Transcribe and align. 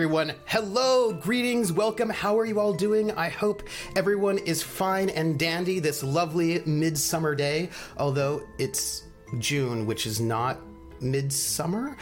everyone. 0.00 0.32
Hello, 0.46 1.12
greetings, 1.12 1.74
welcome. 1.74 2.08
How 2.08 2.38
are 2.38 2.46
you 2.46 2.58
all 2.58 2.72
doing? 2.72 3.12
I 3.12 3.28
hope 3.28 3.64
everyone 3.96 4.38
is 4.38 4.62
fine 4.62 5.10
and 5.10 5.38
dandy 5.38 5.78
this 5.78 6.02
lovely 6.02 6.62
midsummer 6.64 7.34
day, 7.34 7.68
although 7.98 8.42
it's 8.56 9.02
June, 9.40 9.84
which 9.84 10.06
is 10.06 10.18
not 10.18 10.58
midsummer, 11.02 11.98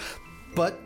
but 0.55 0.81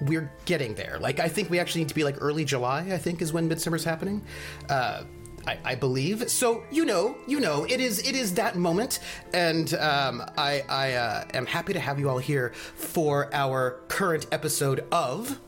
we're 0.00 0.28
getting 0.44 0.74
there. 0.74 0.98
Like, 0.98 1.20
I 1.20 1.28
think 1.28 1.50
we 1.50 1.60
actually 1.60 1.82
need 1.82 1.90
to 1.90 1.94
be 1.94 2.02
like 2.02 2.16
early 2.18 2.44
July, 2.44 2.80
I 2.80 2.98
think, 2.98 3.22
is 3.22 3.32
when 3.32 3.46
midsummer's 3.46 3.84
happening. 3.84 4.20
Uh, 4.68 5.04
I, 5.46 5.58
I, 5.64 5.74
believe. 5.76 6.28
So 6.30 6.64
you 6.72 6.84
know, 6.84 7.16
you 7.28 7.38
know, 7.38 7.64
it 7.64 7.80
is 7.80 8.00
it 8.08 8.16
is 8.16 8.34
that 8.34 8.56
moment, 8.56 8.98
and 9.32 9.72
um, 9.74 10.22
I, 10.36 10.64
I 10.68 10.92
uh, 10.94 11.24
am 11.34 11.46
happy 11.46 11.74
to 11.74 11.80
have 11.80 12.00
you 12.00 12.08
all 12.08 12.18
here 12.18 12.54
for 12.74 13.32
our 13.32 13.82
current 13.88 14.26
episode 14.32 14.84
of 14.90 15.38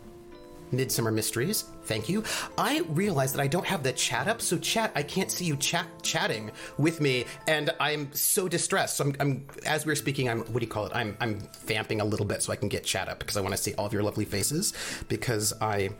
Midsummer 0.76 1.10
Mysteries. 1.10 1.64
Thank 1.84 2.08
you. 2.08 2.22
I 2.58 2.82
realize 2.88 3.32
that 3.32 3.40
I 3.40 3.46
don't 3.46 3.66
have 3.66 3.82
the 3.82 3.92
chat 3.92 4.28
up, 4.28 4.40
so 4.40 4.58
chat, 4.58 4.92
I 4.94 5.02
can't 5.02 5.30
see 5.30 5.44
you 5.44 5.56
chat 5.56 5.86
chatting 6.02 6.50
with 6.78 7.00
me, 7.00 7.24
and 7.46 7.70
I'm 7.80 8.12
so 8.12 8.48
distressed. 8.48 8.96
So 8.96 9.04
I'm, 9.04 9.16
I'm 9.20 9.46
as 9.64 9.86
we're 9.86 9.94
speaking, 9.94 10.28
I'm 10.28 10.40
what 10.40 10.60
do 10.60 10.66
you 10.66 10.70
call 10.70 10.86
it? 10.86 10.92
I'm 10.94 11.16
I'm 11.20 11.40
vamping 11.64 12.00
a 12.00 12.04
little 12.04 12.26
bit 12.26 12.42
so 12.42 12.52
I 12.52 12.56
can 12.56 12.68
get 12.68 12.84
chat 12.84 13.08
up 13.08 13.18
because 13.18 13.36
I 13.36 13.40
want 13.40 13.54
to 13.54 13.62
see 13.62 13.74
all 13.74 13.86
of 13.86 13.92
your 13.92 14.02
lovely 14.02 14.24
faces 14.24 14.72
because 15.08 15.52
I 15.60 15.90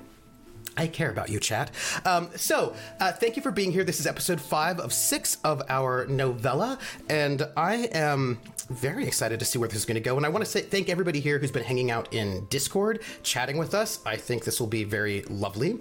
I 0.77 0.87
care 0.87 1.11
about 1.11 1.31
you, 1.31 1.41
chat. 1.41 1.71
Um, 2.05 2.31
so, 2.37 2.75
uh, 3.01 3.13
thank 3.13 3.37
you 3.37 3.43
for 3.43 3.51
being 3.51 3.73
here. 3.73 3.85
This 3.85 4.01
is 4.01 4.07
episode 4.07 4.41
five 4.41 4.79
of 4.79 4.93
six 4.93 5.39
of 5.43 5.63
our 5.69 6.07
novella, 6.07 6.79
and 7.09 7.49
I 7.57 7.89
am 7.93 8.39
very 8.69 9.07
excited 9.07 9.39
to 9.39 9.45
see 9.45 9.59
where 9.59 9.69
this 9.69 9.79
is 9.79 9.85
going 9.85 9.95
to 9.95 10.01
go. 10.01 10.17
And 10.17 10.27
I 10.27 10.29
want 10.29 10.45
to 10.45 10.51
say 10.51 10.61
thank 10.61 10.89
everybody 10.89 11.21
here 11.21 11.39
who's 11.39 11.51
been 11.51 11.65
hanging 11.65 11.91
out 11.91 12.13
in 12.13 12.47
Discord, 12.47 13.03
chatting 13.23 13.57
with 13.57 13.75
us. 13.75 14.01
I 14.05 14.17
think 14.17 14.45
this 14.45 14.61
will 14.61 14.67
be 14.67 14.85
very 14.85 15.23
lovely. 15.23 15.79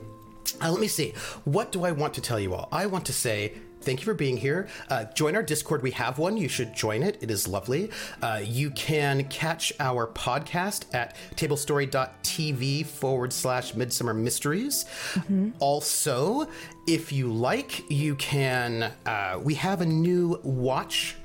Uh, 0.61 0.71
let 0.71 0.79
me 0.79 0.87
see. 0.87 1.13
What 1.43 1.71
do 1.71 1.83
I 1.83 1.91
want 1.91 2.13
to 2.13 2.21
tell 2.21 2.39
you 2.39 2.53
all? 2.53 2.69
I 2.71 2.85
want 2.85 3.05
to 3.05 3.13
say 3.13 3.53
thank 3.85 3.99
you 4.01 4.05
for 4.05 4.13
being 4.13 4.37
here. 4.37 4.67
Uh, 4.89 5.05
join 5.13 5.35
our 5.35 5.43
Discord. 5.43 5.81
We 5.81 5.91
have 5.91 6.17
one. 6.17 6.35
You 6.35 6.49
should 6.49 6.73
join 6.73 7.03
it. 7.03 7.17
It 7.21 7.31
is 7.31 7.47
lovely. 7.47 7.91
Uh, 8.21 8.41
you 8.43 8.71
can 8.71 9.25
catch 9.25 9.71
our 9.79 10.07
podcast 10.07 10.93
at 10.93 11.15
tablestory.tv 11.35 12.85
forward 12.85 13.31
slash 13.31 13.75
midsummer 13.75 14.13
mysteries. 14.13 14.85
Mm-hmm. 15.13 15.51
Also, 15.59 16.47
if 16.87 17.11
you 17.11 17.31
like, 17.31 17.89
you 17.89 18.15
can, 18.15 18.91
uh, 19.05 19.39
we 19.41 19.53
have 19.53 19.81
a 19.81 19.85
new 19.85 20.39
watch. 20.43 21.15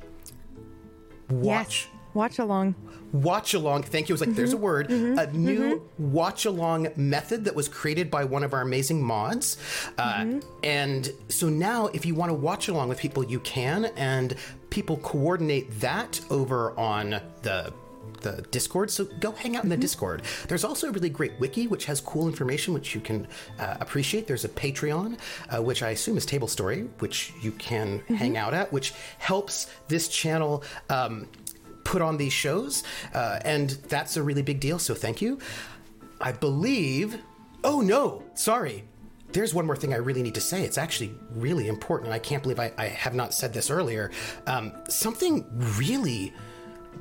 Watch. 1.31 1.89
Yes. 1.91 1.97
Watch 2.13 2.39
along 2.41 2.75
watch 3.13 3.55
along. 3.55 3.83
Thank 3.85 4.09
you. 4.09 4.13
It 4.13 4.15
was 4.15 4.21
like, 4.21 4.31
mm-hmm, 4.31 4.37
there's 4.37 4.53
a 4.53 4.57
word, 4.57 4.89
mm-hmm, 4.89 5.19
a 5.19 5.27
new 5.33 5.77
mm-hmm. 5.77 6.13
watch 6.13 6.45
along 6.45 6.89
method 6.97 7.45
that 7.45 7.55
was 7.55 7.69
created 7.69 8.11
by 8.11 8.25
one 8.25 8.45
of 8.45 8.53
our 8.55 8.63
amazing 8.63 9.03
mods. 9.03 9.57
Uh, 9.99 10.21
mm-hmm. 10.21 10.39
and 10.63 11.13
so 11.29 11.49
now, 11.49 11.87
if 11.89 12.05
you 12.07 12.15
want 12.15 12.31
to 12.31 12.35
watch 12.35 12.69
along 12.69 12.89
with 12.89 12.99
people, 12.99 13.25
you 13.25 13.41
can, 13.41 13.87
and 13.97 14.35
people 14.71 14.97
coordinate 14.99 15.81
that 15.81 16.21
over 16.31 16.79
on 16.79 17.21
the 17.43 17.73
the 18.21 18.45
Discord. 18.51 18.91
So 18.91 19.05
go 19.05 19.33
hang 19.33 19.57
out 19.57 19.65
in 19.65 19.71
the 19.71 19.77
mm-hmm. 19.77 19.83
Discord. 19.83 20.23
There's 20.49 20.65
also 20.65 20.89
a 20.89 20.93
really 20.93 21.09
great 21.09 21.33
wiki 21.39 21.67
which 21.67 21.87
has 21.87 22.01
cool 22.01 22.29
information 22.29 22.75
which 22.75 22.95
you 22.95 23.01
can 23.01 23.27
uh, 23.59 23.77
appreciate. 23.81 24.27
There's 24.27 24.45
a 24.45 24.49
Patreon, 24.49 25.19
uh, 25.49 25.63
which 25.63 25.83
I 25.83 25.91
assume 25.91 26.17
is 26.17 26.27
Table 26.27 26.49
Story, 26.49 26.83
which 26.99 27.33
you 27.41 27.53
can 27.53 28.01
mm-hmm. 28.01 28.15
hang 28.15 28.37
out 28.37 28.55
at, 28.55 28.73
which 28.73 28.93
helps 29.19 29.69
this 29.89 30.09
channel. 30.09 30.63
Um, 30.89 31.29
put 31.85 32.03
on 32.03 32.17
these 32.17 32.33
shows, 32.33 32.83
uh, 33.15 33.41
and 33.45 33.71
that's 33.89 34.17
a 34.17 34.23
really 34.23 34.43
big 34.43 34.61
deal. 34.61 34.79
So 34.79 34.95
thank 34.95 35.21
you. 35.23 35.39
I 36.21 36.33
believe. 36.33 37.19
Oh 37.65 37.81
no, 37.81 38.23
sorry. 38.35 38.85
There's 39.33 39.55
one 39.55 39.65
more 39.65 39.77
thing 39.77 39.93
I 39.93 39.99
really 39.99 40.23
need 40.23 40.35
to 40.35 40.41
say. 40.41 40.65
It's 40.65 40.79
actually 40.79 41.15
really 41.31 41.69
important. 41.69 42.09
And 42.09 42.15
I 42.15 42.19
can't 42.19 42.43
believe 42.43 42.59
I, 42.59 42.73
I 42.77 42.87
have 42.87 43.15
not 43.15 43.33
said 43.33 43.53
this 43.53 43.71
earlier. 43.71 44.11
Um, 44.47 44.73
something 44.89 45.47
really 45.79 46.33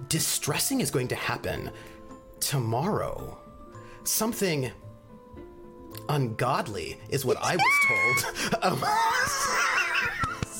distressing 0.09 0.81
is 0.81 0.91
going 0.91 1.07
to 1.07 1.15
happen 1.15 1.71
tomorrow. 2.39 3.39
Something 4.03 4.71
ungodly 6.07 6.99
is 7.09 7.25
what 7.25 7.37
I 7.41 7.55
was 7.55 8.21
told. 8.21 8.63
um, 8.63 8.85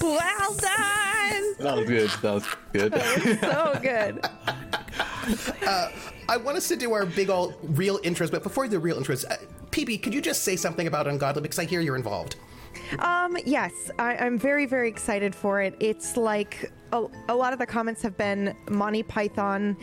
well 0.01 0.53
done. 0.55 1.55
That 1.59 1.77
was 1.77 1.87
good. 1.87 2.09
That 2.21 2.33
was 2.33 2.47
good. 2.73 2.91
That 2.93 3.25
was 3.25 3.39
so 3.39 3.79
good. 3.81 4.25
Uh, 5.67 5.91
I 6.27 6.37
want 6.37 6.57
us 6.57 6.67
to 6.69 6.75
do 6.75 6.93
our 6.93 7.05
big 7.05 7.29
old 7.29 7.53
real 7.61 7.99
intros, 7.99 8.31
but 8.31 8.41
before 8.41 8.67
the 8.67 8.79
real 8.79 8.99
intros, 8.99 9.29
uh, 9.29 9.35
PB, 9.71 10.01
could 10.01 10.13
you 10.13 10.21
just 10.21 10.43
say 10.43 10.55
something 10.55 10.87
about 10.87 11.07
Ungodly 11.07 11.43
because 11.43 11.59
I 11.59 11.65
hear 11.65 11.81
you're 11.81 11.95
involved. 11.95 12.35
Um, 12.99 13.37
yes, 13.45 13.71
I, 13.99 14.15
am 14.15 14.39
very, 14.39 14.65
very 14.65 14.87
excited 14.87 15.35
for 15.35 15.61
it. 15.61 15.75
It's 15.79 16.17
like 16.17 16.71
a, 16.91 17.05
a 17.27 17.35
lot 17.35 17.53
of 17.53 17.59
the 17.59 17.65
comments 17.65 18.01
have 18.01 18.17
been 18.17 18.55
Monty 18.69 19.03
Python 19.03 19.77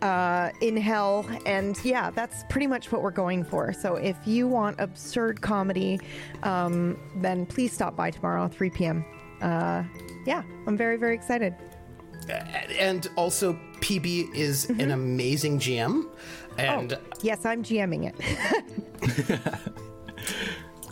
uh, 0.00 0.50
in 0.60 0.76
hell, 0.76 1.26
and 1.46 1.76
yeah, 1.84 2.10
that's 2.10 2.44
pretty 2.48 2.66
much 2.66 2.92
what 2.92 3.02
we're 3.02 3.10
going 3.10 3.44
for. 3.44 3.72
So 3.72 3.96
if 3.96 4.16
you 4.26 4.46
want 4.46 4.80
absurd 4.80 5.40
comedy, 5.40 6.00
um, 6.42 6.98
then 7.16 7.46
please 7.46 7.72
stop 7.72 7.96
by 7.96 8.10
tomorrow, 8.10 8.48
3 8.48 8.70
p.m 8.70 9.04
uh, 9.42 9.84
yeah, 10.24 10.42
I'm 10.66 10.76
very, 10.76 10.96
very 10.96 11.14
excited. 11.14 11.54
And 12.28 13.08
also, 13.16 13.58
PB 13.80 14.34
is 14.34 14.66
mm-hmm. 14.66 14.80
an 14.80 14.90
amazing 14.92 15.58
GM. 15.58 16.08
And 16.56 16.92
oh, 16.92 16.98
yes, 17.20 17.44
I'm 17.44 17.62
GMing 17.62 18.12
it. 18.12 19.40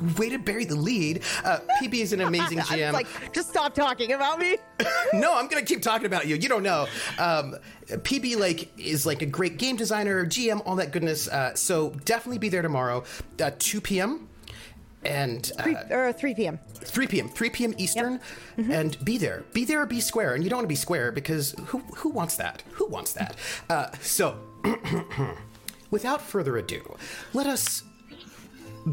Way 0.18 0.30
to 0.30 0.38
bury 0.38 0.64
the 0.64 0.76
lead. 0.76 1.22
Uh, 1.44 1.58
PB 1.80 1.94
is 1.94 2.12
an 2.14 2.22
amazing 2.22 2.58
GM. 2.60 2.92
like, 2.92 3.06
just 3.32 3.50
stop 3.50 3.74
talking 3.74 4.12
about 4.12 4.38
me. 4.38 4.56
no, 5.12 5.36
I'm 5.36 5.46
gonna 5.46 5.62
keep 5.62 5.82
talking 5.82 6.06
about 6.06 6.26
you. 6.26 6.36
You 6.36 6.48
don't 6.48 6.62
know. 6.62 6.86
Um, 7.18 7.56
PB 7.86 8.38
like 8.38 8.76
is 8.78 9.04
like 9.04 9.20
a 9.22 9.26
great 9.26 9.58
game 9.58 9.76
designer, 9.76 10.24
GM, 10.24 10.62
all 10.64 10.76
that 10.76 10.90
goodness. 10.90 11.28
Uh, 11.28 11.54
so 11.54 11.90
definitely 12.06 12.38
be 12.38 12.48
there 12.48 12.62
tomorrow, 12.62 13.04
uh, 13.40 13.50
2 13.58 13.82
p.m 13.82 14.29
and 15.04 15.50
uh, 15.58 15.62
3, 15.62 15.76
or 15.90 16.12
3 16.12 16.34
p.m. 16.34 16.58
3 16.74 17.06
p.m. 17.06 17.28
3 17.28 17.50
p.m. 17.50 17.74
Eastern, 17.78 18.12
yep. 18.14 18.22
mm-hmm. 18.58 18.72
and 18.72 19.04
be 19.04 19.18
there. 19.18 19.44
Be 19.52 19.64
there 19.64 19.82
or 19.82 19.86
be 19.86 20.00
square. 20.00 20.34
And 20.34 20.44
you 20.44 20.50
don't 20.50 20.58
want 20.58 20.64
to 20.64 20.68
be 20.68 20.74
square 20.74 21.12
because 21.12 21.54
who 21.66 21.78
who 21.96 22.10
wants 22.10 22.36
that? 22.36 22.62
Who 22.72 22.86
wants 22.86 23.12
that? 23.14 23.36
Uh, 23.68 23.90
so, 24.00 24.38
without 25.90 26.20
further 26.20 26.56
ado, 26.58 26.96
let 27.32 27.46
us 27.46 27.82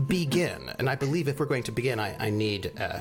begin. 0.07 0.72
And 0.79 0.90
I 0.90 0.96
believe 0.96 1.28
if 1.28 1.40
we're 1.40 1.46
going 1.46 1.63
to 1.63 1.72
begin, 1.72 2.00
I, 2.00 2.16
I 2.28 2.29
need 2.29 2.72
uh, 2.79 3.00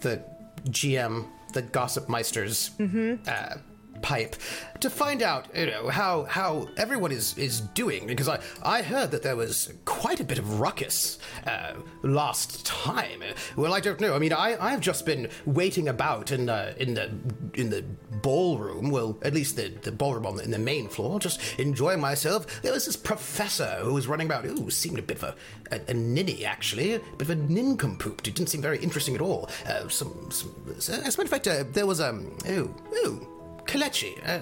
the 0.00 0.22
GM, 0.68 1.26
the 1.52 1.62
Gossip 1.62 2.06
Meisters. 2.06 2.70
Mm-hmm 2.76 3.28
uh, 3.28 3.56
pipe 4.02 4.36
to 4.80 4.90
find 4.90 5.22
out, 5.22 5.46
you 5.54 5.66
know, 5.66 5.88
how 5.88 6.24
how 6.24 6.68
everyone 6.76 7.12
is 7.12 7.36
is 7.38 7.60
doing 7.60 8.06
because 8.06 8.28
I 8.28 8.40
I 8.62 8.82
heard 8.82 9.10
that 9.10 9.22
there 9.22 9.36
was 9.36 9.72
quite 9.84 10.20
a 10.20 10.24
bit 10.24 10.38
of 10.38 10.60
ruckus 10.60 11.18
uh, 11.46 11.74
last 12.02 12.66
time. 12.66 13.22
Well, 13.56 13.72
I 13.72 13.80
don't 13.80 14.00
know. 14.00 14.14
I 14.14 14.18
mean, 14.18 14.32
I 14.32 14.56
I've 14.60 14.80
just 14.80 15.06
been 15.06 15.28
waiting 15.44 15.88
about 15.88 16.32
in 16.32 16.46
the 16.46 16.80
in 16.80 16.94
the 16.94 17.10
in 17.54 17.70
the 17.70 17.84
ballroom. 18.22 18.90
Well, 18.90 19.18
at 19.22 19.34
least 19.34 19.56
the 19.56 19.68
the 19.82 19.92
ballroom 19.92 20.26
on 20.26 20.36
the, 20.36 20.44
in 20.44 20.50
the 20.50 20.58
main 20.58 20.88
floor, 20.88 21.18
just 21.20 21.40
enjoying 21.58 22.00
myself. 22.00 22.62
There 22.62 22.72
was 22.72 22.86
this 22.86 22.96
professor 22.96 23.78
who 23.80 23.94
was 23.94 24.06
running 24.06 24.26
about. 24.26 24.44
Ooh, 24.46 24.70
seemed 24.70 24.98
a 24.98 25.02
bit 25.02 25.22
of 25.22 25.24
a, 25.24 25.34
a, 25.72 25.80
a 25.88 25.94
ninny 25.94 26.44
actually, 26.44 26.94
a 26.94 26.98
bit 26.98 27.22
of 27.22 27.30
a 27.30 27.34
nincompoop. 27.34 28.26
It 28.26 28.34
didn't 28.34 28.48
seem 28.48 28.62
very 28.62 28.78
interesting 28.78 29.14
at 29.14 29.20
all. 29.20 29.48
Uh, 29.66 29.88
some, 29.88 30.30
some 30.30 30.54
as 30.76 30.88
a 30.88 31.00
matter 31.02 31.22
of 31.22 31.28
fact, 31.28 31.48
uh, 31.48 31.64
there 31.72 31.86
was 31.86 32.00
um 32.00 32.36
oh 32.48 32.74
oh 32.94 33.35
Kalechi, 33.66 34.16
uh, 34.26 34.40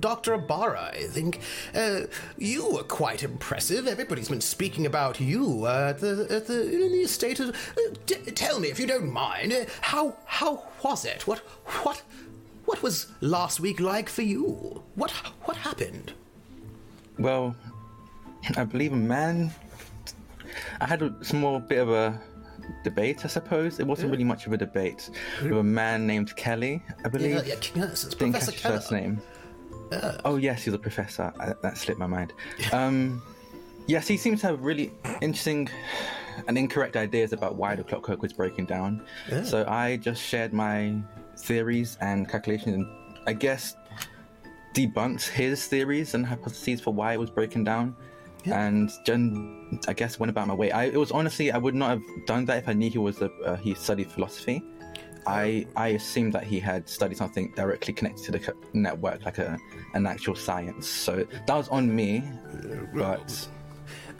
Dr. 0.00 0.34
Abara, 0.34 0.90
I 0.92 1.04
think. 1.04 1.40
Uh, 1.74 2.02
you 2.36 2.68
were 2.70 2.82
quite 2.82 3.22
impressive. 3.22 3.86
Everybody's 3.86 4.28
been 4.28 4.40
speaking 4.40 4.86
about 4.86 5.20
you 5.20 5.64
uh, 5.66 5.90
at 5.90 6.00
the, 6.00 6.26
at 6.30 6.46
the, 6.46 6.62
in 6.62 6.92
the 6.92 7.00
estate. 7.00 7.40
Of, 7.40 7.50
uh, 7.50 8.14
tell 8.34 8.60
me, 8.60 8.68
if 8.68 8.78
you 8.78 8.86
don't 8.86 9.12
mind, 9.12 9.52
uh, 9.52 9.64
how, 9.80 10.16
how 10.26 10.64
was 10.82 11.04
it? 11.04 11.26
What, 11.26 11.38
what, 11.84 12.02
what 12.64 12.82
was 12.82 13.06
last 13.20 13.60
week 13.60 13.80
like 13.80 14.08
for 14.08 14.22
you? 14.22 14.82
What, 14.94 15.10
what 15.42 15.56
happened? 15.56 16.12
Well, 17.18 17.54
I 18.56 18.64
believe 18.64 18.92
a 18.92 18.96
man. 18.96 19.52
I 20.80 20.86
had 20.86 21.02
a 21.02 21.14
small 21.24 21.58
bit 21.60 21.78
of 21.78 21.90
a 21.90 22.20
debate, 22.82 23.24
I 23.24 23.28
suppose. 23.28 23.80
It 23.80 23.86
wasn't 23.86 24.10
really 24.10 24.24
much 24.24 24.46
of 24.46 24.52
a 24.52 24.56
debate 24.56 25.10
with 25.42 25.52
a 25.52 25.62
man 25.62 26.06
named 26.06 26.34
Kelly, 26.36 26.82
I 27.04 27.08
believe. 27.08 27.36
Yeah, 27.36 27.42
yeah, 27.46 27.54
yes, 27.74 28.04
it's 28.04 28.14
Didn't 28.14 28.32
Professor 28.32 28.52
catch 28.52 28.62
his 28.62 28.70
first 28.72 28.92
name. 28.92 29.20
Uh. 29.92 30.18
Oh 30.24 30.36
yes, 30.36 30.64
he's 30.64 30.74
a 30.74 30.78
professor. 30.78 31.32
I, 31.38 31.54
that 31.62 31.76
slipped 31.76 32.00
my 32.00 32.06
mind. 32.06 32.32
Um, 32.72 33.22
yes, 33.86 34.08
he 34.08 34.16
seems 34.16 34.40
to 34.40 34.48
have 34.48 34.62
really 34.62 34.92
interesting 35.20 35.68
and 36.48 36.58
incorrect 36.58 36.96
ideas 36.96 37.32
about 37.32 37.56
why 37.56 37.76
the 37.76 37.84
clockwork 37.84 38.22
was 38.22 38.32
breaking 38.32 38.66
down. 38.66 39.04
Yeah. 39.30 39.42
So 39.44 39.64
I 39.68 39.96
just 39.96 40.22
shared 40.22 40.52
my 40.52 40.96
theories 41.38 41.96
and 42.00 42.28
calculations, 42.28 42.74
and 42.74 42.86
I 43.26 43.32
guess 43.32 43.76
debunked 44.74 45.28
his 45.28 45.66
theories 45.66 46.14
and 46.14 46.26
hypotheses 46.26 46.80
for 46.80 46.92
why 46.92 47.12
it 47.14 47.20
was 47.20 47.30
breaking 47.30 47.64
down. 47.64 47.94
And 48.46 48.90
Jen, 49.04 49.80
I 49.88 49.92
guess, 49.92 50.18
went 50.18 50.30
about 50.30 50.46
my 50.48 50.54
way. 50.54 50.70
I, 50.70 50.84
it 50.84 50.96
was 50.96 51.10
honestly, 51.10 51.50
I 51.50 51.58
would 51.58 51.74
not 51.74 51.90
have 51.90 52.02
done 52.26 52.44
that 52.46 52.58
if 52.58 52.68
I 52.68 52.72
knew 52.72 52.90
he 52.90 52.98
was 52.98 53.20
a 53.22 53.30
uh, 53.44 53.56
he 53.56 53.74
studied 53.74 54.10
philosophy. 54.10 54.62
I 55.26 55.66
I 55.76 55.88
assumed 55.88 56.32
that 56.34 56.44
he 56.44 56.60
had 56.60 56.88
studied 56.88 57.16
something 57.16 57.52
directly 57.56 57.94
connected 57.94 58.24
to 58.24 58.32
the 58.32 58.54
network, 58.72 59.24
like 59.24 59.38
a 59.38 59.58
an 59.94 60.06
actual 60.06 60.34
science. 60.34 60.86
So 60.86 61.26
that 61.46 61.54
was 61.54 61.68
on 61.68 61.94
me, 61.94 62.22
but. 62.94 63.48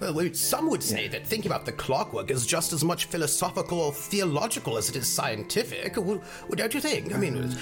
Well, 0.01 0.35
some 0.35 0.69
would 0.71 0.83
say 0.83 1.07
that 1.09 1.25
thinking 1.25 1.51
about 1.51 1.65
the 1.65 1.73
clockwork 1.73 2.31
is 2.31 2.45
just 2.45 2.73
as 2.73 2.83
much 2.83 3.05
philosophical 3.05 3.79
or 3.79 3.93
theological 3.93 4.77
as 4.77 4.91
it 4.91 4.97
is 4.97 5.07
scientific. 5.07 5.97
Well, 5.97 6.21
well, 6.49 6.57
don't 6.57 6.75
you 6.75 6.81
think? 6.81 7.15
I 7.15 7.17
mean, 7.17 7.57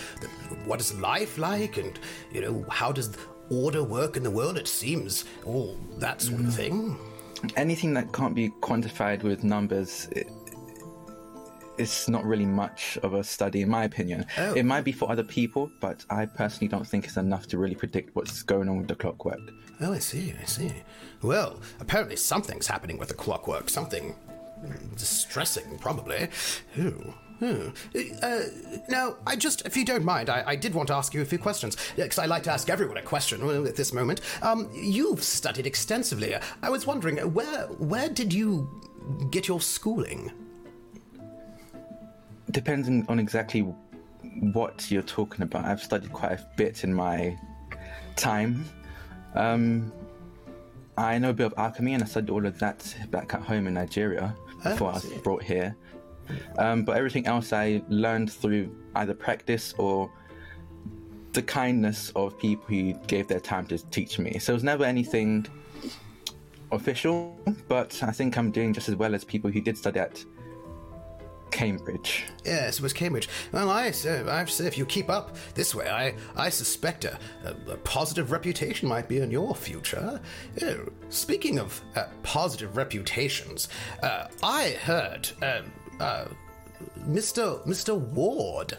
what 0.64 0.80
is 0.80 0.98
life 0.98 1.36
like, 1.36 1.76
and 1.76 1.98
you 2.32 2.40
know, 2.40 2.64
how 2.70 2.90
does 2.90 3.16
order 3.50 3.82
work 3.84 4.16
in 4.16 4.22
the 4.22 4.30
world? 4.30 4.56
It 4.58 4.68
seems 4.68 5.24
all 5.44 5.76
that 5.98 6.20
sort 6.22 6.40
of 6.40 6.54
thing. 6.54 6.96
anything 7.56 7.92
that 7.94 8.12
can't 8.12 8.34
be 8.34 8.48
quantified 8.60 9.22
with 9.24 9.42
numbers 9.42 10.08
it, 10.12 10.28
it's 11.78 12.08
not 12.08 12.24
really 12.24 12.46
much 12.46 12.98
of 13.02 13.14
a 13.14 13.24
study 13.24 13.62
in 13.62 13.68
my 13.68 13.82
opinion 13.84 14.24
Oh. 14.38 14.52
it 14.54 14.64
might 14.64 14.82
be 14.84 14.92
for 14.92 15.10
other 15.10 15.24
people 15.24 15.68
but 15.80 16.04
i 16.10 16.24
personally 16.26 16.68
don't 16.68 16.86
think 16.86 17.04
it's 17.06 17.16
enough 17.16 17.48
to 17.48 17.58
really 17.58 17.74
predict 17.74 18.14
what's 18.14 18.42
going 18.42 18.68
on 18.68 18.78
with 18.78 18.88
the 18.88 18.94
clockwork 18.94 19.40
Oh, 19.80 19.92
I 19.92 19.98
see, 19.98 20.32
I 20.40 20.44
see. 20.44 20.70
Well, 21.22 21.58
apparently 21.80 22.14
something's 22.14 22.68
happening 22.68 22.98
with 22.98 23.08
the 23.08 23.14
clockwork. 23.14 23.68
Something 23.68 24.14
mm, 24.64 24.96
distressing, 24.96 25.76
probably. 25.80 26.28
Oh. 26.78 27.14
Oh. 27.42 27.72
Uh, 28.22 28.40
now, 28.88 29.16
I 29.26 29.36
just, 29.36 29.66
if 29.66 29.76
you 29.76 29.84
don't 29.84 30.04
mind, 30.04 30.30
I, 30.30 30.42
I 30.46 30.56
did 30.56 30.74
want 30.74 30.88
to 30.88 30.94
ask 30.94 31.12
you 31.14 31.22
a 31.22 31.24
few 31.24 31.38
questions, 31.38 31.76
because 31.96 32.18
I 32.18 32.26
like 32.26 32.44
to 32.44 32.52
ask 32.52 32.70
everyone 32.70 32.96
a 32.96 33.02
question 33.02 33.42
uh, 33.42 33.64
at 33.64 33.76
this 33.76 33.92
moment. 33.92 34.20
Um, 34.42 34.70
you've 34.74 35.22
studied 35.22 35.66
extensively. 35.66 36.34
I 36.62 36.70
was 36.70 36.86
wondering, 36.86 37.18
where, 37.32 37.66
where 37.66 38.08
did 38.08 38.32
you 38.32 38.68
get 39.30 39.48
your 39.48 39.60
schooling? 39.60 40.32
depends 42.52 42.88
on, 43.08 43.18
exactly 43.18 43.60
what 44.52 44.90
you're 44.90 45.02
talking 45.02 45.42
about 45.42 45.64
i've 45.64 45.82
studied 45.82 46.12
quite 46.12 46.32
a 46.32 46.46
bit 46.56 46.84
in 46.84 46.92
my 46.92 47.36
time 48.16 48.64
um, 49.34 49.92
i 50.96 51.18
know 51.18 51.30
a 51.30 51.32
bit 51.32 51.46
of 51.46 51.54
alchemy 51.56 51.94
and 51.94 52.02
i 52.02 52.06
studied 52.06 52.30
all 52.30 52.44
of 52.46 52.58
that 52.58 52.94
back 53.10 53.34
at 53.34 53.40
home 53.42 53.66
in 53.66 53.74
nigeria 53.74 54.34
before 54.62 54.90
i 54.90 54.94
was 54.94 55.04
brought 55.22 55.42
here 55.42 55.74
um, 56.58 56.84
but 56.84 56.96
everything 56.96 57.26
else 57.26 57.52
I 57.52 57.82
learned 57.88 58.32
through 58.32 58.74
either 58.96 59.14
practice 59.14 59.74
or 59.78 60.10
the 61.32 61.42
kindness 61.42 62.12
of 62.14 62.38
people 62.38 62.64
who 62.68 62.92
gave 63.06 63.26
their 63.26 63.40
time 63.40 63.66
to 63.66 63.78
teach 63.90 64.18
me. 64.18 64.38
So 64.38 64.52
it 64.52 64.54
was 64.54 64.64
never 64.64 64.84
anything 64.84 65.46
official, 66.70 67.38
but 67.68 68.02
I 68.02 68.10
think 68.12 68.36
I'm 68.36 68.50
doing 68.50 68.72
just 68.72 68.88
as 68.88 68.96
well 68.96 69.14
as 69.14 69.24
people 69.24 69.50
who 69.50 69.60
did 69.60 69.78
study 69.78 70.00
at 70.00 70.24
Cambridge. 71.50 72.24
Yes, 72.44 72.78
it 72.78 72.82
was 72.82 72.92
Cambridge. 72.92 73.28
Well, 73.52 73.70
I, 73.70 73.90
say- 73.90 74.22
I 74.22 74.38
have 74.38 74.48
to 74.48 74.52
say, 74.52 74.66
if 74.66 74.78
you 74.78 74.86
keep 74.86 75.10
up 75.10 75.36
this 75.54 75.74
way, 75.74 75.88
I, 75.88 76.14
I 76.34 76.48
suspect 76.48 77.04
a, 77.04 77.18
a, 77.44 77.72
a 77.72 77.76
positive 77.78 78.32
reputation 78.32 78.88
might 78.88 79.06
be 79.06 79.18
in 79.18 79.30
your 79.30 79.54
future. 79.54 80.20
Oh, 80.62 80.88
speaking 81.10 81.58
of 81.58 81.80
uh, 81.94 82.04
positive 82.22 82.76
reputations, 82.76 83.68
uh, 84.02 84.28
I 84.42 84.70
heard 84.82 85.30
um, 85.42 85.70
uh, 86.00 86.26
Mr. 87.06 87.64
Mr. 87.66 87.98
Ward. 87.98 88.78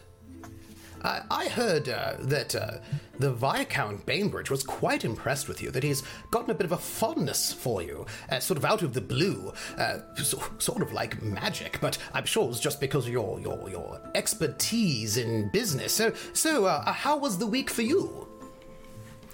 I, 1.03 1.21
I 1.29 1.47
heard 1.49 1.89
uh, 1.89 2.13
that 2.19 2.55
uh, 2.55 2.77
the 3.19 3.31
Viscount 3.33 4.05
Bainbridge 4.05 4.49
was 4.49 4.63
quite 4.63 5.03
impressed 5.03 5.47
with 5.47 5.61
you, 5.61 5.69
that 5.71 5.83
he's 5.83 6.03
gotten 6.31 6.49
a 6.49 6.53
bit 6.53 6.65
of 6.65 6.71
a 6.71 6.77
fondness 6.77 7.51
for 7.51 7.81
you, 7.81 8.05
uh, 8.29 8.39
sort 8.39 8.57
of 8.57 8.65
out 8.65 8.83
of 8.83 8.93
the 8.93 9.01
blue, 9.01 9.51
uh, 9.77 9.99
so, 10.15 10.41
sort 10.59 10.81
of 10.81 10.93
like 10.93 11.21
magic, 11.21 11.79
but 11.81 11.97
I'm 12.13 12.25
sure 12.25 12.45
it 12.45 12.47
was 12.47 12.59
just 12.61 12.79
because 12.79 13.05
of 13.05 13.11
your, 13.11 13.39
your, 13.41 13.69
your 13.69 14.01
expertise 14.15 15.17
in 15.17 15.49
business. 15.49 15.93
So, 15.93 16.13
so 16.31 16.67
how 16.67 17.17
was 17.17 17.37
the 17.37 17.47
week 17.47 17.69
for 17.69 17.81
you? 17.81 18.32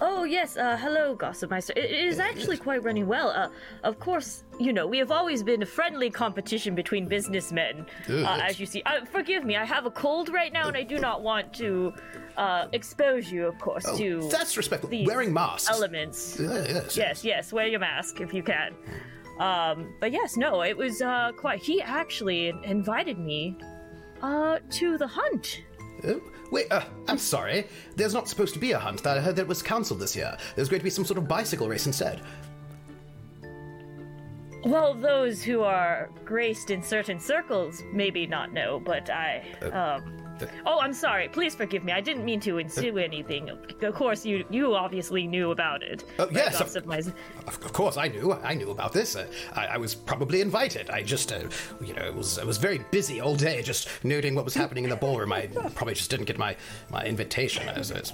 Oh 0.01 0.23
yes, 0.23 0.55
uh, 0.55 0.77
hello, 0.77 1.13
Gossip 1.13 1.49
Meister. 1.51 1.73
It, 1.75 1.85
it 1.85 2.05
is 2.05 2.19
actually 2.19 2.55
quite 2.57 2.83
running 2.83 3.05
well. 3.05 3.29
Uh, 3.31 3.49
of 3.83 3.99
course, 3.99 4.43
you 4.57 4.71
know 4.71 4.87
we 4.87 4.97
have 4.97 5.11
always 5.11 5.43
been 5.43 5.61
a 5.61 5.65
friendly 5.65 6.09
competition 6.09 6.73
between 6.73 7.05
businessmen, 7.05 7.85
uh, 8.09 8.39
as 8.41 8.59
you 8.59 8.65
see. 8.65 8.81
Uh, 8.85 9.03
forgive 9.05 9.43
me, 9.43 9.57
I 9.57 9.65
have 9.65 9.85
a 9.85 9.91
cold 9.91 10.29
right 10.29 10.53
now, 10.53 10.67
and 10.69 10.77
I 10.77 10.83
do 10.83 10.99
not 10.99 11.21
want 11.21 11.53
to 11.55 11.93
uh, 12.37 12.67
expose 12.71 13.29
you, 13.29 13.45
of 13.45 13.59
course, 13.59 13.83
to 13.97 14.19
Oh, 14.23 14.27
That's 14.29 14.55
respectful. 14.55 14.89
Wearing 15.05 15.33
masks. 15.33 15.69
elements. 15.69 16.39
Uh, 16.39 16.65
yes. 16.69 16.95
Yes, 16.97 17.25
yes, 17.25 17.51
wear 17.53 17.67
your 17.67 17.79
mask 17.81 18.21
if 18.21 18.33
you 18.33 18.41
can. 18.43 18.75
Um, 19.39 19.93
but 19.99 20.11
yes, 20.13 20.37
no, 20.37 20.61
it 20.63 20.75
was 20.77 21.01
uh, 21.01 21.31
quite. 21.35 21.61
He 21.61 21.81
actually 21.81 22.53
invited 22.63 23.17
me 23.19 23.57
uh, 24.21 24.59
to 24.71 24.97
the 24.97 25.07
hunt. 25.07 25.61
Oh, 26.05 26.21
wait, 26.51 26.71
uh, 26.71 26.83
I'm 27.07 27.17
sorry. 27.17 27.67
There's 27.95 28.13
not 28.13 28.27
supposed 28.27 28.53
to 28.53 28.59
be 28.59 28.71
a 28.71 28.79
hunt. 28.79 29.05
I 29.05 29.19
heard 29.19 29.35
that 29.35 29.43
it 29.43 29.47
was 29.47 29.61
cancelled 29.61 29.99
this 29.99 30.15
year. 30.15 30.37
There's 30.55 30.69
going 30.69 30.79
to 30.79 30.83
be 30.83 30.89
some 30.89 31.05
sort 31.05 31.17
of 31.17 31.27
bicycle 31.27 31.67
race 31.67 31.85
instead. 31.85 32.21
Well, 34.65 34.93
those 34.93 35.41
who 35.41 35.61
are 35.61 36.09
graced 36.25 36.69
in 36.69 36.83
certain 36.83 37.19
circles 37.19 37.81
maybe 37.93 38.27
not 38.27 38.51
know, 38.51 38.79
but 38.79 39.09
I. 39.09 39.45
Um, 39.71 40.18
oh, 40.65 40.79
I'm 40.79 40.93
sorry. 40.93 41.27
Please 41.29 41.55
forgive 41.55 41.83
me. 41.83 41.91
I 41.91 42.01
didn't 42.01 42.25
mean 42.25 42.39
to 42.41 42.57
insinuate 42.57 43.05
anything. 43.05 43.49
Of 43.49 43.95
course, 43.95 44.25
you 44.25 44.45
you 44.49 44.75
obviously 44.75 45.27
knew 45.27 45.51
about 45.51 45.83
it. 45.83 46.03
Oh, 46.17 46.25
right, 46.25 46.33
yes, 46.33 46.75
of- 46.75 46.85
Mice? 46.85 47.07
Of, 47.07 47.63
of 47.65 47.73
course, 47.73 47.97
I 47.97 48.07
knew. 48.07 48.33
I 48.33 48.53
knew 48.53 48.71
about 48.71 48.93
this. 48.93 49.15
Uh, 49.15 49.27
I, 49.53 49.65
I 49.67 49.77
was 49.77 49.95
probably 49.95 50.41
invited. 50.41 50.89
I 50.89 51.03
just, 51.03 51.31
uh, 51.31 51.41
you 51.81 51.93
know, 51.93 52.11
was 52.11 52.39
I 52.39 52.43
was 52.43 52.57
very 52.57 52.79
busy 52.91 53.19
all 53.21 53.35
day, 53.35 53.61
just 53.61 53.87
noting 54.03 54.35
what 54.35 54.45
was 54.45 54.53
happening 54.53 54.83
in 54.83 54.89
the 54.89 54.95
ballroom. 54.95 55.33
I 55.33 55.47
probably 55.75 55.93
just 55.95 56.09
didn't 56.09 56.25
get 56.25 56.37
my 56.37 56.55
my 56.89 57.03
invitation. 57.05 57.67
As, 57.69 57.91
as, 57.91 58.13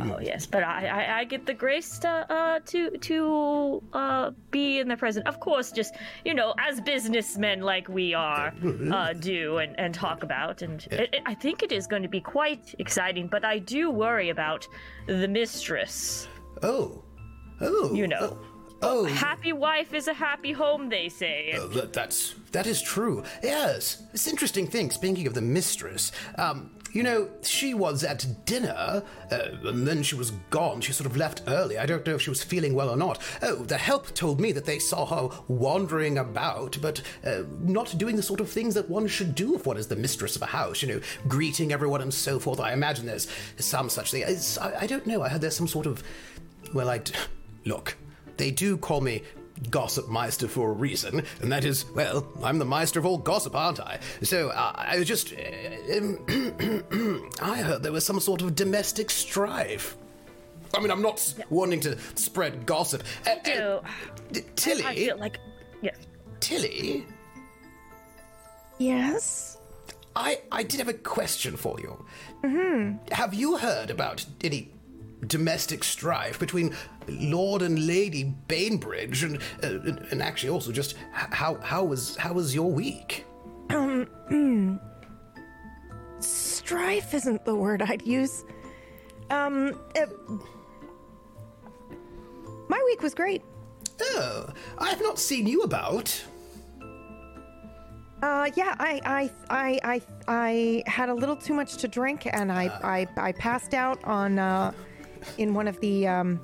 Oh 0.00 0.18
yes, 0.20 0.46
but 0.46 0.62
I, 0.62 0.86
I, 0.86 1.18
I 1.20 1.24
get 1.24 1.46
the 1.46 1.54
grace 1.54 1.98
to 2.00 2.08
uh 2.08 2.60
to 2.66 2.90
to 2.98 3.82
uh 3.92 4.30
be 4.50 4.78
in 4.80 4.88
the 4.88 4.96
present. 4.96 5.26
Of 5.26 5.40
course, 5.40 5.72
just 5.72 5.94
you 6.24 6.34
know, 6.34 6.54
as 6.58 6.80
businessmen 6.80 7.60
like 7.60 7.88
we 7.88 8.14
are, 8.14 8.52
uh, 8.92 9.12
do 9.14 9.58
and, 9.58 9.78
and 9.78 9.94
talk 9.94 10.22
about, 10.22 10.62
and 10.62 10.86
it, 10.90 11.14
it, 11.14 11.22
I 11.26 11.34
think 11.34 11.62
it 11.62 11.72
is 11.72 11.86
going 11.86 12.02
to 12.02 12.08
be 12.08 12.20
quite 12.20 12.74
exciting. 12.78 13.28
But 13.28 13.44
I 13.44 13.58
do 13.58 13.90
worry 13.90 14.30
about 14.30 14.66
the 15.06 15.28
mistress. 15.28 16.28
oh, 16.62 17.02
oh, 17.60 17.94
You 17.94 18.08
know. 18.08 18.38
Oh, 18.82 19.04
Happy 19.04 19.54
wife 19.54 19.94
is 19.94 20.08
a 20.08 20.12
happy 20.12 20.52
home, 20.52 20.90
they 20.90 21.08
say. 21.08 21.54
Oh, 21.56 21.68
that, 21.68 21.94
that's 21.94 22.34
that 22.52 22.66
is 22.66 22.82
true. 22.82 23.22
Yes, 23.42 24.02
it's 24.12 24.26
an 24.26 24.32
interesting 24.32 24.66
thing. 24.66 24.90
Speaking 24.90 25.26
of 25.26 25.32
the 25.32 25.40
mistress, 25.40 26.12
um, 26.36 26.70
you 26.94 27.02
know, 27.02 27.28
she 27.42 27.74
was 27.74 28.04
at 28.04 28.24
dinner, 28.46 29.02
uh, 29.32 29.48
and 29.64 29.86
then 29.86 30.04
she 30.04 30.14
was 30.14 30.30
gone. 30.50 30.80
She 30.80 30.92
sort 30.92 31.10
of 31.10 31.16
left 31.16 31.42
early. 31.48 31.76
I 31.76 31.86
don't 31.86 32.06
know 32.06 32.14
if 32.14 32.22
she 32.22 32.30
was 32.30 32.42
feeling 32.42 32.72
well 32.72 32.88
or 32.88 32.96
not. 32.96 33.20
Oh, 33.42 33.56
the 33.56 33.76
help 33.76 34.14
told 34.14 34.40
me 34.40 34.52
that 34.52 34.64
they 34.64 34.78
saw 34.78 35.04
her 35.04 35.36
wandering 35.48 36.18
about, 36.18 36.78
but 36.80 37.02
uh, 37.26 37.42
not 37.60 37.98
doing 37.98 38.14
the 38.14 38.22
sort 38.22 38.38
of 38.38 38.48
things 38.48 38.74
that 38.74 38.88
one 38.88 39.08
should 39.08 39.34
do 39.34 39.56
if 39.56 39.66
one 39.66 39.76
is 39.76 39.88
the 39.88 39.96
mistress 39.96 40.36
of 40.36 40.42
a 40.42 40.46
house. 40.46 40.82
You 40.82 40.88
know, 40.94 41.00
greeting 41.26 41.72
everyone 41.72 42.00
and 42.00 42.14
so 42.14 42.38
forth. 42.38 42.60
I 42.60 42.72
imagine 42.72 43.06
there's 43.06 43.26
some 43.58 43.90
such 43.90 44.12
thing. 44.12 44.24
I, 44.24 44.74
I 44.82 44.86
don't 44.86 45.04
know. 45.04 45.22
I 45.22 45.28
heard 45.28 45.40
there's 45.40 45.56
some 45.56 45.68
sort 45.68 45.86
of. 45.86 46.02
Well, 46.72 46.88
I 46.88 46.98
d- 46.98 47.12
look. 47.64 47.96
They 48.36 48.52
do 48.52 48.76
call 48.76 49.00
me 49.00 49.22
Gossip 49.70 50.08
Meister 50.08 50.48
for 50.48 50.70
a 50.70 50.72
reason, 50.72 51.22
and 51.40 51.52
that 51.52 51.64
is, 51.64 51.84
well, 51.94 52.26
I'm 52.42 52.58
the 52.58 52.64
Meister 52.64 52.98
of 52.98 53.06
all 53.06 53.18
gossip, 53.18 53.54
aren't 53.54 53.78
I? 53.80 54.00
So 54.22 54.48
uh, 54.50 54.72
I 54.74 54.98
was 54.98 55.06
just. 55.06 55.32
Uh, 55.32 55.96
um, 55.98 57.30
I 57.42 57.62
heard 57.62 57.82
there 57.82 57.92
was 57.92 58.04
some 58.04 58.18
sort 58.20 58.42
of 58.42 58.54
domestic 58.56 59.10
strife. 59.10 59.96
I 60.76 60.80
mean, 60.80 60.90
I'm 60.90 61.02
not 61.02 61.14
s 61.14 61.36
wanting 61.50 61.78
to 61.80 61.96
spread 62.16 62.66
gossip. 62.66 63.04
Uh, 63.26 63.30
uh, 63.30 63.44
So 63.44 63.82
d- 64.32 64.40
Tilly, 64.56 64.84
I 64.84 64.94
feel 64.96 65.18
like 65.18 65.38
yes. 65.82 65.96
Tilly, 66.40 67.06
Yes. 68.78 69.58
I, 70.16 70.40
I 70.52 70.62
did 70.62 70.78
have 70.78 70.88
a 70.88 70.92
question 70.94 71.56
for 71.56 71.78
you. 71.80 72.98
Have 73.12 73.34
you 73.34 73.56
heard 73.56 73.90
about 73.90 74.24
any 74.42 74.70
domestic 75.24 75.84
strife 75.84 76.38
between 76.38 76.74
Lord 77.08 77.62
and 77.62 77.86
Lady 77.86 78.24
Bainbridge, 78.48 79.22
and 79.22 79.38
uh, 79.62 79.80
and- 80.10 80.22
actually 80.22 80.50
also 80.50 80.72
just 80.72 80.96
how 81.12 81.56
how 81.60 81.84
was 81.84 82.16
how 82.16 82.32
was 82.32 82.54
your 82.54 82.70
week? 82.70 83.24
Um, 83.70 84.80
Strife 86.20 87.12
isn't 87.12 87.44
the 87.44 87.54
word 87.54 87.82
I'd 87.82 88.06
use. 88.06 88.44
Um, 89.30 89.78
uh, 89.96 90.06
my 92.68 92.82
week 92.86 93.02
was 93.02 93.14
great. 93.14 93.42
Oh, 94.00 94.48
I 94.78 94.88
have 94.90 95.02
not 95.02 95.18
seen 95.18 95.46
you 95.46 95.62
about. 95.62 96.24
Uh, 98.22 98.50
yeah, 98.56 98.74
I, 98.78 99.00
I, 99.04 99.30
I, 99.50 99.80
I, 99.84 100.02
I 100.28 100.82
had 100.86 101.10
a 101.10 101.14
little 101.14 101.36
too 101.36 101.52
much 101.52 101.76
to 101.78 101.88
drink, 101.88 102.26
and 102.32 102.50
I, 102.50 102.66
I, 102.82 103.06
I 103.18 103.32
passed 103.32 103.74
out 103.74 104.02
on, 104.04 104.38
uh, 104.38 104.72
in 105.38 105.54
one 105.54 105.68
of 105.68 105.78
the, 105.80 106.06
um, 106.06 106.40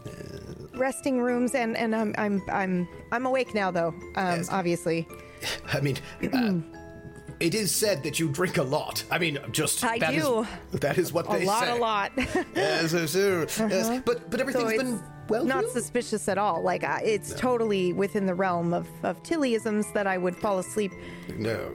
resting 0.75 1.21
rooms, 1.21 1.55
and 1.55 1.77
and 1.77 1.95
I'm 1.95 2.15
I'm 2.17 2.43
I'm 2.51 2.89
I'm 3.13 3.27
awake 3.27 3.55
now 3.55 3.71
though. 3.71 3.89
Um, 4.17 4.39
Yes. 4.39 4.49
obviously. 4.51 5.07
I 5.73 5.81
mean, 5.81 5.97
uh, 6.33 6.55
it 7.41 7.55
is 7.55 7.75
said 7.75 8.03
that 8.03 8.19
you 8.21 8.29
drink 8.29 8.59
a 8.59 8.63
lot. 8.63 9.03
I 9.11 9.19
mean, 9.19 9.39
just 9.53 9.83
I 9.85 9.99
that 9.99 10.15
is- 10.15 10.23
do. 10.25 10.47
that 10.73 10.99
is 10.99 11.13
what 11.13 11.27
A 11.35 11.39
they 11.39 11.45
lot, 11.45 11.65
say. 11.65 11.71
a 11.71 11.75
lot. 11.77 12.13
Yes, 12.17 12.93
yes, 12.93 13.15
yes, 13.15 13.59
yes. 13.59 14.03
But 14.05 14.31
but 14.31 14.39
so 14.39 14.41
everything's 14.43 14.73
it's 14.73 14.83
been 14.83 15.03
well. 15.29 15.45
not 15.45 15.65
you? 15.65 15.71
suspicious 15.71 16.29
at 16.29 16.39
all. 16.39 16.63
Like 16.63 16.85
I, 16.85 17.01
it's 17.01 17.35
totally 17.35 17.93
within 17.93 18.27
the 18.27 18.35
realm 18.35 18.73
of 18.75 18.87
of 19.03 19.23
Tillyisms 19.23 19.93
that 19.95 20.07
I 20.07 20.19
would 20.19 20.37
fall 20.37 20.59
asleep, 20.59 20.93
no. 21.37 21.75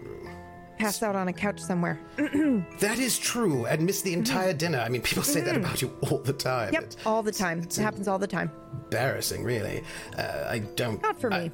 Pass 0.77 1.01
out 1.03 1.15
on 1.15 1.27
a 1.27 1.33
couch 1.33 1.59
somewhere. 1.59 1.99
That 2.79 2.99
is 2.99 3.17
true, 3.17 3.65
and 3.65 3.85
miss 3.85 4.01
the 4.01 4.13
entire 4.13 4.53
dinner. 4.53 4.79
I 4.79 4.89
mean, 4.89 5.01
people 5.01 5.23
say 5.23 5.41
that 5.41 5.55
about 5.55 5.81
you 5.81 5.95
all 6.09 6.19
the 6.19 6.33
time. 6.33 6.67
Mm-hmm. 6.67 6.73
Yep, 6.73 6.83
It's 6.83 6.97
all 7.05 7.23
the 7.23 7.31
time. 7.31 7.59
It 7.61 7.75
happens 7.75 8.07
all 8.07 8.19
the 8.19 8.27
time. 8.27 8.51
embarrassing, 8.85 9.43
really. 9.43 9.83
Uh, 10.17 10.45
I 10.49 10.59
don't. 10.75 11.01
Not 11.01 11.19
for 11.19 11.31
I- 11.33 11.43
me. 11.45 11.51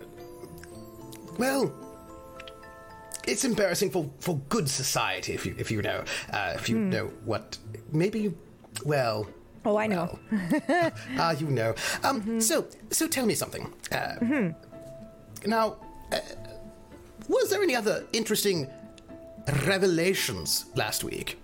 well, 1.38 1.72
it's 3.28 3.46
embarrassing 3.46 3.92
for, 3.92 4.10
for 4.20 4.38
good 4.50 4.68
society, 4.70 5.34
if 5.34 5.46
you 5.46 5.56
if 5.58 5.70
you 5.72 5.82
know 5.82 6.04
uh, 6.34 6.54
if 6.56 6.70
you 6.70 6.78
Hmm. 6.78 6.90
know 6.90 7.08
what. 7.26 7.58
Maybe 7.92 8.20
you. 8.22 8.38
Well, 8.86 9.28
Oh, 9.64 9.78
I 9.78 9.86
know. 9.86 10.18
ah, 11.20 11.32
you 11.34 11.48
know. 11.48 11.76
Um, 12.04 12.22
Mm-hmm. 12.22 12.40
So 12.40 12.66
so 12.90 13.08
tell 13.08 13.26
me 13.28 13.36
something. 13.36 13.72
Uh, 13.92 14.52
Now, 15.46 15.78
uh, 16.12 16.20
was 17.28 17.50
there 17.50 17.62
any 17.62 17.76
other 17.76 18.06
interesting 18.14 18.68
revelations 19.66 20.66
last 20.76 21.04
week? 21.04 21.38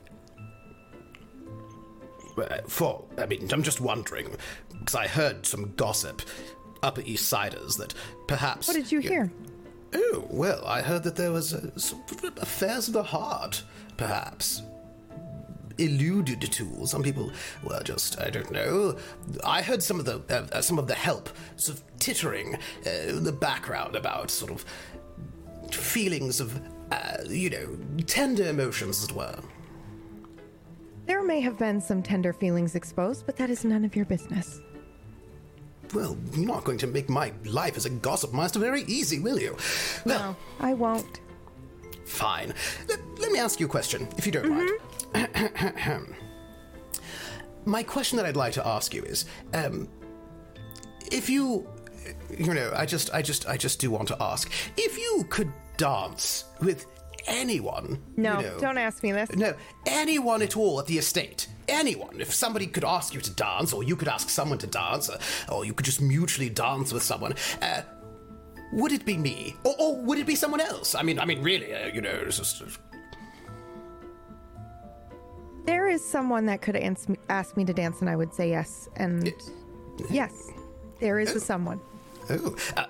Uh, 2.37 2.61
For, 2.67 3.03
I 3.17 3.25
mean, 3.25 3.49
I'm 3.51 3.63
just 3.63 3.81
wondering, 3.81 4.35
because 4.71 4.95
I 4.95 5.07
heard 5.07 5.45
some 5.45 5.73
gossip, 5.75 6.21
Upper 6.83 7.01
East 7.01 7.27
Siders, 7.27 7.77
that 7.77 7.93
perhaps. 8.27 8.67
What 8.67 8.75
did 8.75 8.91
you 8.91 8.99
hear? 8.99 9.31
Oh, 9.95 10.27
well, 10.29 10.65
I 10.65 10.81
heard 10.81 11.03
that 11.03 11.15
there 11.15 11.31
was 11.31 11.55
some 11.77 12.03
affairs 12.37 12.87
of 12.87 12.93
the 12.93 13.03
heart, 13.03 13.63
perhaps. 13.95 14.61
Alluded 15.79 16.41
to. 16.41 16.85
Some 16.85 17.03
people 17.03 17.31
were 17.63 17.81
just, 17.83 18.19
I 18.19 18.29
don't 18.29 18.51
know. 18.51 18.97
I 19.43 19.61
heard 19.61 19.81
some 19.81 19.99
of 19.99 20.05
the 20.05 20.21
uh, 20.29 20.47
uh, 20.51 20.61
some 20.61 20.79
of 20.79 20.87
the 20.87 20.95
help 20.95 21.29
sort 21.55 21.77
of 21.77 21.83
tittering 21.99 22.55
uh, 22.85 22.89
in 22.89 23.23
the 23.23 23.31
background 23.31 23.95
about 23.95 24.31
sort 24.31 24.51
of 24.51 24.65
feelings 25.71 26.39
of, 26.39 26.59
uh, 26.91 27.17
you 27.27 27.49
know, 27.49 27.77
tender 28.05 28.47
emotions, 28.49 29.03
as 29.03 29.09
it 29.09 29.15
were. 29.15 29.39
There 31.05 31.23
may 31.23 31.39
have 31.39 31.57
been 31.57 31.79
some 31.79 32.03
tender 32.03 32.33
feelings 32.33 32.75
exposed, 32.75 33.25
but 33.25 33.37
that 33.37 33.49
is 33.49 33.63
none 33.63 33.85
of 33.85 33.95
your 33.95 34.05
business. 34.05 34.59
Well, 35.93 36.17
you're 36.33 36.45
not 36.45 36.65
going 36.65 36.77
to 36.79 36.87
make 36.87 37.09
my 37.09 37.31
life 37.45 37.77
as 37.77 37.85
a 37.85 37.89
gossip 37.89 38.33
master 38.33 38.59
very 38.59 38.83
easy, 38.83 39.19
will 39.19 39.39
you? 39.39 39.55
Well, 40.05 40.19
No, 40.19 40.35
I 40.65 40.73
won't. 40.73 41.21
Fine. 42.05 42.53
Let, 42.89 42.99
let 43.19 43.31
me 43.31 43.39
ask 43.39 43.59
you 43.59 43.65
a 43.67 43.69
question, 43.69 44.07
if 44.17 44.25
you 44.25 44.31
don't 44.33 44.49
mind. 44.49 46.05
My 47.65 47.83
question 47.83 48.15
that 48.17 48.25
I'd 48.25 48.37
like 48.37 48.53
to 48.53 48.65
ask 48.65 48.93
you 48.93 49.03
is, 49.03 49.25
um, 49.53 49.89
if 51.11 51.29
you, 51.29 51.67
you 52.37 52.53
know, 52.53 52.71
I 52.75 52.85
just, 52.85 53.13
I 53.13 53.21
just, 53.21 53.47
I 53.47 53.57
just 53.57 53.79
do 53.79 53.91
want 53.91 54.07
to 54.09 54.17
ask, 54.21 54.49
if 54.77 54.97
you 54.97 55.25
could 55.29 55.51
dance 55.77 56.45
with 56.59 56.85
anyone, 57.27 58.01
No, 58.15 58.39
you 58.39 58.47
know, 58.47 58.59
don't 58.59 58.77
ask 58.77 59.03
me 59.03 59.11
this. 59.11 59.29
no, 59.31 59.53
anyone 59.85 60.41
at 60.41 60.55
all 60.57 60.79
at 60.79 60.85
the 60.87 60.97
estate. 60.97 61.47
Anyone. 61.67 62.21
If 62.21 62.33
somebody 62.33 62.65
could 62.67 62.85
ask 62.85 63.13
you 63.13 63.19
to 63.19 63.31
dance, 63.31 63.73
or 63.73 63.83
you 63.83 63.95
could 63.97 64.07
ask 64.07 64.29
someone 64.29 64.57
to 64.59 64.67
dance, 64.67 65.09
or, 65.09 65.17
or 65.53 65.65
you 65.65 65.73
could 65.73 65.85
just 65.85 66.01
mutually 66.01 66.49
dance 66.49 66.93
with 66.93 67.03
someone, 67.03 67.33
uh, 67.61 67.81
would 68.71 68.93
it 68.93 69.05
be 69.05 69.17
me, 69.17 69.55
or, 69.65 69.75
or 69.77 69.95
would 70.03 70.17
it 70.17 70.25
be 70.25 70.35
someone 70.35 70.61
else? 70.61 70.95
I 70.95 71.01
mean, 71.03 71.19
I 71.19 71.25
mean, 71.25 71.43
really, 71.43 71.73
uh, 71.73 71.87
you 71.87 71.99
know, 71.99 72.09
it's 72.25 72.37
just, 72.37 72.63
There 75.65 75.89
is 75.89 76.03
someone 76.09 76.45
that 76.45 76.61
could 76.61 76.77
ans- 76.77 77.07
ask 77.29 77.57
me 77.57 77.65
to 77.65 77.73
dance, 77.73 77.99
and 77.99 78.09
I 78.09 78.15
would 78.15 78.33
say 78.33 78.49
yes. 78.49 78.87
And 78.95 79.33
yes, 80.09 80.49
there 81.01 81.19
is 81.19 81.35
a 81.35 81.39
someone. 81.41 81.81
oh, 82.29 82.55
uh, 82.77 82.85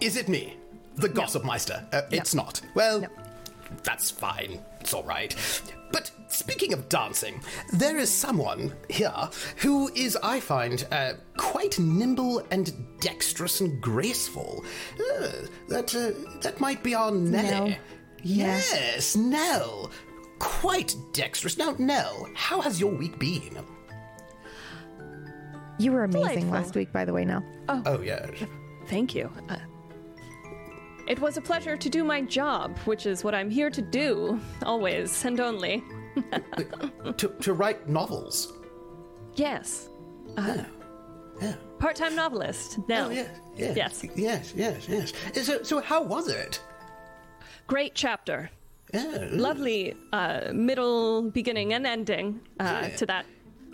is 0.00 0.16
it 0.18 0.28
me, 0.28 0.57
the 0.98 1.08
gossip 1.08 1.44
meister? 1.44 1.86
Uh, 1.92 2.02
It's 2.10 2.34
not. 2.34 2.60
Well, 2.74 3.00
No. 3.02 3.08
that's 3.82 4.10
fine. 4.10 4.60
It's 4.80 4.94
all 4.94 5.04
right. 5.04 5.34
But 5.90 6.10
speaking 6.28 6.72
of 6.74 6.88
dancing, 6.90 7.40
there 7.72 7.96
is 7.98 8.10
someone 8.10 8.74
here 8.90 9.30
who 9.56 9.88
is, 9.94 10.16
I 10.22 10.38
find, 10.40 10.86
uh, 10.92 11.14
quite 11.38 11.78
nimble 11.78 12.42
and 12.50 12.72
dexterous 13.00 13.60
and 13.62 13.80
graceful. 13.80 14.64
Uh, 14.94 15.28
that 15.68 15.94
uh, 15.94 16.12
that 16.42 16.60
might 16.60 16.82
be 16.82 16.94
our 16.94 17.10
Nellie. 17.10 17.70
Nell. 17.70 17.78
Yes, 18.22 19.16
Nell. 19.16 19.90
Quite 20.38 20.94
dexterous. 21.12 21.56
Now, 21.56 21.74
Nell, 21.78 22.28
how 22.34 22.60
has 22.60 22.78
your 22.80 22.92
week 22.92 23.18
been? 23.18 23.58
You 25.78 25.92
were 25.92 26.04
amazing 26.04 26.22
Delightful. 26.46 26.50
last 26.50 26.74
week, 26.74 26.92
by 26.92 27.04
the 27.04 27.12
way, 27.12 27.24
Nell. 27.24 27.42
Oh, 27.68 28.00
yeah. 28.02 28.26
Thank 28.88 29.14
you. 29.14 29.30
Uh, 29.48 29.56
it 31.08 31.18
was 31.18 31.36
a 31.38 31.40
pleasure 31.40 31.76
to 31.76 31.88
do 31.88 32.04
my 32.04 32.20
job, 32.20 32.78
which 32.84 33.06
is 33.06 33.24
what 33.24 33.34
I'm 33.34 33.50
here 33.50 33.70
to 33.70 33.82
do, 33.82 34.38
always 34.62 35.24
and 35.24 35.40
only. 35.40 35.82
to, 37.16 37.28
to 37.28 37.52
write 37.54 37.88
novels. 37.88 38.52
Yes. 39.34 39.88
Yeah. 40.36 41.54
Part 41.78 41.96
time 41.96 42.14
novelist. 42.14 42.78
No. 42.88 43.06
Oh, 43.06 43.10
yeah, 43.10 43.28
yeah. 43.56 43.72
Yes. 43.74 44.04
Yes, 44.16 44.52
yes, 44.54 44.86
yes. 44.88 45.12
So, 45.46 45.62
so 45.62 45.80
how 45.80 46.02
was 46.02 46.28
it? 46.28 46.60
Great 47.66 47.94
chapter. 47.94 48.50
Yeah. 48.92 49.28
Lovely 49.30 49.94
uh, 50.12 50.50
middle, 50.52 51.30
beginning, 51.30 51.72
and 51.72 51.86
ending 51.86 52.40
uh, 52.60 52.80
Yeah. 52.82 52.96
to 52.96 53.06
that 53.06 53.26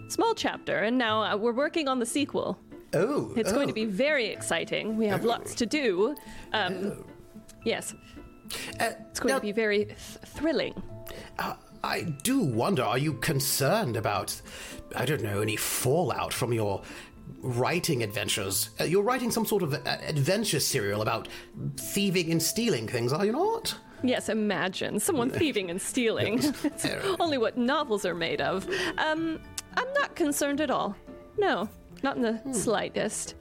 small 0.09 0.35
chapter. 0.35 0.81
And 0.81 0.99
now 0.99 1.23
uh, 1.23 1.37
we're 1.37 1.53
working 1.53 1.89
on 1.89 1.99
the 1.99 2.07
sequel. 2.07 2.59
Oh, 2.93 3.33
It's 3.37 3.53
going 3.53 3.67
to 3.69 3.73
oh. 3.73 3.75
be 3.75 3.87
very 3.87 4.27
exciting. 4.27 4.97
We 4.97 5.07
have 5.07 5.25
lots 5.25 5.55
to 5.57 5.67
do. 5.67 6.15
Um, 6.53 7.05
Yes. 7.65 7.95
Uh, 8.81 8.91
It's 9.11 9.21
going 9.21 9.33
now, 9.33 9.39
to 9.39 9.43
be 9.43 9.53
very 9.53 9.87
th- 9.87 9.97
thrilling. 10.27 10.75
uh, 11.39 11.55
I 11.83 12.03
do 12.23 12.41
wonder. 12.41 12.83
Are 12.83 12.99
you 12.99 13.15
concerned 13.15 13.97
about, 13.97 14.41
I 14.97 15.05
don't 15.05 15.23
know, 15.23 15.41
any 15.43 15.57
fallout 15.57 16.33
from 16.33 16.53
your 16.53 16.83
writing 17.41 18.03
adventures? 18.03 18.71
Uh, 18.81 18.85
you're 18.85 19.03
writing 19.03 19.31
some 19.31 19.45
sort 19.47 19.63
of 19.63 19.75
uh, 19.75 19.79
adventure 20.07 20.61
serial 20.61 21.03
about 21.03 21.29
thieving 21.77 22.31
and 22.33 22.43
stealing 22.43 22.87
things, 22.89 23.13
are 23.13 23.25
you 23.27 23.33
not? 23.33 23.75
Yes, 24.03 24.29
imagine 24.29 25.01
someone 25.01 25.31
thieving 25.31 25.71
and 25.71 25.81
stealing. 25.81 26.39
it's 26.65 26.87
only 27.21 27.39
what 27.39 27.57
novels 27.57 28.05
are 28.05 28.15
made 28.15 28.41
of. 28.43 28.67
Um, 28.99 29.41
I'm 29.77 29.93
not 29.95 30.15
concerned 30.15 30.61
at 30.61 30.71
all. 30.71 30.95
No, 31.39 31.69
not 32.03 32.17
in 32.17 32.23
the 32.23 32.35
Hmm. 32.35 32.53
slightest. 32.53 33.35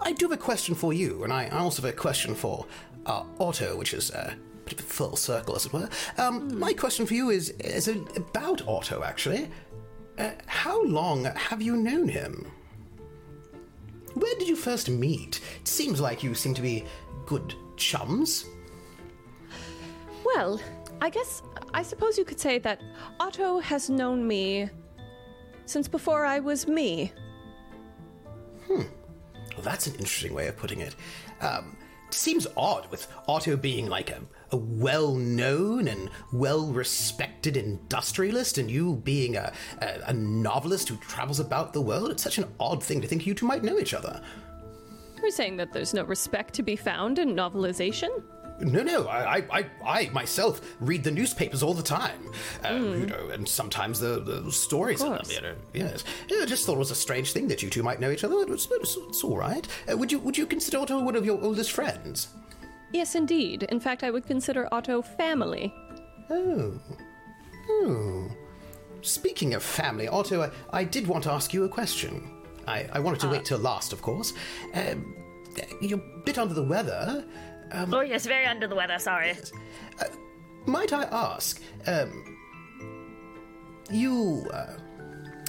I 0.00 0.12
do 0.12 0.26
have 0.26 0.38
a 0.38 0.42
question 0.42 0.74
for 0.74 0.92
you, 0.92 1.24
and 1.24 1.32
I 1.32 1.44
I 1.46 1.58
also 1.58 1.82
have 1.82 1.92
a 1.92 1.96
question 1.96 2.34
for 2.34 2.66
uh, 3.06 3.24
Otto, 3.38 3.76
which 3.76 3.94
is 3.94 4.10
uh, 4.10 4.34
a 4.34 4.68
bit 4.68 4.80
of 4.80 4.80
a 4.80 4.88
full 4.88 5.16
circle, 5.16 5.56
as 5.56 5.66
it 5.66 5.72
were. 5.72 5.88
Um, 6.18 6.58
My 6.58 6.72
question 6.72 7.06
for 7.06 7.14
you 7.14 7.30
is, 7.30 7.50
is 7.60 7.88
about 7.88 8.66
Otto, 8.66 9.02
actually. 9.02 9.50
Uh, 10.18 10.30
how 10.46 10.82
long 10.84 11.24
have 11.24 11.60
you 11.60 11.76
known 11.76 12.08
him? 12.08 12.46
Where 14.14 14.34
did 14.38 14.48
you 14.48 14.56
first 14.56 14.88
meet? 14.88 15.40
It 15.60 15.68
seems 15.68 16.00
like 16.00 16.22
you 16.22 16.34
seem 16.34 16.54
to 16.54 16.62
be 16.62 16.84
good 17.26 17.54
chums. 17.76 18.46
Well, 20.24 20.60
I 21.00 21.10
guess 21.10 21.42
I 21.74 21.82
suppose 21.82 22.16
you 22.16 22.24
could 22.24 22.40
say 22.40 22.58
that 22.60 22.80
Otto 23.18 23.58
has 23.58 23.90
known 23.90 24.26
me 24.26 24.70
since 25.66 25.88
before 25.88 26.24
I 26.24 26.38
was 26.38 26.66
me. 26.68 27.12
Well, 29.54 29.64
that's 29.64 29.86
an 29.86 29.94
interesting 29.94 30.34
way 30.34 30.48
of 30.48 30.56
putting 30.56 30.80
it. 30.80 30.94
Um, 31.40 31.76
seems 32.10 32.46
odd 32.56 32.90
with 32.90 33.06
Otto 33.26 33.56
being 33.56 33.88
like 33.88 34.10
a, 34.10 34.20
a 34.52 34.56
well 34.56 35.14
known 35.14 35.88
and 35.88 36.10
well 36.32 36.66
respected 36.66 37.56
industrialist 37.56 38.58
and 38.58 38.70
you 38.70 38.96
being 38.96 39.36
a, 39.36 39.52
a, 39.80 40.00
a 40.06 40.12
novelist 40.12 40.88
who 40.88 40.96
travels 40.96 41.40
about 41.40 41.72
the 41.72 41.80
world. 41.80 42.10
It's 42.10 42.22
such 42.22 42.38
an 42.38 42.46
odd 42.60 42.82
thing 42.82 43.00
to 43.00 43.08
think 43.08 43.26
you 43.26 43.34
two 43.34 43.46
might 43.46 43.64
know 43.64 43.78
each 43.78 43.94
other. 43.94 44.22
You're 45.20 45.30
saying 45.30 45.56
that 45.56 45.72
there's 45.72 45.94
no 45.94 46.04
respect 46.04 46.54
to 46.54 46.62
be 46.62 46.76
found 46.76 47.18
in 47.18 47.34
novelization? 47.34 48.22
No, 48.60 48.82
no, 48.82 49.08
I, 49.08 49.44
I, 49.50 49.66
I, 49.84 50.10
myself 50.10 50.76
read 50.78 51.02
the 51.02 51.10
newspapers 51.10 51.62
all 51.62 51.74
the 51.74 51.82
time, 51.82 52.30
uh, 52.64 52.72
you 52.72 53.06
know, 53.06 53.30
and 53.30 53.48
sometimes 53.48 53.98
the, 53.98 54.20
the 54.20 54.52
stories 54.52 55.02
in 55.02 55.10
them. 55.10 55.22
You 55.28 55.40
know, 55.40 55.54
yes, 55.72 56.04
yeah, 56.28 56.42
I 56.42 56.46
just 56.46 56.64
thought 56.64 56.76
it 56.76 56.78
was 56.78 56.92
a 56.92 56.94
strange 56.96 57.32
thing 57.32 57.48
that 57.48 57.62
you 57.64 57.70
two 57.70 57.82
might 57.82 57.98
know 57.98 58.12
each 58.12 58.22
other. 58.22 58.36
It's, 58.52 58.68
it's, 58.70 58.96
it's 58.96 59.24
all 59.24 59.36
right. 59.36 59.66
Uh, 59.90 59.96
would 59.96 60.12
you 60.12 60.20
would 60.20 60.38
you 60.38 60.46
consider 60.46 60.78
Otto 60.78 61.02
one 61.02 61.16
of 61.16 61.26
your 61.26 61.42
oldest 61.42 61.72
friends? 61.72 62.28
Yes, 62.92 63.16
indeed. 63.16 63.64
In 63.64 63.80
fact, 63.80 64.04
I 64.04 64.10
would 64.12 64.24
consider 64.24 64.68
Otto 64.70 65.02
family. 65.02 65.74
Oh. 66.30 66.78
Oh. 67.68 68.28
Speaking 69.02 69.54
of 69.54 69.64
family, 69.64 70.06
Otto, 70.06 70.42
I, 70.42 70.50
I 70.72 70.84
did 70.84 71.08
want 71.08 71.24
to 71.24 71.32
ask 71.32 71.52
you 71.52 71.64
a 71.64 71.68
question. 71.68 72.30
I, 72.68 72.86
I 72.92 73.00
wanted 73.00 73.20
to 73.20 73.28
wait 73.28 73.44
till 73.44 73.58
last, 73.58 73.92
of 73.92 74.00
course. 74.00 74.32
Um, 74.74 75.16
you're 75.80 75.98
a 75.98 76.22
bit 76.24 76.38
under 76.38 76.54
the 76.54 76.62
weather. 76.62 77.24
Oh 77.92 78.00
yes, 78.00 78.26
very 78.26 78.46
under 78.46 78.66
the 78.66 78.74
weather. 78.74 78.98
Sorry. 78.98 79.34
Might 80.66 80.92
I 80.92 81.02
ask, 81.04 81.60
um, 81.86 82.38
you, 83.90 84.46
uh, 84.52 84.78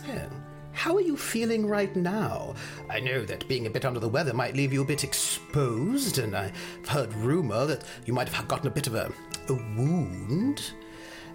yeah, 0.07 0.27
how 0.73 0.93
are 0.95 1.01
you 1.01 1.15
feeling 1.15 1.65
right 1.65 1.95
now? 1.95 2.53
I 2.89 2.99
know 2.99 3.23
that 3.23 3.47
being 3.47 3.65
a 3.65 3.69
bit 3.69 3.85
under 3.85 3.99
the 4.01 4.09
weather 4.09 4.33
might 4.33 4.55
leave 4.55 4.73
you 4.73 4.81
a 4.81 4.85
bit 4.85 5.05
exposed, 5.05 6.17
and 6.17 6.35
I've 6.35 6.51
heard 6.87 7.13
rumor 7.13 7.65
that 7.65 7.85
you 8.05 8.13
might 8.13 8.27
have 8.27 8.47
gotten 8.49 8.67
a 8.67 8.71
bit 8.71 8.87
of 8.87 8.95
a, 8.95 9.09
a 9.47 9.53
wound. 9.53 10.73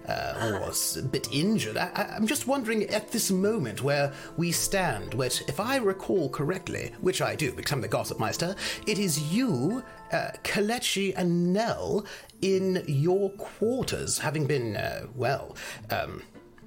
Uh, 0.07 0.59
or 0.63 0.71
a 0.99 1.01
bit 1.03 1.31
injured. 1.31 1.77
I, 1.77 2.15
I'm 2.15 2.25
just 2.25 2.47
wondering 2.47 2.83
at 2.89 3.11
this 3.11 3.29
moment 3.29 3.83
where 3.83 4.11
we 4.35 4.51
stand, 4.51 5.13
which, 5.13 5.41
if 5.47 5.59
I 5.59 5.77
recall 5.77 6.27
correctly, 6.29 6.91
which 7.01 7.21
I 7.21 7.35
do 7.35 7.53
because 7.53 7.71
I'm 7.71 7.81
the 7.81 7.87
Gossip 7.87 8.19
Meister, 8.19 8.55
it 8.87 8.97
is 8.97 9.31
you, 9.31 9.83
uh, 10.11 10.31
Kalechi, 10.43 11.13
and 11.15 11.53
Nell 11.53 12.05
in 12.41 12.83
your 12.87 13.29
quarters, 13.31 14.17
having 14.17 14.47
been, 14.47 14.75
uh, 14.75 15.05
well, 15.15 15.55
um, 15.91 16.23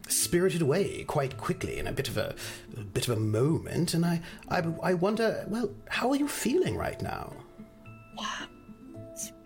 spirited 0.09 0.63
away 0.63 1.03
quite 1.05 1.37
quickly 1.37 1.79
in 1.79 1.87
a 1.87 1.93
bit 1.93 2.09
of 2.09 2.17
a, 2.17 2.35
a 2.77 2.81
bit 2.81 3.09
of 3.09 3.17
a 3.17 3.21
moment, 3.21 3.95
and 3.95 4.05
I, 4.07 4.21
I, 4.49 4.63
I 4.83 4.95
wonder, 4.95 5.45
well, 5.49 5.71
how 5.89 6.11
are 6.11 6.17
you 6.17 6.29
feeling 6.29 6.77
right 6.77 7.01
now? 7.03 7.33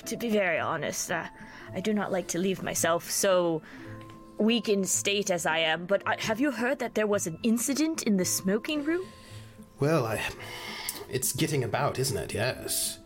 To 0.05 0.17
be 0.17 0.31
very 0.31 0.59
honest, 0.59 1.11
uh, 1.11 1.25
I 1.75 1.81
do 1.81 1.93
not 1.95 2.11
like 2.13 2.27
to 2.29 2.39
leave 2.39 2.63
myself 2.63 3.11
so 3.11 3.63
weak 4.39 4.69
in 4.69 4.85
state 4.85 5.31
as 5.31 5.47
I 5.47 5.59
am. 5.59 5.87
But 5.87 6.03
I, 6.07 6.17
have 6.21 6.41
you 6.41 6.51
heard 6.51 6.79
that 6.79 6.95
there 6.95 7.07
was 7.07 7.27
an 7.27 7.39
incident 7.43 8.03
in 8.05 8.17
the 8.17 8.25
smoking 8.25 8.85
room? 8.85 9.05
Well, 9.81 10.07
I, 10.07 10.21
it's 11.11 11.33
getting 11.33 11.65
about, 11.65 11.99
isn't 11.99 12.17
it? 12.17 12.35
Yes. 12.35 12.99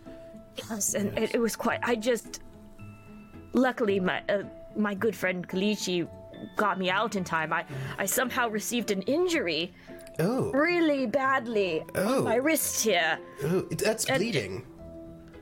Yes, 0.71 0.95
and 0.95 1.16
it, 1.19 1.35
it 1.35 1.40
was 1.40 1.57
quite. 1.57 1.81
I 1.83 1.95
just. 1.97 2.40
Luckily, 3.54 4.00
my 4.00 4.23
uh, 4.28 4.45
my 4.76 4.95
good 4.95 5.14
friend 5.14 5.47
Kalechi 5.47 6.09
got 6.57 6.78
me 6.78 6.88
out 6.90 7.16
in 7.16 7.25
time. 7.25 7.52
I 7.52 7.64
I 7.99 8.07
somehow 8.07 8.49
received 8.49 8.90
an 8.90 9.02
injury, 9.02 9.75
Oh, 10.19 10.50
really 10.52 11.07
badly, 11.07 11.83
Oh. 11.95 12.23
my 12.23 12.37
wrist 12.37 12.83
here. 12.85 13.19
oh, 13.45 13.62
that's 13.71 14.07
And- 14.07 14.19
bleeding. 14.19 14.66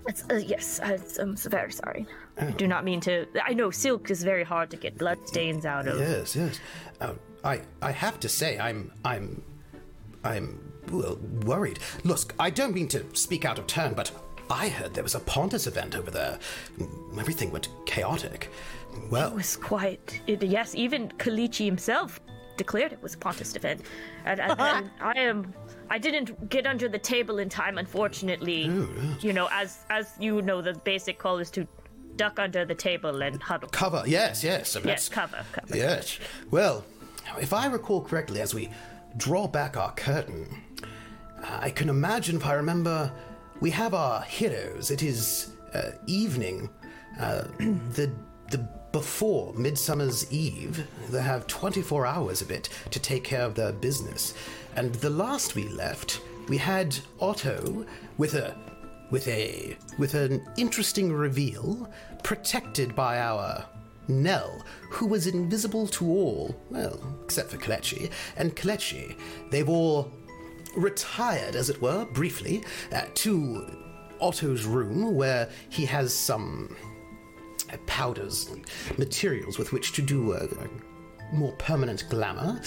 It's, 0.08 0.24
uh, 0.30 0.36
yes, 0.36 0.80
I'm 1.20 1.36
very 1.36 1.70
sorry. 1.72 2.06
Oh. 2.40 2.46
I 2.46 2.50
do 2.52 2.66
not 2.66 2.84
mean 2.84 3.00
to. 3.02 3.26
I 3.44 3.54
know 3.54 3.70
silk 3.70 4.10
is 4.10 4.22
very 4.22 4.44
hard 4.44 4.70
to 4.70 4.76
get 4.76 4.96
blood 4.98 5.18
stains 5.26 5.66
out 5.66 5.86
of. 5.86 5.98
Yes, 5.98 6.34
yes. 6.36 6.58
Uh, 7.00 7.14
I, 7.44 7.60
I 7.80 7.90
have 7.90 8.20
to 8.20 8.28
say, 8.28 8.58
I'm, 8.58 8.92
I'm, 9.04 9.42
I'm 10.24 10.72
well, 10.90 11.16
worried. 11.44 11.78
Look, 12.04 12.34
I 12.38 12.50
don't 12.50 12.74
mean 12.74 12.88
to 12.88 13.04
speak 13.14 13.44
out 13.44 13.58
of 13.58 13.66
turn, 13.66 13.94
but 13.94 14.10
I 14.50 14.68
heard 14.68 14.94
there 14.94 15.02
was 15.04 15.14
a 15.14 15.20
Pontus 15.20 15.66
event 15.66 15.96
over 15.96 16.10
there. 16.10 16.38
Everything 17.18 17.50
went 17.50 17.68
chaotic. 17.86 18.50
Well, 19.10 19.30
It 19.30 19.34
was 19.34 19.56
quite. 19.56 20.20
It, 20.26 20.42
yes, 20.42 20.74
even 20.74 21.08
Kalechi 21.10 21.64
himself 21.64 22.20
declared 22.56 22.92
it 22.92 23.02
was 23.02 23.14
a 23.14 23.18
Pontus 23.18 23.54
event, 23.56 23.82
and, 24.24 24.40
and, 24.40 24.60
and 24.60 24.90
I 25.00 25.12
am. 25.16 25.54
I 25.88 25.98
didn't 25.98 26.48
get 26.48 26.66
under 26.66 26.88
the 26.88 26.98
table 26.98 27.38
in 27.38 27.48
time, 27.48 27.78
unfortunately. 27.78 28.70
You 29.20 29.32
know, 29.32 29.48
as 29.50 29.84
as 29.88 30.12
you 30.20 30.42
know, 30.42 30.60
the 30.62 30.74
basic 30.74 31.18
call 31.18 31.38
is 31.38 31.50
to 31.52 31.66
duck 32.20 32.38
under 32.38 32.66
the 32.66 32.74
table 32.74 33.22
and 33.22 33.42
huddle. 33.42 33.70
cover. 33.70 34.02
Yes, 34.06 34.44
yes. 34.44 34.76
I 34.76 34.80
mean, 34.80 34.88
Yes, 34.88 35.08
cover, 35.08 35.42
cover. 35.52 35.74
Yes. 35.76 36.18
Well, 36.50 36.84
if 37.40 37.54
I 37.54 37.66
recall 37.66 38.02
correctly, 38.02 38.42
as 38.42 38.54
we 38.54 38.68
draw 39.16 39.48
back 39.48 39.78
our 39.78 39.92
curtain, 39.92 40.46
I 41.42 41.70
can 41.70 41.88
imagine, 41.88 42.36
if 42.36 42.44
I 42.44 42.52
remember, 42.54 43.10
we 43.60 43.70
have 43.70 43.94
our 43.94 44.20
heroes. 44.22 44.90
It 44.90 45.02
is 45.02 45.52
uh, 45.72 45.92
evening, 46.06 46.68
uh, 47.18 47.44
the 47.58 48.12
the 48.50 48.58
before 48.92 49.54
Midsummer's 49.54 50.30
Eve. 50.30 50.86
They 51.08 51.22
have 51.22 51.46
24 51.46 52.04
hours 52.04 52.42
of 52.42 52.50
it 52.50 52.68
to 52.90 52.98
take 52.98 53.24
care 53.24 53.42
of 53.42 53.54
their 53.54 53.72
business. 53.72 54.34
And 54.76 54.94
the 54.96 55.10
last 55.10 55.54
we 55.54 55.68
left, 55.68 56.20
we 56.48 56.58
had 56.58 56.98
Otto 57.20 57.86
with 58.18 58.34
a 58.34 58.54
with 59.10 59.26
a 59.28 59.76
with 59.98 60.14
an 60.14 60.44
interesting 60.56 61.12
reveal, 61.12 61.88
protected 62.22 62.94
by 62.94 63.18
our 63.18 63.64
Nell, 64.08 64.64
who 64.90 65.06
was 65.06 65.26
invisible 65.26 65.86
to 65.88 66.06
all, 66.06 66.56
well, 66.70 67.00
except 67.24 67.50
for 67.50 67.56
Kalechi. 67.56 68.10
And 68.36 68.56
Kalechi, 68.56 69.16
they've 69.50 69.68
all 69.68 70.10
retired, 70.76 71.56
as 71.56 71.70
it 71.70 71.80
were, 71.80 72.04
briefly, 72.06 72.64
uh, 72.92 73.02
to 73.14 73.66
Otto's 74.20 74.64
room, 74.64 75.14
where 75.14 75.48
he 75.68 75.86
has 75.86 76.12
some 76.12 76.76
powders 77.86 78.50
materials 78.98 79.58
with 79.58 79.72
which 79.72 79.92
to 79.92 80.02
do 80.02 80.32
a, 80.32 80.44
a 80.44 81.34
more 81.34 81.52
permanent 81.52 82.04
glamour. 82.08 82.60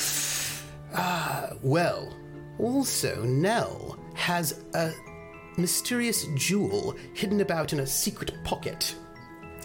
Ah, 0.95 1.51
well, 1.61 2.13
also, 2.59 3.23
Nell 3.23 3.97
has 4.13 4.63
a 4.75 4.93
mysterious 5.57 6.27
jewel 6.35 6.95
hidden 7.13 7.41
about 7.41 7.73
in 7.73 7.79
a 7.81 7.87
secret 7.87 8.33
pocket. 8.43 8.95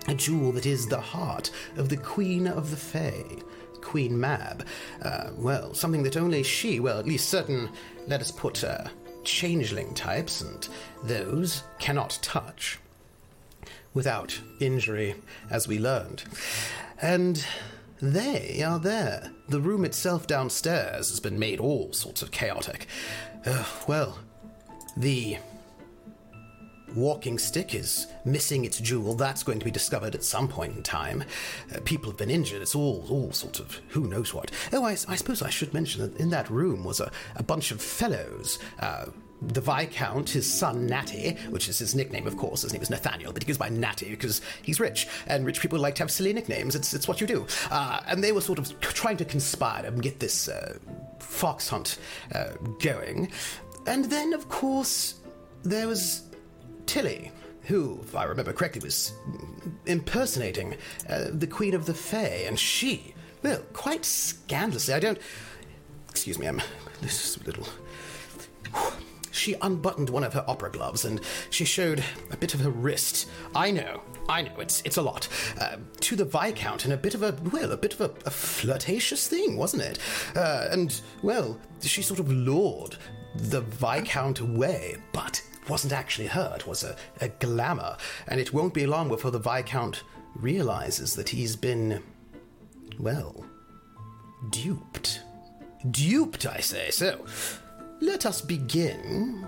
A 0.08 0.14
jewel 0.14 0.52
that 0.52 0.64
is 0.64 0.86
the 0.86 1.00
heart 1.00 1.50
of 1.76 1.90
the 1.90 1.96
Queen 1.96 2.46
of 2.46 2.70
the 2.70 2.76
Fae, 2.76 3.42
Queen 3.82 4.18
Mab. 4.18 4.66
Uh, 5.02 5.30
well, 5.36 5.74
something 5.74 6.02
that 6.02 6.16
only 6.16 6.42
she, 6.42 6.80
well, 6.80 6.98
at 6.98 7.06
least 7.06 7.28
certain, 7.28 7.68
let 8.06 8.22
us 8.22 8.30
put, 8.30 8.64
uh, 8.64 8.88
changeling 9.24 9.92
types 9.92 10.40
and 10.40 10.68
those 11.04 11.62
cannot 11.78 12.18
touch 12.22 12.78
without 13.92 14.40
injury, 14.60 15.14
as 15.50 15.68
we 15.68 15.78
learned. 15.78 16.24
And 17.02 17.44
they 18.00 18.62
are 18.62 18.78
there. 18.78 19.30
The 19.48 19.60
room 19.60 19.84
itself 19.84 20.26
downstairs 20.26 21.10
has 21.10 21.20
been 21.20 21.38
made 21.38 21.60
all 21.60 21.92
sorts 21.92 22.22
of 22.22 22.30
chaotic. 22.30 22.86
Uh, 23.44 23.64
well, 23.86 24.18
the 24.96 25.36
walking 26.94 27.38
stick 27.38 27.74
is 27.74 28.07
missing 28.24 28.64
its 28.64 28.79
jewel. 28.79 29.14
That's 29.14 29.42
going 29.42 29.59
to 29.59 29.64
be 29.64 29.70
discovered 29.70 30.14
at 30.14 30.24
some 30.24 30.48
point 30.48 30.77
in 30.77 30.83
time. 30.83 31.24
Uh, 31.74 31.79
people 31.85 32.11
have 32.11 32.18
been 32.18 32.31
injured. 32.31 32.62
It's 32.62 32.74
all 32.74 33.07
all 33.09 33.33
sorts 33.33 33.59
of 33.61 33.81
who 33.88 34.07
knows 34.07 34.35
what. 34.35 34.51
Oh, 34.72 34.85
I, 34.85 34.92
I 34.92 35.16
suppose 35.16 35.42
I 35.42 35.51
should 35.51 35.74
mention 35.74 36.03
that 36.03 36.20
in 36.20 36.31
that 36.31 36.51
room 36.51 36.85
was 36.85 37.01
a, 37.01 37.11
a 37.37 37.42
bunch 37.42 37.70
of 37.70 37.81
fellows. 37.81 38.59
Uh, 38.81 39.07
the 39.40 39.61
Viscount, 39.61 40.31
his 40.31 40.53
son 40.53 40.87
Natty, 40.87 41.37
which 41.51 41.68
is 41.68 41.79
his 41.79 41.94
nickname, 41.94 42.27
of 42.27 42.37
course. 42.37 42.62
His 42.62 42.72
name 42.72 42.83
is 42.83 42.90
Nathaniel, 42.90 43.33
but 43.33 43.42
he 43.42 43.46
goes 43.46 43.59
by 43.59 43.68
Natty 43.68 44.11
because 44.11 44.40
he's 44.62 44.81
rich, 44.81 45.07
and 45.27 45.46
rich 45.46 45.61
people 45.61 45.79
like 45.79 45.94
to 45.96 46.03
have 46.03 46.11
silly 46.11 46.33
nicknames. 46.33 46.74
It's, 46.74 46.92
it's 46.92 47.07
what 47.07 47.20
you 47.20 47.27
do. 47.27 47.46
Uh, 47.70 48.01
and 48.09 48.22
they 48.22 48.33
were 48.33 48.40
sort 48.40 48.59
of 48.59 48.79
trying 48.81 49.16
to 49.18 49.24
conspire 49.24 49.87
and 49.87 50.03
get 50.03 50.18
this 50.18 50.48
uh, 50.48 50.79
fox 51.20 51.68
hunt 51.68 51.98
uh, 52.35 52.51
going. 52.81 53.31
And 53.87 54.07
then, 54.07 54.33
of 54.33 54.48
course, 54.48 55.14
there 55.62 55.87
was 55.87 56.22
Tilly, 56.88 57.31
who, 57.64 58.01
if 58.03 58.16
I 58.16 58.24
remember 58.24 58.55
correctly, 58.55 58.81
was 58.83 59.12
impersonating 59.85 60.74
uh, 61.09 61.27
the 61.31 61.46
Queen 61.46 61.74
of 61.74 61.85
the 61.85 61.92
Fae, 61.92 62.44
and 62.46 62.59
she, 62.59 63.14
well, 63.42 63.59
quite 63.74 64.07
scandalously, 64.07 64.94
I 64.94 64.98
don't. 64.98 65.18
Excuse 66.09 66.38
me, 66.38 66.46
I'm. 66.48 66.62
This 67.03 67.37
is 67.37 67.42
a 67.42 67.44
little. 67.44 67.66
She 69.31 69.55
unbuttoned 69.62 70.11
one 70.11 70.24
of 70.24 70.33
her 70.33 70.44
opera 70.48 70.70
gloves 70.70 71.05
and 71.05 71.20
she 71.51 71.64
showed 71.64 72.03
a 72.33 72.37
bit 72.37 72.55
of 72.55 72.61
her 72.61 72.70
wrist. 72.70 73.29
I 73.55 73.70
know, 73.70 74.03
I 74.29 74.42
know, 74.42 74.59
it's 74.59 74.83
it's 74.85 74.96
a 74.96 75.03
lot. 75.03 75.29
Uh, 75.61 75.77
to 76.01 76.16
the 76.16 76.24
Viscount 76.24 76.85
in 76.85 76.90
a 76.90 76.96
bit 76.96 77.14
of 77.14 77.22
a, 77.22 77.37
well, 77.53 77.70
a 77.70 77.77
bit 77.77 77.94
of 77.94 78.01
a, 78.01 78.11
a 78.27 78.31
flirtatious 78.31 79.29
thing, 79.29 79.57
wasn't 79.57 79.83
it? 79.83 80.01
Uh, 80.35 80.66
and, 80.72 81.01
well, 81.22 81.61
she 81.81 82.03
sort 82.03 82.18
of 82.18 82.33
lured 82.33 82.96
the 83.37 83.61
Viscount 83.61 84.40
away, 84.40 84.96
but 85.12 85.40
wasn't 85.68 85.92
actually 85.92 86.28
her, 86.28 86.54
it 86.57 86.66
was 86.66 86.85
a, 86.85 86.96
a 87.20 87.28
glamour. 87.28 87.96
And 88.26 88.40
it 88.40 88.52
won't 88.52 88.74
be 88.74 88.87
long 88.87 89.09
before 89.09 89.31
the 89.31 89.38
Viscount 89.38 90.02
realizes 90.35 91.14
that 91.16 91.28
he's 91.28 91.57
been, 91.57 92.02
well, 92.98 93.44
duped. 94.50 95.22
Duped, 95.90 96.46
I 96.46 96.61
say. 96.61 96.90
So, 96.90 97.24
let 98.00 98.26
us 98.26 98.40
begin 98.40 99.46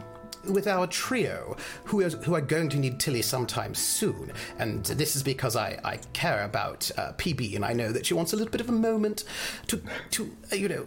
with 0.49 0.67
our 0.67 0.87
trio, 0.87 1.57
who, 1.85 2.01
is, 2.01 2.15
who 2.25 2.35
are 2.35 2.41
going 2.41 2.69
to 2.71 2.79
need 2.79 2.99
Tilly 2.99 3.23
sometime 3.23 3.75
soon. 3.75 4.33
And 4.59 4.85
this 4.85 5.15
is 5.15 5.23
because 5.23 5.57
I, 5.57 5.79
I 5.85 5.99
care 6.13 6.45
about 6.45 6.91
uh, 6.97 7.13
PB, 7.13 7.57
and 7.57 7.65
I 7.65 7.73
know 7.73 7.93
that 7.93 8.07
she 8.07 8.15
wants 8.15 8.33
a 8.33 8.37
little 8.37 8.51
bit 8.51 8.61
of 8.61 8.69
a 8.69 8.73
moment 8.73 9.25
to, 9.69 9.83
to 10.13 10.31
uh, 10.53 10.57
you 10.57 10.69
know, 10.69 10.87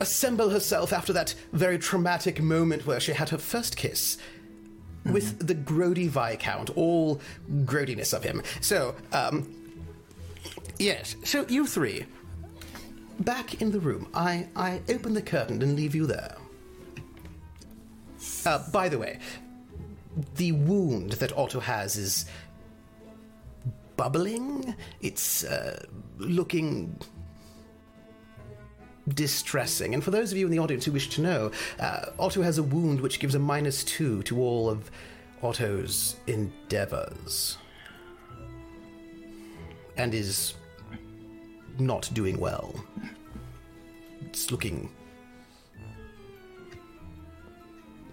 assemble 0.00 0.50
herself 0.50 0.92
after 0.92 1.12
that 1.12 1.34
very 1.52 1.78
traumatic 1.78 2.40
moment 2.40 2.86
where 2.86 3.00
she 3.00 3.12
had 3.12 3.28
her 3.30 3.38
first 3.38 3.76
kiss 3.76 4.18
with 5.04 5.46
the 5.46 5.54
Grody 5.54 6.08
Viscount, 6.08 6.70
all 6.76 7.20
grodiness 7.64 8.14
of 8.14 8.24
him. 8.24 8.42
So, 8.60 8.94
um, 9.12 9.54
yes, 10.78 11.16
so 11.24 11.46
you 11.48 11.66
three, 11.66 12.06
back 13.20 13.60
in 13.60 13.70
the 13.70 13.80
room. 13.80 14.08
I, 14.14 14.48
I 14.56 14.80
open 14.88 15.14
the 15.14 15.22
curtain 15.22 15.62
and 15.62 15.76
leave 15.76 15.94
you 15.94 16.06
there. 16.06 16.36
Uh, 18.46 18.62
by 18.70 18.88
the 18.88 18.98
way, 18.98 19.18
the 20.36 20.52
wound 20.52 21.12
that 21.12 21.36
Otto 21.36 21.60
has 21.60 21.96
is 21.96 22.26
bubbling. 23.96 24.74
It's 25.00 25.44
uh, 25.44 25.84
looking 26.18 26.98
distressing. 29.08 29.94
And 29.94 30.02
for 30.02 30.10
those 30.10 30.32
of 30.32 30.38
you 30.38 30.46
in 30.46 30.52
the 30.52 30.58
audience 30.58 30.84
who 30.84 30.92
wish 30.92 31.08
to 31.10 31.20
know, 31.20 31.50
uh, 31.78 32.06
Otto 32.18 32.42
has 32.42 32.58
a 32.58 32.62
wound 32.62 33.00
which 33.00 33.20
gives 33.20 33.34
a 33.34 33.38
minus 33.38 33.84
two 33.84 34.22
to 34.24 34.40
all 34.40 34.70
of 34.70 34.90
Otto's 35.42 36.16
endeavors. 36.26 37.58
And 39.96 40.14
is 40.14 40.54
not 41.78 42.10
doing 42.14 42.38
well. 42.40 42.74
It's 44.22 44.50
looking 44.50 44.90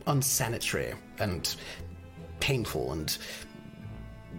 unsanitary 0.08 0.94
and 1.20 1.56
painful 2.40 2.92
and. 2.92 3.18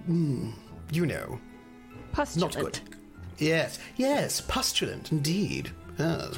Mm, 0.08 0.52
you 0.90 1.06
know, 1.06 1.38
Pustulant. 2.12 2.54
not 2.54 2.64
good. 2.64 2.80
Yes, 3.38 3.78
yes, 3.96 4.40
pustulant 4.42 5.10
indeed. 5.12 5.70
Uh, 5.98 6.28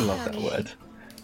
Love 0.00 0.24
that 0.24 0.36
word. 0.36 0.70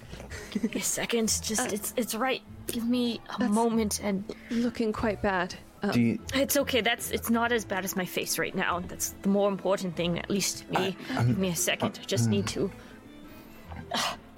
Give 0.50 0.64
me 0.74 0.80
a 0.80 0.82
second. 0.82 1.28
Just 1.42 1.72
it's 1.72 1.92
it's 1.96 2.14
right. 2.14 2.42
Give 2.66 2.84
me 2.84 3.20
a 3.38 3.48
moment, 3.48 4.00
and 4.02 4.24
Looking 4.50 4.92
quite 4.92 5.22
bad. 5.22 5.54
Uh, 5.82 5.92
Do 5.92 6.00
you, 6.00 6.18
it's 6.34 6.56
okay. 6.56 6.80
That's 6.80 7.10
it's 7.10 7.30
not 7.30 7.52
as 7.52 7.64
bad 7.64 7.84
as 7.84 7.96
my 7.96 8.04
face 8.04 8.38
right 8.38 8.54
now. 8.54 8.80
That's 8.80 9.14
the 9.22 9.28
more 9.28 9.48
important 9.48 9.96
thing, 9.96 10.18
at 10.18 10.28
least 10.30 10.64
to 10.72 10.80
me. 10.80 10.96
Give 11.16 11.38
me 11.38 11.48
a 11.48 11.56
second. 11.56 11.98
I 12.02 12.04
just 12.04 12.28
need 12.28 12.46
to. 12.48 12.70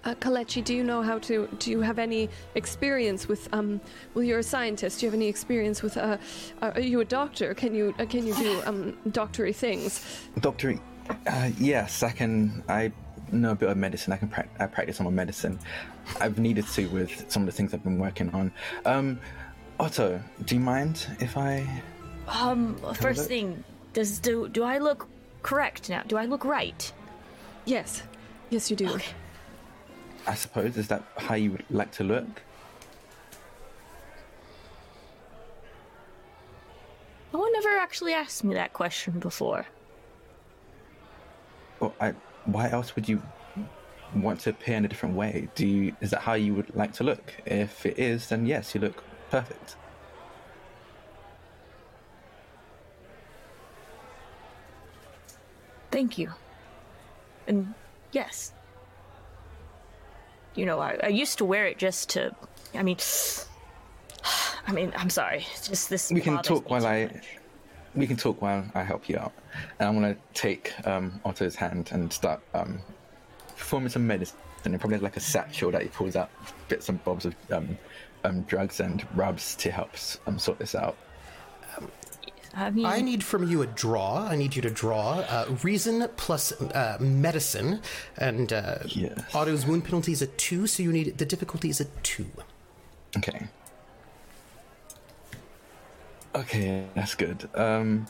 Uh, 0.04 0.14
Kalechi, 0.16 0.64
do 0.64 0.74
you 0.74 0.82
know 0.82 1.02
how 1.02 1.18
to? 1.20 1.48
Do 1.58 1.70
you 1.70 1.80
have 1.80 1.98
any 1.98 2.28
experience 2.54 3.28
with? 3.28 3.48
Um, 3.52 3.80
well, 4.14 4.24
you're 4.24 4.40
a 4.40 4.42
scientist. 4.42 5.00
Do 5.00 5.06
you 5.06 5.10
have 5.10 5.14
any 5.14 5.28
experience 5.28 5.82
with? 5.82 5.96
Uh, 5.96 6.18
are 6.60 6.80
you 6.80 7.00
a 7.00 7.04
doctor? 7.04 7.54
Can 7.54 7.74
you? 7.74 7.94
Uh, 7.98 8.06
can 8.06 8.26
you 8.26 8.34
do 8.34 8.62
um, 8.66 8.96
doctory 9.12 9.52
things? 9.52 10.04
Doctor, 10.40 10.74
uh, 11.26 11.50
yes, 11.58 12.02
I 12.02 12.10
can. 12.10 12.64
I 12.68 12.90
know 13.30 13.52
a 13.52 13.54
bit 13.54 13.68
of 13.68 13.76
medicine. 13.76 14.12
I 14.12 14.16
can 14.16 14.28
prac 14.28 14.48
I 14.58 14.66
practice 14.66 14.98
on 14.98 15.04
my 15.04 15.12
medicine. 15.12 15.58
I've 16.20 16.38
needed 16.38 16.66
to 16.68 16.88
with 16.88 17.30
some 17.30 17.42
of 17.42 17.46
the 17.46 17.52
things 17.52 17.72
I've 17.72 17.84
been 17.84 17.98
working 17.98 18.30
on. 18.30 18.50
Um, 18.84 19.20
Otto, 19.78 20.20
do 20.44 20.54
you 20.56 20.60
mind 20.60 21.06
if 21.20 21.36
I? 21.36 21.66
Um, 22.26 22.76
first 22.94 23.28
thing, 23.28 23.62
does 23.92 24.18
do 24.18 24.48
do 24.48 24.64
I 24.64 24.78
look 24.78 25.08
correct 25.42 25.90
now? 25.90 26.02
Do 26.08 26.16
I 26.16 26.26
look 26.26 26.44
right? 26.44 26.92
Yes, 27.66 28.02
yes, 28.50 28.68
you 28.68 28.76
do. 28.76 28.98
I 30.26 30.34
suppose 30.34 30.76
is 30.76 30.88
that 30.88 31.02
how 31.16 31.34
you 31.34 31.52
would 31.52 31.64
like 31.70 31.90
to 31.92 32.04
look? 32.04 32.42
No 37.32 37.40
one 37.40 37.52
ever 37.56 37.76
actually 37.78 38.12
asked 38.12 38.44
me 38.44 38.54
that 38.54 38.72
question 38.72 39.18
before. 39.18 39.66
Or 41.80 41.92
I, 42.00 42.14
why 42.44 42.70
else 42.70 42.94
would 42.94 43.08
you 43.08 43.22
want 44.14 44.40
to 44.40 44.50
appear 44.50 44.76
in 44.76 44.84
a 44.84 44.88
different 44.88 45.16
way? 45.16 45.48
Do 45.54 45.66
you? 45.66 45.96
Is 46.00 46.10
that 46.10 46.20
how 46.20 46.34
you 46.34 46.54
would 46.54 46.74
like 46.76 46.92
to 46.94 47.04
look? 47.04 47.34
If 47.46 47.84
it 47.86 47.98
is, 47.98 48.28
then 48.28 48.46
yes, 48.46 48.74
you 48.74 48.80
look 48.80 49.02
perfect. 49.30 49.76
Thank 55.90 56.16
you. 56.18 56.32
And 57.46 57.74
yes. 58.12 58.52
You 60.54 60.66
know, 60.66 60.80
I, 60.80 60.98
I 61.02 61.08
used 61.08 61.38
to 61.38 61.44
wear 61.44 61.66
it 61.66 61.78
just 61.78 62.10
to. 62.10 62.34
I 62.74 62.82
mean, 62.82 62.98
I 64.66 64.72
mean, 64.72 64.92
I'm 64.96 65.10
sorry. 65.10 65.46
It's 65.54 65.68
just 65.68 65.90
this. 65.90 66.10
We 66.10 66.20
can 66.20 66.42
talk 66.42 66.68
while 66.70 66.86
I. 66.86 67.06
much. 67.06 67.26
We 67.94 68.06
can 68.06 68.16
talk 68.16 68.40
while 68.40 68.64
I 68.74 68.82
help 68.82 69.08
you 69.08 69.18
out. 69.18 69.32
And 69.78 69.88
I'm 69.88 69.94
gonna 69.94 70.16
take 70.34 70.72
um, 70.86 71.20
Otto's 71.24 71.54
hand 71.54 71.90
and 71.92 72.12
start 72.12 72.40
um, 72.54 72.80
performing 73.56 73.90
some 73.90 74.06
medicine. 74.06 74.38
And 74.64 74.78
probably 74.78 74.98
like 74.98 75.16
a 75.16 75.20
satchel 75.20 75.72
that 75.72 75.82
he 75.82 75.88
pulls 75.88 76.14
out 76.14 76.30
bits 76.68 76.88
and 76.88 77.02
bobs 77.02 77.26
of 77.26 77.34
um, 77.50 77.76
um, 78.22 78.42
drugs 78.42 78.78
and 78.78 79.04
rubs 79.16 79.56
to 79.56 79.72
help 79.72 79.90
um, 80.26 80.38
sort 80.38 80.58
this 80.58 80.76
out. 80.76 80.96
I 82.54 82.70
mean, 82.70 82.84
I 82.84 83.00
need 83.00 83.24
from 83.24 83.48
you 83.48 83.62
a 83.62 83.66
draw. 83.66 84.26
I 84.28 84.36
need 84.36 84.54
you 84.54 84.62
to 84.62 84.70
draw 84.70 85.20
uh, 85.20 85.56
reason 85.62 86.06
plus 86.16 86.52
uh, 86.52 86.98
medicine, 87.00 87.80
and 88.18 88.52
uh, 88.52 88.78
Yes. 88.86 89.18
Otto's 89.34 89.64
wound 89.66 89.84
penalty 89.84 90.12
is 90.12 90.20
a 90.22 90.26
two, 90.26 90.66
so 90.66 90.82
you 90.82 90.92
need 90.92 91.16
the 91.18 91.24
difficulty 91.24 91.70
is 91.70 91.80
a 91.80 91.86
two. 92.02 92.26
Okay. 93.16 93.48
Okay, 96.34 96.86
that's 96.94 97.14
good. 97.14 97.48
Um, 97.54 98.06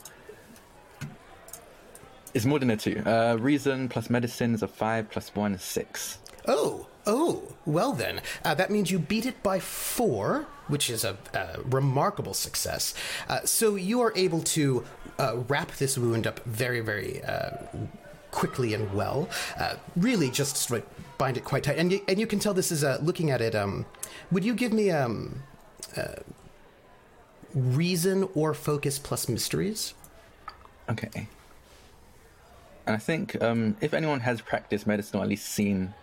it's 2.33 2.45
more 2.45 2.59
than 2.59 2.69
a 2.71 2.77
two. 2.77 3.01
Uh, 3.05 3.37
reason 3.39 3.89
plus 3.89 4.09
medicine 4.09 4.53
is 4.53 4.63
a 4.63 4.67
five 4.67 5.09
plus 5.09 5.33
one 5.35 5.53
is 5.53 5.61
six. 5.61 6.17
Oh, 6.47 6.87
oh, 7.05 7.43
well 7.65 7.93
then, 7.93 8.21
uh, 8.43 8.53
that 8.55 8.69
means 8.71 8.91
you 8.91 8.99
beat 8.99 9.25
it 9.25 9.41
by 9.43 9.59
four, 9.59 10.47
which 10.67 10.89
is 10.89 11.03
a, 11.03 11.17
a 11.33 11.59
remarkable 11.65 12.33
success. 12.33 12.93
Uh, 13.29 13.41
so 13.45 13.75
you 13.75 14.01
are 14.01 14.13
able 14.15 14.41
to 14.41 14.85
uh, 15.19 15.37
wrap 15.47 15.71
this 15.73 15.97
wound 15.97 16.25
up 16.27 16.39
very, 16.45 16.79
very 16.79 17.23
uh, 17.23 17.51
quickly 18.31 18.73
and 18.73 18.93
well. 18.93 19.29
Uh, 19.57 19.75
really, 19.95 20.29
just 20.29 20.71
of 20.71 20.83
bind 21.17 21.37
it 21.37 21.43
quite 21.43 21.63
tight, 21.63 21.77
and 21.77 21.91
you, 21.91 22.01
and 22.07 22.19
you 22.19 22.27
can 22.27 22.39
tell 22.39 22.53
this 22.53 22.71
is 22.71 22.83
uh, 22.83 22.97
looking 23.01 23.31
at 23.31 23.41
it. 23.41 23.55
Um, 23.55 23.85
would 24.31 24.43
you 24.43 24.53
give 24.53 24.73
me 24.73 24.89
um, 24.89 25.43
reason 27.53 28.27
or 28.33 28.53
focus 28.53 28.99
plus 28.99 29.29
mysteries? 29.29 29.93
Okay. 30.89 31.27
And 32.85 32.95
I 32.95 32.99
think 32.99 33.41
um, 33.41 33.77
if 33.79 33.93
anyone 33.93 34.19
has 34.21 34.41
practiced 34.41 34.85
medicine 34.85 35.19
or 35.19 35.23
at 35.23 35.29
least 35.29 35.47
seen, 35.47 35.93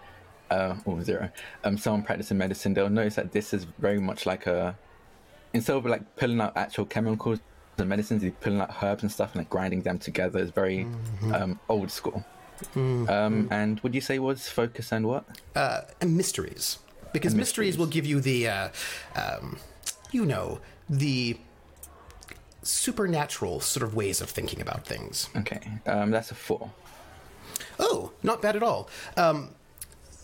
uh, 0.50 0.74
or 0.84 1.02
zero, 1.02 1.30
um, 1.64 1.76
someone 1.78 2.02
practicing 2.02 2.38
medicine, 2.38 2.74
they'll 2.74 2.88
notice 2.90 3.14
that 3.16 3.32
this 3.32 3.52
is 3.54 3.64
very 3.78 4.00
much 4.00 4.26
like 4.26 4.46
a, 4.46 4.76
instead 5.52 5.76
of 5.76 5.86
like 5.86 6.16
pulling 6.16 6.40
out 6.40 6.56
actual 6.56 6.84
chemicals 6.86 7.38
and 7.78 7.88
medicines, 7.88 8.22
you're 8.22 8.32
pulling 8.32 8.60
out 8.60 8.70
herbs 8.82 9.02
and 9.02 9.10
stuff 9.12 9.32
and 9.32 9.40
like 9.40 9.50
grinding 9.50 9.82
them 9.82 9.98
together. 9.98 10.38
It's 10.40 10.50
very 10.50 10.86
um, 11.32 11.58
old 11.68 11.90
school. 11.90 12.24
Um, 12.76 13.48
and 13.50 13.80
would 13.80 13.94
you 13.94 14.02
say 14.02 14.18
was 14.18 14.48
focus 14.48 14.92
and 14.92 15.06
what? 15.06 15.24
uh, 15.56 15.80
and 16.02 16.14
mysteries 16.16 16.78
because 17.12 17.32
And 17.32 17.38
mysteries. 17.40 17.68
mysteries. 17.74 17.78
will 17.78 17.86
give 17.86 18.04
you 18.06 18.20
the 18.20 18.48
uh, 18.48 18.68
um, 19.16 19.58
you 20.12 20.26
know 20.26 20.60
the 20.88 21.38
supernatural 22.62 23.60
sort 23.60 23.82
of 23.82 23.94
ways 23.94 24.20
of 24.20 24.28
thinking 24.28 24.60
about 24.60 24.84
things 24.86 25.28
Okay, 25.36 25.60
um, 25.86 26.10
that's 26.10 26.30
a 26.30 26.34
four. 26.34 26.70
oh 27.78 28.12
not 28.22 28.42
bad 28.42 28.56
at 28.56 28.62
all 28.62 28.88
um, 29.16 29.54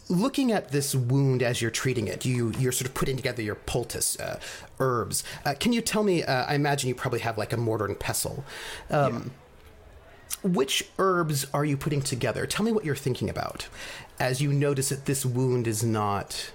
looking 0.08 0.52
at 0.52 0.70
this 0.70 0.94
wound 0.94 1.42
as 1.42 1.60
you're 1.60 1.70
treating 1.70 2.06
it 2.06 2.24
you 2.24 2.52
you're 2.58 2.72
sort 2.72 2.86
of 2.88 2.94
putting 2.94 3.16
together 3.16 3.42
your 3.42 3.56
poultice 3.56 4.18
uh, 4.20 4.38
herbs 4.78 5.24
uh, 5.44 5.54
can 5.58 5.72
you 5.72 5.80
tell 5.80 6.04
me 6.04 6.22
uh, 6.22 6.44
i 6.44 6.54
imagine 6.54 6.88
you 6.88 6.94
probably 6.94 7.20
have 7.20 7.36
like 7.36 7.52
a 7.52 7.56
mortar 7.56 7.86
and 7.86 7.98
pestle 7.98 8.44
um, 8.90 9.32
which 10.42 10.88
herbs 10.98 11.46
are 11.52 11.64
you 11.64 11.76
putting 11.76 12.02
together? 12.02 12.46
Tell 12.46 12.64
me 12.64 12.72
what 12.72 12.84
you're 12.84 12.94
thinking 12.94 13.28
about 13.28 13.68
as 14.18 14.40
you 14.40 14.52
notice 14.52 14.88
that 14.90 15.06
this 15.06 15.24
wound 15.24 15.66
is 15.66 15.84
not 15.84 16.50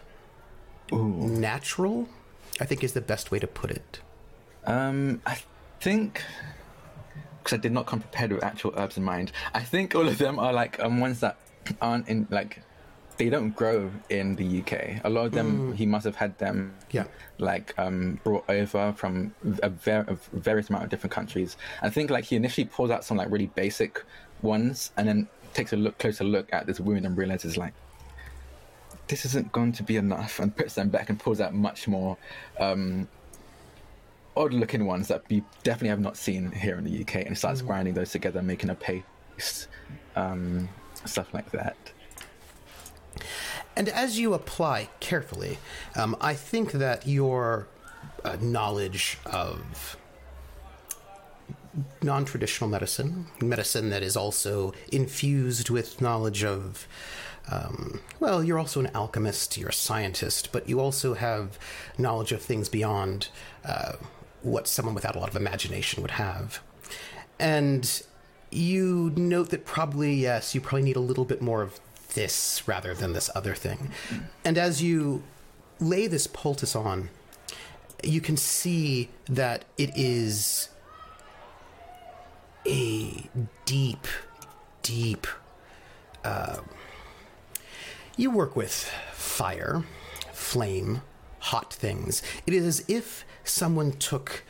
natural 0.92 2.10
i 2.60 2.66
think 2.66 2.84
is 2.84 2.92
the 2.92 3.00
best 3.02 3.32
way 3.32 3.40
to 3.40 3.48
put 3.48 3.72
it. 3.72 4.02
Um, 4.66 5.22
I 5.26 5.40
think 5.80 6.22
because 7.38 7.58
I 7.58 7.62
did 7.62 7.72
not 7.72 7.86
come 7.86 8.02
prepared 8.02 8.34
with 8.34 8.44
actual 8.44 8.74
herbs 8.76 8.98
in 8.98 9.04
mind. 9.04 9.32
I 9.54 9.62
think 9.62 9.96
all 9.96 10.08
of 10.08 10.18
them 10.18 10.38
are 10.38 10.52
like 10.52 10.80
um 10.84 11.00
ones 11.00 11.22
that 11.22 11.38
aren't 11.82 12.10
in 12.10 12.28
like 12.30 12.62
they 13.22 13.30
don't 13.30 13.52
grow 13.56 13.92
in 14.10 14.36
the 14.36 14.62
UK. 14.62 15.00
A 15.04 15.10
lot 15.10 15.28
of 15.28 15.32
them 15.32 15.74
he 15.74 15.86
must 15.86 16.06
have 16.06 16.16
had 16.16 16.36
them 16.40 16.74
Yeah. 16.90 17.04
like 17.38 17.72
um 17.78 18.20
brought 18.24 18.46
over 18.50 18.94
from 18.94 19.36
a, 19.62 19.70
ver- 19.70 20.06
a 20.08 20.18
various 20.40 20.70
amount 20.72 20.86
of 20.86 20.90
different 20.90 21.14
countries. 21.14 21.56
I 21.84 21.92
think 21.92 22.10
like 22.10 22.24
he 22.24 22.36
initially 22.36 22.66
pulls 22.66 22.90
out 22.90 23.04
some 23.04 23.18
like 23.18 23.30
really 23.30 23.46
basic 23.54 24.04
ones 24.42 24.92
and 24.98 25.08
then 25.08 25.28
takes 25.54 25.72
a 25.72 25.76
look 25.78 26.00
closer 26.00 26.24
look 26.24 26.52
at 26.52 26.66
this 26.66 26.80
wound 26.80 27.06
and 27.06 27.16
realizes 27.16 27.58
like 27.58 27.74
this 29.08 29.24
isn't 29.26 29.52
going 29.52 29.72
to 29.74 29.84
be 29.84 29.98
enough 29.98 30.40
and 30.40 30.56
puts 30.56 30.74
them 30.74 30.90
back 30.90 31.12
and 31.12 31.20
pulls 31.20 31.40
out 31.40 31.54
much 31.54 31.88
more 31.88 32.18
um 32.60 33.08
odd 34.36 34.52
looking 34.52 34.88
ones 34.88 35.08
that 35.10 35.22
we 35.30 35.44
definitely 35.62 35.90
have 35.90 36.00
not 36.00 36.18
seen 36.18 36.52
here 36.54 36.76
in 36.80 36.86
the 36.86 37.02
UK 37.04 37.18
and 37.28 37.38
starts 37.38 37.62
grinding 37.62 37.94
those 37.94 38.12
together, 38.12 38.42
making 38.42 38.72
a 38.72 38.76
paste, 38.76 39.68
um, 40.16 40.68
stuff 41.06 41.32
like 41.36 41.52
that. 41.52 41.76
And 43.76 43.90
as 43.90 44.20
you 44.20 44.34
apply 44.34 44.90
carefully, 45.00 45.60
um, 45.96 46.16
I 46.22 46.34
think 46.34 46.72
that 46.74 47.08
your 47.08 47.68
uh, 48.24 48.38
knowledge 48.42 49.18
of 49.26 49.98
non 52.02 52.26
traditional 52.26 52.70
medicine, 52.70 53.28
medicine 53.42 53.90
that 53.92 54.04
is 54.04 54.18
also 54.18 54.74
infused 54.92 55.70
with 55.70 56.02
knowledge 56.02 56.44
of 56.44 56.88
Um, 57.50 58.02
well, 58.20 58.44
you're 58.44 58.60
also 58.60 58.80
an 58.80 58.92
alchemist, 58.94 59.58
you're 59.58 59.70
a 59.70 59.74
scientist, 59.74 60.52
but 60.52 60.70
you 60.70 60.80
also 60.80 61.16
have 61.16 61.58
knowledge 61.98 62.32
of 62.32 62.42
things 62.42 62.70
beyond 62.70 63.30
uh, 63.66 63.94
what 64.44 64.68
someone 64.68 64.94
without 64.96 65.16
a 65.16 65.20
lot 65.20 65.28
of 65.30 65.36
imagination 65.36 66.02
would 66.04 66.12
have. 66.12 66.62
And 67.40 68.02
you 68.52 69.12
note 69.16 69.50
that 69.50 69.66
probably, 69.66 70.14
yes, 70.14 70.54
you 70.54 70.62
probably 70.62 70.84
need 70.84 70.96
a 70.96 71.02
little 71.02 71.26
bit 71.26 71.42
more 71.42 71.62
of 71.64 71.80
this 72.12 72.64
rather 72.68 72.94
than 72.94 73.14
this 73.14 73.30
other 73.36 73.56
thing. 73.56 73.92
And 74.46 74.58
as 74.58 74.82
you 74.82 75.24
lay 75.80 76.08
this 76.08 76.28
poultice 76.28 76.76
on, 76.76 77.10
you 78.04 78.22
can 78.22 78.38
see 78.38 79.10
that 79.26 79.66
it 79.78 79.92
is 79.96 80.70
a 82.66 83.30
deep, 83.66 84.08
deep. 84.82 85.28
Uh, 86.24 86.58
you 88.18 88.32
work 88.32 88.56
with 88.56 88.74
fire, 89.14 89.84
flame, 90.32 91.02
hot 91.40 91.74
things. 91.74 92.22
It 92.46 92.54
is 92.54 92.66
as 92.66 92.86
if 92.88 93.26
someone 93.44 93.94
took 93.94 94.44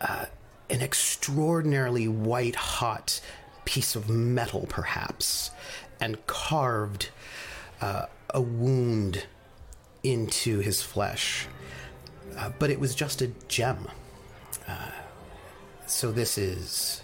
uh, 0.00 0.26
an 0.70 0.80
extraordinarily 0.80 2.08
white 2.08 2.56
hot 2.56 3.20
piece 3.64 3.94
of 3.94 4.08
metal, 4.08 4.66
perhaps, 4.68 5.50
and 6.00 6.24
carved 6.26 7.10
uh, 7.80 8.06
a 8.30 8.40
wound 8.40 9.26
into 10.02 10.60
his 10.60 10.82
flesh. 10.82 11.46
Uh, 12.36 12.50
but 12.58 12.70
it 12.70 12.80
was 12.80 12.94
just 12.94 13.20
a 13.20 13.28
gem. 13.48 13.88
Uh, 14.66 14.90
so 15.86 16.12
this 16.12 16.38
is. 16.38 17.02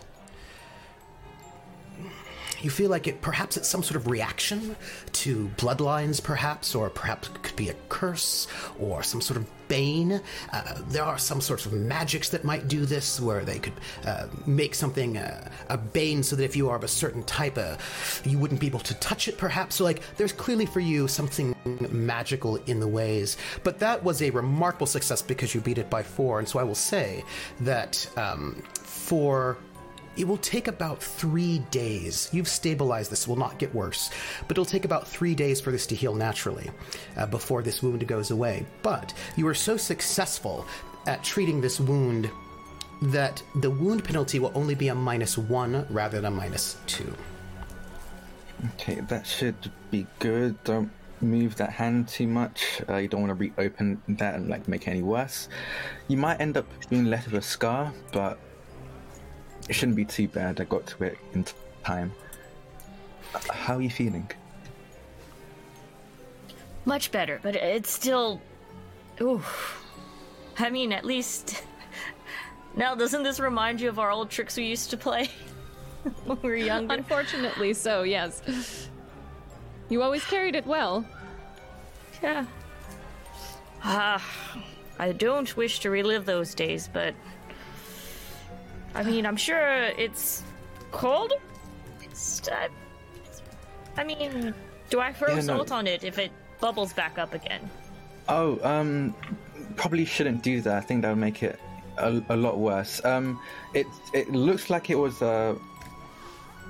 You 2.63 2.71
feel 2.71 2.91
like 2.91 3.07
it 3.07 3.21
perhaps 3.21 3.57
it's 3.57 3.69
some 3.69 3.83
sort 3.83 3.97
of 3.97 4.07
reaction 4.07 4.77
to 5.13 5.51
bloodlines, 5.57 6.23
perhaps, 6.23 6.75
or 6.75 6.91
perhaps 6.91 7.29
it 7.29 7.43
could 7.43 7.57
be 7.57 7.69
a 7.69 7.75
curse 7.89 8.47
or 8.79 9.03
some 9.03 9.21
sort 9.21 9.37
of 9.39 9.47
bane. 9.69 10.21
Uh, 10.53 10.81
there 10.89 11.03
are 11.03 11.19
some 11.19 11.41
sorts 11.41 11.67
of 11.67 11.73
magics 11.73 12.29
that 12.31 12.45
might 12.45 12.69
do 12.69 12.87
this, 12.87 13.21
where 13.21 13.45
they 13.45 13.59
could 13.59 13.73
uh, 14.05 14.27
make 14.47 14.75
something 14.75 15.19
uh, 15.19 15.49
a 15.69 15.77
bane 15.77 16.23
so 16.23 16.37
that 16.37 16.45
if 16.45 16.57
you 16.57 16.69
are 16.69 16.77
of 16.77 16.85
a 16.85 16.89
certain 16.89 17.23
type, 17.25 17.59
uh, 17.59 17.77
you 18.25 18.39
wouldn't 18.39 18.61
be 18.61 18.67
able 18.67 18.81
to 18.81 18.95
touch 18.95 19.29
it, 19.29 19.37
perhaps. 19.39 19.77
So, 19.77 19.85
like, 19.85 20.01
there's 20.17 20.33
clearly 20.33 20.67
for 20.67 20.81
you 20.81 21.09
something 21.09 21.55
magical 21.91 22.57
in 22.67 22.81
the 22.81 22.89
ways. 22.89 23.37
But 23.65 23.79
that 23.81 24.03
was 24.05 24.23
a 24.23 24.31
remarkable 24.31 24.87
success 24.87 25.23
because 25.23 25.55
you 25.55 25.61
beat 25.61 25.79
it 25.79 25.91
by 25.91 26.03
four, 26.03 26.39
and 26.39 26.49
so 26.49 26.59
I 26.59 26.63
will 26.63 26.75
say 26.75 27.25
that 27.61 28.09
um, 28.17 28.63
for 28.75 29.59
it 30.17 30.27
will 30.27 30.39
take 30.39 30.69
about 30.69 31.03
three 31.03 31.59
days. 31.71 32.29
You've 32.33 32.49
stabilized 32.49 33.11
this, 33.11 33.23
it 33.23 33.29
will 33.29 33.37
not 33.37 33.59
get 33.59 33.75
worse, 33.75 34.11
but 34.49 34.53
it'll 34.53 34.65
take 34.65 34.85
about 34.85 35.07
three 35.07 35.35
days 35.35 35.61
for 35.61 35.71
this 35.71 35.87
to 35.89 35.95
heal 35.95 36.15
naturally 36.15 36.71
uh, 37.17 37.27
before 37.27 37.63
this 37.63 37.83
wound 37.83 38.07
goes 38.07 38.31
away. 38.31 38.67
But 38.83 39.15
you 39.37 39.47
are 39.49 39.55
so 39.55 39.77
successful 39.77 40.67
at 41.07 41.23
treating 41.23 41.61
this 41.61 41.81
wound 41.81 42.31
that 43.03 43.43
the 43.57 43.71
wound 43.71 44.05
penalty 44.05 44.39
will 44.39 44.53
only 44.55 44.75
be 44.75 44.89
a 44.89 44.95
minus 44.95 45.37
one 45.37 45.87
rather 45.91 46.21
than 46.21 46.33
a 46.33 46.37
minus 46.37 46.79
two. 46.87 47.13
Okay, 48.75 49.01
that 49.09 49.27
should 49.27 49.71
be 49.91 50.07
good. 50.19 50.63
Don't 50.65 50.91
move 51.21 51.57
that 51.57 51.71
hand 51.71 52.09
too 52.09 52.27
much. 52.27 52.81
Uh, 52.89 52.97
you 52.97 53.09
don't 53.09 53.21
want 53.21 53.39
to 53.39 53.53
reopen 53.57 54.01
that 54.09 54.35
and 54.35 54.49
like 54.49 54.67
make 54.67 54.87
it 54.87 54.91
any 54.91 55.03
worse. 55.03 55.49
You 56.09 56.17
might 56.17 56.41
end 56.41 56.57
up 56.57 56.67
being 56.89 57.07
left 57.07 57.31
with 57.31 57.43
a 57.43 57.47
scar, 57.47 57.93
but 58.13 58.39
it 59.69 59.75
shouldn't 59.75 59.97
be 59.97 60.05
too 60.05 60.29
bad. 60.29 60.61
I 60.61 60.65
got 60.65 60.87
to 60.87 61.05
it 61.05 61.19
in 61.35 61.45
time. 61.85 62.13
How 63.51 63.77
are 63.77 63.83
you 63.83 63.91
feeling? 63.91 64.31
Much 66.85 67.11
better, 67.11 67.41
but 67.43 67.57
it's 67.57 67.91
still. 67.91 68.41
Ooh. 69.21 69.43
I 70.59 70.71
mean, 70.71 70.93
at 70.93 71.05
least. 71.05 71.65
Now, 72.77 72.95
doesn't 72.95 73.23
this 73.23 73.41
remind 73.41 73.81
you 73.81 73.89
of 73.89 73.99
our 73.99 74.11
old 74.11 74.31
tricks 74.31 74.57
we 74.57 74.65
used 74.65 74.91
to 74.91 74.97
play 74.97 75.31
when 76.25 76.39
we 76.43 76.51
were 76.51 76.57
younger? 76.57 76.95
Unfortunately, 76.95 77.73
so 77.73 78.03
yes. 78.03 78.89
You 79.89 80.03
always 80.03 80.25
carried 80.25 80.55
it 80.55 80.67
well. 80.67 81.05
Yeah. 82.23 82.45
Ah, 83.83 84.23
I 84.99 85.13
don't 85.13 85.57
wish 85.57 85.81
to 85.81 85.91
relive 85.91 86.27
those 86.27 86.55
days, 86.55 86.89
but 86.93 87.15
I 88.97 89.03
mean, 89.03 89.27
I'm 89.27 89.37
sure 89.37 89.61
it's 89.99 90.43
cold. 90.91 91.33
It's, 92.03 92.49
uh, 92.49 92.69
I 93.99 94.05
mean, 94.05 94.55
do 94.89 95.01
I 95.01 95.13
throw 95.13 95.29
Yeah, 95.29 95.35
no. 95.37 95.41
salt 95.41 95.71
on 95.71 95.87
it 95.87 96.03
if 96.03 96.19
it 96.19 96.33
bubbles 96.61 96.95
back 96.95 97.19
up 97.19 97.35
again? 97.35 97.69
Oh, 98.29 98.59
um, 98.65 99.15
probably 99.77 100.07
shouldn't 100.07 100.43
do 100.43 100.63
that. 100.63 100.77
I 100.79 100.81
think 100.81 101.03
that 101.03 101.11
would 101.11 101.19
make 101.19 101.43
it 101.43 101.61
a, 101.99 102.23
a 102.31 102.37
lot 102.37 102.59
worse. 102.59 103.05
Um, 103.05 103.39
it 103.75 103.87
it 104.15 104.31
looks 104.33 104.71
like 104.71 104.89
it 104.89 104.97
was 104.97 105.21
uh, 105.21 105.55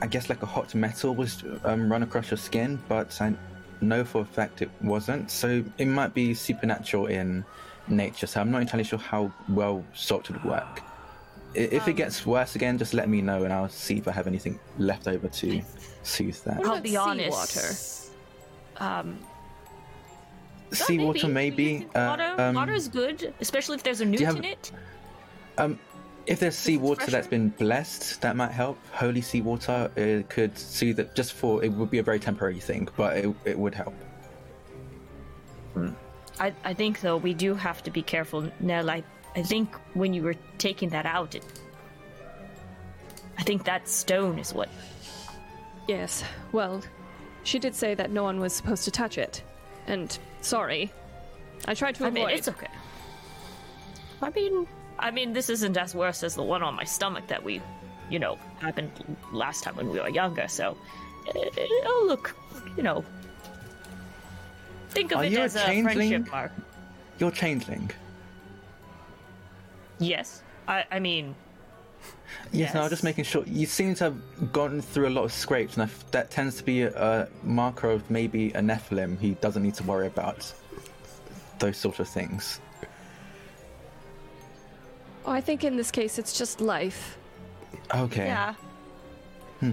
I 0.02 0.06
guess 0.08 0.28
like 0.28 0.42
a 0.42 0.46
hot 0.46 0.74
metal 0.74 1.14
was 1.14 1.44
um, 1.64 1.90
run 1.90 2.02
across 2.02 2.30
your 2.30 2.38
skin, 2.38 2.80
but 2.88 3.16
I 3.22 3.34
know 3.80 4.04
for 4.04 4.22
a 4.22 4.24
fact 4.24 4.62
it 4.62 4.70
wasn't. 4.82 5.30
So 5.30 5.64
it 5.78 5.86
might 5.86 6.12
be 6.12 6.34
supernatural 6.34 7.06
in 7.06 7.44
nature. 7.88 8.26
So 8.26 8.40
I'm 8.40 8.50
not 8.50 8.62
entirely 8.62 8.84
sure 8.84 8.98
how 8.98 9.32
well 9.48 9.84
salt 9.94 10.28
would 10.28 10.44
work. 10.44 10.82
I- 11.56 11.60
If 11.72 11.88
it 11.88 11.94
gets 11.94 12.24
worse 12.26 12.54
again, 12.54 12.78
just 12.78 12.92
let 12.94 13.08
me 13.08 13.22
know, 13.22 13.44
and 13.44 13.52
I'll 13.52 13.68
see 13.68 13.96
if 13.98 14.06
I 14.08 14.12
have 14.12 14.26
anything 14.26 14.58
left 14.78 15.08
over 15.08 15.28
to 15.28 15.62
soothe 16.02 16.36
that. 16.44 16.58
What 16.58 16.66
I'll 16.66 16.72
about 16.74 16.82
be 16.82 16.96
honest. 16.96 17.50
seawater? 17.50 18.98
Um, 19.02 19.18
Seawater, 20.72 21.28
maybe. 21.28 21.86
Uh, 21.94 22.06
water, 22.10 22.34
um, 22.38 22.54
water 22.56 22.72
is 22.74 22.88
good, 22.88 23.32
especially 23.40 23.76
if 23.76 23.82
there's 23.84 24.00
a 24.00 24.04
newt 24.04 24.20
have- 24.20 24.36
in 24.36 24.44
it. 24.44 24.72
Um, 25.58 25.78
if 26.26 26.40
there's 26.40 26.56
seawater 26.56 27.06
that's 27.10 27.28
been 27.28 27.50
blessed, 27.50 28.20
that 28.20 28.34
might 28.36 28.50
help. 28.50 28.76
Holy 28.92 29.20
seawater 29.20 29.90
it 29.96 30.28
could 30.28 30.58
soothe 30.58 30.98
it 30.98 31.14
just 31.14 31.32
for 31.34 31.62
it 31.64 31.68
would 31.72 31.88
be 31.90 31.98
a 31.98 32.02
very 32.02 32.18
temporary 32.18 32.58
thing, 32.58 32.88
but 32.96 33.16
it, 33.16 33.34
it 33.44 33.58
would 33.58 33.74
help. 33.74 33.94
I, 36.40 36.52
I 36.64 36.74
think 36.74 37.00
though 37.00 37.16
we 37.16 37.32
do 37.32 37.54
have 37.54 37.82
to 37.84 37.90
be 37.90 38.02
careful, 38.02 38.50
Nell. 38.60 38.90
I, 38.90 39.02
I 39.36 39.42
think 39.42 39.74
when 39.94 40.14
you 40.14 40.22
were 40.22 40.34
taking 40.58 40.88
that 40.90 41.04
out, 41.06 41.34
it, 41.34 41.44
I 43.38 43.42
think 43.42 43.64
that 43.64 43.86
stone 43.88 44.38
is 44.38 44.54
what. 44.54 44.68
Yes. 45.86 46.24
Well, 46.52 46.82
she 47.44 47.58
did 47.58 47.74
say 47.74 47.94
that 47.94 48.10
no 48.10 48.22
one 48.24 48.40
was 48.40 48.52
supposed 48.54 48.84
to 48.84 48.90
touch 48.90 49.18
it. 49.18 49.42
And 49.86 50.18
sorry. 50.40 50.90
I 51.66 51.74
tried 51.74 51.94
to 51.96 52.04
I 52.04 52.08
avoid. 52.08 52.26
mean, 52.26 52.30
it's 52.30 52.48
okay. 52.48 52.66
I 54.22 54.30
mean, 54.30 54.66
I 54.98 55.10
mean, 55.10 55.32
this 55.34 55.50
isn't 55.50 55.76
as 55.76 55.94
worse 55.94 56.22
as 56.22 56.34
the 56.34 56.42
one 56.42 56.62
on 56.62 56.74
my 56.74 56.84
stomach 56.84 57.26
that 57.28 57.44
we, 57.44 57.60
you 58.10 58.18
know, 58.18 58.38
happened 58.60 58.90
last 59.32 59.62
time 59.64 59.76
when 59.76 59.90
we 59.90 60.00
were 60.00 60.08
younger. 60.08 60.48
So, 60.48 60.76
it, 61.26 61.56
it'll 61.56 62.06
look, 62.06 62.34
you 62.76 62.82
know. 62.82 63.04
Think 64.90 65.12
of 65.12 65.18
Are 65.18 65.24
it 65.24 65.32
you 65.32 65.38
a 65.38 65.42
as 65.42 65.56
a 65.56 65.60
changeling? 65.60 66.08
friendship 66.08 66.32
mark. 66.32 66.52
You're 67.18 67.30
changeling. 67.30 67.90
Yes. 69.98 70.42
I, 70.68 70.84
I 70.90 70.98
mean, 70.98 71.34
Yes, 72.52 72.74
no, 72.74 72.82
I'm 72.82 72.90
just 72.90 73.04
making 73.04 73.24
sure. 73.24 73.44
You 73.46 73.66
seem 73.66 73.94
to 73.96 74.04
have 74.04 74.52
gone 74.52 74.80
through 74.80 75.08
a 75.08 75.10
lot 75.10 75.24
of 75.24 75.32
scrapes, 75.32 75.76
and 75.76 75.90
that 76.12 76.30
tends 76.30 76.56
to 76.56 76.62
be 76.64 76.82
a, 76.82 76.90
a 76.90 77.28
marker 77.42 77.90
of 77.90 78.08
maybe 78.10 78.50
a 78.50 78.60
Nephilim. 78.60 79.18
He 79.18 79.32
doesn't 79.34 79.62
need 79.62 79.74
to 79.74 79.82
worry 79.84 80.06
about 80.06 80.52
those 81.58 81.76
sort 81.76 82.00
of 82.00 82.08
things. 82.08 82.60
oh, 85.24 85.32
I 85.32 85.40
think 85.40 85.64
in 85.64 85.76
this 85.76 85.90
case 85.90 86.18
it's 86.18 86.36
just 86.38 86.60
life. 86.60 87.18
Okay. 87.94 88.26
yeah. 88.26 88.54
Hmm. 89.60 89.72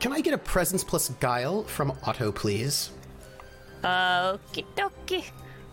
Can 0.00 0.12
I 0.12 0.20
get 0.20 0.34
a 0.34 0.38
presence 0.38 0.82
plus 0.82 1.10
guile 1.20 1.62
from 1.64 1.92
Otto, 2.04 2.32
please? 2.32 2.90
Okie 3.84 4.64
dokie. 4.76 5.24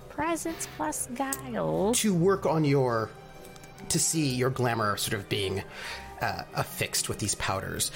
Presence 0.09 0.67
plus 0.77 1.07
guile. 1.15 1.93
To 1.95 2.13
work 2.13 2.45
on 2.45 2.63
your. 2.63 3.09
To 3.89 3.99
see 3.99 4.33
your 4.33 4.49
glamour 4.49 4.97
sort 4.97 5.13
of 5.13 5.29
being 5.29 5.63
uh, 6.21 6.43
affixed 6.55 7.09
with 7.09 7.19
these 7.19 7.35
powders. 7.35 7.91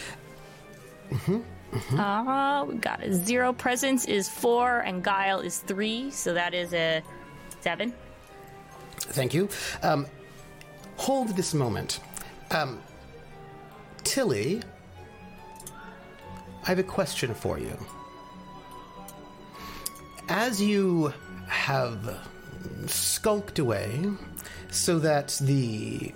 Uh, 1.91 2.65
we 2.67 2.75
got 2.75 3.03
a 3.03 3.13
zero. 3.13 3.53
Presence 3.53 4.06
is 4.06 4.29
four, 4.29 4.79
and 4.79 5.03
guile 5.03 5.39
is 5.39 5.60
three, 5.60 6.12
so 6.12 6.34
that 6.34 6.53
is 6.53 6.73
a 6.73 7.01
seven. 7.62 7.93
Thank 8.97 9.34
you. 9.34 9.49
Um, 9.82 10.06
hold 10.97 11.29
this 11.29 11.53
moment. 11.53 11.99
Um, 12.51 12.79
Tilly, 14.03 14.62
I 16.63 16.67
have 16.67 16.79
a 16.79 16.84
question 16.84 17.34
for 17.34 17.58
you. 17.58 17.77
As 20.29 20.62
you 20.62 21.13
have 21.47 22.27
skulked 22.86 23.60
away 23.60 24.10
so 24.73 24.99
that 24.99 25.38
the 25.41 26.13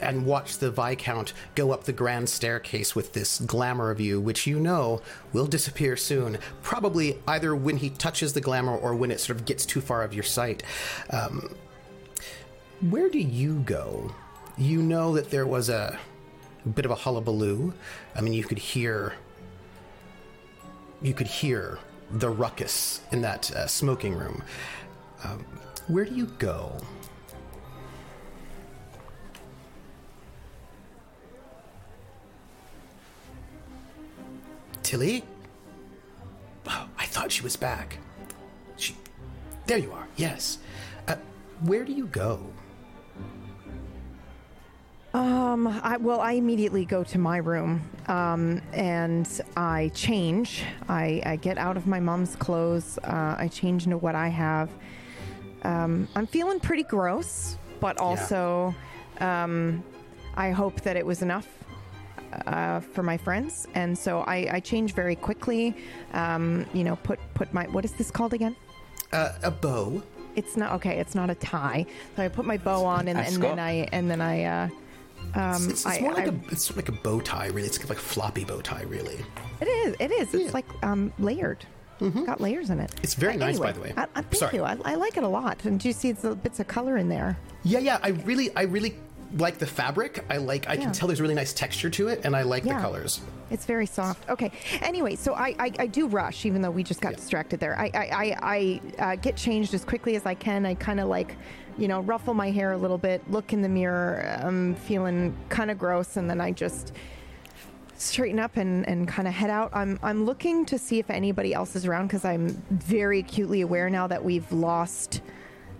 and 0.00 0.24
watch 0.24 0.58
the 0.58 0.70
Viscount 0.70 1.32
go 1.54 1.72
up 1.72 1.84
the 1.84 1.92
grand 1.92 2.28
staircase 2.28 2.94
with 2.94 3.12
this 3.12 3.40
glamour 3.40 3.90
of 3.90 4.00
you, 4.00 4.20
which 4.20 4.46
you 4.46 4.60
know 4.60 5.02
will 5.32 5.46
disappear 5.46 5.96
soon. 5.96 6.38
Probably 6.62 7.18
either 7.26 7.54
when 7.54 7.78
he 7.78 7.90
touches 7.90 8.32
the 8.32 8.40
glamour 8.40 8.76
or 8.76 8.94
when 8.94 9.10
it 9.10 9.20
sort 9.20 9.38
of 9.40 9.44
gets 9.44 9.66
too 9.66 9.80
far 9.80 10.02
of 10.02 10.14
your 10.14 10.22
sight. 10.22 10.62
Um, 11.10 11.54
where 12.90 13.08
do 13.08 13.18
you 13.18 13.60
go? 13.60 14.14
You 14.56 14.82
know 14.82 15.14
that 15.14 15.30
there 15.30 15.46
was 15.46 15.68
a, 15.68 15.98
bit 16.74 16.84
of 16.84 16.90
a 16.90 16.96
hullabaloo. 16.96 17.72
I 18.14 18.20
mean, 18.20 18.32
you 18.32 18.44
could 18.44 18.58
hear. 18.58 19.14
You 21.00 21.14
could 21.14 21.28
hear 21.28 21.78
the 22.10 22.28
ruckus 22.28 23.00
in 23.12 23.22
that 23.22 23.50
uh, 23.52 23.66
smoking 23.66 24.14
room. 24.14 24.42
Um, 25.22 25.44
where 25.86 26.04
do 26.04 26.14
you 26.14 26.26
go? 26.38 26.76
Tilly? 34.82 35.24
Oh, 36.66 36.88
I 36.98 37.06
thought 37.06 37.32
she 37.32 37.42
was 37.42 37.56
back. 37.56 37.98
She. 38.76 38.94
There 39.66 39.78
you 39.78 39.92
are, 39.92 40.06
yes. 40.16 40.58
Uh, 41.06 41.16
where 41.62 41.84
do 41.84 41.92
you 41.92 42.06
go? 42.06 42.40
Um, 45.14 45.66
I, 45.66 45.96
well, 45.96 46.20
I 46.20 46.32
immediately 46.32 46.84
go 46.84 47.02
to 47.04 47.18
my 47.18 47.38
room 47.38 47.82
um, 48.08 48.60
and 48.72 49.28
I 49.56 49.90
change. 49.94 50.62
I, 50.88 51.22
I 51.24 51.36
get 51.36 51.58
out 51.58 51.76
of 51.76 51.86
my 51.86 51.98
mom's 51.98 52.36
clothes. 52.36 52.98
Uh, 52.98 53.34
I 53.38 53.48
change 53.48 53.86
into 53.86 53.96
what 53.96 54.14
I 54.14 54.28
have. 54.28 54.70
Um, 55.62 56.08
I'm 56.14 56.26
feeling 56.26 56.60
pretty 56.60 56.82
gross, 56.84 57.56
but 57.80 57.98
also 57.98 58.74
um, 59.20 59.82
I 60.36 60.50
hope 60.50 60.82
that 60.82 60.96
it 60.96 61.04
was 61.04 61.22
enough 61.22 61.48
uh, 62.46 62.80
for 62.80 63.02
my 63.02 63.16
friends, 63.16 63.66
and 63.74 63.96
so 63.96 64.20
I, 64.20 64.48
I 64.56 64.60
change 64.60 64.94
very 64.94 65.16
quickly. 65.16 65.74
Um, 66.12 66.66
you 66.72 66.84
know, 66.84 66.96
put 66.96 67.18
put 67.34 67.52
my 67.52 67.64
what 67.68 67.84
is 67.84 67.92
this 67.92 68.10
called 68.10 68.34
again? 68.34 68.54
Uh, 69.12 69.32
a 69.42 69.50
bow. 69.50 70.02
It's 70.36 70.56
not 70.56 70.72
okay. 70.72 70.98
It's 70.98 71.14
not 71.14 71.30
a 71.30 71.34
tie. 71.34 71.86
So 72.16 72.22
I 72.22 72.28
put 72.28 72.44
my 72.44 72.58
bow 72.58 72.84
on, 72.84 73.08
and, 73.08 73.18
and 73.18 73.42
then 73.42 73.58
I 73.58 73.88
and 73.92 74.10
then 74.10 74.20
I. 74.20 74.44
Uh, 74.44 74.68
um, 75.34 75.54
It's, 75.68 75.84
it's 75.84 75.86
I- 75.86 76.00
more 76.00 76.14
like 76.14 76.28
I- 76.28 76.30
a 76.30 76.34
it's 76.52 76.64
sort 76.64 76.78
of 76.78 76.88
like 76.88 76.88
a 76.88 77.02
bow 77.02 77.20
tie, 77.20 77.46
really. 77.48 77.66
It's 77.66 77.78
like 77.88 77.98
a 77.98 78.00
floppy 78.00 78.44
bow 78.44 78.60
tie, 78.60 78.82
really. 78.82 79.18
It 79.60 79.66
is. 79.66 79.96
It 79.98 80.10
is. 80.12 80.32
It's 80.34 80.54
like 80.54 80.66
um, 80.82 81.12
layered. 81.18 81.64
Got 82.00 82.40
layers 82.40 82.70
in 82.70 82.78
it. 82.78 82.90
Mm-hmm. 82.92 83.02
It's 83.02 83.14
very 83.14 83.34
Uh, 83.34 83.38
nice, 83.46 83.58
by 83.58 83.72
the 83.72 83.80
way. 83.80 83.92
I, 83.96 84.02
I, 84.14 84.22
thank 84.22 84.34
Sorry. 84.36 84.54
you. 84.58 84.62
I, 84.62 84.76
I 84.84 84.94
like 84.94 85.16
it 85.16 85.24
a 85.24 85.28
lot. 85.28 85.64
And 85.64 85.80
do 85.80 85.88
you 85.88 85.92
see 85.92 86.12
the 86.12 86.36
bits 86.36 86.60
of 86.60 86.68
color 86.68 86.96
in 86.96 87.08
there? 87.08 87.36
Yeah, 87.64 87.80
yeah. 87.80 87.98
I 88.04 88.10
really, 88.10 88.54
I 88.54 88.62
really 88.62 88.94
like 89.36 89.58
the 89.58 89.66
fabric. 89.66 90.24
I 90.30 90.38
like. 90.38 90.68
I 90.68 90.74
Yeah. 90.74 90.84
can 90.84 90.92
tell 90.92 91.06
there's 91.08 91.20
really 91.20 91.34
nice 91.34 91.52
texture 91.52 91.90
to 91.90 92.08
it, 92.08 92.20
and 92.24 92.34
I 92.34 92.42
like 92.42 92.64
Yeah. 92.64 92.76
the 92.76 92.80
colors. 92.82 93.20
It's 93.50 93.64
very 93.64 93.86
soft. 93.86 94.28
Okay. 94.28 94.50
Anyway, 94.82 95.16
so 95.16 95.34
I, 95.34 95.54
I, 95.58 95.72
I 95.78 95.86
do 95.86 96.06
rush, 96.06 96.44
even 96.46 96.60
though 96.62 96.70
we 96.70 96.82
just 96.82 97.00
got 97.00 97.12
Yeah. 97.12 97.16
distracted 97.16 97.60
there. 97.60 97.78
I, 97.78 97.90
I, 97.94 98.00
I, 98.12 98.80
I 98.98 99.12
uh, 99.12 99.16
get 99.16 99.36
changed 99.36 99.74
as 99.74 99.84
quickly 99.84 100.16
as 100.16 100.26
I 100.26 100.34
can. 100.34 100.66
I 100.66 100.74
kind 100.74 101.00
of 101.00 101.08
like, 101.08 101.34
you 101.78 101.88
know, 101.88 102.00
ruffle 102.00 102.34
my 102.34 102.50
hair 102.50 102.72
a 102.72 102.76
little 102.76 102.98
bit, 102.98 103.22
look 103.30 103.52
in 103.52 103.62
the 103.62 103.68
mirror, 103.68 104.38
I'm 104.42 104.74
feeling 104.74 105.34
kind 105.48 105.70
of 105.70 105.78
gross, 105.78 106.16
and 106.16 106.28
then 106.28 106.40
I 106.40 106.50
just 106.52 106.92
straighten 107.96 108.38
up 108.38 108.56
and, 108.56 108.86
and 108.88 109.08
kind 109.08 109.26
of 109.26 109.34
head 109.34 109.50
out. 109.50 109.70
I'm, 109.74 109.98
I'm 110.02 110.24
looking 110.24 110.64
to 110.66 110.78
see 110.78 110.98
if 110.98 111.10
anybody 111.10 111.52
else 111.54 111.74
is 111.74 111.84
around 111.86 112.06
because 112.08 112.24
I'm 112.24 112.48
very 112.70 113.20
acutely 113.20 113.60
aware 113.62 113.90
now 113.90 114.06
that 114.06 114.22
we've 114.24 114.50
lost 114.52 115.20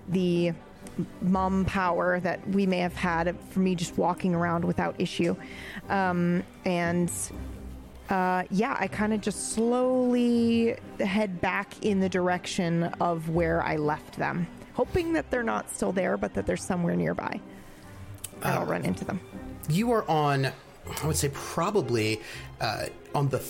the 0.09 0.53
mum 1.21 1.65
power 1.65 2.21
that 2.21 2.47
we 2.49 2.67
may 2.67 2.79
have 2.79 2.95
had 2.95 3.37
for 3.51 3.61
me 3.61 3.75
just 3.75 3.97
walking 3.97 4.35
around 4.35 4.65
without 4.65 4.95
issue. 4.99 5.37
Um, 5.89 6.43
and 6.65 7.11
uh, 8.09 8.45
yeah, 8.51 8.77
I 8.79 8.89
kind 8.89 9.13
of 9.13 9.21
just 9.21 9.53
slowly 9.53 10.77
head 11.01 11.41
back 11.41 11.85
in 11.85 12.01
the 12.01 12.09
direction 12.09 12.85
of 13.01 13.29
where 13.29 13.63
I 13.63 13.77
left 13.77 14.17
them, 14.17 14.47
hoping 14.75 15.13
that 15.13 15.31
they're 15.31 15.43
not 15.43 15.71
still 15.71 15.93
there, 15.93 16.17
but 16.17 16.35
that 16.35 16.47
they're 16.47 16.57
somewhere 16.57 16.97
nearby. 16.97 17.41
And 18.43 18.55
I'll 18.55 18.67
run 18.67 18.85
into 18.85 19.05
them. 19.05 19.21
You 19.69 19.93
are 19.93 20.09
on, 20.09 20.47
I 20.47 21.07
would 21.07 21.17
say, 21.17 21.31
probably 21.35 22.21
uh, 22.61 22.87
on 23.15 23.29
the 23.29 23.41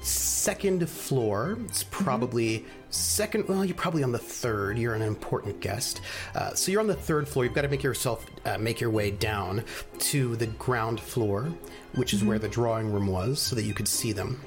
second 0.00 0.88
floor. 0.88 1.58
It's 1.64 1.84
probably 1.84 2.64
second. 2.90 3.48
Well, 3.48 3.64
you're 3.64 3.74
probably 3.74 4.02
on 4.02 4.12
the 4.12 4.18
third. 4.18 4.78
You're 4.78 4.94
an 4.94 5.02
important 5.02 5.60
guest, 5.60 6.00
uh, 6.34 6.54
so 6.54 6.70
you're 6.70 6.80
on 6.80 6.86
the 6.86 6.94
third 6.94 7.28
floor. 7.28 7.44
You've 7.44 7.54
got 7.54 7.62
to 7.62 7.68
make 7.68 7.82
yourself 7.82 8.24
uh, 8.44 8.58
make 8.58 8.80
your 8.80 8.90
way 8.90 9.10
down 9.10 9.64
to 9.98 10.36
the 10.36 10.46
ground 10.46 11.00
floor, 11.00 11.52
which 11.94 12.14
is 12.14 12.24
where 12.24 12.38
the 12.38 12.48
drawing 12.48 12.92
room 12.92 13.06
was, 13.06 13.40
so 13.40 13.56
that 13.56 13.64
you 13.64 13.74
could 13.74 13.88
see 13.88 14.12
them. 14.12 14.40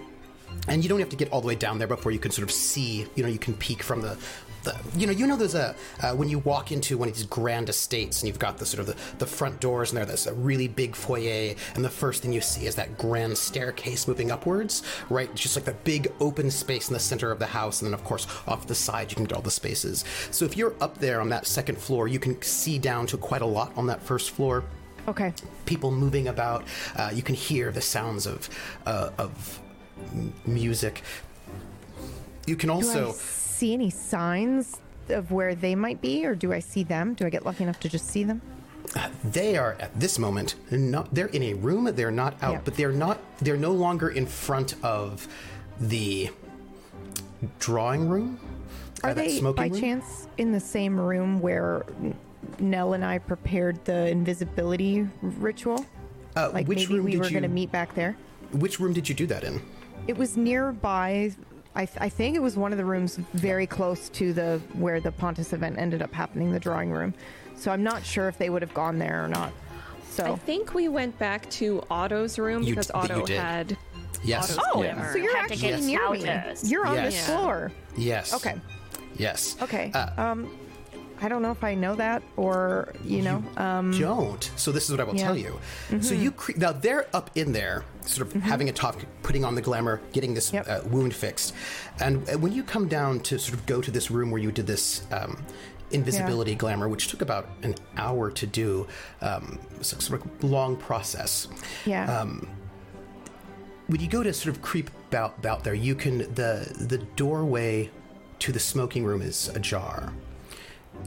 And 0.67 0.83
you 0.83 0.89
don't 0.89 0.99
have 0.99 1.09
to 1.09 1.15
get 1.15 1.31
all 1.31 1.41
the 1.41 1.47
way 1.47 1.55
down 1.55 1.77
there 1.77 1.87
before 1.87 2.11
you 2.11 2.19
can 2.19 2.31
sort 2.31 2.43
of 2.43 2.51
see. 2.51 3.07
You 3.15 3.23
know, 3.23 3.29
you 3.29 3.39
can 3.39 3.53
peek 3.53 3.83
from 3.83 4.01
the. 4.01 4.17
The, 4.63 4.77
you 4.95 5.07
know, 5.07 5.13
you 5.13 5.25
know, 5.25 5.35
there's 5.35 5.55
a 5.55 5.75
uh, 6.01 6.13
when 6.13 6.29
you 6.29 6.39
walk 6.39 6.71
into 6.71 6.97
one 6.97 7.07
of 7.09 7.15
these 7.15 7.25
grand 7.25 7.67
estates, 7.69 8.21
and 8.21 8.27
you've 8.27 8.37
got 8.39 8.57
the 8.57 8.65
sort 8.65 8.79
of 8.81 8.85
the, 8.85 8.95
the 9.17 9.25
front 9.25 9.59
doors, 9.59 9.89
and 9.91 9.97
there, 9.97 10.05
there's 10.05 10.27
a 10.27 10.33
really 10.33 10.67
big 10.67 10.95
foyer, 10.95 11.55
and 11.75 11.83
the 11.83 11.89
first 11.89 12.21
thing 12.21 12.31
you 12.31 12.41
see 12.41 12.67
is 12.67 12.75
that 12.75 12.97
grand 12.97 13.37
staircase 13.37 14.07
moving 14.07 14.29
upwards, 14.29 14.83
right? 15.09 15.33
Just 15.33 15.55
like 15.55 15.65
the 15.65 15.73
big 15.73 16.11
open 16.19 16.51
space 16.51 16.89
in 16.89 16.93
the 16.93 16.99
center 16.99 17.31
of 17.31 17.39
the 17.39 17.47
house, 17.47 17.81
and 17.81 17.87
then 17.91 17.93
of 17.99 18.03
course 18.05 18.27
off 18.47 18.67
the 18.67 18.75
side 18.75 19.09
you 19.11 19.15
can 19.15 19.25
get 19.25 19.35
all 19.35 19.41
the 19.41 19.49
spaces. 19.51 20.05
So 20.29 20.45
if 20.45 20.55
you're 20.55 20.75
up 20.79 20.99
there 20.99 21.21
on 21.21 21.29
that 21.29 21.47
second 21.47 21.77
floor, 21.79 22.07
you 22.07 22.19
can 22.19 22.39
see 22.41 22.77
down 22.77 23.07
to 23.07 23.17
quite 23.17 23.41
a 23.41 23.45
lot 23.47 23.75
on 23.75 23.87
that 23.87 24.01
first 24.03 24.31
floor 24.31 24.63
Okay. 25.07 25.33
people 25.65 25.89
moving 25.91 26.27
about. 26.27 26.65
Uh, 26.95 27.09
you 27.11 27.23
can 27.23 27.33
hear 27.33 27.71
the 27.71 27.81
sounds 27.81 28.27
of 28.27 28.47
uh, 28.85 29.09
of 29.17 29.59
m- 30.13 30.31
music. 30.45 31.01
You 32.45 32.55
can 32.55 32.69
also 32.69 33.13
see 33.61 33.73
any 33.73 33.91
signs 33.91 34.79
of 35.09 35.31
where 35.31 35.53
they 35.53 35.75
might 35.75 36.01
be, 36.01 36.25
or 36.25 36.33
do 36.33 36.51
I 36.51 36.57
see 36.59 36.81
them? 36.83 37.13
Do 37.13 37.27
I 37.27 37.29
get 37.29 37.45
lucky 37.45 37.63
enough 37.63 37.79
to 37.81 37.89
just 37.89 38.07
see 38.07 38.23
them? 38.23 38.41
they 39.23 39.55
are 39.55 39.77
at 39.79 39.97
this 39.97 40.17
moment 40.19 40.55
not 40.71 41.13
they're 41.13 41.27
in 41.37 41.43
a 41.43 41.53
room 41.53 41.85
they're 41.95 42.11
not 42.23 42.33
out 42.41 42.53
Yeah. 42.53 42.61
but 42.65 42.75
they're 42.75 42.91
not 42.91 43.19
they're 43.39 43.55
no 43.69 43.71
longer 43.71 44.09
in 44.09 44.25
front 44.25 44.73
of 44.83 45.27
the 45.79 46.29
drawing 47.59 48.09
room 48.09 48.37
uh, 49.03 49.07
Are 49.09 49.13
they 49.13 49.39
by 49.39 49.67
room. 49.67 49.79
chance 49.79 50.27
in 50.37 50.51
the 50.51 50.59
same 50.59 50.99
room 50.99 51.39
where 51.39 51.85
Nell 52.59 52.93
and 52.93 53.05
I 53.05 53.19
prepared 53.19 53.75
the 53.85 54.09
invisibility 54.09 55.07
ritual? 55.21 55.85
uh, 56.35 56.49
Like 56.53 56.67
which 56.67 56.79
maybe 56.79 56.95
room 56.95 57.05
we 57.05 57.17
were 57.17 57.25
you 57.25 57.31
going 57.31 57.43
to 57.43 57.55
meet 57.61 57.71
back 57.71 57.93
there. 57.95 58.17
which 58.51 58.79
room 58.81 58.91
did 58.93 59.07
you 59.07 59.15
do 59.15 59.27
that 59.27 59.43
in 59.45 59.61
It 60.07 60.17
was 60.17 60.35
nearby. 60.35 61.31
I, 61.75 61.85
th- 61.85 61.97
I 62.01 62.09
think 62.09 62.35
it 62.35 62.41
was 62.41 62.57
one 62.57 62.71
of 62.73 62.77
the 62.77 62.85
rooms 62.85 63.15
very 63.33 63.65
close 63.65 64.09
to 64.09 64.33
the 64.33 64.61
where 64.73 64.99
the 64.99 65.11
Pontus 65.11 65.53
event 65.53 65.77
ended 65.77 66.01
up 66.01 66.13
happening, 66.13 66.51
the 66.51 66.59
drawing 66.59 66.91
room. 66.91 67.13
So 67.55 67.71
I'm 67.71 67.83
not 67.83 68.05
sure 68.05 68.27
if 68.27 68.37
they 68.37 68.49
would 68.49 68.61
have 68.61 68.73
gone 68.73 68.97
there 68.99 69.23
or 69.23 69.27
not. 69.27 69.53
So 70.09 70.25
I 70.33 70.35
think 70.35 70.73
we 70.73 70.89
went 70.89 71.17
back 71.17 71.49
to 71.51 71.81
Otto's 71.89 72.37
room 72.37 72.63
You 72.63 72.71
because 72.75 72.87
d- 72.87 72.91
you 72.95 72.99
Otto 72.99 73.25
did. 73.25 73.39
had. 73.39 73.77
yes 74.23 74.57
Otto's 74.57 74.65
oh, 74.75 74.83
Yeah. 74.83 75.11
so 75.11 75.17
you're 75.17 75.35
Had 75.37 75.51
actually 75.51 75.69
get 75.71 75.81
near 75.83 76.09
me. 76.11 76.19
You're 76.63 76.85
on 76.85 76.95
Yes. 76.95 77.13
this 77.13 77.25
floor. 77.27 77.71
yes 77.95 78.33
Okay. 78.33 78.55
yes 79.15 79.55
Okay. 79.61 79.91
Uh, 79.93 80.09
um, 80.21 80.51
I 81.23 81.27
don't 81.29 81.41
know 81.41 81.51
if 81.51 81.63
I 81.63 81.75
know 81.75 81.95
that 81.95 82.23
or 82.35 82.93
you 83.05 83.21
know. 83.21 83.43
um, 83.57 83.91
don't. 83.97 84.43
So 84.55 84.71
this 84.71 84.85
is 84.85 84.91
what 84.91 84.99
I 84.99 85.03
will 85.03 85.15
yeah. 85.15 85.23
tell 85.25 85.37
you. 85.37 85.59
So 86.01 86.13
you 86.15 86.31
cre- 86.31 86.57
now 86.57 86.71
they're 86.71 87.07
up 87.13 87.29
in 87.35 87.51
there, 87.53 87.85
sort 88.05 88.27
of 88.27 88.41
having 88.41 88.69
a 88.69 88.71
talk, 88.73 88.97
putting 89.21 89.45
on 89.45 89.53
the 89.55 89.61
glamour, 89.61 90.01
getting 90.13 90.33
this 90.33 90.51
Yep. 90.51 90.67
uh, 90.67 90.81
wound 90.89 91.13
fixed, 91.13 91.53
and 91.99 92.27
uh, 92.29 92.37
when 92.39 92.51
you 92.53 92.63
come 92.63 92.87
down 92.87 93.19
to 93.21 93.37
sort 93.37 93.53
of 93.53 93.65
go 93.67 93.81
to 93.81 93.91
this 93.91 94.09
room 94.11 94.31
where 94.31 94.41
you 94.41 94.51
did 94.51 94.67
this. 94.67 95.03
Um, 95.11 95.37
Invisibility 95.93 96.55
glamour, 96.55 96.87
which 96.87 97.09
took 97.09 97.21
about 97.21 97.49
an 97.63 97.75
hour 97.97 98.31
to 98.31 98.47
do, 98.47 98.87
um, 99.19 99.59
a 99.81 99.83
sort 99.83 100.21
of 100.23 100.41
long 100.41 100.77
process. 100.77 101.49
yeah. 101.85 102.05
um, 102.21 102.47
When 103.87 103.99
you 103.99 104.07
go 104.07 104.23
to 104.23 104.31
sort 104.31 104.55
of 104.55 104.61
creep 104.61 104.89
about, 105.09 105.37
about 105.39 105.65
there, 105.65 105.73
you 105.73 105.93
can 105.95 106.19
the 106.33 106.65
the 106.79 106.99
doorway 107.17 107.89
to 108.39 108.53
the 108.53 108.59
smoking 108.59 109.03
room 109.03 109.21
is 109.21 109.49
ajar, 109.49 110.13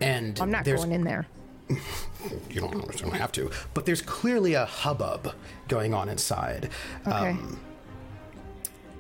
and 0.01 0.39
I'm 0.41 0.51
not 0.51 0.65
there's 0.65 0.81
going 0.85 0.93
in 0.93 1.05
there. 1.05 1.27
you 1.69 2.61
don't, 2.61 2.75
you 2.75 2.99
don't 2.99 3.15
have 3.15 3.33
to, 3.33 3.51
but 3.73 3.87
there's 3.87 4.03
clearly 4.03 4.55
a 4.55 4.67
hubbub 4.67 5.35
going 5.69 5.95
on 5.95 6.09
inside. 6.09 6.71
Okay. 7.07 7.31
Um, 7.31 7.59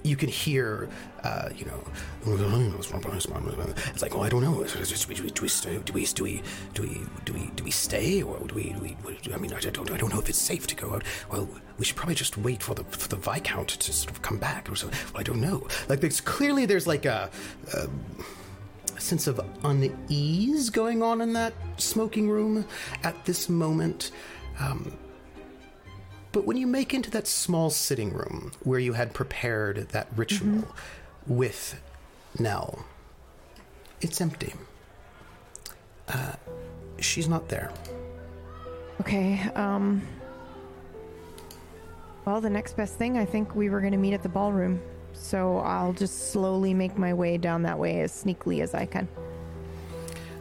you 0.04 0.16
can 0.16 0.28
hear, 0.28 0.88
uh, 1.22 1.48
you 1.56 1.64
know, 1.64 1.82
it's 2.26 4.02
like, 4.02 4.14
oh, 4.14 4.20
I 4.20 4.28
don't 4.28 4.42
know. 4.42 4.62
Do 4.62 4.78
we, 5.08 5.30
do 5.30 5.42
we 5.42 5.48
stay? 5.48 5.78
Do 5.78 5.92
we 5.94 6.04
do 6.04 6.22
we 6.24 6.42
do 6.74 6.82
we 6.82 7.00
do 7.24 7.32
we 7.32 7.50
do 7.56 7.64
we 7.64 7.70
stay, 7.70 8.22
or 8.22 8.38
do 8.46 8.54
we? 8.54 8.74
Do 8.74 8.80
we 8.80 8.96
I 9.32 9.38
mean, 9.38 9.52
I 9.54 9.60
don't 9.60 9.90
I 9.90 9.96
don't 9.96 10.12
know 10.12 10.20
if 10.20 10.28
it's 10.28 10.38
safe 10.38 10.66
to 10.66 10.76
go 10.76 10.94
out. 10.94 11.04
Well, 11.32 11.48
we 11.78 11.86
should 11.86 11.96
probably 11.96 12.14
just 12.14 12.36
wait 12.36 12.62
for 12.62 12.74
the 12.74 12.84
for 12.84 13.08
the 13.08 13.16
viscount 13.16 13.68
to 13.68 13.92
sort 13.92 14.10
of 14.10 14.20
come 14.20 14.36
back. 14.36 14.70
Or 14.70 14.76
so. 14.76 14.88
Well, 14.88 15.20
I 15.20 15.22
don't 15.22 15.40
know. 15.40 15.66
Like, 15.88 16.00
there's 16.00 16.20
clearly 16.20 16.66
there's 16.66 16.86
like 16.86 17.06
a. 17.06 17.30
a 17.72 17.88
sense 19.00 19.26
of 19.26 19.40
unease 19.62 20.70
going 20.70 21.02
on 21.02 21.20
in 21.20 21.32
that 21.34 21.52
smoking 21.76 22.28
room 22.28 22.64
at 23.02 23.24
this 23.24 23.48
moment. 23.48 24.10
Um, 24.58 24.92
But 26.32 26.46
when 26.46 26.56
you 26.56 26.66
make 26.66 26.92
into 26.92 27.10
that 27.12 27.28
small 27.28 27.70
sitting 27.70 28.12
room 28.12 28.50
where 28.64 28.80
you 28.80 28.92
had 28.94 29.14
prepared 29.14 29.88
that 29.90 30.08
ritual 30.16 30.64
with 31.28 31.80
Nell, 32.40 32.84
it's 34.00 34.20
empty. 34.20 34.52
Uh, 36.08 36.32
she's 36.98 37.28
not 37.28 37.48
there. 37.48 37.70
Okay, 39.00 39.40
um. 39.54 40.02
Well, 42.24 42.40
the 42.40 42.50
next 42.50 42.76
best 42.76 42.96
thing, 42.96 43.16
I 43.16 43.24
think 43.24 43.54
we 43.54 43.68
were 43.68 43.80
going 43.80 43.92
to 43.92 43.98
meet 43.98 44.14
at 44.14 44.22
the 44.22 44.28
ballroom. 44.28 44.80
So 45.14 45.58
I'll 45.58 45.92
just 45.92 46.32
slowly 46.32 46.74
make 46.74 46.98
my 46.98 47.14
way 47.14 47.38
down 47.38 47.62
that 47.62 47.78
way 47.78 48.00
as 48.00 48.12
sneakily 48.12 48.60
as 48.62 48.74
I 48.74 48.86
can. 48.86 49.08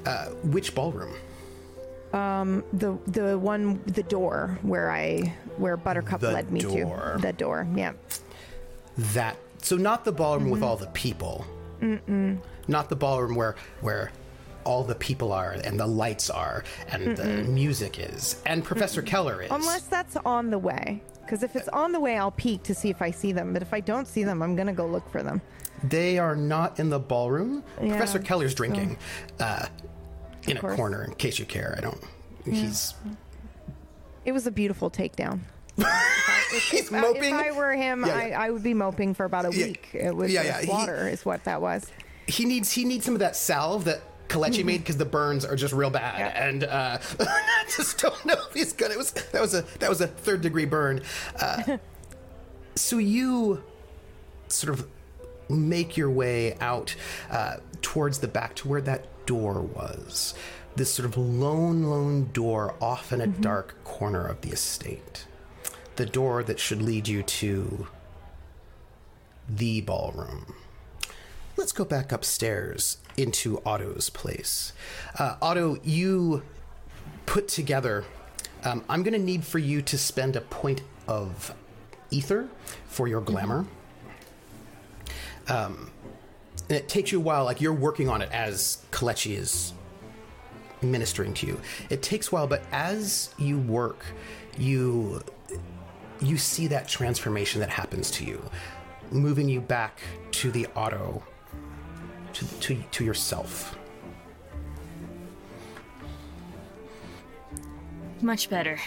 Uh, 0.05 0.25
which 0.51 0.75
ballroom? 0.75 1.15
Um, 2.11 2.63
The 2.73 2.97
the 3.07 3.39
one 3.39 3.81
the 3.87 4.03
door 4.03 4.59
where 4.61 4.91
I 4.91 5.33
where 5.57 5.77
Buttercup 5.77 6.19
The 6.21 6.31
led 6.31 6.51
me 6.51 6.59
door. 6.61 7.13
to. 7.15 7.21
The 7.21 7.33
door. 7.33 7.67
Yeah. 7.75 7.93
That 9.13 9.37
so 9.61 9.77
not 9.77 10.03
the 10.05 10.11
ballroom 10.11 10.49
with 10.51 10.61
all 10.61 10.75
the 10.77 10.87
people. 10.87 11.45
Mm-mm. 11.81 12.39
Not 12.67 12.89
the 12.89 12.95
ballroom 12.95 13.35
where 13.35 13.55
where 13.81 14.11
all 14.63 14.83
the 14.83 14.95
people 14.95 15.33
are 15.33 15.51
and 15.51 15.77
the 15.79 15.87
lights 15.87 16.29
are 16.29 16.63
and 16.87 17.17
the 17.17 17.25
music 17.43 17.99
is 17.99 18.41
and 18.45 18.63
Professor 18.63 19.01
Keller 19.01 19.41
is. 19.41 19.51
Unless 19.51 19.87
that's 19.87 20.15
on 20.17 20.49
the 20.51 20.59
way. 20.59 21.01
Because 21.25 21.43
if 21.43 21.55
it's 21.55 21.67
on 21.69 21.91
the 21.91 21.99
way, 21.99 22.17
I'll 22.17 22.31
peek 22.31 22.63
to 22.63 22.75
see 22.75 22.89
if 22.89 23.01
I 23.01 23.11
see 23.11 23.31
them. 23.31 23.53
But 23.53 23.61
if 23.61 23.73
I 23.73 23.79
don't 23.79 24.07
see 24.07 24.23
them, 24.23 24.41
I'm 24.41 24.55
gonna 24.55 24.73
go 24.73 24.85
look 24.85 25.09
for 25.11 25.23
them. 25.23 25.41
They 25.83 26.17
are 26.19 26.35
not 26.35 26.79
in 26.79 26.89
the 26.89 26.99
ballroom. 26.99 27.63
Yeah, 27.81 27.89
Professor 27.89 28.19
Keller's 28.19 28.51
so- 28.51 28.57
drinking 28.57 28.97
uh, 29.39 29.67
in 30.47 30.57
a 30.57 30.59
course. 30.59 30.75
corner. 30.75 31.03
In 31.03 31.13
case 31.15 31.39
you 31.39 31.45
care, 31.45 31.75
I 31.77 31.81
don't. 31.81 32.01
He's 32.45 32.93
It 34.25 34.31
was 34.31 34.47
a 34.47 34.51
beautiful 34.51 34.89
takedown. 34.91 35.39
he's 36.71 36.91
Uh, 36.91 37.01
moping. 37.01 37.33
If 37.35 37.41
I 37.41 37.51
were 37.51 37.73
him, 37.73 38.05
Yeah, 38.05 38.15
I, 38.15 38.27
yeah. 38.27 38.41
I 38.41 38.49
would 38.51 38.63
be 38.63 38.73
moping 38.73 39.13
for 39.13 39.25
about 39.25 39.45
a 39.45 39.51
Yeah. 39.55 39.65
week. 39.67 39.89
It 39.93 40.15
was 40.15 40.31
Yeah, 40.31 40.43
yeah, 40.43 40.61
he- 40.61 40.69
water, 40.69 41.07
is 41.07 41.25
what 41.25 41.43
that 41.45 41.61
was. 41.61 41.87
he 42.27 42.45
needs 42.45 42.71
he 42.71 42.85
needs 42.85 43.03
some 43.05 43.15
of 43.15 43.19
that 43.19 43.35
salve 43.35 43.83
that 43.85 44.01
Kalechi 44.33 44.63
made 44.65 44.79
because 44.79 44.97
the 44.97 45.05
burns 45.05 45.45
are 45.45 45.55
just 45.55 45.73
real 45.73 45.89
bad, 45.89 46.19
Yeah. 46.19 46.47
and 46.47 46.63
uh, 46.63 46.97
I 47.19 47.63
just 47.75 47.99
don't 47.99 48.25
know 48.25 48.35
if 48.47 48.53
he's 48.53 48.73
gonna. 48.73 48.93
It 48.93 48.97
was 48.97 49.11
that 49.11 49.41
was 49.41 49.53
a 49.53 49.61
that 49.79 49.89
was 49.89 50.01
a 50.01 50.07
third 50.07 50.41
degree 50.41 50.65
burn. 50.65 51.01
Uh, 51.39 51.77
so 52.75 52.97
you 52.97 53.63
sort 54.47 54.77
of 54.77 54.87
make 55.49 55.97
your 55.97 56.09
way 56.09 56.55
out 56.59 56.95
uh, 57.29 57.57
towards 57.81 58.19
the 58.19 58.27
back 58.27 58.55
to 58.55 58.67
where 58.67 58.81
that 58.81 59.05
door 59.25 59.61
was. 59.61 60.33
This 60.75 60.91
sort 60.93 61.05
of 61.05 61.17
lone, 61.17 61.83
lone 61.83 62.29
door 62.33 62.75
off 62.81 63.13
in 63.13 63.21
a 63.21 63.27
dark 63.27 63.75
corner 63.83 64.25
of 64.25 64.41
the 64.41 64.49
estate. 64.49 65.25
The 65.97 66.05
door 66.07 66.41
that 66.43 66.59
should 66.59 66.81
lead 66.81 67.07
you 67.07 67.21
to 67.21 67.87
the 69.47 69.81
ballroom. 69.81 70.55
Let's 71.57 71.71
go 71.71 71.85
back 71.85 72.11
upstairs 72.11 72.97
into 73.17 73.61
Otto's 73.65 74.09
place. 74.09 74.73
Uh, 75.17 75.35
Otto, 75.41 75.77
you 75.83 76.43
put 77.25 77.47
together. 77.47 78.05
Um, 78.63 78.83
I'm 78.89 79.03
going 79.03 79.13
to 79.13 79.19
need 79.19 79.43
for 79.43 79.59
you 79.59 79.81
to 79.83 79.97
spend 79.97 80.35
a 80.35 80.41
point 80.41 80.81
of 81.07 81.53
ether 82.09 82.47
for 82.87 83.07
your 83.07 83.21
glamour. 83.21 83.65
Um, 85.47 85.91
and 86.69 86.77
it 86.77 86.87
takes 86.87 87.11
you 87.11 87.19
a 87.19 87.21
while, 87.21 87.43
like 87.43 87.59
you're 87.59 87.73
working 87.73 88.07
on 88.09 88.21
it 88.21 88.31
as 88.31 88.83
Kalechi 88.91 89.37
is 89.37 89.73
ministering 90.81 91.33
to 91.35 91.47
you. 91.47 91.59
It 91.89 92.01
takes 92.01 92.29
a 92.29 92.31
while, 92.31 92.47
but 92.47 92.63
as 92.71 93.33
you 93.37 93.57
work, 93.59 94.05
you 94.57 95.21
you 96.21 96.37
see 96.37 96.67
that 96.67 96.87
transformation 96.87 97.59
that 97.59 97.69
happens 97.69 98.09
to 98.11 98.23
you, 98.23 98.41
moving 99.11 99.49
you 99.49 99.59
back 99.59 99.99
to 100.31 100.51
the 100.51 100.67
Otto, 100.75 101.21
to 102.33 102.45
to, 102.59 102.75
to 102.75 103.03
yourself. 103.03 103.77
Much 108.21 108.49
better. 108.49 108.79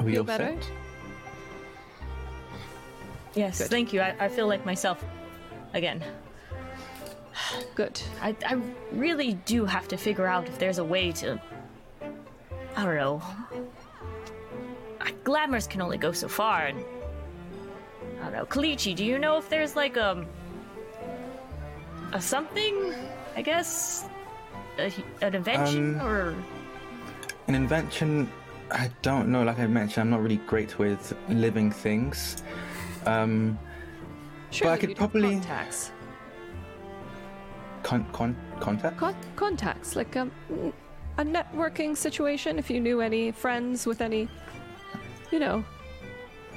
Are 0.00 0.06
we 0.06 0.12
Feel 0.12 0.24
better? 0.24 0.56
set? 0.60 0.70
Yes, 3.34 3.68
thank 3.68 3.92
you. 3.92 4.00
I, 4.00 4.14
I 4.18 4.28
feel 4.28 4.46
like 4.46 4.64
myself 4.66 5.04
again. 5.74 6.02
Good. 7.74 8.00
I, 8.20 8.34
I 8.46 8.60
really 8.92 9.34
do 9.46 9.64
have 9.64 9.88
to 9.88 9.96
figure 9.96 10.26
out 10.26 10.48
if 10.48 10.58
there's 10.58 10.78
a 10.78 10.84
way 10.84 11.12
to. 11.12 11.40
I 12.76 12.84
don't 12.84 12.96
know. 12.96 13.22
Glamours 15.24 15.66
can 15.66 15.80
only 15.80 15.98
go 15.98 16.12
so 16.12 16.28
far, 16.28 16.66
and. 16.66 16.82
I 18.20 18.24
don't 18.24 18.32
know. 18.32 18.46
Kalechi, 18.46 18.94
do 18.94 19.04
you 19.04 19.18
know 19.18 19.36
if 19.36 19.48
there's 19.48 19.76
like 19.76 19.96
um. 19.96 20.26
A 22.12 22.20
something? 22.20 22.94
I 23.36 23.42
guess? 23.42 24.04
A, 24.78 24.92
an 25.20 25.34
invention? 25.34 26.00
Um, 26.00 26.06
or. 26.06 26.34
An 27.48 27.54
invention, 27.54 28.30
I 28.70 28.90
don't 29.02 29.28
know. 29.28 29.42
Like 29.42 29.58
I 29.58 29.66
mentioned, 29.66 30.02
I'm 30.02 30.10
not 30.10 30.22
really 30.22 30.36
great 30.46 30.78
with 30.78 31.14
living 31.28 31.70
things. 31.70 32.42
Um, 33.06 33.58
Surely 34.50 34.74
I 34.74 34.76
could 34.78 34.88
you'd 34.90 34.98
probably- 34.98 35.30
contacts. 35.32 35.92
con- 37.82 38.06
con- 38.12 38.36
contact? 38.60 38.96
Con- 38.98 39.16
contacts, 39.36 39.96
like 39.96 40.16
um, 40.16 40.30
a 41.18 41.24
networking 41.24 41.96
situation. 41.96 42.58
If 42.58 42.70
you 42.70 42.80
knew 42.80 43.00
any 43.00 43.32
friends 43.32 43.86
with 43.86 44.00
any, 44.00 44.28
you 45.30 45.38
know, 45.38 45.64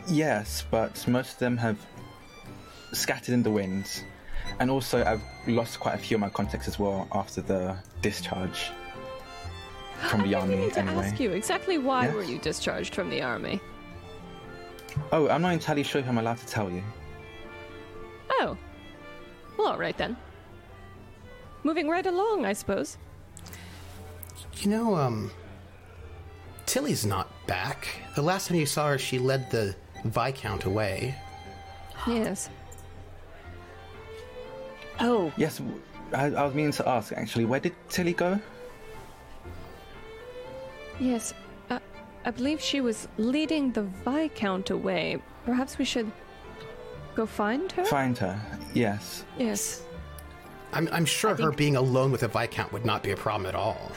Yes, 0.08 0.64
but 0.70 1.04
most 1.08 1.34
of 1.34 1.40
them 1.40 1.58
have 1.58 1.84
scattered 2.94 3.34
in 3.34 3.42
the 3.42 3.50
winds. 3.50 4.04
And 4.60 4.70
also, 4.72 5.04
I've 5.04 5.22
lost 5.48 5.80
quite 5.80 5.96
a 5.96 5.98
few 5.98 6.16
of 6.18 6.22
my 6.22 6.30
contacts 6.30 6.68
as 6.68 6.80
well 6.80 7.08
after 7.14 7.42
the 7.42 7.76
discharge 8.02 8.72
from 10.10 10.24
the 10.24 10.36
I 10.36 10.42
army. 10.42 10.56
need 10.58 10.74
to 10.74 10.80
anyway. 10.80 11.06
ask 11.06 11.20
you 11.20 11.32
exactly 11.32 11.78
why 11.78 12.06
Yes? 12.06 12.14
were 12.16 12.24
you 12.24 12.38
discharged 12.38 12.94
from 12.96 13.10
the 13.10 13.22
army? 13.22 13.60
Oh, 15.12 15.28
I'm 15.30 15.42
not 15.42 15.54
entirely 15.54 15.84
sure 15.84 16.00
if 16.02 16.08
I'm 16.08 16.18
allowed 16.18 16.38
to 16.38 16.48
tell 16.48 16.70
you. 16.70 16.84
Oh, 18.30 18.58
well, 19.58 19.68
all 19.70 19.78
right 19.78 19.98
then. 19.98 20.16
Moving 21.64 21.90
right 21.90 22.06
along, 22.06 22.46
I 22.46 22.54
suppose. 22.54 22.98
You 24.62 24.70
know, 24.70 24.96
um, 24.96 25.32
Tilly's 26.66 27.06
not 27.06 27.30
back. 27.48 27.88
The 28.16 28.22
last 28.22 28.48
time 28.48 28.58
you 28.58 28.66
saw 28.66 28.90
her, 28.90 28.98
she 28.98 29.20
led 29.20 29.52
the 29.52 29.76
Viscount 30.06 30.66
away. 30.66 31.16
Yes. 32.08 32.50
Oh, 35.00 35.32
Yes, 35.38 35.62
I 36.14 36.30
was 36.30 36.54
meaning 36.54 36.72
to 36.74 36.88
ask 36.88 37.12
actually, 37.14 37.46
where 37.46 37.60
did 37.60 37.74
Tilly 37.90 38.14
go? 38.14 38.40
Yes. 41.00 41.34
Uh, 41.70 41.80
I 42.24 42.32
believe 42.32 42.62
she 42.62 42.82
was 42.82 43.08
leading 43.18 43.72
the 43.72 43.84
Viscount 43.84 44.70
away. 44.70 45.18
Perhaps 45.46 45.78
we 45.78 45.86
should 45.86 46.12
go 47.16 47.26
find 47.26 47.72
her? 47.74 47.86
Find 47.86 48.18
her. 48.18 48.40
Yes. 48.74 49.26
yes. 49.38 49.84
I'm, 50.74 50.88
I'm 50.92 51.06
sure 51.06 51.32
her 51.32 51.38
think- 51.38 51.58
being 51.58 51.76
alone 51.76 52.12
with 52.12 52.24
a 52.24 52.28
Viscount 52.28 52.72
would 52.72 52.86
not 52.86 53.04
be 53.04 53.12
a 53.12 53.18
problem 53.18 53.48
at 53.48 53.56
all. 53.56 53.92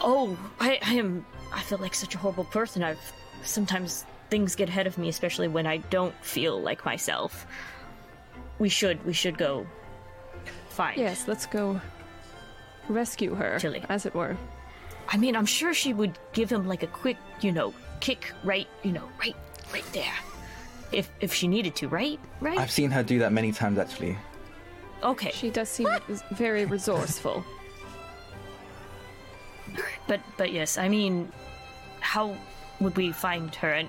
Oh, 0.00 0.36
I, 0.60 0.78
I 0.82 0.94
am. 0.94 1.24
I 1.52 1.62
feel 1.62 1.78
like 1.78 1.94
such 1.94 2.14
a 2.14 2.18
horrible 2.18 2.44
person. 2.44 2.82
I've 2.82 3.00
sometimes 3.42 4.04
things 4.28 4.54
get 4.54 4.68
ahead 4.68 4.86
of 4.86 4.98
me, 4.98 5.08
especially 5.08 5.48
when 5.48 5.66
I 5.66 5.78
don't 5.78 6.14
feel 6.22 6.60
like 6.60 6.84
myself. 6.84 7.46
We 8.58 8.68
should. 8.68 9.04
We 9.06 9.12
should 9.12 9.38
go 9.38 9.66
find. 10.74 10.98
Yes, 10.98 11.26
let's 11.28 11.46
go 11.46 11.80
rescue 12.88 13.34
her, 13.34 13.58
Chilly. 13.58 13.82
as 13.88 14.04
it 14.06 14.14
were. 14.14 14.36
I 15.08 15.16
mean, 15.16 15.36
I'm 15.36 15.46
sure 15.46 15.72
she 15.74 15.92
would 15.94 16.18
give 16.32 16.50
him 16.50 16.66
like 16.66 16.82
a 16.82 16.86
quick, 16.88 17.16
you 17.40 17.52
know, 17.52 17.72
kick 18.00 18.32
right, 18.42 18.66
you 18.82 18.92
know, 18.92 19.08
right, 19.20 19.36
right 19.72 19.84
there, 19.92 20.12
if 20.92 21.08
if 21.20 21.32
she 21.32 21.46
needed 21.48 21.74
to, 21.76 21.88
right, 21.88 22.18
right. 22.40 22.58
I've 22.58 22.70
seen 22.70 22.90
her 22.90 23.02
do 23.02 23.18
that 23.20 23.32
many 23.32 23.52
times 23.52 23.78
actually. 23.78 24.16
Okay, 25.02 25.30
She 25.32 25.50
does 25.50 25.68
seem 25.68 25.88
very 26.32 26.64
resourceful. 26.64 27.44
but 30.06 30.20
but 30.36 30.52
yes, 30.52 30.78
I 30.78 30.88
mean, 30.88 31.30
how 32.00 32.36
would 32.80 32.96
we 32.96 33.12
find 33.12 33.54
her? 33.56 33.72
And 33.72 33.88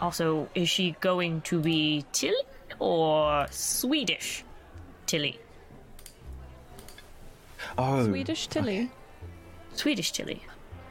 also, 0.00 0.48
is 0.54 0.68
she 0.68 0.96
going 1.00 1.40
to 1.42 1.60
be 1.60 2.04
Tilly 2.12 2.42
or 2.78 3.46
Swedish 3.50 4.44
Tilly? 5.06 5.38
Oh, 7.78 8.04
Swedish 8.06 8.46
Tilly. 8.48 8.90
Swedish 9.74 10.12
Tilly. 10.12 10.42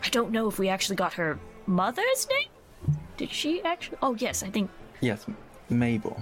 I 0.04 0.10
don't 0.10 0.32
know 0.32 0.48
if 0.48 0.58
we 0.58 0.70
actually 0.70 0.96
got 0.96 1.14
her 1.14 1.40
mother's 1.68 2.28
name. 2.30 2.96
Did 3.18 3.32
she 3.32 3.62
actually? 3.64 3.98
Oh 4.02 4.16
yes, 4.16 4.44
I 4.44 4.50
think 4.50 4.70
yes, 5.00 5.26
Mabel. 5.70 6.22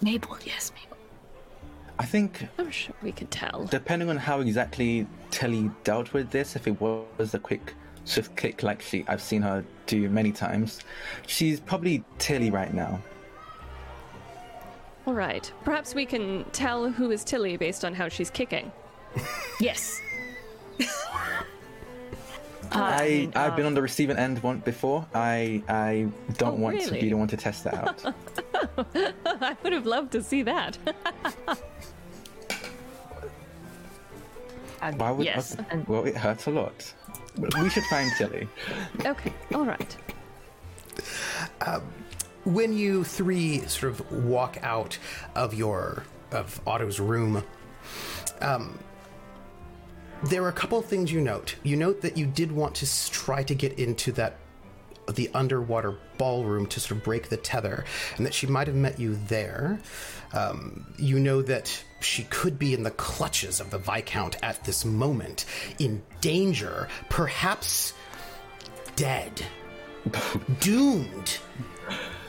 Mabel. 0.00 0.36
Yes, 0.44 0.72
Mabel. 0.74 0.96
I 1.98 2.04
think 2.04 2.48
I'm 2.58 2.70
sure 2.70 2.94
we 3.02 3.12
can 3.12 3.28
tell. 3.28 3.66
depending 3.70 4.08
on 4.10 4.16
how 4.16 4.40
exactly 4.40 5.06
Tilly 5.30 5.70
dealt 5.84 6.12
with 6.12 6.30
this, 6.30 6.56
if 6.56 6.66
it 6.66 6.80
was 6.80 7.34
a 7.34 7.38
quick 7.38 7.74
swift 8.04 8.34
kick 8.34 8.64
like 8.64 8.82
she 8.82 9.04
I've 9.06 9.22
seen 9.22 9.42
her 9.42 9.64
do 9.86 10.08
many 10.08 10.32
times. 10.32 10.80
She's 11.26 11.60
probably 11.60 12.02
Tilly 12.18 12.50
right 12.50 12.74
now. 12.74 13.00
All 15.06 15.14
right. 15.14 15.52
Perhaps 15.64 15.94
we 15.94 16.06
can 16.06 16.44
tell 16.52 16.88
who 16.90 17.10
is 17.10 17.24
Tilly 17.24 17.56
based 17.56 17.84
on 17.84 17.94
how 17.94 18.08
she's 18.08 18.30
kicking. 18.30 18.70
Yes. 19.62 20.00
I 22.72 23.28
Uh, 23.34 23.40
I've 23.40 23.54
been 23.54 23.66
on 23.66 23.74
the 23.74 23.82
receiving 23.82 24.16
end 24.16 24.42
one 24.42 24.58
before. 24.60 25.06
I 25.14 25.62
I 25.68 26.08
don't 26.38 26.54
Oh, 26.58 26.62
want 26.64 26.80
to 26.80 26.86
really? 26.86 27.00
be 27.02 27.08
the 27.10 27.16
one 27.16 27.28
to 27.28 27.36
test 27.36 27.64
that 27.64 27.74
out. 27.74 28.02
I 29.26 29.56
would 29.62 29.72
have 29.72 29.86
loved 29.86 30.10
to 30.12 30.22
see 30.22 30.42
that. 30.42 30.78
Uh, 34.80 34.92
Why 34.96 35.10
would 35.12 35.26
yes. 35.26 35.56
I- 35.70 35.76
well, 35.86 36.04
it 36.06 36.16
hurts 36.16 36.46
a 36.46 36.50
lot. 36.50 36.92
We 37.62 37.68
should 37.70 37.84
find 37.84 38.10
Tilly. 38.18 38.48
okay. 39.06 39.32
All 39.54 39.64
right. 39.64 39.96
when 42.44 42.72
you 42.72 43.04
three 43.04 43.60
sort 43.68 43.92
of 43.92 44.24
walk 44.24 44.58
out 44.62 44.98
of 45.36 45.54
your 45.54 46.02
of 46.32 46.60
Otto's 46.66 46.98
room, 46.98 47.44
um, 48.40 48.78
there 50.24 50.42
are 50.44 50.48
a 50.48 50.52
couple 50.52 50.78
of 50.78 50.86
things 50.86 51.12
you 51.12 51.20
note. 51.20 51.56
You 51.62 51.76
note 51.76 52.00
that 52.02 52.16
you 52.16 52.26
did 52.26 52.52
want 52.52 52.74
to 52.76 53.10
try 53.10 53.42
to 53.42 53.54
get 53.54 53.78
into 53.78 54.12
that 54.12 54.38
the 55.14 55.28
underwater 55.34 55.98
ballroom 56.16 56.66
to 56.66 56.78
sort 56.78 56.98
of 56.98 57.04
break 57.04 57.28
the 57.28 57.36
tether, 57.36 57.84
and 58.16 58.24
that 58.24 58.32
she 58.32 58.46
might 58.46 58.66
have 58.68 58.76
met 58.76 59.00
you 59.00 59.16
there. 59.26 59.80
Um, 60.32 60.86
you 60.96 61.18
know 61.18 61.42
that 61.42 61.84
she 62.00 62.24
could 62.24 62.58
be 62.58 62.72
in 62.72 62.84
the 62.84 62.90
clutches 62.92 63.60
of 63.60 63.70
the 63.70 63.78
Viscount 63.78 64.36
at 64.42 64.64
this 64.64 64.84
moment, 64.84 65.44
in 65.78 66.02
danger, 66.20 66.88
perhaps 67.10 67.92
dead, 68.96 69.42
doomed. 70.60 71.38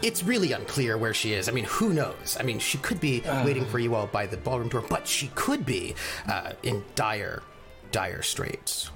It's 0.02 0.22
really 0.22 0.52
unclear 0.52 0.98
where 0.98 1.14
she 1.14 1.32
is. 1.34 1.48
I 1.48 1.54
mean, 1.54 1.64
who 1.64 1.94
knows? 1.94 2.36
I 2.38 2.44
mean, 2.44 2.60
she 2.60 2.78
could 2.80 3.00
be 3.00 3.22
waiting 3.46 3.66
for 3.66 3.80
you 3.80 3.96
all 3.96 4.08
by 4.08 4.26
the 4.26 4.36
ballroom 4.36 4.68
door, 4.68 4.84
but 4.89 5.08
she 5.08 5.32
could 5.36 5.66
be 5.66 5.96
uh, 6.28 6.54
in 6.64 6.84
dire, 6.96 7.41
dire 7.94 8.22
straits. 8.24 8.91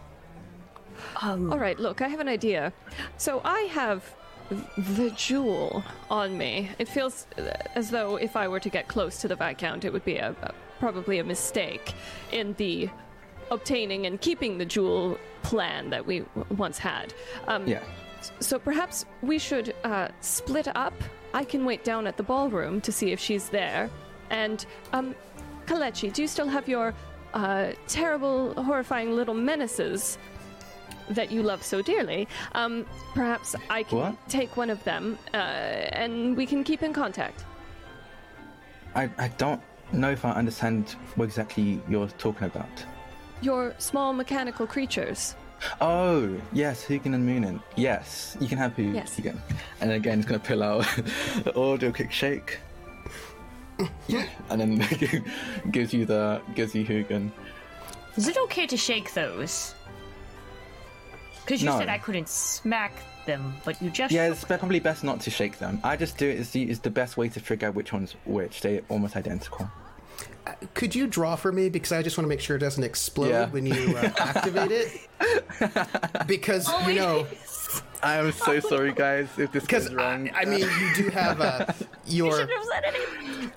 All 1.22 1.38
right, 1.38 1.80
look, 1.80 2.02
I 2.02 2.10
have 2.10 2.20
an 2.20 2.28
idea. 2.28 2.74
So 3.18 3.42
I 3.46 3.62
have 3.72 4.04
the 4.78 5.10
jewel 5.12 5.84
on 6.10 6.38
me. 6.38 6.70
It 6.80 6.88
feels 6.90 7.28
as 7.76 7.90
though 7.92 8.18
if 8.18 8.36
I 8.36 8.48
were 8.48 8.60
to 8.60 8.70
get 8.70 8.88
close 8.88 9.22
to 9.22 9.28
the 9.28 9.36
Viscount, 9.36 9.86
it 9.86 9.94
would 9.94 10.04
be 10.06 10.18
a, 10.18 10.36
a 10.42 10.54
probably 10.80 11.20
a 11.20 11.24
mistake 11.24 11.94
in 12.32 12.54
the 12.58 12.90
obtaining 13.52 14.06
and 14.06 14.20
keeping 14.20 14.58
the 14.58 14.66
jewel 14.66 15.18
plan 15.44 15.90
that 15.92 16.06
we 16.06 16.20
w- 16.20 16.46
once 16.56 16.78
had. 16.78 17.14
Um, 17.48 17.66
Yeah. 17.68 17.82
So 18.40 18.58
perhaps 18.60 19.06
we 19.22 19.38
should 19.40 19.76
uh, 19.84 20.10
split 20.22 20.68
up. 20.76 20.94
I 21.34 21.44
can 21.44 21.64
wait 21.66 21.84
down 21.84 22.08
at 22.08 22.18
the 22.18 22.24
ballroom 22.24 22.82
to 22.82 22.92
see 22.92 23.12
if 23.12 23.20
she's 23.20 23.50
there. 23.50 23.90
And, 24.32 24.66
um, 24.92 25.16
Kalechi, 25.68 26.12
do 26.12 26.22
you 26.24 26.28
still 26.28 26.48
have 26.48 26.68
your 26.68 26.94
uh, 27.34 27.72
terrible, 27.88 28.54
horrifying 28.64 29.16
little 29.16 29.34
menaces 29.34 30.18
that 31.10 31.32
you 31.32 31.42
love 31.44 31.64
so 31.64 31.82
dearly? 31.82 32.28
Um, 32.54 32.86
perhaps 33.14 33.56
I 33.70 33.84
can 33.84 33.98
What? 33.98 34.30
take 34.30 34.58
one 34.58 34.70
of 34.70 34.84
them 34.84 35.18
uh, 35.34 35.38
and 35.38 36.36
we 36.36 36.46
can 36.46 36.64
keep 36.64 36.84
in 36.84 36.94
contact. 36.94 37.46
I, 38.96 39.10
I 39.18 39.28
don't 39.38 39.62
know 39.92 40.12
if 40.12 40.26
I 40.26 40.32
understand 40.32 40.96
what 41.16 41.26
exactly 41.26 41.82
you're 41.88 42.08
talking 42.18 42.48
about. 42.48 42.70
Your 43.42 43.74
small 43.78 44.14
mechanical 44.14 44.66
creatures. 44.68 45.36
Oh, 45.82 46.36
yes, 46.54 46.84
Hugin 46.86 47.14
and 47.16 47.28
Moonin. 47.28 47.62
Yes, 47.76 48.38
you 48.40 48.48
can 48.48 48.58
have 48.58 48.76
Hugin. 48.76 48.96
Yes. 48.96 49.16
Hugin. 49.16 49.40
And 49.82 49.92
again, 49.92 50.20
it's 50.20 50.28
going 50.28 50.40
to 50.40 50.48
pull 50.48 50.62
out 50.64 50.86
audio 51.56 51.92
kick 51.92 52.12
shake. 52.12 52.60
and 54.50 54.60
then 54.62 54.78
gives 55.72 55.94
you 55.94 56.06
the 56.06 56.42
gives 56.56 56.74
you 56.76 56.84
Hugin. 56.86 57.32
is 58.16 58.28
it 58.28 58.38
okay 58.38 58.66
to 58.68 58.78
shake 58.78 59.14
those? 59.14 59.74
Because 61.44 61.62
you 61.62 61.70
No. 61.70 61.78
said 61.78 61.90
I 61.90 61.98
couldn't 61.98 62.28
smack 62.30 62.92
them, 63.26 63.54
but 63.64 63.82
you 63.82 63.90
just. 63.90 64.12
Yeah, 64.14 64.30
it's 64.32 64.44
probably 64.44 64.80
best 64.80 65.04
not 65.04 65.22
to 65.22 65.30
shake 65.30 65.60
them. 65.60 65.80
I 65.84 65.96
just 65.96 66.18
do 66.18 66.28
it 66.30 66.40
as 66.40 66.52
the, 66.52 66.70
is 66.70 66.80
the 66.80 66.90
best 66.90 67.18
way 67.18 67.30
to 67.30 67.40
figure 67.40 67.68
out 67.70 67.76
which 67.76 67.94
one's 67.94 68.16
which. 68.26 68.62
They're 68.62 68.82
almost 68.90 69.16
identical. 69.16 69.70
Could 70.74 70.96
you 70.96 71.08
draw 71.08 71.36
for 71.36 71.52
me 71.52 71.68
because 71.70 71.92
I 71.92 72.02
just 72.02 72.18
want 72.18 72.24
to 72.26 72.30
make 72.30 72.40
sure 72.40 72.56
it 72.56 72.60
doesn't 72.60 72.84
explode 72.84 73.30
Yeah. 73.30 73.50
when 73.50 73.66
you 73.66 73.96
uh, 73.98 74.12
activate 74.18 74.72
it? 74.72 75.08
Because 76.28 76.70
you 76.88 76.94
know, 76.96 77.26
I 78.04 78.16
am 78.18 78.32
so 78.32 78.60
sorry, 78.60 78.94
guys, 78.94 79.28
if 79.38 79.52
this 79.52 79.64
because 79.64 79.88
goes 79.90 79.96
wrong. 79.96 80.30
I, 80.36 80.42
I 80.42 80.46
mean, 80.46 80.60
you 80.60 80.94
do 80.96 81.10
have 81.10 81.42
uh, 81.42 81.66
your 82.06 82.32
Shouldn't 82.32 82.52
have 82.52 82.66
said 82.66 82.84
anything. 82.86 83.52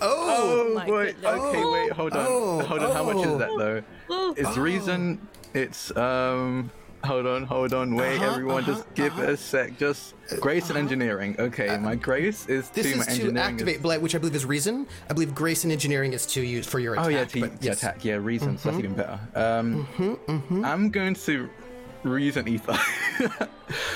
oh, 0.00 0.68
Oh, 0.70 0.74
my 0.74 0.86
boy. 0.86 1.06
goodness. 1.06 1.24
Okay, 1.32 1.64
wait, 1.64 1.92
hold 1.92 2.12
on. 2.12 2.26
Oh, 2.28 2.60
hold 2.60 2.80
on. 2.82 2.92
How 2.94 3.04
much 3.04 3.16
oh. 3.16 3.32
is 3.32 3.38
that 3.38 3.50
though? 4.08 4.32
It's 4.36 4.56
reason. 4.56 5.26
It's 5.54 5.94
um. 5.96 6.70
Hold 7.04 7.26
on, 7.28 7.44
hold 7.44 7.72
on, 7.74 7.94
wait, 7.94 8.16
Uh-huh, 8.16 8.32
everyone, 8.32 8.64
uh-huh, 8.64 8.72
just 8.72 8.94
give 8.96 9.16
it 9.20 9.28
a 9.30 9.36
sec. 9.36 9.78
Just 9.78 10.14
grace 10.40 10.68
and 10.68 10.76
engineering. 10.76 11.36
Okay, 11.38 11.78
my 11.78 11.94
grace 11.94 12.46
is 12.48 12.70
this 12.70 12.86
two, 12.90 12.96
my 12.96 13.02
is 13.02 13.06
to 13.06 13.12
engineering 13.12 13.38
activate 13.38 13.76
is. 13.76 13.82
blight, 13.82 14.02
which 14.02 14.16
I 14.16 14.18
believe 14.18 14.34
is 14.34 14.44
reason. 14.44 14.84
I 15.08 15.12
believe 15.12 15.32
grace 15.32 15.62
and 15.62 15.72
engineering 15.72 16.12
is 16.12 16.26
to 16.26 16.42
use 16.42 16.66
for 16.66 16.80
your 16.80 16.94
attack. 16.94 17.06
Oh 17.06 17.08
yeah, 17.08 17.24
to, 17.24 17.40
but 17.40 17.50
yeah, 17.52 17.56
yes. 17.60 17.78
attack. 17.78 18.04
Yeah, 18.04 18.14
reason. 18.14 18.58
So 18.58 18.72
that's 18.72 18.82
Mm-hmm. 18.82 18.84
even 18.84 18.96
better. 18.96 19.20
Um, 19.36 20.64
I'm 20.64 20.90
going 20.90 21.14
to 21.14 21.48
reason 22.08 22.48
ether, 22.48 22.78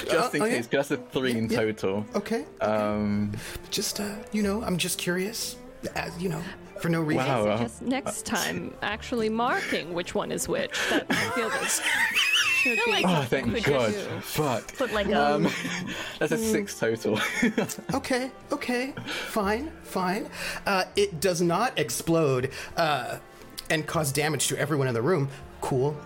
just 0.08 0.34
in 0.34 0.42
oh, 0.42 0.44
yeah. 0.44 0.54
case. 0.56 0.66
'cause 0.66 0.88
That's 0.88 0.90
a 0.92 0.96
three 0.96 1.32
in 1.36 1.48
yeah. 1.48 1.58
total. 1.60 2.06
Okay, 2.14 2.44
Um, 2.60 3.32
just 3.70 4.00
uh, 4.00 4.14
you 4.32 4.42
know, 4.42 4.62
I'm 4.62 4.76
just 4.78 4.98
curious. 4.98 5.56
Uh, 5.96 6.08
you 6.18 6.28
know, 6.28 6.40
for 6.80 6.88
no 6.88 7.00
reason. 7.00 7.26
wow. 7.26 7.46
uh, 7.46 7.58
Just 7.58 7.82
next 7.82 8.24
time, 8.26 8.72
actually 8.82 9.28
marking 9.28 9.92
which 9.94 10.14
one 10.14 10.30
is 10.30 10.46
which. 10.48 10.78
That 10.90 11.06
I 11.10 11.30
feel 11.30 11.50
this 11.50 11.80
should 12.62 12.78
be. 12.84 12.90
like- 12.92 13.04
Oh, 13.06 13.22
thank 13.28 13.64
God. 13.64 13.92
Fuck. 14.22 14.76
Put 14.76 14.92
like 14.92 15.08
a. 15.08 15.34
Um, 15.34 15.48
that's 16.20 16.30
a 16.32 16.38
six 16.38 16.78
total. 16.78 17.18
Okay, 17.94 18.30
okay, 18.52 18.94
fine, 19.06 19.72
fine. 19.82 20.28
Uh, 20.66 20.84
it 20.94 21.20
does 21.20 21.42
not 21.42 21.76
explode 21.78 22.50
uh, 22.76 23.18
and 23.70 23.84
cause 23.86 24.12
damage 24.12 24.46
to 24.48 24.56
everyone 24.58 24.86
in 24.86 24.94
the 24.94 25.02
room. 25.02 25.28
Cool. 25.60 25.96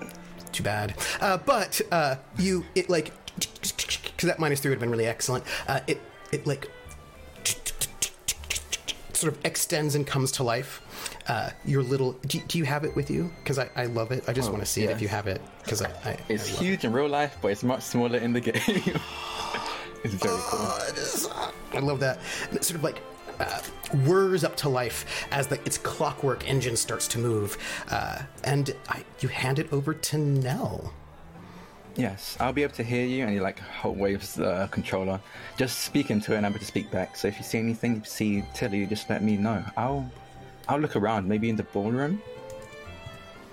Too 0.57 0.62
bad. 0.62 0.94
Uh, 1.20 1.36
but 1.36 1.82
uh, 1.92 2.16
you, 2.38 2.64
it 2.74 2.88
like, 2.88 3.12
because 3.61 4.26
that 4.26 4.38
minus 4.38 4.59
three 4.61 4.70
would 4.70 4.76
have 4.76 4.80
been 4.80 4.90
really 4.90 5.04
excellent. 5.04 5.44
Uh, 5.68 5.80
it, 5.86 6.00
it 6.32 6.46
like, 6.46 6.70
sort 9.12 9.34
of 9.34 9.44
extends 9.44 9.94
and 9.94 10.07
comes 10.07 10.32
to 10.32 10.42
life. 10.42 10.80
Uh, 11.28 11.50
your 11.66 11.82
little, 11.82 12.12
do, 12.26 12.38
do 12.48 12.57
you 12.57 12.64
have 12.64 12.84
it 12.84 12.96
with 12.96 13.11
you? 13.11 13.30
Because 13.42 13.59
I, 13.59 13.68
I 13.76 13.84
love 13.84 14.12
it. 14.12 14.24
I 14.26 14.32
just 14.32 14.50
want 14.50 14.62
to 14.62 14.66
see 14.66 14.84
it 14.84 14.90
if 14.90 15.02
you 15.02 15.09
have 15.09 15.26
it. 15.26 15.42
Because 15.62 15.82
I, 15.82 15.90
I, 16.07 16.16
It's 16.30 16.57
I 16.59 16.62
huge 16.62 16.84
in 16.86 16.92
real 16.94 17.09
life, 17.09 17.36
but 17.42 17.48
it's 17.48 17.62
much 17.62 17.82
smaller 17.82 18.16
in 18.16 18.32
the 18.32 18.40
game. 18.40 18.54
it's 20.04 20.14
very 20.14 20.38
cool. 20.38 20.59
Oh, 20.62 20.86
it 20.88 20.96
is- 20.96 21.28
I 21.74 21.80
love 21.80 22.00
that. 22.00 22.18
And 22.48 22.57
it 22.57 22.64
sort 22.64 22.76
of 22.76 22.82
like 22.82 23.02
uh, 23.41 23.61
whirs 24.05 24.45
up 24.45 24.57
to 24.57 24.68
life 24.68 25.26
as 25.30 25.47
the, 25.47 25.57
its 25.64 25.78
clockwork 25.78 26.49
engine 26.49 26.76
starts 26.76 27.07
to 27.09 27.18
move. 27.18 27.57
Uh, 27.91 28.22
and 28.45 28.74
I, 28.89 29.05
you 29.20 29.28
hand 29.28 29.59
it 29.59 29.72
over 29.72 29.95
to 29.95 30.18
Nell. 30.18 30.93
Yes, 31.97 32.37
I'll 32.41 32.53
be 32.53 32.62
able 32.62 32.74
to 32.74 32.82
hear 32.82 33.07
you, 33.07 33.24
and 33.24 33.32
you 33.34 33.41
like 33.41 33.59
hot 33.59 33.97
waves 33.97 34.34
the 34.34 34.68
controller. 34.70 35.18
Just 35.57 35.80
speak 35.80 36.11
into 36.11 36.34
it, 36.34 36.37
and 36.37 36.45
I'm 36.45 36.53
able 36.53 36.59
to 36.61 36.66
speak 36.66 36.91
back. 36.91 37.16
So 37.16 37.26
if 37.26 37.39
you 37.39 37.43
see 37.45 37.59
anything, 37.59 37.95
you 37.97 38.03
see 38.05 38.45
Tilly, 38.55 38.84
just 38.84 39.09
let 39.09 39.22
me 39.22 39.39
know. 39.39 39.64
I'll, 39.78 40.11
I'll 40.68 40.78
look 40.78 40.95
around. 40.97 41.26
Maybe 41.26 41.49
in 41.49 41.57
the 41.57 41.62
ballroom. 41.62 42.20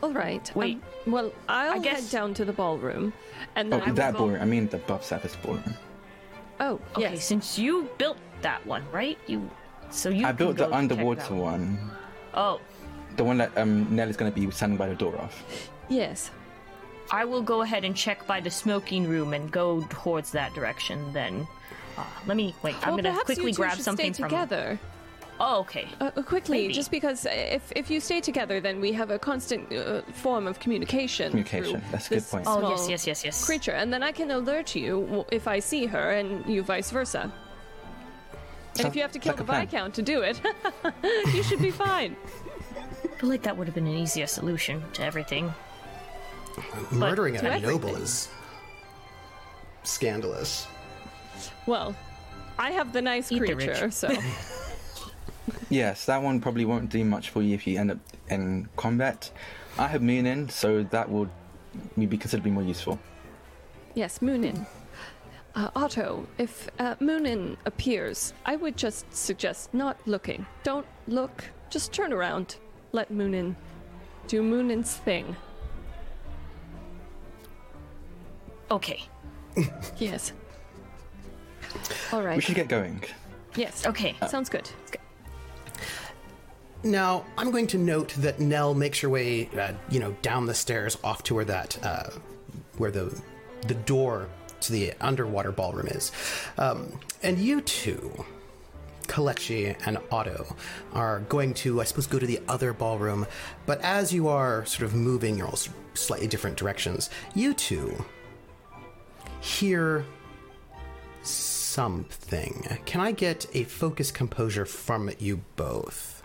All 0.01 0.11
right. 0.11 0.45
um, 0.53 0.59
Wait. 0.59 0.81
well, 1.07 1.31
I'll 1.47 1.79
guess- 1.79 2.01
head 2.01 2.11
down 2.11 2.33
to 2.33 2.43
the 2.43 2.51
ballroom, 2.51 3.13
and 3.55 3.71
then 3.71 3.79
Oh, 3.81 3.85
I 3.85 3.91
that 3.91 4.11
go- 4.13 4.19
ballroom. 4.19 4.41
I 4.41 4.45
mean 4.45 4.67
the 4.67 4.75
above 4.77 5.05
surface 5.05 5.37
ballroom. 5.37 5.75
Oh, 6.59 6.81
okay, 6.97 7.13
yes. 7.13 7.23
since 7.25 7.57
you 7.57 7.89
built 7.97 8.17
that 8.41 8.65
one, 8.65 8.83
right? 8.91 9.17
You. 9.27 9.49
So 9.93 10.09
you. 10.09 10.25
I 10.25 10.31
built 10.31 10.57
the 10.57 10.73
underwater 10.73 11.21
that 11.21 11.31
one. 11.31 11.77
Oh, 12.33 12.59
The 13.15 13.23
one 13.23 13.37
that 13.37 13.55
um 13.57 13.95
Nell 13.95 14.09
is 14.09 14.17
going 14.17 14.31
to 14.31 14.35
be 14.35 14.49
standing 14.51 14.77
by 14.77 14.89
the 14.89 14.95
door 14.95 15.15
of. 15.17 15.31
Yes. 15.87 16.31
I 17.11 17.25
will 17.25 17.43
go 17.43 17.61
ahead 17.61 17.83
and 17.83 17.95
check 17.95 18.25
by 18.25 18.39
the 18.39 18.49
smoking 18.49 19.07
room 19.07 19.33
and 19.33 19.51
go 19.51 19.85
towards 19.89 20.31
that 20.31 20.53
direction. 20.55 21.13
Then, 21.13 21.47
uh, 21.97 22.03
let 22.25 22.35
me 22.37 22.55
wait. 22.63 22.75
I'm 22.85 22.95
gonna 22.95 23.13
quickly 23.23 23.51
you 23.51 23.53
two 23.53 23.61
grab 23.61 23.77
something 23.77 24.13
stay 24.13 24.23
from. 24.23 24.29
together. 24.29 24.79
Oh, 25.39 25.59
okay. 25.61 25.87
Uh, 25.99 26.11
uh, 26.15 26.21
quickly, 26.21 26.61
Maybe. 26.61 26.73
just 26.73 26.89
because 26.89 27.27
if 27.29 27.71
if 27.75 27.91
you 27.91 27.99
stay 27.99 28.21
together, 28.21 28.59
then 28.61 28.79
we 28.79 28.93
have 28.93 29.11
a 29.11 29.19
constant 29.19 29.71
uh, 29.73 30.01
form 30.13 30.47
of 30.47 30.59
communication. 30.59 31.29
Communication, 31.31 31.81
through 31.81 31.91
that's 31.91 32.07
a 32.07 32.09
good 32.09 32.17
this 32.19 32.31
point. 32.31 32.45
Oh 32.47 32.59
small 32.59 32.71
yes, 32.71 32.89
yes, 32.89 33.07
yes, 33.07 33.25
yes. 33.25 33.45
Creature, 33.45 33.73
and 33.73 33.91
then 33.93 34.01
I 34.01 34.11
can 34.11 34.31
alert 34.31 34.75
you 34.75 35.25
if 35.31 35.47
I 35.47 35.59
see 35.59 35.85
her, 35.85 36.11
and 36.11 36.45
you 36.47 36.63
vice 36.63 36.89
versa. 36.89 37.31
And 38.77 38.87
if 38.87 38.95
you 38.95 39.01
have 39.01 39.11
to 39.11 39.19
kill 39.19 39.35
like 39.35 39.45
the 39.45 39.53
viscount 39.53 39.93
to 39.95 40.01
do 40.01 40.21
it, 40.21 40.41
you 41.33 41.43
should 41.43 41.61
be 41.61 41.71
fine. 41.71 42.15
I 43.03 43.07
feel 43.17 43.29
like 43.29 43.43
that 43.43 43.55
would 43.55 43.67
have 43.67 43.75
been 43.75 43.87
an 43.87 43.95
easier 43.95 44.27
solution 44.27 44.83
to 44.93 45.03
everything. 45.03 45.53
Murdering 46.91 47.35
to 47.35 47.51
a 47.51 47.59
noble 47.59 47.95
is 47.95 48.29
scandalous. 49.83 50.67
Well, 51.65 51.95
I 52.57 52.71
have 52.71 52.93
the 52.93 53.01
nice 53.01 53.31
Eat 53.31 53.39
creature, 53.39 53.77
rich. 53.85 53.93
so 53.93 54.09
Yes, 55.69 56.05
that 56.05 56.21
one 56.21 56.39
probably 56.39 56.65
won't 56.65 56.89
do 56.89 57.03
much 57.03 57.29
for 57.29 57.41
you 57.41 57.53
if 57.55 57.65
you 57.65 57.79
end 57.79 57.91
up 57.91 57.97
in 58.29 58.69
combat. 58.75 59.31
I 59.77 59.87
have 59.87 60.01
Moonin, 60.01 60.51
so 60.51 60.83
that 60.83 61.09
will 61.09 61.29
be 61.97 62.17
considerably 62.17 62.51
more 62.51 62.63
useful. 62.63 62.99
yes, 63.95 64.19
Moonin. 64.19 64.65
Uh, 65.55 65.69
Otto, 65.75 66.25
if 66.39 66.67
uh, 66.79 66.95
Moonin 66.95 67.57
appears, 67.65 68.33
I 68.45 68.55
would 68.55 68.75
just 68.75 69.13
suggest 69.15 69.71
not 69.73 69.99
looking. 70.07 70.45
Don't 70.63 70.85
look. 71.07 71.43
Just 71.69 71.93
turn 71.93 72.11
around. 72.11 72.55
Let 72.91 73.11
Moonin 73.11 73.55
do 74.27 74.41
Moonin's 74.41 74.95
thing. 74.97 75.35
Okay. 78.71 79.03
Yes. 79.97 80.33
All 82.11 82.23
right. 82.23 82.35
We 82.35 82.41
should 82.41 82.55
get 82.55 82.67
going. 82.67 83.03
Yes. 83.55 83.85
Okay. 83.85 84.15
Sounds 84.27 84.49
good. 84.49 84.67
Now, 86.83 87.23
I'm 87.37 87.51
going 87.51 87.67
to 87.67 87.77
note 87.77 88.09
that 88.17 88.39
Nell 88.39 88.73
makes 88.73 88.99
her 89.01 89.09
way, 89.09 89.47
uh, 89.57 89.73
you 89.89 89.99
know, 89.99 90.11
down 90.23 90.47
the 90.47 90.53
stairs 90.53 90.97
off 91.03 91.23
to 91.23 91.35
where 91.35 91.45
that, 91.45 91.77
uh, 91.85 92.09
where 92.77 92.91
the, 92.91 93.21
the 93.67 93.75
door 93.75 94.27
to 94.63 94.71
the 94.71 94.93
underwater 94.99 95.51
ballroom 95.51 95.87
is. 95.87 96.11
Um, 96.57 96.99
and 97.21 97.37
you 97.37 97.61
two, 97.61 98.25
Kalechi 99.07 99.75
and 99.85 99.97
Otto, 100.11 100.55
are 100.93 101.21
going 101.21 101.53
to, 101.55 101.81
I 101.81 101.83
suppose, 101.83 102.07
go 102.07 102.19
to 102.19 102.25
the 102.25 102.41
other 102.47 102.73
ballroom. 102.73 103.25
But 103.65 103.81
as 103.81 104.13
you 104.13 104.27
are 104.27 104.65
sort 104.65 104.83
of 104.83 104.93
moving, 104.95 105.37
you're 105.37 105.47
all 105.47 105.59
slightly 105.93 106.27
different 106.27 106.57
directions. 106.57 107.09
You 107.35 107.53
two 107.53 108.03
hear 109.41 110.05
something. 111.21 112.79
Can 112.85 113.01
I 113.01 113.11
get 113.11 113.45
a 113.53 113.63
focus 113.65 114.11
composure 114.11 114.65
from 114.65 115.11
you 115.19 115.41
both? 115.55 116.23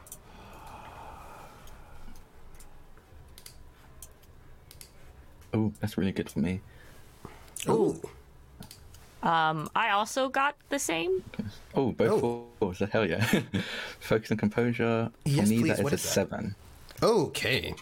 Oh, 5.55 5.73
that's 5.81 5.97
really 5.97 6.13
good 6.13 6.29
for 6.31 6.41
me. 6.41 6.61
Ooh. 7.69 8.01
Um, 9.23 9.69
I 9.75 9.91
also 9.91 10.29
got 10.29 10.55
the 10.69 10.79
same. 10.79 11.25
Oh, 11.75 11.93
both 11.93 12.23
Oh. 12.23 12.47
fours. 12.61 12.79
Hell 12.93 13.05
yeah. 13.09 13.25
Focus 14.01 14.31
and 14.31 14.39
composure. 14.39 15.11
For 15.25 15.29
Yes, 15.29 15.49
me, 15.49 15.61
please, 15.61 15.69
that 15.69 15.79
is 15.79 15.85
what 15.85 15.93
a 15.93 15.97
is 15.97 16.03
that? 16.03 16.09
seven. 16.09 16.55
Okay. 17.03 17.75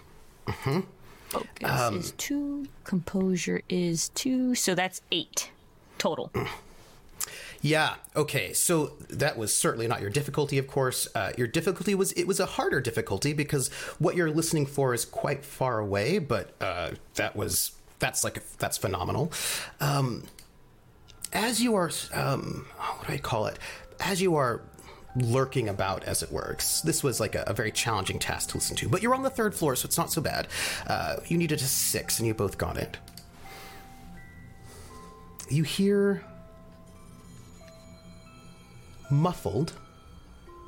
Focus 1.28 1.92
is 1.92 2.12
two. 2.12 2.66
Composure 2.84 3.60
is 3.68 4.08
two. 4.10 4.54
So 4.54 4.74
that's 4.74 5.02
eight 5.12 5.50
total. 5.98 6.30
Yeah. 7.60 7.96
Okay. 8.14 8.52
So 8.52 8.92
that 9.10 9.36
was 9.36 9.56
certainly 9.56 9.88
not 9.88 10.00
your 10.00 10.10
difficulty, 10.10 10.56
of 10.58 10.66
course. 10.68 11.08
Uh, 11.14 11.32
your 11.36 11.46
difficulty 11.48 11.94
was 11.94 12.12
it 12.12 12.24
was 12.26 12.38
a 12.40 12.46
harder 12.46 12.80
difficulty 12.80 13.32
because 13.32 13.68
what 13.98 14.14
you're 14.14 14.30
listening 14.30 14.66
for 14.66 14.94
is 14.94 15.04
quite 15.04 15.44
far 15.44 15.78
away. 15.80 16.18
But 16.18 16.54
uh, 16.60 16.92
that 17.16 17.34
was 17.36 17.72
that's 17.98 18.22
like 18.24 18.42
that's 18.58 18.76
phenomenal. 18.78 19.32
Um, 19.80 20.24
as 21.36 21.62
you 21.62 21.74
are, 21.74 21.90
um, 22.14 22.66
what 22.78 23.08
do 23.08 23.12
I 23.12 23.18
call 23.18 23.46
it? 23.46 23.58
As 24.00 24.22
you 24.22 24.36
are 24.36 24.62
lurking 25.14 25.68
about, 25.68 26.02
as 26.04 26.22
it 26.22 26.32
works, 26.32 26.80
this 26.80 27.02
was 27.02 27.20
like 27.20 27.34
a, 27.34 27.44
a 27.46 27.52
very 27.52 27.70
challenging 27.70 28.18
task 28.18 28.50
to 28.50 28.56
listen 28.56 28.74
to. 28.76 28.88
But 28.88 29.02
you're 29.02 29.14
on 29.14 29.22
the 29.22 29.30
third 29.30 29.54
floor, 29.54 29.76
so 29.76 29.86
it's 29.86 29.98
not 29.98 30.10
so 30.10 30.22
bad. 30.22 30.48
Uh, 30.86 31.16
you 31.26 31.36
needed 31.36 31.60
a 31.60 31.64
six, 31.64 32.18
and 32.18 32.26
you 32.26 32.32
both 32.32 32.56
got 32.56 32.78
it. 32.78 32.96
You 35.50 35.62
hear 35.62 36.24
muffled, 39.10 39.74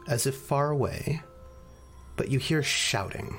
as 0.07 0.27
if 0.27 0.37
far 0.37 0.71
away, 0.71 1.23
but 2.17 2.31
you 2.31 2.39
hear 2.39 2.63
shouting. 2.63 3.39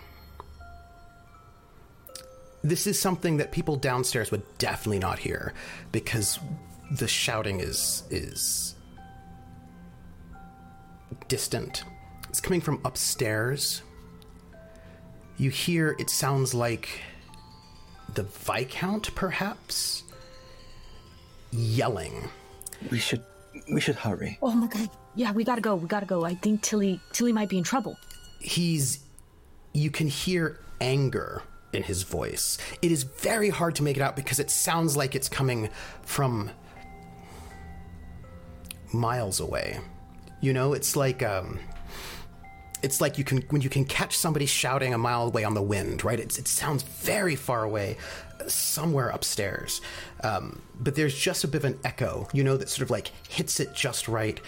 This 2.64 2.88
is 2.88 3.00
something 3.00 3.38
that 3.38 3.52
people 3.52 3.76
downstairs 3.76 4.32
would 4.32 4.44
definitely 4.58 5.00
not 5.00 5.20
hear 5.20 5.54
because 5.92 6.40
the 6.92 7.08
shouting 7.08 7.60
is 7.60 8.04
is 8.10 8.76
distant. 11.28 11.84
It's 12.30 12.42
coming 12.42 12.62
from 12.62 12.82
upstairs. 12.86 13.82
You 15.38 15.50
hear 15.50 15.96
it 16.00 16.10
sounds 16.10 16.54
like 16.54 16.90
the 18.16 18.24
Viscount, 18.24 19.14
perhaps, 19.16 20.04
yelling. 21.52 22.30
We 22.92 23.00
should 23.00 23.24
we 23.72 23.80
should 23.82 23.96
hurry. 23.96 24.38
Oh 24.42 24.52
my 24.54 24.68
god. 24.68 24.90
Yeah, 25.16 25.32
we 25.32 25.44
gotta 25.44 25.62
go. 25.62 25.76
We 25.76 25.88
gotta 25.88 26.06
go. 26.06 26.24
I 26.26 26.36
think 26.36 26.62
Tilly 26.62 27.00
Tilly 27.14 27.34
might 27.34 27.50
be 27.50 27.58
in 27.58 27.64
trouble. 27.64 27.98
he's 28.40 29.00
you 29.74 29.92
can 29.92 30.08
hear 30.08 30.60
anger 30.82 31.44
in 31.74 31.84
his 31.84 32.04
voice 32.04 32.58
it 32.82 32.92
is 32.92 33.04
very 33.04 33.50
hard 33.50 33.76
to 33.76 33.84
make 33.84 33.98
it 33.98 34.02
out 34.02 34.16
because 34.16 34.40
it 34.40 34.50
sounds 34.50 34.96
like 34.98 35.14
it's 35.14 35.30
coming 35.30 35.70
from 36.04 36.50
miles 38.94 39.40
away. 39.40 39.80
You 40.42 40.54
know 40.54 40.74
it's 40.74 40.96
like 40.96 41.22
um 41.22 41.60
it's 42.82 43.02
like 43.02 43.18
you 43.18 43.24
can 43.24 43.42
when 43.50 43.62
you 43.62 43.70
can 43.70 43.86
catch 43.86 44.18
somebody 44.18 44.46
shouting 44.46 44.94
a 44.94 44.98
mile 44.98 45.28
away 45.28 45.44
on 45.44 45.54
the 45.54 45.62
wind 45.62 46.04
right? 46.04 46.20
It 46.20 46.48
sounds 46.48 46.84
very 46.84 47.36
far 47.36 47.64
away 47.64 47.98
somewhere 48.48 49.10
upstairs. 49.10 49.82
Um, 50.24 50.62
but 50.80 50.96
there's 50.96 51.18
just 51.18 51.44
a 51.44 51.48
bit 51.48 51.58
of 51.58 51.66
an 51.66 51.80
echo 51.84 52.28
you 52.34 52.44
know 52.44 52.58
that 52.58 52.70
sort 52.70 52.84
of 52.84 52.92
like 52.92 53.12
hits 53.28 53.60
it 53.60 53.74
just 53.74 54.08
right. 54.08 54.40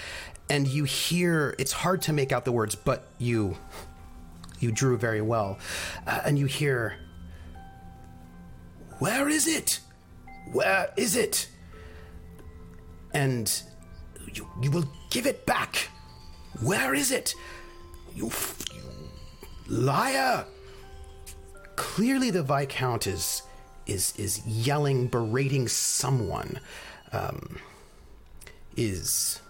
And 0.50 0.68
you 0.68 0.84
hear 0.84 1.56
it's 1.60 1.72
hard 1.72 2.02
to 2.04 2.14
make 2.14 2.32
out 2.32 2.46
the 2.46 2.52
words 2.52 2.76
but 2.76 3.08
you 3.18 3.58
you 4.60 4.72
drew 4.72 4.98
very 4.98 5.22
well. 5.22 5.60
Uh, 6.08 6.22
and 6.26 6.40
you 6.40 6.46
hear 6.46 6.96
where 9.00 9.28
is 9.28 9.48
it? 9.48 9.80
Where 10.52 10.90
is 10.96 11.16
it? 11.16 11.50
And 13.14 13.52
you, 14.34 14.48
you 14.62 14.72
will 14.72 14.86
give 15.10 15.26
it 15.26 15.46
back. 15.46 15.90
Where 16.62 16.94
is 16.94 17.12
it? 17.12 17.34
You, 18.16 18.28
f- 18.28 18.66
you 18.74 18.82
liar. 19.68 20.46
Clearly 21.76 22.30
the 22.30 22.44
viscount 22.44 23.08
is 23.08 23.44
is 23.88 24.14
is 24.18 24.46
yelling 24.46 25.08
berating 25.08 25.68
someone 25.68 26.60
um 27.12 27.58
is 28.78 29.42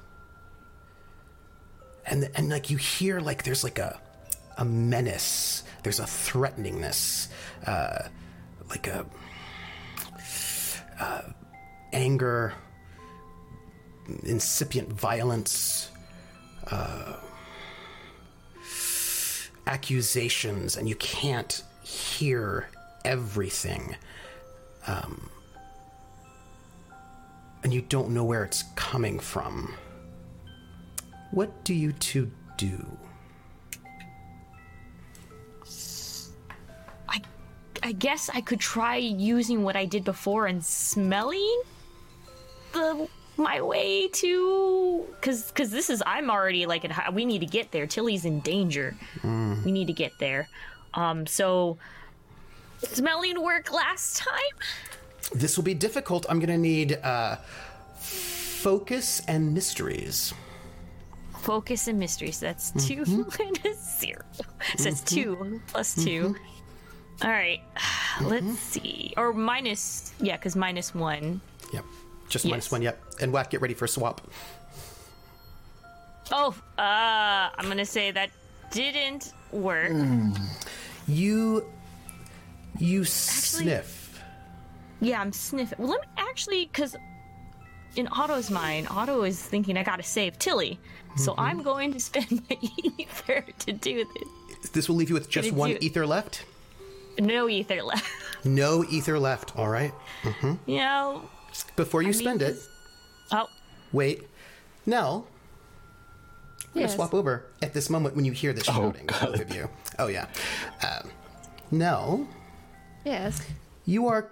and 2.06 2.30
and 2.36 2.50
like 2.50 2.70
you 2.70 2.78
hear 2.78 3.20
like 3.20 3.44
there's 3.44 3.64
like 3.64 3.78
a 3.80 4.00
a 4.58 4.64
menace. 4.64 5.64
There's 5.84 6.00
a 6.00 6.04
threateningness 6.04 7.28
uh 7.66 8.08
like 8.70 8.88
a 8.88 9.06
uh, 11.00 11.22
anger 11.94 12.54
incipient 14.24 14.89
violence 14.89 15.89
uh 16.68 17.18
accusations 19.68 20.76
and 20.76 20.89
you 20.89 20.95
can't 20.95 21.64
hear 21.84 22.68
everything 23.06 23.95
um 24.88 25.30
and 27.64 27.74
you 27.74 27.82
don't 27.82 28.10
know 28.10 28.24
where 28.24 28.43
it's 28.43 28.64
coming 28.76 29.20
from 29.20 29.74
what 31.32 31.64
do 31.64 31.74
you 31.74 31.93
two 31.93 32.30
do? 32.58 32.86
I 37.08 37.22
I 37.82 37.93
guess 37.93 38.30
I 38.30 38.41
could 38.41 38.60
try 38.60 38.97
using 38.97 39.64
what 39.64 39.76
I 39.76 39.86
did 39.86 40.04
before 40.04 40.47
and 40.47 40.64
smelling 40.64 41.62
the 42.74 43.08
my 43.38 43.62
way 43.62 44.08
to 44.08 45.06
cuz 45.22 45.52
cuz 45.52 45.72
this 45.72 45.90
is 45.90 46.04
I'm 46.06 46.30
already 46.30 46.66
like 46.66 46.86
we 47.14 47.26
need 47.26 47.40
to 47.40 47.46
get 47.46 47.72
there. 47.72 47.88
Tilly's 47.88 48.26
in 48.26 48.40
danger. 48.42 48.96
Mm. 49.22 49.64
We 49.64 49.72
need 49.72 49.88
to 49.88 49.94
get 49.94 50.18
there. 50.20 50.50
Um 50.94 51.26
so 51.26 51.78
smelling 52.84 53.42
work 53.42 53.72
last 53.72 54.18
time? 54.18 54.58
this 55.34 55.56
will 55.56 55.64
be 55.64 55.74
difficult 55.74 56.26
i'm 56.30 56.40
gonna 56.40 56.58
need 56.58 57.00
uh 57.04 57.38
focus 57.96 59.22
and 59.28 59.54
mysteries 59.54 60.34
Focus 61.42 61.88
and 61.88 61.98
mysteries. 61.98 62.40
That's 62.40 62.70
2 62.86 62.98
mm-hmm. 62.98 63.42
and 63.48 63.66
a 63.66 63.74
0. 63.74 64.22
So 64.78 64.84
that's 64.84 65.02
mm-hmm. 65.02 65.56
2 65.56 65.62
plus 65.68 65.96
2. 65.96 66.02
Mm-hmm. 66.04 67.26
All 67.26 67.32
right. 67.32 67.62
Let's 68.22 68.60
see. 68.60 69.16
Or 69.18 69.34
minus 69.34 70.14
yeah, 70.20 70.38
cuz 70.38 70.56
minus 70.56 70.94
1. 70.94 71.42
Just 72.32 72.46
Yes. 72.46 72.52
minus 72.52 72.72
one 72.72 72.82
yep 72.82 73.00
and 73.22 73.32
whack 73.32 73.50
get 73.52 73.62
ready 73.62 73.74
for 73.76 73.86
a 73.86 73.88
swap 73.88 74.22
Oh, 76.34 76.56
uh, 76.78 77.50
I'm 77.58 77.68
gonna 77.68 77.86
say 77.86 78.12
that 78.12 78.30
didn't 78.72 79.34
work. 79.52 79.92
Hmm. 79.92 80.32
you 81.08 81.66
you 82.80 83.04
sniff 83.04 84.22
Yeah, 85.02 85.20
I'm 85.20 85.34
sniffing. 85.34 85.78
Well, 85.78 85.90
let 85.90 86.02
me 86.02 86.08
actually, 86.18 86.66
because 86.72 86.96
in 87.98 88.08
Otto's 88.12 88.50
mind, 88.50 88.88
Otto 88.90 89.24
is 89.24 89.42
thinking 89.42 89.76
I 89.78 89.84
gotta 89.84 90.04
save 90.04 90.40
Tilly, 90.40 90.80
so 91.18 91.32
mm-hmm. 91.32 91.42
I'm 91.42 91.64
going 91.64 91.92
to 91.94 92.00
spend 92.00 92.32
my 92.50 92.58
ether 92.98 93.44
to 93.60 93.74
do 93.74 94.06
this. 94.62 94.70
This 94.72 94.88
will 94.88 94.96
leave 94.96 95.10
you 95.10 95.16
with 95.16 95.30
just 95.30 95.52
one 95.52 95.72
do- 95.72 95.78
ether 95.82 96.08
left. 96.08 96.46
No 97.20 97.50
ether 97.50 97.84
left. 97.84 98.10
No 98.46 98.84
ether 98.86 99.20
left. 99.20 99.56
All 99.56 99.68
right. 99.68 99.94
Mm-hmm. 100.24 100.54
you 100.66 100.78
know. 100.78 101.22
Before 101.76 102.01
you 102.01 102.09
mean, 102.09 102.14
spend 102.20 102.41
it, 102.41 102.57
Oh, 103.32 103.47
wait. 103.91 104.28
Nell, 104.86 105.28
I'm 106.68 106.74
gonna 106.82 106.89
swap 106.89 107.14
over 107.14 107.45
at 107.62 107.74
this 107.74 107.89
moment 107.89 108.16
when 108.16 108.26
you 108.26 108.32
hear 108.32 108.51
the 108.53 108.64
shouting, 108.64 109.05
both 109.07 109.39
of 109.39 109.53
you. 109.53 109.70
Oh 109.99 110.07
yeah. 110.07 110.28
Um, 110.84 111.09
Nell, 111.72 112.28
Yes. 113.05 113.41
you 113.86 114.07
are 114.07 114.32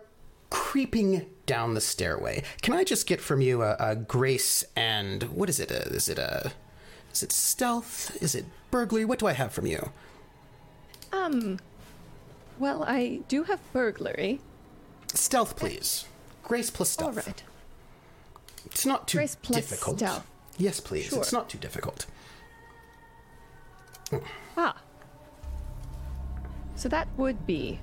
creeping 0.50 1.28
down 1.46 1.74
the 1.76 1.82
stairway. 1.82 2.44
Can 2.62 2.74
I 2.74 2.84
just 2.84 3.08
get 3.08 3.22
from 3.22 3.42
you 3.42 3.62
a, 3.62 3.76
a 3.80 3.96
grace 3.96 4.64
and 4.76 5.24
what 5.24 5.50
is 5.50 5.60
it? 5.60 5.72
A, 5.72 5.84
is 5.90 6.10
it 6.10 6.18
a 6.18 6.52
is 7.14 7.24
it 7.24 7.32
stealth? 7.32 8.16
Is 8.22 8.36
it 8.36 8.46
burglary? 8.72 9.06
What 9.06 9.20
do 9.20 9.28
I 9.28 9.34
have 9.34 9.52
from 9.54 9.66
you? 9.66 9.92
Um. 11.12 11.60
Well, 12.60 12.84
I 12.84 13.22
do 13.28 13.44
have 13.44 13.60
burglary. 13.72 14.42
Stealth, 15.14 15.56
please. 15.56 16.06
Grace 16.50 16.70
plus 16.72 16.98
All 17.00 17.12
stealth. 17.14 17.28
right. 17.28 17.44
It's 18.66 18.86
not 18.86 19.08
too 19.08 19.20
Grace 19.20 19.38
plus 19.42 19.56
difficult. 19.70 20.00
stealth. 20.00 20.26
Yes, 20.58 20.80
please. 20.82 21.06
Sure. 21.06 21.20
It's 21.20 21.32
not 21.32 21.48
too 21.48 21.60
difficult. 21.60 22.06
Ah. 24.58 24.76
So 26.76 26.90
that 26.90 27.08
would 27.18 27.46
be 27.46 27.80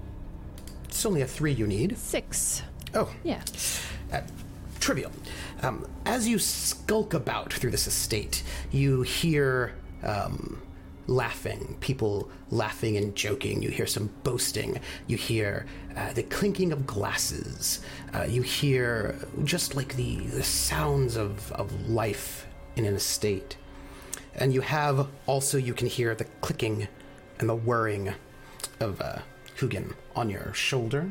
It's 0.84 1.06
only 1.06 1.22
a 1.22 1.26
three 1.26 1.52
you 1.52 1.66
need. 1.66 1.96
six. 1.96 2.62
Oh, 2.92 3.08
Yeah. 3.22 3.42
uh, 4.12 4.22
trivial. 4.80 5.12
Um, 5.62 5.86
as 6.04 6.26
you 6.26 6.38
skulk 6.40 7.14
about 7.14 7.52
through 7.52 7.70
this 7.70 7.86
estate, 7.86 8.42
you 8.72 9.02
hear 9.02 9.74
um, 10.02 10.60
laughing, 11.06 11.76
people 11.80 12.30
laughing 12.50 12.96
and 12.96 13.14
joking. 13.14 13.62
You 13.62 13.70
hear 13.70 13.86
some 13.86 14.10
boasting. 14.24 14.80
You 15.06 15.16
hear 15.16 15.66
uh, 15.96 16.12
the 16.12 16.24
clinking 16.24 16.72
of 16.72 16.86
glasses. 16.86 17.80
Uh, 18.14 18.24
you 18.24 18.42
hear 18.42 19.16
just 19.44 19.74
like 19.74 19.94
the, 19.96 20.16
the 20.18 20.42
sounds 20.42 21.16
of, 21.16 21.52
of 21.52 21.88
life 21.88 22.46
in 22.76 22.84
an 22.84 22.94
estate. 22.94 23.56
And 24.34 24.52
you 24.52 24.60
have 24.60 25.08
also, 25.26 25.58
you 25.58 25.74
can 25.74 25.86
hear 25.86 26.14
the 26.14 26.24
clicking 26.40 26.88
and 27.38 27.48
the 27.48 27.54
whirring 27.54 28.12
of 28.80 29.00
uh, 29.00 29.18
Hugin 29.56 29.94
on 30.14 30.28
your 30.28 30.52
shoulder. 30.52 31.08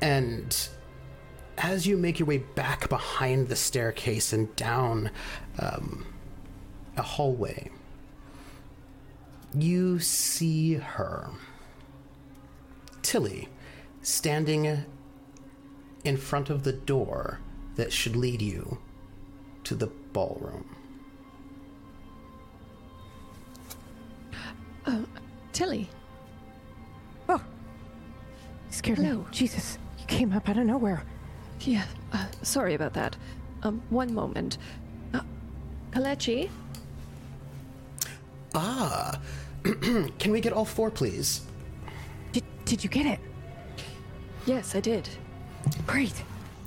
And 0.00 0.68
as 1.58 1.86
you 1.86 1.96
make 1.96 2.18
your 2.18 2.26
way 2.26 2.38
back 2.38 2.88
behind 2.88 3.48
the 3.48 3.56
staircase 3.56 4.32
and 4.32 4.54
down 4.56 5.10
um, 5.58 6.06
a 6.96 7.02
hallway, 7.02 7.70
you 9.62 9.98
see 9.98 10.74
her. 10.74 11.30
Tilly, 13.02 13.48
standing 14.02 14.84
in 16.04 16.16
front 16.16 16.50
of 16.50 16.64
the 16.64 16.72
door 16.72 17.40
that 17.76 17.92
should 17.92 18.16
lead 18.16 18.42
you 18.42 18.78
to 19.64 19.74
the 19.74 19.86
ballroom. 20.12 20.78
Tilly. 25.58 25.90
Oh, 27.28 27.42
scared 28.70 28.98
Hello. 28.98 29.18
me. 29.18 29.24
Jesus, 29.32 29.76
you 29.98 30.06
came 30.06 30.32
up 30.32 30.48
out 30.48 30.56
of 30.56 30.64
nowhere. 30.64 31.02
Yeah. 31.62 31.82
Uh, 32.12 32.26
sorry 32.42 32.74
about 32.74 32.92
that. 32.94 33.16
Um. 33.64 33.82
One 33.90 34.14
moment. 34.14 34.58
Uh, 35.12 35.22
Kalechi. 35.90 36.48
Ah, 38.54 39.20
can 40.18 40.32
we 40.32 40.40
get 40.40 40.52
all 40.52 40.64
four, 40.64 40.90
please? 40.90 41.42
Did, 42.32 42.44
did 42.64 42.82
you 42.82 42.90
get 42.90 43.06
it? 43.06 43.20
Yes, 44.46 44.74
I 44.74 44.80
did. 44.80 45.08
Great. 45.86 46.22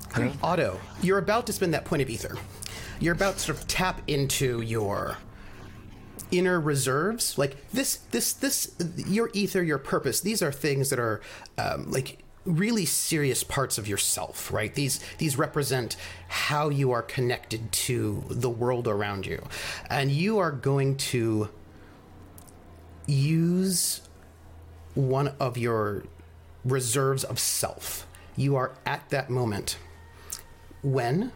Great. 0.10 0.34
Otto, 0.44 0.80
you're 1.02 1.18
about 1.18 1.48
to 1.48 1.54
spend 1.54 1.74
that 1.74 1.86
point 1.86 2.02
of 2.02 2.10
ether. 2.10 2.38
You're 3.00 3.16
about 3.16 3.36
to 3.36 3.40
sort 3.40 3.58
of 3.58 3.68
tap 3.68 4.02
into 4.08 4.62
your 4.62 5.18
inner 6.32 6.60
reserves. 6.60 7.38
Like 7.38 7.58
this, 7.72 7.98
this, 8.12 8.34
this, 8.34 8.76
your 9.08 9.32
ether, 9.34 9.64
your 9.64 9.78
purpose. 9.78 10.20
These 10.20 10.44
are 10.44 10.52
things 10.52 10.90
that 10.90 11.00
are 11.00 11.22
um, 11.58 11.90
like 11.90 12.20
really 12.46 12.86
serious 12.86 13.44
parts 13.44 13.78
of 13.78 13.88
yourself, 13.88 14.52
right? 14.52 14.74
These 14.74 15.00
these 15.18 15.38
represent 15.38 15.96
how 16.28 16.70
you 16.70 16.92
are 16.92 17.02
connected 17.02 17.72
to 17.72 18.24
the 18.30 18.50
world 18.50 18.88
around 18.88 19.26
you, 19.26 19.44
and 19.90 20.12
you 20.12 20.40
are 20.40 20.52
going 20.52 20.98
to 20.98 21.50
use 23.08 24.02
one 24.94 25.30
of 25.40 25.58
your 25.58 26.04
reserves 26.64 27.24
of 27.24 27.40
self. 27.40 28.08
You 28.36 28.56
are 28.56 28.74
at 28.86 29.10
that 29.10 29.30
moment 29.30 29.78
when 30.82 31.32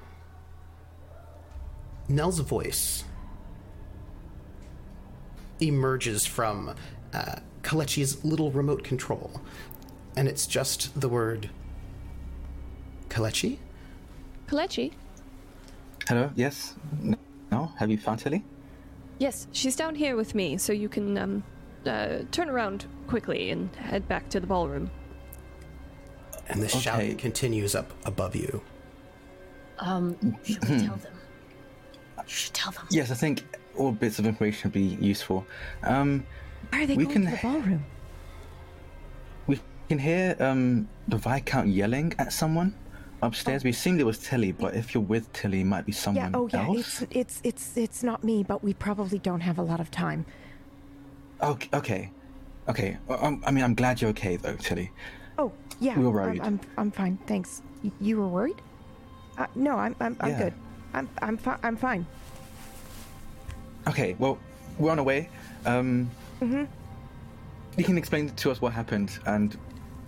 Nell's 2.08 2.40
voice 2.40 3.04
emerges 5.60 6.26
from 6.26 6.76
uh, 7.14 7.36
Kalechi's 7.64 8.24
little 8.24 8.52
remote 8.52 8.84
control, 8.84 9.42
and 10.16 10.28
it's 10.28 10.46
just 10.46 11.00
the 11.00 11.10
word 11.10 11.50
Kalechi. 13.10 13.58
Kalechi. 14.48 14.92
Hello. 16.08 16.30
Yes. 16.36 16.76
No. 17.52 17.72
Have 17.78 17.90
you 17.90 17.98
found 17.98 18.20
Tilly? 18.20 18.44
Yes, 19.18 19.48
she's 19.54 19.76
down 19.76 19.96
here 19.96 20.16
with 20.16 20.36
me, 20.36 20.58
so 20.58 20.74
you 20.74 20.90
can 20.90 21.18
um, 21.18 21.44
uh, 21.88 22.24
turn 22.32 22.50
around 22.50 22.86
quickly 23.08 23.52
and 23.52 23.74
head 23.76 24.08
back 24.08 24.30
to 24.30 24.40
the 24.40 24.48
ballroom. 24.48 24.90
And 26.50 26.62
the 26.62 26.68
shouting 26.70 27.18
continues 27.18 27.76
up 27.76 27.92
above 28.06 28.36
you. 28.36 28.62
um, 29.80 30.16
should 30.44 30.64
we 30.70 30.80
tell 30.86 30.96
them? 30.98 31.12
You 32.18 32.24
should 32.32 32.54
tell 32.56 32.72
them. 32.72 32.88
Yes. 32.90 33.12
I 33.12 33.14
think 33.14 33.44
all 33.78 33.92
bits 33.92 34.18
of 34.18 34.26
information 34.26 34.70
would 34.70 34.74
be 34.74 34.98
useful. 35.06 35.46
Um, 35.84 36.26
Why 36.72 36.84
are 36.84 36.86
they 36.88 36.96
We 36.96 37.04
going 37.04 37.14
can- 37.14 37.26
to 37.26 37.32
the 37.32 37.38
ballroom? 37.42 37.86
we 39.46 39.60
can 39.90 40.00
hear 40.00 40.36
um 40.40 40.88
the 41.08 41.18
viscount 41.18 41.68
yelling 41.68 42.14
at 42.18 42.34
someone 42.34 42.74
upstairs. 43.22 43.64
We 43.64 43.70
assumed 43.70 44.00
it 44.00 44.06
was 44.06 44.18
Tilly, 44.18 44.54
but 44.54 44.74
if 44.76 44.96
you're 44.96 45.04
with 45.04 45.32
Tilly, 45.34 45.62
it 45.62 45.66
might 45.66 45.86
be 45.86 45.92
someone 45.92 46.26
Yeah. 46.26 46.32
someone 46.32 46.50
Oh, 46.56 46.58
yeah. 46.58 46.66
else. 46.80 47.02
It's 47.04 47.12
it's 47.12 47.42
it's 47.44 47.78
it's 47.78 48.04
not 48.04 48.24
me, 48.24 48.42
but 48.44 48.64
we 48.64 48.74
probably 48.74 49.20
don't 49.20 49.42
have 49.42 49.60
a 49.60 49.64
lot 49.64 49.80
of 49.80 49.92
time. 49.92 50.26
Okay. 51.42 51.70
Okay. 51.74 52.12
Okay. 52.70 52.98
Um, 53.10 53.44
I 53.46 53.52
mean, 53.52 53.64
I'm 53.64 53.76
glad 53.76 54.02
you're 54.02 54.10
okay 54.12 54.38
though, 54.38 54.56
Tilly. 54.56 54.92
Oh, 55.38 55.52
yeah. 55.80 55.98
We 56.00 56.08
were 56.08 56.22
I'm- 56.24 56.40
I'm 56.42 56.60
I'm, 56.78 56.92
fine. 56.92 57.18
Thanks. 57.28 57.62
Y- 57.84 57.92
you 58.00 58.18
were 58.20 58.28
worried? 58.28 58.62
Uh, 59.38 59.48
no, 59.56 59.76
I'm 59.78 59.96
I'm, 60.00 60.16
I'm 60.22 60.30
Yeah. 60.32 60.40
good. 60.44 60.54
I'm 60.94 61.10
I'm 61.22 61.38
fi- 61.38 61.60
I'm 61.62 61.76
fine. 61.78 62.06
Okay. 63.88 64.16
Well, 64.18 64.38
we're 64.80 64.92
on 64.92 65.00
our 65.00 65.06
way. 65.06 65.30
Um, 65.66 66.10
Mm-hmm. 66.42 66.66
You 67.78 67.84
can 67.86 67.98
explain 67.98 68.30
to 68.30 68.52
us 68.52 68.62
what 68.62 68.74
happened, 68.74 69.20
and 69.26 69.58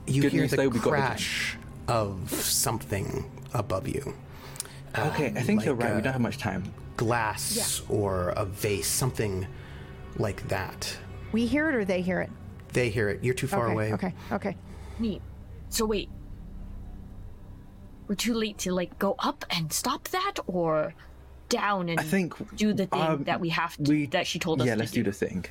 You 0.08 0.22
Good 0.22 0.32
hear 0.34 0.42
news, 0.42 0.52
the 0.52 0.58
though, 0.58 0.68
we 0.70 0.80
got 0.80 0.84
the- 0.84 0.90
crash 0.90 1.58
of 1.88 2.30
something 2.32 3.30
above 3.54 3.88
you. 3.88 4.14
okay, 4.98 5.28
I 5.36 5.42
think 5.42 5.64
you're 5.66 5.74
like, 5.76 5.84
right. 5.86 5.94
we 5.96 6.00
uh, 6.00 6.04
don't 6.04 6.14
have 6.14 6.22
much 6.22 6.38
time. 6.38 6.64
Glass 6.98 7.82
or 7.90 8.30
a 8.38 8.46
vase, 8.46 8.88
something 8.88 9.48
like 10.18 10.48
that. 10.50 10.98
We 11.32 11.46
hear 11.46 11.70
it 11.70 11.76
or 11.76 11.86
they 11.86 12.02
hear 12.02 12.22
it. 12.22 12.30
They 12.74 12.90
hear 12.90 13.10
it. 13.10 13.24
You're 13.24 13.34
too 13.34 13.48
far 13.48 13.66
okay. 13.66 13.74
away. 13.74 13.94
Okay. 13.94 14.14
Okay. 14.32 14.58
Neat. 15.00 15.22
So 15.70 15.86
wait, 15.86 16.10
we're 18.08 18.16
too 18.16 18.34
late 18.34 18.58
to 18.60 18.72
like 18.74 18.98
go 19.00 19.16
up 19.20 19.46
and 19.50 19.72
stop 19.72 20.08
that, 20.10 20.36
or 20.48 20.94
down 21.50 21.90
and 21.90 22.00
I 22.00 22.04
think 22.04 22.34
do 22.58 22.74
the 22.74 22.88
thing 22.88 23.02
um, 23.02 23.24
that 23.24 23.40
we 23.40 23.50
have 23.50 23.78
to 23.78 23.84
we- 23.92 24.08
that 24.08 24.28
she 24.28 24.40
told 24.40 24.62
us 24.62 24.68
Yeah, 24.68 24.74
to 24.76 24.80
let's 24.80 24.92
do 24.92 25.04
the 25.04 25.12
thing. 25.12 25.46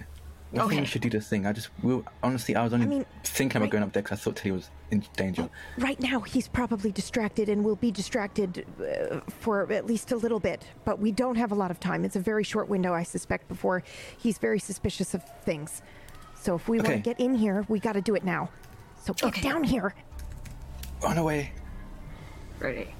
I 0.53 0.59
think 0.59 0.71
Okay. 0.73 0.81
we 0.81 0.87
should 0.87 1.03
do 1.03 1.11
this 1.11 1.29
thing. 1.29 1.45
I 1.45 1.53
just, 1.53 1.71
we 1.83 2.01
honestly, 2.23 2.55
I 2.55 2.63
was 2.63 2.73
only 2.73 2.87
mean, 2.87 3.07
thinking 3.25 3.57
about 3.57 3.65
right- 3.65 3.73
going 3.73 3.83
up 3.85 3.93
there 3.93 4.03
because 4.03 4.21
I 4.21 4.23
thought 4.23 4.37
Tilly 4.37 4.53
was 4.53 4.71
in 4.91 5.05
danger. 5.17 5.51
Right 5.77 5.99
now, 6.01 6.21
he's 6.21 6.47
probably 6.47 6.93
distracted 6.93 7.49
and 7.49 7.65
will 7.65 7.75
be 7.77 7.91
distracted 7.91 8.65
uh, 8.81 9.21
for 9.29 9.71
at 9.73 9.87
least 9.87 10.13
a 10.13 10.17
little 10.17 10.39
bit. 10.41 10.65
But 10.85 11.01
we 11.01 11.11
don't 11.11 11.35
have 11.37 11.51
a 11.51 11.55
lot 11.57 11.71
of 11.73 11.81
time. 11.81 12.05
It's 12.05 12.17
a 12.17 12.21
very 12.21 12.45
short 12.45 12.69
window, 12.69 12.95
I 12.95 13.03
suspect, 13.03 13.49
before 13.49 13.83
he's 14.17 14.39
very 14.39 14.61
suspicious 14.61 15.15
of 15.15 15.23
things. 15.45 15.83
So 16.41 16.55
if 16.55 16.69
we 16.69 16.79
want 16.79 16.91
to 16.91 16.99
get 16.99 17.19
in 17.19 17.35
here, 17.35 17.65
we 17.69 17.81
got 17.81 17.95
to 17.95 18.01
do 18.01 18.15
it 18.15 18.23
now. 18.25 18.49
So 19.05 19.13
get 19.15 19.25
Okay. 19.25 19.41
down 19.43 19.65
here. 19.65 19.95
On 21.05 21.19
our 21.19 21.25
way. 21.25 21.51
Ready. 22.61 22.95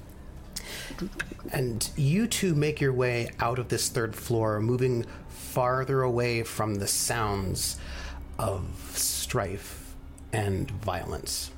And 1.51 1.89
you 1.95 2.27
two 2.27 2.55
make 2.55 2.81
your 2.81 2.91
way 2.93 3.29
out 3.39 3.57
of 3.57 3.69
this 3.69 3.87
third 3.89 4.15
floor, 4.15 4.59
moving 4.59 5.05
farther 5.57 6.03
away 6.03 6.43
from 6.43 6.75
the 6.75 6.85
sounds 6.85 7.79
of 8.37 8.63
strife 8.93 9.95
and 10.31 10.69
violence. 10.69 11.49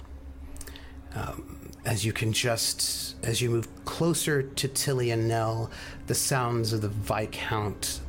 Um, 1.13 1.71
as 1.83 2.05
you 2.05 2.13
can 2.13 2.31
just, 2.31 3.17
as 3.25 3.41
you 3.41 3.49
move 3.49 3.67
closer 3.83 4.41
to 4.41 4.67
Tilly 4.69 5.11
and 5.11 5.27
Nell, 5.27 5.69
the 6.07 6.15
sounds 6.15 6.71
of 6.71 6.79
the 6.79 6.87
Viscount 6.87 7.99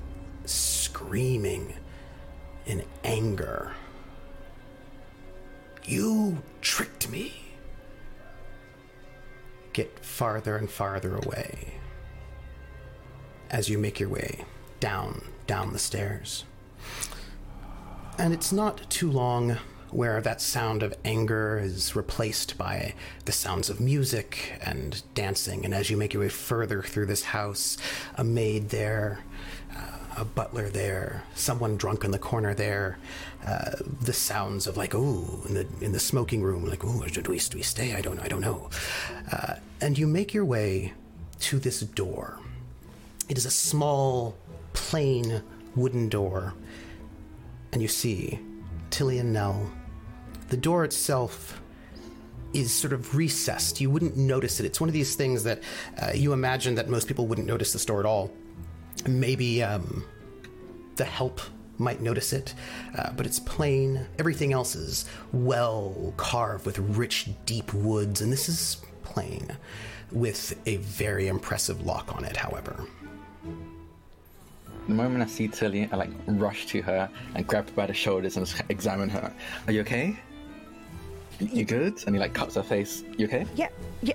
screaming 0.44 1.74
in 2.66 2.84
anger. 3.02 3.72
You 5.84 6.40
tricked 6.60 7.10
me. 7.10 7.34
Get 9.72 10.04
farther 10.04 10.56
and 10.56 10.70
farther 10.70 11.16
away 11.16 11.80
as 13.50 13.68
you 13.68 13.76
make 13.76 13.98
your 13.98 14.08
way 14.08 14.44
down, 14.78 15.24
down 15.50 15.72
the 15.72 15.80
stairs. 15.80 16.44
And 18.18 18.32
it's 18.32 18.52
not 18.52 18.88
too 18.88 19.10
long 19.10 19.56
where 19.90 20.20
that 20.20 20.40
sound 20.40 20.84
of 20.84 20.94
anger 21.04 21.58
is 21.58 21.96
replaced 21.96 22.56
by 22.56 22.94
the 23.24 23.32
sounds 23.32 23.68
of 23.68 23.80
music 23.80 24.52
and 24.62 25.02
dancing. 25.12 25.64
And 25.64 25.74
as 25.74 25.90
you 25.90 25.96
make 25.96 26.14
your 26.14 26.22
way 26.22 26.28
further 26.28 26.82
through 26.82 27.06
this 27.06 27.24
house, 27.24 27.78
a 28.14 28.22
maid 28.22 28.68
there, 28.68 29.24
uh, 29.76 30.20
a 30.22 30.24
butler 30.24 30.68
there, 30.68 31.24
someone 31.34 31.76
drunk 31.76 32.04
in 32.04 32.12
the 32.12 32.18
corner 32.20 32.54
there, 32.54 33.00
uh, 33.44 33.72
the 34.02 34.12
sounds 34.12 34.68
of 34.68 34.76
like, 34.76 34.94
ooh, 34.94 35.42
in 35.48 35.54
the 35.54 35.66
in 35.80 35.90
the 35.90 35.98
smoking 35.98 36.42
room, 36.44 36.64
like, 36.64 36.84
ooh, 36.84 37.04
do 37.08 37.32
we, 37.32 37.40
do 37.40 37.56
we 37.58 37.62
stay? 37.64 37.96
I 37.96 38.00
don't, 38.00 38.20
I 38.20 38.28
don't 38.28 38.40
know. 38.40 38.70
Uh, 39.32 39.54
and 39.80 39.98
you 39.98 40.06
make 40.06 40.32
your 40.32 40.44
way 40.44 40.92
to 41.40 41.58
this 41.58 41.80
door. 41.80 42.38
It 43.28 43.36
is 43.36 43.46
a 43.46 43.50
small, 43.50 44.36
plain 44.72 45.42
wooden 45.76 46.08
door, 46.08 46.54
and 47.72 47.80
you 47.80 47.88
see 47.88 48.40
Tilly 48.90 49.18
and 49.18 49.32
Nell 49.32 49.70
the 50.50 50.56
door 50.56 50.84
itself 50.84 51.62
is 52.52 52.72
sort 52.72 52.92
of 52.92 53.14
recessed. 53.14 53.80
You 53.80 53.88
wouldn't 53.88 54.16
notice 54.16 54.60
it. 54.60 54.66
It's 54.66 54.80
one 54.80 54.88
of 54.88 54.92
these 54.92 55.14
things 55.14 55.44
that 55.44 55.62
uh, 56.00 56.10
you 56.12 56.32
imagine 56.32 56.74
that 56.74 56.88
most 56.88 57.06
people 57.08 57.26
wouldn't 57.26 57.46
notice 57.46 57.72
the 57.72 57.78
door 57.84 58.00
at 58.00 58.06
all. 58.06 58.32
Maybe 59.06 59.62
um, 59.62 60.04
the 60.96 61.04
help 61.04 61.40
might 61.78 62.00
notice 62.00 62.32
it, 62.32 62.54
uh, 62.98 63.12
but 63.12 63.24
it's 63.24 63.38
plain. 63.38 64.06
Everything 64.18 64.52
else 64.52 64.74
is 64.74 65.06
well 65.32 66.12
carved 66.16 66.66
with 66.66 66.78
rich, 66.78 67.30
deep 67.46 67.72
woods, 67.72 68.20
and 68.20 68.32
this 68.32 68.48
is 68.48 68.78
plain, 69.04 69.56
with 70.10 70.60
a 70.66 70.76
very 70.78 71.28
impressive 71.28 71.86
lock 71.86 72.14
on 72.14 72.24
it, 72.24 72.36
however. 72.36 72.84
The 74.90 74.96
moment 74.96 75.22
I 75.22 75.26
see 75.26 75.46
Tilly, 75.46 75.88
I 75.92 75.94
like 75.94 76.10
rush 76.26 76.66
to 76.66 76.82
her 76.82 77.08
and 77.36 77.46
grab 77.46 77.68
her 77.68 77.74
by 77.76 77.86
the 77.86 77.94
shoulders 77.94 78.36
and 78.36 78.52
examine 78.70 79.08
her. 79.08 79.32
Are 79.68 79.72
you 79.72 79.82
okay? 79.82 80.18
You 81.38 81.64
good? 81.64 82.02
And 82.06 82.16
he 82.16 82.18
like 82.18 82.34
cuts 82.34 82.56
her 82.56 82.64
face. 82.64 83.04
You 83.16 83.28
okay? 83.28 83.46
Yeah, 83.54 83.68
yeah, 84.02 84.14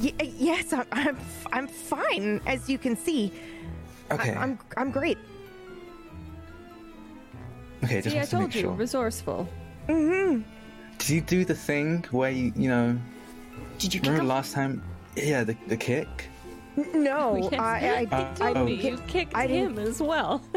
yeah 0.00 0.10
yes, 0.20 0.72
I'm, 0.72 0.86
I'm, 0.90 1.16
I'm 1.52 1.68
fine. 1.68 2.40
As 2.48 2.68
you 2.68 2.78
can 2.78 2.96
see, 2.96 3.30
okay, 4.10 4.32
I, 4.32 4.42
am 4.42 4.58
I'm 4.76 4.90
great. 4.90 5.18
Okay, 7.84 8.00
just 8.00 8.10
See, 8.12 8.18
I 8.18 8.24
to 8.24 8.36
make 8.38 8.40
told 8.40 8.54
you, 8.56 8.60
sure. 8.62 8.72
resourceful. 8.72 9.48
Mm-hmm. 9.88 10.42
Did 10.98 11.08
you 11.08 11.20
do 11.20 11.44
the 11.44 11.54
thing 11.54 12.04
where 12.10 12.32
you, 12.32 12.52
you 12.56 12.68
know? 12.68 12.98
Did 13.78 13.94
you 13.94 14.00
kick 14.00 14.08
Remember 14.08 14.22
him? 14.24 14.28
last 14.30 14.52
time? 14.52 14.82
Yeah, 15.14 15.44
the, 15.44 15.56
the 15.68 15.76
kick. 15.76 16.08
No, 16.94 17.36
Yes, 17.36 17.52
I, 17.54 18.06
I, 18.10 18.16
Uh, 18.16 18.34
I, 18.40 18.52
told 18.52 18.56
oh. 18.56 18.66
you 18.66 18.96
kicked 19.06 19.34
I 19.34 19.46
didn't- 19.46 19.76
him 19.76 19.86
as 19.86 20.00
well. 20.00 20.42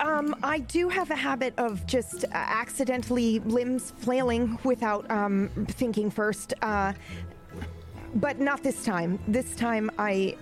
Um, 0.00 0.34
I 0.42 0.58
do 0.58 0.88
have 0.88 1.12
a 1.12 1.16
habit 1.16 1.54
of 1.58 1.86
just 1.86 2.24
uh, 2.24 2.28
accidentally 2.32 3.38
limbs 3.40 3.92
flailing 3.98 4.58
without 4.64 5.08
um, 5.12 5.48
thinking 5.68 6.10
first. 6.10 6.54
Uh, 6.60 6.92
but 8.16 8.40
not 8.40 8.64
this 8.64 8.84
time. 8.84 9.20
This 9.28 9.54
time 9.54 9.90
I 10.00 10.36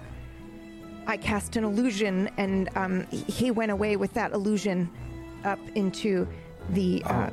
I 1.06 1.18
cast 1.18 1.56
an 1.56 1.64
illusion, 1.64 2.30
and 2.38 2.70
um, 2.74 3.06
he 3.10 3.50
went 3.50 3.70
away 3.70 3.96
with 3.96 4.14
that 4.14 4.32
illusion 4.32 4.88
up 5.44 5.58
into 5.74 6.26
the 6.70 7.02
uh, 7.04 7.28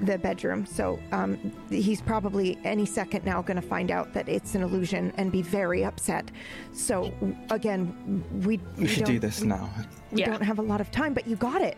the 0.00 0.18
bedroom. 0.18 0.66
So 0.66 0.98
um, 1.12 1.38
he's 1.70 2.00
probably 2.02 2.58
any 2.64 2.86
second 2.86 3.24
now 3.24 3.42
going 3.42 3.56
to 3.60 3.66
find 3.66 3.90
out 3.90 4.12
that 4.14 4.28
it's 4.28 4.54
an 4.54 4.62
illusion 4.62 5.12
and 5.16 5.30
be 5.32 5.42
very 5.42 5.84
upset. 5.84 6.30
So 6.72 7.12
again, 7.50 8.24
we 8.44 8.60
We 8.76 8.86
should 8.86 9.04
do 9.04 9.12
don't- 9.12 9.20
this 9.20 9.42
now. 9.42 9.70
we 10.12 10.20
Yeah. 10.20 10.26
don't 10.30 10.42
have 10.42 10.58
a 10.58 10.62
lot 10.62 10.80
of 10.80 10.90
time, 10.90 11.14
but 11.14 11.26
you 11.26 11.36
got 11.36 11.62
it. 11.62 11.76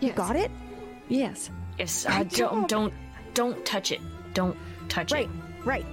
You 0.00 0.08
Yes. 0.08 0.16
got 0.16 0.36
it? 0.36 0.50
Yes. 1.08 1.50
Yes. 1.78 2.06
I 2.06 2.20
Uh, 2.20 2.24
don't, 2.24 2.68
don't- 2.68 2.68
don't, 2.68 2.94
don't 3.34 3.64
touch 3.64 3.92
it. 3.92 4.00
Don't 4.34 4.56
touch 4.88 5.12
Right, 5.12 5.26
it. 5.26 5.30
right. 5.66 5.86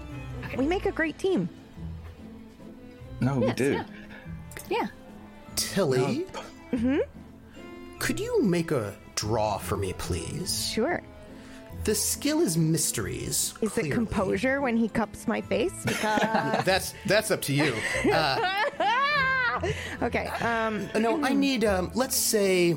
Right. 0.43 0.57
We 0.57 0.65
make 0.65 0.85
a 0.85 0.91
great 0.91 1.17
team. 1.17 1.47
No, 3.21 3.37
we 3.39 3.53
do. 3.53 3.73
yeah. 3.73 3.83
Yeah. 4.69 4.87
Tilly? 5.55 6.25
Mm-hmm. 6.73 6.97
Could 7.99 8.19
you 8.19 8.41
make 8.43 8.71
a 8.71 8.93
draw 9.15 9.57
for 9.57 9.77
me, 9.77 9.93
please? 9.93 10.69
Sure. 10.71 11.01
The 11.85 11.95
skill 11.95 12.41
is 12.41 12.57
mysteries. 12.57 13.53
Is 13.61 13.71
clearly. 13.71 13.89
it 13.89 13.93
composure 13.93 14.61
when 14.61 14.77
he 14.77 14.87
cups 14.87 15.27
my 15.27 15.41
face? 15.41 15.73
Because 15.85 16.63
That's 16.65 16.93
that's 17.05 17.31
up 17.31 17.41
to 17.43 17.53
you. 17.53 17.73
okay. 20.01 20.27
Um, 20.41 20.89
Uh, 20.93 20.99
no, 20.99 21.23
I 21.23 21.33
need. 21.33 21.65
Um, 21.65 21.91
let's 21.93 22.15
say, 22.15 22.75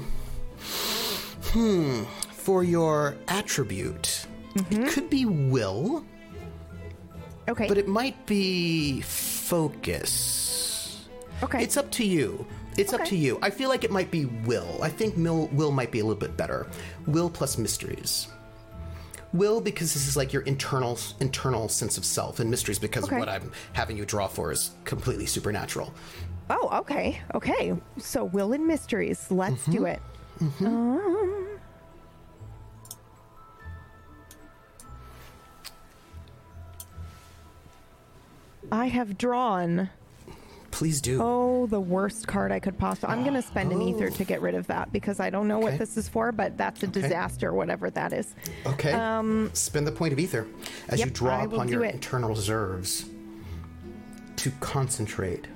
hmm, 1.53 2.03
for 2.32 2.64
your 2.64 3.16
attribute, 3.28 4.26
it 4.70 4.89
could 4.93 5.11
be 5.11 5.24
will, 5.26 6.05
okay. 7.49 7.68
but 7.68 7.78
it 7.78 7.89
might 7.89 8.24
be 8.26 9.01
focus. 9.03 11.07
okay. 11.43 11.62
It's 11.62 11.76
up 11.76 11.91
to 11.93 12.05
you. 12.05 12.47
It's 12.79 12.93
up 12.93 13.05
to 13.07 13.16
you. 13.16 13.39
I 13.43 13.51
feel 13.51 13.68
like 13.68 13.85
it 13.85 13.91
might 13.91 14.11
be 14.11 14.27
will. 14.27 14.79
I 14.83 14.89
think 14.91 15.16
Mil- 15.16 15.49
will 15.49 15.70
might 15.70 15.91
be 15.91 16.01
a 16.01 16.05
little 16.05 16.18
bit 16.20 16.37
better. 16.37 16.66
Will 17.07 17.31
plus 17.31 17.57
mysteries. 17.59 18.29
Will 19.33 19.61
because 19.61 19.93
this 19.95 20.07
is 20.07 20.16
like 20.16 20.33
your 20.33 20.43
internal 20.43 20.99
internal 21.20 21.68
sense 21.68 21.99
of 21.99 22.05
self, 22.05 22.39
and 22.41 22.51
mysteries 22.51 22.79
because 22.79 23.05
Okay. 23.05 23.18
what 23.18 23.29
I'm 23.29 23.51
having 23.72 23.97
you 23.97 24.05
draw 24.05 24.29
for 24.29 24.53
is 24.53 24.70
completely 24.85 25.27
supernatural. 25.27 25.93
oh, 26.51 26.68
okay. 26.81 27.20
Okay. 27.35 27.74
So 27.99 28.24
will 28.24 28.53
and 28.53 28.66
mysteries. 28.66 29.31
Let's 29.31 29.64
do 29.66 29.85
it. 29.87 30.01
Um, 30.61 31.49
I 38.70 38.87
have 38.87 39.16
drawn. 39.18 39.91
Please 40.77 41.01
do. 41.01 41.20
Oh, 41.22 41.64
the 41.68 41.81
worst 41.81 42.27
card 42.27 42.53
I 42.53 42.59
could 42.59 42.77
possibly. 42.77 43.09
I'm 43.14 43.22
going 43.22 43.33
to 43.33 43.41
spend 43.41 43.72
an 43.72 43.81
ether 43.81 44.11
to 44.11 44.24
get 44.24 44.43
rid 44.43 44.55
of 44.55 44.66
that 44.66 44.93
because 44.93 45.20
I 45.20 45.31
don't 45.31 45.49
know 45.49 45.57
Okay. 45.57 45.70
what 45.70 45.79
this 45.79 45.97
is 45.97 46.07
for, 46.07 46.33
but 46.33 46.59
that's 46.59 46.83
a 46.83 46.87
disaster, 46.87 47.55
whatever 47.55 47.89
that 47.89 48.12
is. 48.12 48.35
Okay. 48.66 48.93
Um, 48.93 49.51
Spend 49.55 49.87
the 49.87 49.93
point 49.93 50.12
of 50.12 50.18
ether 50.18 50.47
as 50.89 50.99
you 51.01 51.07
yep, 51.07 51.14
draw 51.14 51.35
I 51.39 51.47
will 51.47 51.55
upon 51.55 51.68
do 51.68 51.72
your 51.72 51.85
it. 51.87 51.95
internal 51.95 52.29
reserves 52.29 53.07
to 54.37 54.51
concentrate. 54.61 55.47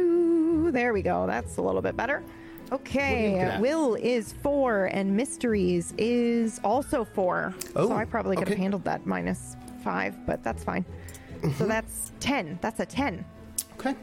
Ooh, 0.00 0.72
there 0.72 0.92
we 0.92 1.02
go. 1.02 1.28
That's 1.28 1.58
a 1.58 1.62
little 1.62 1.82
bit 1.82 1.96
better. 1.96 2.24
Okay, 2.72 3.38
at? 3.38 3.60
Will 3.60 3.94
is 3.94 4.32
four, 4.42 4.86
and 4.86 5.16
Mysteries 5.16 5.94
is 5.96 6.60
also 6.64 7.04
four. 7.04 7.54
Oh, 7.76 7.86
so 7.86 7.94
I 7.94 8.04
probably 8.04 8.36
could 8.36 8.48
have 8.48 8.58
handled 8.58 8.82
that 8.82 9.06
minus 9.06 9.54
five, 9.84 10.26
but 10.26 10.42
that's 10.42 10.64
fine. 10.64 10.84
Mm-hmm. 11.40 11.58
So 11.58 11.66
that's 11.66 12.12
ten. 12.20 12.58
That's 12.60 12.80
a 12.80 12.86
ten. 12.86 13.24
Okay. 13.78 13.94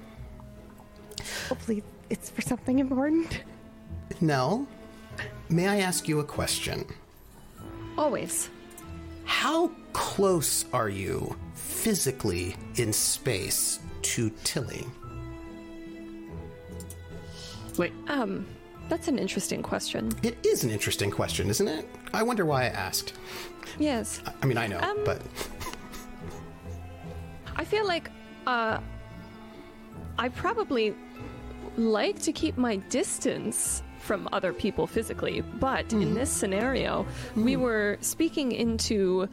Hopefully, 1.50 1.84
it's 2.10 2.30
for 2.30 2.42
something 2.42 2.80
important. 2.80 3.44
Nell, 4.22 4.68
may 5.50 5.68
I 5.68 5.80
ask 5.80 6.08
you 6.08 6.20
a 6.20 6.24
question? 6.24 6.86
Always. 7.98 8.50
How 9.26 9.72
close 9.94 10.66
are 10.74 10.90
you 10.90 11.36
physically 11.54 12.56
in 12.76 12.94
space 12.94 13.80
to 14.04 14.30
Tilly? 14.44 14.86
Wait. 17.78 17.92
Um, 18.08 18.46
that's 18.90 19.08
an 19.08 19.20
interesting 19.20 19.62
question. 19.62 20.12
It 20.24 20.38
is 20.46 20.64
an 20.64 20.72
interesting 20.72 21.12
question, 21.12 21.50
isn't 21.50 21.68
it? 21.68 21.88
I 22.14 22.24
wonder 22.24 22.46
why 22.46 22.64
I 22.64 22.68
asked. 22.68 23.14
Yes. 23.78 24.22
I 24.42 24.46
mean, 24.46 24.58
I 24.58 24.66
know, 24.68 24.80
Um, 24.80 24.98
but 25.04 25.22
I 25.22 25.57
feel 27.70 27.86
like 27.88 28.10
uh, 28.46 28.80
I 30.18 30.30
probably 30.30 30.96
like 31.78 32.20
to 32.22 32.32
keep 32.32 32.58
my 32.58 32.78
distance 32.90 33.84
from 34.00 34.28
other 34.32 34.54
people 34.54 34.88
physically, 34.88 35.42
but 35.42 35.92
Hmm. 35.92 36.02
in 36.02 36.14
this 36.14 36.30
scenario, 36.32 37.06
we 37.36 37.56
were 37.58 37.98
speaking 38.02 38.52
into 38.54 39.28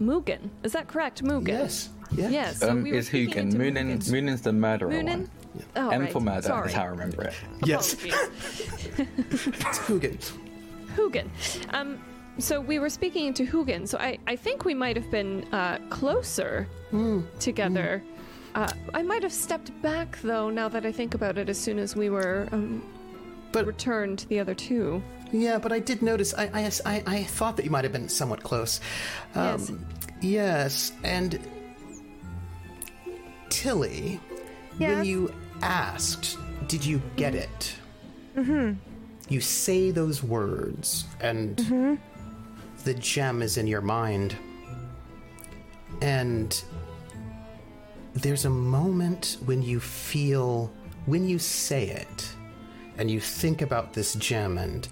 Mugen. 0.00 0.48
Is 0.62 0.72
that 0.72 0.88
correct, 0.88 1.22
Mugen? 1.22 1.48
yes, 1.48 1.90
yes. 2.12 2.32
Yes. 2.32 2.58
so 2.60 2.70
Um, 2.70 2.82
we 2.82 2.92
is 2.92 3.08
speaking 3.08 3.34
Hugin. 3.34 3.42
into 3.42 3.58
Moonin, 3.58 3.98
Mugen. 3.98 4.10
Moonin's 4.12 4.40
the 4.40 4.52
murderer 4.52 4.90
Moonin? 4.90 5.18
one. 5.20 5.30
Oh, 5.76 5.88
M 5.90 6.00
right. 6.02 6.12
for 6.12 6.20
murder 6.20 6.42
Sorry. 6.42 6.68
is 6.68 6.74
how 6.74 6.82
I 6.82 6.86
remember 6.86 7.22
it. 7.24 7.34
Yes. 7.64 7.92
Apologies. 7.94 8.14
Hugin. 9.86 10.32
Hugin. 10.96 11.28
Um, 11.74 11.98
so 12.38 12.60
we 12.60 12.78
were 12.78 12.90
speaking 12.90 13.32
to 13.34 13.46
Hugin, 13.46 13.86
so 13.88 13.98
I, 13.98 14.18
I 14.26 14.36
think 14.36 14.64
we 14.64 14.74
might 14.74 14.96
have 14.96 15.10
been 15.10 15.44
uh, 15.52 15.78
closer 15.90 16.66
together. 17.40 18.02
Uh, 18.54 18.68
I 18.94 19.02
might 19.02 19.22
have 19.22 19.32
stepped 19.32 19.70
back, 19.82 20.18
though, 20.22 20.48
now 20.50 20.68
that 20.68 20.86
I 20.86 20.92
think 20.92 21.14
about 21.14 21.36
it, 21.38 21.48
as 21.48 21.58
soon 21.58 21.78
as 21.78 21.94
we 21.94 22.08
were 22.08 22.48
um, 22.52 22.82
But 23.52 23.66
returned 23.66 24.18
to 24.20 24.28
the 24.28 24.38
other 24.40 24.54
two. 24.54 25.02
yeah, 25.32 25.58
but 25.58 25.72
I 25.72 25.78
did 25.80 26.00
notice. 26.02 26.32
I 26.34 26.44
I, 26.54 26.70
I, 26.86 27.02
I 27.06 27.22
thought 27.24 27.56
that 27.56 27.64
you 27.64 27.70
might 27.70 27.84
have 27.84 27.92
been 27.92 28.08
somewhat 28.08 28.42
close. 28.42 28.80
Um, 29.34 29.58
Yes. 29.58 29.72
Yes, 30.22 30.92
and 31.04 31.38
Tilly, 33.50 34.20
when 34.78 35.04
you 35.04 35.32
asked, 35.62 36.38
"Did 36.68 36.84
you 36.84 37.00
get 37.16 37.34
it?" 37.34 37.74
Mm-hmm. 38.36 38.74
You 39.28 39.40
say 39.40 39.90
those 39.90 40.22
words, 40.22 41.04
and 41.20 41.98
the 42.86 42.94
gem 42.94 43.42
is 43.42 43.56
in 43.56 43.66
your 43.66 43.80
mind, 43.80 44.36
and 46.00 46.62
there's 48.14 48.44
a 48.44 48.50
moment 48.50 49.38
when 49.44 49.60
you 49.60 49.80
feel 49.80 50.72
when 51.06 51.28
you 51.28 51.36
say 51.36 51.88
it, 51.88 52.30
and 52.96 53.10
you 53.10 53.18
think 53.18 53.60
about 53.60 53.92
this 53.92 54.14
gem 54.14 54.56
and 54.58 54.88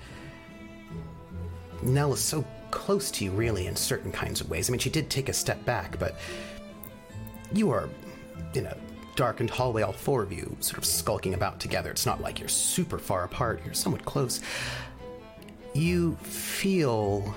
Nell 1.82 2.12
is 2.12 2.20
so 2.20 2.44
close 2.72 3.12
to 3.12 3.24
you, 3.24 3.30
really, 3.30 3.68
in 3.68 3.76
certain 3.76 4.10
kinds 4.10 4.40
of 4.40 4.50
ways. 4.50 4.68
I 4.68 4.72
mean, 4.72 4.80
she 4.80 4.90
did 4.90 5.08
take 5.08 5.28
a 5.28 5.32
step 5.32 5.64
back, 5.64 5.96
but 6.00 6.18
you 7.52 7.70
are 7.70 7.88
in 8.54 8.66
a 8.66 8.76
darkened 9.14 9.50
hallway, 9.50 9.82
all 9.82 9.92
four 9.92 10.24
of 10.24 10.32
you 10.32 10.56
sort 10.58 10.78
of 10.78 10.84
skulking 10.84 11.34
about 11.34 11.60
together. 11.60 11.90
It's 11.90 12.06
not 12.06 12.20
like 12.20 12.40
you're 12.40 12.48
super 12.48 12.98
far 12.98 13.22
apart, 13.22 13.60
you're 13.64 13.74
somewhat 13.74 14.04
close. 14.04 14.40
You 15.74 16.16
feel 16.22 17.34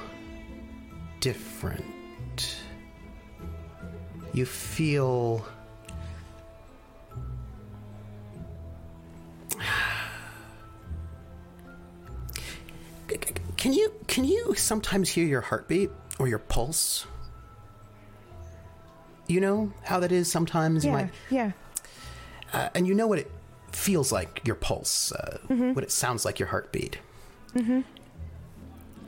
different. 1.28 2.55
You 4.34 4.45
feel. 4.45 5.45
Can 13.57 13.73
you 13.73 13.91
can 14.07 14.23
you 14.23 14.53
sometimes 14.55 15.09
hear 15.09 15.25
your 15.25 15.41
heartbeat 15.41 15.89
or 16.19 16.28
your 16.28 16.39
pulse? 16.39 17.05
You 19.28 19.41
know 19.41 19.73
how 19.84 19.99
that 19.99 20.11
is 20.11 20.32
sometimes. 20.32 20.86
You 20.86 20.91
Yeah, 20.91 20.97
might, 20.97 21.09
yeah. 21.30 21.51
uh, 22.53 22.69
and 22.75 22.88
you 22.88 22.93
know 22.93 23.07
what 23.07 23.19
it 23.19 23.32
feels 23.71 24.11
like 24.11 24.41
your 24.45 24.55
pulse, 24.55 25.11
uh, 25.11 25.39
what 25.47 25.84
it 25.84 25.91
sounds 25.91 26.23
like 26.23 26.39
your 26.39 26.47
heartbeat. 26.49 26.99
Mm-hmm. 27.55 27.82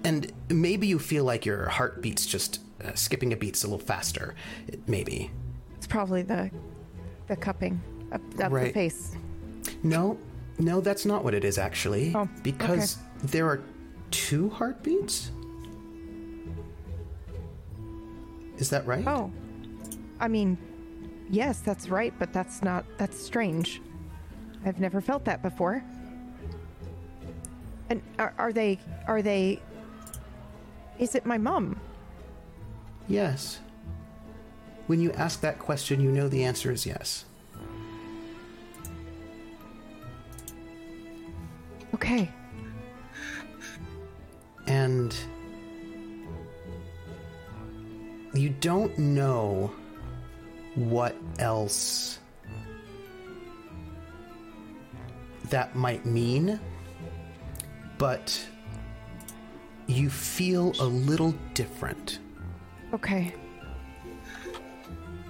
And 0.03 0.31
maybe 0.49 0.87
you 0.87 0.99
feel 0.99 1.23
like 1.23 1.45
your 1.45 1.67
heartbeat's 1.67 2.25
just 2.25 2.61
uh, 2.83 2.93
skipping 2.93 3.33
a 3.33 3.37
beat's 3.37 3.63
a 3.63 3.67
little 3.67 3.85
faster. 3.85 4.35
Maybe. 4.87 5.31
It's 5.75 5.87
probably 5.87 6.21
the 6.21 6.51
the 7.27 7.35
cupping 7.35 7.79
up, 8.11 8.21
up 8.41 8.51
the 8.51 8.71
face. 8.73 9.15
No, 9.83 10.17
no, 10.57 10.81
that's 10.81 11.05
not 11.05 11.23
what 11.23 11.33
it 11.33 11.43
is 11.43 11.57
actually. 11.57 12.13
Oh, 12.15 12.27
because 12.43 12.97
there 13.23 13.47
are 13.47 13.61
two 14.11 14.49
heartbeats. 14.49 15.31
Is 18.57 18.69
that 18.71 18.85
right? 18.85 19.07
Oh, 19.07 19.31
I 20.19 20.27
mean, 20.27 20.57
yes, 21.29 21.59
that's 21.59 21.89
right, 21.89 22.13
but 22.19 22.33
that's 22.33 22.61
not. 22.61 22.85
That's 22.97 23.17
strange. 23.17 23.81
I've 24.65 24.79
never 24.79 24.99
felt 24.99 25.23
that 25.25 25.41
before. 25.41 25.83
And 27.89 28.01
are, 28.17 28.33
are 28.37 28.51
they? 28.51 28.79
Are 29.07 29.21
they? 29.21 29.61
Is 30.99 31.15
it 31.15 31.25
my 31.25 31.37
mom? 31.37 31.79
Yes. 33.07 33.59
When 34.87 34.99
you 34.99 35.11
ask 35.13 35.41
that 35.41 35.57
question, 35.57 36.01
you 36.01 36.11
know 36.11 36.27
the 36.27 36.43
answer 36.43 36.71
is 36.71 36.85
yes. 36.85 37.25
Okay. 41.93 42.29
and 44.69 45.15
you 48.33 48.49
don't 48.49 48.97
know 48.99 49.71
what 50.75 51.15
else 51.39 52.19
that 55.49 55.75
might 55.75 56.05
mean, 56.05 56.59
but 57.97 58.39
you 59.89 60.09
feel 60.09 60.73
a 60.79 60.85
little 60.85 61.33
different 61.53 62.19
Okay. 62.93 63.33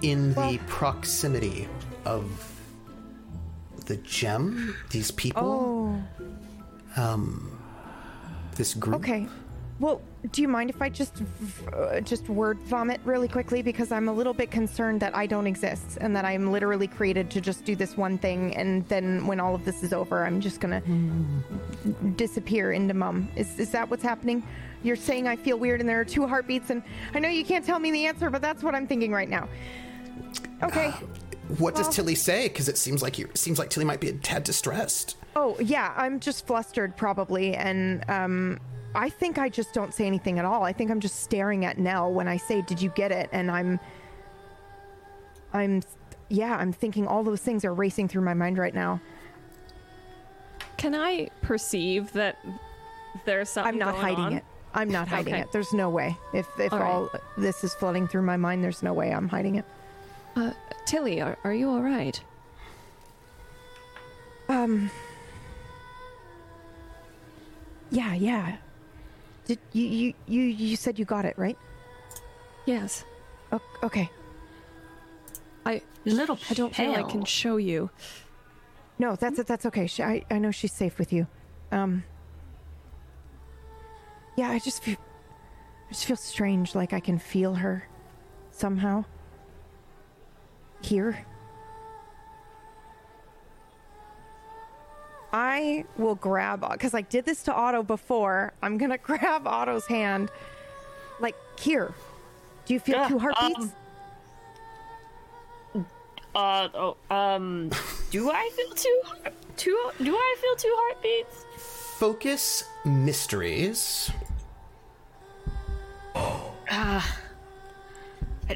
in 0.02 0.34
Well- 0.34 0.50
the 0.50 0.58
proximity 0.66 1.66
of 2.04 2.24
the 3.86 3.96
gem, 3.96 4.74
these 4.90 5.10
people, 5.10 6.04
Oh. 6.96 7.00
Um, 7.02 7.50
this 8.56 8.74
group. 8.74 8.96
Okay. 8.96 9.26
Well, 9.80 10.02
do 10.30 10.42
you 10.42 10.48
mind 10.48 10.68
if 10.68 10.82
I 10.82 10.90
just 10.90 11.22
uh, 11.74 12.00
just 12.02 12.28
word 12.28 12.58
vomit 12.60 13.00
really 13.02 13.28
quickly 13.28 13.62
because 13.62 13.90
I'm 13.90 14.10
a 14.10 14.12
little 14.12 14.34
bit 14.34 14.50
concerned 14.50 15.00
that 15.00 15.16
I 15.16 15.26
don't 15.26 15.46
exist 15.46 15.96
and 16.02 16.14
that 16.14 16.26
I'm 16.26 16.52
literally 16.52 16.86
created 16.86 17.30
to 17.30 17.40
just 17.40 17.64
do 17.64 17.74
this 17.74 17.96
one 17.96 18.18
thing 18.18 18.54
and 18.56 18.86
then 18.88 19.26
when 19.26 19.40
all 19.40 19.54
of 19.54 19.64
this 19.64 19.82
is 19.82 19.94
over, 19.94 20.26
I'm 20.26 20.38
just 20.42 20.60
going 20.60 20.82
to 20.82 22.10
disappear 22.10 22.72
into 22.72 22.92
mum. 22.92 23.30
Is 23.36 23.58
is 23.58 23.70
that 23.70 23.88
what's 23.88 24.02
happening? 24.02 24.46
You're 24.82 24.96
saying 24.96 25.26
I 25.26 25.36
feel 25.36 25.58
weird 25.58 25.80
and 25.80 25.88
there 25.88 26.00
are 26.00 26.04
two 26.04 26.26
heartbeats 26.26 26.68
and 26.68 26.82
I 27.14 27.18
know 27.18 27.30
you 27.30 27.44
can't 27.44 27.64
tell 27.64 27.78
me 27.78 27.90
the 27.90 28.04
answer, 28.04 28.28
but 28.28 28.42
that's 28.42 28.62
what 28.62 28.74
I'm 28.74 28.86
thinking 28.86 29.12
right 29.12 29.30
now. 29.30 29.48
Okay. 30.62 30.90
What 31.56 31.74
does 31.74 31.88
Tilly 31.88 32.14
say? 32.14 32.48
Because 32.48 32.68
it 32.68 32.76
seems 32.76 33.02
like 33.02 33.18
you 33.18 33.24
it 33.28 33.38
seems 33.38 33.58
like 33.58 33.70
Tilly 33.70 33.86
might 33.86 34.00
be 34.00 34.10
a 34.10 34.12
tad 34.12 34.44
distressed. 34.44 35.16
Oh, 35.34 35.56
yeah, 35.58 35.94
I'm 35.96 36.20
just 36.20 36.46
flustered 36.46 36.98
probably 36.98 37.54
and 37.54 38.04
um 38.10 38.60
I 38.94 39.08
think 39.08 39.38
I 39.38 39.48
just 39.48 39.72
don't 39.72 39.94
say 39.94 40.06
anything 40.06 40.38
at 40.38 40.44
all. 40.44 40.64
I 40.64 40.72
think 40.72 40.90
I'm 40.90 41.00
just 41.00 41.20
staring 41.22 41.64
at 41.64 41.78
Nell 41.78 42.12
when 42.12 42.26
I 42.26 42.36
say, 42.36 42.62
"Did 42.62 42.82
you 42.82 42.90
get 42.90 43.12
it?" 43.12 43.28
and 43.32 43.50
I'm 43.50 43.78
I'm 45.52 45.82
yeah, 46.28 46.56
I'm 46.56 46.72
thinking 46.72 47.06
all 47.06 47.22
those 47.24 47.40
things 47.40 47.64
are 47.64 47.74
racing 47.74 48.08
through 48.08 48.22
my 48.22 48.34
mind 48.34 48.58
right 48.58 48.74
now. 48.74 49.00
Can 50.76 50.94
I 50.94 51.28
perceive 51.42 52.12
that 52.12 52.38
there's 53.24 53.48
something 53.50 53.74
I'm 53.74 53.78
not 53.78 53.94
hiding 53.96 54.24
on? 54.24 54.32
it. 54.34 54.44
I'm 54.72 54.88
not 54.88 55.08
hiding 55.08 55.34
Okay. 55.34 55.42
it. 55.42 55.52
There's 55.52 55.72
no 55.72 55.90
way. 55.90 56.16
If 56.32 56.48
if 56.58 56.72
All 56.72 56.78
right. 56.78 56.88
all 56.88 57.10
this 57.36 57.64
is 57.64 57.74
flooding 57.74 58.06
through 58.08 58.22
my 58.22 58.36
mind, 58.36 58.62
there's 58.64 58.82
no 58.82 58.92
way 58.92 59.12
I'm 59.12 59.28
hiding 59.28 59.56
it. 59.56 59.64
Uh, 60.36 60.52
Tilly, 60.86 61.20
are, 61.20 61.36
are 61.44 61.52
you 61.52 61.68
all 61.68 61.82
right? 61.82 62.20
Um 64.48 64.90
Yeah, 67.90 68.14
yeah. 68.14 68.56
Did 69.50 69.58
you 69.72 69.84
you 69.84 70.14
you 70.28 70.42
you 70.42 70.76
said 70.76 70.96
you 70.96 71.04
got 71.04 71.24
it, 71.24 71.34
right? 71.36 71.58
Yes. 72.66 73.04
O- 73.50 73.60
okay. 73.82 74.08
I 75.66 75.82
You're 76.04 76.14
a 76.14 76.18
little 76.18 76.38
I 76.48 76.54
don't 76.54 76.72
feel 76.72 76.92
I 76.92 77.02
can 77.02 77.24
show 77.24 77.56
you. 77.56 77.90
No, 79.00 79.16
that's 79.16 79.42
that's 79.42 79.66
okay. 79.66 79.88
She, 79.88 80.04
I 80.04 80.24
I 80.30 80.38
know 80.38 80.52
she's 80.52 80.70
safe 80.72 81.00
with 81.00 81.12
you. 81.12 81.26
Um. 81.72 82.04
Yeah, 84.36 84.50
I 84.50 84.60
just 84.60 84.84
feel, 84.84 84.96
I 85.88 85.92
just 85.92 86.04
feel 86.04 86.16
strange. 86.16 86.76
Like 86.76 86.92
I 86.92 87.00
can 87.00 87.18
feel 87.18 87.54
her, 87.54 87.88
somehow. 88.52 89.04
Here. 90.80 91.26
I 95.32 95.84
will 95.96 96.16
grab 96.16 96.68
because 96.72 96.92
I 96.94 97.02
did 97.02 97.24
this 97.24 97.42
to 97.44 97.54
Otto 97.54 97.82
before. 97.82 98.52
I'm 98.62 98.78
gonna 98.78 98.98
grab 99.10 99.46
Otto's 99.46 99.86
hand, 99.86 100.30
like 101.20 101.36
here. 101.58 101.94
Do 102.66 102.74
you 102.74 102.80
feel 102.80 102.96
Yeah, 102.96 103.08
two 103.08 103.18
heartbeats? 103.18 103.72
um, 105.74 105.86
Uh 106.34 106.68
oh, 106.74 106.96
um, 107.14 107.70
do 108.10 108.30
I 108.30 108.50
feel 108.54 108.70
two, 108.74 109.00
heart- 109.04 109.34
two? 109.56 109.90
Do 110.02 110.14
I 110.16 110.36
feel 110.40 110.56
two 110.56 110.74
heartbeats? 110.78 111.44
Focus 111.98 112.64
mysteries. 112.84 114.10
I, 116.72 117.04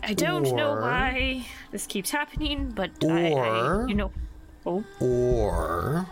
I 0.02 0.14
don't 0.14 0.54
know 0.56 0.72
why 0.74 1.44
this 1.70 1.86
keeps 1.86 2.10
happening, 2.10 2.70
but 2.74 2.90
I, 3.04 3.32
I, 3.32 3.86
you 3.86 3.94
know, 3.94 4.10
oh, 4.66 4.84
or 5.00 6.06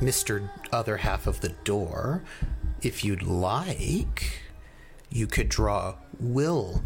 Mr. 0.00 0.48
Other 0.72 0.98
Half 0.98 1.26
of 1.26 1.40
the 1.40 1.50
Door, 1.64 2.22
if 2.82 3.04
you'd 3.04 3.22
like, 3.22 4.40
you 5.10 5.26
could 5.26 5.48
draw 5.48 5.94
Will 6.20 6.82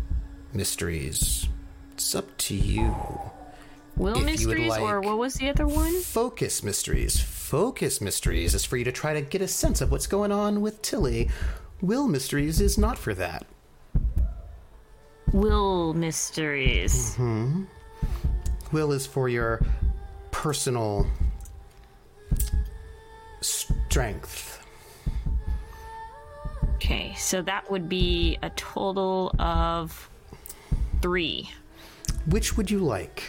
Mysteries. 0.53 1.49
It's 1.93 2.15
up 2.15 2.37
to 2.39 2.55
you. 2.55 2.95
will 3.97 4.17
If 4.17 4.41
you 4.41 4.49
would 4.49 4.59
mysteries 4.59 4.79
or 4.79 5.01
what 5.01 5.19
was 5.19 5.35
the 5.35 5.49
other 5.49 5.67
one? 5.67 6.01
Focus 6.01 6.63
Mysteries. 6.63 7.21
Focus 7.21 8.01
Mysteries 8.01 8.55
is 8.55 8.65
for 8.65 8.77
you 8.77 8.85
to 8.85 8.93
try 8.93 9.13
to 9.15 9.21
get 9.21 9.43
a 9.43 9.49
sense 9.49 9.81
of 9.81 9.91
what's 9.91 10.07
going 10.07 10.33
on 10.33 10.61
with 10.61 10.81
Tilly 10.83 11.29
Will 11.81 12.07
Mysteries 12.07 12.61
is 12.61 12.77
not 12.77 12.99
for 12.99 13.15
that. 13.15 13.47
Will 15.33 15.95
mysteries. 15.95 17.15
Hmm. 17.15 17.65
Will 18.73 18.93
is 18.93 19.07
for 19.07 19.29
your 19.29 19.65
personal 20.31 21.07
strength. 23.41 24.65
Okay, 26.77 27.15
so 27.17 27.43
that 27.43 27.71
would 27.71 27.89
be 27.89 28.39
a 28.43 28.51
total 28.51 29.35
of 29.39 30.09
three. 31.03 31.51
Which 32.27 32.57
would 32.57 32.71
you 32.71 32.79
like? 32.79 33.25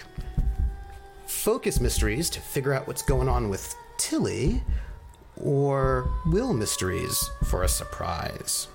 Focus 1.26 1.80
mysteries 1.80 2.30
to 2.30 2.40
figure 2.40 2.74
out 2.74 2.88
what's 2.88 3.02
going 3.02 3.28
on 3.28 3.50
with 3.50 3.76
Tilly, 3.98 4.64
or 5.38 6.10
will 6.28 6.54
mysteries 6.54 7.30
for 7.46 7.64
a 7.64 7.68
surprise? 7.68 8.68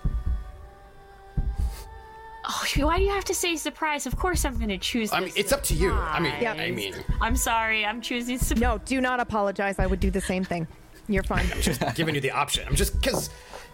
Oh, 2.48 2.64
why 2.76 2.98
do 2.98 3.02
you 3.04 3.10
have 3.10 3.24
to 3.24 3.34
say 3.34 3.56
surprise? 3.56 4.06
Of 4.06 4.16
course, 4.16 4.44
I'm 4.44 4.56
going 4.56 4.68
to 4.68 4.78
choose. 4.78 5.12
I 5.12 5.20
mean, 5.20 5.32
it's 5.34 5.52
up 5.52 5.64
to 5.64 5.74
you. 5.74 5.92
I 5.92 6.20
mean, 6.20 6.34
Yep. 6.40 6.58
I 6.58 6.70
mean, 6.70 6.94
I'm 7.20 7.34
sorry. 7.34 7.84
I'm 7.84 8.00
choosing 8.00 8.38
surprise. 8.38 8.60
No, 8.60 8.78
do 8.84 9.00
not 9.00 9.18
apologize. 9.20 9.78
I 9.78 9.86
would 9.86 10.00
do 10.00 10.10
the 10.10 10.20
same 10.20 10.44
thing. 10.44 10.66
You're 11.08 11.22
fine. 11.22 11.46
I'm 11.52 11.60
just 11.60 11.82
giving 11.94 12.14
you 12.14 12.20
the 12.20 12.30
option. 12.32 12.66
I'm 12.68 12.74
just 12.76 13.00
because 13.00 13.30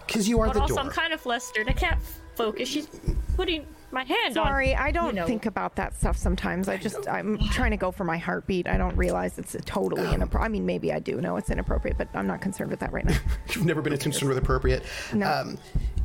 because 0.07 0.29
you 0.29 0.41
are 0.41 0.47
But 0.47 0.55
the 0.55 0.61
also, 0.63 0.75
door. 0.77 0.85
I'm 0.85 0.91
kind 0.91 1.13
of 1.13 1.21
flustered. 1.21 1.69
I 1.69 1.73
can't 1.73 1.99
focus. 2.35 2.69
She's 2.69 2.89
putting 3.37 3.67
my 3.93 4.05
hand 4.05 4.37
on. 4.39 4.47
Sorry, 4.47 4.75
I 4.75 4.91
don't 4.91 5.09
you 5.09 5.13
know. 5.21 5.27
think 5.27 5.47
about 5.47 5.77
that 5.77 5.95
stuff 5.95 6.17
sometimes. 6.17 6.69
I 6.69 6.77
just 6.77 7.09
I'm 7.09 7.39
trying 7.51 7.71
to 7.73 7.77
go 7.77 7.91
for 7.93 8.05
my 8.05 8.17
heartbeat. 8.19 8.67
I 8.67 8.77
don't 8.79 8.97
realize 8.97 9.39
it's 9.39 9.55
totally 9.65 10.03
inappropriate. 10.13 10.45
I 10.45 10.49
mean, 10.49 10.67
maybe 10.67 10.93
I 10.93 10.99
do 10.99 11.21
know 11.21 11.37
it's 11.37 11.51
inappropriate, 11.51 11.99
but 11.99 12.09
I'm 12.15 12.27
not 12.27 12.41
concerned 12.41 12.71
with 12.71 12.81
that 12.81 12.93
right 12.93 13.05
now. 13.05 13.17
You've 13.55 13.65
never 13.67 13.81
been 13.83 13.97
concerned 13.99 14.29
with 14.31 14.39
appropriate. 14.39 14.83
No. 15.13 15.31
Um, 15.31 15.59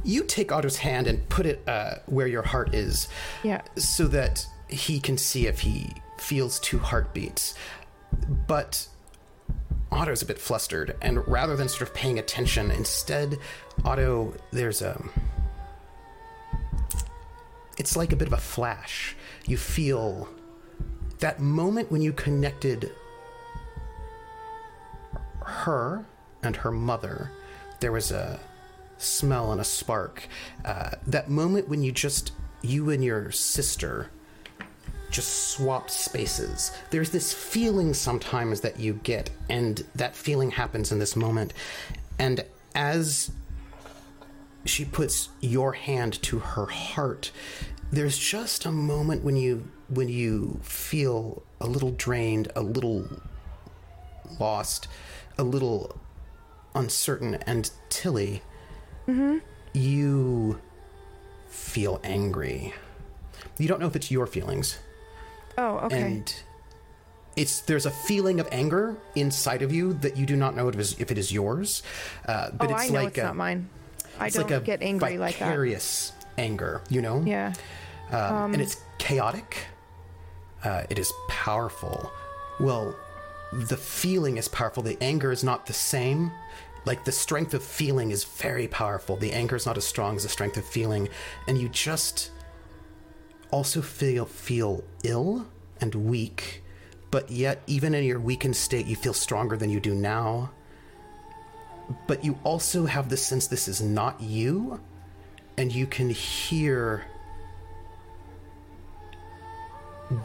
you 0.03 0.23
take 0.23 0.51
Otto's 0.51 0.77
hand 0.77 1.07
and 1.07 1.27
put 1.29 1.45
it 1.45 1.61
uh, 1.67 1.95
where 2.05 2.27
your 2.27 2.43
heart 2.43 2.73
is, 2.75 3.07
Yeah. 3.43 3.61
so 3.75 4.07
that 4.07 4.45
he 4.69 4.99
can 4.99 5.17
see 5.17 5.47
if 5.47 5.59
he 5.61 5.91
feels 6.17 6.59
two 6.59 6.77
heartbeats. 6.79 7.55
But 8.47 8.87
Otto's 9.91 10.21
a 10.21 10.25
bit 10.25 10.39
flustered, 10.39 10.95
and 11.01 11.25
rather 11.27 11.55
than 11.55 11.69
sort 11.69 11.83
of 11.83 11.93
paying 11.93 12.19
attention, 12.19 12.71
instead, 12.71 13.39
Otto, 13.83 14.33
there's 14.51 14.81
a. 14.81 15.01
It's 17.77 17.95
like 17.95 18.11
a 18.11 18.15
bit 18.15 18.27
of 18.27 18.33
a 18.33 18.37
flash. 18.37 19.15
You 19.45 19.57
feel 19.57 20.27
that 21.19 21.39
moment 21.39 21.91
when 21.91 22.01
you 22.01 22.11
connected 22.11 22.91
her 25.41 26.05
and 26.43 26.55
her 26.55 26.71
mother, 26.71 27.31
there 27.79 27.91
was 27.91 28.11
a 28.11 28.39
smell 28.97 29.51
and 29.51 29.61
a 29.61 29.63
spark. 29.63 30.27
Uh, 30.65 30.91
that 31.05 31.29
moment 31.29 31.69
when 31.69 31.83
you 31.83 31.91
just, 31.91 32.31
you 32.61 32.89
and 32.89 33.03
your 33.03 33.31
sister 33.31 34.09
just 35.09 35.49
swapped 35.51 35.91
spaces. 35.91 36.71
There's 36.89 37.09
this 37.09 37.33
feeling 37.33 37.93
sometimes 37.93 38.61
that 38.61 38.79
you 38.79 38.93
get, 39.03 39.29
and 39.49 39.83
that 39.95 40.15
feeling 40.15 40.51
happens 40.51 40.91
in 40.91 40.99
this 40.99 41.15
moment. 41.15 41.53
And 42.19 42.43
as 42.75 43.31
she 44.65 44.85
puts 44.85 45.29
your 45.39 45.73
hand 45.73 46.21
to 46.23 46.39
her 46.39 46.65
heart, 46.65 47.31
there's 47.91 48.17
just 48.17 48.65
a 48.65 48.71
moment 48.71 49.23
when 49.23 49.37
you 49.37 49.71
when 49.89 50.09
you 50.09 50.59
feel 50.61 51.43
a 51.61 51.67
little 51.67 51.91
drained, 51.91 52.51
a 52.55 52.61
little 52.61 53.07
lost, 54.39 54.87
a 55.37 55.43
little 55.43 55.97
uncertain, 56.75 57.35
and 57.47 57.71
Tilly, 57.89 58.41
mm-hmm. 59.07 59.37
you 59.73 60.59
feel 61.47 62.01
angry. 62.03 62.73
You 63.57 63.67
don't 63.67 63.79
know 63.79 63.87
if 63.87 63.95
it's 63.95 64.11
your 64.11 64.27
feelings, 64.27 64.77
Oh, 65.57 65.77
okay. 65.85 66.01
and 66.01 66.35
it's 67.35 67.61
there's 67.61 67.85
a 67.85 67.91
feeling 67.91 68.39
of 68.39 68.47
anger 68.51 68.97
inside 69.15 69.61
of 69.61 69.71
you 69.71 69.93
that 69.93 70.17
you 70.17 70.25
do 70.25 70.35
not 70.35 70.55
know 70.55 70.67
if 70.67 70.75
it 70.75 70.81
is, 70.81 70.99
if 70.99 71.11
it 71.11 71.17
is 71.17 71.31
yours. 71.31 71.83
Uh, 72.27 72.51
but 72.51 72.69
oh, 72.69 72.73
it's 72.73 72.83
I 72.83 72.87
know 72.87 73.03
like 73.03 73.07
it's 73.09 73.17
a, 73.19 73.23
not 73.23 73.35
mine. 73.35 73.69
I 74.19 74.29
don't 74.29 74.49
like 74.49 74.65
get 74.65 74.81
angry 74.81 75.17
like 75.17 75.37
that. 75.37 75.45
vicarious 75.45 76.13
anger, 76.37 76.81
you 76.89 77.01
know. 77.01 77.23
Yeah. 77.25 77.53
Um, 78.11 78.53
and 78.53 78.61
it's 78.61 78.81
chaotic. 78.97 79.65
Uh, 80.63 80.83
it 80.89 80.97
is 80.97 81.11
powerful. 81.29 82.11
Well, 82.59 82.95
the 83.53 83.77
feeling 83.77 84.37
is 84.37 84.47
powerful. 84.47 84.81
The 84.83 84.97
anger 85.01 85.31
is 85.31 85.43
not 85.43 85.67
the 85.67 85.73
same. 85.73 86.31
Like 86.85 87.03
the 87.03 87.11
strength 87.11 87.53
of 87.53 87.63
feeling 87.63 88.11
is 88.11 88.23
very 88.23 88.67
powerful. 88.67 89.17
The 89.17 89.33
anger 89.33 89.55
is 89.55 89.65
not 89.65 89.77
as 89.77 89.85
strong 89.85 90.15
as 90.15 90.23
the 90.23 90.29
strength 90.29 90.57
of 90.57 90.65
feeling, 90.65 91.09
and 91.47 91.57
you 91.57 91.69
just 91.69 92.31
also 93.51 93.81
feel 93.81 94.25
feel 94.25 94.83
ill 95.03 95.47
and 95.79 95.93
weak. 95.95 96.63
But 97.09 97.31
yet, 97.31 97.61
even 97.67 97.93
in 97.93 98.03
your 98.03 98.19
weakened 98.19 98.55
state, 98.55 98.85
you 98.85 98.95
feel 98.95 99.13
stronger 99.13 99.55
than 99.55 99.69
you 99.69 99.79
do 99.79 99.95
now. 99.95 100.51
But 102.05 102.23
you 102.23 102.37
also 102.43 102.85
have 102.85 103.09
the 103.09 103.15
sense 103.15 103.47
this 103.47 103.67
is 103.67 103.81
not 103.81 104.19
you, 104.19 104.81
and 105.57 105.71
you 105.71 105.87
can 105.87 106.09
hear 106.09 107.05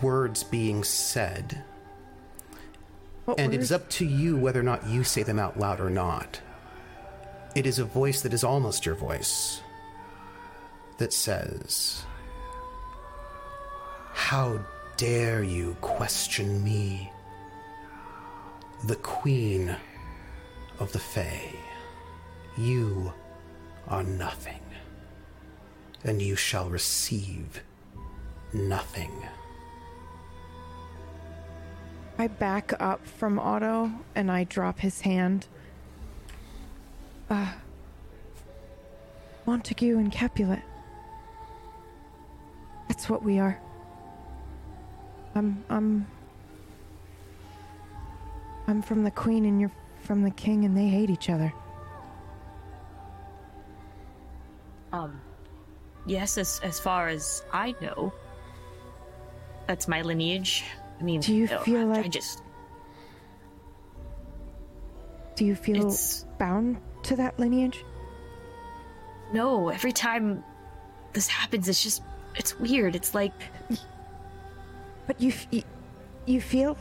words 0.03 0.43
being 0.43 0.83
said. 0.83 1.63
What 3.25 3.39
And 3.39 3.53
it 3.53 3.59
words? 3.59 3.71
is 3.71 3.73
up 3.73 3.89
to 3.91 4.05
you 4.05 4.37
whether 4.37 4.59
or 4.59 4.65
not 4.65 4.89
you 4.89 5.05
say 5.05 5.23
them 5.23 5.39
out 5.39 5.59
loud 5.59 5.81
or 5.81 5.91
not. 5.91 6.41
It 7.55 7.67
is 7.67 7.79
a 7.79 7.85
voice 7.85 8.23
that 8.23 8.33
is 8.33 8.43
almost 8.43 8.85
your 8.87 8.95
voice 8.97 9.61
that 10.99 11.13
says, 11.13 12.05
How 14.13 14.59
dare 14.97 15.43
you 15.43 15.77
question 15.81 16.63
me, 16.63 17.11
the 18.85 18.97
Queen 18.97 19.77
of 20.79 20.93
the 20.93 20.99
Fae? 20.99 21.53
You 22.57 23.13
are 23.89 24.03
nothing, 24.03 24.61
and 26.05 26.21
you 26.21 26.37
shall 26.37 26.69
receive 26.69 27.63
nothing. 28.53 29.13
I 32.19 32.29
back 32.29 32.73
up 32.81 33.07
from 33.07 33.39
Otto 33.39 33.91
and 34.15 34.31
I 34.31 34.45
drop 34.45 34.79
his 34.81 35.01
hand. 35.01 35.47
Uh, 37.31 37.53
Montague 39.47 39.99
and 39.99 40.13
Capulet. 40.13 40.63
That's 42.89 43.09
what 43.09 43.23
we 43.23 43.39
are. 43.39 43.59
I'm, 45.35 45.65
I'm, 45.71 46.07
I'm 48.67 48.83
from 48.83 49.03
the 49.05 49.11
Queen 49.11 49.45
and 49.47 49.61
you're 49.61 49.73
from 50.01 50.23
the 50.23 50.31
King, 50.31 50.65
and 50.65 50.77
they 50.77 50.89
hate 50.89 51.11
each 51.11 51.31
other. 51.31 51.53
Um, 54.93 55.21
yes, 56.07 56.37
as 56.37 56.61
as 56.63 56.79
far 56.79 57.09
as 57.09 57.43
I 57.53 57.75
know, 57.81 58.13
that's 59.67 59.89
my 59.89 60.03
lineage. 60.03 60.65
I 61.01 61.03
mean, 61.03 61.21
Do 61.21 61.35
you 61.35 61.47
no, 61.47 61.59
feel 61.61 61.93
I, 61.93 62.01
I 62.01 62.09
just 62.09 62.43
Do 65.35 65.45
you 65.47 65.55
feel 65.55 65.77
It's- 65.79 66.27
bound 66.39 66.77
to 67.05 67.17
that 67.17 67.39
lineage? 67.39 67.85
no. 69.33 69.71
Every 69.71 69.93
time 69.93 70.45
this 71.15 71.27
happens, 71.27 71.69
it's 71.69 71.83
just 71.83 72.03
it's 72.37 72.59
weird. 72.61 72.95
It's 72.95 73.15
like 73.15 73.33
But 75.07 75.21
you, 75.21 75.29
f- 75.31 75.47
you, 75.51 75.63
you 76.27 76.41
feel? 76.41 76.77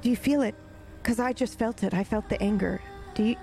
Do 0.00 0.10
you 0.10 0.16
feel 0.16 0.42
it? 0.42 0.54
Because 1.02 1.18
I 1.20 1.32
just 1.32 1.58
felt 1.58 1.82
it. 1.82 1.94
I 1.94 2.04
felt 2.04 2.28
the 2.28 2.40
anger. 2.42 2.80
Do 3.14 3.22
you? 3.24 3.36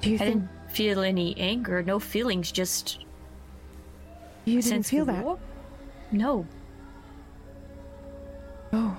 Do 0.00 0.10
you 0.10 0.16
I 0.16 0.18
think 0.18 0.34
didn't 0.42 0.70
feel 0.72 1.00
any 1.00 1.38
anger, 1.38 1.82
no 1.82 1.98
feelings, 2.00 2.50
just 2.50 3.04
you 4.44 4.60
didn't 4.60 4.84
feel 4.84 5.04
that? 5.04 5.22
war. 5.22 5.38
No. 6.10 6.44
Oh, 8.72 8.98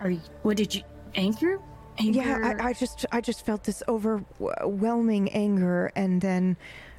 Are 0.00 0.10
you? 0.10 0.20
What 0.42 0.56
did 0.56 0.74
you? 0.74 0.82
Anger? 1.14 1.60
Anger? 1.98 2.20
yeah. 2.20 2.54
I, 2.60 2.68
I 2.68 2.72
just, 2.72 3.04
I 3.12 3.20
just 3.20 3.44
felt 3.46 3.64
this 3.64 3.82
overwhelming 3.86 5.30
anger, 5.32 5.92
and 5.94 6.20
then, 6.20 6.56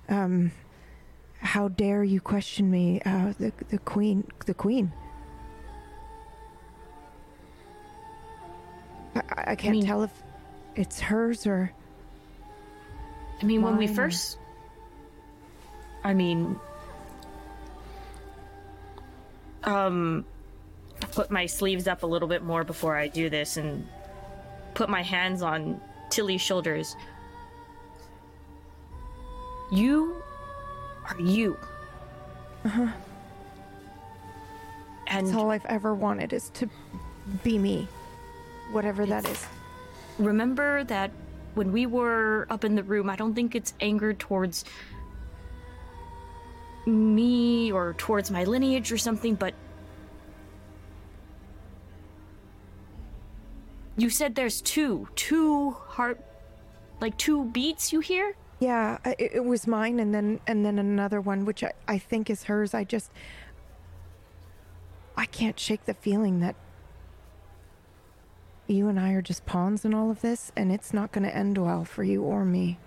um, 0.09 0.51
how 1.41 1.68
dare 1.69 2.03
you 2.03 2.22
question 2.22 2.69
me? 2.72 3.01
Uh, 3.05 3.34
the 3.39 3.51
the 3.69 3.77
queen, 3.80 4.26
the 4.45 4.53
queen. 4.53 4.91
I, 9.15 9.19
I- 9.19 9.51
I 9.51 9.55
can't 9.55 9.77
mean- 9.77 9.85
tell 9.85 10.03
if 10.03 10.11
it's 10.76 10.99
hers 10.99 11.45
or. 11.45 11.72
I 13.41 13.45
mean, 13.45 13.61
when 13.63 13.77
we 13.77 13.88
first. 13.88 14.38
I 16.03 16.13
mean. 16.13 16.59
Um. 19.63 20.26
Put 21.13 21.31
my 21.31 21.47
sleeves 21.47 21.88
up 21.88 22.03
a 22.03 22.05
little 22.05 22.27
bit 22.27 22.43
more 22.43 22.63
before 22.63 22.95
I 22.95 23.07
do 23.07 23.27
this 23.30 23.57
and 23.57 23.88
put 24.76 24.88
my 24.88 25.01
hands 25.01 25.41
on 25.41 25.81
Tilly's 26.11 26.41
shoulders. 26.41 26.95
You 29.72 30.15
are 31.09 31.19
you. 31.19 31.57
Uh-huh. 32.65 32.87
And 35.07 35.27
That's 35.27 35.35
all 35.35 35.51
I've 35.51 35.65
ever 35.65 35.93
wanted 35.93 36.31
is 36.31 36.49
to 36.51 36.69
be 37.43 37.57
me. 37.57 37.87
Whatever 38.71 39.05
that 39.05 39.27
is. 39.27 39.45
remember 40.17 40.85
that 40.85 41.11
when 41.55 41.73
we 41.73 41.85
were 41.85 42.47
up 42.49 42.63
in 42.63 42.75
the 42.75 42.83
room, 42.83 43.09
I 43.09 43.17
don't 43.17 43.33
think 43.33 43.55
it's 43.55 43.73
anger 43.81 44.13
towards 44.13 44.63
me 46.85 47.71
or 47.71 47.93
towards 47.97 48.31
my 48.31 48.45
lineage 48.45 48.91
or 48.91 48.97
something, 48.97 49.35
but 49.35 49.53
you 53.97 54.09
said 54.09 54.35
there's 54.35 54.61
two, 54.61 55.07
two 55.15 55.71
heart, 55.71 56.19
like 57.01 57.17
two 57.17 57.45
beats 57.45 57.91
you 57.91 57.99
hear? 57.99 58.35
Yeah, 58.61 58.99
it, 59.03 59.31
it 59.33 59.45
was 59.45 59.65
mine 59.65 59.99
and 59.99 60.13
then 60.13 60.39
and 60.45 60.63
then 60.63 60.77
another 60.77 61.19
one 61.19 61.45
which 61.45 61.63
I, 61.63 61.73
I 61.88 61.97
think 61.97 62.29
is 62.29 62.43
hers. 62.43 62.75
I 62.75 62.83
just 62.83 63.11
I 65.17 65.25
can't 65.25 65.59
shake 65.59 65.85
the 65.85 65.95
feeling 65.95 66.41
that 66.41 66.55
you 68.67 68.88
and 68.88 68.99
I 68.99 69.13
are 69.13 69.21
just 69.23 69.47
pawns 69.47 69.83
in 69.83 69.95
all 69.95 70.11
of 70.11 70.21
this 70.21 70.51
and 70.55 70.71
it's 70.71 70.93
not 70.93 71.11
going 71.11 71.23
to 71.23 71.35
end 71.35 71.57
well 71.57 71.85
for 71.85 72.03
you 72.03 72.21
or 72.21 72.45
me. 72.45 72.77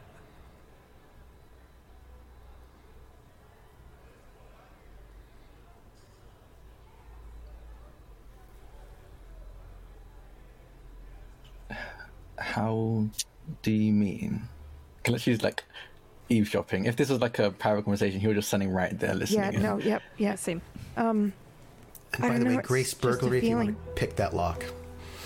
How 12.38 13.08
do 13.62 13.72
you 13.72 13.92
mean? 13.92 14.48
Unless 15.06 15.22
she's 15.22 15.42
like 15.42 15.64
eavesdropping. 16.28 16.86
If 16.86 16.96
this 16.96 17.10
was 17.10 17.20
like 17.20 17.38
a 17.38 17.50
private 17.50 17.84
conversation, 17.84 18.20
he 18.20 18.26
was 18.26 18.36
just 18.36 18.48
standing 18.48 18.70
right 18.70 18.98
there 18.98 19.14
listening. 19.14 19.52
Yeah, 19.54 19.60
no, 19.60 19.78
yep, 19.78 20.02
yeah. 20.16 20.34
Same. 20.34 20.62
Um, 20.96 21.32
and 22.14 22.22
by 22.22 22.38
the 22.38 22.44
way, 22.46 22.52
know, 22.54 22.58
it's 22.60 22.68
Grace 22.68 22.90
just 22.92 23.02
Burglary, 23.02 23.38
if 23.38 23.44
you 23.44 23.56
want 23.56 23.68
to 23.70 23.92
pick 23.94 24.16
that 24.16 24.34
lock. 24.34 24.64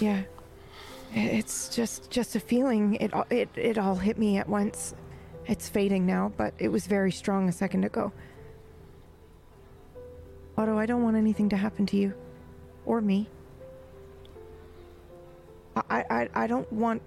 Yeah. 0.01 0.23
It's 1.15 1.69
just 1.75 2.11
just 2.11 2.37
a 2.37 2.41
feeling. 2.41 2.97
It 2.97 3.15
all- 3.15 3.27
it 3.31 3.49
it 3.57 3.79
all 3.79 3.95
hit 3.95 4.19
me 4.19 4.37
at 4.37 4.49
once. 4.49 4.95
It's 5.47 5.67
fading 5.69 6.05
now, 6.05 6.33
but 6.37 6.53
it 6.59 6.69
was 6.69 6.87
very 6.87 7.11
strong 7.13 7.49
a 7.49 7.53
second 7.53 7.85
ago. 7.85 8.13
Otto, 10.59 10.77
I 10.77 10.85
don't 10.87 11.03
want 11.03 11.17
anything 11.17 11.49
to 11.51 11.57
happen 11.57 11.87
to 11.87 11.97
you 11.97 12.13
or 12.85 13.01
me. 13.01 13.29
I 15.89 16.05
I 16.11 16.29
I 16.35 16.47
don't 16.47 16.71
want 16.73 17.01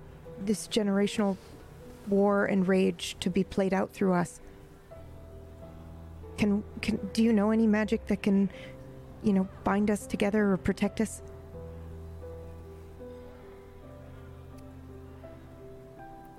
this 0.43 0.67
generational 0.67 1.37
war 2.07 2.45
and 2.45 2.67
rage 2.67 3.15
to 3.19 3.29
be 3.29 3.43
played 3.43 3.73
out 3.73 3.91
through 3.91 4.13
us. 4.13 4.39
Can 6.37 6.63
can 6.81 6.97
do 7.13 7.23
you 7.23 7.33
know 7.33 7.51
any 7.51 7.67
magic 7.67 8.07
that 8.07 8.23
can, 8.23 8.49
you 9.23 9.33
know, 9.33 9.47
bind 9.63 9.91
us 9.91 10.07
together 10.07 10.51
or 10.51 10.57
protect 10.57 10.99
us? 11.01 11.21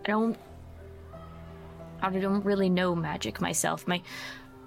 I 0.05 0.09
don't. 0.09 0.37
I 2.01 2.11
don't 2.11 2.45
really 2.45 2.69
know 2.69 2.97
magic 2.97 3.41
myself. 3.41 3.87
My, 3.87 4.03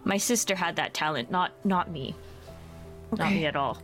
my 0.05 0.15
sister 0.15 0.55
had 0.55 0.77
that 0.77 0.93
talent, 0.93 1.29
not 1.29 1.51
not 1.65 1.91
me. 1.91 2.15
Not 3.11 3.31
me 3.31 3.45
at 3.45 3.55
all. 3.55 3.81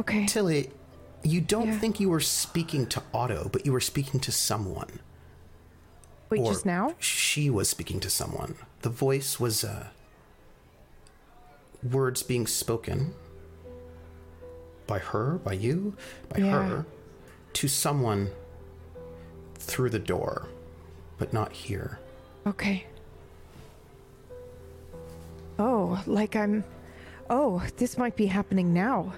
Okay. 0.00 0.26
Tilly, 0.26 0.70
you 1.22 1.40
don't 1.40 1.68
Yeah. 1.68 1.78
think 1.78 2.00
you 2.00 2.08
were 2.10 2.20
speaking 2.20 2.86
to 2.88 3.02
Otto, 3.14 3.48
but 3.50 3.64
you 3.64 3.72
were 3.72 3.80
speaking 3.80 4.20
to 4.20 4.32
someone. 4.32 5.00
Wait, 6.30 6.40
Or 6.40 6.52
just 6.52 6.66
now? 6.66 6.94
She 6.98 7.48
was 7.50 7.68
speaking 7.68 8.00
to 8.00 8.10
someone. 8.10 8.56
The 8.82 8.88
voice 8.88 9.38
was 9.38 9.62
uh, 9.64 9.86
words 11.82 12.22
being 12.22 12.46
spoken 12.46 13.14
by 14.86 14.98
her, 14.98 15.38
by 15.38 15.52
you, 15.52 15.96
by 16.28 16.38
Yeah. 16.38 16.68
her, 16.68 16.86
to 17.54 17.68
someone 17.68 18.30
through 19.54 19.90
the 19.90 19.98
door, 19.98 20.48
but 21.18 21.32
not 21.32 21.52
here. 21.52 21.98
Okay. 22.46 22.86
Oh, 25.58 26.02
like 26.06 26.36
I'm. 26.36 26.64
Oh, 27.30 27.62
this 27.76 27.96
might 27.98 28.14
be 28.16 28.26
happening 28.26 28.72
now. 28.74 29.12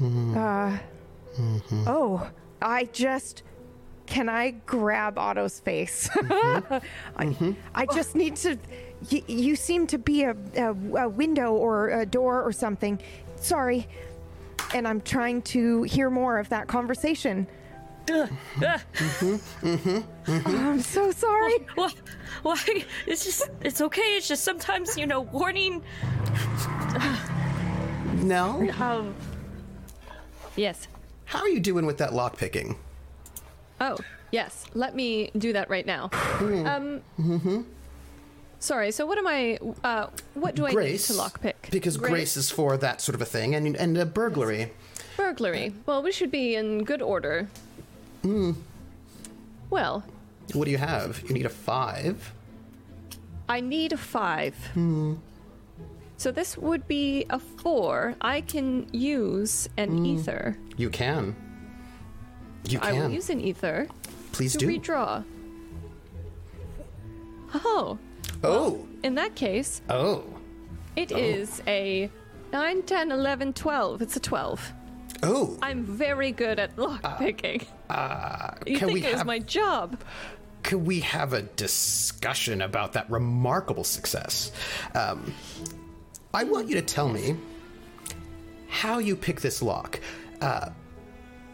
Uh. 0.00 0.78
Oh, 1.86 2.28
I 2.60 2.84
just. 2.92 3.42
Can 4.08 4.28
I 4.30 4.52
grab 4.66 5.18
Otto's 5.18 5.60
face? 5.60 6.08
I, 7.16 7.54
I 7.74 7.86
just 7.86 8.14
need 8.14 8.36
to. 8.36 8.58
Y- 9.12 9.22
you 9.26 9.54
seem 9.54 9.86
to 9.88 9.98
be 9.98 10.22
a, 10.24 10.34
a, 10.56 10.70
a 11.04 11.08
window 11.08 11.52
or 11.52 11.90
a 11.90 12.06
door 12.06 12.42
or 12.42 12.50
something. 12.52 12.98
Sorry. 13.36 13.86
And 14.74 14.88
I'm 14.88 15.00
trying 15.02 15.42
to 15.42 15.82
hear 15.82 16.08
more 16.10 16.38
of 16.38 16.48
that 16.48 16.66
conversation. 16.68 17.46
Ugh. 18.10 18.30
Ah, 18.64 18.82
I'm 20.26 20.80
so 20.80 21.10
sorry. 21.12 21.58
why? 21.74 21.92
Why? 22.42 22.84
It's 23.06 23.24
just. 23.26 23.50
It's 23.60 23.80
okay. 23.82 24.16
It's 24.16 24.26
just 24.28 24.42
sometimes 24.42 24.96
you 24.96 25.06
know 25.06 25.20
warning. 25.20 25.82
Nell, 28.16 28.66
Um. 28.82 29.14
Yes. 30.56 30.88
how 31.26 31.38
are 31.40 31.48
you 31.48 31.60
doing 31.60 31.86
with 31.86 31.98
that 31.98 32.12
lock 32.14 32.36
picking? 32.36 32.76
Oh, 33.80 33.96
yes. 34.32 34.64
Let 34.74 34.94
me 34.94 35.30
do 35.36 35.52
that 35.52 35.68
right 35.70 35.86
now. 35.86 36.10
um. 36.40 37.64
Sorry. 38.60 38.90
So 38.90 39.06
what 39.06 39.18
am 39.18 39.26
I? 39.26 39.58
Uh, 39.84 40.06
what 40.34 40.54
do 40.56 40.62
Grace, 40.68 41.10
I 41.10 41.14
need 41.14 41.20
to 41.20 41.28
lockpick? 41.38 41.70
Because 41.70 41.96
Grace. 41.96 42.36
is 42.36 42.50
for 42.50 42.76
that 42.76 43.00
sort 43.00 43.14
of 43.14 43.22
a 43.22 43.24
thing, 43.24 43.54
and 43.54 43.76
and 43.76 43.96
a 43.96 44.04
burglary. 44.06 44.72
burglary. 45.16 45.72
Well, 45.86 46.02
we 46.02 46.10
should 46.12 46.30
be 46.30 46.54
in 46.56 46.82
good 46.84 47.00
order. 47.02 47.48
Hmm. 48.22 48.52
Well, 49.70 50.02
What 50.54 50.64
do 50.64 50.70
you 50.70 50.78
have? 50.78 51.22
You 51.28 51.34
need 51.34 51.46
a 51.46 51.50
five. 51.50 52.32
I 53.48 53.60
need 53.60 53.92
a 53.92 53.96
five. 53.96 54.54
Hmm. 54.74 55.14
So 56.16 56.32
this 56.32 56.58
would 56.58 56.88
be 56.88 57.26
a 57.30 57.38
four. 57.38 58.14
I 58.20 58.40
can 58.40 58.88
use 58.92 59.68
an 59.76 60.04
ether. 60.04 60.56
You 60.76 60.90
can. 60.90 61.36
You 62.68 62.78
I 62.82 62.92
will 62.92 63.10
use 63.10 63.30
an 63.30 63.40
ether 63.40 63.88
Please 64.32 64.52
to 64.52 64.58
do. 64.58 64.68
redraw. 64.68 65.24
Oh, 67.54 67.98
oh, 68.44 68.86
in 69.02 69.14
that 69.14 69.34
case, 69.34 69.80
oh, 69.88 70.24
it 70.96 71.10
is 71.10 71.62
a 71.66 72.10
9, 72.52 72.82
10, 72.82 73.10
11, 73.10 73.52
12. 73.54 74.02
It's 74.02 74.16
a 74.16 74.20
12. 74.20 74.72
oh. 75.22 75.58
I'm 75.62 75.84
very 75.84 76.30
good 76.30 76.58
at 76.58 76.78
lock 76.78 77.18
picking. 77.18 77.64
Uh, 77.88 78.50
you 78.66 78.76
can 78.76 78.88
we 78.88 79.00
think 79.00 79.06
it 79.06 79.12
was 79.12 79.20
have? 79.20 79.26
my 79.26 79.38
job? 79.38 79.98
Could 80.62 80.86
we 80.86 81.00
have 81.00 81.32
a 81.32 81.42
discussion 81.42 82.60
about 82.60 82.92
that 82.92 83.10
remarkable 83.10 83.84
success? 83.84 84.52
Um, 84.94 85.32
I 86.34 86.44
want 86.44 86.68
you 86.68 86.74
to 86.74 86.82
tell 86.82 87.08
me 87.08 87.36
how 88.68 88.98
you 88.98 89.16
pick 89.16 89.40
this 89.40 89.62
lock, 89.62 90.00
uh, 90.42 90.68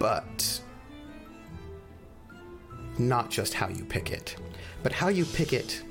but 0.00 0.60
not 2.98 3.30
just 3.30 3.54
how 3.54 3.68
you 3.68 3.84
pick 3.84 4.10
it, 4.10 4.36
but 4.82 4.92
how 4.92 5.08
you 5.08 5.24
pick 5.24 5.52
it 5.52 5.82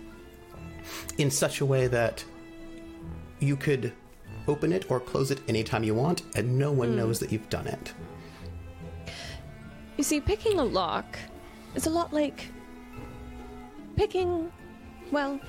in 1.17 1.29
such 1.29 1.61
a 1.61 1.65
way 1.65 1.87
that 1.87 2.23
you 3.39 3.55
could 3.55 3.93
open 4.47 4.73
it 4.73 4.89
or 4.89 4.99
close 4.99 5.31
it 5.31 5.39
anytime 5.47 5.83
you 5.83 5.93
want, 5.93 6.23
and 6.35 6.57
no 6.57 6.71
one 6.71 6.89
hmm. 6.89 6.97
knows 6.97 7.19
that 7.19 7.31
you've 7.31 7.49
done 7.49 7.67
it. 7.67 7.93
You 9.97 10.03
see, 10.03 10.19
picking 10.19 10.59
a 10.59 10.63
lock 10.63 11.17
is 11.75 11.85
a 11.85 11.89
lot 11.89 12.13
like 12.13 12.47
picking, 13.95 14.51
well, 15.11 15.39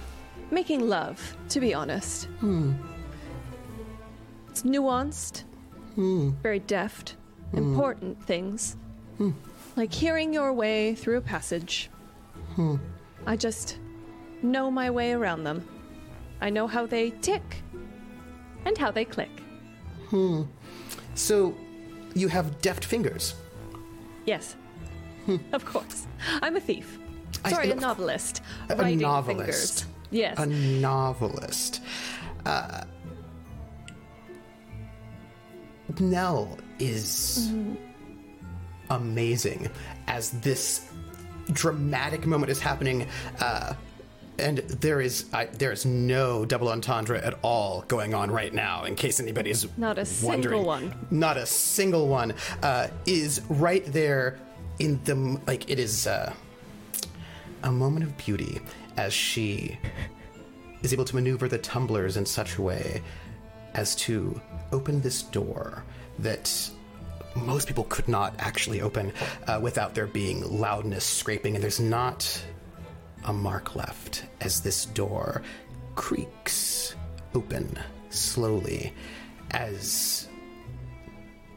making 0.51 0.89
love, 0.89 1.37
to 1.49 1.61
be 1.61 1.75
honest. 1.75 2.27
Hmm. 2.41 2.73
It's 4.51 4.63
nuanced, 4.63 5.43
hmm. 5.95 6.31
very 6.43 6.61
deft, 6.61 7.17
important 7.53 8.23
things. 8.25 8.77
Like 9.77 9.93
hearing 9.93 10.33
your 10.33 10.53
way 10.53 10.95
through 10.95 11.17
a 11.19 11.21
passage. 11.21 11.91
I 13.27 13.37
just 13.37 13.79
know 14.43 14.71
my 14.71 14.91
way 14.91 15.13
around 15.13 15.45
them. 15.45 15.67
I 16.41 16.51
know 16.51 16.67
how 16.67 16.87
they 16.87 17.11
tick 17.11 17.63
and 18.65 18.79
how 18.79 18.91
they 18.91 19.05
click. 19.05 19.31
Hmm. 20.09 20.43
So, 21.15 21.55
you 22.15 22.29
have 22.29 22.61
deft 22.61 22.85
fingers. 22.85 23.35
Yes. 24.27 24.57
of 25.53 25.65
course. 25.65 26.07
I'm 26.43 26.57
a 26.57 26.61
thief. 26.61 26.99
Sorry, 27.49 27.71
a 27.71 27.75
novelist. 27.75 28.43
a 28.69 28.77
Writing 28.77 29.01
novelist. 29.01 29.85
fingers. 29.85 29.87
Yes. 30.11 30.39
a 30.39 30.47
novelist. 30.47 31.83
Uh, 32.47 32.85
Nell 36.01 36.59
is 36.79 37.53
amazing 38.91 39.69
as 40.07 40.31
this 40.31 40.89
dramatic 41.53 42.27
moment 42.27 42.51
is 42.51 42.61
happening. 42.61 43.07
Uh, 43.41 43.75
and 44.39 44.59
there 44.59 45.01
is 45.01 45.27
I, 45.33 45.47
there 45.47 45.71
is 45.71 45.87
no 45.87 46.45
double 46.45 46.69
entendre 46.69 47.19
at 47.25 47.39
all 47.43 47.83
going 47.87 48.15
on 48.15 48.31
right 48.31 48.53
now. 48.53 48.85
In 48.85 48.97
case 48.97 49.21
anybody's 49.21 49.67
Not 49.79 49.97
a 49.99 50.05
single 50.05 50.65
one. 50.65 50.93
not 51.11 51.37
a 51.37 51.47
single 51.47 52.09
one 52.09 52.35
uh, 52.63 52.89
is 53.07 53.43
right 53.49 53.85
there 53.87 54.39
in 54.81 55.01
the 55.05 55.41
like 55.47 55.71
it 55.71 55.79
is 55.79 56.07
uh, 56.09 56.33
a 57.63 57.71
moment 57.71 58.05
of 58.05 58.17
beauty 58.17 58.61
as 58.97 59.13
she 59.13 59.79
is 60.83 60.93
able 60.93 61.05
to 61.05 61.15
maneuver 61.15 61.47
the 61.49 61.59
tumblers 61.59 62.17
in 62.17 62.27
such 62.27 62.57
a 62.59 62.63
way 62.63 63.03
as 63.75 63.95
to 63.97 64.41
open 64.73 65.01
this 65.01 65.23
door 65.23 65.85
that 66.19 66.71
most 67.37 67.67
people 67.67 67.85
could 67.85 68.09
not 68.09 68.35
actually 68.39 68.81
open 68.81 69.13
uh, 69.47 69.59
without 69.63 69.95
there 69.95 70.07
being 70.07 70.43
loudness, 70.59 71.05
scraping, 71.05 71.55
and 71.55 71.63
there's 71.63 71.81
not 71.81 72.45
a 73.25 73.33
mark 73.33 73.75
left 73.75 74.27
as 74.41 74.61
this 74.61 74.87
door 74.87 75.43
creaks 75.95 76.95
open 77.35 77.79
slowly 78.11 78.93
as 79.51 80.29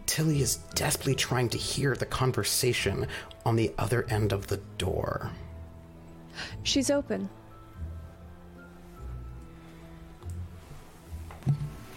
Tilly 0.05 0.41
is 0.41 0.57
desperately 0.73 1.15
trying 1.15 1.49
to 1.49 1.57
hear 1.57 1.95
the 1.95 2.05
conversation 2.05 3.07
on 3.45 3.55
the 3.55 3.73
other 3.77 4.05
end 4.09 4.31
of 4.31 4.47
the 4.47 4.57
door. 4.77 5.31
She's 6.63 6.89
open. 6.89 7.29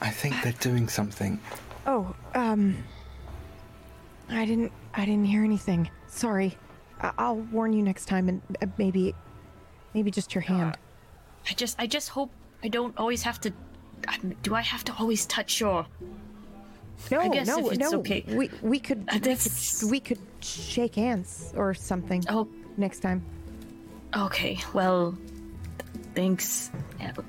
I 0.02 0.10
think 0.10 0.34
they're 0.42 0.52
doing 0.60 0.88
something. 0.88 1.38
Oh, 1.86 2.14
um, 2.34 2.76
I 4.30 4.44
didn't, 4.46 4.72
I 4.94 5.04
didn't 5.04 5.24
hear 5.26 5.44
anything. 5.44 5.90
Sorry. 6.06 6.56
I- 7.00 7.12
I'll 7.18 7.36
warn 7.36 7.72
you 7.72 7.82
next 7.82 8.06
time, 8.06 8.28
and 8.28 8.40
uh, 8.62 8.66
maybe, 8.78 9.14
maybe 9.94 10.10
just 10.10 10.34
your 10.34 10.42
hand. 10.42 10.76
I 11.48 11.52
just, 11.54 11.76
I 11.80 11.86
just 11.86 12.10
hope 12.10 12.30
I 12.62 12.68
don't 12.68 12.96
always 12.98 13.22
have 13.22 13.40
to. 13.42 13.52
um, 14.08 14.34
Do 14.42 14.54
I 14.54 14.60
have 14.60 14.84
to 14.84 14.94
always 14.98 15.26
touch 15.26 15.60
your? 15.60 15.86
No, 17.10 17.18
I 17.20 17.28
guess 17.28 17.46
no, 17.46 17.58
if 17.66 17.72
it's 17.72 17.90
no. 17.92 17.98
okay. 18.00 18.24
We 18.28 18.50
we 18.60 18.78
could, 18.78 18.98
Uh, 19.08 19.12
we 19.14 19.20
could 19.20 19.22
that's- 19.24 19.82
we 19.84 20.00
could 20.00 20.18
shake 20.40 20.96
hands 20.96 21.52
or 21.56 21.72
something. 21.72 22.22
Oh. 22.28 22.46
next 22.76 23.00
time. 23.00 23.22
Okay, 24.14 24.58
well, 24.74 25.16
thanks. 26.14 26.70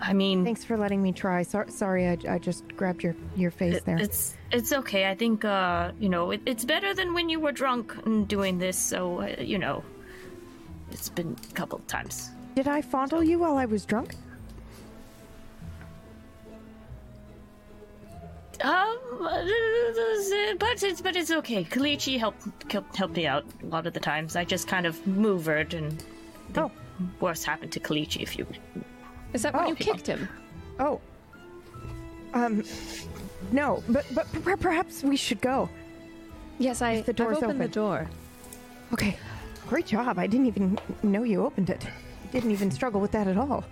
I 0.02 0.14
mean, 0.14 0.44
Thanks 0.44 0.64
for 0.64 0.78
letting 0.78 1.02
me 1.02 1.12
try. 1.12 1.44
So, 1.44 1.66
sorry, 1.70 2.08
I, 2.08 2.18
I 2.30 2.38
just 2.40 2.64
grabbed 2.76 3.04
your 3.04 3.16
your 3.36 3.52
face 3.52 3.76
it- 3.76 3.86
there. 3.86 3.98
it's 4.00 4.36
it's 4.52 4.72
okay. 4.74 5.10
I 5.10 5.16
think 5.16 5.46
uh, 5.46 5.92
you 6.00 6.10
know, 6.10 6.32
it, 6.32 6.42
it's 6.46 6.66
better 6.66 6.94
than 6.94 7.14
when 7.14 7.30
you 7.30 7.40
were 7.40 7.52
drunk 7.52 7.96
and 8.06 8.28
doing 8.28 8.58
this. 8.60 8.78
So 8.78 9.22
uh, 9.22 9.36
you 9.42 9.58
know, 9.58 9.84
it's 10.92 11.10
been 11.10 11.36
a 11.50 11.54
couple 11.54 11.78
of 11.80 11.88
times. 11.88 12.30
Did 12.56 12.68
I 12.68 12.82
fondle 12.82 13.24
you 13.24 13.40
while 13.40 13.58
I 13.58 13.66
was 13.66 13.86
drunk? 13.86 14.16
Um, 18.64 18.98
but 20.60 20.84
it's 20.84 21.02
but 21.02 21.16
it's 21.16 21.32
okay. 21.32 21.64
Kalechi 21.64 22.20
helped 22.20 22.72
helped 22.72 22.96
helped 22.96 23.16
me 23.16 23.26
out 23.26 23.44
a 23.64 23.66
lot 23.66 23.88
of 23.88 23.94
the 23.94 24.00
times. 24.00 24.36
I 24.36 24.44
just 24.46 24.68
kind 24.68 24.86
of 24.86 25.06
maneuvered, 25.08 25.74
and 25.74 26.04
Oh. 26.56 26.70
Worst 27.20 27.46
happened 27.46 27.72
to 27.74 27.80
Kalechi. 27.80 28.22
If 28.22 28.38
you 28.38 28.46
Is 29.34 29.42
that 29.44 29.54
why 29.54 29.66
Oh. 29.66 29.70
you 29.70 29.76
kicked 29.76 30.08
him? 30.08 30.28
Oh. 30.80 31.00
Um, 32.34 32.64
no, 33.52 33.84
but 33.90 34.06
but 34.16 34.32
per- 34.44 34.58
perhaps 34.58 35.04
we 35.04 35.18
should 35.18 35.42
go. 35.42 35.70
Yes, 36.60 36.82
I. 36.82 37.02
the 37.02 37.14
door's 37.14 37.38
I've 37.38 37.44
opened 37.44 37.62
the 37.62 37.68
door. 37.68 38.08
Okay, 38.94 39.18
great 39.68 39.86
job. 39.88 40.18
I 40.20 40.28
didn't 40.28 40.48
even 40.48 40.78
know 41.04 41.24
you 41.24 41.44
opened 41.46 41.70
it. 41.70 41.86
Didn't 42.32 42.52
even 42.52 42.72
struggle 42.72 43.02
with 43.02 43.12
that 43.12 43.28
at 43.28 43.38
all. 43.38 43.64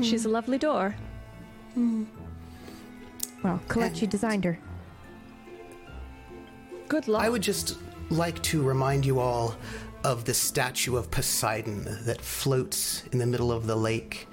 She's 0.00 0.24
a 0.24 0.28
lovely 0.28 0.58
door. 0.58 0.94
Well, 1.76 3.60
Kalechi 3.68 4.08
designed 4.08 4.44
her. 4.44 4.58
Good 6.88 7.08
luck. 7.08 7.22
I 7.24 7.28
would 7.28 7.42
just 7.42 7.78
like 8.10 8.40
to 8.44 8.62
remind 8.62 9.04
you 9.06 9.18
all 9.18 9.56
of 10.04 10.24
the 10.24 10.34
statue 10.34 10.96
of 10.96 11.10
Poseidon 11.10 11.84
that 12.04 12.20
floats 12.20 13.04
in 13.12 13.18
the 13.18 13.26
middle 13.26 13.52
of 13.52 13.66
the 13.66 13.76
lake. 13.76 14.26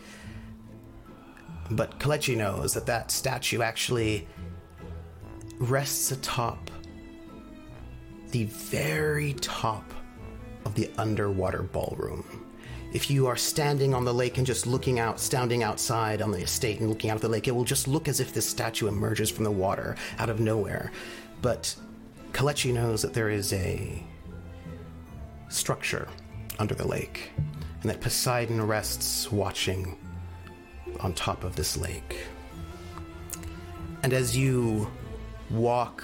But 1.71 1.99
Kalechi 1.99 2.35
knows 2.35 2.73
that 2.73 2.87
that 2.87 3.11
statue 3.11 3.61
actually 3.61 4.27
rests 5.59 6.11
atop 6.11 6.71
the 8.31 8.45
very 8.45 9.33
top 9.33 9.83
of 10.65 10.75
the 10.75 10.89
underwater 10.97 11.61
ballroom. 11.61 12.45
If 12.91 13.11
you 13.11 13.27
are 13.27 13.35
standing 13.35 13.93
on 13.93 14.03
the 14.03 14.13
lake 14.13 14.37
and 14.37 14.47
just 14.47 14.65
looking 14.65 14.99
out, 14.99 15.19
standing 15.19 15.61
outside 15.61 16.23
on 16.23 16.31
the 16.31 16.41
estate 16.41 16.79
and 16.79 16.89
looking 16.89 17.11
out 17.11 17.17
at 17.17 17.21
the 17.21 17.29
lake, 17.29 17.47
it 17.47 17.51
will 17.51 17.63
just 17.63 17.87
look 17.87 18.07
as 18.07 18.19
if 18.19 18.33
this 18.33 18.47
statue 18.47 18.87
emerges 18.87 19.29
from 19.29 19.43
the 19.43 19.51
water 19.51 19.95
out 20.17 20.29
of 20.29 20.39
nowhere. 20.39 20.91
But 21.43 21.75
Kalechi 22.31 22.73
knows 22.73 23.03
that 23.03 23.13
there 23.13 23.29
is 23.29 23.53
a 23.53 24.03
structure 25.49 26.07
under 26.57 26.73
the 26.73 26.87
lake, 26.87 27.31
and 27.81 27.89
that 27.89 28.01
Poseidon 28.01 28.65
rests 28.65 29.31
watching 29.31 29.97
on 31.01 31.13
top 31.13 31.43
of 31.43 31.55
this 31.55 31.77
lake. 31.77 32.25
And 34.03 34.13
as 34.13 34.35
you 34.35 34.89
walk 35.49 36.03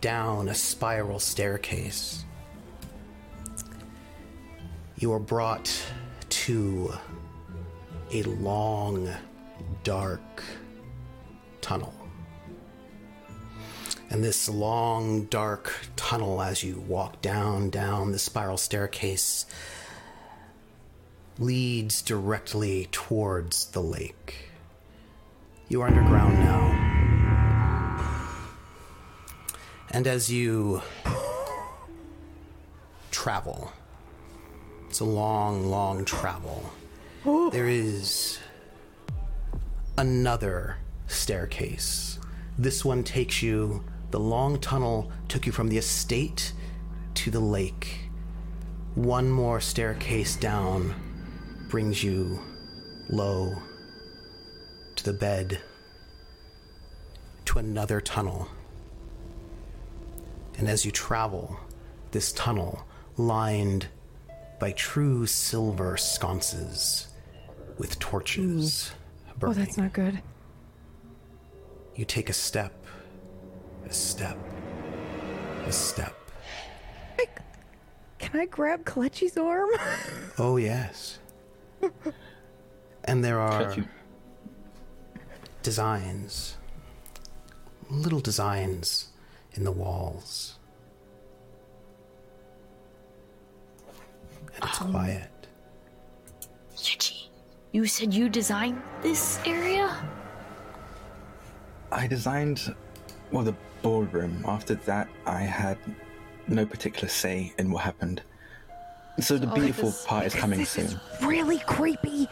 down 0.00 0.48
a 0.48 0.54
spiral 0.54 1.18
staircase, 1.18 2.24
you 4.96 5.12
are 5.12 5.20
brought 5.20 5.70
to 6.28 6.92
a 8.12 8.22
long, 8.24 9.08
dark 9.84 10.42
tunnel. 11.60 11.97
And 14.10 14.24
this 14.24 14.48
long, 14.48 15.24
dark 15.24 15.72
tunnel, 15.96 16.40
as 16.40 16.62
you 16.62 16.80
walk 16.80 17.20
down, 17.20 17.68
down 17.68 18.12
the 18.12 18.18
spiral 18.18 18.56
staircase, 18.56 19.44
leads 21.38 22.00
directly 22.02 22.88
towards 22.90 23.66
the 23.66 23.82
lake. 23.82 24.50
You 25.68 25.82
are 25.82 25.88
underground 25.88 26.38
now. 26.38 26.88
And 29.90 30.06
as 30.06 30.30
you 30.32 30.82
travel, 33.10 33.72
it's 34.88 35.00
a 35.00 35.04
long, 35.04 35.66
long 35.66 36.04
travel, 36.04 36.70
there 37.52 37.68
is 37.68 38.38
another 39.98 40.78
staircase. 41.08 42.18
This 42.58 42.84
one 42.84 43.04
takes 43.04 43.42
you, 43.42 43.84
the 44.10 44.20
long 44.20 44.58
tunnel 44.58 45.10
took 45.28 45.46
you 45.46 45.52
from 45.52 45.68
the 45.68 45.78
estate 45.78 46.52
to 47.14 47.30
the 47.30 47.40
lake. 47.40 48.00
One 48.94 49.30
more 49.30 49.60
staircase 49.60 50.36
down 50.36 50.94
brings 51.68 52.02
you 52.02 52.40
low 53.08 53.54
to 54.96 55.04
the 55.04 55.12
bed, 55.12 55.60
to 57.44 57.58
another 57.58 58.00
tunnel. 58.00 58.48
And 60.56 60.68
as 60.68 60.84
you 60.84 60.90
travel, 60.90 61.58
this 62.10 62.32
tunnel 62.32 62.84
lined 63.16 63.86
by 64.58 64.72
true 64.72 65.26
silver 65.26 65.96
sconces 65.96 67.08
with 67.78 67.98
torches 67.98 68.88
hmm. 68.88 68.94
Oh, 69.30 69.34
burning. 69.38 69.58
that's 69.58 69.76
not 69.76 69.92
good. 69.92 70.20
You 71.94 72.04
take 72.04 72.28
a 72.28 72.32
step, 72.32 72.77
a 73.88 73.92
step, 73.92 74.36
a 75.66 75.72
step. 75.72 76.14
Can 78.18 78.40
I 78.40 78.46
grab 78.46 78.84
Kalechi's 78.84 79.36
arm? 79.36 79.70
Oh, 80.40 80.56
yes. 80.56 81.18
and 83.04 83.24
there 83.24 83.40
are 83.40 83.74
designs, 85.62 86.56
little 87.90 88.20
designs 88.20 89.08
in 89.54 89.64
the 89.64 89.72
walls. 89.72 90.58
And 94.54 94.64
it's 94.64 94.80
um. 94.80 94.92
quiet. 94.92 95.30
Lichi, 96.76 97.28
you 97.72 97.86
said 97.86 98.14
you 98.14 98.28
designed 98.28 98.80
this 99.02 99.40
area? 99.44 99.96
I 101.90 102.06
designed, 102.06 102.74
well, 103.30 103.44
the 103.44 103.54
ballroom. 103.82 104.44
After 104.46 104.74
that, 104.74 105.08
I 105.26 105.40
had 105.40 105.78
no 106.46 106.64
particular 106.66 107.08
say 107.08 107.52
in 107.58 107.70
what 107.70 107.84
happened. 107.84 108.22
So 109.20 109.36
the 109.36 109.50
oh, 109.50 109.54
beautiful 109.54 109.90
this- 109.90 110.06
part 110.06 110.26
is 110.26 110.34
coming 110.34 110.60
this 110.60 110.70
soon. 110.70 110.84
is 110.86 110.96
really 111.22 111.58
creepy. 111.60 112.28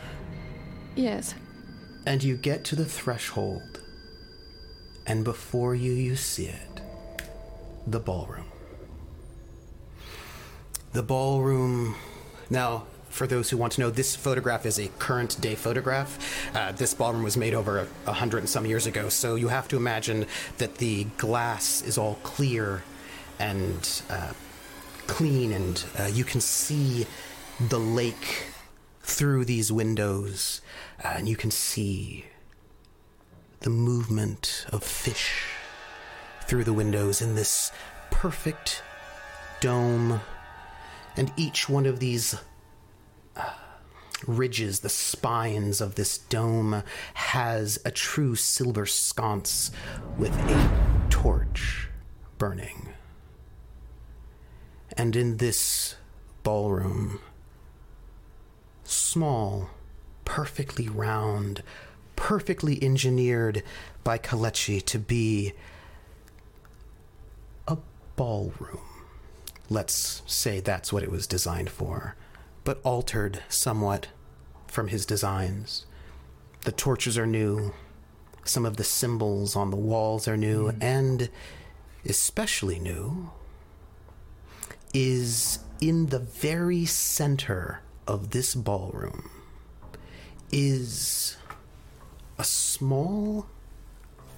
yes. 0.94 1.35
And 2.06 2.23
you 2.23 2.36
get 2.36 2.64
to 2.66 2.77
the 2.77 2.85
threshold, 2.85 3.82
and 5.06 5.24
before 5.24 5.74
you, 5.74 5.93
you 5.93 6.14
see 6.14 6.47
it 6.47 6.81
the 7.86 7.98
ballroom. 8.01 8.47
The 10.93 11.02
ballroom. 11.02 11.97
Now, 12.48 12.86
for 13.17 13.27
those 13.27 13.49
who 13.49 13.57
want 13.57 13.73
to 13.73 13.81
know, 13.81 13.89
this 13.89 14.15
photograph 14.15 14.67
is 14.67 14.79
a 14.79 14.89
current 14.99 15.41
day 15.41 15.55
photograph. 15.55 16.19
Uh, 16.55 16.71
this 16.73 16.93
ballroom 16.93 17.23
was 17.23 17.37
made 17.37 17.55
over 17.55 17.89
a, 18.07 18.13
hundred 18.13 18.39
and 18.41 18.49
some 18.49 18.67
years 18.67 18.87
ago, 18.87 19.09
so 19.09 19.37
you 19.37 19.49
have 19.49 19.67
to 19.69 19.77
imagine 19.77 20.27
that 20.59 20.77
the 20.77 21.05
glass 21.17 21.81
is 21.83 21.97
all 21.97 22.17
clear 22.23 22.83
and 23.39 24.03
uh, 24.11 24.33
clean, 25.07 25.51
and 25.53 25.85
uh, 25.99 26.11
you 26.13 26.25
can 26.25 26.43
see 26.43 27.07
the 27.69 27.79
lake 27.79 28.49
through 29.01 29.47
these 29.47 29.73
windows, 29.73 30.61
uh, 31.03 31.15
and 31.17 31.27
you 31.27 31.37
can 31.37 31.51
see 31.51 32.27
the 33.61 33.71
movement 33.71 34.67
of 34.71 34.85
fish 34.85 35.47
through 36.43 36.65
the 36.65 36.73
windows 36.75 37.23
in 37.23 37.35
this 37.35 37.73
perfect 38.11 38.83
dome. 39.61 40.21
And 41.17 41.33
each 41.39 41.67
one 41.67 41.87
of 41.87 41.99
these 41.99 42.39
ridges, 44.27 44.81
the 44.81 44.89
spines 44.89 45.81
of 45.81 45.95
this 45.95 46.19
dome, 46.19 46.83
has 47.15 47.79
a 47.85 47.91
true 47.91 48.35
silver 48.35 48.87
sconce 48.87 49.71
with 50.17 50.35
a 50.37 50.71
torch 51.11 51.89
burning. 52.39 52.89
And 54.97 55.15
in 55.15 55.37
this 55.37 55.97
ballroom, 56.43 57.21
small, 58.85 59.71
perfectly 60.25 60.89
round, 60.89 61.63
perfectly 62.15 62.83
engineered 62.83 63.63
by 64.05 64.19
Kalechi 64.19 64.83
to 64.87 64.99
be 64.99 65.53
a 67.69 67.77
ballroom. 68.17 68.81
Let's 69.69 70.23
say 70.27 70.61
that's 70.61 70.93
what 70.93 71.03
it 71.03 71.11
was 71.11 71.27
designed 71.27 71.71
for, 71.71 72.17
but 72.67 72.81
altered 72.83 73.45
somewhat 73.49 74.09
from 74.67 74.89
his 74.89 75.07
designs. 75.07 75.87
The 76.65 76.73
torches 76.73 77.17
are 77.17 77.25
new, 77.25 77.73
some 78.45 78.67
of 78.67 78.77
the 78.77 78.83
symbols 78.83 79.55
on 79.55 79.71
the 79.71 79.77
walls 79.77 80.27
are 80.27 80.37
new, 80.37 80.73
mm. 80.73 80.83
and 80.83 81.31
especially 82.05 82.81
new 82.81 83.31
is 84.93 85.61
in 85.81 86.07
the 86.07 86.19
very 86.19 86.85
center 86.85 87.83
of 88.09 88.31
this 88.31 88.57
ballroom 88.57 89.31
is 90.51 91.37
a 92.39 92.45
small 92.45 93.47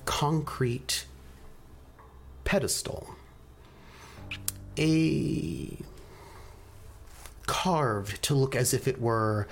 concrete 0.04 1.06
pedestal. 2.44 3.08
A 4.76 5.78
carved 7.48 8.22
to 8.22 8.34
look 8.34 8.54
as 8.54 8.72
if 8.72 8.86
it 8.86 9.00
were 9.00 9.48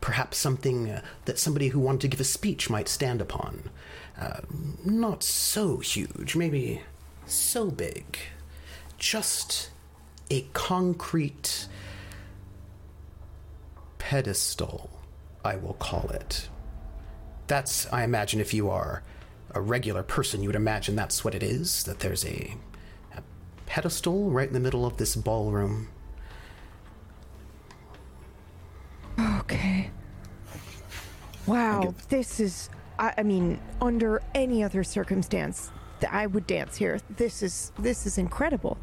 perhaps 0.00 0.36
something 0.36 0.90
uh, 0.90 1.02
that 1.26 1.38
somebody 1.38 1.68
who 1.68 1.78
wanted 1.78 2.00
to 2.00 2.08
give 2.08 2.20
a 2.20 2.24
speech 2.24 2.68
might 2.68 2.88
stand 2.88 3.20
upon. 3.20 3.70
Uh, 4.20 4.40
not 4.84 5.22
so 5.22 5.78
huge, 5.78 6.34
maybe 6.34 6.82
so 7.26 7.70
big. 7.70 8.18
Just 8.98 9.70
a 10.30 10.42
concrete 10.52 11.68
pedestal, 13.98 14.90
I 15.44 15.56
will 15.56 15.74
call 15.74 16.10
it. 16.10 16.48
That's, 17.46 17.86
I 17.92 18.04
imagine, 18.04 18.40
if 18.40 18.54
you 18.54 18.70
are 18.70 19.02
a 19.52 19.60
regular 19.60 20.02
person, 20.02 20.42
you 20.42 20.48
would 20.48 20.56
imagine 20.56 20.96
that's 20.96 21.24
what 21.24 21.34
it 21.34 21.42
is, 21.42 21.84
that 21.84 22.00
there's 22.00 22.24
a, 22.24 22.56
a 23.16 23.22
pedestal 23.66 24.30
right 24.30 24.48
in 24.48 24.54
the 24.54 24.60
middle 24.60 24.86
of 24.86 24.96
this 24.96 25.14
ballroom. 25.14 25.88
Okay. 29.18 29.90
Wow, 31.46 31.94
this 32.08 32.40
is. 32.40 32.70
I, 32.98 33.12
I 33.18 33.22
mean, 33.22 33.60
under 33.80 34.22
any 34.34 34.62
other 34.64 34.82
circumstance, 34.84 35.70
th- 36.00 36.12
I 36.12 36.26
would 36.26 36.46
dance 36.46 36.76
here. 36.76 37.00
This 37.16 37.42
is 37.42 37.72
this 37.78 38.06
is 38.06 38.18
incredible. 38.18 38.78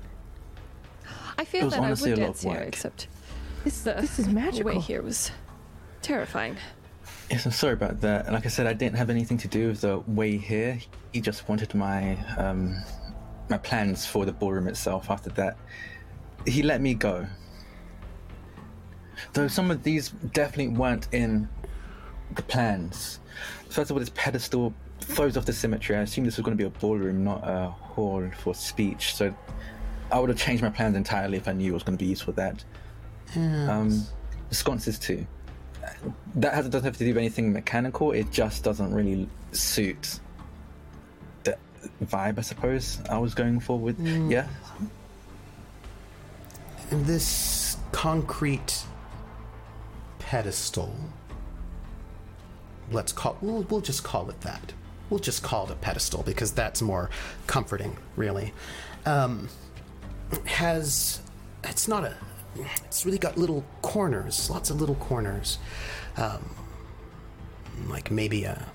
I 1.38 1.41
It 1.41 1.48
feel 1.48 1.66
was 1.66 1.74
that 1.74 1.82
I 1.82 1.86
honestly 1.86 2.12
would 2.12 2.20
a 2.20 2.22
lot 2.22 2.30
of 2.30 2.36
dance 2.36 2.41
here, 2.44 2.52
work. 2.53 2.68
except 2.68 3.08
This 3.64 3.82
the 3.82 3.94
this 3.94 4.20
is 4.20 4.28
magical. 4.28 4.72
way 4.74 4.80
here 4.80 5.02
was 5.02 5.32
terrifying. 6.02 6.56
Yes, 7.30 7.45
I'm 7.45 7.52
sorry 7.52 7.74
about 7.74 8.02
that. 8.02 8.32
Like 8.32 8.45
I 8.45 8.49
said, 8.49 8.68
I 8.68 8.74
didn't 8.74 8.98
have 8.98 9.10
anything 9.10 9.38
to 9.40 9.48
do 9.48 9.70
with 9.70 9.82
the 9.82 9.99
way 9.99 10.38
here. 10.38 10.78
He 11.14 11.22
just 11.22 11.48
wanted 11.49 11.74
my 11.74 12.18
um, 12.38 12.76
my 13.49 13.58
plans 13.58 14.06
for 14.06 14.26
the 14.26 14.34
ballroom 14.34 14.68
itself. 14.68 15.10
After 15.10 15.30
that, 15.32 15.58
he 16.45 16.62
let 16.62 16.80
me 16.82 16.94
go. 16.94 17.26
Though 19.34 19.48
some 19.48 19.72
of 19.72 19.84
these 19.84 20.10
definitely 20.10 20.76
weren't 20.76 21.07
in 21.11 21.48
the 22.35 22.41
plans. 22.43 23.19
First 23.69 23.91
of 23.91 23.95
all, 23.95 23.99
this 23.99 24.11
pedestal 24.14 24.73
throws 24.99 25.38
off 25.38 25.45
the 25.45 25.53
symmetry. 25.53 25.95
I 25.95 26.02
assumed 26.02 26.27
this 26.27 26.38
was 26.38 26.43
going 26.43 26.57
to 26.57 26.61
be 26.61 26.68
a 26.68 26.80
ballroom, 26.80 27.23
not 27.23 27.41
a 27.43 27.69
hall 27.69 28.30
for 28.39 28.53
speech. 28.53 29.15
So 29.15 29.34
I 30.11 30.19
would 30.19 30.30
have 30.30 30.38
changed 30.38 30.64
my 30.64 30.69
plans 30.69 30.95
entirely 30.95 31.38
if 31.38 31.48
I 31.48 31.53
knew 31.53 31.72
it 31.72 31.73
was 31.73 31.84
going 31.84 31.98
to 31.98 32.03
be 32.03 32.10
used 32.10 32.23
for 32.23 32.34
that. 32.34 32.64
Um, 33.35 34.06
the 34.49 34.56
sconces 34.56 34.99
too 34.99 35.26
that 36.35 36.53
has, 36.53 36.69
doesn't 36.69 36.85
have 36.85 36.98
to 36.98 37.03
do 37.03 37.10
with 37.10 37.18
anything 37.18 37.52
mechanical. 37.52 38.11
It 38.11 38.31
just 38.31 38.64
doesn't 38.64 38.93
really 38.93 39.27
suit 39.52 40.19
the 41.43 41.57
vibe, 42.06 42.38
I 42.38 42.41
suppose. 42.41 42.99
I 43.10 43.18
was 43.18 43.34
going 43.34 43.60
for 43.60 43.77
with 43.77 43.99
yeah. 43.99 44.48
And 46.89 47.06
this 47.06 47.77
concrete 47.91 48.84
pedestal, 50.32 50.95
let's 52.90 53.12
call, 53.12 53.38
we'll, 53.41 53.64
we'll 53.64 53.82
just 53.82 54.02
call 54.02 54.30
it 54.30 54.40
that. 54.40 54.72
We'll 55.10 55.20
just 55.20 55.44
call 55.44 55.66
it 55.66 55.72
a 55.72 55.76
pedestal 55.76 56.24
because 56.24 56.53
that's 56.53 56.82
more 56.82 57.10
comforting, 57.48 57.98
really. 58.16 58.53
Um, 59.06 59.49
has, 60.45 61.20
it's 61.66 61.90
not 61.90 62.06
a, 62.06 62.16
it's 62.86 63.06
really 63.06 63.18
got 63.18 63.38
little 63.38 63.66
corners, 63.82 64.49
lots 64.49 64.70
of 64.70 64.80
little 64.80 64.95
corners. 64.95 65.58
Um, 66.16 66.56
like 67.90 68.10
maybe 68.10 68.45
a 68.45 68.66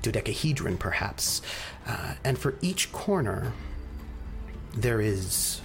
dodecahedron, 0.00 0.78
perhaps. 0.78 1.42
Uh, 1.86 2.14
and 2.24 2.38
for 2.38 2.54
each 2.62 2.90
corner, 2.90 3.52
there 4.74 5.02
is 5.02 5.60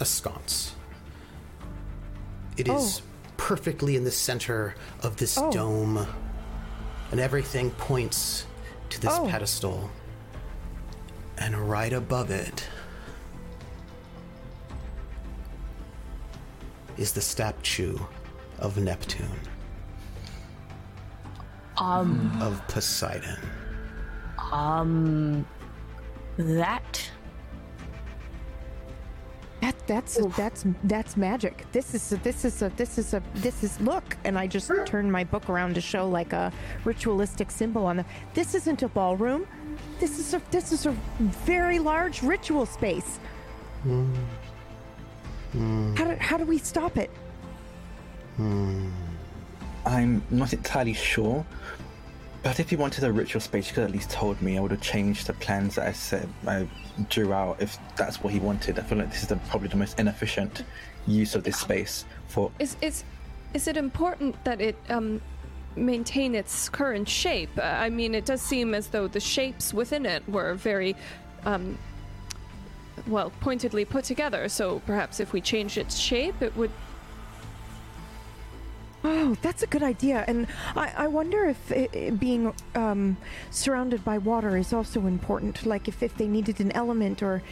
a 0.00 0.04
sconce. 0.04 0.74
It 2.58 2.68
is 2.68 3.00
perfectly 3.36 3.96
in 3.96 4.04
the 4.04 4.10
center 4.10 4.74
of 5.02 5.16
this 5.16 5.36
Oh. 5.38 5.50
dome, 5.50 6.06
and 7.10 7.20
everything 7.20 7.70
points 7.72 8.46
to 8.90 9.00
this 9.00 9.12
Oh. 9.14 9.28
pedestal. 9.28 9.90
And 11.36 11.68
right 11.68 11.92
above 11.92 12.30
it 12.30 12.68
is 16.96 17.12
the 17.12 17.20
statue 17.20 17.98
of 18.58 18.76
Neptune, 18.76 19.40
Um, 21.76 22.40
of 22.40 22.66
Poseidon. 22.68 23.38
um, 24.52 25.44
that. 26.36 27.10
That 29.64 29.86
that's 29.86 30.18
that's 30.36 30.66
that's 30.84 31.16
magic. 31.16 31.64
This 31.72 31.94
is 31.94 32.12
a, 32.12 32.16
this 32.16 32.44
is 32.44 32.60
a 32.60 32.68
this 32.76 32.98
is 32.98 33.14
a 33.14 33.22
this 33.36 33.64
is 33.64 33.80
look, 33.80 34.14
and 34.24 34.38
I 34.38 34.46
just 34.46 34.70
turned 34.84 35.10
my 35.10 35.24
book 35.24 35.48
around 35.48 35.74
to 35.76 35.80
show 35.80 36.06
like 36.06 36.34
a 36.34 36.52
ritualistic 36.84 37.50
symbol 37.50 37.86
on 37.86 37.96
the. 37.96 38.04
This 38.34 38.54
isn't 38.54 38.82
a 38.82 38.88
ballroom. 38.88 39.46
This 40.00 40.18
is 40.18 40.34
a 40.34 40.42
this 40.50 40.70
is 40.70 40.84
a 40.84 40.90
very 41.46 41.78
large 41.78 42.22
ritual 42.22 42.66
space. 42.66 43.18
Hmm. 43.84 44.12
How 45.94 46.04
do 46.04 46.16
how 46.20 46.36
do 46.36 46.44
we 46.44 46.58
stop 46.58 46.98
it? 46.98 47.10
Hmm. 48.36 48.90
I'm 49.86 50.22
not 50.28 50.52
entirely 50.52 50.92
sure, 50.92 51.46
but 52.44 52.60
if 52.60 52.70
you 52.70 52.76
wanted 52.76 53.02
a 53.04 53.10
ritual 53.10 53.40
space, 53.40 53.68
you 53.68 53.74
could 53.74 53.84
at 53.84 53.90
least 53.90 54.10
told 54.10 54.40
me. 54.42 54.58
I 54.58 54.60
would 54.60 54.70
have 54.70 54.82
changed 54.82 55.26
the 55.26 55.32
plans 55.32 55.76
that 55.76 55.88
I 55.88 55.92
said 55.92 56.28
I 56.46 56.68
drew 57.08 57.32
out 57.32 57.60
if 57.60 57.78
that's 57.96 58.22
what 58.22 58.34
he 58.34 58.38
wanted. 58.38 58.78
I 58.78 58.82
feel 58.82 58.98
like 58.98 59.10
this 59.10 59.22
is 59.22 59.28
the, 59.28 59.36
probably 59.48 59.68
the 59.68 59.76
most 59.76 59.98
inefficient 59.98 60.62
use 61.06 61.34
of 61.34 61.42
this 61.42 61.56
space 61.56 62.04
for 62.28 62.52
Is 62.58 62.76
is 62.82 63.02
is 63.54 63.66
it 63.66 63.78
important 63.78 64.42
that 64.44 64.60
it 64.60 64.76
um 64.90 65.22
maintain 65.74 66.34
its 66.34 66.68
current 66.68 67.08
shape? 67.08 67.50
Uh, 67.58 67.62
I 67.62 67.88
mean, 67.88 68.14
it 68.14 68.26
does 68.26 68.42
seem 68.42 68.74
as 68.74 68.88
though 68.88 69.08
the 69.08 69.20
shapes 69.20 69.72
within 69.72 70.04
it 70.04 70.28
were 70.28 70.54
very 70.54 70.94
um 71.46 71.78
well 73.06 73.32
pointedly 73.40 73.86
put 73.86 74.04
together. 74.04 74.50
So 74.50 74.80
perhaps 74.86 75.18
if 75.18 75.32
we 75.32 75.40
change 75.40 75.78
its 75.78 75.96
shape, 75.96 76.42
it 76.42 76.54
would. 76.56 76.70
Oh, 79.06 79.36
that's 79.42 79.62
a 79.62 79.66
good 79.66 79.82
idea. 79.82 80.24
And 80.26 80.46
I, 80.74 80.92
I 80.96 81.06
wonder 81.08 81.44
if 81.44 81.70
i 81.70 81.88
i 81.94 82.10
being 82.10 82.54
um, 82.74 83.18
surrounded 83.50 84.02
by 84.02 84.16
water 84.16 84.56
is 84.56 84.72
also 84.72 85.06
important. 85.06 85.66
Like 85.66 85.88
if, 85.88 86.02
if 86.02 86.16
they 86.16 86.26
needed 86.26 86.58
an 86.60 86.72
element 86.72 87.22
or 87.22 87.42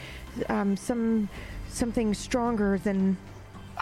um, 0.49 0.77
some 0.77 1.29
something 1.69 2.15
stronger 2.15 2.79
than. 2.79 3.19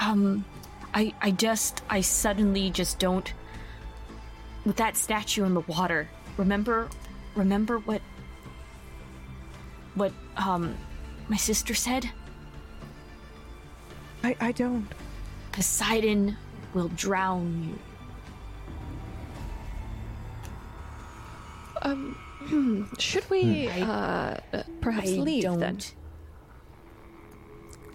Um, 0.00 0.44
I 0.92 1.14
I 1.20 1.30
just 1.30 1.82
I 1.88 2.00
suddenly 2.00 2.70
just 2.70 2.98
don't 2.98 3.32
with 4.64 4.76
that 4.76 4.96
statue 4.96 5.44
in 5.44 5.54
the 5.54 5.60
water. 5.60 6.08
Remember 6.36 6.88
remember 7.36 7.78
what 7.78 8.02
what 9.94 10.12
um 10.36 10.76
my 11.28 11.36
sister 11.36 11.74
said? 11.74 12.10
I, 14.24 14.36
I 14.40 14.52
don't. 14.52 14.88
Poseidon 15.52 16.36
will 16.74 16.88
drown 16.88 17.76
you. 21.84 22.16
Should 22.98 23.28
we 23.30 23.68
uh, 23.68 23.84
uh, 24.52 24.62
perhaps 24.80 25.08
I 25.08 25.12
leave 25.12 25.42
don't. 25.44 25.58
then? 25.60 25.78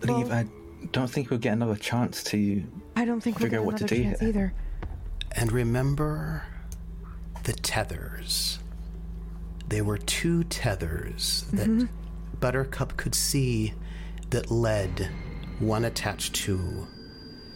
Leave. 0.01 0.31
I 0.31 0.45
don't 0.91 1.09
think 1.09 1.29
we'll 1.29 1.39
get 1.39 1.53
another 1.53 1.75
chance 1.75 2.23
to. 2.25 2.63
I 2.95 3.05
don't 3.05 3.21
think 3.21 3.39
we'll 3.39 3.45
Figure 3.47 3.57
get 3.59 3.61
out 3.61 3.65
what 3.65 3.77
to 3.77 3.83
another 3.83 3.95
do 3.95 4.03
chance 4.03 4.19
here. 4.19 4.29
either. 4.29 4.53
And 5.33 5.51
remember 5.51 6.43
the 7.43 7.53
tethers. 7.53 8.59
They 9.67 9.81
were 9.81 9.97
two 9.97 10.43
tethers 10.45 11.45
that 11.53 11.89
Buttercup 12.39 12.97
could 12.97 13.15
see 13.15 13.73
that 14.29 14.51
led 14.51 15.09
one 15.59 15.85
attached 15.85 16.35
to 16.35 16.87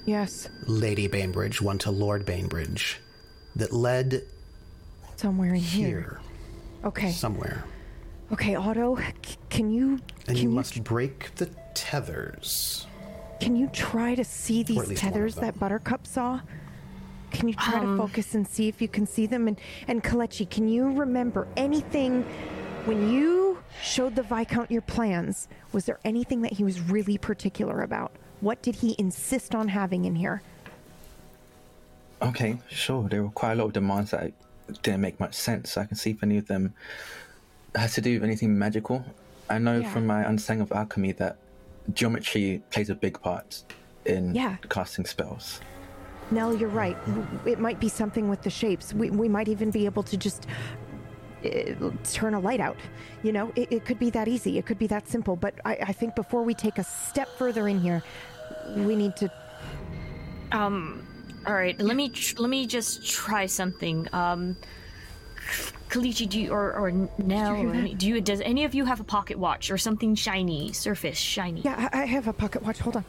Yes, 0.10 0.49
Lady 0.65 1.06
Bainbridge, 1.07 1.61
one 1.61 1.77
to 1.80 1.91
Lord 1.91 2.26
Bainbridge, 2.26 2.99
that 3.56 3.72
led 3.72 4.23
somewhere 5.18 5.53
in 5.53 5.60
here. 5.61 5.88
here 5.88 6.19
Okay. 6.84 7.11
somewhere. 7.11 7.64
Okay, 8.31 8.56
Otto, 8.56 8.98
c- 9.23 9.38
can 9.52 9.69
you 9.69 9.91
And 9.91 10.02
can 10.26 10.38
you 10.38 10.41
you 10.44 10.49
must 10.49 10.84
break 10.84 11.36
the 11.36 11.45
tethers. 11.76 12.88
can 13.40 13.56
you 13.56 13.68
try 13.68 14.15
to 14.15 14.23
see 14.23 14.64
these 14.64 14.77
least 14.77 14.90
one 14.90 14.95
of 14.95 14.99
tethers 15.14 15.36
that 15.36 15.60
Buttercup 15.60 16.07
saw? 16.07 16.41
Can 17.30 17.48
you 17.48 17.53
try 17.53 17.80
Um, 17.80 17.95
to 17.95 18.03
focus 18.07 18.34
and 18.34 18.48
see 18.48 18.68
if 18.68 18.81
you 18.81 18.88
can 18.88 19.06
see 19.06 19.27
them? 19.27 19.48
And 19.48 19.61
and 19.88 20.03
Kalechi, 20.03 20.49
can 20.49 20.68
you 20.68 20.90
remember 20.90 21.48
anything 21.56 22.23
when 22.86 23.11
you 23.11 23.60
showed 23.84 24.15
the 24.15 24.23
Viscount 24.23 24.72
your 24.72 24.81
plans? 24.81 25.48
Was 25.72 25.86
there 25.86 25.99
anything 26.03 26.41
that 26.41 26.53
he 26.53 26.64
was 26.64 26.81
really 26.81 27.19
particular 27.19 27.84
about? 27.84 28.11
What 28.41 28.61
did 28.61 28.76
he 28.76 28.95
insist 28.98 29.53
on 29.56 29.68
having 29.68 30.06
in 30.06 30.16
here? 30.16 30.41
Okay, 32.22 32.57
sure. 32.70 33.07
There 33.10 33.24
were 33.24 33.30
quite 33.30 33.53
a 33.53 33.56
lot 33.56 33.66
of 33.66 33.74
demands 33.74 34.11
that 34.11 34.32
didn't 34.84 35.02
make 35.02 35.20
much 35.20 35.34
sense. 35.36 35.78
I 35.78 35.86
can 35.86 35.95
see 35.95 36.11
if 36.11 36.24
any 36.24 36.38
of 36.38 36.48
them 36.48 36.74
has 37.76 37.94
to 37.95 38.02
do 38.02 38.14
with 38.16 38.24
anything 38.24 38.57
magical. 38.57 39.03
I 39.49 39.57
know 39.57 39.80
Yeah. 39.80 39.90
from 39.91 40.06
my 40.06 40.26
understanding 40.26 40.61
of 40.61 40.72
alchemy 40.72 41.14
that 41.14 41.38
geometry 41.94 42.61
plays 42.72 42.90
a 42.90 42.95
big 42.95 43.22
part 43.22 43.64
in 44.06 44.36
Yeah. 44.36 44.57
casting 44.70 45.06
spells. 45.06 45.60
Nell, 46.32 46.56
you're 46.56 46.70
right. 46.70 46.95
It 47.45 47.60
might 47.60 47.80
be 47.80 47.90
something 47.90 48.30
with 48.30 48.44
the 48.44 48.52
shapes. 48.52 48.94
We, 48.94 49.10
we 49.10 49.28
might 49.28 49.48
even 49.48 49.72
be 49.72 49.86
able 49.86 50.03
to 50.03 50.16
just 50.18 50.45
uh, 51.45 51.91
turn 52.03 52.34
a 52.34 52.40
light 52.40 52.60
out. 52.60 52.78
You 53.24 53.32
know, 53.32 53.52
it, 53.56 53.72
it 53.72 53.86
could 53.86 53.99
be 53.99 54.10
that 54.11 54.28
easy. 54.28 54.57
It 54.57 54.66
could 54.66 54.80
be 54.80 54.88
that 54.88 55.07
simple. 55.07 55.36
But 55.36 55.56
I, 55.66 55.78
I 55.82 55.94
think 55.94 56.16
before 56.16 56.44
we 56.44 56.53
take 56.53 56.78
a 56.78 56.84
step 56.84 57.30
further 57.38 57.68
in 57.68 57.80
here, 57.80 58.03
we 58.76 58.95
need 58.95 59.16
to. 59.18 59.32
Um 60.52 61.06
all 61.45 61.53
right, 61.53 61.80
let 61.80 61.95
me 61.95 62.10
tr- 62.10 62.40
let 62.40 62.49
me 62.49 62.68
just 62.68 63.10
try 63.10 63.45
something. 63.45 64.07
Um 64.14 64.57
Kalechi, 65.90 66.30
do 66.30 66.40
you, 66.40 66.52
or 66.52 66.74
or 66.74 66.91
Nell, 67.18 67.64
do 67.98 68.07
you 68.07 68.22
does 68.22 68.41
any 68.41 68.64
of 68.64 68.76
you 68.76 68.86
have 68.86 68.99
a 68.99 69.03
pocket 69.03 69.40
watch 69.40 69.72
or 69.72 69.78
something 69.78 70.14
shiny, 70.14 70.72
surface 70.74 71.18
shiny? 71.18 71.61
Yeah, 71.61 71.90
I, 71.91 72.03
I 72.03 72.06
have 72.06 72.28
a 72.28 72.34
pocket 72.34 72.61
watch. 72.61 72.80
Hold 72.80 72.98
on. 72.98 73.06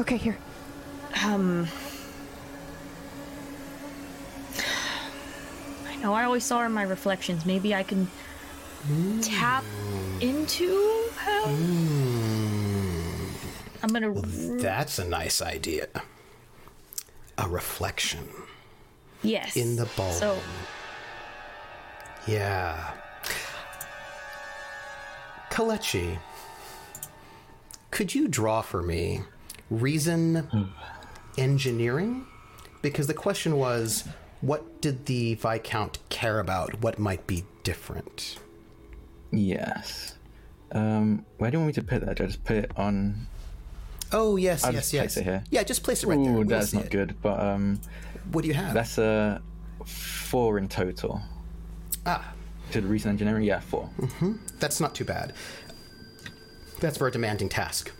Okay, 0.00 0.16
here. 0.16 0.36
Um, 1.24 1.68
I 6.02 6.10
I 6.10 6.24
always 6.24 6.44
saw 6.44 6.60
her 6.60 6.66
in 6.66 6.72
my 6.72 6.82
reflections. 6.82 7.46
Maybe 7.46 7.74
I 7.74 7.82
can 7.82 8.08
tap 9.22 9.64
into 10.20 11.08
her. 11.16 11.42
Hmm. 11.46 12.40
I'm 13.82 13.90
gonna. 13.90 14.12
That's 14.60 14.98
a 14.98 15.04
nice 15.04 15.40
idea. 15.40 15.88
A 17.38 17.48
reflection. 17.48 18.28
Yes. 19.22 19.56
in 19.56 19.76
the 19.76 19.86
ball. 19.96 20.12
So 20.12 20.38
Yeah. 22.26 22.94
Kalechi, 25.50 26.18
could 27.90 28.14
you 28.14 28.28
draw 28.28 28.62
for 28.62 28.82
me 28.82 29.22
reason 29.68 30.36
hmm. 30.36 30.62
engineering? 31.36 32.26
Because 32.82 33.08
the 33.08 33.14
question 33.14 33.56
was, 33.56 34.08
what 34.40 34.80
did 34.80 35.06
the 35.06 35.34
Viscount 35.34 35.98
care 36.08 36.38
about? 36.40 36.80
What 36.80 36.98
might 36.98 37.26
be 37.26 37.44
different? 37.62 38.38
Yes. 39.30 40.14
Um, 40.72 41.24
where 41.38 41.50
do 41.50 41.56
you 41.56 41.60
want 41.60 41.68
me 41.68 41.72
to 41.74 41.82
put 41.82 42.04
that? 42.06 42.16
Do 42.16 42.24
I 42.24 42.26
just 42.26 42.44
put 42.44 42.56
it 42.56 42.70
on? 42.76 43.26
Oh, 44.12 44.36
yes, 44.36 44.64
I'll 44.64 44.72
yes, 44.72 44.92
yes. 44.92 45.02
place 45.14 45.16
it 45.18 45.24
here. 45.24 45.44
Yeah, 45.50 45.62
just 45.62 45.82
place 45.82 46.02
it 46.02 46.06
right 46.06 46.18
there. 46.22 46.32
Ooh, 46.32 46.38
We'll 46.38 46.46
that's 46.46 46.72
not 46.72 46.86
it. 46.86 46.90
good. 46.90 47.14
But 47.22 47.38
um, 47.40 47.80
What 48.32 48.42
do 48.42 48.48
you 48.48 48.54
have? 48.54 48.74
that's 48.74 48.98
a 48.98 49.40
four 49.84 50.58
in 50.58 50.68
total. 50.68 51.20
ah, 52.06 52.32
To 52.72 52.80
the 52.80 52.86
reason 52.88 53.10
engineering, 53.10 53.44
yeah, 53.44 53.60
four. 53.60 53.88
mm-hmm. 53.98 54.32
That's 54.58 54.80
not 54.80 54.94
too 54.94 55.04
bad. 55.04 55.32
That's 56.80 56.96
for 56.98 57.06
a 57.06 57.10
demanding 57.12 57.48
task. 57.48 57.92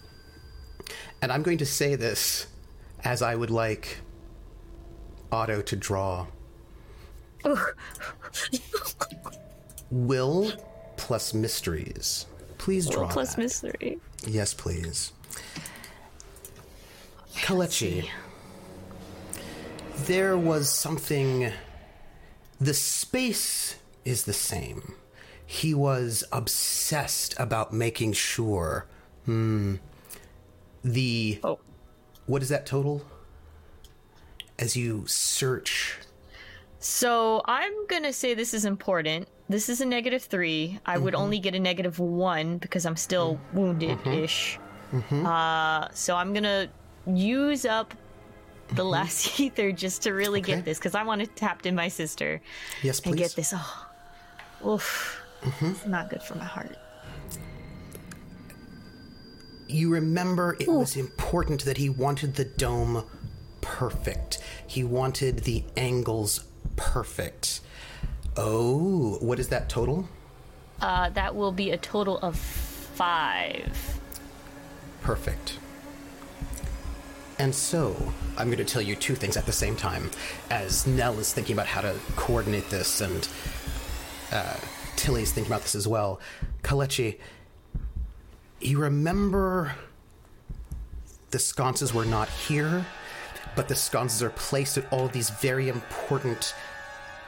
And 1.22 1.30
I'm 1.30 1.42
going 1.42 1.58
to 1.58 1.66
say 1.66 1.96
this 1.96 2.46
as 3.04 3.20
I 3.22 3.34
would 3.34 3.50
like 3.50 3.98
Otto 5.32 5.62
to 5.62 5.76
draw. 5.76 6.26
Will 9.90 10.52
plus 10.96 11.34
mysteries. 11.34 12.26
Please 12.58 12.88
draw. 12.88 13.02
Will 13.02 13.08
plus 13.08 13.34
that. 13.34 13.42
mystery. 13.42 13.98
Yes, 14.26 14.54
please. 14.54 15.12
Kalechi. 17.36 18.08
There 20.04 20.36
was 20.36 20.70
something. 20.70 21.52
The 22.60 22.74
space 22.74 23.76
is 24.04 24.24
the 24.24 24.32
same. 24.32 24.94
He 25.46 25.74
was 25.74 26.22
obsessed 26.32 27.34
about 27.38 27.72
making 27.72 28.12
sure. 28.12 28.86
Hmm. 29.24 29.76
The. 30.84 31.40
Oh. 31.42 31.58
What 32.26 32.42
is 32.42 32.48
that 32.50 32.66
total? 32.66 33.04
As 34.60 34.76
you 34.76 35.04
search. 35.06 35.96
So 36.78 37.42
I'm 37.46 37.86
gonna 37.86 38.12
say 38.12 38.34
this 38.34 38.54
is 38.54 38.64
important. 38.64 39.26
This 39.48 39.68
is 39.68 39.80
a 39.80 39.86
negative 39.86 40.22
three. 40.22 40.78
I 40.86 40.98
would 40.98 41.14
mm-hmm. 41.14 41.22
only 41.22 41.38
get 41.40 41.54
a 41.54 41.58
negative 41.58 41.98
one 41.98 42.58
because 42.58 42.86
I'm 42.86 42.96
still 42.96 43.34
mm-hmm. 43.34 43.58
wounded-ish. 43.58 44.58
Mm-hmm. 44.92 45.26
Uh, 45.26 45.88
so 45.92 46.14
I'm 46.14 46.32
gonna 46.32 46.68
use 47.06 47.64
up 47.64 47.94
the 48.74 48.84
last 48.84 49.40
ether 49.40 49.72
just 49.72 50.02
to 50.02 50.12
really 50.12 50.40
Okay. 50.40 50.56
get 50.56 50.64
this 50.64 50.78
because 50.78 50.94
I 50.94 51.02
want 51.02 51.20
to 51.22 51.26
tap 51.26 51.66
in 51.66 51.74
my 51.74 51.88
sister 51.88 52.40
Yes, 52.82 53.00
and 53.00 53.12
please. 53.12 53.18
get 53.18 53.36
this. 53.36 53.52
Oh, 53.56 53.86
oof, 54.74 55.20
it's 55.42 55.86
not 55.86 56.10
good 56.10 56.22
for 56.22 56.36
my 56.36 56.44
heart. 56.44 56.76
you 59.72 59.90
remember 59.90 60.56
it 60.58 60.68
was 60.68 60.96
important 60.96 61.64
that 61.64 61.76
he 61.76 61.88
wanted 61.88 62.34
the 62.34 62.44
dome 62.44 63.04
perfect. 63.60 64.38
He 64.66 64.84
wanted 64.84 65.40
the 65.40 65.64
angles 65.76 66.44
perfect. 66.76 67.60
Oh, 68.36 69.18
what 69.20 69.38
is 69.38 69.48
that 69.48 69.68
total? 69.68 70.08
Uh, 70.80 71.10
that 71.10 71.34
will 71.34 71.52
be 71.52 71.70
a 71.70 71.76
total 71.76 72.18
of 72.18 72.36
five. 72.36 74.00
Perfect. 75.02 75.58
And 77.38 77.54
so, 77.54 78.12
I'm 78.36 78.48
going 78.48 78.58
to 78.58 78.64
tell 78.64 78.82
you 78.82 78.94
two 78.94 79.14
things 79.14 79.36
at 79.36 79.46
the 79.46 79.52
same 79.52 79.74
time 79.74 80.10
as 80.50 80.86
Nell 80.86 81.18
is 81.18 81.32
thinking 81.32 81.54
about 81.54 81.66
how 81.66 81.80
to 81.80 81.96
coordinate 82.16 82.68
this 82.68 83.00
and 83.00 83.28
uh, 84.30 84.56
Tilly's 84.96 85.32
thinking 85.32 85.50
about 85.50 85.62
this 85.62 85.74
as 85.74 85.88
well. 85.88 86.20
Kalechi, 86.62 87.18
you 88.60 88.78
remember 88.78 89.74
the 91.30 91.38
sconces 91.38 91.94
were 91.94 92.04
not 92.04 92.28
here, 92.28 92.84
but 93.56 93.68
the 93.68 93.74
sconces 93.74 94.22
are 94.22 94.30
placed 94.30 94.78
at 94.78 94.92
all 94.92 95.08
these 95.08 95.30
very 95.30 95.68
important 95.68 96.54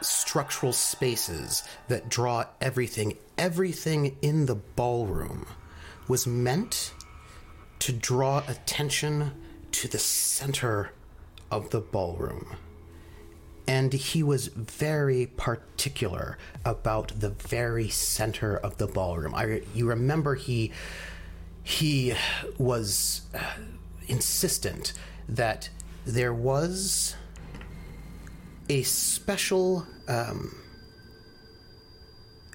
structural 0.01 0.73
spaces 0.73 1.62
that 1.89 2.09
draw 2.09 2.44
everything. 2.61 3.16
Everything 3.39 4.16
in 4.23 4.47
the 4.47 4.55
ballroom 4.55 5.47
was 6.09 6.27
meant 6.27 6.94
to 7.78 7.93
draw 7.93 8.43
attention 8.49 9.32
to 9.73 9.89
the 9.89 9.99
center 9.99 10.93
of 11.51 11.70
the 11.70 11.81
ballroom. 11.81 12.57
And 13.66 13.93
he 13.93 14.23
was 14.23 14.49
very 14.49 15.27
particular 15.27 16.36
about 16.65 17.20
the 17.20 17.31
very 17.31 17.89
center 17.89 18.57
of 18.57 18.78
the 18.78 18.86
ballroom. 18.86 19.35
I, 19.35 19.62
you 19.74 19.89
remember 19.89 20.35
he 20.35 20.73
he 21.65 22.15
was 22.59 23.23
uh, 23.35 23.39
insistent 24.09 24.93
that 25.28 25.70
there 26.05 26.35
was 26.35 27.15
a 28.69 28.83
special 28.83 29.87
um, 30.09 30.57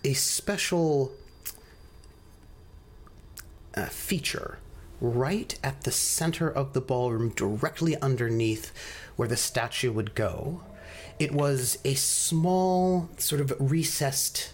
a 0.04 0.14
special 0.14 1.12
uh, 3.76 3.86
feature 3.86 4.60
right 5.00 5.58
at 5.64 5.82
the 5.82 5.92
center 5.92 6.50
of 6.50 6.74
the 6.74 6.82
ballroom, 6.82 7.30
directly 7.30 7.96
underneath 7.98 8.72
where 9.16 9.28
the 9.28 9.38
statue 9.38 9.92
would 9.92 10.16
go. 10.16 10.62
It 11.20 11.32
was 11.32 11.78
a 11.84 11.94
small, 11.96 13.10
sort 13.18 13.42
of 13.42 13.54
recessed 13.60 14.54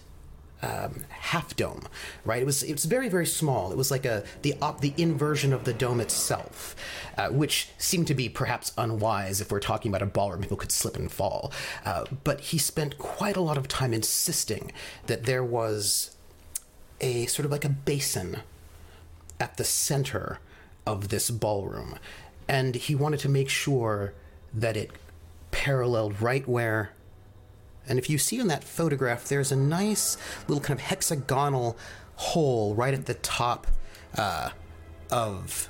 um, 0.64 1.04
half 1.10 1.54
dome, 1.56 1.82
right? 2.24 2.40
It 2.40 2.46
was 2.46 2.62
it 2.62 2.72
was 2.72 2.86
very 2.86 3.08
very 3.08 3.26
small. 3.26 3.70
It 3.70 3.76
was 3.76 3.90
like 3.90 4.06
a 4.06 4.24
the 4.42 4.54
op, 4.62 4.80
the 4.80 4.94
inversion 4.96 5.52
of 5.52 5.64
the 5.64 5.74
dome 5.74 6.00
itself, 6.00 6.74
uh, 7.18 7.28
which 7.28 7.68
seemed 7.76 8.06
to 8.06 8.14
be 8.14 8.28
perhaps 8.28 8.72
unwise 8.78 9.40
if 9.40 9.50
we're 9.50 9.60
talking 9.60 9.90
about 9.90 10.02
a 10.02 10.06
ballroom. 10.06 10.40
People 10.40 10.56
could 10.56 10.72
slip 10.72 10.96
and 10.96 11.12
fall. 11.12 11.52
Uh, 11.84 12.04
but 12.24 12.40
he 12.40 12.58
spent 12.58 12.98
quite 12.98 13.36
a 13.36 13.40
lot 13.40 13.58
of 13.58 13.68
time 13.68 13.92
insisting 13.92 14.72
that 15.06 15.24
there 15.24 15.44
was 15.44 16.16
a 17.00 17.26
sort 17.26 17.44
of 17.44 17.52
like 17.52 17.64
a 17.64 17.68
basin 17.68 18.38
at 19.38 19.56
the 19.58 19.64
center 19.64 20.38
of 20.86 21.08
this 21.08 21.30
ballroom, 21.30 21.96
and 22.48 22.74
he 22.74 22.94
wanted 22.94 23.20
to 23.20 23.28
make 23.28 23.50
sure 23.50 24.14
that 24.54 24.76
it 24.76 24.90
paralleled 25.50 26.20
right 26.22 26.48
where 26.48 26.92
and 27.88 27.98
if 27.98 28.08
you 28.08 28.18
see 28.18 28.38
in 28.38 28.48
that 28.48 28.64
photograph, 28.64 29.24
there's 29.28 29.52
a 29.52 29.56
nice 29.56 30.16
little 30.48 30.62
kind 30.62 30.78
of 30.78 30.84
hexagonal 30.86 31.76
hole 32.16 32.74
right 32.74 32.94
at 32.94 33.06
the 33.06 33.14
top 33.14 33.66
uh, 34.16 34.50
of 35.10 35.68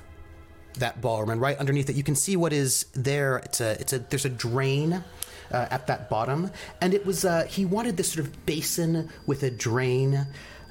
that 0.77 1.01
ballroom, 1.01 1.29
and 1.29 1.41
right 1.41 1.57
underneath 1.57 1.89
it, 1.89 1.95
you 1.95 2.03
can 2.03 2.15
see 2.15 2.35
what 2.35 2.53
is 2.53 2.85
there. 2.93 3.37
It's 3.37 3.61
a, 3.61 3.79
it's 3.79 3.93
a, 3.93 3.99
there's 3.99 4.25
a 4.25 4.29
drain. 4.29 5.03
Uh, 5.51 5.67
at 5.69 5.85
that 5.85 6.09
bottom, 6.09 6.49
and 6.81 6.91
it 6.95 7.05
was 7.05 7.23
uh, 7.23 7.43
he 7.45 7.65
wanted 7.65 7.97
this 7.97 8.11
sort 8.11 8.25
of 8.25 8.45
basin 8.47 9.07
with 9.27 9.43
a 9.43 9.51
drain, 9.51 10.15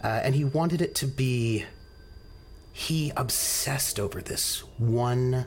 uh, 0.02 0.20
and 0.24 0.34
he 0.34 0.44
wanted 0.44 0.82
it 0.82 0.96
to 0.96 1.06
be. 1.06 1.64
He 2.72 3.12
obsessed 3.16 4.00
over 4.00 4.20
this 4.20 4.64
one 4.78 5.46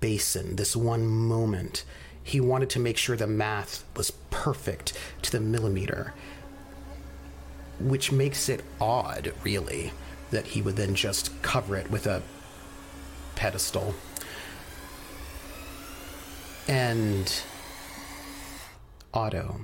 basin, 0.00 0.56
this 0.56 0.74
one 0.74 1.06
moment, 1.06 1.84
he 2.22 2.40
wanted 2.40 2.70
to 2.70 2.78
make 2.78 2.96
sure 2.96 3.16
the 3.16 3.26
math 3.26 3.84
was 3.96 4.12
perfect 4.30 4.92
to 5.22 5.32
the 5.32 5.40
millimeter, 5.40 6.14
which 7.78 8.12
makes 8.12 8.48
it 8.48 8.62
odd, 8.80 9.32
really, 9.42 9.92
that 10.30 10.46
he 10.48 10.62
would 10.62 10.76
then 10.76 10.94
just 10.94 11.40
cover 11.42 11.76
it 11.76 11.90
with 11.90 12.06
a 12.06 12.22
pedestal. 13.34 13.94
And 16.68 17.42
Otto, 19.12 19.62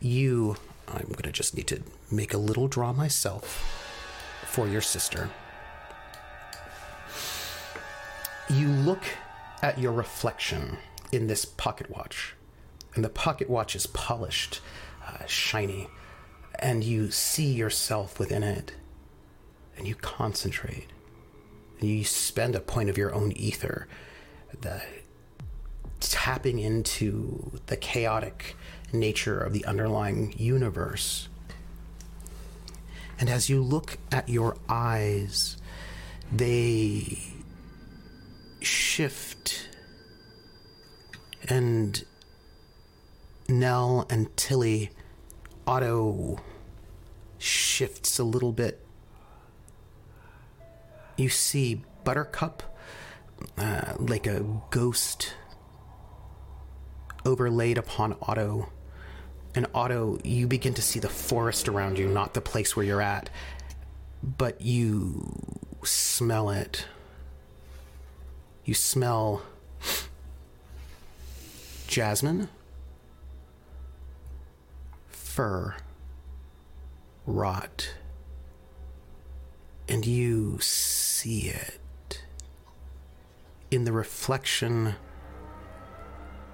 you, 0.00 0.56
I'm 0.88 1.06
going 1.06 1.22
to 1.22 1.32
just 1.32 1.56
need 1.56 1.66
to 1.68 1.82
make 2.10 2.34
a 2.34 2.38
little 2.38 2.68
draw 2.68 2.92
myself 2.92 3.80
for 4.46 4.68
your 4.68 4.82
sister. 4.82 5.30
You 8.50 8.68
look 8.68 9.02
at 9.64 9.78
your 9.78 9.92
reflection 9.92 10.76
in 11.10 11.26
this 11.26 11.46
pocket 11.46 11.88
watch. 11.88 12.34
And 12.94 13.02
the 13.02 13.08
pocket 13.08 13.48
watch 13.48 13.74
is 13.74 13.86
polished, 13.86 14.60
uh, 15.08 15.24
shiny, 15.24 15.88
and 16.58 16.84
you 16.84 17.10
see 17.10 17.50
yourself 17.50 18.18
within 18.18 18.42
it. 18.42 18.74
And 19.78 19.88
you 19.88 19.94
concentrate. 19.94 20.88
And 21.80 21.88
you 21.88 22.04
spend 22.04 22.54
a 22.54 22.60
point 22.60 22.90
of 22.90 22.98
your 22.98 23.14
own 23.14 23.32
ether, 23.32 23.88
the 24.60 24.82
tapping 25.98 26.58
into 26.58 27.58
the 27.64 27.78
chaotic 27.78 28.56
nature 28.92 29.40
of 29.40 29.54
the 29.54 29.64
underlying 29.64 30.34
universe. 30.36 31.28
And 33.18 33.30
as 33.30 33.48
you 33.48 33.62
look 33.62 33.96
at 34.12 34.28
your 34.28 34.58
eyes, 34.68 35.56
they 36.30 37.33
shift 38.64 39.68
and 41.48 42.04
Nell 43.48 44.06
and 44.10 44.34
Tilly 44.36 44.90
Otto 45.66 46.40
shifts 47.38 48.18
a 48.18 48.24
little 48.24 48.52
bit. 48.52 48.84
You 51.16 51.28
see 51.28 51.82
Buttercup 52.02 52.62
uh, 53.58 53.94
like 53.98 54.26
a 54.26 54.44
ghost 54.70 55.34
overlaid 57.24 57.78
upon 57.78 58.16
Otto. 58.22 58.70
And 59.54 59.66
Otto, 59.74 60.18
you 60.24 60.46
begin 60.46 60.74
to 60.74 60.82
see 60.82 60.98
the 60.98 61.08
forest 61.08 61.68
around 61.68 61.98
you, 61.98 62.08
not 62.08 62.34
the 62.34 62.40
place 62.40 62.74
where 62.74 62.84
you're 62.84 63.00
at, 63.00 63.30
but 64.22 64.60
you 64.60 65.78
smell 65.84 66.50
it. 66.50 66.86
You 68.64 68.72
smell 68.72 69.42
jasmine, 71.86 72.48
fir, 75.08 75.76
rot, 77.26 77.94
and 79.86 80.06
you 80.06 80.58
see 80.60 81.50
it 81.50 82.22
in 83.70 83.84
the 83.84 83.92
reflection 83.92 84.94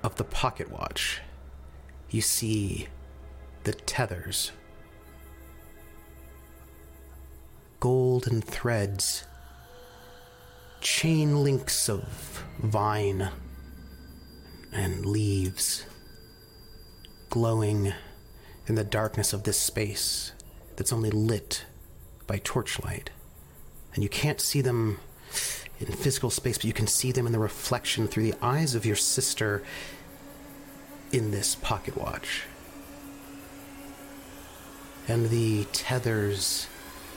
of 0.03 0.17
the 0.17 0.25
pocket 0.25 0.71
watch. 0.71 1.21
You 2.11 2.23
see 2.23 2.89
the 3.63 3.73
tethers, 3.73 4.51
golden 7.79 8.43
threads, 8.43 9.27
chain 10.81 11.43
links 11.43 11.89
of 11.89 12.45
vine 12.59 13.29
and 14.73 15.05
leaves 15.05 15.85
glowing 17.29 17.93
in 18.67 18.75
the 18.75 18.85
darkness 18.85 19.33
of 19.33 19.43
this 19.45 19.59
space 19.59 20.33
that's 20.77 20.93
only 20.93 21.11
lit 21.11 21.65
by 22.27 22.39
torchlight. 22.39 23.11
And 23.95 24.03
you 24.03 24.09
can't 24.09 24.41
see 24.41 24.61
them 24.61 24.99
in 25.81 25.87
physical 25.87 26.31
space, 26.31 26.59
but 26.59 26.65
you 26.65 26.73
can 26.73 26.87
see 26.87 27.13
them 27.13 27.27
in 27.27 27.33
the 27.33 27.39
reflection 27.39 28.07
through 28.07 28.25
the 28.25 28.35
eyes 28.43 28.75
of 28.75 28.87
your 28.87 28.97
sister 28.97 29.63
in 31.13 31.31
this 31.31 31.55
pocket 31.57 31.97
watch. 31.97 32.45
And 35.09 35.31
the 35.31 35.65
tethers 35.73 36.69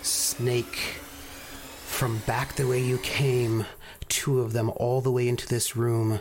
snake 0.02 1.03
from 1.94 2.18
back 2.26 2.56
the 2.56 2.68
way 2.68 2.82
you 2.82 2.98
came, 2.98 3.66
two 4.10 4.40
of 4.40 4.52
them 4.52 4.72
all 4.78 5.00
the 5.00 5.12
way 5.12 5.28
into 5.28 5.48
this 5.48 5.76
room, 5.76 6.20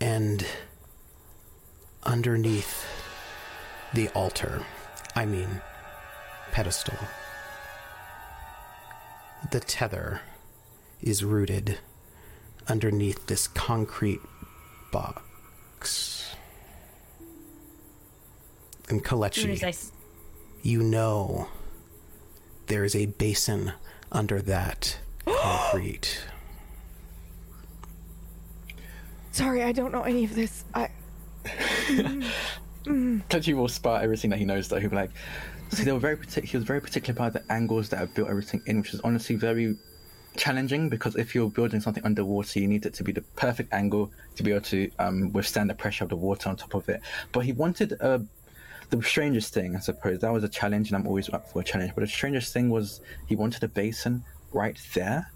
and 0.00 0.46
underneath 2.02 2.86
the 3.92 4.08
altar, 4.08 4.64
I 5.14 5.26
mean, 5.26 5.60
pedestal, 6.50 6.96
the 9.50 9.60
tether 9.60 10.22
is 11.02 11.22
rooted 11.22 11.78
underneath 12.66 13.26
this 13.26 13.46
concrete 13.46 14.20
box. 14.90 16.34
And 18.88 19.04
as 19.62 19.62
I 19.62 19.72
you 20.62 20.82
know 20.82 21.48
there 22.66 22.84
is 22.84 22.96
a 22.96 23.06
basin 23.06 23.72
under 24.14 24.40
that 24.42 24.98
concrete. 25.26 26.22
Sorry, 29.32 29.62
I 29.64 29.72
don't 29.72 29.92
know 29.92 30.02
any 30.02 30.24
of 30.24 30.34
this. 30.34 30.64
I 30.74 30.88
Kalechi 32.84 33.54
will 33.54 33.68
spot 33.68 34.02
everything 34.02 34.30
that 34.30 34.38
he 34.38 34.44
knows 34.44 34.68
though. 34.68 34.78
He'll 34.78 34.90
be 34.90 34.96
like, 34.96 35.10
see, 35.70 35.84
they 35.84 35.92
were 35.92 35.98
very 35.98 36.16
partic- 36.16 36.44
he 36.44 36.56
was 36.56 36.64
very 36.64 36.80
particular 36.80 37.12
about 37.12 37.32
the 37.32 37.52
angles 37.52 37.88
that 37.90 37.98
have 37.98 38.14
built 38.14 38.28
everything 38.28 38.62
in, 38.66 38.78
which 38.78 38.94
is 38.94 39.00
honestly 39.00 39.34
very 39.34 39.76
challenging 40.36 40.88
because 40.88 41.16
if 41.16 41.34
you're 41.34 41.50
building 41.50 41.80
something 41.80 42.04
underwater, 42.04 42.60
you 42.60 42.68
need 42.68 42.86
it 42.86 42.94
to 42.94 43.04
be 43.04 43.12
the 43.12 43.22
perfect 43.36 43.72
angle 43.72 44.10
to 44.36 44.42
be 44.42 44.52
able 44.52 44.60
to 44.62 44.90
um, 44.98 45.32
withstand 45.32 45.68
the 45.68 45.74
pressure 45.74 46.04
of 46.04 46.10
the 46.10 46.16
water 46.16 46.48
on 46.48 46.56
top 46.56 46.74
of 46.74 46.88
it. 46.88 47.00
But 47.32 47.40
he 47.40 47.52
wanted 47.52 47.94
uh, 48.00 48.20
the 48.90 49.02
strangest 49.02 49.52
thing, 49.54 49.76
I 49.76 49.80
suppose. 49.80 50.20
That 50.20 50.32
was 50.32 50.44
a 50.44 50.48
challenge, 50.48 50.88
and 50.90 50.96
I'm 50.96 51.06
always 51.06 51.28
up 51.30 51.50
for 51.50 51.60
a 51.60 51.64
challenge. 51.64 51.92
But 51.94 52.02
the 52.02 52.06
strangest 52.08 52.52
thing 52.52 52.70
was 52.70 53.00
he 53.26 53.36
wanted 53.36 53.62
a 53.64 53.68
basin 53.68 54.24
right 54.52 54.78
there, 54.94 55.30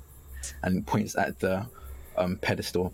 and 0.63 0.87
points 0.87 1.17
at 1.17 1.39
the 1.41 1.67
um, 2.17 2.37
pedestal. 2.37 2.93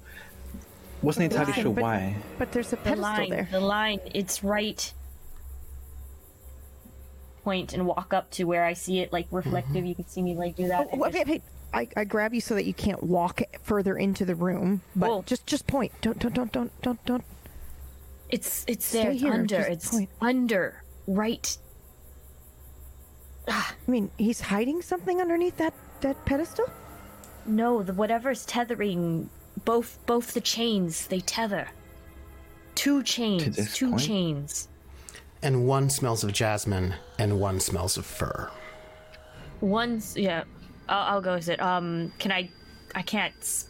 Wasn't 1.03 1.25
entirely 1.25 1.53
Why? 1.53 1.63
sure 1.63 1.73
But- 1.75 1.83
why. 1.83 2.17
but 2.39 2.53
there's 2.53 2.69
a 2.69 2.71
the 2.71 2.77
pedestal 2.79 3.03
line, 3.03 3.31
there. 3.31 3.49
the 3.51 3.61
line, 3.61 4.01
it's 4.15 4.43
right. 4.43 4.93
Point 7.43 7.75
and 7.75 7.87
walk 7.87 8.15
up 8.15 8.31
to 8.33 8.45
where 8.45 8.65
I 8.65 8.73
see 8.73 9.01
it, 9.01 9.13
like 9.13 9.27
reflective. 9.31 9.85
You 9.85 9.95
can 9.95 10.07
see 10.09 10.23
me 10.23 10.35
like 10.35 10.57
do 10.57 10.69
that. 10.69 10.89
Oh, 10.93 10.97
wait, 10.97 11.13
just- 11.13 11.27
wait, 11.29 11.43
I, 11.75 11.89
I 11.95 12.05
grab 12.05 12.33
you 12.33 12.41
so 12.41 12.55
that 12.55 12.65
you 12.65 12.73
can't 12.73 13.03
walk 13.03 13.43
further 13.63 13.97
into 13.99 14.25
the 14.25 14.35
room. 14.35 14.81
But 14.97 15.09
Whoa. 15.11 15.23
just 15.27 15.47
just 15.47 15.67
point. 15.67 15.93
Don't 16.01 16.19
don't 16.19 16.33
don't 16.35 16.53
don't 16.53 16.81
don't 16.83 17.05
don't. 17.05 17.25
It's 18.35 18.65
it's 18.67 18.85
Stay 18.85 19.03
there. 19.03 19.13
It's 19.13 19.21
here, 19.23 19.33
under. 19.33 19.61
It's 19.61 19.91
point. 19.91 20.11
under. 20.21 20.83
Right. 21.07 21.57
I 23.47 23.73
mean, 23.87 24.11
he's 24.19 24.41
hiding 24.41 24.83
something 24.83 25.21
underneath 25.21 25.57
that 25.59 25.75
that 26.01 26.25
pedestal. 26.25 26.69
No, 27.47 27.83
the 27.83 27.93
whatever's 27.93 28.45
tethering 28.47 29.29
both 29.65 29.99
both 30.07 30.33
the 30.35 30.41
chains 30.41 31.07
they 31.07 31.21
tether. 31.21 31.69
Two 32.75 33.03
chains. 33.03 33.57
this 33.57 33.77
Two 33.77 33.91
point? 33.91 34.03
chains. 34.03 34.69
And 35.43 35.67
one 35.69 35.91
smells 35.91 36.25
of 36.25 36.33
jasmine, 36.33 36.95
and 37.19 37.39
one 37.39 37.61
smells 37.61 37.97
of 37.99 38.07
fur. 38.07 38.51
One's 39.61 40.17
yeah. 40.17 40.45
I'll, 40.89 41.15
I'll 41.15 41.21
go 41.21 41.35
with 41.35 41.49
it. 41.49 41.61
Um, 41.61 42.13
can 42.19 42.33
I? 42.33 42.51
I 42.95 43.03
can't. 43.03 43.35
s- 43.39 43.69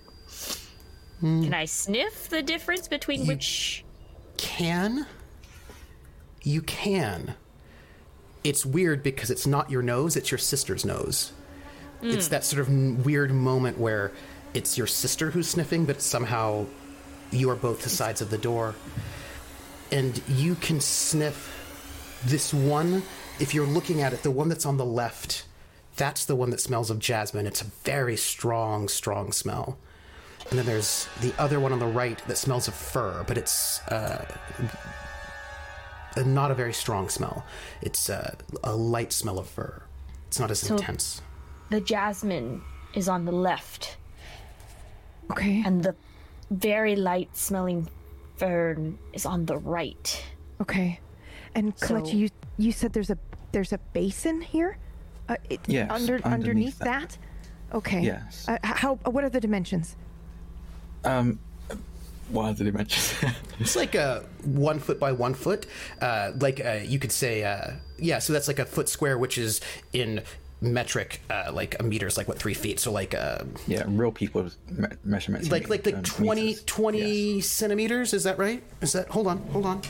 Can 1.20 1.52
I 1.54 1.64
sniff 1.66 2.28
the 2.28 2.42
difference 2.42 2.88
between 2.88 3.26
which? 3.26 3.83
Can? 4.44 5.06
You 6.42 6.60
can. 6.60 7.34
It's 8.44 8.66
weird 8.66 9.02
because 9.02 9.30
it's 9.30 9.46
not 9.46 9.70
your 9.70 9.80
nose, 9.80 10.16
it's 10.16 10.30
your 10.30 10.38
sister's 10.38 10.84
nose. 10.84 11.32
It's 12.02 12.26
hmm. 12.26 12.30
that 12.30 12.44
sort 12.44 12.60
of 12.60 12.68
n- 12.68 13.02
weird 13.02 13.32
moment 13.32 13.78
where 13.78 14.12
it's 14.52 14.76
your 14.76 14.86
sister 14.86 15.30
who's 15.30 15.48
sniffing, 15.48 15.86
but 15.86 16.02
somehow 16.02 16.66
you 17.30 17.48
are 17.48 17.56
both 17.56 17.82
the 17.82 17.88
sides 17.88 18.20
of 18.20 18.28
the 18.28 18.36
door. 18.36 18.74
And 19.90 20.20
you 20.28 20.56
can 20.56 20.78
sniff 20.78 22.20
this 22.26 22.52
one, 22.52 23.02
if 23.40 23.54
you're 23.54 23.66
looking 23.66 24.02
at 24.02 24.12
it, 24.12 24.22
the 24.22 24.30
one 24.30 24.50
that's 24.50 24.66
on 24.66 24.76
the 24.76 24.84
left, 24.84 25.46
that's 25.96 26.26
the 26.26 26.36
one 26.36 26.50
that 26.50 26.60
smells 26.60 26.90
of 26.90 26.98
jasmine. 26.98 27.46
It's 27.46 27.62
a 27.62 27.66
very 27.84 28.18
strong, 28.18 28.88
strong 28.88 29.32
smell. 29.32 29.78
And 30.50 30.58
then 30.58 30.66
there's 30.66 31.08
the 31.20 31.32
other 31.38 31.58
one 31.58 31.72
on 31.72 31.78
the 31.78 31.86
right 31.86 32.18
that 32.28 32.36
smells 32.38 32.68
of 32.68 32.74
fur, 32.74 33.24
but 33.26 33.36
it's 33.38 33.80
uh, 33.88 34.24
uh, 36.16 36.22
not 36.22 36.50
a 36.50 36.54
very 36.54 36.72
strong 36.72 37.08
smell. 37.08 37.44
It's 37.82 38.08
uh, 38.10 38.34
a 38.62 38.74
light 38.74 39.12
smell 39.12 39.38
of 39.38 39.48
fur. 39.48 39.82
It's 40.28 40.38
not 40.38 40.50
as 40.50 40.60
So- 40.60 40.76
intense. 40.76 41.22
The 41.70 41.80
jasmine 41.80 42.62
is 42.94 43.08
on 43.08 43.24
the 43.24 43.32
left, 43.32 43.96
Okay. 45.30 45.62
and 45.64 45.82
the 45.82 45.94
very 46.50 46.94
light 46.94 47.34
smelling 47.36 47.88
fern 48.36 48.98
is 49.12 49.24
on 49.26 49.46
the 49.46 49.56
right. 49.56 50.22
Okay. 50.60 51.00
And 51.54 51.72
So- 51.78 52.04
you 52.06 52.28
you 52.58 52.70
said 52.70 52.92
there's 52.92 53.10
a 53.10 53.18
there's 53.52 53.72
a 53.72 53.78
basin 53.92 54.40
here. 54.42 54.76
Uh, 55.28 55.36
it, 55.48 55.60
Yes, 55.66 55.90
Under 55.90 56.16
underneath 56.16 56.24
underneath 56.34 56.78
that. 56.80 57.18
that. 57.70 57.76
Okay. 57.76 58.02
Yes. 58.02 58.44
Uh, 58.46 58.58
how? 58.62 58.96
What 58.96 59.24
are 59.24 59.30
the 59.30 59.40
dimensions? 59.40 59.96
Um, 61.04 61.38
what 62.30 62.44
are 62.46 62.54
the 62.54 62.64
dimensions? 62.64 63.14
It's 63.60 63.76
like 63.76 63.94
a 63.94 64.24
one 64.44 64.78
foot 64.80 64.98
by 64.98 65.12
one 65.12 65.34
foot. 65.34 65.66
Uh, 66.00 66.32
like 66.40 66.64
uh, 66.64 66.80
you 66.82 66.98
could 66.98 67.12
say, 67.12 67.44
uh, 67.44 67.72
yeah. 67.98 68.18
So 68.18 68.32
that's 68.32 68.48
like 68.48 68.58
a 68.58 68.64
foot 68.64 68.88
square, 68.88 69.18
which 69.18 69.36
is 69.38 69.60
in 69.92 70.22
metric, 70.60 71.20
uh, 71.28 71.50
like 71.52 71.78
a 71.78 71.82
meter 71.82 72.06
is 72.06 72.16
like 72.16 72.26
what 72.26 72.38
three 72.38 72.54
feet. 72.54 72.80
So 72.80 72.90
like 72.90 73.14
uh, 73.14 73.44
yeah, 73.66 73.84
real 73.86 74.10
people's 74.10 74.56
me- 74.70 74.88
measurements. 75.04 75.50
like 75.50 75.68
like 75.68 75.84
like 75.84 75.96
um, 75.96 76.02
20, 76.02 76.54
20 76.66 76.98
Yes. 77.36 77.46
centimeters. 77.46 78.14
Is 78.14 78.24
that 78.24 78.38
right? 78.38 78.62
Is 78.80 78.92
that? 78.94 79.08
Hold 79.08 79.26
on, 79.26 79.38
hold 79.52 79.66
on. 79.66 79.82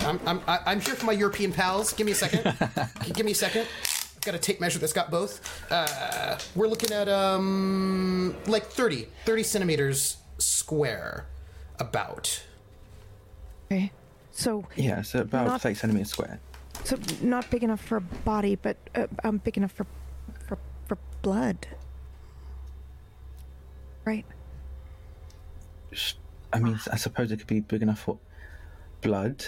I'm 0.00 0.18
I'm 0.26 0.40
I'm 0.48 0.80
here 0.80 0.94
for 0.94 1.04
my 1.06 1.12
European 1.12 1.52
pals. 1.52 1.92
Give 1.92 2.06
me 2.06 2.12
a 2.12 2.14
second. 2.14 2.42
Give 3.12 3.26
me 3.26 3.32
a 3.32 3.34
second. 3.34 3.66
I've 4.16 4.20
got 4.22 4.34
a 4.34 4.38
tape 4.38 4.60
measure 4.60 4.78
that's 4.78 4.92
got 4.94 5.10
both. 5.10 5.40
Uh, 5.70 6.38
we're 6.54 6.68
looking 6.68 6.90
at 6.90 7.08
um 7.08 8.34
like 8.46 8.64
30, 8.66 9.06
30 9.26 9.42
centimeters 9.42 10.16
square, 10.40 11.26
about. 11.78 12.42
Okay. 13.70 13.92
So 14.32 14.64
Yeah, 14.76 15.02
so 15.02 15.20
about 15.20 15.46
Not- 15.46 15.60
30 15.62 15.74
centimeters 15.74 16.10
square. 16.10 16.40
so 16.84 16.96
not 17.20 17.50
big 17.50 17.62
enough 17.62 17.80
for 17.80 17.96
a 17.98 18.00
body, 18.00 18.56
but 18.56 18.76
uh, 18.94 19.06
um, 19.24 19.38
big 19.38 19.56
enough 19.56 19.72
for 19.72 19.86
for 20.46 20.58
for 20.86 20.98
blood. 21.22 21.66
Right. 24.04 24.24
I 26.52 26.58
mean, 26.58 26.78
I 26.90 26.96
suppose 26.96 27.30
it 27.32 27.38
could 27.38 27.46
be 27.46 27.60
big 27.60 27.82
enough 27.82 28.00
for 28.00 28.18
blood. 29.02 29.46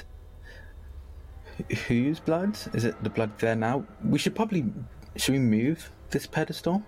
Wh- 1.59 1.74
Whose 1.89 2.20
blood? 2.20 2.56
Is 2.74 2.85
it 2.85 3.02
the 3.02 3.10
blood 3.10 3.39
there 3.39 3.56
now? 3.56 3.85
We 4.05 4.19
should 4.19 4.35
probably. 4.35 4.64
Should 5.16 5.32
we 5.32 5.39
move 5.40 5.90
this 6.10 6.27
pedestal? 6.27 6.82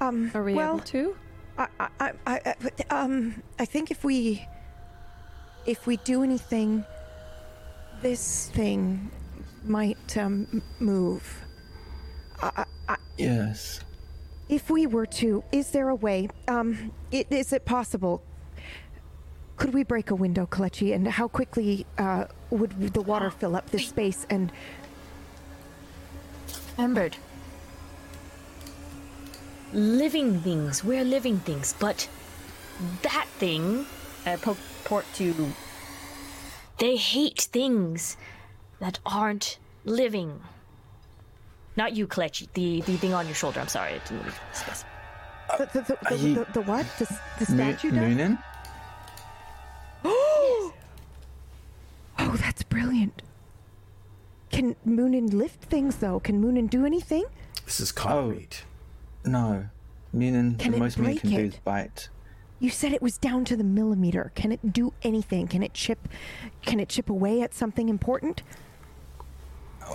Um. 0.00 0.30
Are 0.34 0.42
we 0.42 0.54
well, 0.54 0.76
able 0.76 0.84
to? 0.86 1.16
I, 1.58 1.68
I, 1.80 1.88
I, 2.00 2.10
I, 2.26 2.54
um, 2.90 3.42
I 3.58 3.64
think 3.64 3.90
if 3.90 4.04
we, 4.04 4.46
if 5.64 5.86
we 5.86 5.96
do 5.98 6.22
anything, 6.22 6.84
this 8.02 8.48
thing 8.50 9.10
might 9.64 10.16
um, 10.16 10.46
m- 10.52 10.62
move. 10.78 11.42
Yes. 13.16 13.80
If 14.48 14.68
we 14.70 14.86
were 14.86 15.06
to, 15.06 15.42
is 15.50 15.70
there 15.70 15.88
a 15.88 15.94
way? 15.94 16.28
Um, 16.46 16.92
i- 17.12 17.26
is 17.30 17.52
it 17.52 17.64
possible? 17.64 18.22
Could 19.56 19.72
we 19.72 19.82
break 19.84 20.10
a 20.10 20.14
window, 20.14 20.44
Kalechi? 20.46 20.94
And 20.94 21.08
how 21.08 21.28
quickly 21.28 21.86
uh, 21.96 22.26
would 22.50 22.92
the 22.92 23.00
water 23.00 23.30
fill 23.30 23.56
up 23.56 23.70
this 23.70 23.88
space? 23.88 24.26
And 24.28 24.52
Remembered. 26.76 27.16
Living 29.76 30.40
things. 30.40 30.82
We're 30.82 31.04
living 31.04 31.38
things, 31.40 31.74
but 31.78 32.08
that 33.02 33.26
thing, 33.38 33.84
I 34.24 34.36
po- 34.36 34.56
port 34.84 35.04
to. 35.16 35.34
They 36.78 36.96
hate 36.96 37.42
things 37.52 38.16
that 38.80 38.98
aren't 39.04 39.58
living. 39.84 40.40
Not 41.76 41.94
you, 41.94 42.06
Kalechi. 42.06 42.48
The 42.54 42.80
the 42.80 42.96
thing 42.96 43.12
on 43.12 43.26
your 43.26 43.34
shoulder. 43.34 43.60
I'm 43.60 43.68
sorry. 43.68 43.92
I 43.92 43.98
didn't 43.98 44.20
really 44.24 44.38
discuss. 44.50 44.84
the, 45.58 45.66
the, 45.74 45.80
the, 45.82 45.98
the, 46.08 46.16
you- 46.16 46.34
the, 46.36 46.46
the 46.54 46.60
what? 46.62 46.86
The, 46.98 47.18
the 47.38 47.44
statue 47.46 47.90
does? 47.90 47.98
Moonin? 48.00 48.38
Oh, 52.18 52.34
that's 52.38 52.62
brilliant. 52.62 53.20
Can 54.50 54.74
Moonin 54.88 55.34
lift 55.34 55.64
things 55.64 55.96
though? 55.96 56.18
Can 56.18 56.42
Moonin 56.42 56.68
do 56.70 56.86
anything? 56.86 57.24
This 57.66 57.78
is 57.78 57.92
concrete. 57.92 58.64
No. 59.26 59.66
Moonin, 60.14 60.58
Can 60.58 60.72
the 60.72 60.78
most 60.78 60.96
Moonin 60.98 61.04
break 61.04 61.20
can 61.20 61.30
do 61.30 61.36
it? 61.36 61.44
is 61.46 61.56
bite. 61.56 62.08
You 62.58 62.70
said 62.70 62.92
it 62.92 63.02
was 63.02 63.18
down 63.18 63.44
to 63.46 63.56
the 63.56 63.64
millimeter. 63.64 64.32
Can 64.34 64.50
it 64.52 64.72
do 64.72 64.94
anything? 65.02 65.46
Can 65.46 65.62
it 65.62 65.74
chip? 65.74 66.08
Can 66.62 66.80
it 66.80 66.88
chip 66.88 67.10
away 67.10 67.42
at 67.42 67.52
something 67.52 67.88
important? 67.90 68.42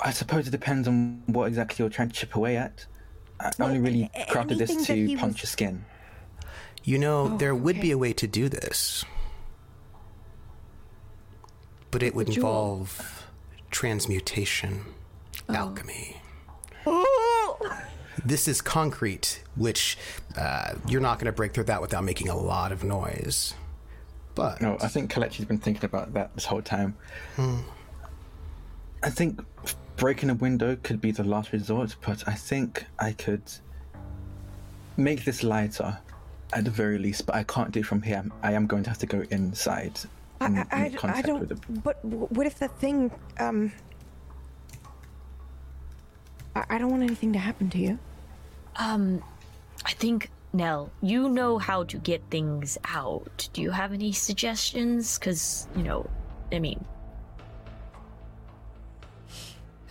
I 0.04 0.12
suppose 0.12 0.48
it 0.48 0.52
depends 0.52 0.88
on 0.88 1.24
what 1.26 1.46
exactly 1.48 1.82
you're 1.84 1.90
trying 1.90 2.10
to 2.10 2.14
chip 2.16 2.36
away 2.36 2.58
at. 2.58 2.86
I 3.40 3.52
Well, 3.58 3.70
only 3.70 3.80
really 3.80 4.12
crafted 4.30 4.58
this 4.60 4.86
to 4.86 4.94
he 5.08 5.16
punch 5.16 5.34
was- 5.34 5.42
your 5.44 5.48
skin. 5.48 5.86
You 6.84 6.98
know, 7.00 7.32
Oh, 7.34 7.38
there 7.38 7.54
would 7.56 7.76
okay. 7.78 7.82
be 7.82 7.92
a 7.92 7.98
way 7.98 8.14
to 8.14 8.28
do 8.28 8.48
this, 8.50 9.06
but 11.92 12.02
it 12.04 12.16
would 12.16 12.28
jewel. 12.32 12.48
involve 12.48 13.28
transmutation, 13.70 14.86
oh. 15.50 15.54
alchemy. 15.56 16.22
Oh! 16.86 17.58
This 18.26 18.48
is 18.48 18.62
concrete, 18.62 19.44
which 19.56 19.98
uh, 20.38 20.76
you're 20.88 21.02
not 21.02 21.18
going 21.20 21.26
to 21.26 21.32
break 21.36 21.54
through 21.54 21.64
that 21.66 21.82
without 21.82 22.04
making 22.04 22.30
a 22.30 22.38
lot 22.38 22.72
of 22.72 22.84
noise. 22.84 23.54
But 24.36 24.62
No, 24.62 24.78
I 24.82 24.88
think 24.88 25.12
Kalechi's 25.12 25.46
been 25.46 25.58
thinking 25.58 25.84
about 25.86 26.14
that 26.14 26.34
this 26.36 26.46
whole 26.46 26.62
time. 26.62 26.96
I 29.04 29.10
think 29.10 29.42
breaking 29.98 30.30
a 30.30 30.36
window 30.36 30.78
could 30.84 31.02
be 31.02 31.12
the 31.12 31.24
last 31.24 31.52
resort, 31.52 31.96
but 32.06 32.28
I 32.28 32.34
think 32.34 32.86
I 33.00 33.12
could 33.14 33.42
make 34.98 35.26
this 35.26 35.44
lighter 35.44 35.98
at 36.54 36.64
the 36.66 36.72
very 36.72 36.98
least. 37.00 37.26
But 37.26 37.36
I 37.36 37.44
can't 37.44 37.72
do 37.72 37.80
it 37.80 37.86
from 37.86 38.02
here. 38.04 38.24
I 38.44 38.54
am 38.54 38.68
going 38.68 38.84
to 38.84 38.90
have 38.90 39.00
to 39.00 39.08
go 39.08 39.24
inside. 39.32 40.00
and 40.40 40.60
I, 40.60 40.66
I, 40.72 40.90
make 40.90 41.04
I 41.06 41.22
don't. 41.24 41.40
with 41.42 41.50
the- 41.50 41.80
But 41.82 42.04
what 42.06 42.46
if 42.46 42.60
the 42.60 42.68
thing? 42.68 43.12
Um. 43.40 43.72
I, 46.56 46.66
I 46.70 46.78
don't 46.78 46.92
want 46.92 47.04
anything 47.04 47.34
to 47.34 47.40
happen 47.40 47.70
to 47.72 47.78
you. 47.80 47.98
Um, 48.78 49.24
I 49.86 49.92
think 49.92 50.30
Nell, 50.54 50.92
you 51.02 51.30
know 51.30 51.58
how 51.58 51.84
to 51.86 51.98
get 51.98 52.22
things 52.30 52.78
out. 52.86 53.50
Do 53.54 53.62
you 53.62 53.72
have 53.72 53.94
any 53.94 54.12
suggestions? 54.12 55.18
Because 55.18 55.68
you 55.76 55.84
know, 55.84 56.10
I 56.52 56.60
mean, 56.60 56.84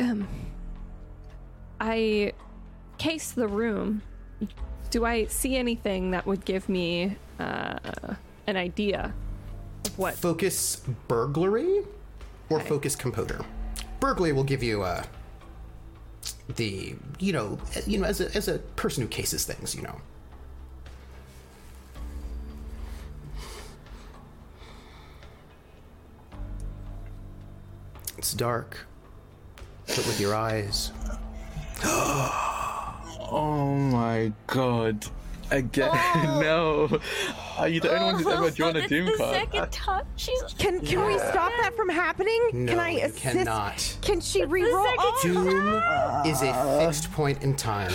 Um, 0.01 0.27
I 1.79 2.33
case 2.97 3.33
the 3.33 3.47
room. 3.47 4.01
Do 4.91 5.05
I 5.05 5.27
see 5.27 5.57
anything 5.57 6.11
that 6.13 6.27
would 6.27 6.45
give 6.47 6.69
me 6.69 7.17
uh, 7.39 7.79
an 8.47 8.57
idea 8.57 9.13
of 9.85 9.99
what? 9.99 10.15
focus 10.15 10.83
burglary 11.07 11.83
or 12.49 12.61
focus 12.61 12.97
composure. 12.97 13.45
Burglary 14.01 14.33
will 14.33 14.45
give 14.45 14.63
you 14.63 14.83
uh, 14.83 15.05
the 16.57 16.95
you 17.19 17.33
know 17.33 17.59
you 17.87 17.99
know 17.99 18.07
as 18.07 18.21
a 18.21 18.35
as 18.37 18.49
a 18.49 18.59
person 18.77 19.03
who 19.03 19.09
cases 19.09 19.45
things, 19.45 19.75
you 19.75 19.83
know. 19.83 20.01
It's 28.19 28.35
dark, 28.35 28.87
but 29.87 29.97
with 29.99 30.21
your 30.21 30.35
eyes. 30.35 30.93
oh 31.85 33.75
my 33.91 34.31
god. 34.47 35.07
Again, 35.51 35.91
oh. 35.95 36.41
no. 36.91 37.01
Are 37.61 37.69
you 37.69 37.81
the 37.81 37.91
only 37.91 38.05
one 38.07 38.23
who's 38.23 38.27
ever 38.33 38.51
drawn 38.57 38.77
a 38.77 38.79
it's 38.81 38.89
Doom 38.89 39.07
the 39.07 39.13
card? 39.19 39.35
second 39.37 39.71
time. 39.73 40.05
She's 40.17 40.43
Can 40.59 40.81
can 40.81 41.07
we 41.07 41.19
stop 41.19 41.53
that 41.61 41.75
from 41.77 41.89
happening? 41.91 42.41
No, 42.55 42.73
can 42.73 42.81
I 42.81 42.91
you 42.93 42.99
assist? 43.05 43.19
cannot. 43.19 43.97
Can 44.01 44.21
she 44.21 44.41
the 44.41 44.47
reroll? 44.47 44.83
second 44.85 44.97
Oh, 45.37 46.25
Doom 46.25 46.31
is 46.33 46.43
a 46.43 46.79
fixed 46.81 47.13
point 47.13 47.43
in 47.43 47.55
time. 47.55 47.93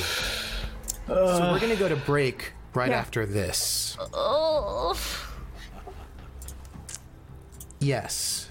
So 1.08 1.50
we're 1.52 1.60
gonna 1.60 1.76
go 1.76 1.90
to 1.90 1.96
break 1.96 2.54
right 2.76 2.92
Yeah. 2.92 3.00
after 3.00 3.26
this. 3.26 3.98
oh. 4.14 4.96
Yes. 7.80 8.50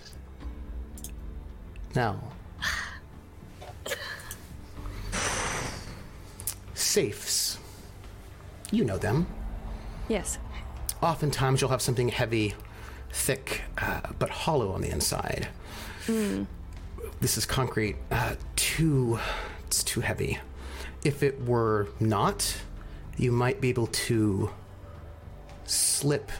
Now. 1.94 2.18
Safes. 6.74 7.58
You 8.70 8.84
know 8.84 8.98
them. 8.98 9.26
Yes. 10.08 10.38
Oftentimes 11.04 11.60
you'll 11.60 11.70
have 11.70 11.82
something 11.82 12.08
heavy, 12.08 12.54
thick, 13.12 13.60
uh, 13.76 14.00
but 14.18 14.30
hollow 14.30 14.72
on 14.72 14.80
the 14.80 14.88
inside. 14.88 15.48
This 17.20 17.36
is 17.36 17.44
concrete. 17.44 17.96
Uh, 18.10 18.36
too. 18.56 19.18
It's 19.66 19.84
too 19.84 20.00
heavy. 20.00 20.38
If 21.04 21.22
it 21.22 21.44
were 21.44 21.88
not, 22.00 22.56
you 23.18 23.32
might 23.32 23.60
be 23.60 23.68
able 23.68 23.88
to 23.88 24.50
slip 25.66 26.32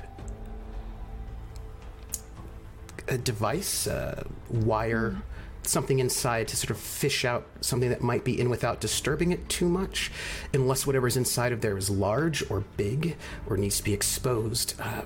a 3.06 3.18
device, 3.18 3.86
a 3.86 4.26
wire, 4.48 5.22
something 5.66 5.98
inside 5.98 6.48
to 6.48 6.56
sort 6.56 6.70
of 6.70 6.76
fish 6.78 7.24
out 7.24 7.46
something 7.60 7.90
that 7.90 8.02
might 8.02 8.24
be 8.24 8.38
in 8.38 8.50
without 8.50 8.80
disturbing 8.80 9.32
it 9.32 9.48
too 9.48 9.68
much, 9.68 10.10
unless 10.52 10.86
whatever's 10.86 11.16
inside 11.16 11.52
of 11.52 11.60
there 11.60 11.76
is 11.76 11.90
large 11.90 12.48
or 12.50 12.64
big 12.76 13.16
or 13.46 13.56
needs 13.56 13.78
to 13.78 13.84
be 13.84 13.92
exposed. 13.92 14.74
Uh, 14.80 15.02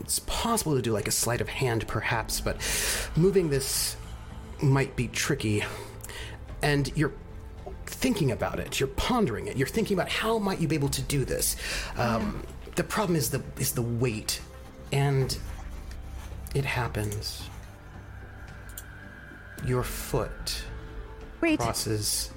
it's 0.00 0.20
possible 0.20 0.74
to 0.76 0.82
do 0.82 0.92
like 0.92 1.08
a 1.08 1.12
sleight 1.12 1.40
of 1.40 1.48
hand, 1.48 1.86
perhaps, 1.88 2.40
but 2.40 2.56
moving 3.16 3.50
this 3.50 3.96
might 4.62 4.94
be 4.96 5.08
tricky. 5.08 5.64
And 6.62 6.90
you're 6.96 7.12
thinking 7.86 8.30
about 8.30 8.60
it. 8.60 8.78
You're 8.78 8.88
pondering 8.88 9.48
it. 9.48 9.56
You're 9.56 9.66
thinking 9.66 9.96
about 9.96 10.08
how 10.08 10.38
might 10.38 10.60
you 10.60 10.68
be 10.68 10.76
able 10.76 10.88
to 10.90 11.02
do 11.02 11.24
this. 11.24 11.56
Um, 11.96 12.42
The 12.74 12.84
problem 12.84 13.16
is 13.16 13.28
the 13.28 13.42
is 13.58 13.72
the 13.72 13.82
weight, 13.82 14.40
and 14.92 15.36
it 16.54 16.64
happens. 16.64 17.42
Your 19.64 19.82
foot 19.82 20.64
Wait. 21.40 21.58
crosses 21.58 22.30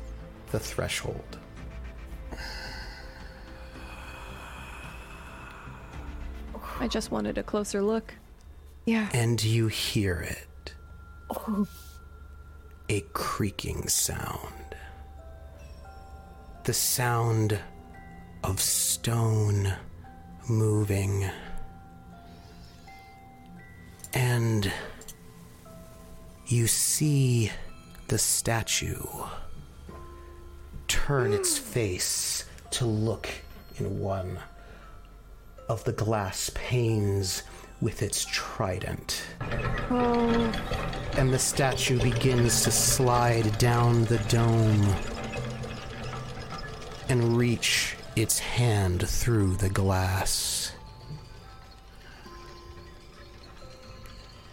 the 0.51 0.59
threshold. 0.59 1.37
I 6.79 6.87
just 6.87 7.11
wanted 7.11 7.37
a 7.37 7.43
closer 7.43 7.81
look. 7.81 8.13
Yeah. 8.85 9.09
and 9.13 9.43
you 9.43 9.67
hear 9.67 10.19
it. 10.19 10.73
A 12.89 13.01
creaking 13.13 13.87
sound. 13.87 14.75
The 16.65 16.73
sound 16.73 17.57
of 18.43 18.61
stone 18.61 19.73
moving. 20.47 21.27
And 24.13 24.71
you 26.47 26.67
see 26.67 27.51
the 28.07 28.17
statue 28.17 29.05
turn 30.87 31.33
its 31.33 31.57
hmm. 31.57 31.63
face 31.65 32.45
to 32.71 32.85
look 32.85 33.29
in 33.77 33.99
one 33.99 34.39
of 35.67 35.83
the 35.83 35.93
glass 35.93 36.51
panes 36.53 37.43
with 37.81 38.01
its 38.01 38.25
trident. 38.25 39.23
Oh. 39.89 40.51
And 41.17 41.33
the 41.33 41.39
statue 41.39 41.99
begins 41.99 42.63
to 42.63 42.71
slide 42.71 43.57
down 43.57 44.05
the 44.05 44.19
dome 44.29 44.95
and 47.09 47.37
reach 47.37 47.95
its 48.15 48.39
hand 48.39 49.07
through 49.07 49.55
the 49.57 49.69
glass 49.69 50.71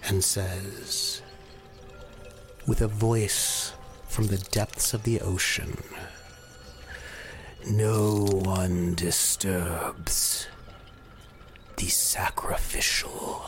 and 0.04 0.22
says, 0.22 1.21
with 2.66 2.80
a 2.80 2.88
voice 2.88 3.72
from 4.08 4.26
the 4.26 4.38
depths 4.38 4.94
of 4.94 5.02
the 5.02 5.20
ocean, 5.20 5.76
No 7.68 8.26
one 8.26 8.94
disturbs 8.94 10.46
the 11.76 11.86
sacrificial 11.86 13.42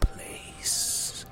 place. 0.00 1.24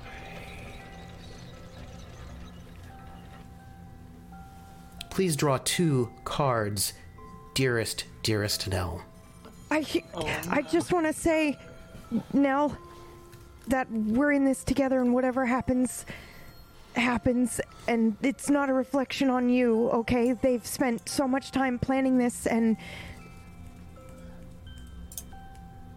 Please 5.09 5.35
draw 5.35 5.59
two 5.63 6.11
cards, 6.23 6.93
dearest, 7.53 8.05
dearest 8.23 8.67
Nell. 8.67 9.03
I 9.71 9.85
I 10.49 10.61
just 10.61 10.91
want 10.91 11.07
to 11.07 11.13
say, 11.13 11.57
Nell, 12.33 12.77
that 13.67 13.89
we're 13.91 14.31
in 14.31 14.43
this 14.43 14.63
together, 14.63 15.01
and 15.01 15.13
whatever 15.13 15.45
happens, 15.45 16.05
happens, 16.95 17.59
and 17.87 18.15
it's 18.21 18.49
not 18.49 18.69
a 18.69 18.73
reflection 18.73 19.29
on 19.29 19.49
you. 19.49 19.89
Okay? 19.89 20.33
They've 20.33 20.65
spent 20.65 21.07
so 21.09 21.27
much 21.27 21.51
time 21.51 21.79
planning 21.79 22.17
this, 22.17 22.47
and 22.47 22.77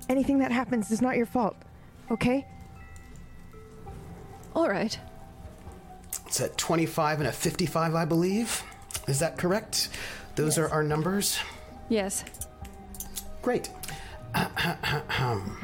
anything 0.09 0.39
that 0.39 0.53
happens 0.53 0.91
is 0.91 1.03
not 1.03 1.17
your 1.17 1.27
fault. 1.27 1.57
Okay? 2.11 2.47
All 4.55 4.69
right. 4.69 4.99
It's 6.27 6.41
at 6.41 6.57
25 6.57 7.21
and 7.21 7.29
a 7.29 7.33
55, 7.33 7.95
I 7.95 8.05
believe. 8.05 8.63
Is 9.07 9.19
that 9.21 9.39
correct? 9.39 9.91
Those 10.35 10.59
are 10.59 10.69
our 10.69 10.83
numbers. 10.83 11.39
Yes. 11.89 12.25
Great. 13.43 13.71
Um, 15.19 15.57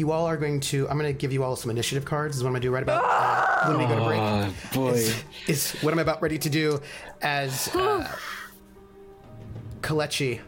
You 0.00 0.12
all 0.12 0.24
are 0.24 0.38
going 0.38 0.60
to. 0.60 0.88
I'm 0.88 0.96
going 0.98 1.12
to 1.12 1.18
give 1.18 1.30
you 1.30 1.44
all 1.44 1.56
some 1.56 1.70
initiative 1.70 2.06
cards. 2.06 2.38
Is 2.38 2.42
what 2.42 2.48
I'm 2.48 2.52
going 2.54 2.62
to 2.62 2.68
do 2.68 2.72
right 2.72 2.82
about 2.82 3.04
uh, 3.04 3.68
when 3.68 3.76
we 3.76 3.84
go 3.84 3.98
to 3.98 4.04
break. 4.06 4.18
Oh 4.18 4.54
boy. 4.72 4.92
Is, 4.92 5.24
is 5.46 5.72
what 5.82 5.92
I'm 5.92 5.98
about 5.98 6.22
ready 6.22 6.38
to 6.38 6.48
do 6.48 6.80
as 7.20 7.68
uh, 7.74 8.10
Kalechi. 9.82 10.40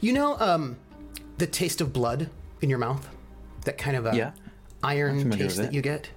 You 0.00 0.12
know, 0.12 0.38
um, 0.38 0.76
the 1.38 1.46
taste 1.48 1.80
of 1.80 1.92
blood 1.92 2.30
in 2.60 2.70
your 2.70 2.78
mouth, 2.78 3.08
that 3.64 3.78
kind 3.78 3.96
of 3.96 4.06
a 4.06 4.14
Yeah. 4.16 4.30
iron 4.84 5.28
taste 5.32 5.56
that 5.56 5.72
you 5.72 5.82
get. 5.82 6.08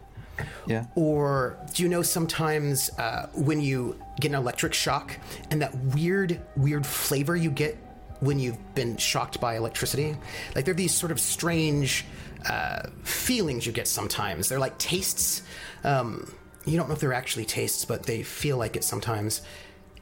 Yeah. 0.67 0.85
Or 0.93 1.57
do 1.73 1.81
you 1.81 1.89
know 1.89 2.03
sometimes 2.03 2.91
uh, 2.99 3.27
when 3.33 3.59
you 3.59 3.99
get 4.19 4.29
an 4.29 4.35
electric 4.35 4.75
shock 4.75 5.17
and 5.49 5.63
that 5.63 5.75
weird, 5.95 6.39
weird 6.55 6.85
flavor 6.85 7.35
you 7.35 7.49
get 7.49 7.75
when 8.19 8.37
you've 8.37 8.75
been 8.75 8.97
shocked 8.97 9.39
by 9.41 9.57
electricity? 9.57 10.15
Like 10.53 10.65
there 10.65 10.73
are 10.73 10.77
these 10.77 10.93
sort 10.93 11.11
of 11.11 11.19
strange 11.19 12.05
uh, 12.45 12.89
feelings 13.03 13.65
you 13.65 13.71
get 13.71 13.87
sometimes. 13.87 14.49
They're 14.49 14.59
like 14.59 14.77
tastes. 14.77 15.41
Um, 15.83 16.31
you 16.65 16.77
don't 16.77 16.87
know 16.87 16.93
if 16.95 16.99
they're 16.99 17.13
actually 17.13 17.45
tastes, 17.45 17.85
but 17.85 18.03
they 18.03 18.23
feel 18.23 18.57
like 18.57 18.75
it 18.75 18.83
sometimes. 18.83 19.41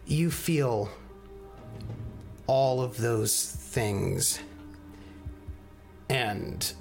You 0.05 0.31
feel 0.31 0.89
all 2.47 2.81
of 2.81 2.97
those 2.97 3.43
things. 3.45 4.39
And 6.09 6.71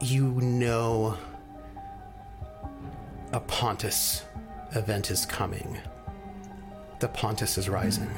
you 0.00 0.26
know 0.40 1.16
a 3.32 3.40
Pontus 3.40 4.22
event 4.74 5.10
is 5.10 5.26
coming. 5.26 5.78
The 7.00 7.08
Pontus 7.08 7.58
is 7.58 7.68
rising. 7.68 8.10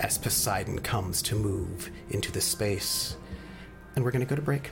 As 0.00 0.18
Poseidon 0.18 0.80
comes 0.80 1.22
to 1.22 1.34
move 1.34 1.90
into 2.10 2.32
the 2.32 2.40
space. 2.40 3.16
And 3.94 4.04
we're 4.04 4.10
going 4.10 4.26
to 4.26 4.28
go 4.28 4.36
to 4.36 4.42
break. 4.42 4.70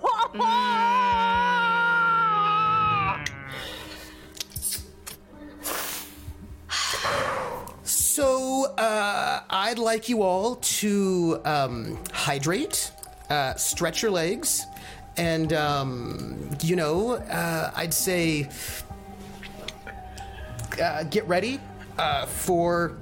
So, 7.82 8.66
uh, 8.77 9.40
I'd 9.48 9.78
like 9.78 10.11
you 10.11 10.23
all 10.23 10.57
to 10.57 11.40
um, 11.47 11.98
hydrate, 12.12 12.93
uh, 13.31 13.55
stretch 13.55 14.02
your 14.02 14.11
legs, 14.11 14.66
and, 15.16 15.52
um, 15.55 16.51
you 16.61 16.77
know, 16.77 17.12
uh, 17.12 17.70
I'd 17.74 17.94
say 17.94 18.51
uh, 20.82 21.05
get 21.05 21.27
ready 21.27 21.61
uh, 22.01 22.24
for 22.27 22.97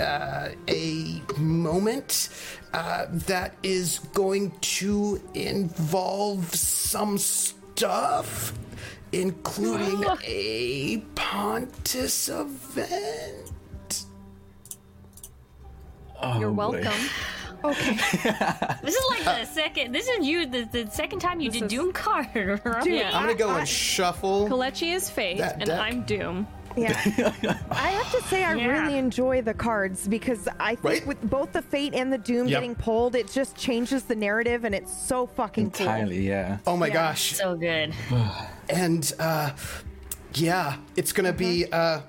uh, 0.00 0.48
a 0.68 1.20
moment 1.36 2.28
uh, 2.72 3.06
that 3.10 3.54
is 3.62 3.98
going 4.14 4.50
to 4.62 5.20
involve 5.34 6.54
some 6.54 7.18
stuff, 7.18 8.54
including 9.12 10.02
a 10.24 10.98
Pontus 11.14 12.28
event. 12.30 13.50
You're 16.38 16.50
Oh, 16.50 16.54
boy. 16.54 16.54
welcome. 16.54 16.92
This 18.82 18.96
is 18.96 19.04
like 19.10 19.24
the 19.24 19.44
second. 19.44 19.92
This 19.92 20.08
is 20.08 20.26
you. 20.26 20.46
The, 20.46 20.64
the 20.72 20.90
second 20.90 21.20
time 21.20 21.40
you 21.40 21.48
did 21.48 21.62
is- 21.64 21.70
Doom 21.70 21.92
card. 21.92 22.26
Right? 22.64 22.86
Yeah. 22.86 23.10
I'm 23.16 23.22
gonna 23.26 23.34
go 23.36 23.54
and 23.54 23.68
shuffle. 23.68 24.48
Kalechi 24.48 24.92
is 24.94 25.08
Fate, 25.08 25.38
That 25.38 25.54
and 25.56 25.66
deck. 25.66 25.78
I'm 25.80 26.02
Doom. 26.02 26.48
Yeah. 26.76 26.92
I 27.70 27.88
have 27.90 28.12
to 28.12 28.22
say, 28.28 28.44
I 28.44 28.54
Yeah. 28.54 28.66
really 28.66 28.98
enjoy 28.98 29.42
the 29.42 29.54
cards 29.54 30.06
because 30.08 30.48
I 30.60 30.74
think 30.74 30.84
Right? 30.84 31.06
with 31.06 31.20
both 31.28 31.52
the 31.52 31.62
Fate 31.62 31.94
and 31.94 32.12
the 32.12 32.18
Doom 32.18 32.48
Yep. 32.48 32.56
getting 32.60 32.74
pulled, 32.74 33.14
it 33.14 33.30
just 33.30 33.56
changes 33.56 34.04
the 34.04 34.14
narrative 34.16 34.64
and 34.64 34.74
it's 34.74 34.92
so 34.92 35.26
fucking 35.26 35.70
cool. 35.72 35.86
Entirely, 35.86 36.26
yeah. 36.26 36.58
Oh 36.66 36.76
my 36.76 36.86
Yeah. 36.88 36.92
gosh. 36.94 37.32
So 37.34 37.54
good. 37.56 37.94
and 38.70 39.12
uh, 39.18 39.50
yeah, 40.34 40.76
it's 40.96 41.12
gonna 41.12 41.32
be. 41.32 41.64
Mm-hmm. 41.70 41.74
Uh, 41.74 42.00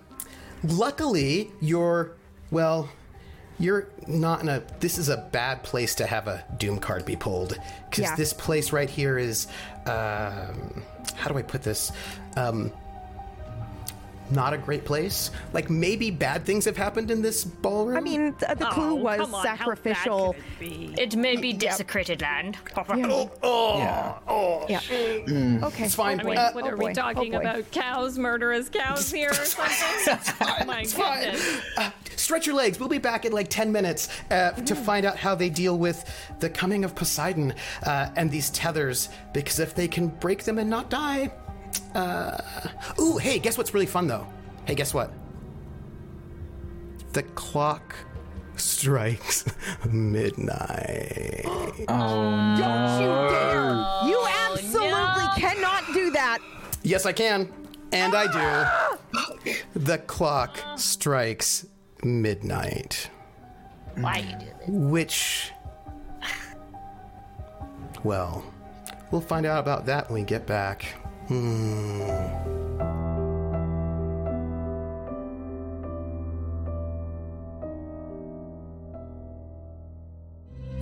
luckily, 0.63 1.51
you're 1.61 2.11
well. 2.51 2.89
You're 3.59 3.87
not 4.07 4.41
in 4.41 4.49
a. 4.49 4.63
This 4.79 4.97
is 4.97 5.09
a 5.09 5.17
bad 5.31 5.61
place 5.63 5.93
to 5.95 6.05
have 6.07 6.27
a 6.27 6.43
Doom 6.57 6.79
card 6.79 7.05
be 7.05 7.15
pulled 7.15 7.57
because 7.89 8.03
Yeah. 8.05 8.15
this 8.15 8.33
place 8.33 8.71
right 8.71 8.89
here 8.89 9.17
is. 9.17 9.47
Um, 9.85 10.83
how 11.15 11.29
do 11.29 11.37
I 11.37 11.41
put 11.43 11.61
this? 11.63 11.91
Um, 12.35 12.71
not 14.33 14.53
a 14.53 14.57
great 14.57 14.85
place. 14.85 15.31
Like 15.53 15.69
maybe 15.69 16.11
bad 16.11 16.45
things 16.45 16.65
have 16.65 16.77
happened 16.77 17.11
in 17.11 17.21
this 17.21 17.43
ballroom. 17.43 17.97
I 17.97 18.01
mean, 18.01 18.33
th- 18.33 18.57
the 18.57 18.65
clue 18.65 18.91
Oh, 18.91 18.95
was 18.95 19.19
come 19.19 19.33
on, 19.35 19.43
sacrificial. 19.43 20.35
it? 20.59 20.99
It 20.99 21.15
may 21.15 21.35
be 21.37 21.53
desecrated 21.53 22.21
land. 22.21 22.57
Yeah. 22.75 24.17
Yeah. 24.69 24.79
yeah. 25.27 25.65
Okay. 25.67 25.85
it's 25.85 25.95
fine. 25.95 26.19
I 26.19 26.23
mean, 26.23 26.37
Uh, 26.37 26.51
what 26.53 26.63
oh 26.65 26.67
are 26.69 26.77
boy, 26.77 26.85
we 26.85 26.91
oh 26.91 26.93
talking 26.93 27.31
boy. 27.31 27.39
about? 27.39 27.71
Cows, 27.71 28.17
murderous 28.17 28.69
cows 28.69 29.11
here 29.11 29.29
or 29.31 29.33
something? 29.33 30.17
oh 30.41 30.65
my 30.65 30.81
It's 30.81 30.93
fine. 30.93 31.23
goodness. 31.23 31.61
Uh, 31.77 31.91
stretch 32.15 32.45
your 32.47 32.55
legs. 32.55 32.79
We'll 32.79 32.89
be 32.89 32.97
back 32.97 33.25
in 33.25 33.31
like 33.31 33.49
10 33.49 33.71
minutes 33.71 34.09
uh, 34.31 34.51
to 34.51 34.75
find 34.75 35.05
out 35.05 35.17
how 35.17 35.35
they 35.35 35.49
deal 35.49 35.77
with 35.77 36.03
the 36.39 36.49
coming 36.49 36.83
of 36.85 36.95
Poseidon 36.95 37.53
uh, 37.85 38.09
and 38.15 38.31
these 38.31 38.49
tethers, 38.51 39.09
because 39.33 39.59
if 39.59 39.75
they 39.75 39.87
can 39.87 40.07
break 40.07 40.43
them 40.43 40.57
and 40.57 40.69
not 40.69 40.89
die. 40.89 41.31
Uh... 41.95 42.37
Ooh, 42.99 43.17
hey, 43.17 43.39
guess 43.39 43.57
what's 43.57 43.73
really 43.73 43.85
fun 43.85 44.07
though? 44.07 44.27
Hey, 44.65 44.75
guess 44.75 44.93
what? 44.93 45.11
The 47.13 47.23
clock 47.23 47.95
strikes 48.55 49.45
midnight. 49.89 51.41
Oh, 51.87 52.55
Don't 52.57 53.01
you 53.01 53.07
dare! 53.29 53.85
You 54.09 54.25
absolutely 54.49 55.41
cannot 55.41 55.83
do 55.93 56.09
that. 56.11 56.39
yes, 56.83 57.05
I 57.05 57.13
can. 57.13 57.51
And 57.91 58.13
I 58.15 58.27
do. 58.31 59.19
The 59.75 59.97
clock 59.99 60.59
strikes 60.77 61.65
midnight. 62.03 63.09
Why 63.95 64.13
are 64.13 64.19
you 64.19 64.37
do 64.39 64.45
this? 64.45 64.69
Which. 64.69 65.51
Well, 68.03 68.43
we'll 69.11 69.21
find 69.21 69.45
out 69.45 69.59
about 69.59 69.85
that 69.87 70.09
when 70.09 70.21
we 70.21 70.25
get 70.25 70.45
back. 70.47 70.85
Hmm. 71.33 72.03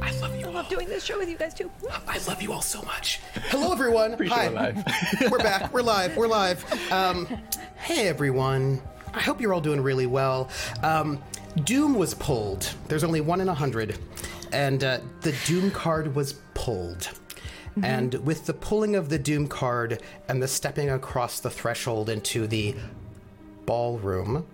I 0.02 0.12
love 0.20 0.36
you 0.36 0.46
I 0.46 0.48
all. 0.50 0.54
love 0.54 0.68
doing 0.68 0.88
this 0.90 1.06
show 1.06 1.18
with 1.18 1.30
you 1.30 1.38
guys 1.38 1.54
too. 1.54 1.72
I 2.06 2.18
love 2.28 2.42
you 2.42 2.52
all 2.52 2.62
so 2.62 2.82
much. 2.82 3.22
Hello, 3.50 3.72
everyone. 3.72 4.18
Pretty 4.18 4.30
sure 4.34 4.58
Hi. 4.58 4.74
we're 5.22 5.30
we're 5.30 5.38
back. 5.38 5.72
We're 5.74 5.84
live. 5.84 6.18
We're 6.18 6.28
live. 6.28 6.92
Um, 6.92 7.28
hey, 7.78 8.10
everyone. 8.10 8.82
I 9.14 9.22
hope 9.22 9.40
you're 9.40 9.54
all 9.54 9.62
doing 9.62 9.80
really 9.80 10.06
well. 10.06 10.50
Um, 10.84 11.22
Doom 11.64 11.96
was 11.96 12.14
pulled. 12.14 12.74
There's 12.90 13.04
only 13.06 13.22
one 13.22 13.40
in 13.40 13.48
a 13.48 13.54
hundred, 13.54 13.98
and 14.52 14.84
uh, 14.84 15.00
the 15.22 15.34
Doom 15.46 15.72
card 15.72 16.14
was 16.14 16.34
pulled. 16.56 17.10
And 17.82 18.16
with 18.26 18.46
the 18.46 18.54
pulling 18.54 18.96
of 18.96 19.10
the 19.10 19.20
Doom 19.20 19.48
card 19.48 20.02
and 20.28 20.42
the 20.42 20.48
stepping 20.48 20.90
across 20.90 21.40
the 21.40 21.50
threshold 21.50 22.10
into 22.10 22.48
the 22.48 22.76
ballroom, 23.66 24.46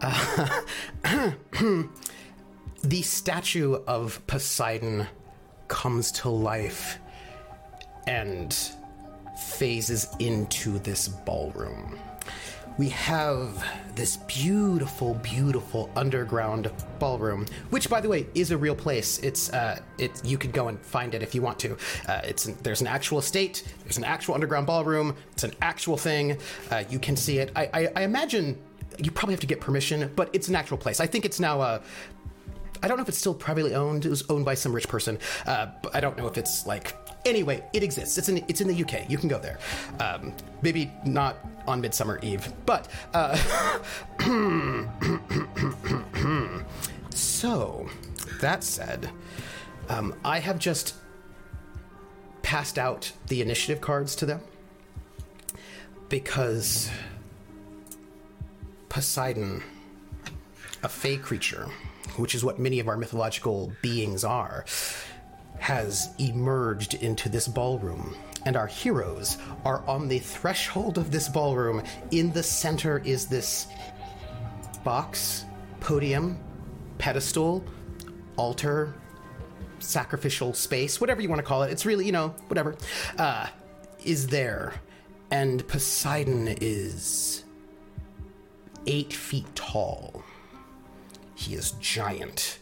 uh, 0.00 0.62
the 2.82 3.02
statue 3.02 3.74
of 3.86 4.24
Poseidon 4.26 5.06
comes 5.68 6.12
to 6.12 6.28
life 6.28 6.98
and 8.06 8.56
phases 9.38 10.08
into 10.18 10.78
this 10.78 11.08
ballroom. 11.08 11.98
We 12.78 12.88
have 12.88 13.64
this 13.94 14.16
beautiful, 14.16 15.14
beautiful 15.14 15.90
underground 15.94 16.70
ballroom, 16.98 17.46
which, 17.68 17.90
by 17.90 18.00
the 18.00 18.08
way, 18.08 18.26
is 18.34 18.50
a 18.50 18.56
real 18.56 18.74
place. 18.74 19.18
It's 19.18 19.52
uh, 19.52 19.80
it. 19.98 20.24
You 20.24 20.38
could 20.38 20.52
go 20.52 20.68
and 20.68 20.80
find 20.80 21.14
it 21.14 21.22
if 21.22 21.34
you 21.34 21.42
want 21.42 21.58
to. 21.60 21.76
Uh, 22.08 22.22
it's 22.24 22.44
there's 22.44 22.80
an 22.80 22.86
actual 22.86 23.18
estate. 23.18 23.64
There's 23.84 23.98
an 23.98 24.04
actual 24.04 24.34
underground 24.34 24.66
ballroom. 24.66 25.16
It's 25.32 25.44
an 25.44 25.52
actual 25.60 25.96
thing. 25.98 26.38
Uh, 26.70 26.84
you 26.88 26.98
can 26.98 27.14
see 27.14 27.38
it. 27.38 27.52
I, 27.54 27.68
I, 27.74 27.88
I 27.96 28.02
imagine 28.04 28.58
you 28.98 29.10
probably 29.10 29.34
have 29.34 29.40
to 29.40 29.46
get 29.46 29.60
permission, 29.60 30.10
but 30.16 30.30
it's 30.32 30.48
an 30.48 30.54
actual 30.54 30.78
place. 30.78 30.98
I 30.98 31.06
think 31.06 31.24
it's 31.26 31.40
now 31.40 31.60
a 31.60 31.82
I 32.82 32.88
don't 32.88 32.96
know 32.96 33.02
if 33.02 33.08
it's 33.08 33.18
still 33.18 33.34
privately 33.34 33.74
owned. 33.74 34.04
It 34.04 34.10
was 34.10 34.24
owned 34.28 34.44
by 34.44 34.54
some 34.54 34.72
rich 34.72 34.88
person. 34.88 35.18
Uh, 35.46 35.68
I 35.94 36.00
don't 36.00 36.16
know 36.16 36.26
if 36.26 36.36
it's 36.36 36.66
like. 36.66 36.96
Anyway, 37.24 37.64
it 37.72 37.82
exists. 37.82 38.18
It's 38.18 38.28
in 38.28 38.44
it's 38.48 38.60
in 38.60 38.68
the 38.68 38.82
UK. 38.82 39.08
You 39.08 39.18
can 39.18 39.28
go 39.28 39.38
there. 39.38 39.58
Um, 40.00 40.32
maybe 40.60 40.90
not 41.04 41.36
on 41.66 41.80
Midsummer 41.80 42.18
Eve, 42.22 42.52
but 42.66 42.88
uh, 43.14 43.36
so 47.10 47.88
that 48.40 48.64
said, 48.64 49.10
um, 49.88 50.14
I 50.24 50.40
have 50.40 50.58
just 50.58 50.94
passed 52.42 52.78
out 52.78 53.12
the 53.28 53.40
initiative 53.40 53.80
cards 53.80 54.16
to 54.16 54.26
them 54.26 54.40
because 56.08 56.90
Poseidon 58.88 59.62
a 60.82 60.88
fey 60.88 61.16
creature, 61.16 61.68
which 62.16 62.34
is 62.34 62.44
what 62.44 62.58
many 62.58 62.80
of 62.80 62.88
our 62.88 62.96
mythological 62.96 63.72
beings 63.82 64.24
are, 64.24 64.64
has 65.62 66.12
emerged 66.18 66.94
into 66.94 67.28
this 67.28 67.46
ballroom. 67.46 68.16
And 68.44 68.56
our 68.56 68.66
heroes 68.66 69.38
are 69.64 69.86
on 69.86 70.08
the 70.08 70.18
threshold 70.18 70.98
of 70.98 71.12
this 71.12 71.28
ballroom. 71.28 71.84
In 72.10 72.32
the 72.32 72.42
center 72.42 72.98
is 73.04 73.26
this 73.26 73.68
box, 74.82 75.44
podium, 75.78 76.36
pedestal, 76.98 77.64
altar, 78.36 78.92
sacrificial 79.78 80.52
space, 80.52 81.00
whatever 81.00 81.22
you 81.22 81.28
want 81.28 81.38
to 81.38 81.46
call 81.46 81.62
it. 81.62 81.70
It's 81.70 81.86
really, 81.86 82.06
you 82.06 82.12
know, 82.12 82.34
whatever, 82.48 82.74
uh, 83.16 83.46
is 84.04 84.26
there. 84.26 84.74
And 85.30 85.66
Poseidon 85.68 86.56
is 86.60 87.44
eight 88.88 89.12
feet 89.12 89.46
tall. 89.54 90.24
He 91.36 91.54
is 91.54 91.70
giant. 91.78 92.58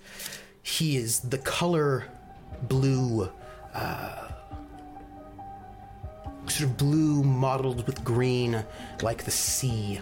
He 0.62 0.98
is 0.98 1.20
the 1.20 1.38
color 1.38 2.04
blue, 2.68 3.30
uh, 3.74 4.28
sort 6.46 6.70
of 6.70 6.76
blue 6.76 7.22
mottled 7.22 7.86
with 7.86 8.02
green, 8.04 8.64
like 9.02 9.24
the 9.24 9.30
sea. 9.30 10.00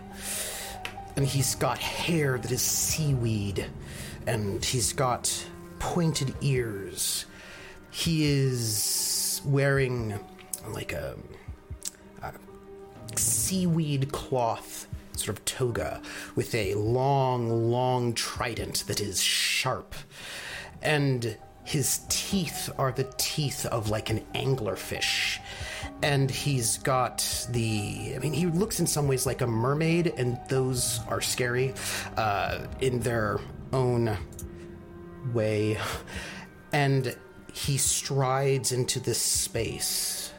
And 1.17 1.27
he's 1.27 1.55
got 1.55 1.79
hair 1.79 2.39
that 2.39 2.53
is 2.53 2.63
seaweed, 2.63 3.67
and 4.27 4.65
he's 4.65 4.93
got 4.93 5.47
pointed 5.79 6.35
ears. 6.41 7.27
He 7.91 8.25
is 8.25 9.41
wearing 9.45 10.19
like 10.69 10.93
a, 10.93 11.17
a 12.23 12.33
seaweed 13.17 14.13
cloth 14.13 14.87
sort 15.17 15.37
of 15.37 15.45
toga 15.45 16.01
with 16.37 16.55
a 16.55 16.75
long, 16.75 17.71
long 17.71 18.15
trident 18.15 18.85
that 18.87 19.01
is 19.01 19.21
sharp. 19.21 19.95
And 20.81 21.37
his 21.69 22.01
teeth 22.09 22.71
are 22.79 22.93
the 22.93 23.05
teeth 23.19 23.67
of 23.67 23.91
like 23.91 24.09
an 24.09 24.25
anglerfish. 24.35 25.39
And 26.03 26.31
he's 26.31 26.79
got 26.79 27.47
the. 27.51 28.15
I 28.17 28.19
mean, 28.21 28.33
he 28.33 28.47
looks 28.47 28.81
in 28.81 28.87
some 28.87 29.07
ways 29.07 29.27
like 29.27 29.43
a 29.43 29.47
mermaid, 29.47 30.15
and 30.17 30.41
those 30.49 31.01
are 31.09 31.21
scary 31.21 31.75
uh, 32.17 32.61
in 32.81 33.01
their 33.01 33.39
own 33.75 34.17
way. 35.35 35.79
And 36.73 37.15
he 37.53 37.77
strides 37.77 38.73
into 38.73 38.99
this 38.99 39.21
space 39.21 40.33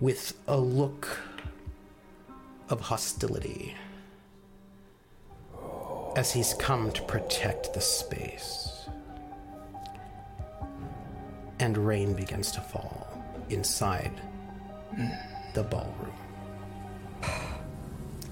with 0.00 0.34
a 0.48 0.58
look 0.58 1.20
of 2.68 2.80
hostility. 2.80 3.76
As 6.16 6.32
he's 6.32 6.54
come 6.54 6.90
to 6.92 7.02
protect 7.02 7.72
the 7.74 7.80
space. 7.80 8.86
And 11.58 11.76
rain 11.76 12.14
begins 12.14 12.50
to 12.52 12.60
fall 12.60 13.06
inside 13.50 14.12
the 15.54 15.62
ballroom. 15.62 16.12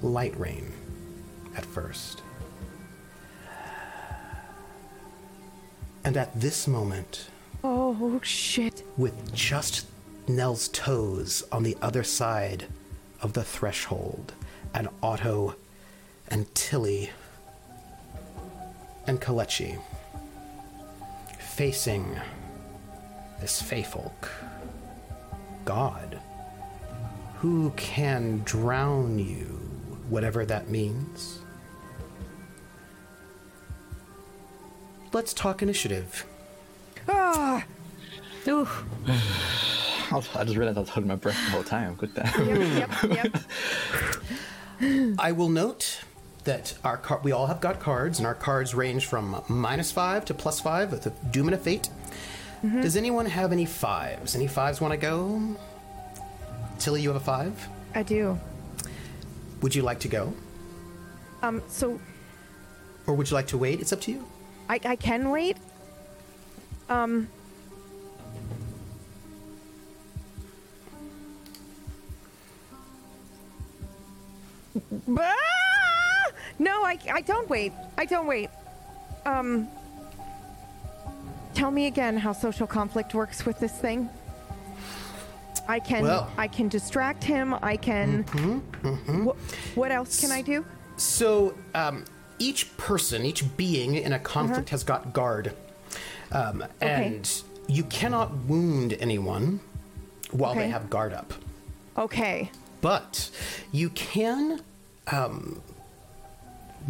Light 0.03 0.39
rain 0.39 0.73
at 1.57 1.65
first. 1.65 2.23
And 6.05 6.17
at 6.17 6.39
this 6.41 6.67
moment, 6.67 7.29
Oh 7.63 8.21
shit. 8.23 8.83
with 8.97 9.35
just 9.35 9.87
Nell's 10.27 10.69
toes 10.69 11.43
on 11.53 11.63
the 11.65 11.77
other 11.83 12.05
side 12.05 12.67
of 13.21 13.33
the 13.33 13.43
threshold, 13.45 14.33
and 14.73 14.89
Otto 15.03 15.57
and 16.29 16.53
Tilly 16.55 17.11
and 19.09 19.21
Kalechi 19.21 19.79
facing 21.39 22.21
this 23.41 23.61
Feyfolk 23.63 24.29
God 25.65 26.21
who 27.37 27.71
can 27.77 28.43
drown 28.45 29.19
you, 29.19 29.47
whatever 30.11 30.45
that 30.45 30.69
means. 30.69 31.39
Let's 35.13 35.33
talk 35.33 35.63
initiative. 35.63 36.27
Ah. 37.09 37.65
Ooh. 38.47 38.69
I 40.11 40.45
just 40.45 40.57
realized 40.57 40.77
I 40.77 40.81
was 40.81 40.91
holding 40.91 41.09
my 41.09 41.17
breath 41.17 41.37
the 41.47 41.51
whole 41.51 41.63
time. 41.63 41.95
Good 41.95 42.15
there. 42.15 42.31
Yep, 42.45 42.91
yep, 43.05 43.33
yep. 44.81 45.15
I 45.19 45.33
will 45.33 45.49
note 45.49 46.01
that 46.49 46.73
our 46.83 46.97
car- 46.97 47.21
we 47.23 47.31
all 47.31 47.47
have 47.47 47.61
got 47.61 47.79
cards, 47.79 48.19
and 48.19 48.27
our 48.27 48.35
cards 48.35 48.75
range 48.75 49.05
from 49.05 49.43
minus 49.49 49.93
five 49.93 50.25
to 50.25 50.35
plus 50.35 50.59
five 50.61 50.91
with 50.91 51.03
the 51.03 51.11
Doom 51.31 51.49
and 51.49 51.55
a 51.55 51.59
Fate. 51.59 51.89
Does 52.63 52.97
anyone 52.97 53.27
have 53.27 53.53
any 53.53 53.67
fives? 53.67 54.35
Any 54.35 54.49
fives 54.49 54.81
want 54.81 54.93
to 54.93 54.97
go? 54.99 55.57
Tilly, 56.81 57.03
you 57.03 57.09
have 57.11 57.17
a 57.21 57.25
five. 57.25 57.69
I 57.95 58.03
do. 58.03 58.39
Would 59.61 59.75
you 59.75 59.83
like 59.83 60.01
to 60.01 60.09
go, 60.09 60.33
Um, 61.43 61.63
so 61.69 62.01
or 63.07 63.15
would 63.15 63.29
you 63.31 63.35
like 63.35 63.49
to 63.49 63.59
wait? 63.59 63.81
It's 63.81 63.93
up 63.93 64.01
to 64.03 64.11
you. 64.13 64.25
I, 64.69 64.81
I 64.85 64.97
can 64.97 65.31
wait. 65.31 65.57
Um. 66.89 67.29
Ah! 75.19 75.68
No, 76.59 76.85
I, 76.85 76.99
I 77.13 77.21
don't 77.21 77.49
wait. 77.49 77.73
I 77.97 78.05
don't 78.05 78.27
wait. 78.27 78.51
Um. 79.27 79.69
Tell 81.55 81.71
me 81.71 81.87
again 81.87 82.17
how 82.17 82.33
social 82.33 82.67
conflict 82.67 83.15
works 83.15 83.45
with 83.45 83.59
this 83.59 83.73
thing. 83.73 84.09
I 85.67 85.81
can 85.81 86.03
Well- 86.05 86.31
I 86.39 86.47
can 86.49 86.69
distract 86.69 87.25
him. 87.25 87.55
I 87.63 87.77
can. 87.77 88.23
Hmm. 88.23 89.27
Wh- 89.27 89.77
what 89.77 89.91
else 89.91 90.21
can 90.21 90.31
I 90.31 90.41
do? 90.43 90.65
So, 90.97 91.55
um, 91.75 92.05
each 92.39 92.77
person, 92.77 93.25
each 93.25 93.45
being 93.57 93.95
in 93.97 94.13
a 94.13 94.19
conflict 94.19 94.71
has 94.71 94.83
got 94.85 95.13
guard, 95.13 95.55
um, 96.33 96.65
and 96.81 97.29
you 97.67 97.85
cannot 97.85 98.35
wound 98.47 98.97
anyone 99.01 99.61
while 100.31 100.55
they 100.55 100.69
have 100.69 100.89
guard 100.91 101.13
up. 101.13 101.33
Okay. 101.97 102.51
but 102.81 103.29
you 103.73 103.91
can 103.91 104.61
um, 105.11 105.61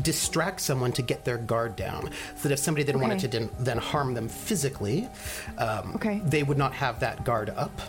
distract 0.03 0.61
someone 0.61 0.93
to 0.93 1.03
get 1.03 1.25
their 1.25 1.39
guard 1.39 1.77
down. 1.77 2.11
So 2.37 2.49
that 2.49 2.55
if 2.55 2.59
somebody 2.59 2.85
then 2.85 3.01
wanted 3.01 3.15
Okay. 3.19 3.29
to 3.29 3.39
then, 3.39 3.51
then 3.59 3.79
harm 3.79 4.15
them 4.15 4.29
physically 4.29 5.09
um, 5.59 5.93
Okay. 5.97 6.21
they 6.25 6.43
would 6.43 6.59
not 6.59 6.73
have 6.75 7.01
that 7.01 7.25
guard 7.25 7.51
up. 7.51 7.81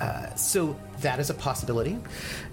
Uh, 0.00 0.34
so 0.34 0.76
that 1.00 1.18
is 1.18 1.30
a 1.30 1.34
possibility. 1.34 1.98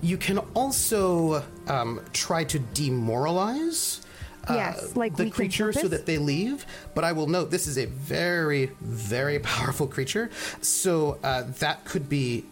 You 0.02 0.18
can 0.18 0.38
also 0.54 1.44
um, 1.68 2.00
try 2.14 2.46
to 2.46 2.60
demoralize 2.60 4.00
uh, 4.50 4.54
Yes, 4.56 4.96
like 4.96 5.16
the 5.16 5.30
creature 5.30 5.72
so 5.72 5.88
that 5.88 6.06
they 6.06 6.18
leave. 6.18 6.66
But 6.96 7.04
i 7.06 7.12
will 7.14 7.28
note 7.28 7.50
this 7.52 7.66
is 7.68 7.78
a 7.78 7.86
very 7.86 8.72
very 8.82 9.40
powerful 9.54 9.88
creature. 9.88 10.30
So 10.62 11.18
uh, 11.24 11.44
that 11.60 11.86
could 11.86 12.08
be 12.10 12.46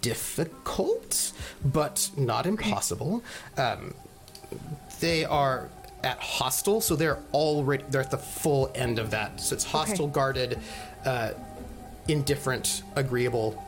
difficult 0.00 1.32
but 1.64 2.10
not 2.16 2.46
impossible. 2.46 3.22
Um, 3.56 3.94
they 5.00 5.24
are 5.24 5.68
at 6.04 6.18
hostile 6.18 6.80
so 6.80 6.96
they're 6.96 7.18
already 7.32 7.84
they're 7.90 8.00
at 8.00 8.10
the 8.10 8.16
full 8.18 8.70
end 8.74 8.98
of 8.98 9.10
that 9.10 9.40
so 9.40 9.54
it's 9.54 9.64
hostile 9.64 10.06
guarded 10.08 10.58
uh, 11.04 11.32
indifferent 12.08 12.82
agreeable 12.96 13.62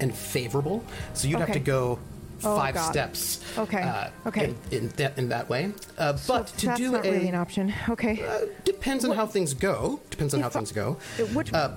and 0.00 0.14
favorable 0.14 0.84
so 1.14 1.28
you'd 1.28 1.40
have 1.40 1.52
to 1.52 1.58
go 1.60 1.98
Oh, 2.42 2.56
five 2.56 2.74
God. 2.74 2.90
steps 2.90 3.38
Okay. 3.58 3.82
uh, 3.82 4.08
Okay. 4.24 4.44
in, 4.70 4.78
in, 4.84 4.88
that, 4.96 5.18
in 5.18 5.28
that 5.28 5.50
way 5.50 5.72
uh, 5.98 6.16
but 6.26 6.46
to 6.46 6.66
That's 6.66 6.80
do 6.80 6.92
not 6.92 7.04
a 7.04 7.10
really 7.12 7.28
an 7.28 7.34
option. 7.34 7.74
Okay. 7.86 8.22
uh, 8.26 8.46
depends 8.64 9.04
on 9.04 9.10
how 9.14 9.26
things 9.26 9.52
go 9.52 10.00
depends 10.08 10.32
on 10.32 10.40
how 10.40 10.48
things 10.48 10.72
go 10.72 10.96
What, 11.34 11.52
uh, 11.52 11.72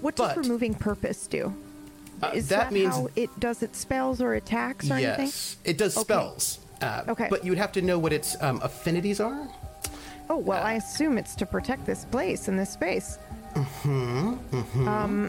what 0.00 0.14
does 0.14 0.34
but- 0.34 0.36
removing 0.44 0.74
purpose 0.74 1.26
do? 1.26 1.52
uh, 2.22 2.30
Is 2.34 2.48
that 2.50 2.66
that, 2.66 2.72
means 2.72 2.94
how 2.94 3.08
it 3.16 3.30
does 3.40 3.64
its 3.64 3.80
spells 3.80 4.20
or 4.22 4.34
attacks 4.34 4.88
or 4.88 4.94
anything? 4.94 5.26
yes 5.26 5.56
it 5.64 5.76
does 5.76 5.96
Okay. 5.96 6.04
spells 6.04 6.60
uh, 6.82 7.02
Okay. 7.08 7.28
but 7.30 7.44
you 7.44 7.50
would 7.50 7.58
have 7.58 7.72
to 7.72 7.82
know 7.82 7.98
what 7.98 8.12
its 8.12 8.36
um, 8.42 8.60
affinities 8.62 9.20
are 9.20 9.48
Oh 10.28 10.38
well, 10.38 10.62
I 10.62 10.72
assume 10.74 11.18
it's 11.18 11.36
to 11.36 11.46
protect 11.46 11.86
this 11.86 12.04
place 12.04 12.48
and 12.48 12.58
this 12.58 12.70
space. 12.70 13.18
Mm 13.54 13.64
hmm. 13.64 15.26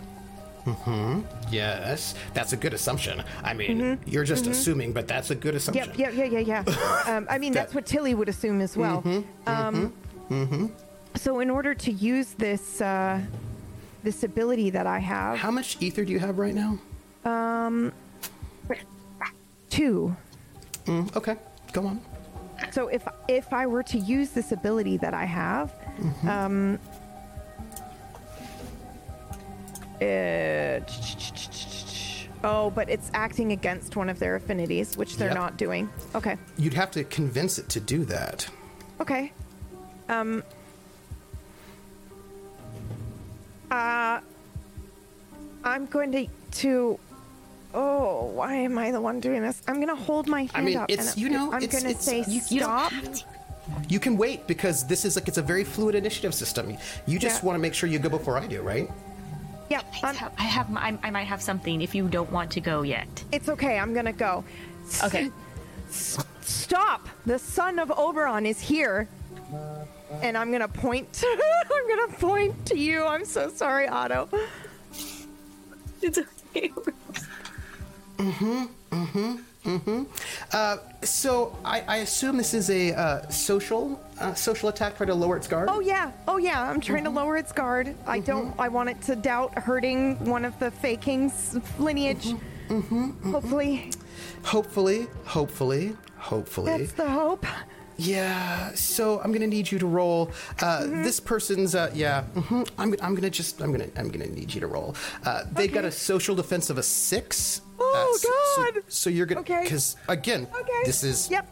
Mm 0.66 0.76
hmm. 0.76 1.22
Yes, 1.52 2.16
that's 2.34 2.54
a 2.54 2.58
good 2.58 2.74
assumption. 2.74 3.24
I 3.44 3.54
mean, 3.54 4.00
you're 4.06 4.24
just 4.26 4.48
assuming, 4.48 4.92
but 4.94 5.08
that's 5.08 5.30
a 5.30 5.36
good 5.36 5.56
assumption. 5.56 5.90
Mm-hmm. 5.90 6.02
Yep, 6.02 6.14
yeah, 6.16 6.26
yeah, 6.26 6.40
yeah, 6.40 6.64
yeah. 6.66 7.04
um, 7.16 7.28
I 7.30 7.38
mean, 7.38 7.54
that's 7.54 7.74
what 7.74 7.86
Tilly 7.86 8.16
would 8.16 8.28
assume 8.28 8.60
as 8.62 8.76
well. 8.76 9.04
um, 9.46 9.94
Mhm. 10.30 10.72
So, 11.16 11.40
in 11.40 11.50
order 11.50 11.74
to 11.74 11.92
use 11.92 12.34
this 12.34 12.82
uh, 12.82 13.22
this 14.04 14.24
ability 14.24 14.72
that 14.72 14.88
I 14.88 15.00
have, 15.00 15.38
How 15.38 15.52
much 15.52 15.78
ether 15.80 16.04
do 16.04 16.12
you 16.12 16.20
have 16.20 16.38
right 16.38 16.54
now? 16.56 16.80
Um, 17.24 17.94
two. 19.70 20.16
Mm, 20.88 21.16
okay, 21.16 21.36
go 21.74 21.86
on. 21.86 22.02
So, 22.72 22.88
if 22.88 23.08
if 23.28 23.54
I 23.54 23.68
were 23.68 23.84
to 23.84 23.98
use 24.00 24.32
this 24.32 24.52
ability 24.52 24.98
that 24.98 25.14
I 25.14 25.26
have, 25.26 25.74
um, 26.28 26.80
uh, 30.02 30.80
oh, 32.44 32.72
but 32.74 32.90
it's 32.90 33.12
acting 33.14 33.52
against 33.52 33.96
one 33.96 34.10
of 34.10 34.18
their 34.20 34.36
affinities, 34.36 34.98
which 34.98 35.18
they're 35.18 35.30
Yep. 35.30 35.38
not 35.38 35.58
doing. 35.58 35.90
Okay. 36.16 36.38
You'd 36.58 36.74
have 36.74 36.90
to 36.92 37.04
convince 37.04 37.60
it 37.60 37.70
to 37.70 37.80
do 37.80 38.06
that. 38.06 38.48
Okay. 39.02 39.32
Um. 40.10 40.44
Uh. 43.70 44.20
I'm 45.64 45.86
going 45.88 46.12
to 46.14 46.28
to. 46.62 47.00
Oh, 47.74 48.26
why 48.34 48.54
am 48.56 48.78
I 48.78 48.92
the 48.92 49.02
one 49.02 49.20
doing 49.20 49.42
this? 49.42 49.62
I'm 49.68 49.80
gonna 49.80 49.96
hold 49.96 50.28
my 50.28 50.42
hand 50.42 50.52
I 50.56 50.62
mean, 50.62 50.78
up. 50.78 50.90
it's- 50.90 51.14
and 51.14 51.22
you 51.22 51.30
know, 51.30 51.52
I'm 51.52 51.62
it's- 51.62 51.82
gonna 51.82 51.92
it's- 51.92 52.06
say 52.06 52.24
you- 52.28 52.42
you 52.50 52.60
don't 52.62 52.92
stop. 53.14 53.32
You 53.90 54.00
can 54.00 54.16
wait 54.18 54.48
because 54.48 54.88
this 54.88 55.04
is 55.04 55.16
like 55.18 55.28
it's 55.28 55.38
a 55.38 55.42
very 55.42 55.64
fluid 55.66 55.94
initiative 55.96 56.34
system. 56.34 56.78
You 57.06 57.20
just 57.20 57.42
Yeah. 57.42 57.46
want 57.48 57.56
to 57.56 57.60
make 57.62 57.74
sure 57.74 57.90
you 57.90 58.00
go 58.00 58.10
before 58.10 58.38
I 58.38 58.48
do, 58.48 58.62
right? 58.62 58.90
Yep. 59.70 59.86
I 60.02 60.08
I'm, 60.08 60.16
have, 60.16 60.32
I 60.38 60.44
have 60.44 60.68
I, 60.78 60.98
I 61.04 61.10
might 61.12 61.26
have 61.28 61.42
something 61.42 61.82
if 61.82 61.94
you 61.94 62.08
don't 62.08 62.32
want 62.32 62.50
to 62.52 62.62
go 62.62 62.84
yet. 62.84 63.08
it's 63.34 63.50
okay. 63.50 63.78
I'm 63.78 63.94
gonna 63.94 64.14
go. 64.14 64.46
S- 64.88 65.04
Okay. 65.04 65.30
s- 65.90 66.18
stop! 66.42 67.10
The 67.26 67.38
son 67.38 67.78
of 67.80 67.92
Oberon 67.92 68.46
is 68.46 68.60
here. 68.62 69.10
And 70.22 70.38
I'm 70.38 70.50
gonna 70.54 70.70
point. 70.70 71.22
I'm 71.76 71.88
gonna 71.90 72.14
point 72.18 72.66
to 72.68 72.78
you. 72.78 73.04
I'm 73.06 73.26
so 73.26 73.50
sorry, 73.50 73.90
Otto. 73.90 74.30
It's 76.02 76.18
okay. 76.18 76.72
So 81.04 81.58
I, 81.64 81.82
I 81.88 81.98
assume 81.98 82.38
this 82.38 82.54
is 82.54 82.70
a 82.70 82.94
uh, 82.94 83.30
social 83.30 84.00
uh, 84.20 84.34
social 84.34 84.70
attack, 84.70 84.98
try 84.98 85.06
to 85.06 85.14
lower 85.14 85.38
its 85.38 85.48
guard. 85.48 85.70
Oh 85.72 85.80
yeah, 85.80 86.12
oh 86.28 86.38
yeah. 86.38 86.62
I'm 86.70 86.82
trying 86.82 87.04
to 87.04 87.10
lower 87.10 87.38
its 87.38 87.52
guard. 87.52 87.96
I 88.06 88.20
don't. 88.20 88.54
I 88.60 88.68
want 88.68 88.90
it 88.90 89.02
to 89.04 89.16
doubt 89.16 89.58
hurting 89.58 90.24
one 90.26 90.46
of 90.46 90.58
the 90.60 90.72
Fey 90.72 90.96
King's 90.98 91.58
lineage. 91.80 92.34
Mhm. 92.70 93.32
Hopefully, 93.32 93.92
Hopefully, 94.44 95.08
hopefully, 95.26 95.96
hopefully. 96.18 96.78
that's 96.78 96.92
the 96.94 97.10
hope. 97.10 97.46
Yeah, 98.00 98.74
so 98.76 99.20
I'm 99.22 99.32
gonna 99.32 99.48
need 99.48 99.72
you 99.72 99.80
to 99.80 99.88
roll. 99.88 100.32
Uh, 100.62 100.82
Mm-hmm. 100.82 101.04
This 101.04 101.20
person's, 101.20 101.74
uh, 101.74 101.90
yeah. 101.96 102.24
hmm 102.24 102.62
I'm, 102.78 102.94
I'm 103.02 103.16
gonna 103.16 103.30
just, 103.32 103.60
I'm 103.62 103.72
gonna, 103.72 103.88
I'm 103.96 104.10
gonna 104.10 104.28
need 104.28 104.54
you 104.54 104.60
to 104.62 104.68
roll. 104.68 104.96
Uh, 105.26 105.44
they 105.52 105.68
got 105.68 105.80
Okay. 105.80 105.88
a 105.88 105.92
social 105.92 106.36
defense 106.36 106.70
of 106.70 106.78
a 106.78 106.84
six. 106.84 107.62
Oh, 107.80 108.12
Uh, 108.14 108.18
so- 108.18 108.30
so- 108.56 108.72
God. 108.74 108.84
So, 108.88 109.10
you're 109.10 109.26
gonna, 109.26 109.42
Okay. 109.42 109.64
because 109.64 109.96
again, 110.08 110.48
Okay. 110.54 110.84
this 110.86 111.04
is 111.04 111.30
Yep. 111.30 111.46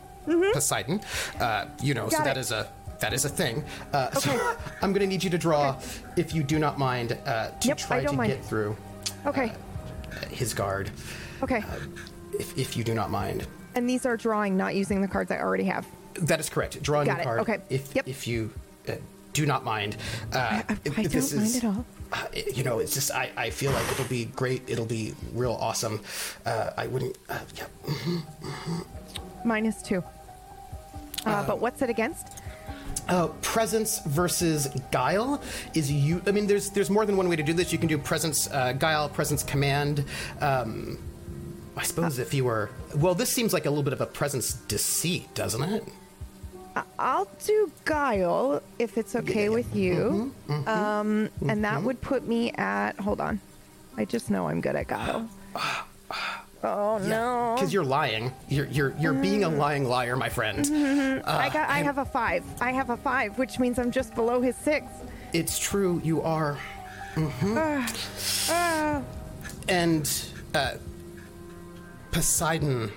Poseidon. 0.53 1.02
Uh, 1.39 1.65
you 1.81 1.93
know, 1.93 2.10
so 2.10 2.18
Got 2.18 2.26
that 2.26 2.38
it. 2.38 2.41
is 2.41 2.52
a 2.52 2.68
that 3.02 3.14
is 3.14 3.26
a 3.26 3.30
thing. 3.30 3.64
Uh, 3.93 4.10
So 4.14 4.31
I'm 4.81 4.91
going 4.93 5.02
to 5.02 5.06
need 5.07 5.22
you 5.23 5.30
to 5.30 5.38
draw, 5.38 5.76
if 6.15 6.34
you 6.34 6.41
do 6.43 6.57
not 6.57 6.80
mind, 6.80 7.18
uh, 7.26 7.49
to 7.49 7.68
Yep, 7.68 7.77
try 7.77 8.03
to 8.03 8.11
mind. 8.14 8.31
get 8.31 8.43
through 8.45 8.76
Okay. 9.27 9.52
his 10.31 10.53
guard, 10.53 10.89
Okay. 11.43 11.61
if, 12.39 12.57
if 12.57 12.77
you 12.77 12.85
do 12.85 12.93
not 12.93 13.11
mind. 13.11 13.45
And 13.76 13.88
these 13.88 14.06
are 14.06 14.15
drawing, 14.15 14.56
not 14.56 14.76
using 14.76 15.02
the 15.02 15.10
cards 15.10 15.30
I 15.30 15.39
already 15.39 15.65
have. 15.65 15.85
That 16.15 16.39
is 16.39 16.49
correct. 16.49 16.81
Draw 16.81 17.02
a 17.02 17.06
Got 17.06 17.15
new 17.18 17.22
it. 17.22 17.23
card. 17.26 17.39
Okay. 17.41 17.57
If 17.69 17.93
Yep. 17.93 18.07
if 18.07 18.26
you 18.27 18.52
uh, 18.88 18.93
do 19.34 19.45
not 19.45 19.65
mind, 19.65 19.97
uh, 20.31 20.38
I 20.38 20.64
if 20.85 20.93
don't 21.11 21.35
mind 21.35 21.56
at 21.57 21.64
all. 21.65 21.85
Uh, 22.11 22.26
you 22.53 22.64
know, 22.64 22.80
it's 22.80 22.94
just 22.94 23.11
I, 23.11 23.32
I 23.36 23.49
feel 23.49 23.72
like 23.72 23.90
it'll 23.91 24.06
be 24.06 24.26
great. 24.26 24.64
It'll 24.68 24.86
be 24.86 25.14
real 25.34 25.53
awesome. 25.53 26.02
Uh, 26.45 26.72
I 26.77 26.88
wouldn't. 26.88 27.18
Uh, 27.30 27.40
yeah. 27.56 27.65
Minus 29.44 29.82
two. 29.82 30.03
Uh, 31.26 31.45
but 31.45 31.60
what's 31.60 31.82
it 31.82 31.90
against? 31.90 32.27
Uh, 33.07 33.27
presence 33.41 33.99
versus 34.06 34.68
guile 34.91 35.41
is 35.73 35.91
you. 35.91 36.22
I 36.26 36.32
mean, 36.32 36.48
there's 36.48 36.69
there's 36.72 36.90
more 36.90 37.06
than 37.06 37.18
one 37.18 37.30
way 37.30 37.36
to 37.36 37.44
do 37.44 37.53
this. 37.53 37.72
You 37.72 37.77
can 37.77 37.88
do 37.88 37.98
presence 37.98 38.49
uh, 38.52 38.73
guile, 38.73 39.10
presence 39.10 39.44
command. 39.44 40.06
Um, 40.41 40.98
I 41.77 41.84
suppose 41.84 42.19
if 42.19 42.34
you 42.34 42.45
were 42.45 42.69
well, 42.95 43.14
this 43.14 43.30
seems 43.30 43.53
like 43.53 43.65
a 43.65 43.69
little 43.69 43.84
bit 43.84 43.94
of 43.94 44.02
a 44.02 44.06
presence 44.06 44.53
deceit, 44.53 45.34
doesn't 45.36 45.61
it? 45.61 45.84
I'll 46.99 47.27
do 47.45 47.72
guile 47.85 48.61
if 48.80 48.97
it's 48.97 49.15
okay 49.15 49.49
with 49.49 49.76
you. 49.76 50.34
um, 50.68 51.30
and 51.47 51.64
that 51.64 51.81
would 51.81 52.02
put 52.02 52.27
me 52.27 52.52
at. 52.52 52.99
Hold 52.99 53.22
on. 53.22 53.39
I 53.97 54.06
just 54.06 54.30
know 54.30 54.47
I'm 54.49 54.61
good 54.61 54.76
at 54.76 54.88
guile. 54.88 55.30
Oh 56.64 56.97
no! 56.97 57.53
Because 57.56 57.72
you're 57.72 57.84
lying. 57.84 58.31
You're 58.49 58.65
you're 58.65 58.95
you're 58.99 59.14
being 59.14 59.43
a 59.43 59.49
lying 59.49 59.85
liar, 59.85 60.15
my 60.15 60.30
friend. 60.30 60.65
I 61.27 61.49
got. 61.49 61.69
I 61.69 61.84
have 61.84 61.99
a 61.99 62.06
five. 62.06 62.43
I 62.60 62.72
have 62.72 62.89
a 62.89 62.97
five, 62.97 63.38
which 63.38 63.60
means 63.60 63.77
I'm 63.77 63.91
just 63.91 64.15
below 64.15 64.41
his 64.41 64.56
six. 64.56 64.88
It's 65.31 65.60
true. 65.60 66.02
You 66.03 66.23
are. 66.23 66.57
Ah, 68.49 69.02
And 69.69 70.11
uh, 70.56 70.76
Poseidon 72.11 72.91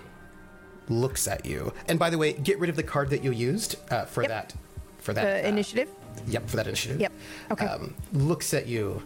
looks 0.91 1.27
at 1.29 1.45
you. 1.47 1.73
And 1.89 1.99
by 1.99 2.11
the 2.11 2.19
way, 2.19 2.33
get 2.33 2.59
rid 2.59 2.71
of 2.71 2.77
the 2.77 2.83
card 2.83 3.11
that 3.11 3.23
you 3.25 3.31
used 3.33 3.77
uh, 3.91 4.05
for 4.05 4.23
Yep. 4.23 4.31
that. 4.31 4.55
For 4.99 5.13
that. 5.15 5.45
uh, 5.45 5.49
initiative. 5.49 5.89
Yep, 6.27 6.49
for 6.49 6.57
that 6.57 6.67
initiative. 6.67 7.01
Yep, 7.01 7.13
okay. 7.53 7.67
Um, 7.67 7.95
looks 8.13 8.53
at 8.55 8.67
you 8.67 9.03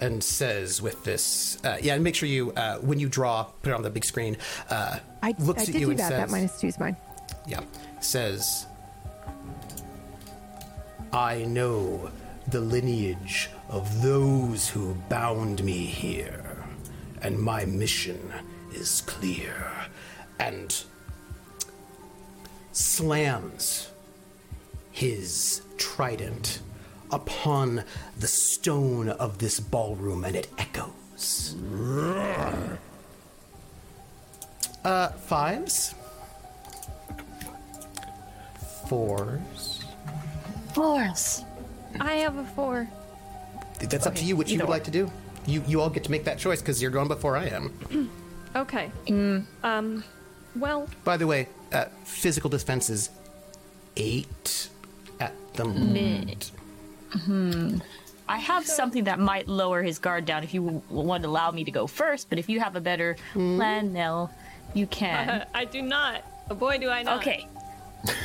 and 0.00 0.22
says 0.24 0.80
with 0.82 1.04
this, 1.04 1.58
uh, 1.64 1.76
yeah, 1.80 1.94
and 1.94 2.02
make 2.04 2.14
sure 2.14 2.28
you, 2.28 2.52
uh, 2.52 2.78
when 2.78 2.98
you 2.98 3.08
draw, 3.08 3.44
put 3.62 3.70
it 3.70 3.74
on 3.74 3.82
the 3.82 3.90
big 3.90 4.04
screen. 4.04 4.36
Uh, 4.70 4.98
I, 5.22 5.34
looks 5.38 5.60
I 5.60 5.62
at 5.62 5.66
did 5.66 5.74
you 5.76 5.86
do 5.86 5.90
and 5.90 5.98
that. 6.00 6.08
says, 6.08 6.18
That 6.18 6.30
minus 6.30 6.60
two 6.60 6.66
is 6.68 6.78
mine. 6.78 6.96
yeah, 7.46 7.60
says, 8.00 8.66
I 11.12 11.44
know 11.44 12.10
the 12.48 12.60
lineage 12.60 13.50
of 13.68 14.02
those 14.02 14.68
who 14.68 14.94
bound 15.08 15.62
me 15.64 15.84
here, 15.86 16.64
and 17.22 17.38
my 17.38 17.64
mission 17.64 18.32
is 18.74 19.00
clear. 19.02 19.72
And 20.38 20.74
slams 22.76 23.90
his 24.92 25.62
trident 25.78 26.60
upon 27.10 27.82
the 28.18 28.26
stone 28.26 29.08
of 29.08 29.38
this 29.38 29.58
ballroom, 29.60 30.24
and 30.24 30.36
it 30.36 30.48
echoes. 30.58 31.56
Uh, 34.84 35.08
fives. 35.08 35.94
Fours. 38.88 39.84
Fours. 40.74 41.44
I 41.98 42.12
have 42.14 42.36
a 42.36 42.44
four. 42.44 42.88
That's 43.80 44.06
up 44.06 44.14
to 44.16 44.24
you 44.24 44.36
what 44.36 44.48
you 44.48 44.58
would 44.58 44.68
like 44.68 44.84
to 44.84 44.90
do. 44.90 45.10
You 45.46 45.62
you 45.66 45.80
all 45.80 45.90
get 45.90 46.04
to 46.04 46.10
make 46.10 46.24
that 46.24 46.38
choice 46.38 46.60
because 46.60 46.82
you're 46.82 46.90
going 46.90 47.08
before 47.08 47.36
I 47.36 47.46
am. 47.46 48.10
Okay. 48.56 48.90
Um. 49.62 50.02
Well, 50.58 50.88
By 51.04 51.16
the 51.16 51.26
way, 51.26 51.48
uh, 51.72 51.86
physical 52.04 52.50
defense 52.50 52.90
is 52.90 53.10
eight 53.96 54.68
at 55.20 55.32
the 55.54 55.64
moment. 55.64 56.50
Hmm. 57.12 57.78
I 58.28 58.38
have 58.38 58.66
something 58.66 59.04
that 59.04 59.20
might 59.20 59.46
lower 59.46 59.82
his 59.82 59.98
guard 60.00 60.24
down 60.24 60.42
if 60.42 60.52
you 60.52 60.62
w- 60.64 60.82
want 60.90 61.22
to 61.22 61.28
allow 61.28 61.50
me 61.52 61.62
to 61.64 61.70
go 61.70 61.86
first, 61.86 62.28
but 62.28 62.38
if 62.40 62.48
you 62.48 62.58
have 62.58 62.74
a 62.74 62.80
better 62.80 63.16
plan, 63.32 63.92
Nell, 63.92 64.32
you 64.74 64.86
can. 64.88 65.46
I 65.54 65.64
do 65.64 65.80
not. 65.80 66.24
Oh 66.50 66.54
boy, 66.56 66.78
do 66.78 66.88
I 66.90 67.02
not. 67.02 67.18
Okay. 67.20 67.46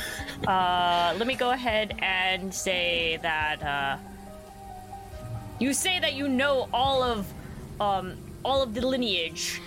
Uh, 0.46 1.14
let 1.18 1.28
me 1.28 1.36
go 1.36 1.52
ahead 1.52 1.94
and 2.00 2.52
say 2.52 3.16
that 3.22 3.62
uh, 3.62 3.96
you 5.60 5.72
say 5.72 6.00
that 6.00 6.14
you 6.14 6.26
know 6.26 6.68
all 6.72 7.00
of 7.00 7.32
um, 7.80 8.16
all 8.44 8.60
of 8.60 8.74
the 8.74 8.84
lineage. 8.84 9.60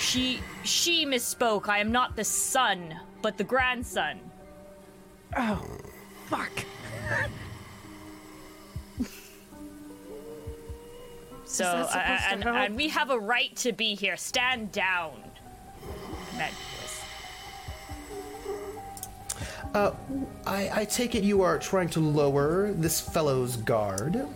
She 0.00 0.40
she 0.64 1.04
misspoke. 1.04 1.68
I 1.68 1.78
am 1.78 1.92
not 1.92 2.16
the 2.16 2.24
son, 2.24 2.98
but 3.20 3.36
the 3.36 3.44
grandson. 3.44 4.18
Oh, 5.36 5.64
fuck. 6.26 6.50
So 11.44 11.64
uh, 11.64 12.18
and, 12.30 12.44
and 12.44 12.76
we 12.76 12.88
have 12.90 13.10
a 13.10 13.18
right 13.18 13.54
to 13.56 13.72
be 13.72 13.96
here. 13.96 14.16
Stand 14.16 14.70
down. 14.70 15.20
That 16.36 16.52
was- 19.74 19.94
I, 20.46 20.70
I 20.72 20.84
take 20.84 21.16
it 21.16 21.24
you 21.24 21.42
are 21.42 21.58
trying 21.58 21.88
to 21.90 22.00
lower 22.00 22.72
this 22.72 23.00
fellow's 23.00 23.56
guard. 23.56 24.28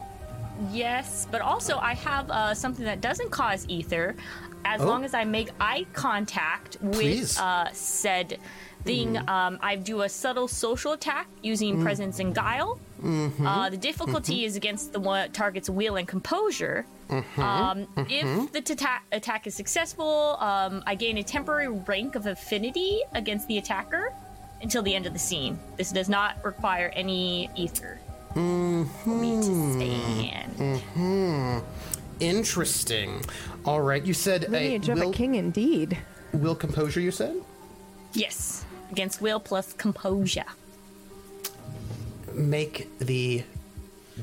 Yes, 0.72 1.26
but 1.30 1.40
also 1.40 1.78
I 1.78 1.94
have 1.94 2.30
uh, 2.30 2.54
something 2.54 2.84
that 2.84 3.00
doesn't 3.00 3.30
cause 3.30 3.64
ether, 3.68 4.16
as 4.64 4.80
Oh. 4.80 4.86
long 4.86 5.04
as 5.04 5.14
I 5.14 5.24
make 5.24 5.50
eye 5.60 5.86
contact 5.92 6.76
with 6.80 7.38
uh, 7.40 7.70
said 7.72 8.38
thing. 8.84 9.16
Um, 9.28 9.58
I 9.62 9.76
do 9.76 10.02
a 10.02 10.08
subtle 10.08 10.46
social 10.48 10.92
attack 10.92 11.26
using 11.42 11.82
presence 11.82 12.18
and 12.18 12.34
guile. 12.34 12.78
Uh, 13.02 13.68
the 13.70 13.76
difficulty 13.76 14.44
is 14.44 14.56
against 14.56 14.92
the 14.92 15.00
one 15.00 15.30
target's 15.32 15.68
will 15.70 15.96
and 15.96 16.06
composure. 16.08 16.84
Um, 17.36 17.86
If 17.96 18.52
the 18.52 18.60
ta- 18.62 19.02
attack 19.12 19.46
is 19.46 19.54
successful, 19.54 20.36
um, 20.40 20.82
I 20.86 20.94
gain 20.94 21.18
a 21.18 21.22
temporary 21.22 21.68
rank 21.68 22.14
of 22.14 22.26
affinity 22.26 23.00
against 23.14 23.46
the 23.48 23.58
attacker 23.58 24.12
until 24.62 24.82
the 24.82 24.94
end 24.94 25.04
of 25.06 25.12
the 25.12 25.18
scene. 25.18 25.58
This 25.76 25.90
does 25.92 26.08
not 26.08 26.42
require 26.44 26.90
any 26.94 27.50
ether 27.56 27.98
for 28.32 28.40
me 28.40 29.36
to 29.36 29.72
stand. 29.74 31.62
Interesting. 32.20 33.20
All 33.64 33.80
right, 33.80 34.04
you 34.04 34.12
said 34.14 34.48
Lineage 34.50 34.88
a 34.88 34.92
of 34.92 34.98
will, 34.98 35.10
a 35.10 35.12
king, 35.12 35.34
indeed. 35.36 35.96
will 36.32 36.54
composure. 36.54 37.00
You 37.00 37.10
said 37.10 37.36
Yes, 38.12 38.64
against 38.92 39.20
will 39.20 39.40
plus 39.40 39.72
composure. 39.72 40.44
make 42.32 42.88
the 42.98 43.42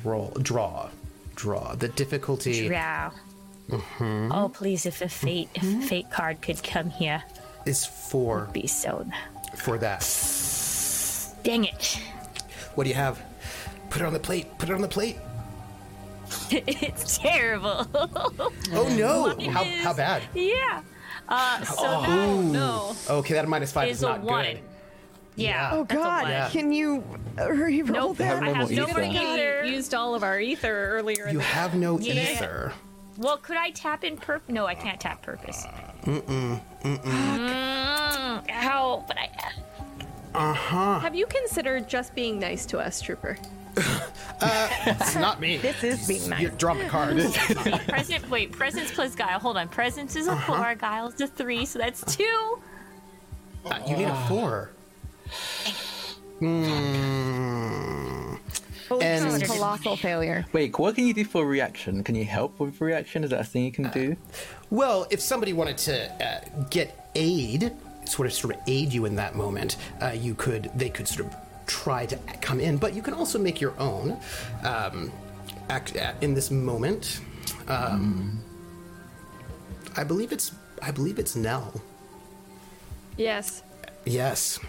roll 0.04 0.32
draw 0.42 0.90
draw 1.36 1.76
the 1.76 1.88
difficulty 1.90 2.70
Wow. 2.70 3.12
Mm-hmm. 3.70 4.32
Oh, 4.32 4.50
please, 4.50 4.86
if 4.86 5.02
a 5.02 5.08
fate, 5.10 5.50
if 5.56 5.64
a 5.64 5.82
fate 5.88 6.12
card 6.12 6.42
could 6.42 6.62
come 6.62 6.90
here, 6.90 7.24
is 7.66 7.86
four 7.86 8.50
be 8.54 8.68
so. 8.68 9.06
for 9.56 9.78
that. 9.78 10.02
Dang 11.44 11.64
it! 11.66 12.00
What 12.76 12.84
do 12.84 12.90
you 12.90 12.96
have? 12.96 13.22
Put 13.90 14.02
it 14.02 14.06
on 14.06 14.14
the 14.14 14.20
plate. 14.20 14.58
Put 14.58 14.70
it 14.70 14.74
on 14.74 14.82
the 14.82 14.88
plate. 14.88 15.18
it's 16.52 17.18
terrible. 17.18 17.88
Oh 18.74 18.88
no! 18.98 19.50
How, 19.52 19.64
is- 19.64 19.84
how 19.84 19.94
bad? 19.94 20.24
yeah. 20.34 20.82
Uh, 21.28 21.64
so 21.64 21.76
Oh. 21.80 22.02
that 22.02 22.52
No. 22.52 22.96
Okay, 23.20 23.34
that 23.36 23.48
minus 23.48 23.72
five 23.72 23.90
is 23.90 23.98
is 23.98 24.04
a 24.04 24.08
not 24.08 24.22
one. 24.22 24.46
good. 24.46 24.60
Yeah. 25.36 25.72
Oh 25.74 25.84
God! 25.86 26.28
Yeah. 26.28 26.50
Can 26.50 26.72
you 26.72 27.04
uh, 27.40 27.50
re-roll 27.52 28.10
Nope. 28.10 28.18
Have 28.20 28.40
that? 28.42 28.44
I 28.44 28.52
have 28.54 28.72
no 28.72 28.88
ether. 28.88 29.02
ether. 29.04 29.64
Used 29.66 29.94
all 29.94 30.14
of 30.16 30.24
our 30.24 30.40
ether 30.40 30.90
earlier. 30.98 31.26
in 31.28 31.34
You 31.34 31.40
the- 31.40 31.46
have 31.46 31.74
no 31.76 31.98
Yeah. 32.00 32.14
ether. 32.34 32.74
Well, 33.18 33.38
could 33.38 33.58
I 33.58 33.72
tap 33.72 34.04
in 34.04 34.18
purpose? 34.18 34.50
No, 34.54 34.66
I 34.66 34.74
can't 34.76 35.00
tap 35.00 35.22
purpose. 35.22 35.66
Mm-mm. 36.04 36.60
Mm-mm. 36.84 38.50
Ow, 38.50 39.04
but 39.08 39.18
I. 39.18 39.30
Uh 40.34 40.54
huh. 40.54 41.00
Have 41.00 41.14
you 41.16 41.26
considered 41.28 41.88
just 41.90 42.16
being 42.16 42.40
nice 42.40 42.66
to 42.68 42.80
us, 42.80 43.02
Trooper? 43.02 43.38
It's 43.78 45.16
not 45.16 45.40
me. 45.40 45.58
This 45.62 45.84
is 45.84 46.08
being 46.08 46.30
nice. 46.30 46.42
You 46.42 46.50
drop 46.50 46.78
the 46.78 46.86
card. 46.86 47.18
Present. 47.88 48.30
Wait, 48.30 48.52
presence 48.52 48.92
plus 48.92 49.16
guile. 49.16 49.40
Hold 49.40 49.58
on. 49.58 49.70
Presence 49.70 50.16
is 50.16 50.28
a 50.28 50.36
four. 50.38 50.76
Guile 50.76 51.08
is 51.10 51.22
a 51.22 51.28
three, 51.28 51.66
so 51.66 51.80
that's 51.80 52.04
two. 52.16 52.60
Uh, 53.66 53.80
you 53.88 53.98
need 53.98 54.06
a 54.06 54.26
four. 54.28 54.72
Hmm. 56.40 58.36
Holy 58.90 59.06
And- 59.06 59.42
a 59.42 59.46
colossal 59.46 59.96
failure. 59.96 60.46
Wait, 60.52 60.78
what 60.78 60.96
can 60.96 61.08
you 61.08 61.14
do 61.14 61.24
for 61.24 61.46
reaction? 61.46 62.04
Can 62.04 62.16
you 62.16 62.26
help 62.26 62.60
with 62.60 62.82
reaction? 62.82 63.24
Is 63.24 63.30
that 63.30 63.40
a 63.40 63.44
thing 63.46 63.64
you 63.64 63.72
can 63.72 63.90
do? 63.92 64.18
Well, 64.70 65.08
if 65.10 65.22
somebody 65.22 65.54
wanted 65.54 65.78
to 65.80 66.12
uh, 66.22 66.42
get 66.70 67.10
aid, 67.16 67.72
sort 68.06 68.26
of 68.26 68.34
sort 68.34 68.56
of 68.56 68.62
aid 68.68 68.92
you 68.92 69.06
in 69.06 69.16
that 69.16 69.36
moment, 69.36 69.78
uh, 70.02 70.08
you 70.10 70.36
could 70.36 70.70
they 70.76 70.90
could 70.90 71.08
sort 71.08 71.28
of 71.28 71.36
try 71.68 72.06
to 72.06 72.18
come 72.42 72.60
in, 72.60 72.78
but 72.78 72.94
you 72.94 73.02
can 73.02 73.14
also 73.14 73.40
make 73.40 73.62
your 73.62 73.78
own 73.80 74.18
um, 74.64 75.12
act, 75.70 75.96
uh, 75.96 76.14
in 76.22 76.34
this 76.34 76.52
moment. 76.52 77.22
Um, 77.68 78.44
I 79.96 80.04
believe 80.04 80.32
it's 80.32 80.52
I 80.82 80.92
believe 80.92 81.20
it's 81.20 81.36
Nell. 81.36 81.82
Yes. 83.18 83.62
Yes. 84.06 84.60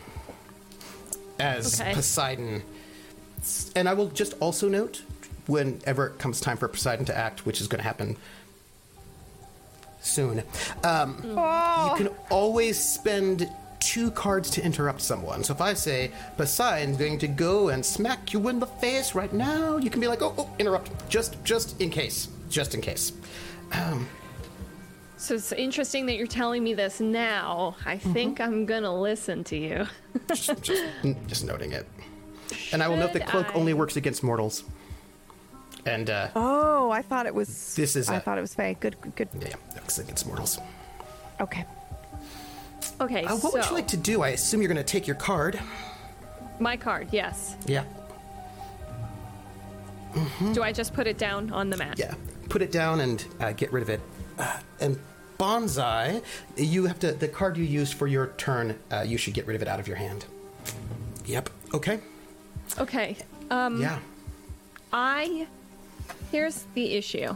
As 1.38 1.80
Okay. 1.80 1.94
Poseidon. 1.94 2.62
And 3.74 3.88
I 3.88 3.94
will 3.94 4.08
just 4.08 4.34
also 4.40 4.68
note 4.68 5.02
whenever 5.46 6.06
it 6.06 6.18
comes 6.18 6.40
time 6.40 6.56
for 6.56 6.68
Poseidon 6.68 7.04
to 7.06 7.16
act, 7.16 7.46
which 7.46 7.60
is 7.60 7.66
going 7.66 7.78
to 7.78 7.84
happen 7.84 8.16
soon, 10.00 10.42
um, 10.84 11.16
you 11.22 11.96
can 11.96 12.08
always 12.30 12.78
spend 12.78 13.48
two 13.82 14.10
cards 14.12 14.48
to 14.50 14.64
interrupt 14.64 15.00
someone. 15.00 15.42
So 15.44 15.52
if 15.52 15.60
I 15.60 15.74
say 15.74 16.10
Poseidon's 16.36 16.96
going 16.96 17.18
to 17.18 17.28
go 17.28 17.68
and 17.70 17.84
smack 17.84 18.32
you 18.32 18.48
in 18.48 18.60
the 18.60 18.66
face 18.66 19.14
right 19.14 19.32
now, 19.32 19.76
you 19.76 19.90
can 19.90 20.00
be 20.00 20.06
like, 20.08 20.22
oh, 20.22 20.34
oh 20.38 20.48
interrupt, 20.58 20.90
just 21.08 21.42
just 21.44 21.80
in 21.80 21.90
case, 21.90 22.28
just 22.48 22.74
in 22.74 22.80
case. 22.80 23.12
So 25.16 25.34
it's 25.34 25.52
interesting 25.52 26.06
that 26.06 26.16
you're 26.16 26.26
telling 26.26 26.64
me 26.64 26.74
this 26.74 27.00
now. 27.00 27.76
I 27.86 27.96
think 27.96 28.40
I'm 28.40 28.66
gonna 28.66 28.94
listen 28.94 29.44
to 29.44 29.56
you. 29.56 29.86
just, 30.28 30.62
just, 30.62 30.84
just 31.26 31.44
noting 31.44 31.72
it. 31.72 31.86
And 32.72 32.82
I 32.82 32.88
will 32.88 32.96
note 32.96 33.12
that 33.14 33.26
cloak 33.28 33.46
I- 33.50 33.52
only 33.54 33.72
works 33.74 33.96
against 33.96 34.22
mortals. 34.22 34.64
And 35.86 36.10
uh, 36.10 36.28
Oh, 36.36 36.90
I 36.90 37.02
thought 37.02 37.26
it 37.26 37.34
was. 37.34 37.74
This 37.74 37.96
is 37.96 38.08
I 38.08 38.16
a- 38.16 38.20
thought 38.20 38.38
it 38.38 38.40
was 38.40 38.54
fey. 38.54 38.76
Good, 38.78 38.96
good. 39.16 39.28
yeah, 39.40 39.48
yeah, 39.48 39.54
works 39.80 39.98
against 39.98 40.26
mortals. 40.26 40.58
Okay. 41.40 41.64
Okay, 43.00 43.24
Uh, 43.24 43.36
what 43.36 43.40
so 43.40 43.58
would 43.58 43.64
you 43.66 43.72
like 43.74 43.88
to 43.88 43.96
do? 43.96 44.22
I 44.22 44.28
assume 44.30 44.60
you're 44.62 44.68
going 44.68 44.76
to 44.76 44.84
take 44.84 45.06
your 45.06 45.16
card. 45.16 45.58
my 46.60 46.76
card, 46.76 47.08
yes. 47.10 47.56
Yeah, 47.66 47.84
Do 50.52 50.62
I 50.62 50.72
just 50.72 50.92
put 50.94 51.06
it 51.06 51.18
down 51.18 51.50
on 51.52 51.70
the 51.70 51.76
mat? 51.76 51.98
yeah. 51.98 52.14
Put 52.48 52.60
it 52.62 52.70
down 52.70 53.00
and 53.00 53.24
uh, 53.40 53.52
get 53.52 53.72
rid 53.72 53.82
of 53.82 53.88
it. 53.88 54.00
Uh, 54.38 54.58
and 54.80 54.98
bonsai, 55.38 56.22
you 56.56 56.84
have 56.86 56.98
to. 57.00 57.12
The 57.12 57.28
card 57.28 57.56
you 57.56 57.64
used 57.64 57.94
for 57.94 58.06
your 58.06 58.28
turn, 58.36 58.78
uh, 58.90 59.00
you 59.06 59.16
should 59.16 59.32
get 59.32 59.46
rid 59.46 59.56
of 59.56 59.62
it 59.62 59.68
out 59.68 59.80
of 59.80 59.88
your 59.88 59.96
hand. 59.96 60.26
Yep. 61.24 61.48
Okay. 61.72 62.00
Okay. 62.78 63.16
Um 63.50 63.80
yeah. 63.80 63.98
I 64.92 65.46
here's 66.30 66.66
the 66.74 66.92
issue. 66.94 67.34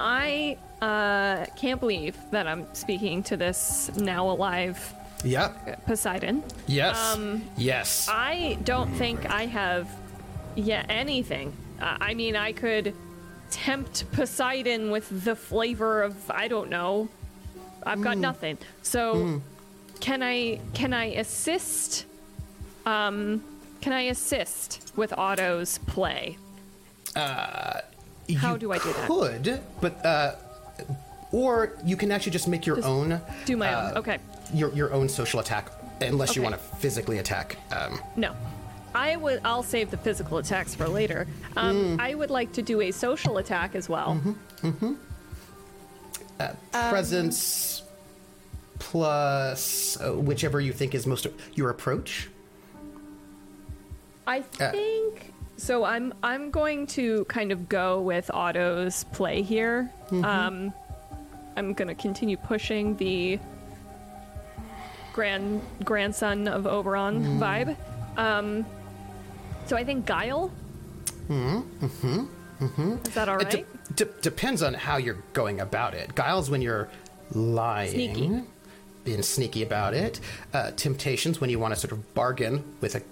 I 0.00 0.56
uh 0.80 1.46
can't 1.56 1.80
believe 1.80 2.16
that 2.30 2.46
I'm 2.46 2.72
speaking 2.74 3.22
to 3.24 3.36
this 3.36 3.90
now 3.96 4.30
alive 4.30 4.94
Yep. 5.24 5.84
Poseidon. 5.86 6.44
Yes. 6.66 6.96
Um, 6.96 7.42
yes. 7.56 8.08
I 8.08 8.58
don't 8.64 8.90
think 8.94 9.28
I 9.28 9.46
have 9.46 9.90
yet 10.54 10.86
anything. 10.88 11.52
Uh, 11.80 11.96
I 12.00 12.14
mean, 12.14 12.36
I 12.36 12.52
could 12.52 12.94
tempt 13.50 14.10
Poseidon 14.12 14.90
with 14.90 15.24
the 15.24 15.34
flavor 15.34 16.02
of 16.02 16.30
I 16.30 16.48
don't 16.48 16.70
know. 16.70 17.08
I've 17.84 18.00
got 18.00 18.18
nothing. 18.18 18.58
So 18.82 19.40
can 20.00 20.22
I 20.22 20.60
can 20.74 20.92
I 20.92 21.06
assist 21.06 22.06
um 22.86 23.42
can 23.80 23.92
I 23.92 24.02
assist 24.02 24.92
with 24.96 25.12
Otto's 25.16 25.78
play? 25.78 26.36
How 27.16 28.56
do 28.56 28.72
I 28.72 28.78
do 28.78 28.92
that? 28.92 29.06
Could, 29.06 29.60
but 29.80 30.04
uh, 30.04 30.34
or 31.32 31.74
you 31.84 31.96
can 31.96 32.10
actually 32.10 32.32
just 32.32 32.48
make 32.48 32.66
your 32.66 32.76
Just 32.76 32.88
own. 32.88 33.20
Do 33.44 33.56
my 33.56 33.72
uh, 33.72 33.90
own. 33.90 33.96
Okay. 33.98 34.18
Your 34.54 34.72
your 34.74 34.92
own 34.92 35.08
social 35.08 35.40
attack, 35.40 35.70
unless 36.00 36.34
you 36.36 36.42
want 36.42 36.54
to 36.54 36.60
physically 36.60 37.18
attack. 37.18 37.56
Um, 37.70 38.00
No. 38.16 38.34
I 38.94 39.16
would 39.16 39.40
I'll 39.44 39.62
save 39.62 39.90
the 39.90 39.98
physical 39.98 40.38
attacks 40.38 40.74
for 40.74 40.88
later. 40.88 41.26
Um, 41.56 41.98
I 42.00 42.14
would 42.14 42.30
like 42.30 42.52
to 42.54 42.62
do 42.62 42.80
a 42.80 42.90
social 42.90 43.36
attack 43.38 43.74
as 43.74 43.88
well. 43.88 44.20
presence 46.72 47.82
plus 48.78 50.00
uh, 50.00 50.12
whichever 50.12 50.60
you 50.60 50.72
think 50.72 50.94
is 50.94 51.06
most 51.06 51.26
your 51.54 51.70
approach. 51.70 52.28
I 54.26 54.40
think 54.40 55.32
so. 55.58 55.84
I'm 55.84 56.14
I'm 56.22 56.50
going 56.50 56.86
to 56.88 57.24
kind 57.26 57.52
of 57.52 57.68
go 57.68 58.00
with 58.00 58.30
Otto's 58.32 59.04
play 59.12 59.42
here. 59.42 59.90
Um, 60.10 60.72
I'm 61.56 61.74
going 61.74 61.88
to 61.88 61.94
continue 61.94 62.36
pushing 62.38 62.96
the 62.96 63.38
grand 65.12 65.60
grandson 65.84 66.48
of 66.48 66.66
Oberon 66.66 67.38
vibe. 67.40 67.76
Um, 68.16 68.64
so 69.66 69.76
I 69.76 69.84
think 69.84 70.06
Guile. 70.06 70.50
Mm-hmm. 71.28 72.26
Mm-hmm. 72.60 72.96
Is 73.06 73.14
that 73.14 73.28
all 73.28 73.38
It 73.38 73.50
de- 73.50 74.04
de- 74.04 74.20
depends 74.22 74.62
on 74.62 74.74
how 74.74 74.96
you're 74.96 75.22
going 75.32 75.60
about 75.60 75.94
it. 75.94 76.14
Guile's 76.14 76.50
when 76.50 76.62
you're 76.62 76.88
lying, 77.32 77.90
Sneaky. 77.92 78.42
being 79.04 79.22
sneaky 79.22 79.62
about 79.62 79.94
it. 79.94 80.20
Uh, 80.54 80.70
temptations 80.72 81.40
when 81.40 81.50
you 81.50 81.58
want 81.58 81.74
to 81.74 81.78
sort 81.80 81.92
of 81.92 82.14
bargain 82.14 82.64
with 82.80 82.94
a 82.94 83.02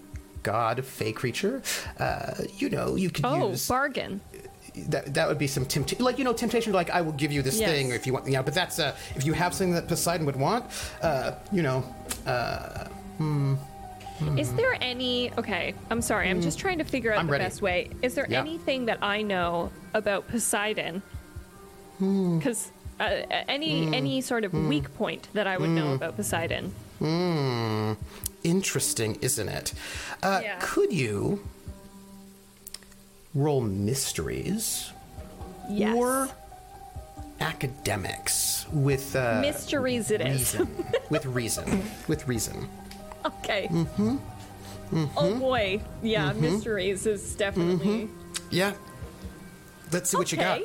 god, 0.52 0.76
fey 0.98 1.12
creature. 1.20 1.54
Uh, 1.98 2.34
you 2.60 2.68
know, 2.74 2.86
you 3.02 3.10
could 3.14 3.24
oh, 3.26 3.50
use 3.50 3.66
bargain. 3.68 4.12
that. 4.92 5.04
That 5.16 5.26
would 5.28 5.40
be 5.46 5.48
some 5.56 5.64
temptation, 5.74 6.04
like 6.08 6.18
you 6.20 6.24
know, 6.28 6.32
temptation. 6.44 6.70
Like 6.80 6.90
I 6.98 7.00
will 7.06 7.16
give 7.22 7.32
you 7.36 7.42
this 7.48 7.58
Yes. 7.60 7.68
thing 7.70 7.84
if 7.98 8.06
you 8.06 8.12
want. 8.14 8.24
You 8.26 8.34
know, 8.36 8.44
but 8.48 8.54
that's 8.60 8.78
uh, 8.78 8.94
if 9.18 9.22
you 9.26 9.32
have 9.42 9.52
something 9.56 9.74
that 9.78 9.86
Poseidon 9.92 10.24
would 10.28 10.36
want. 10.46 10.62
Uh, 11.02 11.32
you 11.56 11.62
know, 11.62 11.80
hmm 13.18 13.54
Is 14.42 14.50
there 14.54 14.74
any? 14.92 15.14
Okay, 15.40 15.74
I'm 15.90 16.00
sorry. 16.10 16.26
I'm 16.32 16.40
just 16.48 16.58
trying 16.64 16.78
to 16.78 16.84
figure 16.94 17.12
out 17.12 17.18
I'm 17.20 17.26
the 17.26 17.32
ready. 17.36 17.44
best 17.44 17.60
way. 17.68 17.78
Is 18.06 18.14
there 18.16 18.26
Yeah. 18.28 18.40
anything 18.46 18.86
that 18.90 18.98
I 19.02 19.18
know 19.32 19.70
about 20.00 20.22
Poseidon? 20.32 21.02
Because 22.38 22.60
uh, 23.00 23.04
any 23.56 23.74
any 24.00 24.16
sort 24.30 24.44
of 24.46 24.52
weak 24.72 24.88
point 24.96 25.28
that 25.36 25.46
I 25.52 25.56
would 25.60 25.70
know 25.78 25.88
about 25.98 26.12
Poseidon. 26.16 26.64
Interesting, 28.46 29.18
isn't 29.20 29.48
it? 29.48 29.72
Uh, 30.22 30.40
Yeah. 30.42 30.58
Could 30.60 30.92
you 30.92 31.40
roll 33.34 33.60
mysteries 33.60 34.92
Yes. 35.68 35.96
or 35.96 36.28
academics 37.40 38.66
with 38.72 39.16
uh, 39.16 39.40
Mysteries 39.40 40.10
it 40.12 40.20
is. 40.20 40.54
reason? 40.54 40.86
with 41.10 41.26
reason. 41.26 41.82
With 42.06 42.26
reason. 42.28 42.68
Okay. 43.24 43.66
Mm-hmm. 43.70 44.16
Oh 45.16 45.34
boy, 45.34 45.80
yeah, 46.00 46.32
mysteries 46.34 47.04
is 47.06 47.34
definitely. 47.34 48.08
Yeah. 48.50 48.74
Let's 49.90 50.08
see 50.10 50.16
what 50.16 50.30
you 50.30 50.38
got. 50.38 50.60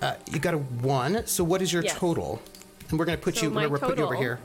Uh, 0.00 0.14
you 0.32 0.38
got 0.38 0.54
a 0.54 0.58
one. 0.58 1.26
So 1.26 1.44
what 1.44 1.60
is 1.60 1.70
your 1.70 1.82
Yes. 1.82 1.94
total? 1.98 2.40
And 2.88 2.98
we're 2.98 3.04
gonna 3.04 3.18
put 3.18 3.36
So 3.36 3.42
you. 3.42 3.50
We're 3.50 3.68
gonna 3.68 3.78
put 3.78 3.98
you 3.98 4.04
over 4.04 4.16
here. 4.16 4.38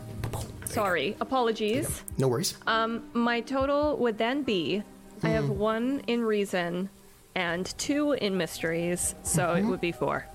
Sorry, 0.65 1.15
apologies. 1.21 2.03
No 2.17 2.27
worries. 2.27 2.55
Um, 2.67 3.03
my 3.13 3.41
total 3.41 3.97
would 3.97 4.17
then 4.17 4.43
be 4.43 4.83
I 5.23 5.29
have 5.29 5.45
Mm. 5.45 5.55
one 5.55 6.01
in 6.07 6.23
reason 6.25 6.89
and 7.35 7.65
two 7.77 8.11
in 8.13 8.37
mysteries, 8.37 9.15
so 9.23 9.41
Mm-hmm. 9.47 9.65
it 9.67 9.69
would 9.69 9.81
be 9.81 9.91
four. 9.91 10.25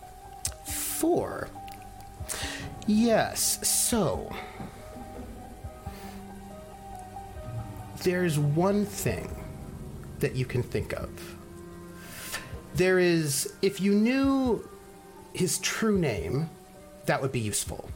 Four. 0.67 1.49
Yes. 2.87 3.59
So 3.69 4.31
there's 8.03 8.39
one 8.39 8.87
thing 8.87 9.45
that 10.21 10.35
you 10.35 10.45
can 10.45 10.63
think 10.63 10.93
of. 10.93 11.09
There 12.75 12.99
is, 12.99 13.53
if 13.63 13.81
you 13.81 13.93
knew 13.93 14.67
his 15.33 15.59
true 15.59 15.99
name, 15.99 16.49
that 17.07 17.21
would 17.21 17.33
be 17.33 17.41
useful. 17.41 17.91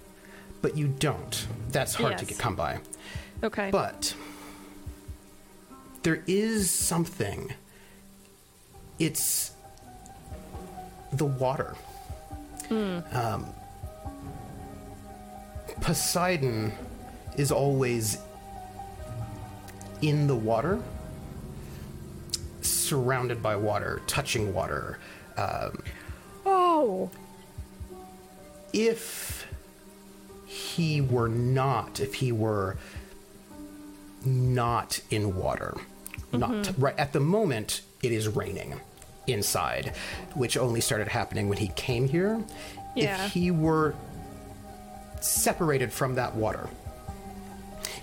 But 0.62 0.77
you 0.77 0.89
don't. 0.89 1.47
That's 1.75 1.95
hard 1.95 2.19
to 2.19 2.25
get 2.25 2.39
come 2.39 2.55
by. 2.55 2.79
Okay. 3.43 3.71
But 3.73 4.15
there 6.05 6.23
is 6.29 6.71
something. 6.71 7.53
It's 9.01 9.51
the 11.13 11.25
water. 11.25 11.75
Um, 12.71 13.47
Poseidon 15.81 16.73
is 17.37 17.51
always 17.51 18.19
in 20.01 20.29
the 20.29 20.37
water, 20.37 20.81
surrounded 22.63 23.43
by 23.43 23.57
water, 23.57 24.01
touching 24.07 24.55
water. 24.55 24.99
Um, 25.37 25.83
oh, 26.47 27.11
if 28.73 29.44
he 30.75 31.01
were 31.01 31.29
not, 31.29 32.01
if 32.01 32.15
he 32.15 32.33
were 32.33 32.77
not 34.25 35.01
in 35.11 35.37
water, 35.37 35.75
not 36.33 36.51
mm-hmm. 36.51 36.83
right 36.83 36.99
at 36.99 37.13
the 37.13 37.21
moment, 37.21 37.83
it 38.03 38.13
is 38.13 38.29
raining 38.29 38.81
inside, 39.27 39.95
which 40.35 40.57
only 40.57 40.81
started 40.81 41.09
happening 41.09 41.49
when 41.49 41.59
he 41.59 41.69
came 41.69 42.09
here. 42.09 42.43
Yeah. 42.95 43.25
If 43.25 43.33
he 43.33 43.51
were 43.51 43.95
separated 45.25 45.93
from 45.93 46.15
that 46.17 46.35
water. 46.35 46.69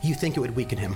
You 0.01 0.15
think 0.15 0.37
it 0.37 0.39
would 0.39 0.55
weaken 0.55 0.77
him. 0.77 0.95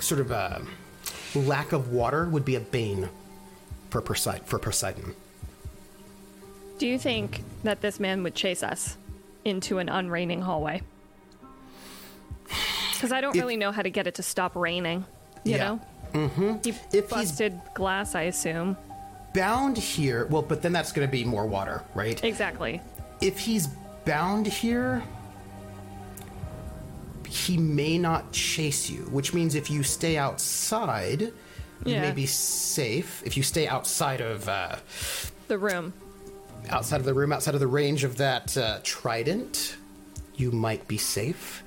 Sort 0.00 0.20
of 0.20 0.30
a 0.30 0.62
lack 1.34 1.72
of 1.72 1.92
water 1.92 2.28
would 2.28 2.44
be 2.44 2.56
a 2.56 2.60
bane 2.60 3.08
for 3.90 4.00
Poseidon. 4.00 5.14
Do 6.78 6.86
you 6.86 6.98
think 6.98 7.42
that 7.64 7.80
this 7.80 7.98
man 7.98 8.22
would 8.22 8.34
chase 8.34 8.62
us 8.62 8.96
into 9.44 9.78
an 9.78 9.88
unraining 9.88 10.42
hallway? 10.42 10.82
Because 12.92 13.12
I 13.12 13.20
don't 13.20 13.34
If- 13.34 13.40
really 13.40 13.56
know 13.56 13.72
how 13.72 13.82
to 13.82 13.90
get 13.90 14.06
it 14.06 14.14
to 14.16 14.22
stop 14.22 14.54
raining. 14.56 15.04
You 15.44 15.52
Yeah. 15.56 15.64
know? 15.64 15.80
Mm-hmm. 16.14 16.52
He 16.64 16.70
If 16.70 16.80
he's- 16.92 17.10
busted 17.10 17.60
glass, 17.74 18.14
I 18.14 18.22
assume. 18.22 18.76
Bound 19.34 19.76
here, 19.76 20.26
well, 20.26 20.42
but 20.42 20.62
then 20.62 20.72
that's 20.72 20.90
going 20.92 21.06
to 21.06 21.10
be 21.12 21.24
more 21.24 21.46
water, 21.46 21.82
right? 21.94 22.22
Exactly. 22.24 22.80
if 23.20 23.36
he's 23.40 23.66
bound 24.04 24.46
here, 24.46 25.02
he 27.28 27.56
may 27.56 27.98
not 27.98 28.30
chase 28.32 28.88
you, 28.88 29.00
which 29.10 29.34
means 29.34 29.56
if 29.56 29.68
you 29.70 29.82
stay 29.82 30.16
outside, 30.16 31.32
you 31.84 31.96
may 32.00 32.12
be 32.12 32.24
safe. 32.26 33.20
If 33.26 33.36
you 33.36 33.42
stay 33.42 33.66
outside 33.66 34.20
of 34.20 34.48
uh, 34.48 34.76
The 35.48 35.58
room. 35.58 35.92
Outside 36.70 37.00
of 37.00 37.06
the 37.06 37.14
room, 37.14 37.32
outside 37.32 37.54
of 37.54 37.60
the 37.60 37.66
range 37.66 38.04
of 38.04 38.16
that 38.18 38.56
uh, 38.56 38.78
trident, 38.82 39.76
you 40.36 40.50
might 40.50 40.86
be 40.88 40.98
safe. 40.98 41.62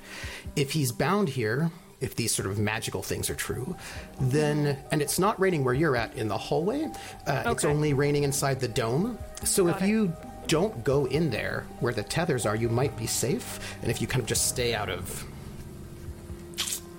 If 0.56 0.72
he's 0.72 0.92
bound 0.92 1.28
here, 1.28 1.70
if 2.00 2.14
these 2.16 2.34
sort 2.34 2.48
of 2.48 2.58
magical 2.58 3.02
things 3.02 3.30
are 3.30 3.34
true, 3.34 3.76
then 4.20 4.78
and 4.90 5.00
it's 5.00 5.18
not 5.18 5.38
raining 5.40 5.64
where 5.64 5.74
you're 5.74 5.96
at 5.96 6.14
in 6.16 6.28
the 6.28 6.36
hallway. 6.38 6.84
Uh, 7.26 7.42
It's 7.46 7.64
Okay. 7.64 7.68
only 7.68 7.94
raining 7.94 8.24
inside 8.24 8.60
the 8.60 8.68
dome. 8.68 9.18
So 9.44 9.68
if 9.68 9.80
you 9.82 10.12
don't 10.48 10.82
go 10.84 11.06
in 11.06 11.30
there 11.30 11.64
where 11.80 11.92
the 11.92 12.02
tethers 12.02 12.44
are, 12.46 12.56
you 12.56 12.68
might 12.68 12.96
be 12.96 13.06
safe. 13.06 13.76
And 13.82 13.90
if 13.90 14.00
you 14.00 14.06
kind 14.06 14.20
of 14.20 14.26
just 14.28 14.46
stay 14.48 14.74
out 14.74 14.88
of 14.90 15.24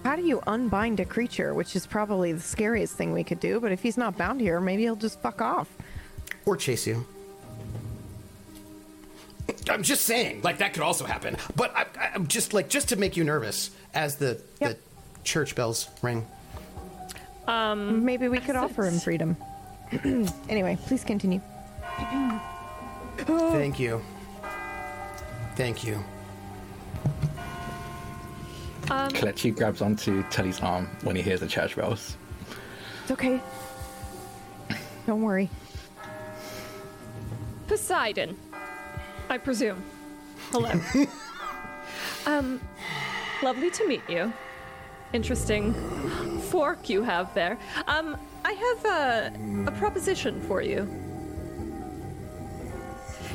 How 0.05 0.15
do 0.17 0.21
you 0.21 0.41
unbind 0.47 0.99
a 0.99 1.05
creature, 1.05 1.53
which 1.53 1.75
is 1.77 1.85
probably 1.87 2.33
the 2.33 2.41
scariest 2.41 2.95
thing 2.95 3.13
we 3.13 3.23
could 3.23 3.39
do? 3.39 3.59
But 3.61 3.71
if 3.71 3.81
he's 3.81 3.95
not 3.97 4.17
bound 4.17 4.41
here, 4.41 4.59
maybe 4.59 4.81
he'll 4.83 4.97
just 4.97 5.21
fuck 5.21 5.41
off. 5.41 5.69
or 6.45 6.57
chase 6.57 6.85
you. 6.85 7.05
I'm 9.69 9.83
just 9.83 10.05
saying, 10.05 10.41
like 10.41 10.57
that 10.59 10.73
could 10.73 10.83
also 10.83 11.05
happen. 11.05 11.37
But 11.55 11.75
I, 11.75 11.85
I- 11.99 12.11
I'm 12.15 12.27
just 12.27 12.53
like 12.53 12.69
just 12.69 12.89
to 12.89 12.95
make 12.95 13.17
you 13.17 13.23
nervous 13.23 13.71
as 13.93 14.15
the 14.17 14.41
Yep. 14.61 14.69
the 14.71 14.77
church 15.23 15.55
bells 15.55 15.89
ring. 16.01 16.25
Um, 17.47 18.05
Maybe 18.05 18.27
we 18.29 18.39
could 18.39 18.55
offer 18.55 18.85
him 18.85 18.99
freedom. 18.99 19.35
anyway, 20.49 20.77
please 20.87 21.03
continue. 21.03 21.41
Thank 23.17 23.79
you. 23.79 24.01
Thank 25.55 25.83
you. 25.83 26.03
Kalechi 28.85 29.55
grabs 29.55 29.81
onto 29.81 30.23
Tully's 30.29 30.59
arm 30.61 30.87
when 31.03 31.15
he 31.15 31.21
hears 31.21 31.39
the 31.41 31.47
church 31.47 31.75
bells. 31.75 32.17
It's 33.03 33.11
okay. 33.11 33.39
Don't 35.05 35.21
worry. 35.21 35.49
Poseidon. 37.67 38.37
I 39.33 39.39
presume. 39.39 39.81
Hello. 40.51 40.79
um, 42.27 42.61
lovely 43.41 43.71
to 43.71 43.87
meet 43.87 44.07
you. 44.07 44.31
Interesting 45.11 45.73
fork 46.51 46.87
you 46.87 47.01
have 47.01 47.33
there. 47.33 47.57
Um, 47.87 48.15
I 48.45 48.51
have 48.51 48.85
a, 48.85 49.65
a 49.69 49.71
proposition 49.71 50.39
for 50.41 50.61
you. 50.61 50.87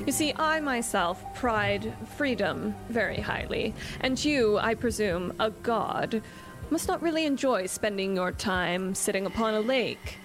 You 0.07 0.13
see, 0.13 0.33
I 0.37 0.61
myself 0.61 1.35
pride 1.35 1.93
freedom 2.17 2.77
very 2.89 3.19
highly, 3.19 3.75
and 4.01 4.25
you, 4.25 4.57
I 4.57 4.77
presume, 4.77 5.33
a 5.41 5.51
god, 5.51 6.23
must 6.71 6.87
not 6.87 7.03
really 7.03 7.27
enjoy 7.27 7.67
spending 7.67 8.15
your 8.15 8.31
time 8.31 8.95
sitting 8.95 9.27
upon 9.27 9.55
a 9.55 9.61
lake 9.61 10.19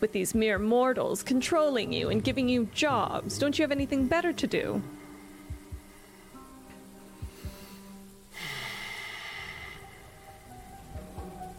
with 0.00 0.12
these 0.12 0.34
mere 0.34 0.58
mortals 0.58 1.22
controlling 1.22 1.92
you 1.92 2.08
and 2.08 2.22
giving 2.22 2.48
you 2.48 2.68
jobs. 2.74 3.38
Don't 3.38 3.58
you 3.58 3.62
have 3.62 3.72
anything 3.72 4.06
better 4.06 4.32
to 4.32 4.46
do? 4.46 4.82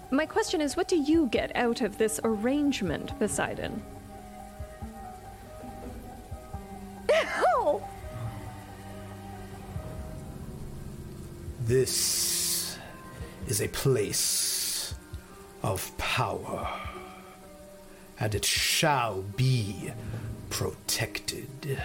My 0.10 0.26
question 0.26 0.62
is 0.62 0.78
what 0.78 0.88
do 0.88 0.96
you 0.96 1.28
get 1.28 1.56
out 1.56 1.82
of 1.82 1.98
this 1.98 2.20
arrangement, 2.24 3.18
Poseidon? 3.20 3.84
Oh! 7.12 7.84
This 11.62 12.78
is 13.48 13.62
a 13.62 13.68
place 13.68 14.94
of 15.62 15.96
power, 15.98 16.68
and 18.20 18.34
it 18.36 18.46
shall 18.46 19.22
be 19.36 19.92
protected. 20.50 21.80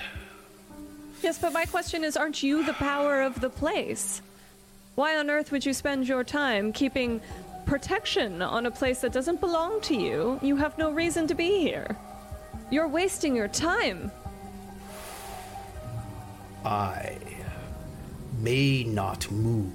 Yes, 1.23 1.39
but 1.39 1.53
my 1.53 1.65
question 1.65 2.05
is 2.05 2.17
aren't 2.17 2.43
you 2.43 2.65
the 2.65 2.73
power 2.75 3.23
of 3.23 3.41
the 3.41 3.51
place? 3.51 4.23
Why 4.95 5.17
on 5.17 5.31
earth 5.31 5.53
would 5.53 5.65
you 5.65 5.73
spend 5.73 6.09
your 6.09 6.25
time 6.25 6.73
keeping 6.73 7.21
protection 7.65 8.43
on 8.43 8.67
a 8.67 8.71
place 8.71 9.01
that 9.01 9.13
doesn't 9.13 9.41
belong 9.41 9.81
to 9.83 9.95
you? 9.95 10.39
You 10.43 10.57
have 10.57 10.77
no 10.79 10.91
reason 10.91 11.27
to 11.29 11.35
be 11.35 11.61
here. 11.61 11.97
You're 12.71 12.89
wasting 12.89 13.37
your 13.37 13.49
time. 13.49 14.11
I 16.65 17.19
may 18.39 18.85
not 18.85 19.31
move 19.31 19.73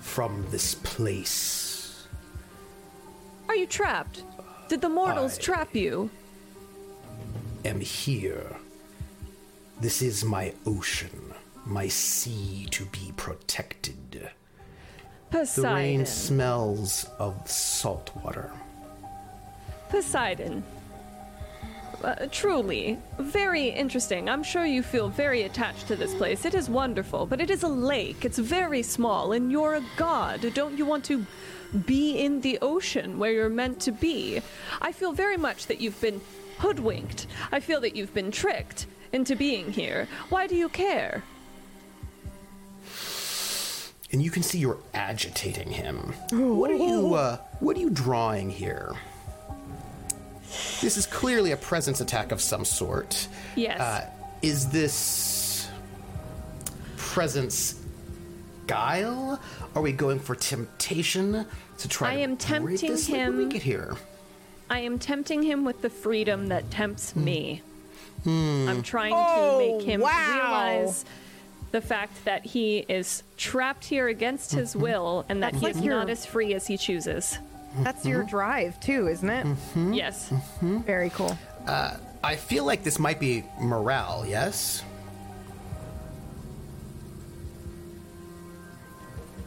from 0.00 0.46
this 0.50 0.74
place. 0.74 2.06
Are 3.48 3.56
you 3.56 3.66
trapped? 3.66 4.22
Did 4.72 4.80
the 4.80 4.88
mortals 4.88 5.38
I- 5.38 5.42
trap 5.42 5.76
you? 5.76 6.08
Am 7.62 7.78
here. 7.78 8.56
This 9.82 10.00
is 10.00 10.24
my 10.24 10.54
ocean, 10.64 11.34
my 11.66 11.88
sea 11.88 12.68
to 12.70 12.86
be 12.86 13.12
protected. 13.18 14.30
Poseidon. 15.30 15.62
The 15.62 15.74
rain 15.74 16.06
smells 16.06 17.04
of 17.18 17.46
salt 17.46 18.16
water. 18.16 18.50
Poseidon. 19.90 20.64
Uh, 22.02 22.26
truly, 22.32 22.98
very 23.18 23.68
interesting. 23.68 24.30
I'm 24.30 24.42
sure 24.42 24.64
you 24.64 24.82
feel 24.82 25.10
very 25.10 25.42
attached 25.42 25.86
to 25.88 25.96
this 25.96 26.14
place. 26.14 26.46
It 26.46 26.54
is 26.54 26.70
wonderful, 26.70 27.26
but 27.26 27.42
it 27.42 27.50
is 27.50 27.62
a 27.62 27.68
lake. 27.68 28.24
It's 28.24 28.38
very 28.38 28.82
small, 28.82 29.32
and 29.32 29.52
you're 29.52 29.74
a 29.74 29.84
god. 29.98 30.40
Don't 30.54 30.78
you 30.78 30.86
want 30.86 31.04
to 31.04 31.26
be 31.86 32.18
in 32.18 32.40
the 32.40 32.58
ocean 32.60 33.18
where 33.18 33.32
you're 33.32 33.48
meant 33.48 33.80
to 33.80 33.92
be? 33.92 34.42
I 34.80 34.92
feel 34.92 35.12
very 35.12 35.36
much 35.36 35.66
that 35.66 35.80
you've 35.80 36.00
been 36.00 36.20
hoodwinked. 36.58 37.26
I 37.50 37.60
feel 37.60 37.80
that 37.80 37.96
you've 37.96 38.14
been 38.14 38.30
tricked 38.30 38.86
into 39.12 39.36
being 39.36 39.72
here. 39.72 40.08
Why 40.28 40.46
do 40.46 40.54
you 40.54 40.68
care? 40.68 41.22
And 44.12 44.22
you 44.22 44.30
can 44.30 44.42
see 44.42 44.58
you're 44.58 44.78
agitating 44.92 45.70
him. 45.70 46.12
What 46.30 46.70
are 46.70 46.76
you 46.76 47.14
uh 47.14 47.38
what 47.60 47.76
are 47.76 47.80
you 47.80 47.90
drawing 47.90 48.50
here? 48.50 48.92
This 50.82 50.96
is 50.96 51.06
clearly 51.06 51.52
a 51.52 51.56
presence 51.56 52.00
attack 52.00 52.30
of 52.30 52.40
some 52.40 52.64
sort. 52.64 53.28
Yes. 53.56 53.80
Uh, 53.80 54.10
is 54.42 54.68
this 54.68 55.68
presence 56.96 57.80
guile? 58.66 59.40
Are 59.74 59.80
we 59.82 59.92
going 59.92 60.18
for 60.18 60.34
temptation 60.34 61.46
to 61.82 61.88
try 61.88 62.12
I 62.12 62.14
am 62.14 62.30
break 62.30 62.40
tempting 62.40 62.90
this? 62.90 63.08
Like, 63.08 63.28
we 63.30 63.42
him- 63.42 63.48
get 63.48 63.62
here? 63.62 63.96
I 64.70 64.78
am 64.80 64.98
tempting 64.98 65.42
him 65.42 65.64
with 65.64 65.82
the 65.82 65.90
freedom 65.90 66.48
that 66.48 66.70
tempts 66.70 67.12
hmm. 67.12 67.24
me. 67.24 67.62
Hmm. 68.24 68.68
I'm 68.68 68.82
trying 68.82 69.12
Oh, 69.14 69.58
to 69.58 69.78
make 69.78 69.86
him 69.86 70.00
wow. 70.00 70.34
realize 70.34 71.04
the 71.72 71.80
fact 71.80 72.24
that 72.24 72.46
he 72.46 72.78
is 72.88 73.22
trapped 73.36 73.84
here 73.84 74.08
against 74.08 74.52
his 74.52 74.70
Mm-hmm. 74.70 74.82
will 74.82 75.24
and 75.28 75.42
that 75.42 75.52
That's 75.52 75.60
he 75.60 75.66
like 75.72 75.76
is 75.76 75.82
not 75.82 76.08
as 76.08 76.24
free 76.24 76.54
as 76.54 76.66
he 76.66 76.76
chooses. 76.76 77.38
That's 77.80 78.04
your 78.04 78.20
mm-hmm. 78.20 78.28
drive, 78.28 78.80
too, 78.80 79.08
isn't 79.08 79.28
it? 79.28 79.46
Mm-hmm. 79.46 79.92
Yes. 79.94 80.28
Mm-hmm. 80.30 80.78
Very 80.80 81.10
cool. 81.10 81.36
Uh, 81.66 81.96
I 82.22 82.36
feel 82.36 82.64
like 82.64 82.82
this 82.84 82.98
might 82.98 83.18
be 83.18 83.44
morale, 83.60 84.24
yes? 84.28 84.84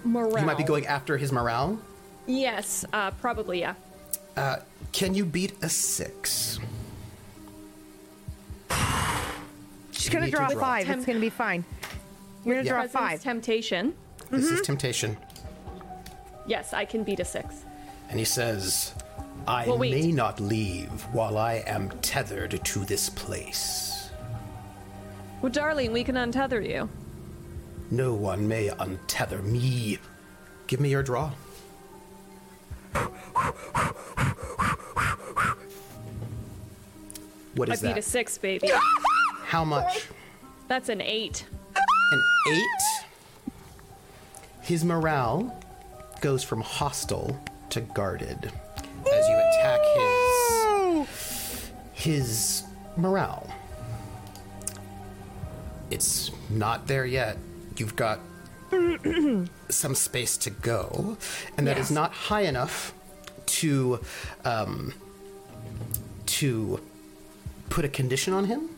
Morale. 0.03 0.39
You 0.39 0.45
might 0.45 0.57
be 0.57 0.63
going 0.63 0.85
after 0.87 1.17
his 1.17 1.31
morale. 1.31 1.79
Yes, 2.27 2.85
uh, 2.93 3.11
probably, 3.11 3.59
yeah. 3.61 3.75
Can 4.91 5.13
you 5.13 5.25
beat 5.25 5.53
a 5.61 5.69
six? 5.69 6.59
She's 9.91 10.09
gonna 10.09 10.25
need 10.25 10.31
to 10.31 10.37
draw 10.37 10.49
draw. 10.49 10.59
five. 10.59 10.85
Temp- 10.85 10.97
It's 10.99 11.05
gonna 11.05 11.19
be 11.19 11.29
fine. 11.29 11.63
You're 12.43 12.55
gonna 12.55 12.67
draw 12.69 12.87
five. 12.87 13.21
temptation. 13.21 13.93
This 14.29 14.45
Mm-hmm. 14.45 14.55
is 14.55 14.61
temptation. 14.61 15.17
Yes, 16.47 16.73
I 16.73 16.85
can 16.85 17.03
beat 17.03 17.19
a 17.19 17.25
six. 17.25 17.55
And 18.09 18.19
he 18.19 18.25
says, 18.25 18.93
I 19.47 19.65
Well, 19.67 19.77
may 19.79 20.11
not 20.11 20.39
leave 20.39 20.89
while 21.13 21.37
I 21.37 21.63
am 21.65 21.89
tethered 22.01 22.63
to 22.63 22.79
this 22.85 23.09
place. 23.09 24.09
Well, 25.41 25.51
darling, 25.51 25.91
we 25.91 26.03
can 26.03 26.15
untether 26.15 26.67
you. 26.67 26.89
No 27.91 28.13
one 28.13 28.47
may 28.47 28.67
untether 28.69 29.43
me. 29.43 29.99
Give 30.67 30.79
me 30.79 30.89
your 30.89 31.03
draw. 31.03 31.31
What 37.55 37.69
I 37.69 37.73
is 37.73 37.81
beat 37.81 37.91
a 37.91 37.95
that? 37.95 38.03
six, 38.03 38.37
baby. 38.37 38.69
How 39.45 39.63
much? 39.63 40.07
That's 40.67 40.89
an 40.89 41.01
eight. 41.01 41.45
An 41.75 42.21
eight. 42.51 43.51
His 44.61 44.83
morale 44.83 45.57
goes 46.21 46.43
from 46.43 46.61
hostile 46.61 47.39
to 47.69 47.81
guarded 47.81 48.51
as 49.13 49.27
you 49.29 49.35
attack 49.35 49.79
his 49.95 51.71
his 51.93 52.63
morale. 52.97 53.49
It's 55.91 56.31
not 56.49 56.87
there 56.87 57.05
yet. 57.05 57.37
You've 57.77 57.95
got 57.95 58.19
some 59.69 59.95
space 59.95 60.37
to 60.37 60.49
go, 60.49 61.17
and 61.57 61.67
that 61.67 61.77
is 61.77 61.89
Yes. 61.89 61.91
not 61.91 62.11
high 62.11 62.41
enough 62.41 62.93
to 63.45 63.99
um, 64.43 64.93
to 66.25 66.79
put 67.69 67.85
a 67.85 67.89
condition 67.89 68.33
on 68.33 68.45
him. 68.45 68.69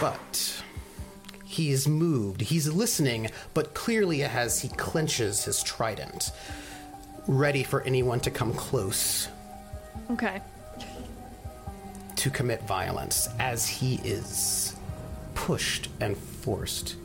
But 0.00 0.62
he 1.44 1.70
is 1.70 1.86
moved. 1.88 2.40
He's 2.40 2.68
listening, 2.72 3.30
but 3.54 3.74
clearly 3.74 4.22
as 4.22 4.60
he 4.60 4.68
clenches 4.68 5.44
his 5.44 5.62
trident, 5.62 6.30
ready 7.26 7.62
for 7.62 7.82
anyone 7.82 8.20
to 8.20 8.30
come 8.30 8.52
close 8.54 9.28
Okay. 10.10 10.40
to 12.16 12.30
commit 12.30 12.62
violence, 12.66 13.28
as 13.38 13.66
he 13.68 13.96
is 14.04 14.74
pushed 15.34 15.88
and 16.00 16.16
forced 16.16 16.96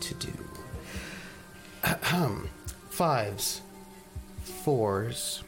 to 0.00 0.14
do. 0.14 0.32
Fives, 2.90 3.62
fours, 4.62 5.42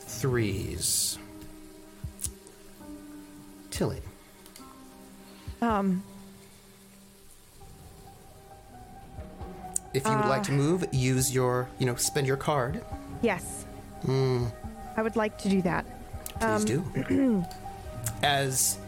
threes. 0.00 1.18
Tilly. 3.70 4.00
Um, 5.62 6.02
If 9.92 10.04
you 10.06 10.10
would 10.16 10.26
like 10.26 10.42
to 10.44 10.52
move, 10.52 10.84
use 10.92 11.32
your, 11.32 11.68
you 11.78 11.86
know, 11.86 11.94
spend 11.94 12.26
your 12.26 12.36
card. 12.36 12.82
yes. 13.22 13.64
Hmm. 14.04 14.46
I 14.96 15.02
would 15.02 15.14
like 15.16 15.38
to 15.38 15.48
do 15.48 15.62
that. 15.62 15.84
Please 16.40 16.64
do. 16.64 17.44
As 18.22 18.78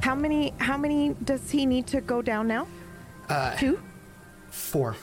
How 0.00 0.14
many? 0.14 0.52
How 0.58 0.76
many 0.76 1.14
does 1.24 1.50
he 1.50 1.66
need 1.66 1.86
to 1.88 2.00
go 2.00 2.22
down 2.22 2.46
now? 2.48 2.66
Uh, 3.28 3.56
Two, 3.56 3.80
four, 4.56 4.94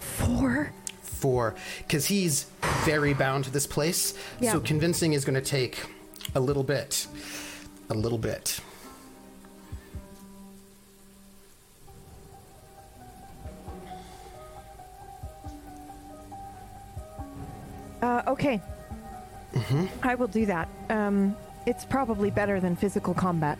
four. 0.00 0.72
four, 1.02 1.54
because 1.78 2.04
he's 2.06 2.46
very 2.84 3.14
bound 3.14 3.44
to 3.44 3.50
this 3.50 3.66
place. 3.66 4.14
Yeah. 4.40 4.52
So 4.52 4.60
convincing 4.60 5.12
is 5.12 5.24
going 5.24 5.36
to 5.36 5.40
take 5.40 5.80
a 6.34 6.40
little 6.40 6.64
bit, 6.64 7.06
a 7.90 7.94
little 7.94 8.18
bit. 8.18 8.60
Uh, 18.02 18.22
okay. 18.26 18.60
Mm-hmm. 19.54 19.86
I 20.02 20.16
will 20.16 20.26
do 20.26 20.44
that. 20.46 20.68
Um, 20.90 21.36
it's 21.66 21.84
probably 21.84 22.32
better 22.32 22.58
than 22.58 22.74
physical 22.74 23.14
combat. 23.14 23.58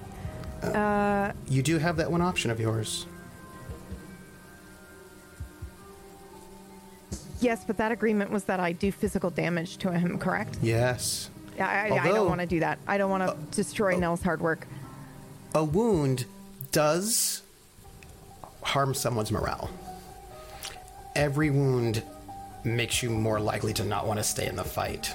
You 1.48 1.62
do 1.62 1.78
have 1.78 1.96
that 1.96 2.10
one 2.10 2.22
option 2.22 2.50
of 2.50 2.58
yours. 2.58 3.06
Yes, 7.42 7.64
but 7.66 7.76
that 7.78 7.92
agreement 7.92 8.30
was 8.30 8.44
that 8.44 8.60
I 8.60 8.72
do 8.72 8.92
physical 8.92 9.30
damage 9.30 9.76
to 9.78 9.90
him. 9.92 10.18
Correct? 10.18 10.56
Yes. 10.62 11.28
Yeah, 11.56 11.68
I, 11.68 11.88
I 11.88 11.90
Although- 11.90 12.14
don't 12.14 12.28
want 12.28 12.40
to 12.40 12.46
do 12.46 12.60
that. 12.60 12.78
I 12.86 12.96
don't 12.98 13.10
want 13.10 13.24
to 13.28 13.36
destroy 13.56 13.96
Nell's 13.98 14.22
hard 14.22 14.40
work. 14.40 14.66
A 15.54 15.62
wound 15.64 16.24
does 16.70 17.42
harm 18.62 18.94
someone's 18.94 19.30
morale. 19.32 19.70
Every 21.14 21.50
wound 21.50 22.02
makes 22.64 23.02
you 23.02 23.10
more 23.10 23.38
likely 23.40 23.74
to 23.74 23.84
not 23.84 24.06
want 24.06 24.18
to 24.18 24.24
stay 24.24 24.46
in 24.46 24.56
the 24.56 24.64
fight. 24.64 25.12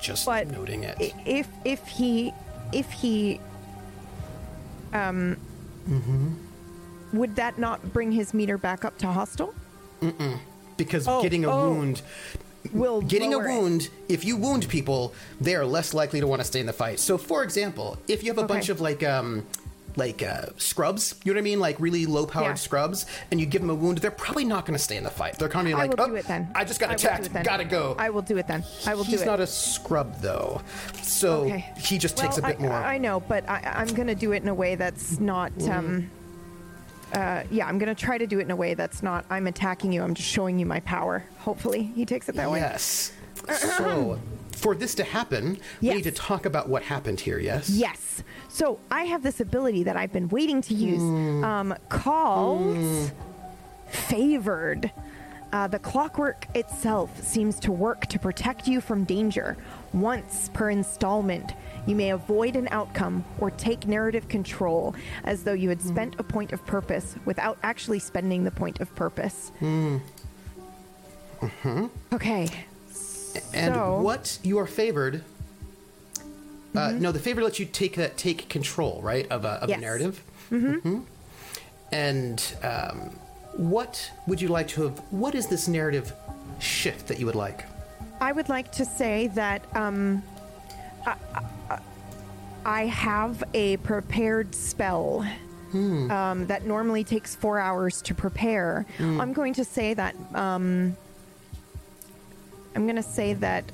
Just 0.00 0.26
But 0.26 0.48
noting 0.48 0.84
it. 0.84 0.96
if 1.26 1.46
if 1.64 1.86
he 1.88 2.32
if 2.72 2.88
he 2.90 3.40
um 4.92 5.36
would 7.12 7.34
that 7.36 7.58
not 7.58 7.92
bring 7.92 8.12
his 8.12 8.32
meter 8.32 8.56
back 8.58 8.84
up 8.84 8.96
to 8.98 9.08
hostile? 9.08 9.52
Because 10.84 11.06
Oh, 11.06 11.22
getting 11.22 11.44
a 11.44 11.50
oh. 11.50 11.70
wound 11.70 12.02
Will 12.72 13.00
getting 13.00 13.32
a 13.32 13.38
lower 13.38 13.48
it. 13.48 13.52
wound 13.54 13.88
if 14.08 14.24
you 14.24 14.36
wound 14.36 14.68
people 14.68 15.14
they 15.40 15.54
are 15.54 15.64
less 15.64 15.94
likely 15.94 16.20
to 16.20 16.26
want 16.26 16.40
to 16.40 16.44
stay 16.46 16.60
in 16.60 16.66
the 16.66 16.72
fight 16.74 17.00
so 17.00 17.16
for 17.16 17.42
example 17.42 17.98
if 18.06 18.22
you 18.22 18.30
have 18.30 18.38
a 18.38 18.42
Okay. 18.42 18.54
bunch 18.54 18.68
of 18.68 18.80
like 18.80 19.02
um 19.02 19.46
like 19.96 20.22
uh, 20.22 20.46
scrubs 20.56 21.16
you 21.24 21.32
know 21.32 21.36
what 21.36 21.40
i 21.40 21.42
mean 21.42 21.58
like 21.58 21.80
really 21.80 22.06
low 22.06 22.24
powered 22.24 22.46
Yeah. 22.50 22.54
scrubs 22.54 23.06
and 23.30 23.40
you 23.40 23.46
give 23.46 23.60
them 23.60 23.70
a 23.70 23.74
wound 23.74 23.98
they're 23.98 24.10
probably 24.12 24.44
not 24.44 24.64
going 24.64 24.76
to 24.76 24.82
stay 24.82 24.96
in 24.96 25.02
the 25.04 25.10
fight 25.10 25.36
they're 25.38 25.48
kind 25.48 25.66
of 25.66 25.74
I 25.74 25.78
like 25.78 25.90
will 25.96 26.00
oh, 26.04 26.06
do 26.06 26.14
it 26.16 26.26
then. 26.28 26.48
i 26.54 26.64
just 26.64 26.78
got 26.78 26.90
I 26.90 26.94
attacked 26.94 27.32
gotta 27.44 27.64
go 27.64 27.96
I 27.98 28.10
will 28.10 28.22
do 28.22 28.36
it 28.36 28.46
then. 28.46 28.62
I 28.86 28.94
will 28.94 29.02
he's 29.04 29.14
do 29.14 29.16
it. 29.16 29.18
He's 29.20 29.26
not 29.26 29.40
a 29.40 29.46
scrub 29.48 30.20
though 30.20 30.60
so 31.02 31.44
okay. 31.44 31.72
he 31.76 31.98
just 31.98 32.16
takes 32.16 32.38
a 32.38 32.42
bit 32.42 32.60
I, 32.60 32.62
more 32.62 32.72
I 32.72 32.98
know, 32.98 33.18
but 33.20 33.48
I, 33.48 33.62
I'm 33.74 33.88
going 33.88 34.06
to 34.08 34.14
do 34.14 34.30
it 34.32 34.42
in 34.42 34.48
a 34.48 34.54
way 34.54 34.74
that's 34.76 35.18
not. 35.18 35.50
Um, 35.68 36.08
uh, 37.12 37.42
yeah, 37.50 37.66
I'm 37.66 37.78
going 37.78 37.94
to 37.94 38.00
try 38.00 38.18
to 38.18 38.26
do 38.26 38.38
it 38.38 38.42
in 38.42 38.50
a 38.50 38.56
way 38.56 38.74
that's 38.74 39.02
not. 39.02 39.24
I'm 39.30 39.46
attacking 39.46 39.92
you. 39.92 40.02
I'm 40.02 40.14
just 40.14 40.28
showing 40.28 40.58
you 40.58 40.66
my 40.66 40.80
power. 40.80 41.24
Hopefully, 41.38 41.82
he 41.94 42.04
takes 42.04 42.28
it 42.28 42.34
that 42.36 42.50
way. 42.50 42.60
yes 42.60 43.12
so 43.48 44.20
for 44.52 44.74
this 44.74 44.94
to 44.94 45.02
happen 45.02 45.58
we 45.80 45.88
need 45.94 46.02
to 46.04 46.10
talk 46.12 46.44
about 46.44 46.68
what 46.68 46.82
happened 46.82 47.18
here 47.18 47.38
yes 47.38 47.70
Yes. 47.70 48.22
So 48.48 48.78
I 48.90 49.04
have 49.04 49.22
this 49.22 49.40
ability 49.40 49.84
that 49.84 49.96
I've 49.96 50.12
been 50.12 50.28
waiting 50.28 50.60
to 50.62 50.74
use, 50.74 51.00
um, 51.44 51.74
called 51.88 53.10
Favored. 53.88 54.90
Uh, 55.52 55.66
the 55.66 55.78
clockwork 55.78 56.46
itself 56.54 57.22
seems 57.24 57.58
to 57.60 57.72
work 57.72 58.06
to 58.06 58.18
protect 58.18 58.68
you 58.68 58.80
from 58.80 59.04
danger. 59.04 59.56
Once 59.92 60.50
per 60.52 60.70
installment, 60.70 61.52
you 61.86 61.94
may 61.96 62.10
avoid 62.10 62.56
an 62.56 62.68
outcome 62.70 63.24
or 63.38 63.50
take 63.50 63.86
narrative 63.86 64.28
control 64.28 64.94
as 65.24 65.42
though 65.44 65.52
you 65.52 65.68
had 65.68 65.80
spent 65.82 66.14
a 66.18 66.22
point 66.22 66.52
of 66.52 66.64
purpose 66.66 67.16
without 67.24 67.58
actually 67.62 67.98
spending 67.98 68.44
the 68.44 68.50
point 68.50 68.80
of 68.80 68.94
purpose. 68.94 69.50
Okay. 72.12 72.48
And 73.54 73.74
So- 73.74 74.00
what 74.00 74.38
you 74.42 74.58
are 74.58 74.66
favored? 74.66 75.22
Uh, 76.74 76.92
no, 76.92 77.10
the 77.10 77.18
favor 77.18 77.42
lets 77.42 77.58
you 77.58 77.66
take 77.66 77.96
that 77.96 78.16
take 78.16 78.48
control, 78.48 79.00
right, 79.02 79.26
of 79.30 79.44
a 79.44 79.48
of 79.62 79.68
Yes. 79.68 79.78
a 79.78 79.80
narrative. 79.80 80.22
Mm-hmm. 80.52 81.00
And 81.90 82.54
um, 82.62 83.10
what 83.56 84.10
would 84.28 84.40
you 84.40 84.46
like 84.48 84.68
to 84.68 84.82
have? 84.84 84.98
What 85.10 85.34
is 85.34 85.48
this 85.48 85.66
narrative 85.66 86.12
shift 86.60 87.08
that 87.08 87.18
you 87.18 87.26
would 87.26 87.34
like? 87.34 87.64
I 88.20 88.30
would 88.30 88.48
like 88.48 88.70
to 88.72 88.84
say 88.84 89.26
that 89.34 89.62
um, 89.74 90.22
I, 91.06 91.14
I- 91.34 91.78
I 92.62 92.86
have 92.86 93.42
a 93.54 93.78
prepared 93.78 94.54
spell 94.54 95.26
um, 95.72 96.46
that 96.48 96.66
normally 96.66 97.04
takes 97.04 97.34
four 97.34 97.58
hours 97.58 98.02
to 98.02 98.14
prepare. 98.14 98.84
I'm 98.98 99.32
going 99.32 99.54
to 99.54 99.64
say 99.64 99.94
that 99.94 100.14
um, 100.34 100.94
I'm 102.76 102.84
going 102.84 102.96
to 102.96 103.02
say 103.02 103.32
that 103.34 103.64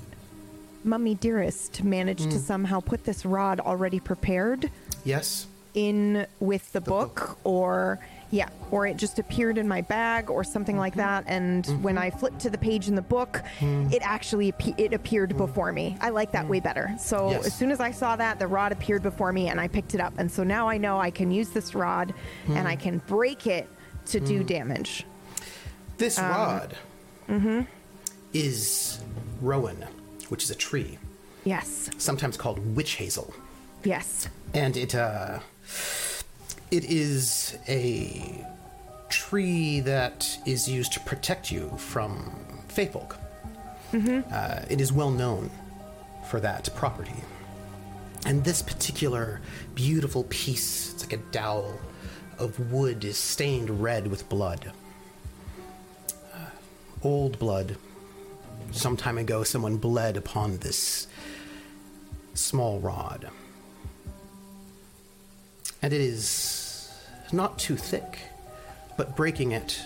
Mummy 0.84 1.16
Dearest 1.16 1.82
managed 1.82 2.30
to 2.30 2.38
somehow 2.38 2.78
put 2.80 3.02
this 3.04 3.26
rod 3.26 3.58
already 3.58 3.98
prepared 3.98 4.70
Yes. 5.04 5.48
in 5.74 6.26
with 6.38 6.72
the, 6.72 6.80
book, 6.80 7.14
book. 7.16 7.38
or 7.42 7.98
yeah 8.30 8.48
or 8.70 8.86
it 8.86 8.96
just 8.96 9.18
appeared 9.18 9.58
in 9.58 9.68
my 9.68 9.80
bag 9.82 10.30
or 10.30 10.42
something 10.42 10.76
like 10.76 10.92
mm-hmm. 10.92 11.00
that 11.00 11.24
and 11.26 11.64
mm-hmm. 11.64 11.82
when 11.82 11.98
i 11.98 12.10
flipped 12.10 12.40
to 12.40 12.50
the 12.50 12.58
page 12.58 12.88
in 12.88 12.94
the 12.94 13.02
book 13.02 13.42
mm. 13.60 13.92
it 13.92 14.02
actually 14.02 14.52
it 14.78 14.92
appeared 14.92 15.30
mm. 15.30 15.36
before 15.38 15.72
me. 15.72 15.96
I 16.00 16.10
like 16.10 16.32
that 16.32 16.46
mm. 16.46 16.48
way 16.48 16.60
better. 16.60 16.94
So 16.98 17.30
Yes. 17.30 17.46
as 17.46 17.54
soon 17.54 17.70
as 17.70 17.80
i 17.80 17.90
saw 17.90 18.16
that 18.16 18.38
the 18.38 18.46
rod 18.46 18.72
appeared 18.72 19.02
before 19.02 19.32
me 19.32 19.48
and 19.48 19.60
i 19.60 19.68
picked 19.68 19.94
it 19.94 20.00
up. 20.00 20.14
And 20.18 20.30
so 20.30 20.42
now 20.42 20.68
i 20.68 20.78
know 20.78 20.98
i 20.98 21.10
can 21.10 21.30
use 21.30 21.50
this 21.50 21.74
rod 21.74 22.12
and 22.48 22.66
i 22.66 22.76
can 22.76 22.98
break 23.06 23.46
it 23.46 23.68
to 24.06 24.20
do 24.20 24.44
damage. 24.44 25.04
This 25.98 26.18
um, 26.18 26.30
rod 26.30 26.76
mm-hmm. 27.28 27.60
is 28.32 29.00
rowan, 29.40 29.84
which 30.28 30.44
is 30.44 30.50
a 30.50 30.54
tree, 30.54 30.98
yes. 31.44 31.90
Sometimes 31.98 32.36
called 32.36 32.76
witch 32.76 32.94
hazel. 32.94 33.32
yes. 33.84 34.28
And 34.54 34.76
it 34.76 34.94
uh, 34.94 35.40
it 36.70 36.84
is 36.84 37.56
a 37.68 38.44
tree 39.08 39.80
that 39.80 40.38
is 40.46 40.68
used 40.68 40.92
to 40.94 41.00
protect 41.00 41.50
you 41.50 41.70
from 41.76 42.32
Feyfolk. 42.68 43.16
Uh, 44.32 44.64
it 44.68 44.80
is 44.80 44.92
well 44.92 45.10
known 45.10 45.50
for 46.28 46.40
that 46.40 46.68
property. 46.74 47.14
And 48.26 48.42
this 48.42 48.60
particular 48.62 49.40
beautiful 49.74 50.24
piece, 50.24 50.92
it's 50.92 51.04
like 51.04 51.12
a 51.12 51.22
dowel 51.30 51.78
of 52.38 52.72
wood, 52.72 53.04
is 53.04 53.16
stained 53.16 53.70
red 53.80 54.08
with 54.08 54.28
blood. 54.28 54.72
Uh, 56.34 56.38
old 57.02 57.38
blood. 57.38 57.76
Some 58.72 58.96
time 58.96 59.18
ago, 59.18 59.44
someone 59.44 59.76
bled 59.76 60.16
upon 60.16 60.58
this 60.58 61.06
small 62.34 62.80
rod. 62.80 63.30
And 65.86 65.92
it 65.92 66.00
is 66.00 66.92
not 67.30 67.60
too 67.60 67.76
thick, 67.76 68.18
but 68.96 69.14
breaking 69.14 69.52
it, 69.52 69.80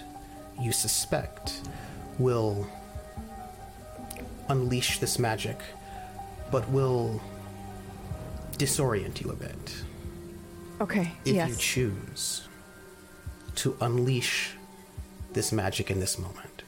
you 0.58 0.72
suspect, 0.72 1.60
will 2.18 2.66
unleash 4.48 4.98
this 4.98 5.18
magic, 5.18 5.60
but 6.50 6.66
will 6.70 7.20
disorient 8.52 9.20
you 9.20 9.30
a 9.30 9.34
bit. 9.34 9.74
Okay. 10.80 11.12
If 11.26 11.34
yes. 11.34 11.50
you 11.50 11.56
choose 11.56 12.48
to 13.56 13.76
unleash 13.82 14.52
this 15.34 15.52
magic 15.52 15.90
in 15.90 16.00
this 16.00 16.18
moment. 16.18 16.62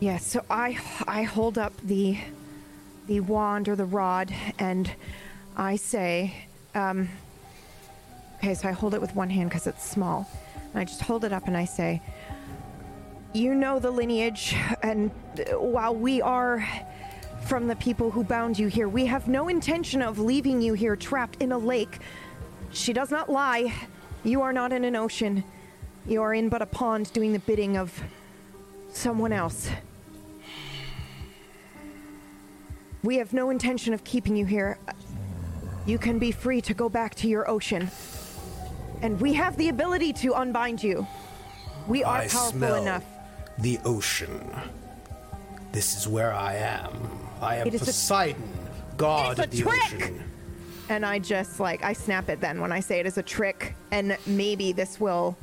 Yes. 0.00 0.24
So 0.24 0.46
I 0.48 0.78
I 1.06 1.24
hold 1.24 1.58
up 1.58 1.74
the 1.84 2.16
the 3.06 3.20
wand 3.20 3.68
or 3.68 3.76
the 3.76 3.84
rod 3.84 4.32
and 4.58 4.90
I 5.58 5.76
say, 5.76 6.47
um, 6.78 7.08
okay. 8.38 8.54
So 8.54 8.68
I 8.68 8.72
hold 8.72 8.94
it 8.94 9.00
with 9.00 9.14
one 9.14 9.28
hand 9.28 9.50
because 9.50 9.66
it's 9.66 9.84
small, 9.84 10.30
and 10.54 10.80
I 10.80 10.84
just 10.84 11.02
hold 11.02 11.24
it 11.24 11.32
up 11.32 11.46
and 11.46 11.56
I 11.56 11.64
say, 11.64 12.00
you 13.34 13.54
know 13.54 13.78
the 13.78 13.90
lineage, 13.90 14.56
and 14.82 15.10
while 15.52 15.94
we 15.94 16.22
are 16.22 16.66
from 17.44 17.66
the 17.66 17.76
people 17.76 18.10
who 18.10 18.24
bound 18.24 18.58
you 18.58 18.68
here, 18.68 18.88
we 18.88 19.06
have 19.06 19.28
no 19.28 19.48
intention 19.48 20.02
of 20.02 20.18
leaving 20.18 20.60
you 20.62 20.74
here 20.74 20.96
trapped 20.96 21.42
in 21.42 21.52
a 21.52 21.58
lake. 21.58 21.98
She 22.72 22.92
does 22.92 23.10
not 23.10 23.30
lie. 23.30 23.72
You 24.24 24.42
are 24.42 24.52
not 24.52 24.72
in 24.72 24.84
an 24.84 24.96
ocean. 24.96 25.44
You 26.06 26.22
are 26.22 26.34
in 26.34 26.48
but 26.48 26.62
a 26.62 26.66
pond 26.66 27.12
doing 27.12 27.32
the 27.32 27.38
bidding 27.38 27.76
of 27.76 28.02
someone 28.92 29.32
else. 29.32 29.70
We 33.02 33.16
have 33.16 33.32
no 33.32 33.50
intention 33.50 33.94
of 33.94 34.04
keeping 34.04 34.36
you 34.36 34.44
here. 34.44 34.78
You 35.88 35.96
can 35.96 36.18
be 36.18 36.32
free 36.32 36.60
to 36.60 36.74
go 36.74 36.90
back 36.90 37.14
to 37.14 37.28
your 37.28 37.48
ocean. 37.48 37.90
And 39.00 39.18
we 39.18 39.32
have 39.32 39.56
the 39.56 39.70
ability 39.70 40.12
to 40.24 40.34
unbind 40.34 40.82
you. 40.84 41.06
We 41.86 42.04
are 42.04 42.18
I 42.18 42.28
powerful 42.28 42.50
smell 42.50 42.82
enough. 42.82 43.04
the 43.56 43.78
ocean. 43.86 44.54
This 45.72 45.96
is 45.96 46.06
where 46.06 46.34
I 46.34 46.56
am. 46.56 46.92
I 47.40 47.56
am 47.56 47.68
is 47.68 47.80
a- 47.80 47.86
Poseidon, 47.86 48.42
god 48.98 49.38
of 49.38 49.50
the 49.50 49.62
trick! 49.62 49.80
ocean. 49.94 50.24
And 50.90 51.06
I 51.06 51.18
just 51.20 51.58
like 51.58 51.82
I 51.82 51.94
snap 51.94 52.28
it 52.28 52.42
then 52.42 52.60
when 52.60 52.70
I 52.70 52.80
say 52.80 53.00
it 53.00 53.06
is 53.06 53.16
a 53.16 53.22
trick 53.22 53.74
and 53.90 54.18
maybe 54.26 54.72
this 54.72 55.00
will 55.00 55.38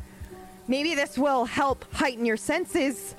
maybe 0.67 0.93
this 0.93 1.17
will 1.17 1.45
help 1.45 1.91
heighten 1.91 2.23
your 2.23 2.38
senses. 2.38 3.15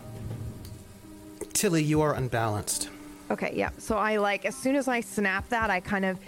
Tilly, 1.55 1.83
you 1.83 2.03
are 2.03 2.15
unbalanced. 2.15 2.89
Okay, 3.33 3.53
yeah. 3.57 3.71
So 3.79 3.97
I 3.97 4.17
like 4.19 4.45
as 4.45 4.55
soon 4.55 4.77
as 4.77 4.87
I 4.87 5.01
snap 5.01 5.49
that, 5.49 5.71
I 5.71 5.81
kind 5.81 6.05
of 6.05 6.21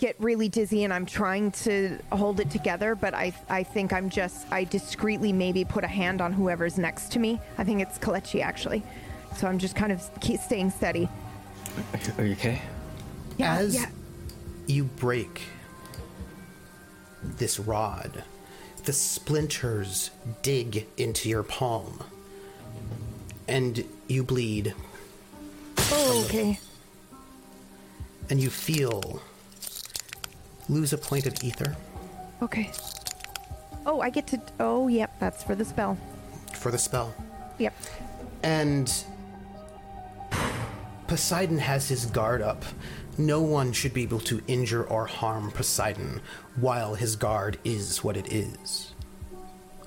get 0.00 0.16
really 0.18 0.48
dizzy 0.48 0.82
and 0.84 0.94
I'm 0.94 1.04
trying 1.04 1.50
to 1.52 1.98
hold 2.10 2.40
it 2.40 2.50
together, 2.50 2.94
but 2.94 3.12
I 3.12 3.34
I 3.50 3.62
think 3.62 3.92
I'm 3.92 4.08
just 4.08 4.50
I 4.50 4.64
discreetly 4.64 5.30
maybe 5.30 5.62
put 5.62 5.84
a 5.84 5.88
hand 5.88 6.22
on 6.22 6.32
whoever's 6.32 6.78
next 6.78 7.12
to 7.12 7.18
me. 7.18 7.38
I 7.58 7.64
think 7.64 7.82
it's 7.82 7.98
Kalechi 7.98 8.40
actually. 8.42 8.82
So 9.36 9.46
I'm 9.46 9.58
just 9.58 9.76
kind 9.76 9.92
of 9.92 10.02
keep 10.20 10.40
staying 10.40 10.70
steady. 10.70 11.06
Are 12.18 12.24
you 12.24 12.32
okay? 12.32 12.62
Yeah, 13.36 13.56
As 13.58 13.74
yeah. 13.74 13.86
you 14.66 14.84
break 14.84 15.42
this 17.22 17.58
rod, 17.60 18.24
the 18.86 18.92
splinters 18.94 20.10
dig 20.42 20.86
into 20.96 21.28
your 21.28 21.42
palm, 21.42 22.02
and 23.46 23.84
you 24.08 24.24
bleed, 24.24 24.74
Oh, 25.92 26.24
okay. 26.26 26.58
and 28.30 28.40
you 28.40 28.48
feel 28.50 29.20
lose 30.70 30.92
a 30.92 30.98
point 30.98 31.26
of 31.26 31.34
ether 31.44 31.76
Okay. 32.42 32.70
Oh, 33.84 34.00
I 34.00 34.08
get 34.08 34.26
to 34.28 34.40
Oh, 34.58 34.88
yep, 34.88 35.12
that's 35.20 35.42
for 35.44 35.54
the 35.54 35.64
spell. 35.64 35.98
for 36.54 36.70
the 36.70 36.78
spell. 36.78 37.14
Yep. 37.58 37.74
And 38.42 38.90
Poseidon 41.06 41.58
has 41.58 41.88
his 41.88 42.06
guard 42.06 42.40
up. 42.40 42.64
No 43.18 43.42
one 43.42 43.72
should 43.72 43.92
be 43.92 44.02
able 44.04 44.20
to 44.20 44.40
injure 44.46 44.84
or 44.84 45.04
harm 45.06 45.50
Poseidon 45.50 46.22
while 46.56 46.94
his 46.94 47.16
guard 47.16 47.58
is 47.64 48.02
what 48.02 48.16
it 48.16 48.32
is. 48.32 48.94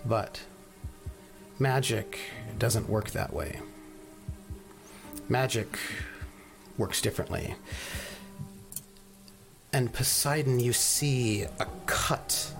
But 0.05 0.41
magic 1.57 2.19
doesn't 2.59 2.89
work 2.89 3.11
that 3.11 3.33
way. 3.33 3.59
Magic 5.29 5.79
works 6.77 7.01
differently. 7.01 7.55
And 9.73 9.91
Poseidon, 9.91 10.59
you 10.59 10.71
see 10.71 11.43
a 11.43 11.65
cut 11.87 12.51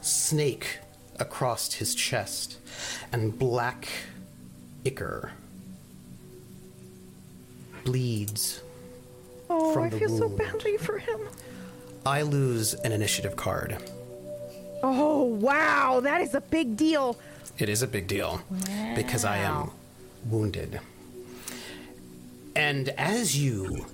snake 0.00 0.78
across 1.18 1.74
his 1.74 1.94
chest 1.94 2.56
and 3.12 3.38
black 3.38 3.88
ichor 4.86 5.32
bleeds. 7.84 8.62
Oh, 9.50 9.72
From 9.74 9.84
I 9.84 9.88
the 9.90 9.98
feel 9.98 10.08
so 10.08 10.26
wound. 10.28 10.38
badly 10.38 10.76
for 10.78 10.98
him. 10.98 11.20
I 12.06 12.22
lose 12.22 12.72
an 12.74 12.92
initiative 12.92 13.36
card. 13.36 13.76
Oh, 14.82 15.24
wow, 15.24 16.00
that 16.00 16.20
is 16.22 16.34
a 16.34 16.40
big 16.40 16.76
deal. 16.76 17.18
It 17.58 17.68
is 17.68 17.82
a 17.82 17.86
big 17.86 18.06
deal 18.06 18.40
because 18.94 19.24
I 19.24 19.38
am 19.38 19.72
wounded. 20.30 20.80
And 22.54 22.88
as 22.90 23.36
you 23.36 23.86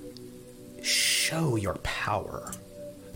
show 0.85 1.57
your 1.57 1.75
power, 1.77 2.53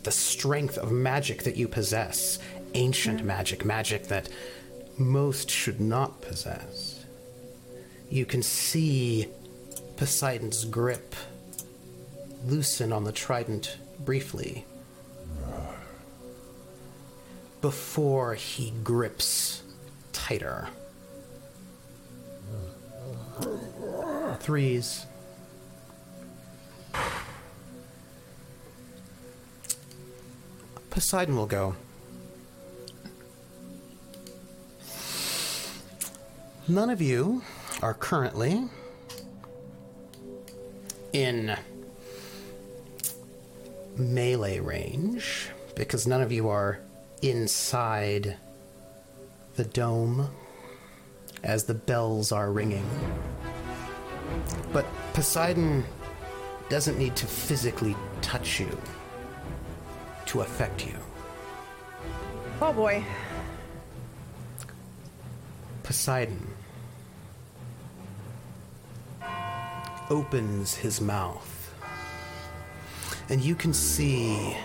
the 0.03 0.11
strength 0.11 0.79
of 0.79 0.91
magic 0.91 1.43
that 1.43 1.57
you 1.57 1.69
possess, 1.69 2.39
ancient 2.75 3.21
hmm. 3.21 3.27
magic, 3.27 3.65
magic 3.65 4.09
that 4.09 4.29
most 4.99 5.51
should 5.51 5.81
not 5.81 6.21
possess, 6.21 7.05
you 8.11 8.25
can 8.25 8.43
see 8.43 9.29
Poseidon's 9.97 10.65
grip 10.65 11.15
loosen 12.45 12.93
on 12.93 13.05
the 13.05 13.13
trident 13.13 13.77
briefly. 14.01 14.65
Before 17.61 18.35
he 18.35 18.73
grips 18.85 19.63
tighter. 20.13 20.69
Threes. 24.41 25.08
Poseidon 30.91 31.37
will 31.37 31.47
go. 31.47 31.75
None 36.67 36.91
of 36.91 37.01
you 37.01 37.43
are 37.83 37.95
currently 37.95 38.69
in 41.13 41.57
melee 43.97 44.61
range 44.61 45.49
because 45.75 46.07
none 46.07 46.21
of 46.21 46.31
you 46.31 46.49
are 46.49 46.81
inside 47.23 48.37
the 49.57 49.65
dome 49.65 50.29
as 51.43 51.65
the 51.65 51.75
bells 51.75 52.33
are 52.33 52.53
ringing. 52.53 52.87
But 54.73 54.87
Poseidon 55.15 55.85
doesn't 56.69 56.99
need 56.99 57.17
to 57.17 57.27
physically 57.27 57.97
touch 58.21 58.61
you 58.61 58.79
to 60.29 60.43
affect 60.43 60.87
you. 60.87 60.95
Oh 62.61 62.73
boy. 62.73 63.05
Poseidon 65.83 66.47
opens 70.11 70.75
his 70.75 71.01
mouth, 71.01 71.75
and 73.29 73.41
you 73.41 73.55
can 73.55 73.73
see 73.73 74.57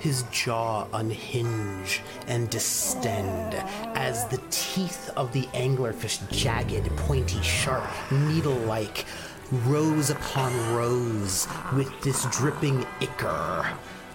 his 0.00 0.24
jaw 0.32 0.86
unhinge 0.92 2.00
and 2.26 2.50
distend 2.50 3.54
as 3.96 4.26
the 4.28 4.40
teeth 4.50 5.10
of 5.16 5.32
the 5.32 5.42
anglerfish, 5.54 6.28
jagged, 6.30 6.88
pointy, 6.96 7.40
sharp, 7.42 7.88
needle 8.10 8.58
like, 8.66 9.04
rows 9.50 10.10
upon 10.10 10.52
rows 10.74 11.46
with 11.74 11.90
this 12.02 12.26
dripping 12.36 12.84
ichor, 13.00 13.66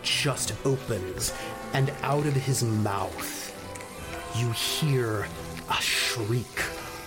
just 0.03 0.53
opens, 0.65 1.33
and 1.73 1.91
out 2.01 2.25
of 2.25 2.33
his 2.33 2.63
mouth 2.63 3.37
you 4.35 4.49
hear 4.51 5.27
a 5.69 5.81
shriek 5.81 6.47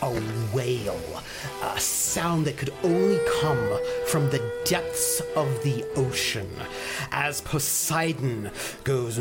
a 0.04 0.22
wail, 0.52 1.00
a 1.62 1.80
sound 1.80 2.44
that 2.44 2.58
could 2.58 2.72
only 2.82 3.18
come 3.40 3.78
from 4.06 4.28
the 4.28 4.52
depths 4.64 5.20
of 5.34 5.62
the 5.62 5.82
ocean, 5.96 6.50
as 7.10 7.40
Poseidon 7.40 8.50
goes. 8.84 9.18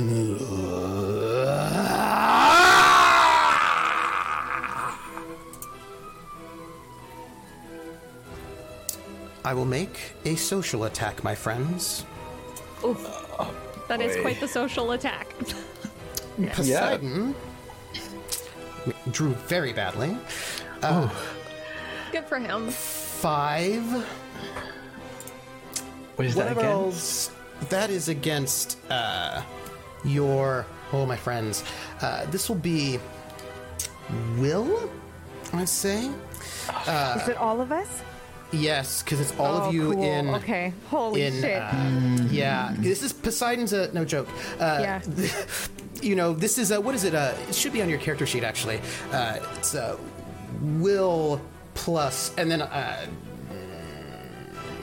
I 9.45 9.53
will 9.53 9.65
make 9.65 10.13
a 10.25 10.35
social 10.35 10.83
attack, 10.83 11.23
my 11.23 11.35
friends. 11.35 12.05
That 13.87 14.01
is 14.01 14.19
quite 14.21 14.39
the 14.39 14.47
social 14.47 14.91
attack. 14.91 15.27
Poseidon 16.53 17.35
drew 19.11 19.33
very 19.47 19.71
badly. 19.73 20.17
Oh, 20.81 21.11
Good 22.11 22.25
for 22.25 22.39
him. 22.39 22.69
Five. 22.69 23.83
What 26.15 26.25
is 26.27 26.35
that 26.35 26.41
Whatever 26.43 26.59
again? 26.61 26.71
else. 26.71 27.31
That 27.69 27.89
is 27.89 28.07
against 28.09 28.77
uh, 28.89 29.41
your. 30.03 30.65
Oh, 30.91 31.05
my 31.05 31.15
friends. 31.15 31.63
Uh, 32.01 32.25
this 32.27 32.49
will 32.49 32.57
be. 32.57 32.99
Will? 34.37 34.89
I'd 35.53 35.69
say. 35.69 36.09
Is 37.17 37.27
it 37.27 37.37
all 37.37 37.61
of 37.61 37.71
us? 37.71 38.01
Yes, 38.53 39.01
because 39.01 39.19
it's 39.19 39.37
all 39.39 39.57
oh, 39.57 39.67
of 39.67 39.73
you 39.73 39.93
cool. 39.93 40.03
in. 40.03 40.29
Okay. 40.35 40.73
Holy 40.89 41.23
in 41.23 41.41
shit. 41.41 41.61
uh, 41.61 42.03
yeah 42.29 42.73
this 42.77 43.03
is 43.03 43.13
poseidon's 43.13 43.73
a 43.73 43.91
no 43.93 44.05
joke 44.05 44.27
uh, 44.59 44.79
Yeah. 44.81 45.01
you 46.01 46.15
know 46.15 46.33
this 46.33 46.57
is 46.57 46.71
a, 46.71 46.79
what 46.79 46.95
is 46.95 47.03
it 47.03 47.15
uh, 47.15 47.33
it 47.47 47.55
should 47.55 47.73
be 47.73 47.81
on 47.81 47.89
your 47.89 47.99
character 47.99 48.25
sheet 48.25 48.43
actually 48.43 48.79
uh, 49.11 49.37
it's 49.55 49.75
uh, 49.75 49.97
will 50.61 51.41
plus 51.73 52.33
and 52.37 52.49
then 52.51 52.61
uh, 52.61 53.05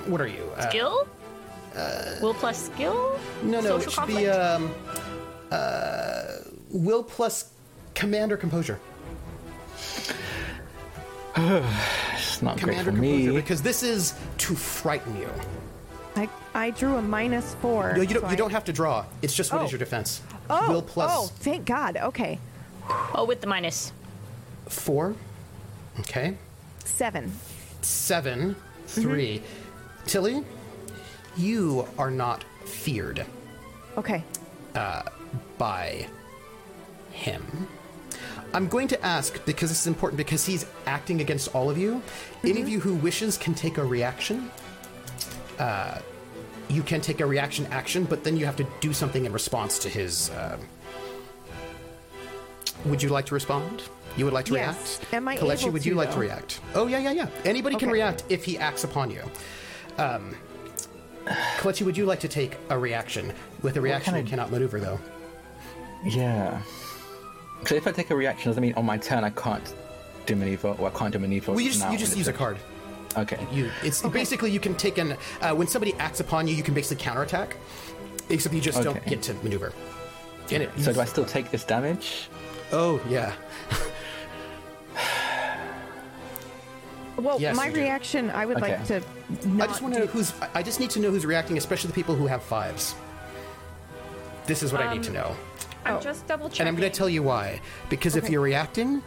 what 0.06 0.20
are 0.20 0.26
you 0.26 0.50
uh, 0.56 0.68
Skill? 0.68 1.06
Will 2.20 2.34
plus 2.34 2.66
skill? 2.66 3.18
no 3.42 3.60
no 3.60 3.76
it 3.76 3.82
Social 3.82 4.04
should 4.04 4.06
be 4.06 4.28
um, 4.28 4.74
uh, 5.50 6.24
will 6.70 7.02
plus 7.02 7.52
command 7.94 8.32
or 8.32 8.36
composure 8.36 8.78
It's 12.16 12.42
not 12.42 12.60
great 12.60 12.80
for 12.80 12.90
or 12.90 12.92
me. 12.92 13.30
because 13.30 13.62
this 13.62 13.82
is 13.82 14.14
to 14.38 14.54
frighten 14.54 15.16
you 15.16 15.28
I, 16.16 16.28
I 16.54 16.70
drew 16.70 16.96
a 16.96 17.02
minus 17.02 17.54
four. 17.62 17.92
no 17.94 18.00
you 18.02 18.08
don't 18.08 18.22
so 18.22 18.26
you 18.28 18.32
I- 18.32 18.36
don't 18.36 18.50
have 18.50 18.64
to 18.64 18.72
draw 18.72 19.04
it's 19.22 19.34
just 19.34 19.52
what 19.52 19.62
is 19.62 19.68
Oh. 19.68 19.70
your 19.72 19.78
defense 19.78 20.22
Oh, 20.52 20.72
will 20.72 20.82
plus 20.82 21.12
oh, 21.14 21.26
thank 21.26 21.64
God. 21.64 21.96
Okay. 21.96 22.38
Oh, 23.14 23.24
with 23.24 23.40
the 23.40 23.46
minus. 23.46 23.92
four 24.68 25.14
okay 26.00 26.36
Seven. 26.84 27.32
seven, 27.82 28.56
mm-hmm. 28.86 29.00
3 29.02 29.42
Tilly, 30.06 30.44
you 31.36 31.86
are 31.98 32.10
not 32.10 32.44
feared 32.64 33.24
Okay. 33.96 34.24
Uh, 34.74 35.02
by 35.58 36.06
him. 37.12 37.68
I'm 38.52 38.68
going 38.68 38.88
to 38.88 39.04
ask 39.04 39.44
because 39.44 39.68
this 39.70 39.80
is 39.80 39.86
important 39.86 40.16
because 40.16 40.44
he's 40.44 40.66
acting 40.86 41.20
against 41.20 41.54
all 41.54 41.70
of 41.70 41.78
you. 41.78 42.02
Any 42.44 42.60
of 42.60 42.68
you 42.68 42.80
who 42.80 42.94
wishes 42.96 43.36
can 43.38 43.54
take 43.54 43.78
a 43.78 43.84
reaction. 43.84 44.50
Uh, 45.58 46.00
you 46.68 46.82
can 46.82 47.00
take 47.00 47.20
a 47.20 47.26
reaction 47.26 47.66
action, 47.70 48.04
but 48.04 48.24
then 48.24 48.36
you 48.36 48.44
have 48.46 48.56
to 48.56 48.66
do 48.80 48.92
something 48.92 49.24
in 49.24 49.32
response 49.32 49.78
to 49.80 49.88
his. 49.88 50.30
Uh... 50.30 50.58
Would 52.86 53.02
you 53.02 53.08
like 53.10 53.26
to 53.26 53.34
respond? 53.34 53.82
You 54.16 54.24
would 54.24 54.34
like 54.34 54.46
to 54.46 54.54
Yes. 54.54 54.98
react? 55.00 55.14
Am 55.14 55.28
I 55.28 55.36
Kalechi, 55.36 55.62
able 55.64 55.72
would 55.72 55.84
you 55.84 55.92
to, 55.92 55.98
like 55.98 56.10
to 56.12 56.18
react? 56.18 56.60
Oh, 56.74 56.86
yeah, 56.86 56.98
yeah, 56.98 57.12
yeah. 57.12 57.26
Anybody 57.44 57.76
can 57.76 57.90
react 57.90 58.24
if 58.28 58.44
he 58.44 58.58
acts 58.58 58.82
upon 58.84 59.10
you. 59.10 59.22
Um, 59.98 60.34
Kalechi, 61.58 61.82
would 61.82 61.96
you 61.96 62.06
like 62.06 62.20
to 62.20 62.28
take 62.28 62.56
a 62.70 62.78
reaction? 62.78 63.32
With 63.62 63.76
a 63.76 63.80
reaction, 63.80 64.14
kind 64.14 64.22
you 64.22 64.26
of- 64.26 64.30
cannot 64.30 64.50
maneuver, 64.50 64.80
though. 64.80 64.98
Yeah. 66.04 66.62
So 67.66 67.74
if 67.74 67.86
I 67.86 67.92
take 67.92 68.10
a 68.10 68.16
reaction, 68.16 68.48
does 68.48 68.56
that 68.56 68.60
mean 68.60 68.74
on 68.74 68.84
my 68.86 68.96
turn 68.98 69.22
I 69.24 69.30
can't 69.30 69.74
do 70.26 70.34
maneuver, 70.36 70.68
or 70.78 70.88
I 70.88 70.90
can't 70.90 71.12
do 71.12 71.18
maneuver? 71.18 71.52
Well, 71.52 71.60
you 71.60 71.68
just 71.70 71.80
now 71.80 71.90
you 71.92 71.98
just 71.98 72.16
use 72.16 72.28
a 72.28 72.32
card. 72.32 72.58
Okay. 73.16 73.44
You 73.52 73.70
it's 73.82 74.02
basically 74.02 74.50
you 74.50 74.60
can 74.60 74.74
take 74.74 74.98
an 74.98 75.16
uh, 75.40 75.54
when 75.54 75.66
somebody 75.66 75.94
acts 75.94 76.20
upon 76.20 76.46
you, 76.46 76.54
you 76.54 76.62
can 76.62 76.74
basically 76.74 77.02
counterattack. 77.02 77.56
Except 78.28 78.54
you 78.54 78.60
just 78.60 78.82
don't 78.82 79.04
get 79.06 79.22
to 79.22 79.34
maneuver. 79.34 79.72
And 80.52 80.62
it, 80.64 80.70
So 80.78 80.92
do 80.92 81.00
I 81.00 81.04
still 81.04 81.24
take 81.24 81.50
this 81.50 81.64
damage? 81.64 82.28
Oh 82.72 83.00
yeah. 83.08 83.32
Well, 87.16 87.38
Yes, 87.38 87.54
my 87.54 87.66
you 87.66 87.74
do. 87.74 87.80
reaction, 87.80 88.30
I 88.30 88.46
would 88.46 88.62
like 88.62 88.82
to 88.86 89.02
not 89.44 89.64
I 89.68 89.72
just 89.72 89.82
want 89.82 89.92
to 89.94 90.00
know 90.00 90.06
who's. 90.06 90.32
I- 90.40 90.48
I 90.54 90.62
just 90.62 90.80
need 90.80 90.88
to 90.90 91.00
know 91.00 91.10
who's 91.10 91.26
reacting, 91.26 91.58
especially 91.58 91.88
the 91.88 91.94
people 91.94 92.14
who 92.14 92.26
have 92.26 92.42
fives. 92.42 92.94
This 94.46 94.62
is 94.62 94.72
what 94.72 94.80
I 94.80 94.94
need 94.94 95.02
to 95.02 95.12
know, 95.12 95.36
I'm 95.84 95.96
Oh. 95.96 96.00
just 96.00 96.26
double 96.26 96.48
checking. 96.48 96.60
and 96.60 96.68
I'm 96.68 96.76
going 96.80 96.90
to 96.90 96.96
tell 96.96 97.08
you 97.08 97.22
why. 97.22 97.60
Because 97.88 98.16
if 98.16 98.28
you're 98.28 98.40
reacting, 98.42 99.02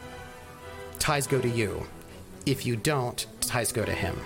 ties 0.99 1.27
go 1.27 1.39
to 1.39 1.49
you. 1.49 1.85
If 2.45 2.65
you 2.65 2.75
don't, 2.75 3.25
ties 3.41 3.71
go 3.71 3.85
to 3.85 3.93
him. 3.93 4.19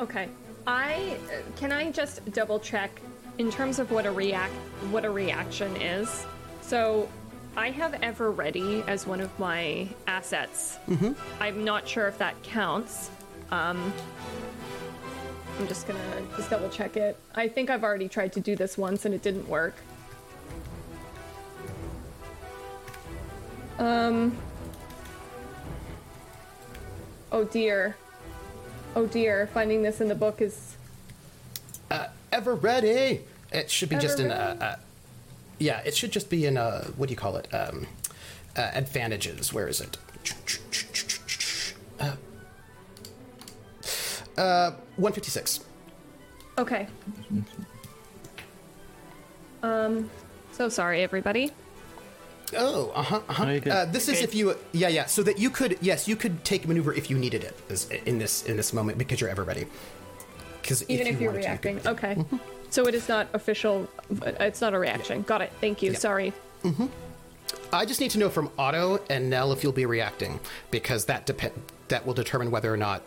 Okay. 0.00 0.28
I 0.66 1.16
uh, 1.28 1.56
can 1.56 1.72
I 1.72 1.90
just 1.90 2.24
double 2.32 2.58
check 2.60 3.00
in 3.38 3.50
terms 3.50 3.78
of 3.78 3.90
what 3.90 4.06
a 4.06 4.10
react 4.12 4.52
what 4.90 5.04
a 5.04 5.10
reaction 5.10 5.74
is. 5.80 6.24
So 6.60 7.08
I 7.56 7.70
have 7.70 7.94
ever 8.02 8.30
ready 8.30 8.82
as 8.86 9.06
one 9.06 9.20
of 9.20 9.36
my 9.38 9.88
assets. 10.06 10.78
Mm-hmm. 10.88 11.12
I'm 11.42 11.64
not 11.64 11.88
sure 11.88 12.06
if 12.08 12.18
that 12.18 12.40
counts. 12.42 13.10
Um, 13.50 13.92
I'm 15.58 15.66
just 15.68 15.86
gonna 15.86 16.00
just 16.36 16.48
double 16.50 16.68
check 16.70 16.96
it. 16.96 17.16
I 17.34 17.48
think 17.48 17.68
I've 17.68 17.84
already 17.84 18.08
tried 18.08 18.32
to 18.34 18.40
do 18.40 18.54
this 18.56 18.78
once 18.78 19.04
and 19.04 19.14
it 19.14 19.22
didn't 19.22 19.48
work. 19.48 19.74
Um. 23.78 24.36
Oh 27.30 27.44
dear. 27.44 27.96
Oh 28.94 29.06
dear, 29.06 29.48
finding 29.54 29.82
this 29.82 30.00
in 30.00 30.08
the 30.08 30.14
book 30.14 30.40
is. 30.40 30.76
Ever 32.32 32.54
ready? 32.54 33.20
It 33.52 33.70
should 33.70 33.90
be 33.90 33.96
just 33.96 34.18
Ever 34.18 34.28
in. 34.28 34.32
a, 34.32 34.64
uh, 34.64 34.76
yeah, 35.58 35.80
it 35.80 35.94
should 35.94 36.12
just 36.12 36.30
be 36.30 36.46
in. 36.46 36.56
Uh, 36.56 36.84
what 36.96 37.08
do 37.08 37.12
you 37.12 37.16
call 37.16 37.36
it? 37.36 37.46
Um, 37.52 37.86
uh, 38.56 38.70
advantages. 38.72 39.52
Where 39.52 39.68
is 39.68 39.82
it? 39.82 39.98
Uh, 42.00 42.16
uh, 44.38 44.70
156. 44.96 45.60
Okay. 46.56 46.86
Um, 49.62 50.10
so 50.52 50.70
sorry, 50.70 51.02
everybody. 51.02 51.50
Oh, 52.56 52.90
uh 52.94 53.02
huh. 53.02 53.20
Uh-huh. 53.28 53.44
No, 53.44 53.52
you're. 53.52 53.72
Uh, 53.72 53.84
this 53.86 54.08
is 54.08 54.16
Good. 54.20 54.24
if 54.24 54.34
you, 54.34 54.56
yeah, 54.72 54.88
yeah. 54.88 55.06
So 55.06 55.22
that 55.22 55.38
you 55.38 55.50
could, 55.50 55.78
yes, 55.80 56.06
you 56.08 56.16
could 56.16 56.44
take 56.44 56.66
maneuver 56.68 56.92
if 56.92 57.08
you 57.10 57.18
needed 57.18 57.44
it 57.44 57.56
is- 57.68 57.88
in 57.90 58.18
this 58.18 58.44
in 58.44 58.56
this 58.56 58.72
moment 58.72 58.98
because 58.98 59.20
you're 59.20 59.30
ever 59.30 59.42
ready. 59.44 59.66
Because 60.60 60.88
Even 60.88 61.06
if, 61.08 61.14
you 61.14 61.22
you're 61.22 61.30
wanted 61.32 61.42
to, 61.42 61.48
you 61.48 61.50
reacting. 61.50 61.80
could- 61.80 61.86
Okay. 61.88 62.24
So 62.70 62.86
it 62.86 62.94
is 62.94 63.08
not 63.08 63.28
official. 63.32 63.88
It's 64.24 64.60
not 64.60 64.74
a 64.74 64.78
reaction. 64.78 65.22
Got 65.22 65.42
it. 65.42 65.52
Thank 65.60 65.82
you. 65.82 65.92
Yeah. 65.92 65.98
Sorry. 65.98 66.32
I 67.72 67.84
just 67.84 68.00
need 68.00 68.10
to 68.12 68.18
know 68.18 68.30
from 68.30 68.50
Otto 68.58 69.00
and 69.10 69.28
Nell 69.28 69.52
if 69.52 69.62
you'll 69.62 69.72
be 69.72 69.86
reacting 69.86 70.38
because 70.70 71.04
that 71.06 71.26
depend 71.26 71.52
that 71.88 72.06
will 72.06 72.14
determine 72.14 72.50
whether 72.50 72.72
or 72.72 72.76
not 72.76 73.02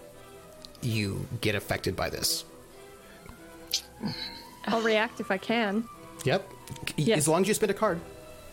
you 0.82 1.26
get 1.42 1.56
affected 1.56 1.96
by 1.96 2.10
this. 2.10 2.44
I'll 4.68 4.82
react 4.82 5.20
if 5.20 5.32
I 5.32 5.38
can. 5.38 5.88
Yep. 6.26 6.48
Yes. 6.98 7.18
As 7.20 7.28
long 7.28 7.42
as 7.42 7.48
you 7.48 7.54
spend 7.54 7.72
a 7.72 7.74
card. 7.76 8.00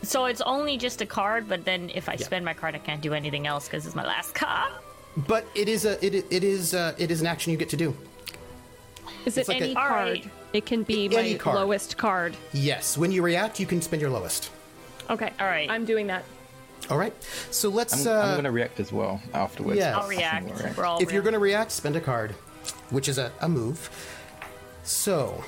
So 0.03 0.25
it's 0.25 0.41
only 0.41 0.77
just 0.77 1.01
a 1.01 1.05
card, 1.05 1.47
but 1.49 1.65
then 1.65 1.89
if 1.93 2.07
I 2.09 2.15
spend 2.17 2.45
my 2.45 2.53
card, 2.53 2.75
I 2.75 2.79
can't 2.79 3.01
do 3.01 3.13
anything 3.13 3.47
else 3.47 3.67
because 3.67 3.85
it's 3.85 3.95
my 3.95 4.05
last 4.05 4.35
card. 4.35 4.71
But 5.15 5.45
it 5.55 5.67
is 5.69 5.85
a 5.85 6.03
it, 6.05 6.25
it 6.29 6.43
is 6.43 6.73
uh, 6.73 6.93
it 6.97 7.09
is 7.11 7.21
an 7.21 7.27
action 7.27 7.51
you 7.51 7.57
get 7.57 7.69
to 7.69 7.77
do. 7.77 7.95
Is 9.25 9.37
It's 9.37 9.47
it 9.47 9.53
like 9.53 9.61
any 9.61 9.75
All 9.75 9.87
card? 9.87 10.07
right. 10.09 10.29
It 10.51 10.65
can 10.65 10.83
be 10.83 11.05
Any 11.15 11.33
my 11.33 11.37
card. 11.39 11.55
lowest 11.55 11.97
card. 11.97 12.35
Yes. 12.51 12.97
When 12.97 13.11
you 13.11 13.21
react, 13.21 13.59
you 13.59 13.65
can 13.65 13.81
spend 13.81 14.01
your 14.01 14.11
lowest. 14.11 14.51
Okay. 15.09 15.31
All 15.39 15.47
right. 15.47 15.69
I'm 15.69 15.85
doing 15.85 16.07
that. 16.07 16.23
All 16.89 16.97
right. 16.97 17.13
So 17.49 17.69
let's. 17.69 18.05
I'm, 18.05 18.11
uh, 18.11 18.21
I'm 18.21 18.31
going 18.33 18.43
to 18.43 18.51
react 18.51 18.79
as 18.79 18.91
well 18.91 19.21
afterwards. 19.33 19.77
Yes. 19.77 19.95
I'll 19.95 20.07
react. 20.07 20.77
We're 20.77 20.85
all 20.85 21.01
if 21.01 21.11
you're 21.13 21.21
going 21.21 21.33
to 21.33 21.39
react, 21.39 21.71
spend 21.71 21.95
a 21.95 22.01
card, 22.01 22.31
which 22.89 23.07
is 23.07 23.17
a, 23.17 23.31
a 23.39 23.47
move. 23.47 23.89
So, 24.83 25.43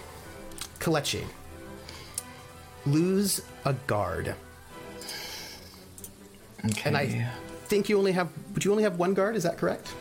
Kalechi, 0.80 1.26
lose 2.86 3.42
a 3.66 3.74
guard, 3.74 4.36
Okay. 6.72 6.82
and 6.86 6.98
I 6.98 7.30
think 7.66 7.90
you 7.90 7.98
only 7.98 8.12
have. 8.14 8.30
Would 8.54 8.66
you 8.66 8.72
only 8.72 8.84
have 8.84 8.98
one 8.98 9.14
guard? 9.14 9.36
Is 9.36 9.44
that 9.44 9.58
correct? 9.58 9.94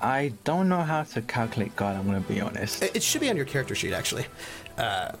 I 0.00 0.32
don't 0.44 0.68
know 0.68 0.82
how 0.82 1.04
to 1.04 1.22
calculate 1.22 1.74
guard. 1.74 1.96
I'm 1.96 2.06
going 2.06 2.22
to 2.22 2.28
be 2.28 2.40
honest. 2.40 2.82
It, 2.82 2.96
it 2.96 3.02
should 3.02 3.20
be 3.20 3.30
on 3.30 3.36
your 3.36 3.46
character 3.46 3.74
sheet, 3.74 3.92
actually. 3.92 4.26
Uh, 4.76 5.12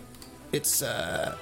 it's. 0.52 0.82
Uh, 0.82 1.36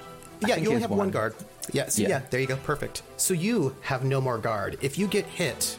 yeah, 0.47 0.57
you 0.57 0.69
only 0.69 0.83
have 0.83 0.91
one 0.91 0.99
one. 0.99 1.11
guard. 1.11 1.35
Yeah, 1.73 1.89
so 1.89 2.03
yeah. 2.03 2.09
Yeah. 2.09 2.23
there 2.31 2.41
you 2.41 2.47
go. 2.47 2.57
Perfect. 2.57 3.03
So 3.17 3.35
you 3.35 3.75
have 3.83 4.05
no 4.05 4.21
more 4.21 4.39
guard. 4.39 4.79
If 4.83 4.99
you 4.99 5.07
get 5.07 5.25
hit, 5.27 5.79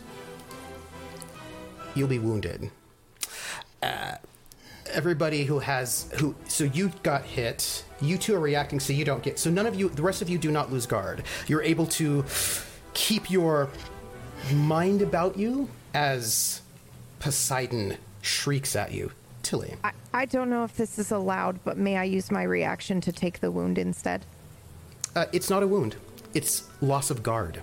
you'll 1.93 2.07
be 2.07 2.19
wounded. 2.19 2.71
Uh, 3.81 4.15
everybody 4.91 5.45
who 5.45 5.59
has 5.59 6.09
who 6.19 6.35
so 6.47 6.63
you 6.63 6.91
got 7.03 7.23
hit. 7.23 7.83
You 8.01 8.17
two 8.17 8.35
are 8.35 8.39
reacting, 8.39 8.79
so 8.79 8.93
you 8.93 9.05
don't 9.05 9.23
get. 9.23 9.39
So 9.39 9.49
none 9.49 9.65
of 9.65 9.75
you, 9.75 9.89
the 9.89 10.01
rest 10.01 10.21
of 10.21 10.29
you, 10.29 10.37
do 10.37 10.51
not 10.51 10.71
lose 10.71 10.85
guard. 10.85 11.23
You're 11.47 11.61
able 11.61 11.85
to 11.87 12.23
keep 12.95 13.29
your 13.29 13.69
mind 14.53 15.03
about 15.03 15.37
you 15.37 15.69
as 15.93 16.61
Poseidon 17.19 17.97
shrieks 18.21 18.75
at 18.75 18.91
you. 18.91 19.11
Tilly. 19.43 19.75
I, 19.83 19.91
I 20.11 20.25
don't 20.25 20.49
know 20.49 20.63
if 20.63 20.75
this 20.75 20.97
is 20.97 21.11
allowed, 21.11 21.63
but 21.63 21.77
may 21.77 21.97
I 21.97 22.03
use 22.03 22.31
my 22.31 22.41
reaction 22.41 22.99
to 23.01 23.11
take 23.11 23.41
the 23.41 23.51
wound 23.51 23.77
instead? 23.77 24.25
Uh, 25.15 25.25
it's 25.31 25.51
not 25.51 25.61
a 25.61 25.67
wound. 25.67 25.97
It's 26.33 26.63
loss 26.81 27.11
of 27.11 27.21
guard. 27.21 27.61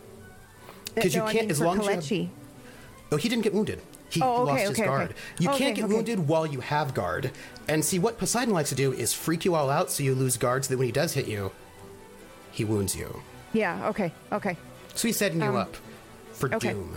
Because 0.94 1.16
Uh, 1.16 1.18
No, 1.18 1.24
you 1.24 1.28
I 1.28 1.32
can't, 1.32 1.44
mean 1.46 1.50
as 1.50 1.60
long 1.60 1.80
as 1.88 2.08
you 2.10 2.22
have, 2.22 2.30
Oh, 3.10 3.16
he 3.16 3.28
didn't 3.28 3.42
get 3.42 3.52
wounded. 3.52 3.82
He 4.10 4.22
Oh, 4.22 4.42
okay, 4.42 4.50
lost 4.52 4.60
his 4.60 4.70
okay, 4.70 4.82
okay. 4.82 4.88
guard. 4.88 5.14
You 5.40 5.48
can't 5.48 5.74
get 5.74 5.84
okay. 5.86 5.94
wounded 5.94 6.28
while 6.28 6.46
you 6.46 6.60
have 6.60 6.94
guard. 6.94 7.32
And 7.66 7.84
see, 7.84 7.98
what 7.98 8.16
Poseidon 8.16 8.54
likes 8.54 8.68
to 8.68 8.74
do 8.76 8.92
is 8.92 9.12
freak 9.12 9.44
you 9.44 9.54
all 9.56 9.68
out 9.68 9.90
so 9.90 10.02
you 10.04 10.14
lose 10.14 10.36
guard, 10.36 10.64
so 10.64 10.68
that 10.70 10.78
when 10.78 10.86
he 10.86 10.92
does 10.92 11.14
hit 11.14 11.26
you, 11.26 11.50
he 12.52 12.64
wounds 12.64 12.94
you. 12.94 13.22
Yeah, 13.52 13.88
okay, 13.88 14.12
okay, 14.30 14.56
So 14.94 15.08
he's 15.08 15.16
setting 15.16 15.40
you 15.40 15.48
Um, 15.48 15.56
up 15.56 15.76
for 16.32 16.52
okay. 16.54 16.72
doom. 16.72 16.96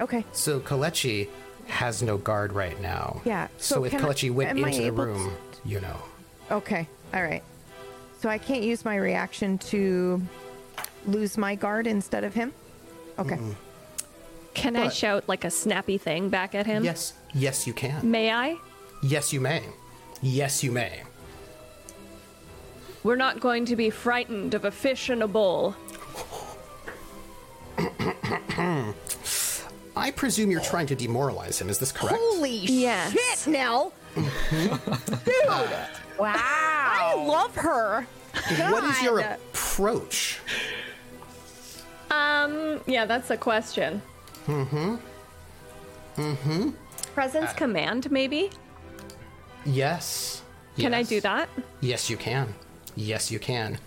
okay. 0.00 0.24
So 0.32 0.60
Kalechi 0.60 1.28
has 1.66 2.02
no 2.02 2.16
guard 2.18 2.52
right 2.52 2.80
now. 2.80 3.20
Yeah, 3.24 3.48
So, 3.56 3.76
so 3.76 3.84
if 3.84 3.92
can 3.92 4.00
I- 4.00 4.04
Kalechi 4.08 4.30
went 4.30 4.50
am 4.50 4.64
I 4.64 4.68
into 4.68 4.80
the 4.80 4.86
able 4.86 5.04
room, 5.06 5.32
you 5.64 5.80
know. 5.80 5.96
Okay, 6.50 6.86
all 7.14 7.22
right. 7.22 7.42
So 8.20 8.28
I 8.28 8.38
can't 8.38 8.62
use 8.62 8.84
my 8.84 8.96
reaction 8.96 9.58
to 9.58 10.20
lose 11.06 11.38
my 11.38 11.54
guard 11.54 11.86
instead 11.86 12.24
of 12.24 12.34
him? 12.34 12.52
Okay. 13.18 13.38
Can 14.54 14.76
I 14.76 14.88
shout 14.90 15.24
like 15.28 15.44
a 15.44 15.50
snappy 15.50 15.96
thing 15.98 16.28
back 16.28 16.54
at 16.54 16.66
him? 16.66 16.84
Yes, 16.84 17.14
yes, 17.34 17.66
you 17.66 17.72
can. 17.72 18.08
May 18.10 18.30
I? 18.30 18.56
Yes, 19.02 19.32
you 19.32 19.40
may. 19.40 19.62
Yes, 20.20 20.62
you 20.62 20.70
may. 20.70 21.02
We're 23.02 23.16
not 23.16 23.40
going 23.40 23.64
to 23.66 23.74
be 23.76 23.90
frightened 23.90 24.54
of 24.54 24.64
a 24.64 24.70
fish 24.70 25.10
in 25.10 25.22
a 25.22 25.26
bowl. 25.28 25.74
I 29.96 30.10
presume 30.10 30.50
you're 30.50 30.60
trying 30.60 30.86
to 30.86 30.94
demoralize 30.94 31.60
him. 31.60 31.68
Is 31.68 31.78
this 31.78 31.92
correct? 31.92 32.16
Holy 32.18 32.56
Yes. 32.56 33.12
shit, 33.12 33.52
Nell! 33.52 33.92
Wow. 36.18 36.34
I 36.36 37.14
love 37.26 37.54
her. 37.56 38.06
What 38.70 38.84
is 38.84 39.02
your 39.02 39.20
God. 39.20 39.38
approach? 39.52 40.40
Um, 42.10 42.80
yeah, 42.86 43.04
that's 43.06 43.30
a 43.30 43.36
question. 43.36 44.00
Mm-hmm. 44.46 44.96
Mm-hmm. 46.16 46.70
Presence 47.14 47.52
command, 47.54 48.10
maybe? 48.10 48.50
Yes. 49.64 50.42
Can 50.78 50.94
I 50.94 50.98
Yes. 51.00 51.08
do 51.08 51.20
that? 51.22 51.48
Yes, 51.80 52.10
you 52.10 52.16
can. 52.16 52.54
Yes, 52.96 53.30
you 53.30 53.38
can. 53.38 53.78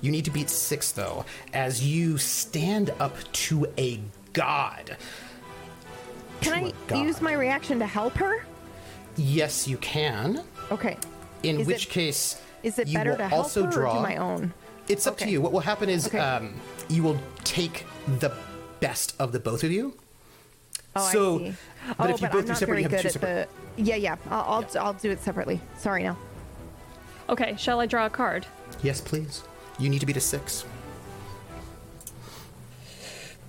You 0.00 0.10
need 0.10 0.24
to 0.24 0.30
beat 0.30 0.48
six, 0.50 0.92
though, 0.92 1.24
as 1.52 1.82
you 1.84 2.16
stand 2.18 2.90
up 2.98 3.16
to 3.32 3.66
a 3.78 4.00
god. 4.32 4.96
Can 6.40 6.52
I 6.54 6.72
god. 6.86 6.98
use 7.04 7.20
my 7.20 7.34
reaction 7.34 7.78
to 7.80 7.86
help 7.86 8.14
her? 8.14 8.44
Yes, 9.16 9.68
you 9.68 9.76
can. 9.78 10.42
Okay. 10.70 10.96
In 11.42 11.60
Is 11.60 11.66
which 11.66 11.86
it- 11.86 11.90
case, 11.90 12.40
Is 12.62 12.78
it 12.78 12.88
you 12.88 12.96
better 12.98 13.10
will 13.10 13.16
to 13.18 13.28
help 13.28 13.42
also 13.44 13.64
her 13.64 13.70
draw. 13.70 13.92
or 13.92 13.96
do 13.96 14.02
my 14.02 14.16
own? 14.16 14.52
It's 14.88 15.06
up 15.06 15.16
to 15.18 15.28
you. 15.28 15.40
What 15.40 15.52
will 15.52 15.60
happen 15.60 15.88
is 15.88 16.06
Okay. 16.06 16.18
um, 16.18 16.54
you 16.88 17.02
will 17.02 17.18
take 17.44 17.86
the 18.18 18.32
best 18.80 19.14
of 19.18 19.32
the 19.32 19.38
both 19.40 19.62
of 19.64 19.70
you. 19.70 19.94
Oh, 20.96 21.10
So, 21.12 21.34
I 21.34 21.38
see. 21.38 21.54
but 21.98 22.10
oh, 22.10 22.14
if 22.14 22.20
you 22.20 22.26
but 22.26 22.32
both 22.32 22.40
I'm 22.40 22.42
do 22.42 22.48
not 22.48 22.58
separate, 22.58 22.66
very 22.74 22.82
you 22.82 22.88
have 22.88 22.90
good 22.90 23.00
two 23.02 23.06
at 23.08 23.12
separate- 23.12 23.48
the. 23.76 23.82
Yeah, 23.82 23.96
yeah. 23.96 24.16
I'll, 24.30 24.64
I'll, 24.74 24.86
I'll 24.86 24.92
do 24.94 25.10
it 25.10 25.20
separately. 25.22 25.60
Sorry, 25.78 26.02
now. 26.02 26.16
Okay, 27.28 27.54
shall 27.56 27.80
I 27.80 27.86
draw 27.86 28.06
a 28.06 28.10
card? 28.10 28.46
Yes, 28.82 29.00
please. 29.00 29.44
You 29.78 29.88
need 29.88 30.00
to 30.00 30.06
beat 30.06 30.16
a 30.16 30.20
six. 30.20 30.64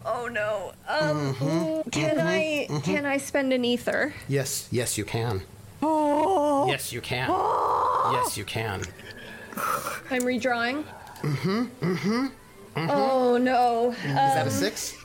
Oh 0.05 0.27
no. 0.27 0.73
Um, 0.87 1.33
Mm-hmm. 1.35 1.89
can 1.89 2.19
I 2.19 2.67
can 2.83 3.05
I 3.05 3.17
spend 3.17 3.53
an 3.53 3.63
ether? 3.65 4.13
Yes, 4.27 4.67
yes, 4.71 4.97
you 4.97 5.05
can. 5.05 5.41
Oh. 5.81 6.67
Yes, 6.67 6.91
you 6.93 7.01
can. 7.01 7.29
Yes, 8.13 8.37
you 8.37 8.45
can. 8.45 8.81
I'm 10.09 10.21
redrawing. 10.21 10.83
Mm-hmm. 11.21 11.65
Mm-hmm. 11.93 12.25
Oh 12.89 13.37
no. 13.37 13.91
Is 13.91 13.97
that 14.03 14.47
a 14.47 14.51
six? 14.51 14.95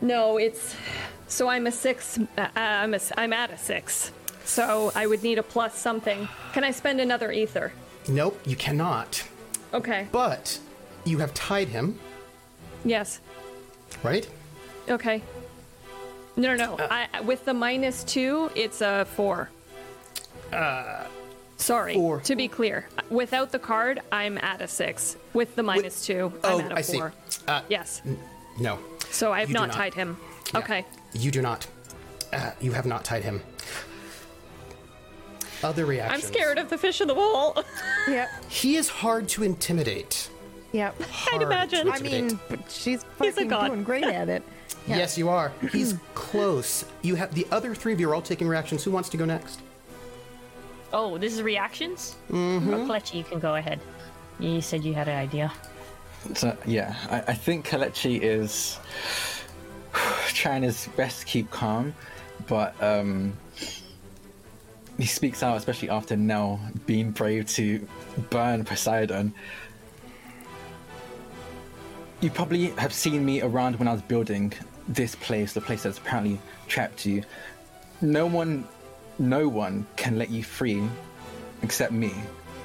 No, 0.00 0.36
it's 0.38 0.74
so 1.26 1.48
I'm 1.48 1.66
a 1.66 1.72
six. 1.72 2.18
Uh, 2.38 2.48
I'm 2.54 2.92
a, 2.94 2.96
s- 2.96 3.12
I'm 3.16 3.32
at 3.32 3.50
a 3.50 3.58
six. 3.58 4.12
So 4.44 4.92
I 4.94 5.06
would 5.06 5.22
need 5.22 5.38
a 5.38 5.42
plus 5.42 5.76
something. 5.76 6.28
Can 6.52 6.64
I 6.64 6.70
spend 6.70 7.00
another 7.00 7.32
ether? 7.32 7.72
Nope, 8.08 8.40
you 8.46 8.56
cannot. 8.56 9.22
Okay. 9.74 10.06
But 10.12 10.58
you 11.04 11.18
have 11.18 11.34
tied 11.34 11.68
him, 11.68 11.98
Yes. 12.84 13.20
right? 14.02 14.28
Okay. 14.88 15.22
No, 16.36 16.54
no, 16.54 16.74
Uh, 16.74 16.76
no. 16.76 16.86
I, 16.90 17.08
I- 17.14 17.20
with 17.22 17.44
the 17.44 17.54
minus 17.54 18.04
two, 18.04 18.50
it's 18.54 18.80
a 18.80 19.04
four. 19.16 19.50
Uh, 20.52 21.04
Sorry. 21.56 21.94
four. 21.94 22.20
To 22.20 22.36
be 22.36 22.46
clear, 22.48 22.88
without 23.10 23.50
the 23.52 23.58
card, 23.58 24.00
I'm 24.12 24.38
at 24.38 24.62
a 24.62 24.68
six. 24.68 25.16
With 25.34 25.56
the 25.56 25.62
minus 25.62 26.06
two, 26.06 26.32
I'm 26.44 26.54
oh, 26.54 26.60
at 26.60 26.72
a 26.72 26.76
I 26.76 26.80
see. 26.82 26.98
four. 26.98 27.12
Uh, 27.48 27.62
yes. 27.68 28.00
No. 28.60 28.78
So 29.10 29.32
I 29.32 29.40
have 29.40 29.50
not, 29.50 29.68
not. 29.68 29.76
tied 29.76 29.94
him. 29.94 30.16
Yeah. 30.52 30.60
Okay. 30.60 30.86
You 31.12 31.30
do 31.30 31.42
not. 31.42 31.66
Uh, 32.32 32.52
you 32.60 32.72
have 32.72 32.86
not 32.86 33.04
tied 33.04 33.24
him. 33.24 33.42
Other 35.62 35.86
reactions. 35.86 36.24
I'm 36.24 36.32
scared 36.32 36.58
of 36.58 36.70
the 36.70 36.78
fish 36.78 37.00
in 37.00 37.08
the 37.08 37.14
bowl. 37.14 37.56
Yep. 38.08 38.28
He 38.48 38.76
is 38.76 38.88
hard 38.88 39.28
to 39.30 39.42
intimidate. 39.42 40.30
Yep. 40.72 40.96
I'd 41.00 41.06
Hard 41.06 41.42
imagine. 41.42 41.90
I 41.90 41.98
mean, 42.00 42.38
but 42.48 42.70
she's 42.70 43.04
fucking 43.16 43.48
god. 43.48 43.68
doing 43.68 43.84
great 43.84 44.04
at 44.04 44.28
it. 44.28 44.42
Yeah. 44.42 44.48
Yes, 44.98 45.18
you 45.18 45.28
are. 45.28 45.52
He's 45.70 45.94
close. 46.14 46.84
You 47.02 47.14
have 47.14 47.34
the 47.34 47.46
other 47.50 47.74
three 47.74 47.92
of 47.92 48.00
you 48.00 48.08
are 48.10 48.14
all 48.14 48.22
taking 48.22 48.48
reactions. 48.48 48.82
Who 48.84 48.90
wants 48.90 49.10
to 49.10 49.16
go 49.18 49.24
next? 49.26 49.60
Oh, 50.92 51.18
this 51.18 51.34
is 51.34 51.42
reactions? 51.42 52.16
Mm-hmm. 52.30 52.72
Or 52.72 52.78
Kalechi, 52.78 53.14
you 53.14 53.24
can 53.24 53.38
go 53.38 53.56
ahead. 53.56 53.80
You 54.40 54.62
said 54.62 54.84
you 54.84 54.94
had 54.94 55.08
an 55.08 55.18
idea. 55.18 55.52
So 56.34 56.56
yeah, 56.64 56.94
I, 57.10 57.32
I 57.32 57.34
think 57.34 57.66
Kalechi 57.66 58.20
is 58.20 58.78
trying 60.28 60.62
his 60.62 60.88
best 60.96 61.20
to 61.20 61.26
keep 61.26 61.50
calm, 61.50 61.94
but 62.46 62.80
um, 62.82 63.34
he 64.96 65.06
speaks 65.06 65.42
out, 65.42 65.56
especially 65.56 65.90
after 65.90 66.16
Nell 66.16 66.60
being 66.86 67.10
brave 67.10 67.46
to 67.50 67.86
burn 68.30 68.64
Poseidon. 68.64 69.34
You 72.20 72.30
probably 72.30 72.70
have 72.70 72.92
seen 72.92 73.24
me 73.24 73.42
around 73.42 73.76
when 73.78 73.86
I 73.86 73.92
was 73.92 74.02
building 74.02 74.52
this 74.88 75.14
place, 75.14 75.52
the 75.52 75.60
place 75.60 75.84
that's 75.84 75.98
apparently 75.98 76.40
trapped 76.66 77.06
you. 77.06 77.22
No 78.00 78.26
one, 78.26 78.66
no 79.20 79.48
one 79.48 79.86
can 79.94 80.18
let 80.18 80.28
you 80.28 80.42
free 80.42 80.82
except 81.62 81.92
me. 81.92 82.12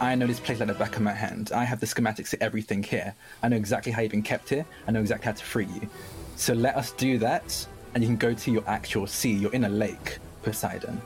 I 0.01 0.15
know 0.15 0.25
this 0.25 0.39
place 0.39 0.59
like 0.59 0.69
the 0.69 0.73
back 0.73 0.95
of 0.95 1.03
my 1.03 1.13
hand. 1.13 1.51
I 1.53 1.65
have 1.65 1.79
the 1.79 1.85
schematics 1.85 2.31
to 2.31 2.41
everything 2.41 2.81
here. 2.81 3.13
I 3.43 3.47
know 3.47 3.55
exactly 3.55 3.91
how 3.91 4.01
you've 4.01 4.11
been 4.11 4.23
kept 4.23 4.49
here. 4.49 4.65
I 4.87 4.91
know 4.91 4.99
exactly 4.99 5.25
how 5.25 5.33
to 5.33 5.45
free 5.45 5.67
you. 5.67 5.87
So 6.35 6.53
let 6.53 6.75
us 6.75 6.91
do 6.93 7.19
that, 7.19 7.67
and 7.93 8.03
you 8.03 8.09
can 8.09 8.17
go 8.17 8.33
to 8.33 8.51
your 8.51 8.63
actual 8.67 9.05
sea. 9.05 9.33
You're 9.33 9.53
in 9.53 9.65
a 9.65 9.69
lake, 9.69 10.17
Poseidon. 10.41 10.99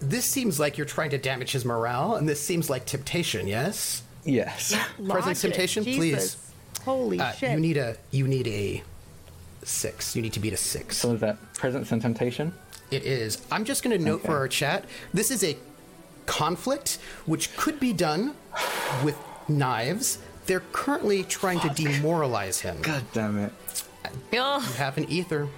This 0.00 0.24
seems 0.24 0.58
like 0.58 0.76
you're 0.76 0.86
trying 0.86 1.10
to 1.10 1.18
damage 1.18 1.52
his 1.52 1.64
morale, 1.64 2.16
and 2.16 2.28
this 2.28 2.40
seems 2.40 2.68
like 2.68 2.84
temptation. 2.84 3.46
Yes. 3.46 4.02
Yes. 4.24 4.72
Present 4.96 5.08
Logic. 5.08 5.38
temptation, 5.38 5.84
Jesus. 5.84 6.34
please. 6.34 6.36
Holy 6.84 7.20
Uh, 7.20 7.32
shit. 7.32 7.50
you 7.52 7.60
need 7.60 7.76
a 7.76 7.96
you 8.10 8.26
need 8.26 8.46
a 8.48 8.82
six. 9.64 10.14
You 10.16 10.22
need 10.22 10.32
to 10.34 10.40
beat 10.40 10.52
a 10.52 10.56
six. 10.56 10.96
So 10.96 11.12
is 11.14 11.20
that 11.20 11.36
presence 11.54 11.92
and 11.92 12.00
temptation? 12.00 12.54
It 12.90 13.04
is. 13.04 13.38
I'm 13.52 13.64
just 13.64 13.82
going 13.82 13.96
to 13.96 14.02
note 14.04 14.22
for 14.22 14.36
our 14.36 14.48
chat 14.48 14.84
this 15.14 15.30
is 15.30 15.44
a 15.44 15.56
conflict 16.26 16.98
which 17.26 17.56
could 17.56 17.78
be 17.80 17.92
done 17.92 18.34
with 19.04 19.16
knives. 19.48 20.18
They're 20.46 20.62
currently 20.72 21.22
trying 21.24 21.60
to 21.60 21.68
demoralize 21.68 22.60
him. 22.60 22.78
God 22.82 23.04
damn 23.12 23.38
it. 23.38 23.52
You 24.32 24.40
have 24.40 24.96
an 24.98 25.08
ether. 25.08 25.48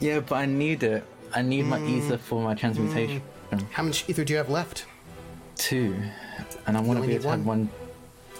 Yeah, 0.00 0.20
but 0.20 0.34
I 0.36 0.46
need 0.46 0.82
it. 0.82 1.04
I 1.32 1.42
need 1.42 1.62
my 1.66 1.80
ether 1.86 2.18
for 2.18 2.42
my 2.42 2.54
transmutation. 2.54 3.22
How 3.70 3.82
much 3.82 4.08
ether 4.08 4.24
do 4.24 4.32
you 4.32 4.36
have 4.38 4.50
left? 4.50 4.84
Two. 5.56 5.96
And 6.66 6.76
I 6.76 6.80
want 6.80 7.00
to 7.00 7.06
be 7.06 7.14
able 7.14 7.24
to 7.24 7.30
have 7.30 7.46
one? 7.46 7.68
one. 7.68 7.70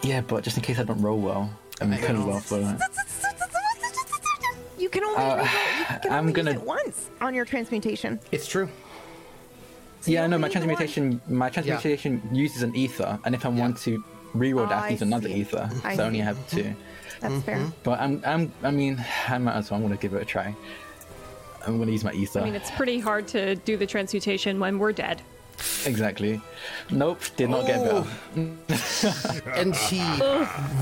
Yeah, 0.02 0.20
but 0.22 0.42
just 0.44 0.56
in 0.56 0.62
case 0.62 0.78
I 0.78 0.84
don't 0.84 1.00
roll 1.02 1.18
well. 1.18 1.50
I 1.80 1.84
mean, 1.84 1.94
I 1.94 1.98
couldn't 2.00 2.20
know. 2.20 2.28
roll 2.28 2.40
for 2.40 2.58
that. 2.58 2.80
Uh, 2.80 2.86
you 4.78 4.88
can 4.88 5.04
only, 5.04 5.16
Uh, 5.22 5.36
roll- 5.36 5.44
you 5.44 5.50
can 6.02 6.12
I'm 6.12 6.18
only 6.20 6.32
gonna- 6.32 6.50
use 6.52 6.60
it 6.60 6.66
once 6.66 7.10
on 7.20 7.34
your 7.34 7.44
transmutation. 7.44 8.18
It's 8.32 8.46
true. 8.46 8.68
Yeah, 10.06 10.26
no, 10.26 10.38
my 10.38 10.46
only 10.48 10.48
one. 10.48 10.50
transmutation, 10.50 11.20
my 11.28 11.50
transmutation 11.50 12.22
uses 12.32 12.62
an 12.62 12.74
ether, 12.74 13.18
and 13.24 13.34
if 13.34 13.44
I 13.44 13.48
want 13.50 13.76
to 13.78 14.02
reroll 14.34 14.64
Oh, 14.64 14.66
that, 14.66 14.78
I 14.84 14.86
I 14.86 14.88
use 14.90 15.02
another 15.02 15.28
see. 15.28 15.34
ether. 15.34 15.68
I 15.84 15.96
so 15.96 16.04
I 16.04 16.06
only 16.06 16.20
have 16.20 16.38
two. 16.48 16.62
Mm-hmm. 16.62 17.20
That's 17.20 17.44
fair. 17.44 17.56
Mm-hmm. 17.56 17.68
But 17.82 18.00
I'm, 18.00 18.22
I'm, 18.24 18.52
I 18.62 18.70
mean, 18.70 19.04
I 19.28 19.36
might 19.36 19.56
as 19.56 19.70
well. 19.70 19.76
I'm 19.78 19.82
gonna 19.84 19.98
give 19.98 20.14
it 20.14 20.22
a 20.22 20.24
try. 20.24 20.54
I'm 21.66 21.78
gonna 21.78 21.90
use 21.92 22.04
my 22.04 22.12
ether. 22.14 22.40
I 22.40 22.44
mean, 22.44 22.54
it's 22.54 22.70
pretty 22.70 22.98
hard 22.98 23.28
to 23.28 23.56
do 23.56 23.76
the 23.76 23.86
transmutation 23.86 24.58
when 24.58 24.78
we're 24.78 24.92
dead. 24.92 25.20
Exactly. 25.86 26.40
Nope, 26.90 27.22
did 27.36 27.50
not 27.50 27.66
get 27.66 27.82
better. 27.84 28.06
And 29.54 29.74
he 29.74 30.02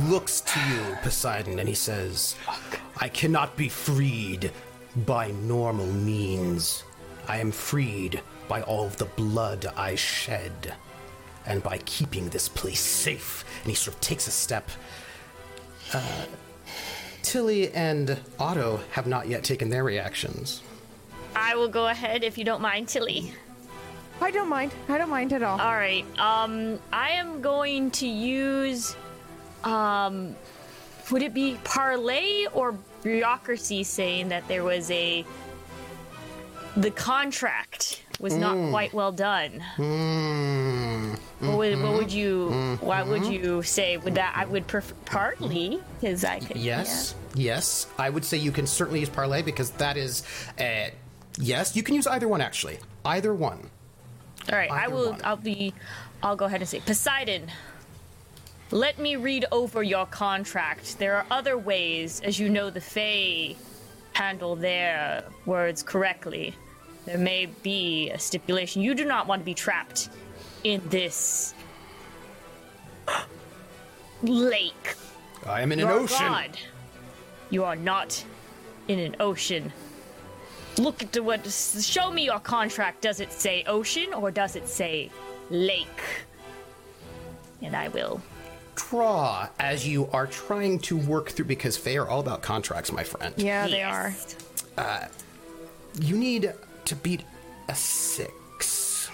looks 0.09 0.41
to 0.43 0.61
you, 0.61 0.97
Poseidon, 1.03 1.59
and 1.59 1.69
he 1.69 1.75
says, 1.75 2.37
I 2.99 3.09
cannot 3.09 3.57
be 3.57 3.69
freed 3.69 4.51
by 5.07 5.31
normal 5.31 5.87
means. 5.87 6.85
I 7.27 7.39
am 7.39 7.51
freed 7.53 8.21
by 8.49 8.63
all 8.63 8.87
of 8.87 8.97
the 8.97 9.05
blood 9.05 9.67
I 9.77 9.95
shed, 9.95 10.75
and 11.47 11.63
by 11.63 11.79
keeping 11.79 12.29
this 12.31 12.49
place 12.49 12.81
safe. 12.81 13.45
And 13.63 13.71
he 13.71 13.75
sort 13.75 13.95
of 13.95 14.01
takes 14.01 14.27
a 14.27 14.31
step. 14.31 14.71
Uh, 15.93 16.27
Tilly 17.23 17.73
and 17.73 18.19
Otto 18.39 18.81
have 18.93 19.07
not 19.07 19.29
yet 19.29 19.45
taken 19.45 19.69
their 19.69 19.85
reactions. 19.85 20.63
I 21.37 21.55
will 21.55 21.69
go 21.69 21.89
ahead 21.89 22.25
if 22.25 22.39
you 22.39 22.45
don't 22.45 22.63
mind, 22.63 22.89
Tilly. 22.89 23.33
I 24.21 24.31
don't 24.31 24.49
mind. 24.49 24.73
I 24.89 24.99
don't 24.99 25.11
mind 25.11 25.33
at 25.33 25.43
all. 25.43 25.61
All 25.61 25.75
right. 25.75 26.05
Um, 26.19 26.79
I 26.93 27.11
am 27.11 27.41
going 27.41 27.91
to 27.93 28.07
use. 28.07 28.97
Um, 29.65 30.35
would 31.11 31.23
it 31.23 31.33
be 31.35 31.59
parley 31.65 32.47
or 32.53 32.73
bureaucracy 33.03 33.85
saying 33.85 34.29
that 34.29 34.47
there 34.49 34.65
was 34.65 34.91
a. 34.91 35.25
The 36.77 36.91
contract 36.91 38.03
was 38.21 38.35
not 38.35 38.71
quite 38.71 38.93
well 38.93 39.11
done. 39.13 39.61
What, 41.41 41.57
would, 41.57 41.83
what 41.83 41.93
would 41.95 42.13
you? 42.13 42.77
What 42.81 43.07
would 43.07 43.25
you 43.25 43.63
say? 43.63 43.97
Would 43.97 44.17
that 44.17 44.35
I 44.37 44.45
would 44.45 44.67
prefer 44.67 44.95
partly 45.05 45.81
because 46.01 46.25
I 46.25 46.41
could. 46.41 46.57
Yes, 46.57 47.15
yes. 47.35 47.87
I 47.99 48.11
would 48.11 48.25
say 48.25 48.37
you 48.37 48.53
can 48.53 48.67
certainly 48.67 49.01
use 49.01 49.09
parley 49.09 49.43
because 49.43 49.71
that 49.73 49.97
is, 49.97 50.25
uh, 50.59 50.89
yes, 51.39 51.77
you 51.77 51.83
can 51.83 51.95
use 51.95 52.07
either 52.07 52.27
one 52.29 52.41
actually. 52.41 52.79
Either 53.05 53.33
one. 53.33 53.71
All 54.51 54.59
right, 54.59 54.71
I 54.71 54.89
will. 54.89 55.11
one. 55.13 55.21
I'll 55.25 55.37
be. 55.37 55.75
I'll 56.23 56.37
go 56.37 56.47
ahead 56.47 56.61
and 56.61 56.69
say 56.69 56.81
Poseidon. 56.81 57.51
Let 58.71 58.99
me 58.99 59.17
read 59.17 59.47
over 59.51 59.83
your 59.83 60.07
contract. 60.07 60.99
There 60.99 61.17
are 61.17 61.27
other 61.31 61.57
ways, 61.57 62.21
as 62.21 62.39
you 62.39 62.49
know, 62.51 62.69
the 62.71 62.81
fey 62.81 63.57
handle 64.13 64.57
their 64.57 65.25
words 65.47 65.83
correctly. 65.83 66.55
There 67.07 67.19
may 67.19 67.47
be 67.47 68.11
a 68.11 68.19
stipulation. 68.19 68.83
You 68.83 68.95
do 68.95 69.05
not 69.05 69.27
want 69.27 69.41
to 69.41 69.45
be 69.45 69.55
trapped 69.55 70.11
in 70.65 70.83
this 70.89 71.55
lake. 74.23 74.97
I 75.47 75.63
am 75.63 75.73
in 75.73 75.81
an 75.81 75.89
ocean. 75.89 76.19
God. 76.19 76.59
You 77.51 77.65
are 77.65 77.77
not 77.77 78.23
in 78.89 78.99
an 78.99 79.17
ocean. 79.21 79.73
Look 80.79 81.03
at 81.03 81.19
what. 81.23 81.47
Show 81.47 82.11
me 82.11 82.25
your 82.25 82.41
contract. 82.41 83.03
Does 83.03 83.21
it 83.21 83.33
say 83.33 83.65
ocean 83.67 84.15
or 84.15 84.31
does 84.31 84.57
it 84.57 84.69
say 84.69 85.11
lake? 85.51 86.03
And 87.63 87.75
I 87.75 87.89
will. 87.89 88.21
Draw 88.77 89.49
as 89.59 89.87
you 89.87 90.09
are 90.13 90.29
trying 90.29 90.79
to 90.81 90.97
work 90.97 91.31
through 91.31 91.47
because 91.47 91.77
fey 91.77 91.97
are 91.97 92.09
all 92.09 92.21
about 92.21 92.43
contracts, 92.43 92.93
my 92.93 93.03
friend. 93.03 93.35
Yeah, 93.37 93.67
they 93.67 93.83
are. 93.83 94.15
Yes. 94.77 95.09
You 96.01 96.17
need 96.17 96.53
to 96.85 96.97
beat 96.97 97.25
a 97.69 97.75
six. 97.75 99.11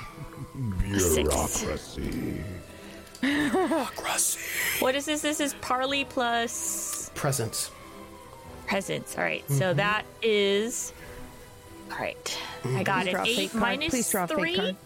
Bureaucracy. 0.81 2.45
Bureaucracy. 3.23 4.41
What 4.81 4.95
is 4.95 5.07
this? 5.07 5.23
This 5.23 5.41
is 5.41 5.55
parley 5.63 6.05
plus 6.05 7.11
Presence. 7.15 7.71
presence. 8.67 9.17
All 9.17 9.25
right, 9.25 9.49
so 9.49 9.69
mm-hmm. 9.69 9.79
that 9.79 10.05
is. 10.23 10.93
All 11.95 12.01
right, 12.01 12.39
I 12.65 12.83
got 12.83 13.03
Please 13.05 13.11
draw 13.13 13.23
a 13.23 13.25
fake 13.25 13.39
eight 13.39 13.51
card. 13.53 13.61
minus 13.63 13.91
Please 13.91 14.11
draw 14.11 14.25
a 14.25 14.27
fake 14.29 14.37
three. 14.39 14.57
card. 14.57 14.77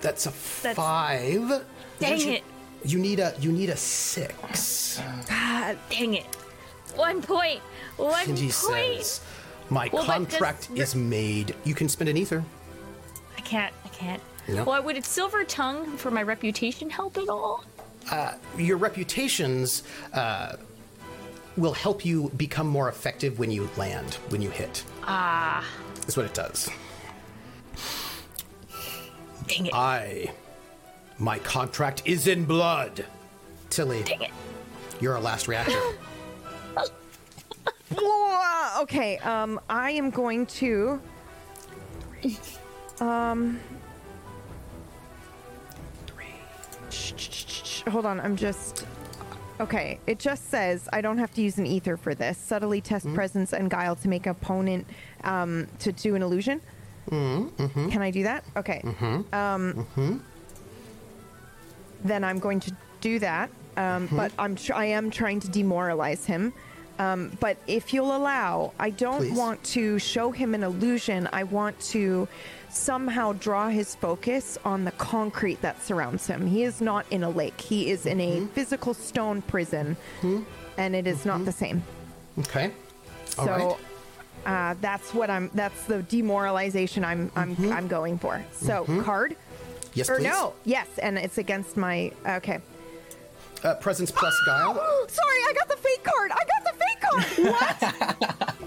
That's 0.00 0.26
a 0.26 0.32
That's- 0.62 0.76
five. 0.76 1.64
Dang 1.98 2.20
You- 2.20 2.30
it! 2.32 2.44
You 2.84 2.98
need 2.98 3.18
a 3.18 3.34
you 3.40 3.50
need 3.50 3.70
a 3.70 3.76
six. 3.76 5.00
Ah, 5.30 5.74
dang 5.88 6.14
it! 6.14 6.26
One 6.96 7.22
point. 7.22 7.60
One 7.96 8.28
And 8.28 8.38
point. 8.38 8.52
says, 8.52 9.20
"My 9.70 9.88
Well, 9.92 10.02
but 10.06 10.18
does- 10.18 10.38
contract 10.38 10.68
is 10.74 10.94
made. 10.94 11.54
You 11.64 11.74
can 11.74 11.88
spend 11.88 12.10
an 12.10 12.16
ether. 12.16 12.44
I 13.36 13.40
can't. 13.40 13.72
I 13.84 13.88
can't. 13.88 14.22
No. 14.48 14.64
Well, 14.64 14.82
would 14.82 14.96
it 14.98 15.06
silver 15.06 15.44
tongue 15.44 15.96
for 15.96 16.10
my 16.10 16.22
reputation 16.22 16.90
help 16.90 17.16
at 17.16 17.28
all? 17.30 17.64
Your 18.58 18.76
reputations 18.76 19.82
uh, 20.12 20.56
will 21.56 21.72
help 21.72 22.04
you 22.04 22.30
become 22.36 22.66
more 22.66 22.88
effective 22.88 23.38
when 23.38 23.50
you 23.50 23.68
land, 23.76 24.14
when 24.28 24.42
you 24.42 24.50
hit. 24.50 24.84
Ah, 25.04 25.64
That's 25.96 26.16
what 26.16 26.26
it 26.26 26.34
does. 26.34 26.70
dang 29.46 29.66
it! 29.66 29.74
I, 29.74 30.32
my 31.18 31.38
contract 31.40 32.02
is 32.04 32.26
in 32.26 32.44
blood. 32.44 33.04
Tilly, 33.70 34.02
dang 34.02 34.22
it! 34.22 34.30
you're 35.00 35.14
our 35.14 35.20
last 35.20 35.48
reactor. 35.48 35.78
Okay, 38.80 39.18
um, 39.18 39.60
I 39.70 39.92
am 39.92 40.10
going 40.10 40.46
to. 40.46 41.00
Um. 43.00 43.60
Hold 47.88 48.04
on, 48.04 48.20
I'm 48.20 48.36
just. 48.36 48.84
Okay, 49.60 50.00
it 50.06 50.18
just 50.18 50.50
says 50.50 50.88
I 50.92 51.00
don't 51.00 51.18
have 51.18 51.32
to 51.34 51.40
use 51.42 51.58
an 51.58 51.66
ether 51.66 51.96
for 51.96 52.14
this. 52.14 52.36
Subtly 52.38 52.80
test 52.80 53.12
presence 53.14 53.52
and 53.52 53.70
guile 53.70 53.94
to 53.96 54.08
make 54.08 54.26
opponent 54.26 54.86
um, 55.22 55.68
to 55.78 55.92
do 55.92 56.14
an 56.16 56.22
illusion. 56.22 56.60
Mm-hmm. 57.10 57.88
Can 57.90 58.02
I 58.02 58.10
do 58.10 58.24
that? 58.24 58.44
Okay. 58.56 58.82
Um, 59.32 59.86
Then 62.02 62.24
I'm 62.24 62.38
going 62.38 62.60
to 62.60 62.72
do 63.00 63.18
that, 63.20 63.48
um, 63.76 64.08
but 64.12 64.32
I'm 64.38 64.56
tr- 64.56 64.74
I 64.74 64.86
am 64.86 65.10
trying 65.10 65.40
to 65.40 65.48
demoralize 65.48 66.26
him. 66.26 66.52
Um, 66.98 67.36
but 67.40 67.56
if 67.66 67.92
you'll 67.92 68.16
allow, 68.16 68.72
I 68.78 68.90
don't 68.90 69.18
Please. 69.18 69.36
want 69.36 69.62
to 69.64 69.98
show 69.98 70.30
him 70.30 70.54
an 70.54 70.62
illusion. 70.62 71.28
I 71.32 71.44
want 71.44 71.78
to 71.80 72.28
somehow 72.68 73.32
draw 73.34 73.68
his 73.68 73.94
focus 73.94 74.58
on 74.64 74.84
the 74.84 74.90
concrete 74.92 75.60
that 75.62 75.82
surrounds 75.82 76.26
him. 76.26 76.46
He 76.46 76.62
is 76.62 76.80
not 76.80 77.06
in 77.10 77.24
a 77.24 77.30
lake. 77.30 77.60
He 77.60 77.90
is 77.90 78.06
in 78.06 78.20
a 78.20 78.36
mm-hmm. 78.36 78.46
physical 78.48 78.94
stone 78.94 79.42
prison, 79.42 79.96
mm-hmm. 80.20 80.42
and 80.76 80.94
it 80.94 81.06
is 81.06 81.24
not 81.24 81.36
mm-hmm. 81.36 81.44
the 81.44 81.52
same. 81.52 81.82
Okay. 82.38 82.70
All 83.38 83.44
so 83.46 83.78
right. 84.46 84.70
uh, 84.70 84.74
that's 84.80 85.12
what 85.14 85.30
I'm. 85.30 85.50
That's 85.54 85.84
the 85.84 86.02
demoralization 86.02 87.04
I'm. 87.04 87.30
I'm. 87.34 87.56
I'm 87.72 87.88
going 87.88 88.18
for. 88.18 88.44
So 88.52 88.84
card 89.02 89.36
Yes, 89.94 90.10
or 90.10 90.16
please. 90.16 90.24
no? 90.24 90.54
Yes, 90.64 90.86
and 90.98 91.16
it's 91.16 91.38
against 91.38 91.76
my. 91.76 92.10
Okay. 92.26 92.60
Uh, 93.62 93.74
presence 93.76 94.10
plus 94.10 94.34
guile. 94.46 94.74
Sorry, 95.08 95.38
I 95.48 95.52
got 95.56 95.68
the 95.68 95.76
fate 95.76 96.02
card. 96.04 96.30
I 96.32 96.44
got 96.44 96.64
the 96.64 96.72
fate 96.78 97.00
card. 97.00 97.24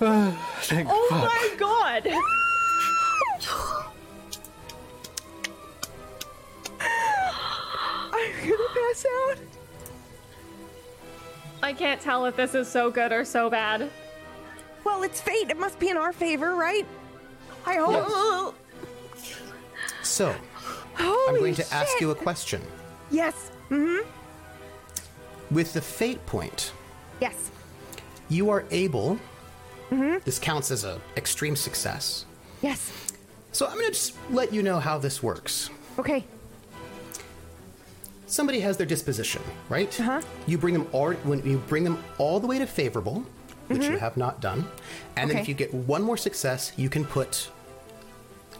What? 0.00 0.34
Thank 0.62 0.88
Oh 0.90 1.06
fuck. 1.10 1.24
my 1.24 1.54
god! 1.58 2.06
I'm 8.12 8.48
gonna 8.48 8.68
pass 8.74 9.06
out. 9.06 9.36
I 11.62 11.72
can't 11.72 12.00
tell 12.00 12.24
if 12.26 12.36
this 12.36 12.54
is 12.54 12.68
so 12.68 12.90
good 12.90 13.12
or 13.12 13.24
so 13.24 13.50
bad. 13.50 13.90
Well, 14.84 15.02
it's 15.02 15.20
fate. 15.20 15.50
It 15.50 15.58
must 15.58 15.78
be 15.78 15.90
in 15.90 15.96
our 15.96 16.12
favor, 16.12 16.54
right? 16.54 16.86
I 17.66 17.74
hope. 17.74 18.54
So, 20.02 20.34
Holy 20.94 21.28
I'm 21.28 21.36
going 21.38 21.54
to 21.56 21.74
ask 21.74 22.00
you 22.00 22.10
a 22.10 22.14
question. 22.14 22.62
Yes. 23.10 23.50
Mm-hmm. 23.70 24.06
With 25.54 25.72
the 25.72 25.80
fate 25.80 26.24
point, 26.26 26.72
Yes. 27.20 27.50
you 28.28 28.50
are 28.50 28.64
able. 28.70 29.18
Mm-hmm. 29.90 30.18
This 30.24 30.38
counts 30.38 30.70
as 30.70 30.84
a 30.84 31.00
extreme 31.16 31.56
success. 31.56 32.24
Yes. 32.62 32.92
So 33.52 33.66
I'm 33.66 33.74
going 33.74 33.86
to 33.86 33.92
just 33.92 34.14
let 34.30 34.52
you 34.52 34.62
know 34.62 34.78
how 34.78 34.98
this 34.98 35.22
works. 35.22 35.70
Okay. 35.98 36.24
Somebody 38.26 38.60
has 38.60 38.76
their 38.76 38.86
disposition, 38.86 39.42
right? 39.68 39.98
Uh-huh. 40.00 40.20
You 40.46 40.56
bring 40.56 40.72
them 40.74 40.86
all 40.92 41.12
when 41.24 41.44
you 41.44 41.58
bring 41.66 41.82
them 41.82 42.02
all 42.18 42.38
the 42.38 42.46
way 42.46 42.60
to 42.60 42.66
favorable, 42.66 43.24
which 43.66 43.82
you 43.84 43.96
have 43.98 44.16
not 44.16 44.40
done, 44.40 44.64
and 45.16 45.28
then 45.28 45.38
Mm-hmm. 45.38 45.42
If 45.42 45.48
you 45.48 45.54
get 45.54 45.74
one 45.74 46.02
more 46.02 46.16
success, 46.16 46.72
you 46.76 46.88
can 46.88 47.04
put 47.04 47.50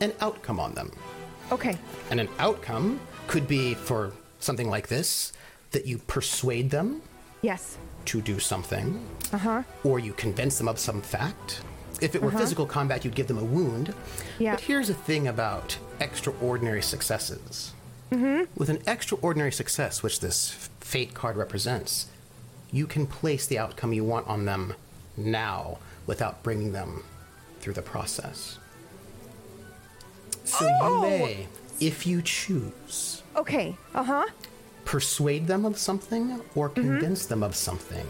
an 0.01 0.13
outcome 0.21 0.59
on 0.59 0.75
them. 0.75 0.91
Okay. 1.53 1.79
And 2.11 2.19
an 2.19 2.29
outcome 2.41 2.99
could 3.29 3.47
be 3.47 3.75
for 3.75 4.13
something 4.41 4.69
like 4.69 4.89
this 4.89 5.33
that 5.73 5.87
you 5.87 5.99
persuade 5.99 6.71
them 6.71 7.03
Yes. 7.43 7.77
to 8.07 8.21
do 8.21 8.39
something, 8.41 9.07
Uh 9.33 9.39
huh. 9.39 9.63
or 9.85 9.99
you 9.99 10.13
convince 10.15 10.59
them 10.59 10.69
of 10.69 10.79
some 10.79 11.01
fact. 11.01 11.61
If 12.01 12.15
it 12.15 12.23
were 12.23 12.31
physical 12.33 12.65
combat, 12.67 13.05
you'd 13.05 13.15
give 13.15 13.29
them 13.29 13.39
a 13.39 13.45
wound. 13.45 13.91
Uh-huh. 13.91 13.99
Yeah. 14.39 14.53
But 14.53 14.63
here's 14.63 14.89
a 14.91 14.95
thing 14.95 15.29
about 15.29 15.77
extraordinary 16.01 16.83
successes 16.83 17.73
Mhm. 18.11 18.49
With 18.57 18.69
an 18.71 18.83
extraordinary 18.89 19.53
success, 19.53 20.03
which 20.03 20.19
this 20.19 20.51
fate 20.81 21.15
card 21.15 21.37
represents, 21.37 22.07
you 22.73 22.89
can 22.89 23.07
place 23.07 23.47
the 23.47 23.57
outcome 23.59 23.93
you 23.93 24.03
want 24.03 24.27
on 24.27 24.47
them 24.47 24.75
now 25.17 25.79
without 26.07 26.43
bringing 26.43 26.73
them 26.73 27.05
through 27.61 27.75
the 27.75 27.83
process. 27.83 28.59
So 30.45 30.67
you 30.67 31.01
may, 31.03 31.47
if 31.79 32.07
you 32.07 32.21
choose, 32.23 33.20
Okay. 33.37 33.77
Uh 33.95 34.03
huh. 34.03 34.27
persuade 34.85 35.47
them 35.47 35.65
of 35.65 35.79
something 35.79 36.41
or 36.55 36.69
convince 36.69 37.27
them 37.27 37.43
of 37.43 37.55
something. 37.55 38.07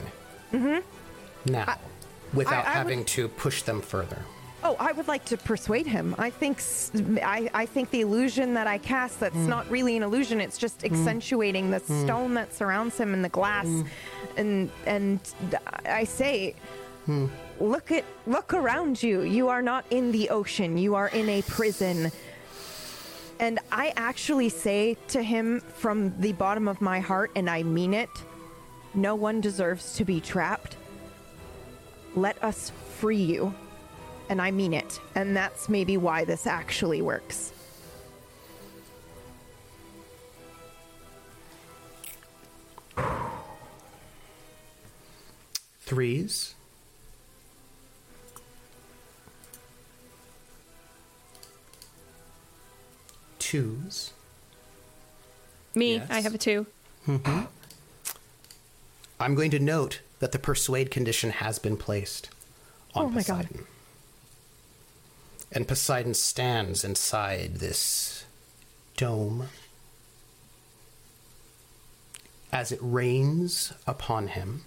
Mm 0.52 0.60
hmm. 0.82 1.50
Now, 1.52 1.76
without 2.32 2.64
I 2.64 2.68
would- 2.68 2.76
having 2.82 3.04
to 3.16 3.28
push 3.28 3.62
them 3.62 3.80
further. 3.80 4.18
Oh, 4.62 4.76
I 4.78 4.92
would 4.92 5.08
like 5.08 5.24
to 5.26 5.38
persuade 5.38 5.86
him. 5.86 6.14
I 6.18 6.28
think 6.28 6.58
I 7.22 7.64
think 7.66 7.90
the 7.90 8.02
illusion 8.02 8.52
that 8.54 8.66
I 8.66 8.76
cast 8.76 9.18
that's 9.20 9.34
not 9.34 9.70
really 9.70 9.96
an 9.96 10.02
illusion. 10.02 10.38
It's 10.38 10.58
just 10.58 10.84
accentuating 10.84 11.70
the 11.70 11.80
stone 11.80 12.34
that 12.34 12.52
surrounds 12.52 12.98
him 12.98 13.14
and 13.14 13.24
the 13.24 13.30
glass, 13.30 13.66
and 14.36 14.70
and 14.86 15.18
I 15.86 16.04
say, 16.04 16.54
look 17.58 17.90
at 17.90 18.04
look 18.26 18.52
around 18.52 19.02
you. 19.02 19.22
You 19.22 19.48
are 19.48 19.62
not 19.62 19.84
in 19.90 20.12
the 20.12 20.28
ocean. 20.28 20.76
You 20.76 20.94
are 20.94 21.08
in 21.08 21.28
a 21.30 21.40
prison. 21.42 22.12
And 23.40 23.58
I 23.72 23.94
actually 23.96 24.50
say 24.50 24.98
to 25.08 25.22
him 25.22 25.60
from 25.60 26.14
the 26.20 26.32
bottom 26.32 26.68
of 26.68 26.82
my 26.82 27.00
heart, 27.00 27.30
and 27.34 27.48
I 27.48 27.62
mean 27.62 27.94
it. 27.94 28.10
No 28.92 29.14
one 29.14 29.40
deserves 29.40 29.96
to 29.96 30.04
be 30.04 30.20
trapped. 30.20 30.76
Let 32.14 32.42
us 32.44 32.70
free 32.98 33.16
you 33.16 33.54
and 34.28 34.42
I 34.42 34.50
mean 34.52 34.74
it. 34.74 35.00
And 35.14 35.34
that's 35.34 35.68
maybe 35.68 35.96
why 35.96 36.24
this 36.24 36.46
actually 36.46 37.02
works. 37.02 37.52
Threes. 45.80 46.54
Twos. 53.50 54.12
Me, 55.74 55.94
Yes. 55.94 56.06
I 56.08 56.20
have 56.20 56.34
a 56.34 56.38
two. 56.38 56.66
Mm-hmm. 57.08 57.46
I'm 59.18 59.34
going 59.34 59.50
to 59.50 59.58
note 59.58 60.02
that 60.20 60.30
the 60.30 60.38
persuade 60.38 60.92
condition 60.92 61.30
has 61.30 61.58
been 61.58 61.76
placed 61.76 62.30
on 62.94 63.06
Oh 63.06 63.08
my 63.08 63.24
God. 63.24 63.48
Poseidon. 63.48 63.66
And 65.50 65.66
Poseidon 65.66 66.14
stands 66.14 66.84
inside 66.84 67.56
this 67.56 68.24
dome 68.96 69.48
as 72.52 72.70
it 72.70 72.78
rains 72.80 73.72
upon 73.84 74.28
him 74.28 74.62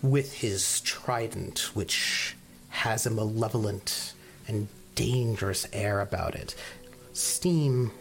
with 0.00 0.38
his 0.38 0.80
trident, 0.80 1.74
which 1.74 2.36
has 2.70 3.04
a 3.04 3.10
malevolent 3.10 4.14
and 4.48 4.68
dangerous 4.94 5.66
air 5.72 6.00
about 6.00 6.34
it. 6.34 6.54
Steam 7.12 7.92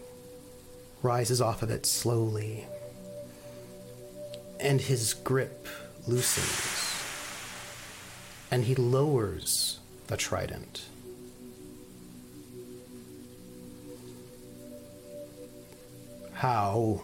rises 1.01 1.41
off 1.41 1.61
of 1.61 1.69
it 1.69 1.85
slowly 1.85 2.65
and 4.59 4.79
his 4.79 5.13
grip 5.13 5.67
loosens, 6.07 7.03
and 8.49 8.63
he 8.63 8.75
lowers 8.75 9.79
the 10.07 10.15
trident. 10.15 10.85
How 16.33 17.03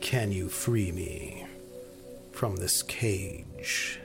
can 0.00 0.32
you 0.32 0.48
free 0.48 0.92
me 0.92 1.46
from 2.32 2.56
this 2.56 2.82
cage? 2.82 4.00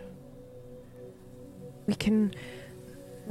We 1.85 1.95
can 1.95 2.33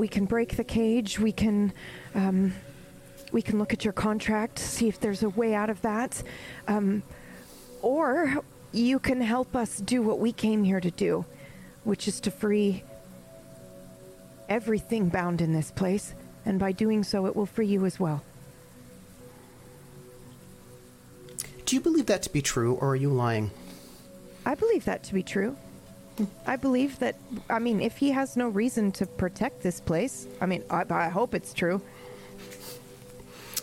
we 0.00 0.08
can 0.08 0.24
break 0.24 0.56
the 0.56 0.64
cage. 0.64 1.20
We 1.20 1.30
can 1.30 1.72
um, 2.14 2.54
we 3.32 3.42
can 3.42 3.58
look 3.58 3.72
at 3.72 3.84
your 3.84 3.92
contract, 3.92 4.58
see 4.58 4.88
if 4.88 4.98
there's 4.98 5.22
a 5.22 5.28
way 5.28 5.54
out 5.54 5.70
of 5.70 5.80
that. 5.82 6.22
Um, 6.66 7.02
or 7.82 8.42
you 8.72 8.98
can 8.98 9.20
help 9.20 9.54
us 9.54 9.78
do 9.78 10.02
what 10.02 10.18
we 10.18 10.32
came 10.32 10.64
here 10.64 10.80
to 10.80 10.90
do, 10.90 11.24
which 11.84 12.08
is 12.08 12.18
to 12.22 12.30
free 12.30 12.82
everything 14.48 15.10
bound 15.10 15.40
in 15.40 15.52
this 15.52 15.70
place, 15.70 16.14
and 16.44 16.58
by 16.58 16.72
doing 16.72 17.04
so 17.04 17.26
it 17.26 17.36
will 17.36 17.46
free 17.46 17.66
you 17.66 17.84
as 17.84 18.00
well. 18.00 18.24
Do 21.66 21.76
you 21.76 21.80
believe 21.80 22.06
that 22.06 22.22
to 22.22 22.32
be 22.32 22.42
true, 22.42 22.74
or 22.74 22.90
are 22.90 22.96
you 22.96 23.10
lying? 23.10 23.52
I 24.44 24.56
believe 24.56 24.86
that 24.86 25.04
to 25.04 25.14
be 25.14 25.22
true. 25.22 25.56
I 26.47 26.57
believe 26.57 26.99
that, 26.99 27.16
I 27.49 27.58
mean, 27.58 27.81
if 27.81 27.97
he 27.99 28.10
has 28.10 28.36
no 28.36 28.49
reason 28.49 28.92
to 28.92 29.07
protect 29.07 29.62
this 29.62 29.81
place, 29.81 30.26
I 30.40 30.47
mean, 30.47 30.65
I, 30.70 30.84
I 30.90 31.08
hope 31.08 31.34
it's 31.34 31.52
true. 31.52 31.81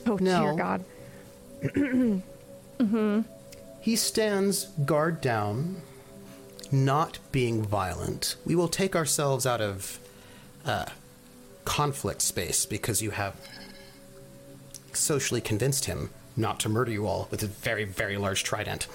Oh, 0.05 0.17
dear 0.17 0.55
No. 0.55 0.55
God. 0.55 2.23
He 3.81 3.95
stands 3.95 4.65
guard 4.85 5.21
down, 5.21 5.77
not 6.73 7.19
being 7.31 7.63
violent. 7.63 8.35
We 8.45 8.53
will 8.53 8.67
take 8.67 8.97
ourselves 8.97 9.45
out 9.45 9.61
of 9.61 9.97
uh, 10.65 10.85
conflict 11.63 12.21
space 12.21 12.65
because 12.65 13.01
you 13.01 13.11
have 13.11 13.35
socially 14.91 15.39
convinced 15.39 15.85
him 15.85 16.09
not 16.35 16.59
to 16.59 16.69
murder 16.69 16.91
you 16.91 17.07
all 17.07 17.29
with 17.31 17.41
a 17.43 17.47
very, 17.47 17.85
very 17.85 18.17
large 18.17 18.43
trident. 18.43 18.87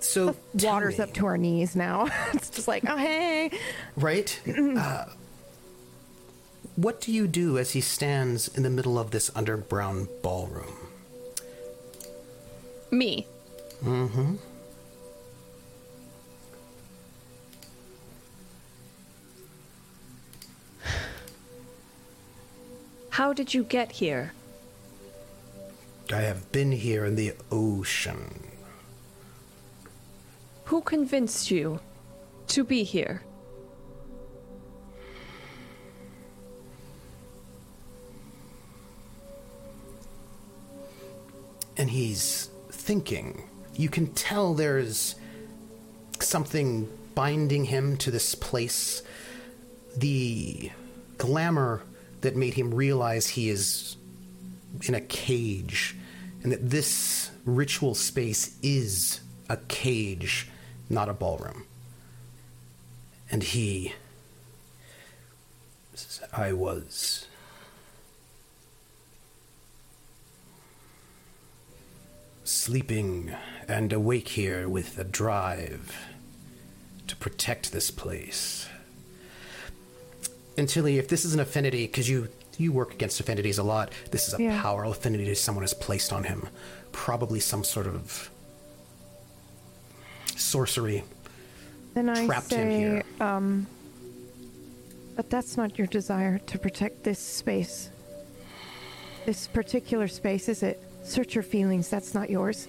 So, 0.00 0.34
Water's 0.54 0.98
me, 0.98 1.04
up 1.04 1.12
to 1.14 1.26
our 1.26 1.38
knees 1.38 1.76
now. 1.76 2.08
it's 2.32 2.50
just 2.50 2.68
like, 2.68 2.84
oh, 2.88 2.96
hey. 2.96 3.50
right? 3.96 4.40
uh, 4.78 5.04
what 6.76 7.00
do 7.00 7.12
you 7.12 7.26
do 7.26 7.58
as 7.58 7.72
he 7.72 7.80
stands 7.80 8.48
in 8.48 8.62
the 8.62 8.70
middle 8.70 8.98
of 8.98 9.10
this 9.10 9.30
underground 9.34 10.08
ballroom? 10.22 10.76
Me. 12.90 13.26
Mm-hmm. 13.84 14.36
How 23.10 23.32
did 23.32 23.52
you 23.52 23.62
get 23.64 23.92
here? 23.92 24.32
I 26.12 26.22
have 26.22 26.50
been 26.50 26.72
here 26.72 27.04
in 27.04 27.14
the 27.14 27.34
ocean. 27.52 28.49
Who 30.70 30.82
convinced 30.82 31.50
you 31.50 31.80
to 32.46 32.62
be 32.62 32.84
here? 32.84 33.22
and 41.76 41.90
he's 41.90 42.50
thinking. 42.70 43.42
You 43.74 43.88
can 43.88 44.12
tell 44.12 44.54
there's 44.54 45.16
something 46.20 46.88
binding 47.16 47.64
him 47.64 47.96
to 47.96 48.12
this 48.12 48.34
place. 48.34 49.02
The 49.96 50.70
glamour 51.16 51.82
that 52.20 52.36
made 52.36 52.54
him 52.54 52.72
realize 52.72 53.28
he 53.28 53.48
is 53.48 53.96
in 54.82 54.94
a 54.94 55.00
cage, 55.00 55.96
and 56.44 56.52
that 56.52 56.70
this 56.70 57.30
ritual 57.44 57.94
space 57.94 58.56
is 58.62 59.20
a 59.48 59.56
cage, 59.56 60.48
not 60.90 61.08
a 61.08 61.14
ballroom. 61.14 61.64
And 63.30 63.42
he. 63.42 63.94
I 66.32 66.52
was 66.52 67.26
sleeping 72.44 73.32
and 73.68 73.92
awake 73.92 74.28
here 74.28 74.68
with 74.68 74.98
a 74.98 75.04
drive 75.04 75.94
to 77.06 77.16
protect 77.16 77.72
this 77.72 77.90
place. 77.90 78.68
And 80.56 80.68
Tilly, 80.68 80.98
if 80.98 81.08
this 81.08 81.24
is 81.24 81.34
an 81.34 81.40
affinity, 81.40 81.86
because 81.86 82.08
you 82.08 82.28
you 82.58 82.72
work 82.72 82.92
against 82.92 83.18
affinities 83.20 83.56
a 83.56 83.62
lot, 83.62 83.90
this 84.10 84.28
is 84.28 84.34
a 84.34 84.42
Yeah. 84.42 84.60
power 84.60 84.84
affinity 84.84 85.34
someone 85.34 85.62
has 85.62 85.72
placed 85.72 86.12
on 86.12 86.24
him. 86.24 86.46
Probably 86.92 87.40
some 87.40 87.64
sort 87.64 87.86
of 87.86 88.29
sorcery. 90.40 91.04
Then 91.94 92.08
I 92.08 92.26
Trapped 92.26 92.52
him 92.52 92.70
here. 92.70 93.02
um, 93.20 93.66
but 95.16 95.28
that's 95.30 95.56
not 95.56 95.76
your 95.78 95.86
desire 95.86 96.38
to 96.38 96.58
protect 96.58 97.02
this 97.04 97.18
space. 97.18 97.90
This 99.26 99.46
particular 99.48 100.08
space, 100.08 100.48
is 100.48 100.62
it? 100.62 100.82
Search 101.04 101.34
your 101.34 101.42
feelings. 101.44 101.88
That's 101.88 102.14
not 102.14 102.30
yours. 102.30 102.68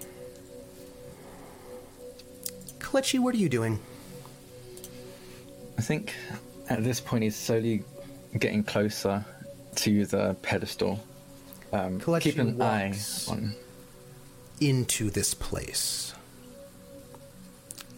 Kalechi, 2.80 3.19
what 3.19 3.33
are 3.35 3.38
you 3.38 3.50
doing? 3.50 3.80
I 5.77 5.82
think 5.82 6.14
at 6.69 6.83
this 6.83 7.00
point 7.00 7.24
he's 7.24 7.35
slowly 7.35 7.83
getting 8.38 8.64
closer 8.64 9.25
to 9.75 10.06
the 10.06 10.35
pedestal. 10.41 11.00
Um, 11.72 12.00
Kalechi 12.00 12.22
keep 12.22 12.38
an 12.40 12.61
eye 12.61 12.88
walks. 12.88 13.30
on. 13.30 13.56
into 14.59 15.09
this 15.09 15.33
place. 15.33 16.14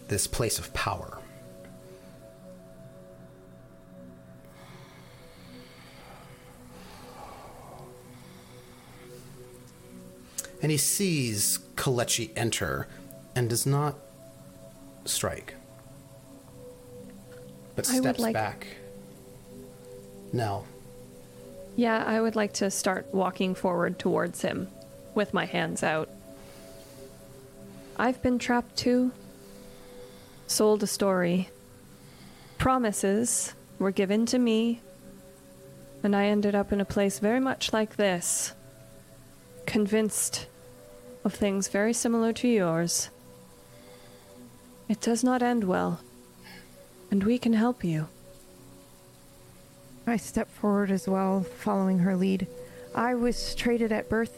This 0.07 0.27
place 0.27 0.59
of 0.59 0.73
power. 0.73 1.19
And 10.61 10.71
he 10.71 10.77
sees 10.77 11.59
Kalechi 11.75 12.31
enter 12.35 12.87
and 13.35 13.49
does 13.49 13.65
not 13.65 13.95
strike, 15.05 15.55
but 17.75 17.89
I 17.89 17.97
steps 17.97 18.19
like- 18.19 18.33
back. 18.33 18.67
Now, 20.31 20.65
Yeah, 21.75 22.03
I 22.05 22.21
would 22.21 22.35
like 22.35 22.53
to 22.53 22.69
start 22.69 23.07
walking 23.11 23.55
forward 23.55 23.97
towards 23.97 24.43
him 24.43 24.67
with 25.15 25.33
my 25.33 25.45
hands 25.45 25.81
out. 25.81 26.07
I've 27.97 28.21
been 28.21 28.37
trapped 28.37 28.75
too. 28.77 29.11
Sold 30.47 30.83
a 30.83 30.87
story. 30.87 31.49
Promises 32.57 33.53
were 33.79 33.91
given 33.91 34.25
to 34.27 34.37
me, 34.37 34.81
and 36.03 36.15
I 36.15 36.25
ended 36.25 36.55
up 36.55 36.71
in 36.71 36.79
a 36.79 36.85
place 36.85 37.19
very 37.19 37.39
much 37.39 37.73
like 37.73 37.95
this. 37.95 38.53
Convinced 39.65 40.47
of 41.23 41.33
things 41.33 41.67
very 41.67 41.93
similar 41.93 42.33
to 42.33 42.47
yours. 42.47 43.09
It 44.89 45.01
does 45.01 45.23
not 45.23 45.41
end 45.41 45.63
well, 45.63 46.01
and 47.09 47.23
we 47.23 47.37
can 47.37 47.53
help 47.53 47.83
you. 47.83 48.07
I 50.05 50.17
step 50.17 50.49
forward 50.49 50.91
as 50.91 51.07
well, 51.07 51.41
following 51.43 51.99
her 51.99 52.15
lead. 52.15 52.47
I 52.93 53.15
was 53.15 53.55
traded 53.55 53.91
at 53.91 54.09
birth. 54.09 54.37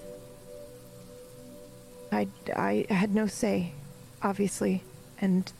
I, 2.11 2.27
I 2.55 2.85
had 2.89 3.13
no 3.13 3.25
say, 3.25 3.73
obviously, 4.21 4.83
and 5.19 5.51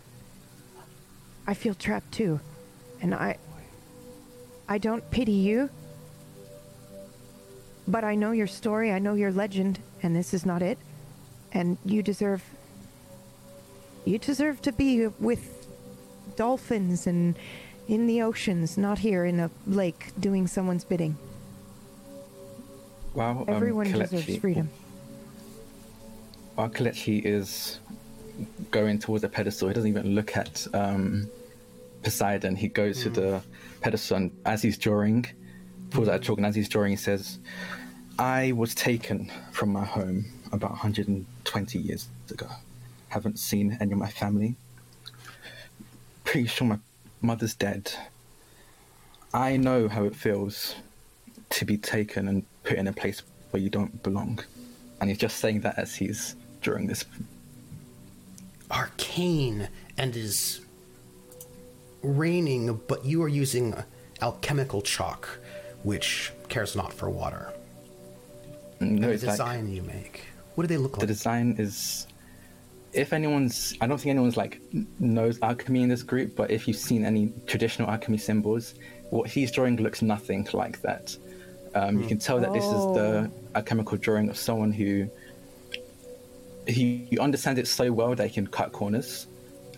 I 1.47 1.53
feel 1.53 1.73
trapped 1.73 2.11
too. 2.11 2.39
And 3.01 3.13
I. 3.13 3.37
I 4.67 4.79
don't 4.79 5.09
pity 5.11 5.31
you, 5.31 5.69
but 7.87 8.03
I 8.03 8.15
know 8.15 8.31
your 8.31 8.47
story, 8.47 8.91
I 8.91 8.97
know 8.97 9.13
your 9.13 9.31
legend, 9.31 9.77
and 10.01 10.15
this 10.15 10.33
is 10.33 10.43
not 10.43 10.63
it. 10.63 10.79
And 11.51 11.77
you 11.85 12.01
deserve. 12.01 12.43
You 14.05 14.17
deserve 14.17 14.61
to 14.63 14.71
be 14.71 15.05
with 15.19 15.67
dolphins 16.35 17.05
and 17.05 17.35
in 17.87 18.07
the 18.07 18.23
oceans, 18.23 18.75
not 18.77 18.97
here 18.99 19.23
in 19.25 19.39
a 19.39 19.51
lake 19.67 20.11
doing 20.19 20.47
someone's 20.47 20.83
bidding. 20.83 21.15
While 23.13 23.41
um, 23.41 23.45
Everyone 23.47 23.85
Kalechi- 23.85 24.09
deserves 24.09 24.37
freedom. 24.37 24.69
While 26.55 26.69
Kalechi 26.69 27.23
is 27.23 27.79
going 28.71 28.99
towards 28.99 29.21
the 29.21 29.29
pedestal, 29.29 29.67
he 29.67 29.73
doesn't 29.73 29.89
even 29.89 30.15
look 30.15 30.35
at 30.37 30.67
um, 30.73 31.29
Poseidon. 32.03 32.55
He 32.55 32.67
goes 32.67 33.01
to 33.03 33.09
the 33.09 33.41
pedestal, 33.81 34.17
and 34.17 34.31
as 34.45 34.61
he's 34.61 34.77
drawing, 34.77 35.25
pulls 35.89 36.07
out 36.07 36.15
a 36.15 36.19
chalk, 36.19 36.37
and 36.37 36.45
as 36.45 36.55
he's 36.55 36.69
drawing, 36.69 36.91
he 36.91 36.97
says, 36.97 37.39
"I 38.19 38.51
was 38.51 38.75
taken 38.75 39.31
from 39.51 39.69
my 39.69 39.85
home 39.85 40.25
about 40.51 40.71
120 40.71 41.79
years 41.79 42.07
ago. 42.29 42.47
Haven't 43.09 43.39
seen 43.39 43.77
any 43.79 43.93
of 43.93 43.97
my 43.97 44.09
family. 44.09 44.55
Pretty 46.23 46.47
sure 46.47 46.67
my 46.67 46.79
mother's 47.21 47.55
dead. 47.55 47.91
I 49.33 49.57
know 49.57 49.87
how 49.87 50.03
it 50.05 50.15
feels 50.15 50.75
to 51.49 51.65
be 51.65 51.77
taken 51.77 52.27
and 52.27 52.45
put 52.63 52.77
in 52.77 52.87
a 52.87 52.93
place 52.93 53.21
where 53.51 53.61
you 53.61 53.69
don't 53.69 54.03
belong." 54.03 54.39
And 54.99 55.09
he's 55.09 55.19
just 55.19 55.37
saying 55.37 55.61
that 55.61 55.77
as 55.77 55.95
he's 55.95 56.35
drawing 56.61 56.87
this 56.87 57.05
arcane 58.71 59.69
and 59.97 60.15
is 60.15 60.61
raining, 62.01 62.79
but 62.87 63.05
you 63.05 63.21
are 63.23 63.27
using 63.27 63.73
alchemical 64.21 64.81
chalk, 64.81 65.39
which 65.83 66.31
cares 66.49 66.75
not 66.75 66.93
for 66.93 67.09
water. 67.09 67.51
No, 68.79 69.07
The 69.07 69.13
it's 69.13 69.23
like 69.23 69.33
design 69.33 69.69
you 69.71 69.81
make. 69.83 70.25
What 70.55 70.63
do 70.63 70.67
they 70.67 70.77
look 70.77 70.93
like? 70.97 71.01
the 71.01 71.07
design 71.07 71.55
is. 71.57 72.07
If 72.93 73.11
anyone's, 73.11 73.73
I 73.81 73.87
don't 73.87 73.97
think 73.97 74.11
anyone's 74.11 74.37
like 74.37 74.61
knows 74.99 75.37
alchemy 75.41 75.81
in 75.81 75.89
this 75.89 76.01
group, 76.01 76.33
but 76.35 76.49
if 76.49 76.65
you've 76.65 76.77
seen 76.77 77.03
any 77.03 77.33
traditional 77.45 77.89
alchemy 77.89 78.17
symbols, 78.17 78.75
what 79.09 79.29
he's 79.29 79.51
drawing 79.51 79.75
looks 79.77 80.01
nothing 80.01 80.47
like 80.53 80.81
that. 80.81 81.15
Um, 81.73 81.99
You 82.01 82.07
can 82.07 82.19
tell 82.19 82.39
that 82.39 82.53
this 82.53 82.63
is 82.63 82.71
the 82.71 83.29
alchemical 83.53 83.97
drawing 83.97 84.29
of 84.29 84.37
someone 84.37 84.71
who 84.71 85.09
he, 86.67 87.17
understands 87.19 87.59
it 87.59 87.67
so 87.67 87.91
well 87.91 88.15
that 88.15 88.27
he 88.27 88.33
can 88.33 88.47
cut 88.47 88.71
corners. 88.71 89.27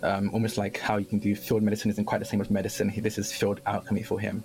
Um, 0.03 0.29
almost 0.33 0.57
like 0.57 0.77
how 0.77 0.97
you 0.97 1.05
can 1.05 1.19
do 1.19 1.35
field 1.35 1.63
medicine 1.63 1.89
isn't 1.89 2.05
quite 2.05 2.19
the 2.19 2.25
same 2.25 2.41
as 2.41 2.49
medicine. 2.49 2.89
He, 2.89 3.01
this 3.01 3.17
is 3.17 3.31
field 3.31 3.61
alchemy 3.65 4.03
for 4.03 4.19
him. 4.19 4.43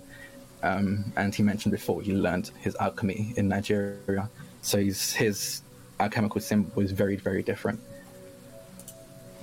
Um, 0.63 1.11
and 1.17 1.35
he 1.35 1.43
mentioned 1.43 1.73
before 1.73 2.01
he 2.01 2.13
learned 2.13 2.51
his 2.59 2.75
alchemy 2.79 3.33
in 3.35 3.49
Nigeria, 3.49 4.29
so 4.61 4.79
his, 4.79 5.11
his 5.13 5.61
alchemical 5.99 6.39
symbol 6.39 6.81
is 6.81 6.91
very, 6.91 7.17
very 7.17 7.43
different, 7.43 7.81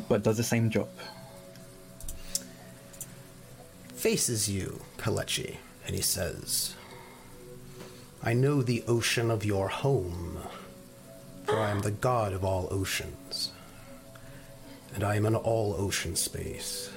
but 0.09 0.23
does 0.23 0.39
the 0.39 0.43
same 0.43 0.71
job. 0.71 0.89
Faces 3.95 4.49
you, 4.49 4.81
Kalechi, 4.97 5.57
and 5.87 5.95
he 5.95 6.01
says, 6.01 6.75
I 8.23 8.33
know 8.33 8.63
the 8.63 8.83
ocean 8.89 9.31
of 9.31 9.45
your 9.45 9.69
home, 9.69 10.39
for 11.45 11.59
I 11.59 11.71
am 11.71 11.81
the 11.81 11.91
god 11.91 12.33
of 12.33 12.45
all 12.45 12.69
oceans, 12.71 13.53
and 14.95 15.05
I 15.05 15.17
am 15.17 15.27
in 15.27 15.35
all 15.35 15.75
ocean 15.79 16.17
space. 16.17 16.91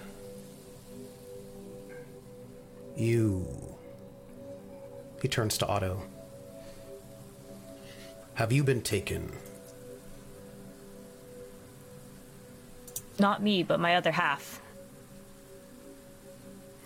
You. 2.95 3.47
He 5.21 5.27
turns 5.27 5.57
to 5.59 5.67
Otto. 5.67 6.01
Have 8.35 8.51
you 8.51 8.63
been 8.63 8.81
taken? 8.81 9.31
Not 13.19 13.41
me, 13.41 13.63
but 13.63 13.79
my 13.79 13.95
other 13.95 14.11
half. 14.11 14.61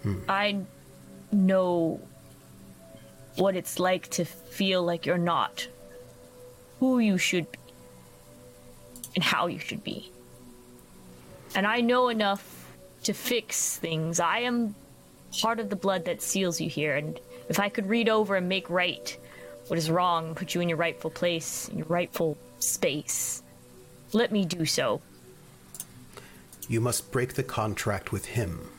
Hmm. 0.03 0.19
I 0.29 0.59
know 1.31 1.99
what 3.35 3.55
it's 3.55 3.79
like 3.79 4.09
to 4.09 4.25
feel 4.25 4.83
like 4.83 5.05
you're 5.05 5.17
not 5.17 5.67
who 6.79 6.99
you 6.99 7.17
should 7.17 7.51
be 7.51 7.59
and 9.15 9.23
how 9.23 9.47
you 9.47 9.59
should 9.59 9.83
be. 9.83 10.11
And 11.55 11.65
I 11.65 11.81
know 11.81 12.09
enough 12.09 12.67
to 13.03 13.13
fix 13.13 13.77
things. 13.77 14.19
I 14.19 14.39
am 14.39 14.75
part 15.41 15.59
of 15.59 15.69
the 15.69 15.75
blood 15.75 16.05
that 16.05 16.21
seals 16.21 16.61
you 16.61 16.69
here, 16.69 16.95
and 16.95 17.19
if 17.49 17.59
I 17.59 17.69
could 17.69 17.87
read 17.89 18.09
over 18.09 18.35
and 18.35 18.47
make 18.47 18.69
right 18.69 19.17
what 19.67 19.77
is 19.77 19.89
wrong, 19.89 20.35
put 20.35 20.53
you 20.53 20.61
in 20.61 20.69
your 20.69 20.77
rightful 20.77 21.09
place, 21.09 21.67
in 21.69 21.79
your 21.79 21.87
rightful 21.87 22.37
space, 22.59 23.41
let 24.13 24.31
me 24.31 24.45
do 24.45 24.65
so. 24.65 25.01
You 26.69 26.81
must 26.81 27.11
break 27.11 27.33
the 27.33 27.43
contract 27.43 28.11
with 28.11 28.25
him. 28.25 28.69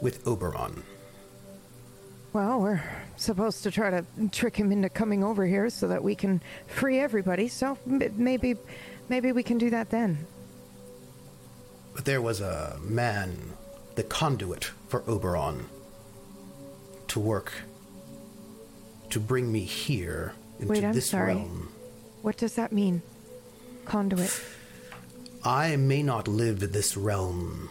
With 0.00 0.26
Oberon. 0.26 0.82
Well, 2.36 2.60
we're 2.60 2.82
supposed 3.16 3.62
to 3.62 3.70
try 3.70 3.88
to 3.88 4.04
trick 4.30 4.56
him 4.56 4.70
into 4.70 4.90
coming 4.90 5.24
over 5.24 5.46
here 5.46 5.70
so 5.70 5.88
that 5.88 6.04
we 6.04 6.14
can 6.14 6.42
free 6.66 7.00
everybody. 7.00 7.48
So 7.48 7.78
maybe, 7.86 8.56
maybe 9.08 9.32
we 9.32 9.42
can 9.42 9.56
do 9.56 9.70
that 9.70 9.88
then. 9.88 10.26
But 11.94 12.04
there 12.04 12.20
was 12.20 12.42
a 12.42 12.76
man, 12.82 13.54
the 13.94 14.02
conduit 14.02 14.70
for 14.88 15.02
Oberon, 15.08 15.64
to 17.08 17.20
work 17.20 17.54
to 19.08 19.18
bring 19.18 19.50
me 19.50 19.60
here 19.60 20.34
into 20.58 20.72
Wait, 20.72 20.84
I'm 20.84 20.92
this 20.92 21.08
sorry. 21.08 21.36
realm. 21.36 21.72
What 22.20 22.36
does 22.36 22.54
that 22.56 22.70
mean? 22.70 23.00
Conduit. 23.86 24.42
I 25.42 25.76
may 25.76 26.02
not 26.02 26.28
live 26.28 26.60
this 26.70 26.98
realm. 26.98 27.70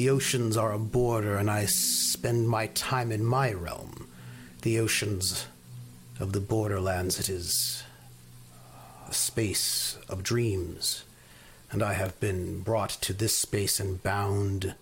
The 0.00 0.08
oceans 0.08 0.56
are 0.56 0.72
a 0.72 0.78
border, 0.78 1.36
and 1.36 1.50
I 1.50 1.66
spend 1.66 2.48
my 2.48 2.68
time 2.68 3.12
in 3.12 3.22
my 3.22 3.52
realm. 3.52 4.08
The 4.62 4.78
oceans 4.80 5.46
of 6.18 6.32
the 6.32 6.40
borderlands, 6.40 7.20
it 7.20 7.28
is 7.28 7.82
a 9.06 9.12
space 9.12 9.98
of 10.08 10.22
dreams. 10.22 11.04
And 11.70 11.82
I 11.82 11.92
have 11.92 12.18
been 12.18 12.62
brought 12.62 12.88
to 13.02 13.12
this 13.12 13.36
space 13.36 13.78
and 13.78 14.02
bound 14.02 14.74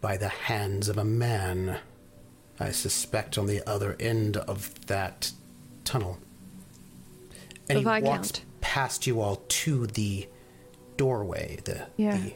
by 0.00 0.16
the 0.16 0.28
hands 0.28 0.88
of 0.88 0.98
a 0.98 1.04
man. 1.04 1.80
I 2.60 2.70
suspect 2.70 3.36
on 3.36 3.46
the 3.46 3.60
other 3.68 3.96
end 3.98 4.36
of 4.36 4.86
that 4.86 5.32
tunnel. 5.82 6.18
And 7.68 7.84
The 7.84 7.96
he 7.96 8.02
walks 8.02 8.28
Viscount. 8.30 8.44
past 8.60 9.08
you 9.08 9.20
all 9.20 9.42
to 9.48 9.88
the 9.88 10.28
doorway. 10.96 11.58
The, 11.64 11.88
Yeah. 11.96 12.18
the 12.18 12.34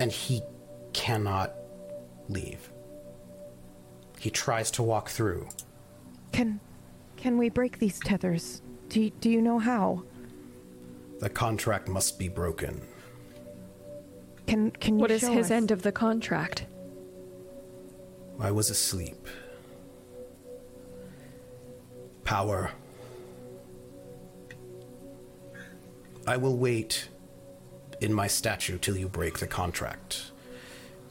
and 0.00 0.10
he 0.10 0.42
cannot 0.92 1.52
leave. 2.28 2.70
He 4.18 4.30
tries 4.30 4.70
to 4.72 4.82
walk 4.82 5.08
through. 5.08 5.48
Can 6.32 6.60
can 7.16 7.38
we 7.38 7.48
break 7.48 7.78
these 7.78 7.98
tethers? 8.00 8.62
Do 8.88 9.00
you, 9.00 9.10
do 9.10 9.30
you 9.30 9.40
know 9.40 9.58
how? 9.58 10.02
The 11.20 11.28
contract 11.30 11.88
must 11.88 12.18
be 12.18 12.28
broken. 12.28 12.82
Can 14.46 14.70
can 14.72 14.96
you 14.96 15.00
What 15.00 15.10
is 15.10 15.22
his 15.22 15.46
us? 15.46 15.50
end 15.50 15.70
of 15.70 15.82
the 15.82 15.92
contract? 15.92 16.66
I 18.38 18.50
was 18.50 18.68
asleep. 18.70 19.26
Power. 22.24 22.72
I 26.26 26.36
will 26.36 26.56
wait 26.56 27.08
in 28.04 28.12
my 28.12 28.26
statue 28.26 28.78
till 28.78 28.96
you 28.96 29.08
break 29.08 29.38
the 29.38 29.46
contract. 29.46 30.30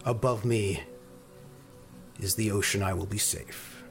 Above 0.06 0.46
me 0.46 0.84
is 2.20 2.36
the 2.36 2.52
ocean. 2.52 2.84
I 2.84 2.94
will 2.94 3.08
be 3.08 3.18
safe. 3.18 3.84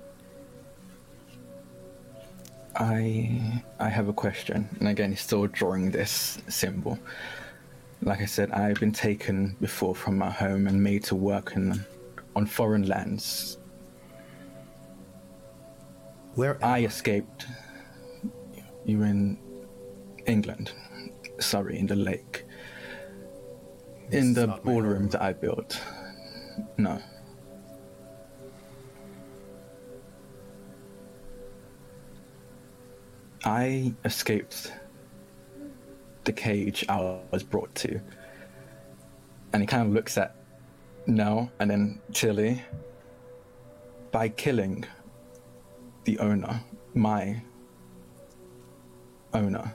I 2.77 3.63
I 3.81 3.89
have 3.89 4.09
a 4.09 4.13
question, 4.13 4.69
and 4.79 4.89
again, 4.89 5.11
he's 5.11 5.21
still 5.21 5.47
drawing 5.49 5.91
this 5.91 6.39
symbol. 6.49 6.99
Like 8.03 8.21
I 8.21 8.27
said, 8.27 8.51
I've 8.53 8.81
been 8.81 8.93
taken 8.93 9.57
before 9.61 9.95
from 9.95 10.17
my 10.17 10.31
home 10.31 10.67
and 10.67 10.83
made 10.83 11.05
to 11.05 11.15
work 11.15 11.53
in, 11.57 11.85
on 12.35 12.47
foreign 12.47 12.87
lands. 12.89 13.59
Where 16.35 16.57
I 16.65 16.85
escaped. 16.85 17.47
You 18.85 19.03
in 19.03 19.39
England, 20.27 20.73
Surrey, 21.39 21.79
in 21.79 21.87
the 21.87 21.95
lake, 21.95 22.45
in 24.13 24.35
the 24.35 24.47
ballroom 24.63 25.09
that 25.09 25.23
I 25.23 25.33
built. 25.33 25.81
No. 26.77 27.01
I 33.45 33.93
escaped 34.05 34.73
the 36.25 36.33
cage 36.33 36.85
I 36.89 37.19
was 37.31 37.43
brought 37.43 37.75
to. 37.77 38.01
And 39.53 39.63
he 39.63 39.67
kind 39.67 39.87
of 39.87 39.93
looks 39.93 40.17
at 40.17 40.37
Nell 41.07 41.51
and 41.59 41.71
then 41.71 42.01
Tilly. 42.13 42.63
By 44.13 44.29
killing 44.29 44.85
the 46.05 46.19
owner, 46.19 46.63
my 46.95 47.43
owner, 49.33 49.75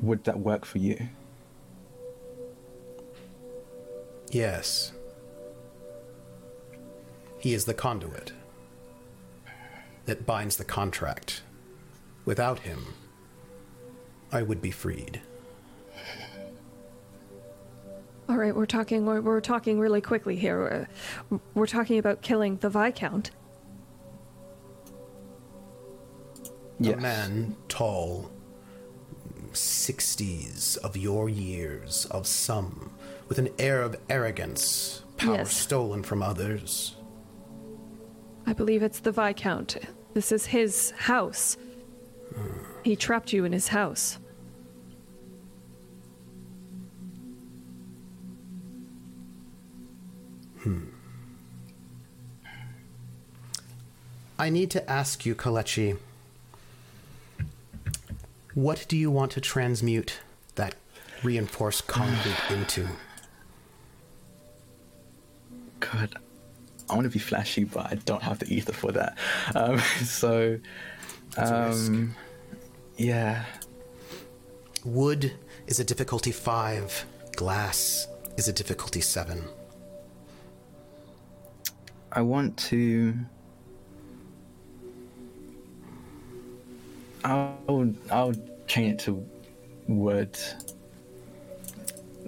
would 0.00 0.22
that 0.24 0.38
work 0.38 0.64
for 0.64 0.78
you? 0.78 1.08
Yes. 4.36 4.92
He 7.38 7.54
is 7.54 7.64
the 7.64 7.72
conduit 7.72 8.32
that 10.04 10.26
binds 10.26 10.58
the 10.58 10.64
contract. 10.64 11.40
Without 12.26 12.58
him, 12.58 12.84
I 14.30 14.42
would 14.42 14.60
be 14.60 14.70
freed. 14.70 15.22
All 18.28 18.36
right, 18.36 18.54
we're 18.54 18.66
talking. 18.66 19.06
We're, 19.06 19.22
we're 19.22 19.40
talking 19.40 19.80
really 19.80 20.02
quickly 20.02 20.36
here. 20.36 20.86
We're, 21.30 21.40
we're 21.54 21.66
talking 21.66 21.98
about 21.98 22.20
killing 22.20 22.58
the 22.58 22.68
viscount. 22.68 23.30
A 26.84 26.94
man 26.96 27.56
tall, 27.68 28.30
60s 29.52 30.76
of 30.78 30.94
your 30.94 31.30
years, 31.30 32.04
of 32.10 32.26
some, 32.26 32.90
with 33.28 33.38
an 33.38 33.48
air 33.58 33.82
of 33.82 33.96
arrogance, 34.08 35.02
power 35.16 35.36
Yes. 35.36 35.56
stolen 35.56 36.02
from 36.02 36.22
others. 36.22 36.96
I 38.46 38.52
believe 38.52 38.82
it's 38.82 39.00
the 39.00 39.12
viscount. 39.12 39.76
This 40.14 40.30
is 40.32 40.46
his 40.46 40.92
house. 40.92 41.56
He 42.84 42.94
trapped 42.96 43.32
you 43.32 43.44
in 43.44 43.52
his 43.52 43.68
house. 43.68 44.18
Hmm. 50.62 50.84
I 54.38 54.50
need 54.50 54.70
to 54.72 54.90
ask 54.90 55.24
you, 55.24 55.34
Kalechi, 55.34 55.96
what 58.54 58.84
do 58.88 58.96
you 58.96 59.10
want 59.10 59.32
to 59.32 59.40
transmute 59.40 60.18
that 60.56 60.74
reinforced 61.22 61.86
concrete 61.86 62.36
into? 62.50 62.88
God, 65.92 66.14
I 66.90 66.94
want 66.94 67.04
to 67.04 67.10
be 67.10 67.18
flashy, 67.18 67.64
but 67.64 67.86
I 67.86 67.94
don't 68.04 68.22
have 68.22 68.38
the 68.38 68.52
ether 68.52 68.72
for 68.72 68.92
that. 68.92 69.16
Um, 69.54 69.78
so, 70.04 70.58
It's 71.38 71.50
a 71.50 71.66
risk. 71.68 71.90
um, 71.90 72.14
yeah, 72.96 73.44
Wood 74.84 75.32
is 75.66 75.80
a 75.80 75.84
difficulty 75.84 76.30
five, 76.32 77.04
glass 77.34 78.06
is 78.36 78.46
a 78.48 78.52
difficulty 78.52 79.00
seven. 79.00 79.42
I 82.12 82.20
want 82.22 82.56
to. 82.70 83.14
I'll 87.24 87.92
I'll 88.10 88.32
change 88.66 88.92
it 88.94 88.98
to 89.00 89.26
wood. 89.88 90.38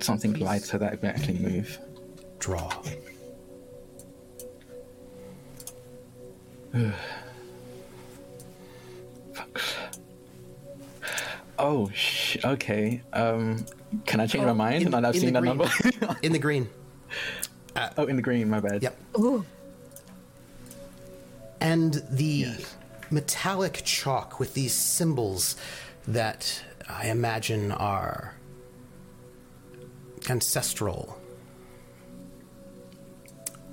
Something 0.00 0.34
light 0.34 0.62
so 0.62 0.78
that 0.78 0.92
I 0.92 0.96
can 0.96 1.08
actually 1.08 1.38
move. 1.38 1.78
Draw. 2.38 2.70
Oh, 11.58 11.90
sh- 11.92 12.36
okay. 12.44 13.02
Um, 13.12 13.64
can 14.06 14.20
I 14.20 14.26
change 14.26 14.44
my 14.44 14.52
mind 14.52 14.84
in- 14.84 14.90
now 14.90 15.00
that 15.00 15.08
I've 15.08 15.16
seen 15.16 15.32
that 15.32 15.40
green. 15.40 15.56
number? 15.58 15.70
In 16.22 16.32
the 16.32 16.38
green. 16.38 16.68
oh, 17.97 18.05
in 18.06 18.16
the 18.16 18.22
green. 18.22 18.48
My 18.48 18.60
bad. 18.60 18.82
Yep. 18.82 18.98
Ooh. 19.18 19.44
And 21.60 21.94
the 22.10 22.47
metallic 23.10 23.82
chalk 23.84 24.38
with 24.38 24.55
these 24.55 24.72
symbols 24.74 25.56
that 26.06 26.62
I 26.88 27.08
imagine 27.08 27.72
are 27.72 28.34
ancestral, 30.30 31.18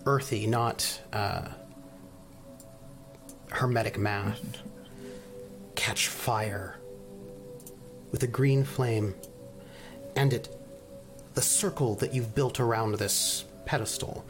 earthy, 0.06 0.48
not 0.48 1.02
uh, 1.14 1.50
hermetic 3.56 3.98
math, 3.98 4.62
catch 5.76 6.08
fire 6.08 6.78
with 8.12 8.22
a 8.24 8.28
green 8.28 8.64
flame, 8.64 9.16
and 10.16 10.34
it, 10.34 10.56
the 11.34 11.42
circle 11.42 11.96
that 11.96 12.14
you've 12.14 12.36
built 12.36 12.60
around 12.60 12.96
this 12.96 13.46
pedestal, 13.66 14.26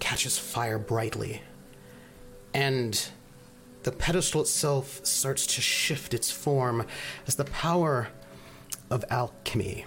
catches 0.00 0.38
fire 0.38 0.78
brightly. 0.78 1.42
And 2.52 3.08
the 3.82 3.92
pedestal 3.92 4.40
itself 4.40 5.04
starts 5.04 5.46
to 5.46 5.60
shift 5.60 6.14
its 6.14 6.30
form 6.30 6.86
as 7.26 7.34
the 7.34 7.44
power 7.44 8.08
of 8.90 9.04
alchemy 9.10 9.84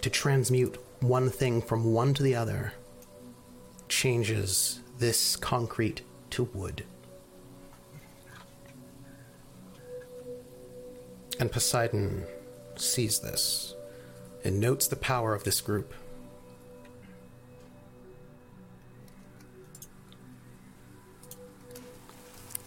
to 0.00 0.10
transmute 0.10 0.78
one 1.00 1.28
thing 1.28 1.60
from 1.60 1.92
one 1.92 2.14
to 2.14 2.22
the 2.22 2.34
other 2.34 2.72
changes 3.88 4.80
this 4.98 5.36
concrete 5.36 6.02
to 6.30 6.44
wood. 6.44 6.84
And 11.38 11.50
Poseidon 11.50 12.24
sees 12.76 13.20
this 13.20 13.74
and 14.44 14.60
notes 14.60 14.86
the 14.86 14.96
power 14.96 15.34
of 15.34 15.44
this 15.44 15.60
group. 15.60 15.92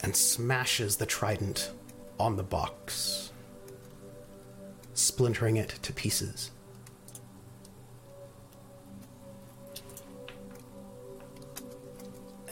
and 0.07 0.15
smashes 0.15 0.95
the 0.95 1.05
trident 1.05 1.71
on 2.17 2.37
the 2.37 2.43
box, 2.43 3.31
splintering 4.93 5.57
it 5.57 5.67
to 5.81 5.91
pieces. 5.91 6.51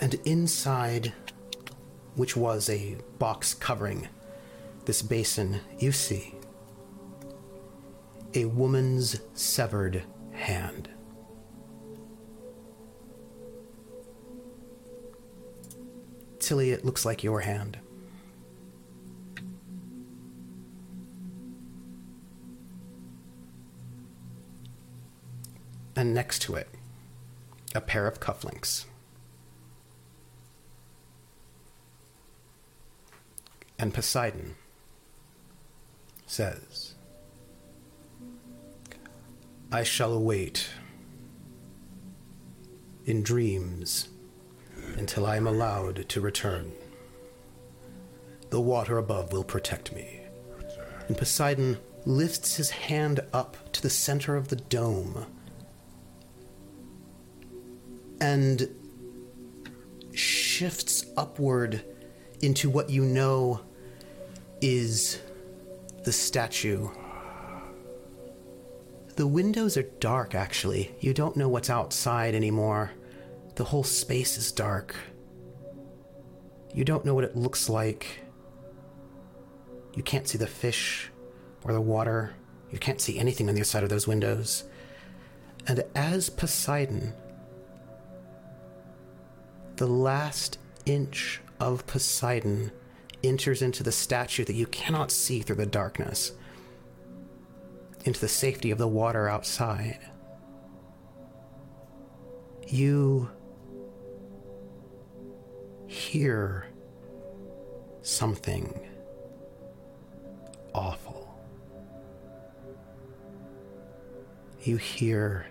And 0.01 0.15
inside, 0.25 1.14
which 2.15 2.35
was 2.35 2.69
a 2.69 2.98
box 3.17 3.53
covering 3.53 4.07
this 4.85 5.01
basin, 5.01 5.61
you 5.80 5.91
see 5.91 6.35
a 8.35 8.45
woman's 8.45 9.22
severed 9.33 10.03
hand. 10.32 10.90
Tilly, 16.40 16.72
it 16.72 16.85
looks 16.85 17.06
like 17.06 17.24
your 17.24 17.40
hand. 17.40 17.80
And 25.95 26.14
next 26.14 26.40
to 26.43 26.56
it, 26.56 26.67
a 27.74 27.80
pair 27.82 28.06
of 28.06 28.19
cufflinks. 28.19 28.85
And 33.78 33.94
Poseidon 33.94 34.56
says, 36.26 36.95
I 39.72 39.84
shall 39.84 40.14
await 40.14 40.70
in 43.06 43.22
dreams 43.22 44.10
until 44.98 45.26
I 45.26 45.36
am 45.36 45.48
allowed 45.48 46.08
to 46.08 46.22
return. 46.22 46.72
The 48.50 48.62
water 48.62 48.98
above 48.98 49.34
will 49.34 49.44
protect 49.44 49.94
me. 49.94 50.22
And 51.08 51.18
Poseidon 51.18 51.78
lifts 52.06 52.56
his 52.56 52.70
hand 52.70 53.20
up 53.34 53.74
to 53.74 53.82
the 53.82 53.90
center 53.90 54.36
of 54.36 54.48
the 54.48 54.56
dome 54.56 55.26
and 58.22 58.70
shifts 60.14 61.06
upward 61.18 61.84
into 62.42 62.70
what 62.70 62.90
you 62.90 63.04
know 63.04 63.62
is 64.66 65.22
the 66.06 66.11
statue. 66.11 66.90
The 69.16 69.27
windows 69.27 69.77
are 69.77 69.84
dark, 70.00 70.34
actually. 70.34 70.95
You 71.00 71.14
don't 71.14 71.38
know 71.38 71.48
what's 71.48 71.69
outside 71.69 72.34
anymore. 72.34 72.92
The 73.53 73.64
whole 73.64 73.84
space 73.84 74.40
is 74.40 74.52
dark. 74.52 74.95
You 76.74 76.84
don't 76.84 77.06
know 77.06 77.14
what 77.14 77.24
it 77.26 77.35
looks 77.35 77.69
like. 77.69 78.22
You 79.94 80.02
can't 80.02 80.27
see 80.27 80.40
the 80.40 80.48
fish 80.48 81.11
or 81.64 81.72
the 81.72 81.80
water. 81.80 82.34
You 82.72 82.80
can't 82.80 83.00
see 83.00 83.19
anything 83.19 83.48
on 83.48 83.53
the 83.53 83.61
other 83.61 83.66
side 83.66 83.84
of 83.84 83.90
those 83.90 84.08
windows. 84.08 84.64
And 85.68 85.84
as 85.94 86.32
Poseidon, 86.32 87.14
the 89.76 89.88
last 89.88 90.58
inch 90.88 91.40
of 91.60 91.85
Poseidon 91.85 92.72
enters 93.28 93.62
into 93.62 93.84
the 93.84 93.92
statue 93.92 94.45
that 94.45 94.56
you 94.56 94.66
cannot 94.68 95.12
see 95.12 95.42
through 95.42 95.58
the 95.58 95.66
darkness, 95.66 96.34
into 98.04 98.20
the 98.20 98.28
safety 98.28 98.72
of 98.72 98.78
the 98.78 98.88
water 98.88 99.28
outside, 99.28 100.00
you 102.68 103.30
hear 105.88 106.68
something 108.02 108.80
awful. 110.74 111.40
You 114.62 114.78
hear 114.78 115.48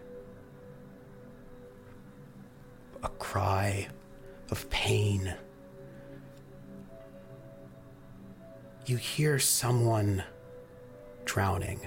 a 3.03 3.09
cry 3.09 3.89
of 4.51 4.69
pain. 4.70 5.35
You 8.87 8.99
hear 8.99 9.39
someone 9.39 10.25
drowning. 11.25 11.81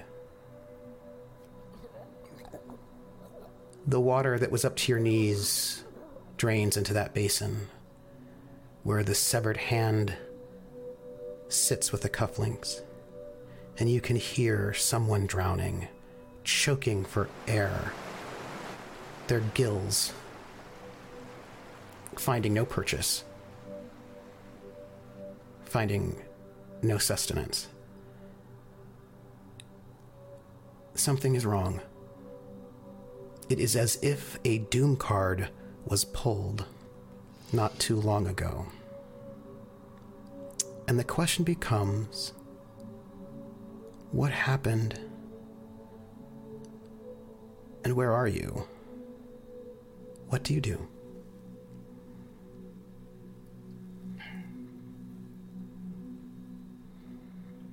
The 3.86 4.00
water 4.00 4.40
that 4.40 4.52
was 4.52 4.66
up 4.66 4.76
to 4.78 4.92
your 4.92 5.00
knees 5.00 5.84
drains 6.38 6.76
into 6.76 6.94
that 6.94 7.14
basin 7.14 7.68
where 8.84 9.04
the 9.04 9.14
severed 9.14 9.58
hand 9.58 10.16
sits 11.50 11.92
with 11.92 12.02
the 12.02 12.10
cufflinks, 12.10 12.82
and 13.78 13.90
you 13.90 14.02
can 14.02 14.16
hear 14.16 14.74
someone 14.74 15.28
drowning, 15.28 15.88
choking 16.44 17.06
for 17.06 17.30
air, 17.48 17.92
their 19.28 19.42
gills 19.42 20.14
finding 22.16 22.54
no 22.54 22.66
purchase, 22.66 23.24
finding 25.66 26.16
no 26.82 26.98
sustenance. 26.98 27.68
Something 30.94 31.36
is 31.36 31.46
wrong. 31.46 31.82
It 33.50 33.60
is 33.60 33.76
as 33.76 33.98
if 34.02 34.40
a 34.44 34.60
doom 34.60 34.98
card 34.98 35.50
was 35.86 36.04
pulled 36.04 36.66
not 37.54 37.80
too 37.80 37.96
long 37.96 38.28
ago. 38.28 38.68
And 40.88 41.00
the 41.00 41.04
question 41.04 41.44
becomes 41.44 42.34
what 44.12 44.32
happened? 44.32 45.00
And 47.84 47.96
where 47.96 48.12
are 48.12 48.28
you? 48.28 48.68
What 50.30 50.44
do 50.44 50.54
you 50.54 50.62
do? 50.62 50.88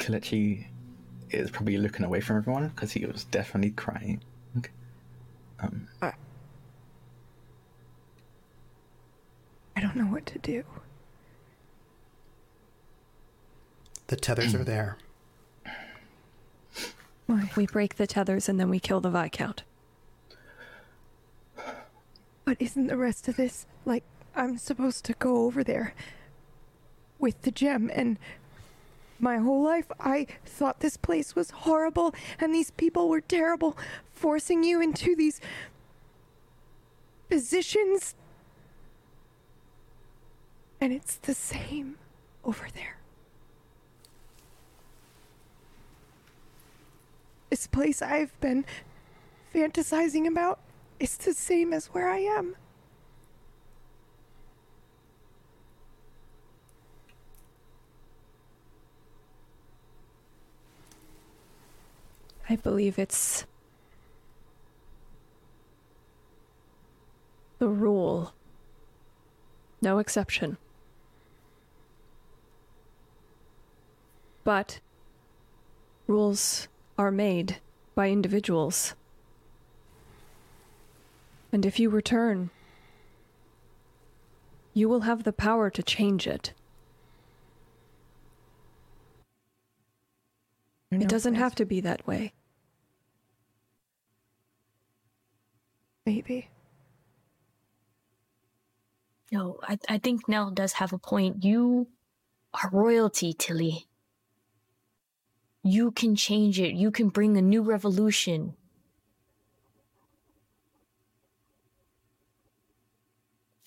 Kalechi 0.05 0.67
is 1.31 1.51
probably 1.51 1.79
looking 1.79 2.05
away 2.05 2.21
from 2.21 2.37
everyone 2.37 2.69
because 2.69 2.93
he 2.93 3.07
was 3.07 3.25
definitely 3.25 3.71
crying. 3.71 4.21
Um, 5.61 5.89
I 6.03 6.13
don't 9.81 9.97
know 9.97 10.05
what 10.05 10.27
to 10.27 10.39
do. 10.39 10.63
The 14.09 14.17
tethers 14.17 14.55
are 14.55 14.63
there. 14.63 14.99
We 17.57 17.67
break 17.67 17.97
the 17.97 18.07
tethers 18.07 18.49
and 18.51 18.61
then 18.61 18.69
we 18.69 18.79
kill 18.79 19.01
the 19.01 19.09
Viscount. 19.09 19.63
But 22.45 22.59
isn't 22.61 22.89
the 22.89 22.99
rest 22.99 23.27
of 23.27 23.37
this 23.37 23.65
like 23.87 24.05
I'm 24.37 24.59
supposed 24.59 25.07
to 25.07 25.15
go 25.15 25.47
over 25.47 25.65
there 25.65 25.95
with 27.19 27.41
the 27.43 27.51
gem 27.51 27.91
and 27.95 28.19
my 29.19 29.39
whole 29.39 29.63
life 29.63 29.87
I 30.01 30.27
thought 30.45 30.81
this 30.81 30.97
place 30.97 31.35
was 31.35 31.51
horrible 31.51 32.15
and 32.39 32.55
these 32.55 32.71
people 32.71 33.09
were 33.09 33.21
terrible 33.21 33.77
forcing 34.13 34.63
you 34.65 34.81
into 34.81 35.15
these 35.17 35.41
positions 37.29 38.15
and 40.81 40.93
it's 40.93 41.17
the 41.17 41.35
same 41.35 41.97
over 42.45 42.67
there. 42.75 42.99
This 47.49 47.67
place 47.67 48.03
I've 48.03 48.39
been 48.41 48.65
fantasizing 49.55 50.27
about 50.27 50.59
is 51.01 51.17
the 51.17 51.33
same 51.33 51.73
as 51.73 51.87
where 51.87 52.11
I 52.11 52.19
am. 52.19 52.57
I 62.49 62.57
believe 62.57 62.99
it's 62.99 63.47
the 67.59 67.69
rule. 67.69 68.35
No 69.81 69.99
exception. 69.99 70.59
But 74.45 74.81
rules 76.07 76.69
are 76.99 77.11
made 77.11 77.61
by 77.95 78.11
individuals. 78.11 78.95
And 81.51 81.65
if 81.65 81.79
you 81.79 81.89
return, 81.89 82.51
you 84.75 84.89
will 84.89 85.03
have 85.03 85.23
the 85.23 85.33
power 85.33 85.71
to 85.71 85.83
change 85.83 86.27
it. 86.27 86.53
It 91.03 91.09
doesn't 91.09 91.35
have 91.35 91.55
to 91.57 91.65
be 91.65 91.81
that 91.81 92.07
way. 92.07 92.33
Maybe. 96.07 96.49
No, 99.33 99.59
I, 99.63 99.79
I 99.89 99.99
think 99.99 100.29
Nell 100.29 100.51
does 100.51 100.75
have 100.75 100.93
a 100.93 100.99
point. 100.99 101.45
You 101.45 101.89
are 102.53 102.71
royalty, 102.71 103.33
Tilly. 103.33 103.87
You 105.63 105.91
can 105.91 106.15
change 106.15 106.61
it. 106.61 106.75
You 106.75 106.91
can 106.91 107.09
bring 107.09 107.37
a 107.37 107.43
new 107.43 107.63
revolution. 107.63 108.55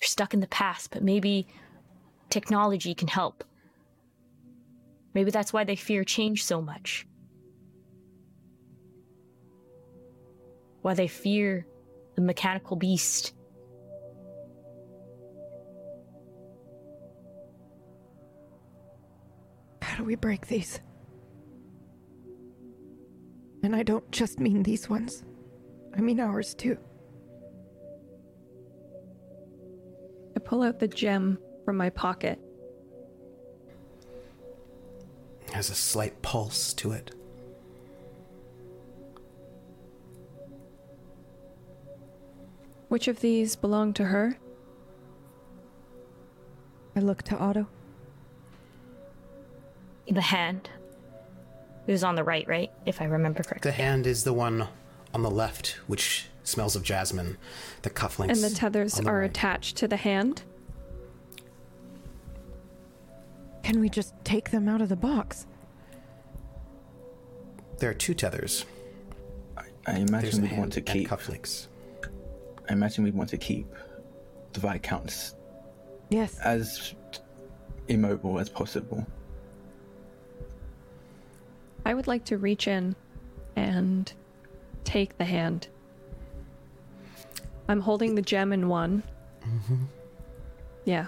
You're 0.00 0.06
stuck 0.06 0.32
in 0.32 0.40
the 0.40 0.46
past, 0.46 0.90
but 0.92 1.02
maybe 1.02 1.48
technology 2.30 2.94
can 2.94 3.08
help. 3.08 3.42
Maybe 5.12 5.32
that's 5.32 5.52
why 5.52 5.64
they 5.64 5.74
fear 5.74 6.04
change 6.04 6.44
so 6.44 6.62
much. 6.62 7.04
Why 10.82 10.94
they 10.94 11.08
fear 11.08 11.66
the 12.14 12.22
mechanical 12.22 12.76
beast. 12.76 13.32
How 19.82 19.96
do 19.98 20.04
we 20.04 20.14
break 20.14 20.46
these? 20.46 20.80
And 23.62 23.74
I 23.74 23.82
don't 23.82 24.08
just 24.12 24.38
mean 24.38 24.62
these 24.62 24.88
ones, 24.88 25.24
I 25.96 26.00
mean 26.00 26.20
ours 26.20 26.54
too. 26.54 26.78
I 30.36 30.40
pull 30.40 30.62
out 30.62 30.78
the 30.78 30.88
gem 30.88 31.38
from 31.64 31.76
my 31.76 31.90
pocket. 31.90 32.38
has 35.52 35.70
a 35.70 35.74
slight 35.74 36.22
pulse 36.22 36.72
to 36.74 36.92
it. 36.92 37.14
Which 42.88 43.08
of 43.08 43.20
these 43.20 43.54
belong 43.56 43.92
to 43.94 44.04
her? 44.04 44.38
I 46.96 47.00
look 47.00 47.22
to 47.24 47.36
Otto. 47.36 47.66
The 50.10 50.20
hand. 50.22 50.70
It 51.86 51.92
was 51.92 52.02
on 52.02 52.14
the 52.14 52.24
right, 52.24 52.46
right? 52.48 52.70
If 52.86 53.00
I 53.00 53.04
remember 53.04 53.42
correctly. 53.42 53.70
The 53.70 53.76
hand 53.76 54.06
is 54.06 54.24
the 54.24 54.32
one 54.32 54.66
on 55.14 55.22
the 55.22 55.30
left, 55.30 55.78
which 55.86 56.26
smells 56.44 56.76
of 56.76 56.82
jasmine. 56.82 57.36
The 57.82 57.90
cufflinks. 57.90 58.30
And 58.30 58.42
the 58.42 58.50
tethers 58.50 58.94
the 58.94 59.06
are 59.08 59.20
right. 59.20 59.30
attached 59.30 59.76
to 59.78 59.88
the 59.88 59.96
hand? 59.96 60.42
Can 63.62 63.80
we 63.80 63.90
just 63.90 64.14
take 64.24 64.50
them 64.50 64.66
out 64.66 64.80
of 64.80 64.88
the 64.88 64.96
box? 64.96 65.46
There 67.78 67.90
are 67.90 67.94
two 67.94 68.14
tethers. 68.14 68.64
I 69.56 69.64
There's 69.92 70.08
imagine 70.08 70.38
a 70.38 70.42
we'd 70.42 70.48
hand 70.48 70.60
want 70.60 70.72
to 70.74 70.80
and 70.80 70.88
keep. 70.88 71.08
cufflinks. 71.08 71.66
I 72.68 72.72
imagine 72.72 73.04
we'd 73.04 73.14
want 73.14 73.30
to 73.30 73.38
keep 73.38 73.66
the 74.52 74.60
viscounts 74.60 75.34
Yes. 76.10 76.38
as 76.40 76.94
immobile 77.88 78.38
as 78.38 78.48
possible. 78.48 79.06
I 81.84 81.94
would 81.94 82.06
like 82.06 82.24
to 82.26 82.36
reach 82.38 82.68
in 82.68 82.94
and 83.56 84.12
take 84.84 85.16
the 85.18 85.24
hand. 85.24 85.68
I'm 87.68 87.80
holding 87.80 88.14
the 88.14 88.22
gem 88.22 88.52
in 88.52 88.68
one. 88.68 89.02
Mm-hmm. 89.46 89.84
Yeah. 90.84 91.06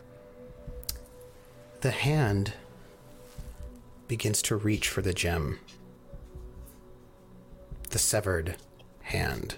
The 1.80 1.90
hand 1.90 2.52
begins 4.08 4.42
to 4.42 4.56
reach 4.56 4.88
for 4.88 5.00
the 5.02 5.14
gem. 5.14 5.58
The 7.90 7.98
severed 7.98 8.56
hand. 9.02 9.56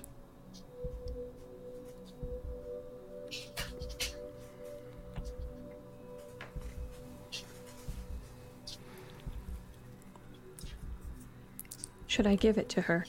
Should 12.12 12.26
I 12.26 12.34
give 12.34 12.58
it 12.58 12.68
to 12.68 12.82
her? 12.82 13.06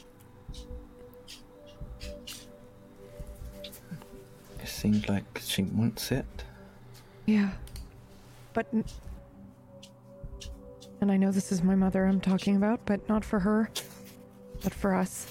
It 4.61 4.67
seems 4.67 5.09
like 5.09 5.41
she 5.43 5.64
wants 5.64 6.09
it. 6.14 6.45
Yeah. 7.25 7.49
But. 8.53 8.67
n- 8.72 8.85
And 11.01 11.11
I 11.11 11.17
know 11.17 11.32
this 11.33 11.51
is 11.51 11.61
my 11.61 11.75
mother 11.75 12.06
I'm 12.06 12.22
talking 12.22 12.56
about, 12.56 12.80
but 12.85 13.09
not 13.09 13.25
for 13.25 13.40
her, 13.40 13.69
but 14.64 14.73
for 14.73 14.95
us. 14.95 15.27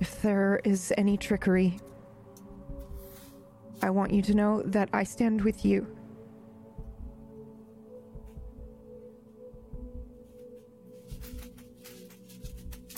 If 0.00 0.22
there 0.22 0.58
is 0.64 0.90
any 0.96 1.18
trickery, 1.18 1.78
I 3.82 3.90
want 3.90 4.10
you 4.10 4.22
to 4.22 4.32
know 4.32 4.62
that 4.62 4.88
I 4.94 5.04
stand 5.04 5.42
with 5.42 5.66
you. 5.66 5.86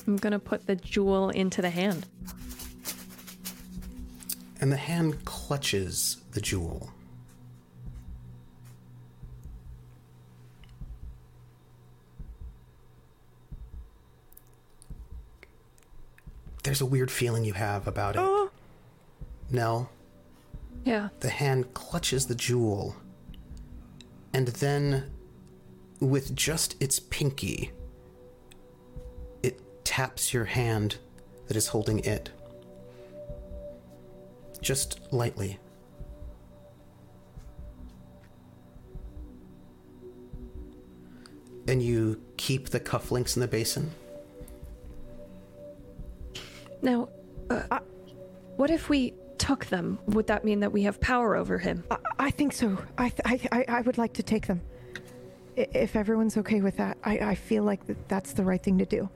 I'm 0.06 0.16
gonna 0.16 0.38
put 0.38 0.66
the 0.66 0.76
jewel 0.76 1.30
into 1.30 1.62
the 1.62 1.70
hand. 1.70 2.06
And 4.60 4.70
the 4.72 4.76
hand 4.76 5.24
clutches 5.24 6.18
the 6.32 6.40
jewel. 6.40 6.90
There's 16.62 16.80
a 16.80 16.86
weird 16.86 17.10
feeling 17.10 17.44
you 17.44 17.52
have 17.52 17.86
about 17.86 18.16
it. 18.16 18.20
Oh. 18.22 18.50
Nell, 19.50 19.90
Yeah. 20.84 21.10
the 21.20 21.28
hand 21.28 21.74
clutches 21.74 22.26
the 22.26 22.34
jewel. 22.34 22.96
And 24.32 24.48
then, 24.48 25.10
with 26.00 26.34
just 26.34 26.74
its 26.82 26.98
pinky, 26.98 27.72
taps 29.94 30.34
your 30.34 30.44
hand 30.44 30.96
that 31.46 31.56
is 31.56 31.68
holding 31.68 32.00
it. 32.00 32.28
Just 34.60 34.98
lightly. 35.12 35.60
And 41.68 41.80
you 41.80 42.20
keep 42.36 42.70
the 42.70 42.80
cufflinks 42.80 43.36
in 43.36 43.40
the 43.40 43.46
basin? 43.46 43.92
Now, 46.82 47.08
uh, 47.48 47.78
what 48.56 48.72
if 48.72 48.88
we 48.88 49.14
took 49.38 49.66
them? 49.66 50.00
Would 50.06 50.26
that 50.26 50.44
mean 50.44 50.58
that 50.58 50.72
we 50.72 50.82
have 50.82 51.00
power 51.00 51.36
over 51.36 51.56
him? 51.56 51.84
I, 51.88 51.98
I 52.18 52.30
think 52.32 52.52
so. 52.52 52.76
I, 52.98 53.10
th- 53.10 53.20
I, 53.52 53.60
I, 53.60 53.64
I 53.68 53.80
would 53.82 53.96
like 53.96 54.14
to 54.14 54.24
take 54.24 54.48
them. 54.48 54.60
If 55.54 55.94
everyone's 55.94 56.36
okay 56.38 56.62
with 56.62 56.78
that, 56.78 56.98
I, 57.04 57.18
I 57.18 57.34
feel 57.36 57.62
like 57.62 57.82
that's 58.08 58.32
the 58.32 58.42
right 58.42 58.60
thing 58.60 58.78
to 58.78 58.86
do. 58.86 59.08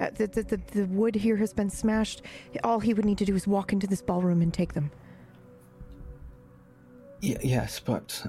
Uh, 0.00 0.10
the, 0.14 0.26
the, 0.26 0.42
the, 0.42 0.60
the 0.72 0.84
wood 0.86 1.14
here 1.14 1.36
has 1.36 1.52
been 1.52 1.70
smashed. 1.70 2.22
All 2.64 2.80
he 2.80 2.94
would 2.94 3.04
need 3.04 3.18
to 3.18 3.24
do 3.24 3.34
is 3.34 3.46
walk 3.46 3.72
into 3.72 3.86
this 3.86 4.02
ballroom 4.02 4.42
and 4.42 4.52
take 4.52 4.72
them. 4.74 4.90
Y- 7.22 7.36
yes, 7.42 7.78
but 7.80 8.26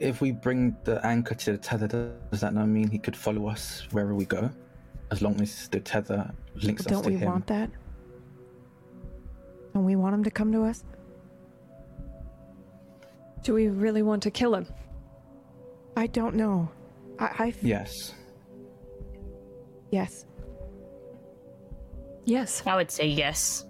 if 0.00 0.20
we 0.20 0.32
bring 0.32 0.74
the 0.84 1.04
anchor 1.04 1.34
to 1.34 1.52
the 1.52 1.58
tether, 1.58 1.86
does 1.86 2.40
that 2.40 2.54
not 2.54 2.66
mean 2.66 2.88
he 2.88 2.98
could 2.98 3.16
follow 3.16 3.46
us 3.48 3.86
wherever 3.90 4.14
we 4.14 4.24
go? 4.24 4.50
As 5.10 5.22
long 5.22 5.40
as 5.40 5.68
the 5.68 5.80
tether 5.80 6.30
links 6.54 6.86
us 6.86 6.86
to 6.86 6.96
him. 6.96 7.02
Don't 7.02 7.20
we 7.20 7.26
want 7.26 7.46
that? 7.48 7.70
Don't 9.74 9.84
we 9.84 9.96
want 9.96 10.14
him 10.14 10.24
to 10.24 10.30
come 10.30 10.50
to 10.52 10.64
us? 10.64 10.84
Do 13.42 13.54
we 13.54 13.68
really 13.68 14.02
want 14.02 14.22
to 14.24 14.30
kill 14.30 14.54
him? 14.54 14.66
I 15.96 16.06
don't 16.06 16.34
know. 16.34 16.70
I, 17.18 17.34
I 17.38 17.48
f- 17.48 17.62
Yes. 17.62 18.14
yes. 19.90 20.26
Yes. 22.28 22.62
I 22.66 22.76
would 22.76 22.90
say 22.90 23.06
yes. 23.06 23.64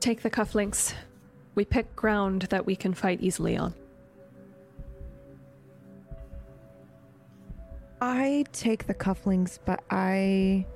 Take 0.00 0.20
the 0.20 0.28
cufflinks. 0.28 0.92
We 1.54 1.64
pick 1.64 1.96
ground 1.96 2.42
that 2.50 2.66
we 2.66 2.76
can 2.76 2.92
fight 2.92 3.22
easily 3.22 3.56
on. 3.56 3.72
I 8.02 8.44
take 8.52 8.86
the 8.86 8.94
cufflinks, 8.94 9.58
but 9.64 9.82
I 9.90 10.66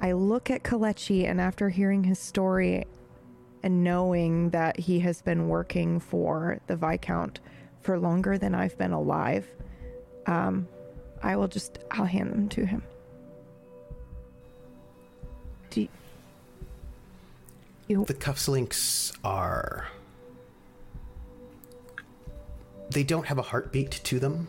I 0.00 0.12
look 0.12 0.50
at 0.50 0.62
Kalechi 0.62 1.28
and 1.28 1.42
after 1.42 1.68
hearing 1.68 2.04
his 2.04 2.18
story 2.18 2.86
and 3.62 3.84
knowing 3.84 4.48
that 4.50 4.80
he 4.80 5.00
has 5.00 5.20
been 5.20 5.46
working 5.48 6.00
for 6.00 6.58
the 6.68 6.76
Viscount 6.76 7.40
for 7.82 7.98
longer 7.98 8.38
than 8.38 8.54
I've 8.54 8.78
been 8.78 8.92
alive, 8.92 9.46
um, 10.26 10.68
I 11.22 11.36
will 11.36 11.48
just 11.48 11.78
I'll 11.90 12.04
hand 12.04 12.30
them 12.30 12.48
to 12.50 12.66
him. 12.66 12.82
Do 15.70 15.82
you, 15.82 15.88
you 17.88 18.04
The 18.04 18.14
cufflinks 18.14 19.16
are. 19.24 19.88
They 22.90 23.02
don't 23.02 23.26
have 23.26 23.38
a 23.38 23.42
heartbeat 23.42 23.90
to 24.04 24.20
them, 24.20 24.48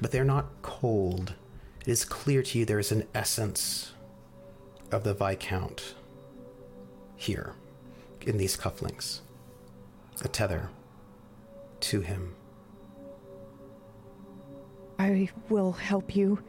but 0.00 0.10
they're 0.10 0.24
not 0.24 0.46
cold. 0.62 1.34
It 1.82 1.88
is 1.88 2.04
clear 2.04 2.42
to 2.42 2.58
you 2.58 2.64
there 2.64 2.78
is 2.78 2.92
an 2.92 3.06
essence 3.14 3.92
of 4.90 5.04
the 5.04 5.14
Viscount 5.14 5.94
here 7.16 7.54
in 8.22 8.38
these 8.38 8.56
cufflinks. 8.56 9.20
A 10.22 10.28
tether 10.28 10.70
to 11.80 12.00
him. 12.00 12.34
I 15.00 15.30
will 15.48 15.72
help 15.72 16.14
you. 16.14 16.42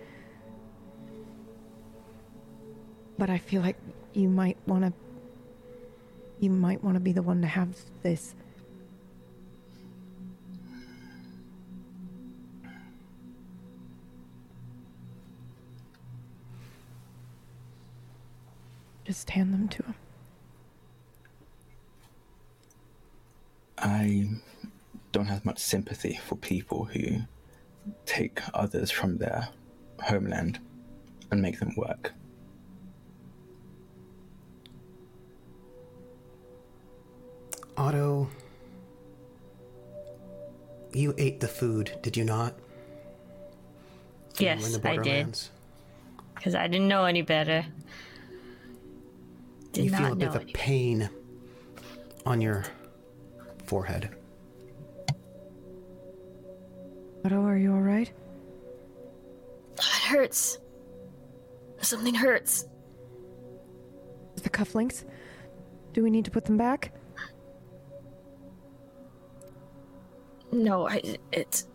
But 3.18 3.30
I 3.30 3.38
feel 3.38 3.62
like 3.62 3.78
you 4.14 4.28
might 4.28 4.58
want 4.68 4.84
to. 4.84 4.94
You 6.42 6.50
might 6.50 6.84
want 6.84 6.96
to 6.96 7.00
be 7.00 7.14
the 7.14 7.22
one 7.22 7.40
to 7.44 7.48
have 7.48 7.74
this. 8.04 8.36
Just 19.06 19.30
hand 19.30 19.54
them 19.54 19.70
to 19.70 19.84
him. 19.84 19.96
I 23.78 24.30
don't 25.14 25.28
have 25.28 25.46
much 25.46 25.60
sympathy 25.60 26.20
for 26.26 26.36
people 26.36 26.84
who 26.86 27.22
take 28.06 28.40
others 28.54 28.92
from 28.92 29.18
their 29.18 29.50
homeland 30.02 30.60
and 31.32 31.42
make 31.42 31.60
them 31.60 31.74
work. 31.76 32.14
Otto, 37.78 38.30
you 40.94 41.16
ate 41.18 41.40
the 41.40 41.48
food, 41.48 41.98
did 42.02 42.18
you 42.18 42.24
not? 42.24 42.54
When 44.38 44.48
you 44.48 44.56
were 44.56 44.70
Yes, 44.70 44.80
I 44.86 44.98
did. 44.98 45.40
Because 46.36 46.56
I 46.56 46.68
didn't 46.68 46.88
know 46.88 47.06
any 47.06 47.22
better. 47.22 47.66
Did 49.72 49.86
You 49.86 49.92
not 49.92 50.02
feel 50.02 50.14
a 50.14 50.16
bit 50.16 50.28
of 50.28 50.36
a 50.36 50.40
any 50.42 50.54
pain 50.54 51.10
on 52.26 52.42
your 52.42 52.66
forehead. 53.66 54.16
Otto, 57.24 57.42
are 57.44 57.58
you 57.58 57.74
all 57.74 57.82
right? 57.82 58.12
It 59.78 59.84
hurts. 59.84 60.60
Something 61.82 62.16
hurts. 62.16 62.68
The 64.42 64.50
cufflinks? 64.50 65.04
Do 65.94 66.04
we 66.04 66.10
need 66.10 66.26
to 66.26 66.32
put 66.32 66.46
them 66.46 66.58
back? 66.58 66.94
No, 70.52 70.88
I, 70.88 71.18
it's. 71.32 71.68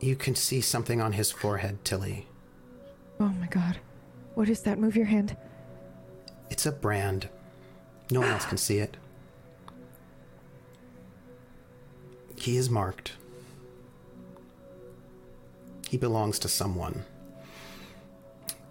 You 0.00 0.16
can 0.16 0.34
see 0.34 0.60
something 0.60 1.00
on 1.00 1.12
his 1.12 1.30
forehead, 1.30 1.84
Tilly. 1.84 2.26
Oh 3.18 3.28
my 3.28 3.46
god. 3.46 3.78
What 4.34 4.48
is 4.48 4.62
that? 4.62 4.78
Move 4.78 4.96
your 4.96 5.06
hand. 5.06 5.36
It's 6.50 6.66
a 6.66 6.72
brand. 6.72 7.28
No 8.10 8.20
one 8.20 8.30
else 8.30 8.46
can 8.46 8.58
see 8.58 8.78
it. 8.78 8.96
He 12.36 12.56
is 12.56 12.70
marked. 12.70 13.12
He 15.90 15.96
belongs 15.96 16.38
to 16.38 16.48
someone. 16.48 17.04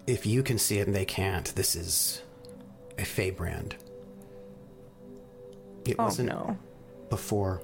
If 0.07 0.25
you 0.25 0.41
can 0.41 0.57
see 0.57 0.79
it 0.79 0.87
and 0.87 0.95
they 0.95 1.03
can't, 1.03 1.53
this 1.53 1.75
is 1.75 2.21
a 2.97 3.03
Fey 3.03 3.29
brand. 3.29 3.75
It 5.83 5.97
Oh 5.99 6.05
wasn't 6.05 6.29
no. 6.29 6.57
before, 7.09 7.61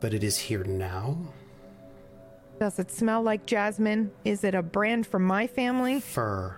but 0.00 0.12
it 0.12 0.24
is 0.24 0.36
here 0.36 0.64
now. 0.64 1.16
Does 2.58 2.80
it 2.80 2.90
smell 2.90 3.22
like 3.22 3.46
jasmine? 3.46 4.10
Is 4.24 4.42
it 4.42 4.56
a 4.56 4.62
brand 4.62 5.06
from 5.06 5.22
my 5.22 5.46
family? 5.46 6.00
Fur. 6.00 6.56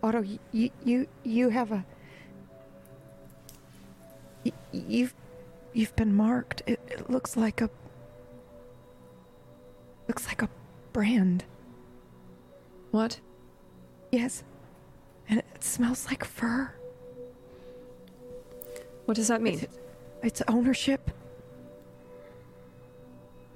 Otto, 0.00 0.22
you 0.52 0.70
you 0.84 1.08
you 1.24 1.48
have 1.48 1.72
a 1.72 1.84
y- 4.44 4.52
you've 4.70 5.14
you've 5.72 5.94
been 5.96 6.14
marked. 6.14 6.62
It, 6.66 6.80
it 6.88 7.10
looks 7.10 7.36
like 7.36 7.60
a 7.60 7.70
looks 10.08 10.26
like 10.26 10.42
a 10.42 10.48
brand. 10.92 11.44
What? 12.90 13.20
Yes, 14.10 14.42
and 15.28 15.38
it 15.38 15.64
smells 15.64 16.06
like 16.06 16.24
fur. 16.24 16.72
What 19.06 19.14
does 19.16 19.28
that 19.28 19.40
mean? 19.40 19.66
It's 20.22 20.42
ownership. 20.48 21.10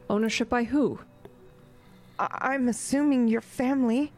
Ownership 0.09 0.49
by 0.49 0.65
who? 0.65 0.99
I- 2.19 2.39
I'm 2.53 2.69
assuming 2.69 3.29
your 3.29 3.41
family. 3.41 4.13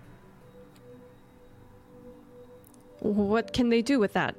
What 3.01 3.53
can 3.53 3.69
they 3.69 3.83
do 3.83 3.99
with 3.99 4.13
that? 4.15 4.35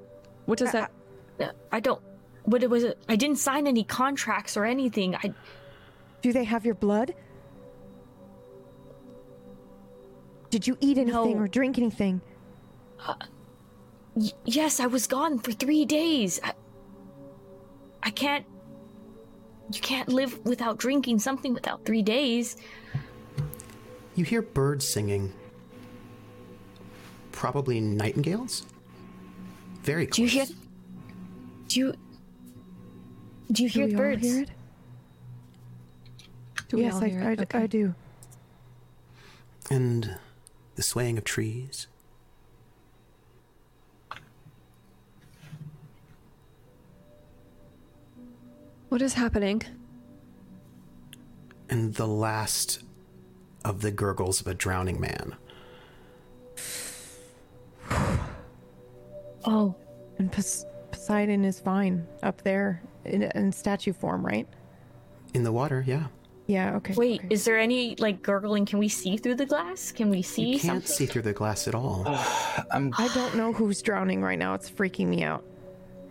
What 0.46 0.58
does 0.60 0.72
that? 0.72 0.92
Uh, 1.40 1.52
I 1.72 1.80
don't. 1.80 2.02
What 2.50 2.64
it 2.64 2.70
was 2.70 2.84
I 3.08 3.16
didn't 3.16 3.38
sign 3.38 3.68
any 3.68 3.84
contracts 3.84 4.58
or 4.58 4.66
anything. 4.66 5.16
I. 5.16 5.34
Do 6.24 6.34
they 6.34 6.46
have 6.46 6.66
your 6.66 6.74
blood? 6.74 7.14
Did 10.50 10.66
you 10.66 10.76
eat 10.82 10.98
anything 10.98 11.36
No. 11.38 11.44
or 11.44 11.48
drink 11.48 11.78
anything? 11.78 12.22
Y- 14.16 14.32
yes, 14.46 14.80
I 14.80 14.88
was 14.88 15.06
gone 15.06 15.38
for 15.38 15.52
three 15.52 15.86
days. 15.86 16.40
I, 16.44 16.54
I 18.02 18.10
can't. 18.10 18.46
You 19.72 19.80
can't 19.82 20.10
live 20.10 20.44
without 20.44 20.80
drinking 20.80 21.20
something 21.20 21.54
without 21.54 21.86
three 21.86 22.02
days. 22.02 22.58
You 24.16 24.26
hear 24.26 24.42
birds 24.42 24.88
singing. 24.88 25.32
Probably 27.32 27.80
nightingales? 27.80 28.66
Very 29.84 30.08
close. 30.08 30.16
Do 30.16 30.24
you 30.24 30.28
hear? 30.30 30.46
Do 31.68 31.80
you? 31.80 31.94
Do 33.52 33.64
you 33.64 33.70
Do 33.70 33.80
hear 33.80 33.88
we 33.88 33.94
all 33.94 33.98
birds? 33.98 34.22
hear 34.22 34.42
it? 34.44 34.52
Do 36.68 36.78
we 36.78 36.84
yes, 36.84 36.96
all 36.96 37.04
I, 37.04 37.10
hear 37.10 37.24
I, 37.24 37.32
it? 37.32 37.40
Okay. 37.42 37.58
I 37.60 37.68
do. 37.68 37.96
And 39.72 40.18
the 40.76 40.84
swaying 40.84 41.18
of 41.18 41.24
trees. 41.24 41.88
What 48.90 49.02
is 49.02 49.14
happening? 49.14 49.62
And 51.70 51.94
the 51.94 52.08
last 52.08 52.82
of 53.64 53.82
the 53.82 53.92
gurgles 53.92 54.42
of 54.42 54.48
a 54.48 54.54
drowning 54.54 55.00
man. 55.00 55.36
Oh, 59.46 59.74
And 60.18 60.30
Pos- 60.30 60.66
Poseidon 61.10 61.44
is 61.44 61.60
fine 61.60 62.06
up 62.22 62.44
there 62.44 62.84
in, 63.04 63.24
in 63.24 63.52
statue 63.52 63.94
form, 63.94 64.24
right? 64.24 64.48
In 65.34 65.42
the 65.42 65.52
water, 65.52 65.84
yeah. 65.88 66.06
Yeah. 66.46 66.76
Okay. 66.76 66.94
wait. 66.94 67.22
okay. 67.22 67.34
Is 67.34 67.46
there 67.46 67.58
any 67.58 67.96
like 67.96 68.22
gurgling? 68.22 68.68
Can 68.68 68.78
we 68.78 68.90
see 68.90 69.18
through 69.18 69.34
the 69.36 69.46
glass? 69.48 69.92
Can 69.92 70.12
we 70.12 70.22
see 70.22 70.44
You 70.44 70.60
can't 70.60 70.84
something? 70.84 70.88
see 70.88 71.06
through 71.08 71.24
the 71.24 71.34
glass 71.34 71.68
at 71.68 71.74
all. 71.74 72.04
I'm 72.72 72.94
I 72.96 73.08
don't 73.16 73.36
know 73.36 73.52
who's 73.52 73.82
drowning 73.82 74.22
right 74.22 74.38
now. 74.38 74.54
It's 74.54 74.70
freaking 74.70 75.08
me 75.08 75.24
out. 75.24 75.44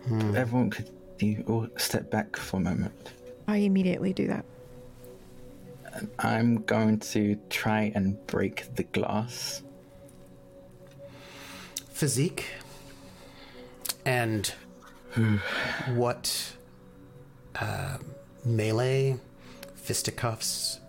Hmm. 0.05 0.35
everyone 0.35 0.69
could 0.69 0.89
you 1.21 1.45
all 1.47 1.67
step 1.77 2.11
back 2.11 2.35
for 2.35 2.57
a 2.57 2.59
moment. 2.59 3.13
I 3.47 3.57
immediately 3.57 4.11
do 4.11 4.27
that. 4.27 4.43
I'm 6.19 6.63
going 6.63 6.99
to 6.99 7.37
try 7.49 7.93
and 7.95 8.17
break 8.27 8.75
the 8.75 8.83
glass. 8.83 9.63
Physique. 11.89 12.47
And 14.05 14.53
what 15.95 16.53
uh, 17.59 17.97
melee, 18.45 19.19
fisticuffs, 19.75 20.79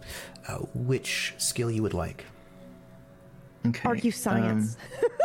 uh, 0.49 0.57
which 0.74 1.34
skill 1.39 1.70
you 1.70 1.82
would 1.82 1.94
like. 1.94 2.24
Okay. 3.66 3.89
Argue 3.89 4.10
science. 4.10 4.76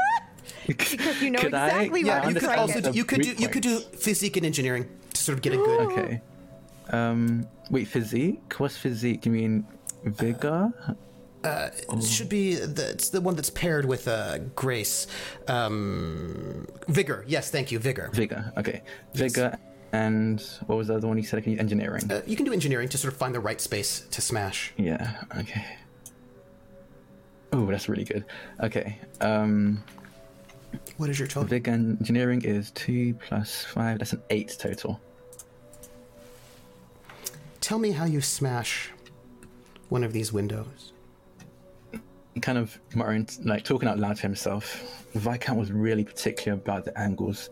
because 0.68 1.22
you 1.22 1.32
know 1.32 1.40
exactly 1.40 1.90
what 1.90 2.06
Yeah, 2.06 2.22
I'm 2.22 2.30
you 2.30 2.40
could 2.40 2.50
also 2.50 2.82
do, 2.82 2.92
you 2.92 3.06
could 3.06 3.22
do 3.22 3.34
you 3.34 3.48
could 3.48 3.64
do 3.64 3.80
physique 3.80 4.38
and 4.38 4.46
engineering 4.46 4.90
to 5.14 5.22
sort 5.22 5.38
of 5.38 5.42
get 5.42 5.54
a 5.54 5.58
good. 5.58 5.80
Okay. 5.82 6.22
Um. 6.90 7.48
Wait, 7.70 7.88
physique? 7.88 8.54
What's 8.58 8.78
physique? 8.78 9.26
You 9.26 9.32
mean 9.32 9.68
vigor? 10.04 10.74
It 11.46 12.04
should 12.04 12.30
be 12.30 12.56
the, 12.56 12.90
it's 12.90 13.10
the 13.10 13.22
one 13.22 13.36
that's 13.36 13.50
paired 13.50 13.86
with 13.86 14.08
uh, 14.08 14.40
grace, 14.56 15.08
um, 15.48 16.68
vigor. 16.88 17.24
Yes, 17.28 17.50
thank 17.52 17.72
you, 17.72 17.80
vigor. 17.80 18.10
Vigor. 18.14 18.52
Okay. 18.58 18.82
Vigor. 19.14 19.58
And 19.92 20.42
what 20.66 20.78
was 20.78 20.88
the 20.88 20.96
other 20.96 21.08
one 21.08 21.18
you 21.18 21.24
said? 21.24 21.42
Can 21.44 21.54
you 21.54 21.60
engineering? 21.60 22.12
Uh, 22.12 22.22
you 22.26 22.36
can 22.36 22.46
do 22.46 22.52
engineering 22.52 22.90
to 22.90 22.98
sort 22.98 23.14
of 23.14 23.18
find 23.18 23.34
the 23.34 23.40
right 23.40 23.62
space 23.62 24.06
to 24.12 24.22
smash. 24.22 24.74
yeah. 24.78 25.24
Okay. 25.38 25.66
Oh, 27.54 27.66
that's 27.68 27.88
really 27.88 28.04
good. 28.04 28.26
Okay. 28.62 29.00
Um. 29.22 29.84
What 30.98 31.10
is 31.10 31.18
your 31.18 31.28
total? 31.30 31.48
Vigor 31.48 31.72
engineering 31.72 32.42
is 32.44 32.72
two 32.72 33.14
plus 33.14 33.64
five. 33.64 34.00
That's 34.00 34.12
an 34.12 34.22
eight 34.30 34.56
total. 34.60 35.00
Tell 37.62 37.80
me 37.80 37.92
how 37.92 38.04
you 38.06 38.20
smash 38.20 38.92
one 39.88 40.04
of 40.04 40.12
these 40.12 40.34
windows. 40.34 40.92
Kind 42.42 42.58
of 42.58 42.78
muttering, 42.94 43.28
like 43.44 43.64
talking 43.64 43.88
out 43.88 44.00
loud 44.00 44.18
to 44.18 44.22
himself. 44.22 45.06
Viscount 45.14 45.58
was 45.58 45.72
really 45.72 46.04
particular 46.04 46.58
about 46.58 46.86
the 46.86 46.98
angles. 47.00 47.50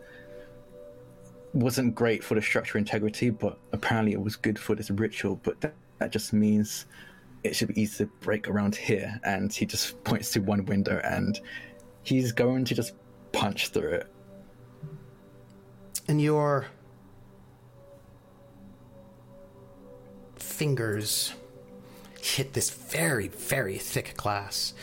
Wasn't 1.52 1.94
great 1.94 2.22
for 2.22 2.34
the 2.34 2.42
structure 2.42 2.78
integrity, 2.78 3.30
but 3.30 3.58
apparently 3.72 4.12
it 4.12 4.20
was 4.20 4.36
good 4.36 4.58
for 4.58 4.74
this 4.74 4.90
ritual. 4.90 5.36
But 5.42 5.60
that, 5.60 5.74
that 5.98 6.12
just 6.12 6.32
means 6.32 6.86
it 7.44 7.54
should 7.54 7.68
be 7.68 7.80
easy 7.80 8.04
to 8.04 8.10
break 8.20 8.48
around 8.48 8.74
here. 8.74 9.18
And 9.24 9.52
he 9.52 9.64
just 9.64 10.02
points 10.04 10.32
to 10.32 10.40
one 10.40 10.64
window 10.66 11.00
and 11.04 11.40
he's 12.02 12.32
going 12.32 12.64
to 12.66 12.74
just 12.74 12.94
punch 13.32 13.68
through 13.68 13.90
it. 13.90 14.06
And 16.08 16.20
your 16.20 16.66
fingers 20.36 21.32
hit 22.24 22.52
this 22.52 22.70
very, 22.70 23.28
very 23.28 23.78
thick 23.78 24.16
glass. 24.16 24.74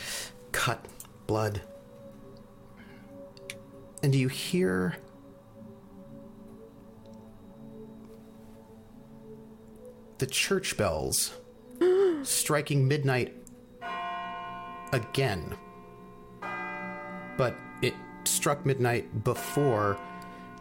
Cut, 0.52 0.84
blood. 1.26 1.62
And 4.02 4.12
do 4.12 4.18
you 4.18 4.28
hear 4.28 4.96
the 10.18 10.26
church 10.26 10.76
bells 10.76 11.34
striking 12.22 12.86
midnight 12.86 13.34
again. 14.92 15.56
But 17.36 17.56
it 17.80 17.94
struck 18.24 18.64
midnight 18.64 19.24
before 19.24 19.98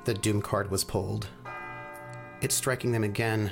the 0.05 0.13
doom 0.13 0.41
card 0.41 0.71
was 0.71 0.83
pulled. 0.83 1.27
It's 2.41 2.55
striking 2.55 2.91
them 2.91 3.03
again. 3.03 3.51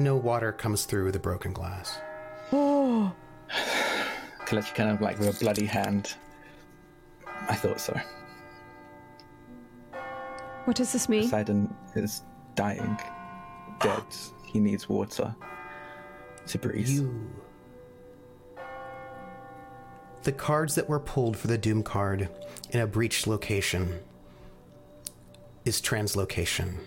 No 0.00 0.16
water 0.16 0.50
comes 0.50 0.86
through 0.86 1.12
the 1.12 1.18
broken 1.18 1.52
glass. 1.52 1.98
Oh, 2.52 3.12
Kalechi 4.46 4.74
kind 4.74 4.90
of 4.90 5.00
like 5.00 5.18
with 5.20 5.36
a 5.36 5.44
bloody 5.44 5.66
hand. 5.66 6.14
I 7.48 7.54
thought 7.54 7.80
so. 7.80 7.98
What 10.64 10.76
does 10.76 10.92
this 10.92 11.08
mean? 11.08 11.22
Poseidon 11.22 11.72
is 11.94 12.22
dying, 12.56 12.98
dead. 13.80 14.02
He 14.46 14.58
needs 14.58 14.88
water 14.88 15.34
to 16.46 16.58
breathe. 16.58 16.88
You. 16.88 17.30
The 20.22 20.32
cards 20.32 20.74
that 20.74 20.88
were 20.88 21.00
pulled 21.00 21.36
for 21.36 21.46
the 21.46 21.58
Doom 21.58 21.82
card 21.82 22.28
in 22.70 22.80
a 22.80 22.86
breached 22.86 23.26
location 23.26 24.00
is 25.64 25.80
translocation. 25.80 26.78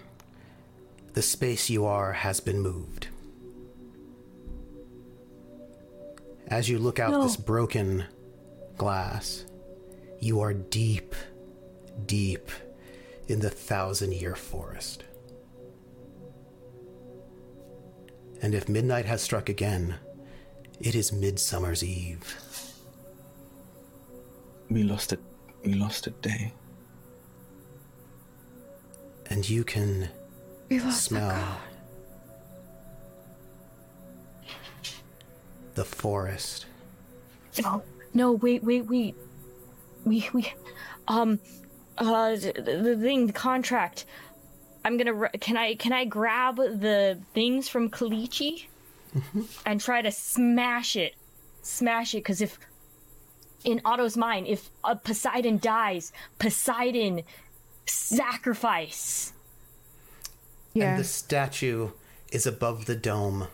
The 1.14 1.22
space 1.22 1.70
you 1.70 1.86
are 1.86 2.12
has 2.14 2.40
been 2.40 2.60
moved. 2.60 3.08
As 6.48 6.70
you 6.70 6.80
look 6.80 7.00
out 7.00 7.12
No. 7.12 7.24
this 7.24 7.38
broken 7.38 8.06
glass, 8.78 9.46
you 10.20 10.42
are 10.42 10.54
deep, 10.54 11.16
deep 12.06 12.50
in 13.28 13.40
the 13.40 13.50
thousand 13.50 14.14
year 14.14 14.36
forest. 14.36 15.04
And 18.42 18.54
if 18.54 18.68
midnight 18.68 19.06
has 19.06 19.22
struck 19.22 19.48
again, 19.50 19.96
it 20.82 20.96
is 20.96 21.14
Midsummer's 21.14 21.84
Eve. 21.84 22.36
We 24.70 24.84
lost 24.84 25.14
a 25.14 25.20
we 25.64 25.74
lost 25.76 26.08
a 26.08 26.10
day. 26.10 26.54
And 29.28 29.48
you 29.48 29.64
can 29.64 30.10
we 30.74 30.80
lost 30.80 31.10
the 31.10 31.16
smell 31.16 31.30
god. 31.30 31.58
the 35.76 35.86
forest. 35.86 36.66
No, 37.62 37.84
no, 38.14 38.32
wait, 38.34 38.64
wait, 38.64 38.86
wait. 38.88 39.16
We, 40.06 40.30
we, 40.34 40.54
um, 41.08 41.40
uh, 41.98 42.36
the, 42.36 42.82
the 42.84 42.98
thing, 43.02 43.28
the 43.28 43.34
contract. 43.34 44.06
I'm 44.86 44.98
gonna. 44.98 45.30
Can 45.40 45.58
I? 45.58 45.76
Can 45.76 45.94
I 45.94 46.06
grab 46.06 46.58
the 46.58 47.20
things 47.34 47.70
from 47.70 47.90
Kalechi 47.90 48.66
and 49.66 49.80
try 49.80 50.02
to 50.02 50.12
smash 50.12 50.96
it, 50.96 51.16
smash 51.62 52.14
it? 52.14 52.20
Because 52.20 52.42
if 52.42 52.60
in 53.64 53.82
Otto's 53.86 54.18
mind, 54.18 54.48
if 54.48 54.70
uh, 54.84 54.96
Poseidon 54.96 55.58
dies, 55.60 56.12
Poseidon 56.38 57.22
sacrifice. 57.86 59.33
Yeah. 60.74 60.92
And 60.92 61.00
the 61.00 61.04
statue 61.04 61.90
is 62.32 62.46
above 62.46 62.86
the 62.86 62.96
dome. 62.96 63.48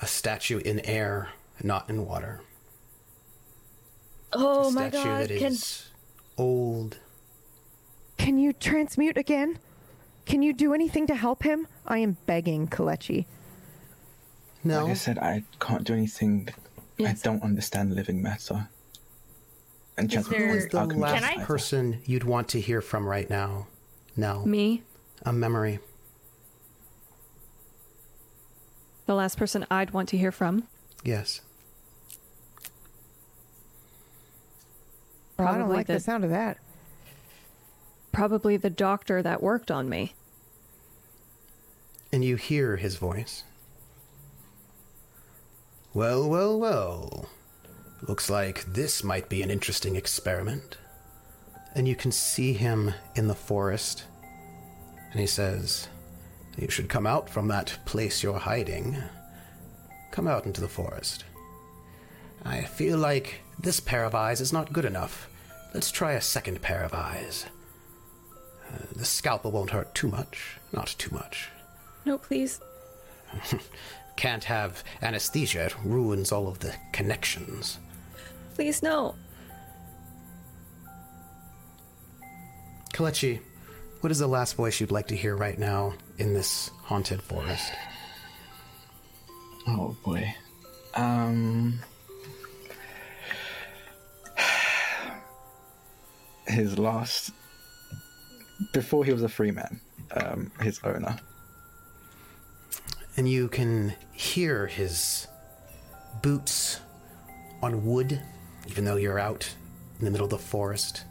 A 0.00 0.06
statue 0.06 0.58
in 0.58 0.80
air, 0.80 1.30
not 1.62 1.90
in 1.90 2.06
water. 2.06 2.40
Oh 4.32 4.68
a 4.68 4.72
my 4.72 4.88
statue 4.88 5.04
god! 5.04 5.28
that 5.28 5.38
Can 5.38 5.52
is 5.52 5.88
old. 6.36 6.98
Can 8.16 8.38
you 8.38 8.52
transmute 8.52 9.16
again? 9.16 9.58
Can 10.26 10.42
you 10.42 10.52
do 10.52 10.74
anything 10.74 11.06
to 11.06 11.14
help 11.14 11.42
him? 11.42 11.66
I 11.86 11.98
am 11.98 12.18
begging, 12.26 12.68
Kalechi. 12.68 13.26
No, 14.64 14.82
Like 14.82 14.90
I 14.90 14.94
said, 14.94 15.18
I 15.18 15.44
can't 15.60 15.84
do 15.84 15.94
anything. 15.94 16.48
Yes. 16.98 17.20
I 17.20 17.24
don't 17.30 17.42
understand 17.42 17.94
living 17.94 18.20
matter. 18.22 18.68
And 19.96 20.10
chance 20.10 20.28
there- 20.28 20.48
who 20.48 20.54
is 20.54 20.68
the 20.68 20.78
alchemy 20.78 21.00
last 21.00 21.24
I- 21.24 21.44
person 21.44 22.02
you'd 22.04 22.24
want 22.24 22.48
to 22.50 22.60
hear 22.60 22.80
from 22.82 23.06
right 23.06 23.28
now? 23.30 23.68
No, 24.16 24.44
Me? 24.44 24.82
A 25.24 25.32
memory. 25.32 25.78
The 29.06 29.14
last 29.14 29.38
person 29.38 29.66
I'd 29.70 29.92
want 29.92 30.08
to 30.10 30.18
hear 30.18 30.32
from? 30.32 30.68
Yes. 31.04 31.40
Oh, 35.38 35.46
I 35.46 35.56
don't 35.56 35.68
like 35.68 35.86
the 35.86 35.94
the- 35.94 36.00
sound 36.00 36.24
of 36.24 36.30
that. 36.30 36.58
Probably 38.12 38.56
the 38.56 38.70
doctor 38.70 39.22
that 39.22 39.42
worked 39.42 39.70
on 39.70 39.88
me. 39.88 40.14
And 42.12 42.24
you 42.24 42.36
hear 42.36 42.76
his 42.76 42.96
voice. 42.96 43.44
Well, 45.94 46.28
well, 46.28 46.58
well. 46.58 47.28
Looks 48.02 48.28
like 48.30 48.64
this 48.64 49.04
might 49.04 49.28
be 49.28 49.42
an 49.42 49.50
interesting 49.50 49.94
experiment. 49.96 50.78
And 51.74 51.86
you 51.86 51.94
can 51.94 52.12
see 52.12 52.54
him 52.54 52.94
in 53.14 53.28
the 53.28 53.34
forest. 53.34 54.04
And 55.10 55.20
he 55.20 55.26
says, 55.26 55.88
You 56.56 56.68
should 56.70 56.88
come 56.88 57.06
out 57.06 57.28
from 57.28 57.48
that 57.48 57.78
place 57.84 58.22
you're 58.22 58.38
hiding. 58.38 58.96
Come 60.10 60.26
out 60.26 60.46
into 60.46 60.60
the 60.60 60.68
forest. 60.68 61.24
I 62.44 62.62
feel 62.62 62.98
like 62.98 63.40
this 63.58 63.80
pair 63.80 64.04
of 64.04 64.14
eyes 64.14 64.40
is 64.40 64.52
not 64.52 64.72
good 64.72 64.84
enough. 64.84 65.28
Let's 65.74 65.90
try 65.90 66.12
a 66.12 66.20
second 66.20 66.62
pair 66.62 66.82
of 66.82 66.94
eyes. 66.94 67.46
Uh, 68.68 68.78
the 68.94 69.04
scalpel 69.04 69.50
won't 69.50 69.70
hurt 69.70 69.94
too 69.94 70.08
much. 70.08 70.58
Not 70.72 70.94
too 70.98 71.14
much. 71.14 71.48
No, 72.04 72.18
please. 72.18 72.60
Can't 74.16 74.44
have 74.44 74.82
anesthesia, 75.02 75.66
it 75.66 75.76
ruins 75.84 76.32
all 76.32 76.48
of 76.48 76.58
the 76.58 76.74
connections. 76.92 77.78
Please, 78.54 78.82
no. 78.82 79.14
Kalechi, 82.92 83.40
what 84.00 84.10
is 84.12 84.18
the 84.18 84.26
last 84.26 84.54
voice 84.54 84.80
you'd 84.80 84.90
like 84.90 85.08
to 85.08 85.16
hear 85.16 85.36
right 85.36 85.58
now 85.58 85.94
in 86.18 86.34
this 86.34 86.70
haunted 86.82 87.20
forest? 87.22 87.72
Oh 89.66 89.96
boy. 90.04 90.34
Um. 90.94 91.80
His 96.46 96.78
last. 96.78 97.32
Before 98.72 99.04
he 99.04 99.12
was 99.12 99.22
a 99.22 99.28
free 99.28 99.52
man, 99.52 99.80
um, 100.10 100.50
his 100.60 100.80
owner. 100.82 101.16
And 103.16 103.28
you 103.28 103.46
can 103.46 103.94
hear 104.12 104.66
his 104.66 105.28
boots 106.22 106.80
on 107.62 107.86
wood, 107.86 108.20
even 108.66 108.84
though 108.84 108.96
you're 108.96 109.20
out 109.20 109.48
in 109.98 110.04
the 110.04 110.10
middle 110.10 110.24
of 110.24 110.30
the 110.30 110.38
forest. 110.38 111.04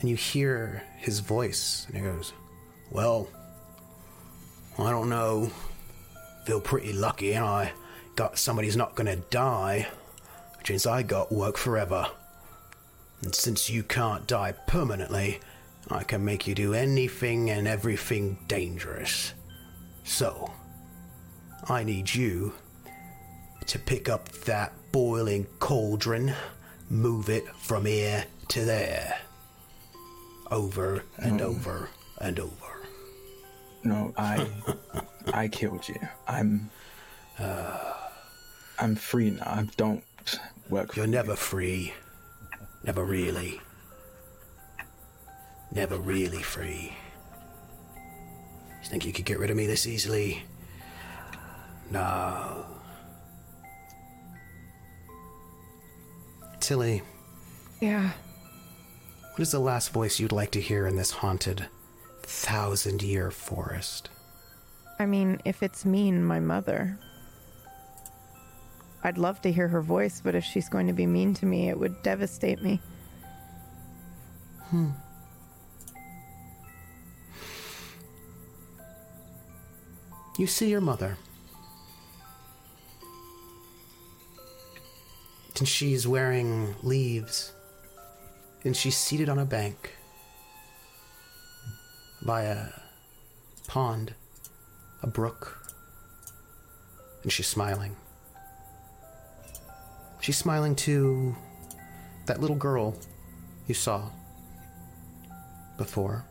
And 0.00 0.08
you 0.08 0.16
hear 0.16 0.82
his 0.96 1.20
voice, 1.20 1.86
and 1.88 1.96
he 1.96 2.02
goes, 2.02 2.32
Well, 2.90 3.28
I 4.78 4.90
don't 4.90 5.08
know. 5.08 5.50
Feel 6.44 6.60
pretty 6.60 6.92
lucky, 6.92 7.34
and 7.34 7.44
I 7.44 7.72
got 8.14 8.38
somebody 8.38 8.68
who's 8.68 8.76
not 8.76 8.94
gonna 8.94 9.16
die, 9.16 9.88
which 10.58 10.70
means 10.70 10.86
I 10.86 11.02
got 11.02 11.32
work 11.32 11.56
forever. 11.56 12.06
And 13.22 13.34
since 13.34 13.68
you 13.68 13.82
can't 13.82 14.26
die 14.26 14.52
permanently, 14.52 15.40
I 15.90 16.04
can 16.04 16.24
make 16.24 16.46
you 16.46 16.54
do 16.54 16.74
anything 16.74 17.50
and 17.50 17.66
everything 17.66 18.38
dangerous. 18.46 19.34
So, 20.04 20.52
I 21.68 21.82
need 21.82 22.14
you 22.14 22.54
to 23.66 23.78
pick 23.78 24.08
up 24.08 24.28
that 24.46 24.72
boiling 24.92 25.46
cauldron, 25.58 26.32
move 26.88 27.28
it 27.28 27.46
from 27.56 27.84
here 27.84 28.24
to 28.48 28.64
there. 28.64 29.18
Over 30.50 31.02
and 31.18 31.40
over 31.42 31.88
and 32.20 32.38
over. 32.40 32.52
No, 33.84 34.12
I. 34.16 34.46
I 35.32 35.48
killed 35.48 35.88
you. 35.88 36.00
I'm. 36.26 36.70
uh, 37.38 37.94
I'm 38.78 38.94
free 38.94 39.30
now. 39.30 39.42
I 39.44 39.68
don't 39.76 40.04
work 40.70 40.94
You're 40.96 41.06
never 41.08 41.34
free. 41.34 41.92
Never 42.84 43.04
really. 43.04 43.60
Never 45.72 45.98
really 45.98 46.42
free. 46.42 46.94
You 48.82 48.88
think 48.88 49.04
you 49.04 49.12
could 49.12 49.24
get 49.24 49.38
rid 49.38 49.50
of 49.50 49.56
me 49.56 49.66
this 49.66 49.86
easily? 49.86 50.44
No. 51.90 52.64
Tilly, 56.60 57.02
Yeah. 57.80 58.10
What 59.38 59.42
is 59.42 59.52
the 59.52 59.60
last 59.60 59.92
voice 59.92 60.18
you'd 60.18 60.32
like 60.32 60.50
to 60.50 60.60
hear 60.60 60.84
in 60.84 60.96
this 60.96 61.12
haunted 61.12 61.68
thousand 62.22 63.04
year 63.04 63.30
forest? 63.30 64.10
I 64.98 65.06
mean, 65.06 65.40
if 65.44 65.62
it's 65.62 65.84
mean, 65.84 66.24
my 66.24 66.40
mother. 66.40 66.98
I'd 69.04 69.16
love 69.16 69.40
to 69.42 69.52
hear 69.52 69.68
her 69.68 69.80
voice, 69.80 70.20
but 70.20 70.34
if 70.34 70.42
she's 70.42 70.68
going 70.68 70.88
to 70.88 70.92
be 70.92 71.06
mean 71.06 71.34
to 71.34 71.46
me, 71.46 71.68
it 71.68 71.78
would 71.78 72.02
devastate 72.02 72.60
me. 72.62 72.80
Hmm. 74.70 74.88
You 80.36 80.48
see 80.48 80.68
your 80.68 80.80
mother. 80.80 81.16
And 85.60 85.68
she's 85.68 86.08
wearing 86.08 86.74
leaves. 86.82 87.52
And 88.68 88.76
she's 88.76 88.98
seated 88.98 89.30
on 89.30 89.38
a 89.38 89.46
bank. 89.46 89.96
by 92.20 92.42
a 92.42 92.66
pond, 93.66 94.12
a 95.02 95.06
brook, 95.06 95.72
and 97.22 97.32
she's 97.32 97.46
smiling. 97.46 97.96
She's 100.20 100.36
smiling 100.36 100.76
to 100.84 101.34
that 102.26 102.42
little 102.42 102.56
girl 102.56 102.94
you 103.68 103.74
saw 103.74 104.10
before. 105.78 106.26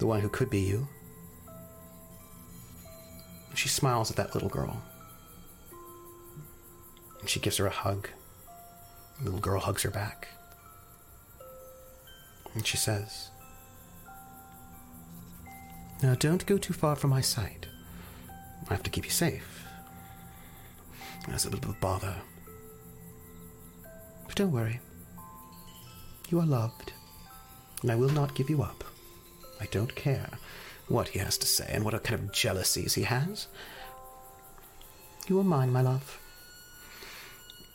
The 0.00 0.06
one 0.08 0.20
who 0.20 0.28
could 0.28 0.50
be 0.50 0.62
you. 0.62 0.88
She 3.54 3.68
smiles 3.68 4.10
at 4.10 4.16
that 4.16 4.34
little 4.34 4.48
girl. 4.48 4.82
And 7.20 7.28
she 7.30 7.38
gives 7.38 7.58
her 7.58 7.68
a 7.68 7.70
hug. 7.70 8.08
The 9.18 9.26
little 9.26 9.38
girl 9.38 9.60
hugs 9.60 9.84
her 9.84 9.90
back. 9.92 10.30
And 12.56 12.66
she 12.66 12.78
says, 12.78 13.28
Now 16.02 16.14
don't 16.14 16.46
go 16.46 16.56
too 16.56 16.72
far 16.72 16.96
from 16.96 17.10
my 17.10 17.20
sight. 17.20 17.66
I 18.68 18.72
have 18.72 18.82
to 18.84 18.90
keep 18.90 19.04
you 19.04 19.10
safe. 19.10 19.66
That's 21.28 21.44
a 21.44 21.50
little 21.50 21.76
bother. 21.80 22.14
But 24.26 24.36
don't 24.36 24.52
worry. 24.52 24.80
You 26.30 26.40
are 26.40 26.46
loved, 26.46 26.92
and 27.82 27.90
I 27.90 27.94
will 27.94 28.08
not 28.08 28.34
give 28.34 28.48
you 28.48 28.62
up. 28.62 28.82
I 29.60 29.66
don't 29.66 29.94
care 29.94 30.30
what 30.88 31.08
he 31.08 31.18
has 31.18 31.36
to 31.38 31.46
say 31.46 31.68
and 31.70 31.84
what 31.84 32.02
kind 32.04 32.20
of 32.20 32.32
jealousies 32.32 32.94
he 32.94 33.02
has. 33.02 33.48
You 35.28 35.38
are 35.40 35.44
mine, 35.44 35.72
my 35.72 35.82
love. 35.82 36.18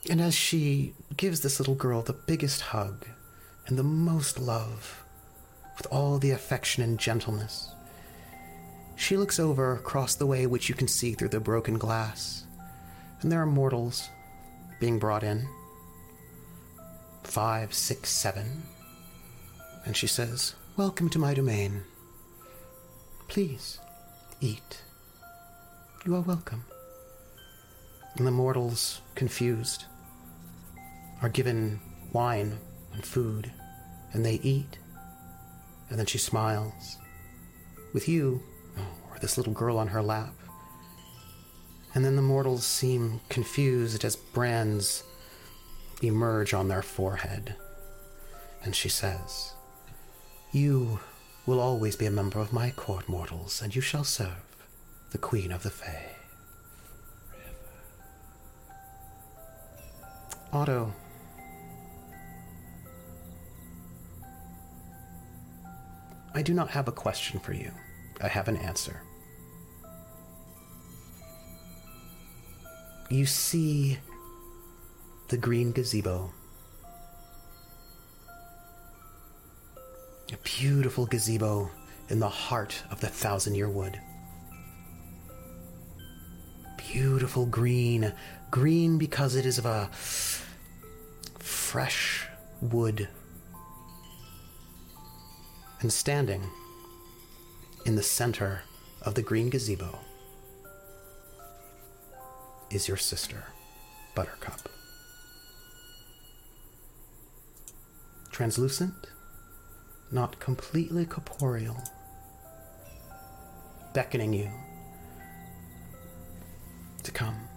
And 0.09 0.19
as 0.19 0.33
she 0.33 0.95
gives 1.17 1.41
this 1.41 1.59
little 1.59 1.75
girl 1.75 2.01
the 2.01 2.13
biggest 2.13 2.61
hug 2.61 3.05
and 3.71 3.79
the 3.79 3.83
most 3.83 4.37
love, 4.37 5.01
with 5.77 5.87
all 5.89 6.17
the 6.17 6.31
affection 6.31 6.83
and 6.83 6.99
gentleness, 6.99 7.73
she 8.97 9.15
looks 9.15 9.39
over 9.39 9.71
across 9.71 10.13
the 10.13 10.25
way 10.25 10.45
which 10.45 10.67
you 10.67 10.75
can 10.75 10.89
see 10.89 11.13
through 11.13 11.29
the 11.29 11.39
broken 11.39 11.77
glass, 11.77 12.43
and 13.21 13.31
there 13.31 13.41
are 13.41 13.45
mortals 13.45 14.09
being 14.81 14.99
brought 14.99 15.23
in. 15.23 15.47
Five, 17.23 17.73
six, 17.73 18.09
seven. 18.09 18.63
And 19.85 19.95
she 19.95 20.05
says, 20.05 20.53
Welcome 20.75 21.09
to 21.11 21.19
my 21.19 21.33
domain. 21.33 21.85
Please, 23.29 23.79
eat. 24.41 24.81
You 26.05 26.17
are 26.17 26.21
welcome. 26.21 26.65
And 28.17 28.27
the 28.27 28.31
mortals, 28.31 28.99
confused, 29.15 29.85
are 31.21 31.29
given 31.29 31.79
wine 32.11 32.59
and 32.93 33.05
food, 33.05 33.51
and 34.13 34.25
they 34.25 34.35
eat. 34.43 34.77
And 35.89 35.99
then 35.99 36.05
she 36.05 36.17
smiles. 36.17 36.97
With 37.93 38.07
you, 38.07 38.41
oh, 38.77 38.87
or 39.09 39.19
this 39.19 39.37
little 39.37 39.53
girl 39.53 39.77
on 39.77 39.87
her 39.87 40.01
lap. 40.01 40.33
And 41.93 42.05
then 42.05 42.15
the 42.15 42.21
mortals 42.21 42.65
seem 42.65 43.19
confused 43.27 44.05
as 44.05 44.15
brands 44.15 45.03
emerge 46.01 46.53
on 46.53 46.67
their 46.69 46.81
forehead. 46.81 47.55
And 48.63 48.75
she 48.75 48.89
says, 48.89 49.53
You 50.51 50.99
will 51.45 51.59
always 51.59 51.95
be 51.95 52.05
a 52.05 52.11
member 52.11 52.39
of 52.39 52.53
my 52.53 52.71
court, 52.71 53.09
mortals, 53.09 53.61
and 53.61 53.75
you 53.75 53.81
shall 53.81 54.03
serve 54.03 54.51
the 55.11 55.17
Queen 55.17 55.51
of 55.51 55.63
the 55.63 55.69
Fae. 55.69 56.15
Otto. 60.53 60.93
I 66.33 66.41
do 66.41 66.53
not 66.53 66.69
have 66.69 66.87
a 66.87 66.91
question 66.91 67.39
for 67.39 67.53
you. 67.53 67.71
I 68.21 68.27
have 68.27 68.47
an 68.47 68.57
answer. 68.57 69.01
You 73.09 73.25
see 73.25 73.99
the 75.27 75.37
green 75.37 75.73
gazebo. 75.73 76.31
A 80.31 80.37
beautiful 80.43 81.05
gazebo 81.05 81.69
in 82.07 82.19
the 82.19 82.29
heart 82.29 82.81
of 82.89 83.01
the 83.01 83.07
Thousand 83.07 83.55
Year 83.55 83.69
Wood. 83.69 83.99
Beautiful 86.77 87.45
green. 87.45 88.13
Green 88.49 88.97
because 88.97 89.35
it 89.35 89.45
is 89.45 89.57
of 89.57 89.65
a 89.65 89.89
fresh 89.91 92.27
wood. 92.61 93.09
And 95.81 95.91
standing 95.91 96.43
in 97.87 97.95
the 97.95 98.03
center 98.03 98.61
of 99.01 99.15
the 99.15 99.23
green 99.23 99.49
gazebo 99.49 99.97
is 102.69 102.87
your 102.87 102.97
sister, 102.97 103.45
Buttercup. 104.13 104.69
Translucent, 108.31 109.07
not 110.11 110.39
completely 110.39 111.03
corporeal, 111.03 111.81
beckoning 113.95 114.33
you 114.33 114.51
to 117.01 117.11
come. 117.11 117.47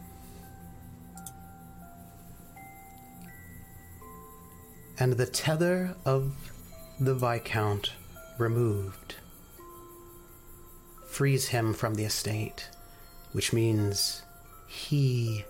And 4.99 5.13
the 5.13 5.27
tether 5.27 5.95
of 6.07 6.33
the 6.99 7.15
Viscount 7.15 7.93
removed 8.39 9.15
frees 11.07 11.49
him 11.49 11.73
from 11.73 11.95
the 11.95 12.05
estate, 12.05 12.69
which 13.33 13.53
means 13.53 14.23
he 14.67 15.45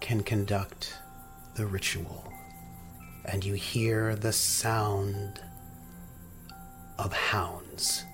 can 0.00 0.22
conduct 0.22 0.98
the 1.56 1.64
ritual. 1.64 2.30
And 3.24 3.42
you 3.42 3.54
hear 3.54 4.14
the 4.14 4.32
sound 4.32 5.40
of 6.98 7.12
hounds 7.12 8.04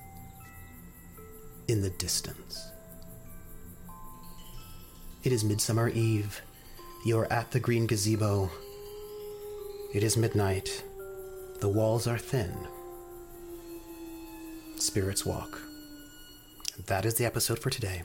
in 1.67 1.83
the 1.83 1.91
distance. 1.91 2.71
It 5.25 5.33
is 5.33 5.43
Midsummer 5.43 5.89
Eve. 5.89 6.41
You 7.05 7.19
are 7.19 7.33
at 7.33 7.51
the 7.51 7.59
Green 7.59 7.87
Gazebo. 7.87 8.51
It 9.93 10.05
is 10.05 10.17
midnight. 10.17 10.85
The 11.61 11.69
walls 11.69 12.07
are 12.07 12.19
thin. 12.19 12.69
Spirits 14.83 15.27
walk. 15.27 15.61
That 16.87 17.05
is 17.05 17.15
the 17.15 17.25
episode 17.25 17.59
for 17.59 17.71
today. 17.71 18.03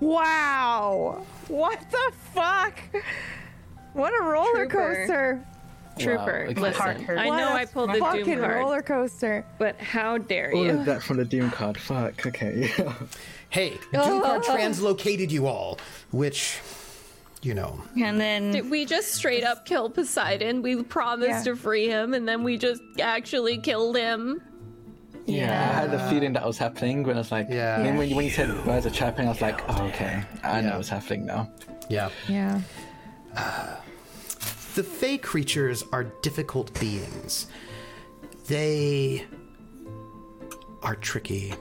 Wow! 0.00 1.24
What 1.48 1.78
the 1.90 2.12
fuck? 2.34 2.78
What 3.92 4.12
a 4.18 4.22
roller 4.22 4.66
Trooper. 4.66 4.96
coaster! 4.96 5.46
Trooper, 5.98 6.46
okay. 6.48 6.60
listen. 6.60 6.80
heart 6.80 7.00
hurt. 7.02 7.18
I 7.18 7.28
know 7.28 7.52
I 7.52 7.66
pulled 7.66 7.90
the 7.90 7.98
fucking 7.98 8.24
Doom 8.24 8.38
card, 8.38 8.50
Fucking 8.50 8.64
roller 8.64 8.82
coaster. 8.82 9.44
but 9.58 9.76
how 9.78 10.16
dare 10.16 10.54
you? 10.54 10.70
of 10.70 10.86
that 10.86 11.02
from 11.02 11.18
the 11.18 11.24
Doom 11.24 11.50
card. 11.50 11.76
Fuck. 11.76 12.26
Okay. 12.26 12.70
Hey, 13.50 13.70
Doom 13.92 14.22
Card 14.22 14.44
oh. 14.46 14.56
translocated 14.56 15.30
you 15.30 15.48
all, 15.48 15.80
which, 16.12 16.60
you 17.42 17.54
know, 17.54 17.80
And 18.00 18.20
then 18.20 18.52
Did 18.52 18.70
we 18.70 18.84
just 18.84 19.12
straight 19.14 19.44
up 19.44 19.64
kill 19.64 19.88
Poseidon? 19.90 20.62
We 20.62 20.82
promised 20.82 21.46
Yeah. 21.46 21.52
to 21.52 21.56
free 21.56 21.88
him, 21.88 22.12
and 22.14 22.28
then 22.28 22.42
we 22.42 22.58
just 22.58 22.82
actually 23.00 23.58
killed 23.58 23.96
him. 23.96 24.42
yeah. 25.26 25.70
I 25.70 25.80
had 25.80 25.90
the 25.90 25.98
feeling 26.10 26.32
that 26.34 26.44
was 26.46 26.58
happening 26.58 27.02
when 27.04 27.16
I 27.16 27.20
was 27.20 27.30
like, 27.32 27.46
Yeah. 27.50 27.76
And 27.76 27.86
then 27.86 27.96
when 27.96 28.08
you, 28.08 28.16
when 28.16 28.24
you 28.24 28.30
said 28.30 28.48
birds 28.64 28.84
are 28.86 28.90
chirping, 28.90 29.26
I 29.26 29.30
was 29.30 29.40
like, 29.40 29.60
oh, 29.68 29.84
okay. 29.86 30.22
I 30.42 30.60
know 30.60 30.68
Yeah. 30.70 30.76
what's 30.76 30.88
happening 30.88 31.24
now. 31.26 31.50
yeah. 31.88 32.08
Yeah. 32.28 32.60
Uh, 33.36 33.76
the 34.74 34.82
Fey 34.82 35.18
creatures 35.18 35.82
are 35.92 36.04
difficult 36.22 36.78
beings. 36.80 37.46
They 38.48 39.24
are 40.82 40.96
tricky. 40.96 41.54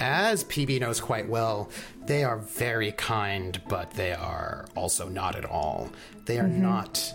As 0.00 0.44
PB 0.44 0.80
knows 0.80 1.00
quite 1.00 1.28
well, 1.28 1.68
they 2.10 2.24
are 2.24 2.38
very 2.38 2.90
kind, 2.90 3.60
but 3.68 3.92
they 3.92 4.12
are 4.12 4.66
also 4.74 5.08
not 5.08 5.36
at 5.36 5.44
all. 5.44 5.88
They 6.24 6.40
are 6.40 6.48
mm-hmm. 6.48 6.62
not 6.62 7.14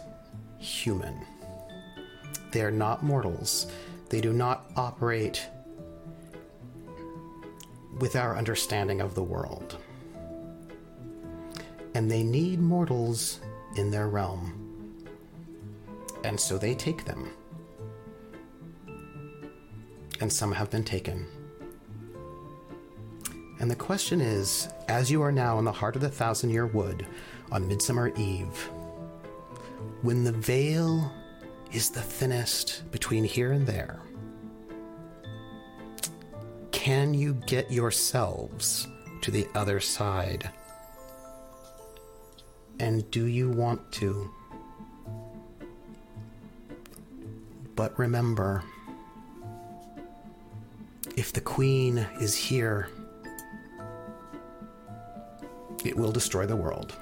human. 0.57 1.19
They 2.51 2.61
are 2.61 2.71
not 2.71 3.03
mortals. 3.03 3.67
They 4.07 4.21
do 4.21 4.31
not 4.31 4.71
operate 4.77 5.45
with 7.99 8.15
our 8.15 8.37
understanding 8.37 9.01
of 9.01 9.15
the 9.15 9.23
world. 9.23 9.77
And 11.93 12.09
they 12.09 12.23
need 12.23 12.61
mortals 12.61 13.41
in 13.75 13.91
their 13.91 14.07
realm 14.07 14.61
and 16.23 16.39
so 16.39 16.57
they 16.57 16.73
take 16.73 17.03
them. 17.03 17.33
And 20.21 20.31
some 20.31 20.53
have 20.53 20.71
been 20.71 20.85
taken. 20.85 21.27
And 23.59 23.71
the 23.71 23.75
question 23.75 24.21
is 24.21 24.69
as 24.87 25.09
you 25.09 25.21
are 25.21 25.31
now 25.31 25.57
in 25.59 25.65
the 25.65 25.71
heart 25.71 25.95
of 25.95 26.01
the 26.01 26.09
Thousand 26.09 26.49
Year 26.49 26.67
Wood 26.67 27.07
on 27.51 27.67
Midsummer 27.67 28.11
Eve, 28.17 28.69
when 30.01 30.23
the 30.23 30.31
veil 30.31 31.11
is 31.71 31.89
the 31.89 32.01
thinnest 32.01 32.83
between 32.91 33.23
here 33.23 33.51
and 33.51 33.65
there, 33.65 33.99
can 36.71 37.13
you 37.13 37.33
get 37.47 37.71
yourselves 37.71 38.87
to 39.21 39.31
the 39.31 39.47
other 39.55 39.79
side? 39.79 40.49
And 42.79 43.09
do 43.09 43.25
you 43.25 43.49
want 43.49 43.91
to? 43.93 44.29
But 47.75 47.97
remember, 47.97 48.63
if 51.17 51.33
the 51.33 51.41
queen 51.41 52.05
is 52.19 52.35
here, 52.35 52.89
it 55.85 55.95
will 55.95 56.11
destroy 56.11 56.45
the 56.45 56.55
world. 56.55 56.95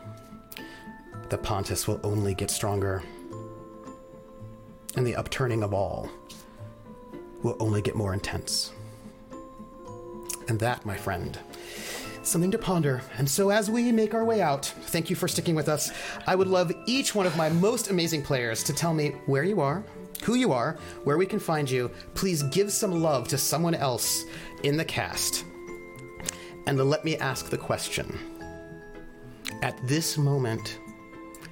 The 1.30 1.38
Pontus 1.38 1.88
will 1.88 2.00
only 2.04 2.34
get 2.34 2.52
stronger, 2.52 3.04
and 4.96 5.06
the 5.06 5.16
upturning 5.16 5.64
of 5.64 5.74
all 5.74 6.10
will 7.42 7.58
only 7.60 7.82
get 7.82 7.96
more 7.96 8.14
intense. 8.14 8.72
And 10.48 10.60
that, 10.60 10.86
my 10.86 10.98
friend, 10.98 11.38
something 12.24 12.52
to 12.52 12.58
ponder. 12.58 13.02
And 13.18 13.30
so, 13.30 13.50
as 13.50 13.70
we 13.70 13.92
make 13.92 14.14
our 14.14 14.26
way 14.26 14.42
out, 14.42 14.66
thank 14.66 15.10
you 15.10 15.16
for 15.16 15.28
sticking 15.28 15.56
with 15.56 15.70
us. 15.70 15.92
I 16.28 16.36
would 16.36 16.48
love 16.48 16.72
each 16.86 17.16
one 17.16 17.26
of 17.26 17.38
my 17.38 17.50
most 17.50 17.90
amazing 17.90 18.24
players 18.24 18.64
to 18.64 18.74
tell 18.74 18.94
me 18.94 19.10
where 19.26 19.44
you 19.44 19.62
are, 19.62 19.84
who 20.24 20.36
you 20.36 20.52
are, 20.52 20.78
where 21.04 21.18
we 21.18 21.26
can 21.26 21.40
find 21.40 21.70
you. 21.70 21.92
Please 22.14 22.44
give 22.44 22.72
some 22.72 23.02
love 23.02 23.28
to 23.30 23.38
someone 23.38 23.76
else 23.76 24.26
in 24.64 24.78
the 24.78 24.86
cast. 24.86 25.46
And 26.66 26.80
let 26.90 27.04
me 27.04 27.18
ask 27.18 27.50
the 27.50 27.58
question 27.58 28.18
At 29.64 29.78
this 29.88 30.18
moment, 30.18 30.78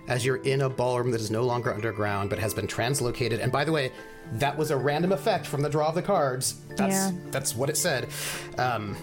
as 0.09 0.25
you're 0.25 0.43
in 0.43 0.61
a 0.61 0.69
ballroom 0.69 1.11
that 1.11 1.21
is 1.21 1.31
no 1.31 1.43
longer 1.43 1.73
underground 1.73 2.29
but 2.29 2.39
has 2.39 2.53
been 2.53 2.67
translocated, 2.67 3.41
and 3.41 3.53
by 3.53 3.63
the 3.63 3.71
way, 3.71 3.93
that 4.33 4.57
was 4.57 4.69
a 4.69 4.75
random 4.75 5.13
effect 5.13 5.47
from 5.47 5.61
the 5.61 5.69
draw 5.69 5.87
of 5.87 5.95
the 5.95 6.01
cards. 6.01 6.55
That's 6.75 6.93
Yeah. 6.93 7.11
that's 7.31 7.55
what 7.55 7.69
it 7.69 7.77
said. 7.77 8.09
Um, 8.57 8.97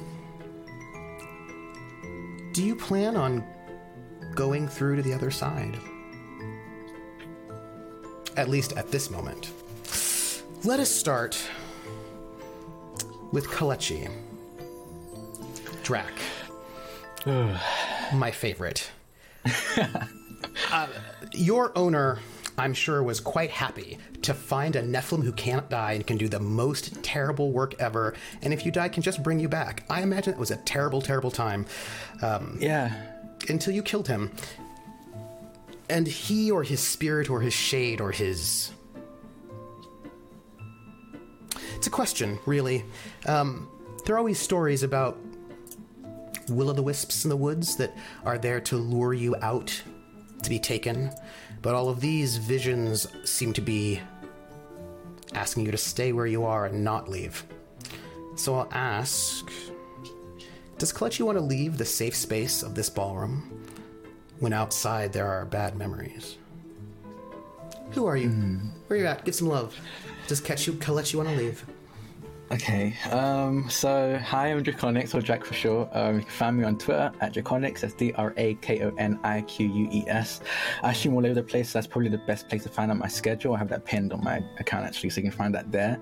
do 2.52 2.62
you 2.62 2.76
plan 2.76 3.16
on 3.16 3.42
going 4.34 4.68
through 4.68 4.96
to 4.96 5.02
the 5.02 5.14
other 5.14 5.30
side? 5.30 5.78
At 8.36 8.50
least 8.50 8.74
at 8.74 8.90
this 8.90 9.10
moment. 9.10 9.52
Let 10.64 10.80
us 10.80 10.90
start 10.90 11.42
with 13.32 13.46
Kalechi. 13.48 14.10
Drac. 15.82 16.12
My 18.12 18.30
favorite. 18.30 18.90
Uh, 20.72 20.86
your 21.32 21.76
owner, 21.76 22.18
I'm 22.56 22.74
sure, 22.74 23.02
was 23.02 23.20
quite 23.20 23.50
happy 23.50 23.98
to 24.22 24.34
find 24.34 24.74
a 24.76 24.82
Nephilim 24.82 25.22
who 25.22 25.32
can't 25.32 25.68
die 25.68 25.92
and 25.92 26.06
can 26.06 26.16
do 26.18 26.28
the 26.28 26.40
most 26.40 27.02
terrible 27.02 27.52
work 27.52 27.74
ever. 27.80 28.14
And 28.42 28.52
if 28.52 28.64
you 28.66 28.72
die, 28.72 28.88
can 28.88 29.02
just 29.02 29.22
bring 29.22 29.38
you 29.38 29.48
back. 29.48 29.84
I 29.88 30.02
imagine 30.02 30.32
it 30.34 30.38
was 30.38 30.50
a 30.50 30.56
terrible, 30.56 31.00
terrible 31.00 31.30
time 31.30 31.66
um, 32.22 32.58
Yeah. 32.60 32.92
until 33.48 33.72
you 33.74 33.82
killed 33.82 34.08
him. 34.08 34.32
And 35.88 36.06
he 36.06 36.50
or 36.50 36.62
his 36.64 36.80
spirit 36.80 37.30
or 37.30 37.40
his 37.40 37.54
shade 37.54 38.00
or 38.00 38.10
his. 38.12 38.72
It's 41.76 41.86
a 41.86 41.90
question, 41.90 42.38
really. 42.44 42.84
Um, 43.26 43.68
there 44.04 44.14
are 44.16 44.18
always 44.18 44.38
stories 44.38 44.82
about 44.82 45.16
will 46.50 46.70
o' 46.70 46.72
the 46.72 46.82
wisps 46.82 47.24
in 47.24 47.28
the 47.28 47.36
woods 47.36 47.76
that 47.76 47.94
are 48.24 48.38
there 48.38 48.60
to 48.60 48.76
lure 48.76 49.14
you 49.14 49.36
out 49.42 49.82
to 50.42 50.50
be 50.50 50.58
taken. 50.58 51.10
But 51.62 51.74
all 51.74 51.88
of 51.88 52.00
these 52.00 52.36
visions 52.36 53.06
seem 53.24 53.52
to 53.54 53.60
be 53.60 54.00
asking 55.34 55.66
you 55.66 55.72
to 55.72 55.78
stay 55.78 56.12
where 56.12 56.26
you 56.26 56.44
are 56.44 56.66
and 56.66 56.84
not 56.84 57.08
leave. 57.08 57.44
So 58.36 58.54
I'll 58.54 58.68
ask 58.70 59.50
Does 60.78 60.92
Kalechi 60.92 61.22
want 61.22 61.38
to 61.38 61.44
leave 61.44 61.76
the 61.76 61.84
safe 61.84 62.14
space 62.14 62.62
of 62.62 62.74
this 62.74 62.88
ballroom 62.88 63.64
when 64.38 64.52
outside 64.52 65.12
there 65.12 65.26
are 65.26 65.44
bad 65.44 65.76
memories? 65.76 66.38
Who 67.92 68.06
are 68.06 68.16
you? 68.16 68.28
Hmm. 68.28 68.68
Where 68.86 68.98
you 68.98 69.06
at? 69.06 69.24
Get 69.24 69.34
some 69.34 69.48
love. 69.48 69.76
Does 70.28 70.40
Kalechi 70.40 70.78
Kalechi 70.78 71.16
want 71.16 71.28
to 71.30 71.36
leave? 71.36 71.64
Okay, 72.50 72.94
um, 73.10 73.68
so 73.68 74.18
hi, 74.24 74.46
I'm 74.50 74.64
Drakoniques, 74.64 75.14
or 75.14 75.20
Jack 75.20 75.44
for 75.44 75.52
short. 75.52 75.90
Um, 75.92 76.14
you 76.16 76.20
can 76.22 76.30
find 76.30 76.56
me 76.56 76.64
on 76.64 76.78
Twitter 76.78 77.12
at 77.20 77.34
Drakoniques, 77.34 77.80
that's 77.80 77.92
D 77.92 78.14
R 78.14 78.32
A 78.38 78.54
K 78.54 78.82
O 78.84 78.92
N 78.96 79.20
I 79.22 79.42
Q 79.42 79.66
U 79.66 79.88
E 79.92 80.04
S. 80.08 80.40
I 80.82 80.94
stream 80.94 81.12
all 81.14 81.26
over 81.26 81.34
the 81.34 81.42
place, 81.42 81.68
so 81.68 81.78
that's 81.78 81.86
probably 81.86 82.08
the 82.08 82.16
best 82.16 82.48
place 82.48 82.62
to 82.62 82.70
find 82.70 82.90
out 82.90 82.96
my 82.96 83.06
schedule. 83.06 83.54
I 83.54 83.58
have 83.58 83.68
that 83.68 83.84
pinned 83.84 84.14
on 84.14 84.24
my 84.24 84.42
account 84.58 84.86
actually, 84.86 85.10
so 85.10 85.20
you 85.20 85.28
can 85.28 85.36
find 85.38 85.54
that 85.54 85.70
there. 85.70 86.00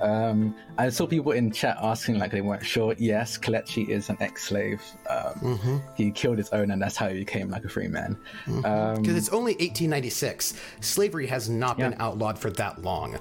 Um, 0.00 0.56
I 0.78 0.88
saw 0.88 1.06
people 1.06 1.30
in 1.30 1.52
chat 1.52 1.76
asking, 1.80 2.18
like, 2.18 2.32
they 2.32 2.40
weren't 2.40 2.66
sure. 2.66 2.96
Yes, 2.98 3.38
Kalechi 3.38 3.88
is 3.88 4.08
an 4.10 4.16
ex 4.18 4.42
slave. 4.48 4.82
Um, 5.08 5.80
He 5.96 6.10
killed 6.10 6.38
his 6.38 6.50
owner, 6.50 6.72
and 6.72 6.82
that's 6.82 6.96
how 6.96 7.08
he 7.08 7.14
became 7.20 7.50
like 7.50 7.64
a 7.64 7.68
free 7.68 7.86
man. 7.86 8.16
Um, 8.64 8.96
Because 9.00 9.16
it's 9.16 9.28
only 9.28 9.52
1896. 9.52 10.54
Slavery 10.80 11.28
has 11.28 11.48
not 11.48 11.76
been 11.76 11.94
outlawed 12.00 12.36
for 12.36 12.50
that 12.50 12.82
long. 12.82 13.16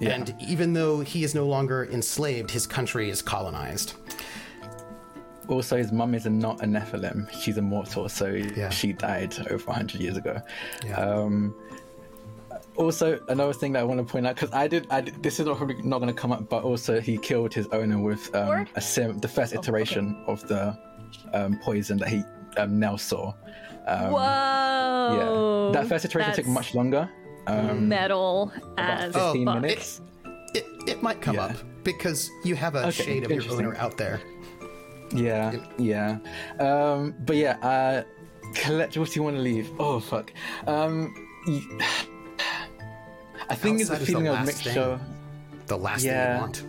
And 0.00 0.34
even 0.40 0.72
though 0.72 1.00
he 1.00 1.24
is 1.24 1.34
no 1.34 1.46
longer 1.46 1.84
enslaved, 1.90 2.50
his 2.50 2.66
country 2.66 3.10
is 3.10 3.22
colonized. 3.22 3.94
Also, 5.48 5.76
his 5.76 5.92
mum 5.92 6.14
is 6.14 6.24
not 6.26 6.62
a 6.62 6.66
Nephilim. 6.66 7.30
She's 7.32 7.58
immortal, 7.58 8.08
so 8.08 8.26
Yeah. 8.28 8.70
she 8.70 8.92
died 8.92 9.34
over 9.50 9.64
100 9.66 10.00
years 10.00 10.16
ago. 10.16 10.40
Yeah. 10.84 10.96
Um, 10.98 11.54
also, 12.76 13.20
another 13.28 13.52
thing 13.52 13.72
that 13.74 13.80
I 13.80 13.84
want 13.84 13.98
to 13.98 14.10
point 14.10 14.26
out, 14.26 14.34
because 14.36 14.52
I 14.52 14.66
did, 14.66 14.86
I 14.90 15.02
did, 15.02 15.22
this 15.22 15.38
is 15.38 15.46
not 15.46 15.58
probably 15.58 15.80
not 15.82 15.98
going 16.00 16.12
to 16.12 16.18
come 16.20 16.32
up, 16.32 16.48
but 16.48 16.64
also 16.64 17.00
he 17.00 17.18
killed 17.18 17.52
his 17.54 17.66
owner 17.68 17.98
with 17.98 18.34
um, 18.34 18.66
a 18.74 18.80
sim, 18.80 19.18
the 19.18 19.28
first 19.28 19.54
iteration 19.54 20.24
of 20.26 20.46
the 20.48 20.76
um, 21.32 21.58
poison 21.62 21.98
that 21.98 22.08
he 22.08 22.24
um, 22.56 22.80
now 22.80 22.96
saw. 22.96 23.32
Um, 23.86 24.12
Whoa. 24.12 25.72
yeah, 25.74 25.78
that 25.80 25.88
first 25.88 26.04
iteration 26.06 26.32
took 26.34 26.46
much 26.46 26.74
longer. 26.74 27.08
Um, 27.46 27.88
metal 27.88 28.52
as 28.78 29.12
15 29.14 29.44
fuck. 29.46 29.60
minutes. 29.60 30.00
It, 30.54 30.64
it 30.86 31.02
might 31.02 31.20
come 31.20 31.34
Yeah. 31.36 31.46
up 31.46 31.56
because 31.82 32.30
you 32.44 32.54
have 32.56 32.74
a 32.74 32.86
Okay, 32.86 32.90
shade 33.04 33.24
of 33.24 33.30
your 33.30 33.52
owner 33.52 33.76
out 33.76 33.96
there. 33.98 34.20
Yeah, 35.12 35.54
yeah. 35.78 36.18
Um, 36.58 37.14
but 37.26 37.36
yeah, 37.36 37.56
uh, 37.62 38.02
collect. 38.54 38.96
What 38.96 39.10
do 39.10 39.14
you 39.20 39.22
want 39.22 39.36
to 39.36 39.42
leave? 39.42 39.70
Oh 39.78 40.00
fuck. 40.00 40.32
Um, 40.66 41.12
y- 41.46 41.62
I 43.50 43.54
think 43.54 43.80
it's 43.80 43.90
a 43.90 43.96
the 43.96 44.06
feeling 44.06 44.28
of 44.28 44.44
mixture, 44.46 44.72
thing. 44.98 45.00
The 45.66 45.76
last 45.76 46.02
thing 46.02 46.10
Yeah. 46.12 46.34
you 46.36 46.40
want. 46.40 46.64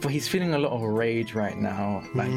but 0.00 0.10
he's 0.10 0.26
feeling 0.26 0.54
a 0.54 0.58
lot 0.58 0.72
of 0.72 0.82
rage 0.82 1.34
right 1.34 1.56
now, 1.58 2.02
like 2.14 2.30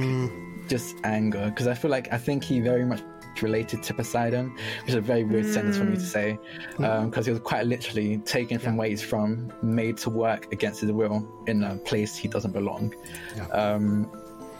just 0.68 0.96
anger. 1.06 1.46
Because 1.50 1.68
I 1.68 1.74
feel 1.74 1.90
like 1.92 2.12
I 2.12 2.18
think 2.18 2.44
he 2.44 2.60
very 2.60 2.86
much 2.86 3.02
related 3.42 3.82
to 3.84 3.94
Poseidon, 3.94 4.52
which 4.82 4.90
is 4.90 4.96
a 4.96 5.02
very 5.02 5.24
weird 5.24 5.46
sentence 5.46 5.78
for 5.78 5.86
me 5.86 5.96
to 5.96 6.02
say, 6.02 6.38
because 6.78 7.26
he 7.26 7.32
was 7.32 7.42
quite 7.42 7.66
literally 7.66 8.18
taken 8.20 8.60
from 8.60 8.78
where 8.78 8.90
he's 8.90 9.02
from, 9.02 9.52
made 9.62 9.98
to 9.98 10.10
work 10.10 10.52
against 10.54 10.82
his 10.82 10.92
will 10.92 11.28
in 11.48 11.64
a 11.64 11.76
place 11.78 12.16
he 12.16 12.28
doesn't 12.28 12.52
belong. 12.52 12.94
Yeah. 13.36 13.48
Um, 13.48 14.10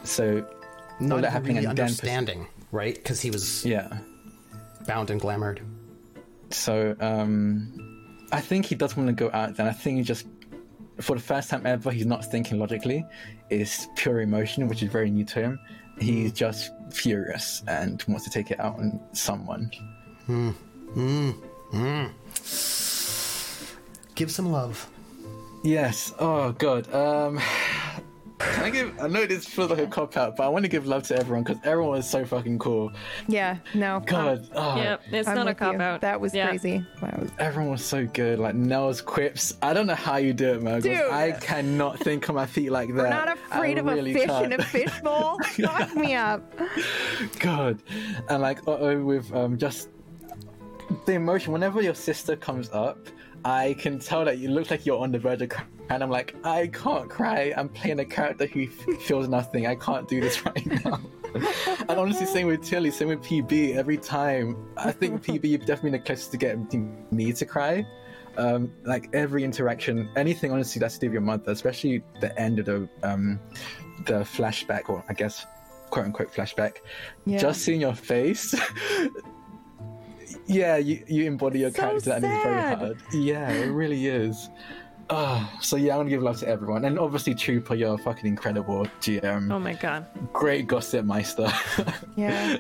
so 0.04 0.46
Not 1.00 1.22
that 1.22 1.32
happening 1.32 1.58
really 1.58 1.68
and 1.68 1.78
then- 1.78 1.86
understanding, 1.86 2.48
right? 2.72 2.96
Because 2.96 3.22
he 3.22 3.30
was 3.30 3.66
yeah. 3.66 4.00
bound 4.88 5.10
and 5.12 5.22
glamored. 5.22 5.60
So 6.50 6.96
um, 7.00 8.28
I 8.32 8.42
think 8.42 8.66
he 8.66 8.76
does 8.76 8.96
want 8.98 9.08
to 9.08 9.14
go 9.14 9.30
out 9.34 9.56
there. 9.58 9.68
I 9.68 9.72
think 9.74 9.98
he 9.98 10.04
just, 10.04 10.28
for 11.02 11.16
the 11.16 11.22
first 11.22 11.50
time 11.50 11.66
ever, 11.66 11.92
he's 11.92 12.06
not 12.06 12.26
thinking 12.26 12.60
logically. 12.60 13.06
It's 13.50 13.88
pure 13.96 14.22
emotion, 14.22 14.68
which 14.68 14.84
is 14.84 14.92
very 14.92 15.10
new 15.10 15.26
to 15.26 15.42
him. 15.42 15.60
He's 16.00 16.32
just 16.32 16.72
furious 16.92 17.64
and 17.68 18.04
wants 18.08 18.24
to 18.26 18.30
take 18.30 18.52
it 18.52 18.60
out 18.60 18.78
on 18.78 19.00
someone. 19.14 19.72
Hmm. 20.26 20.50
Hmm. 20.94 21.32
Hmm. 21.72 22.06
Give 24.16 24.32
some 24.32 24.52
love. 24.52 24.90
Yes. 25.64 26.14
Oh 26.20 26.52
God. 26.52 26.94
Um, 26.94 27.40
I 28.62 28.70
give? 28.70 29.00
I 29.00 29.08
know 29.08 29.26
this 29.26 29.46
feels 29.46 29.70
like 29.70 29.80
a 29.80 29.88
cop 29.88 30.16
out, 30.18 30.36
but 30.38 30.44
I 30.44 30.48
want 30.50 30.64
to 30.66 30.70
give 30.70 30.86
love 30.88 31.04
to 31.04 31.18
everyone 31.18 31.44
because 31.44 31.60
everyone 31.64 31.92
was 31.98 32.10
so 32.10 32.26
fucking 32.26 32.60
cool. 32.60 32.92
Yeah, 33.28 33.58
no. 33.74 34.02
God. 34.06 34.48
oh, 34.56 34.76
Yep, 34.78 35.02
it's 35.12 35.28
I'm 35.28 35.36
not 35.36 35.48
a 35.48 35.54
cop 35.56 35.74
you. 35.74 35.82
out. 35.82 36.02
That 36.02 36.20
was 36.22 36.34
Yeah. 36.34 36.48
crazy. 36.50 36.86
That 37.02 37.20
was- 37.20 37.32
Everyone 37.40 37.72
was 37.72 37.84
so 37.84 38.06
good. 38.06 38.40
Like 38.40 38.56
Nell's 38.56 39.02
quips. 39.02 39.58
I 39.62 39.74
don't 39.74 39.88
know 39.88 39.96
how 39.96 40.18
you 40.18 40.34
do 40.34 40.54
it, 40.54 40.62
man. 40.64 40.82
Dude. 40.82 40.94
I 40.98 41.32
cannot 41.34 42.00
think 42.00 42.30
on 42.30 42.36
my 42.36 42.46
feet 42.46 42.72
like 42.72 42.90
that. 42.90 42.96
We're 42.96 43.10
not 43.10 43.30
afraid 43.30 43.78
I 43.78 43.82
of 43.82 43.86
really 43.88 44.12
a 44.12 44.14
fish 44.14 44.26
can't. 44.28 44.54
in 44.54 44.60
a 44.60 44.64
fishbowl. 44.64 45.40
Fuck 45.44 45.96
me 45.96 46.16
up. 46.16 46.44
God, 47.40 47.82
and 48.30 48.42
like 48.42 48.60
uh 48.68 48.72
oh, 48.80 49.04
with 49.04 49.34
um 49.34 49.58
just 49.58 49.90
the 51.06 51.14
emotion. 51.14 51.52
Whenever 51.54 51.82
your 51.82 51.96
sister 51.96 52.36
comes 52.36 52.70
up, 52.72 53.08
I 53.46 53.76
can 53.80 54.00
tell 54.00 54.24
that 54.26 54.38
you 54.38 54.50
look 54.50 54.70
like 54.72 54.86
you're 54.86 55.00
on 55.00 55.12
the 55.12 55.20
verge 55.20 55.42
of 55.42 55.50
And 55.90 56.02
I'm 56.02 56.10
like, 56.10 56.36
I 56.44 56.68
can't 56.68 57.10
cry. 57.10 57.54
I'm 57.56 57.70
playing 57.70 58.00
a 58.00 58.06
character 58.06 58.46
who 58.46 58.68
feels 58.68 59.28
nothing. 59.28 59.68
I 59.68 59.76
can't 59.76 60.08
do 60.08 60.22
this 60.22 60.46
right 60.46 60.66
now. 60.66 61.00
and 61.90 61.92
honestly, 61.92 62.26
same 62.26 62.48
with 62.48 62.64
Tilly, 62.64 62.92
same 62.92 63.10
with 63.10 63.22
PB. 63.22 63.76
Every 63.76 63.98
time, 63.98 64.56
I 64.78 64.92
think 64.92 65.24
PB 65.24 65.44
you've 65.44 65.66
definitely 65.66 65.92
been 65.92 66.00
the 66.00 66.06
closest 66.06 66.32
to 66.32 66.38
getting 66.38 67.06
me 67.12 67.34
to 67.34 67.46
cry. 67.46 67.86
Um, 68.38 68.72
like 68.84 69.10
every 69.14 69.44
interaction, 69.44 70.10
anything 70.16 70.52
honestly 70.52 70.80
that's 70.80 70.96
to 70.96 71.02
do 71.02 71.08
with 71.08 71.14
your 71.14 71.22
mother, 71.22 71.52
especially 71.52 72.04
the 72.20 72.38
end 72.40 72.60
of 72.60 72.66
the 72.66 72.90
um, 73.04 73.40
the 74.06 74.22
flashback, 74.22 74.90
or 74.90 75.04
I 75.08 75.14
guess 75.14 75.46
quote 75.92 76.06
unquote 76.06 76.34
flashback. 76.34 76.78
Yeah. 77.26 77.38
Just 77.38 77.62
seeing 77.62 77.82
your 77.82 77.94
face. 77.94 78.56
yeah, 80.48 80.78
you, 80.78 81.04
you 81.08 81.26
embody 81.26 81.60
your 81.60 81.72
So 81.72 81.82
character, 81.82 82.12
and 82.14 82.26
it's 82.26 82.44
very 82.44 82.76
hard. 82.76 82.98
Yeah, 83.14 83.52
it 83.52 83.70
really 83.70 84.08
is. 84.08 84.50
Ah, 85.16 85.48
so 85.62 85.76
yeah, 85.76 85.94
I'm 85.94 86.00
gonna 86.00 86.10
give 86.10 86.24
love 86.24 86.40
to 86.40 86.48
everyone, 86.48 86.86
and 86.86 86.98
obviously 86.98 87.36
Trooper, 87.36 87.76
you're 87.76 88.00
fucking 88.00 88.26
incredible 88.26 88.88
GM, 89.00 89.52
Oh 89.52 89.60
my 89.60 89.74
god. 89.74 90.08
great 90.34 90.66
gossip 90.68 91.06
meister. 91.06 91.48
Yeah. 92.16 92.58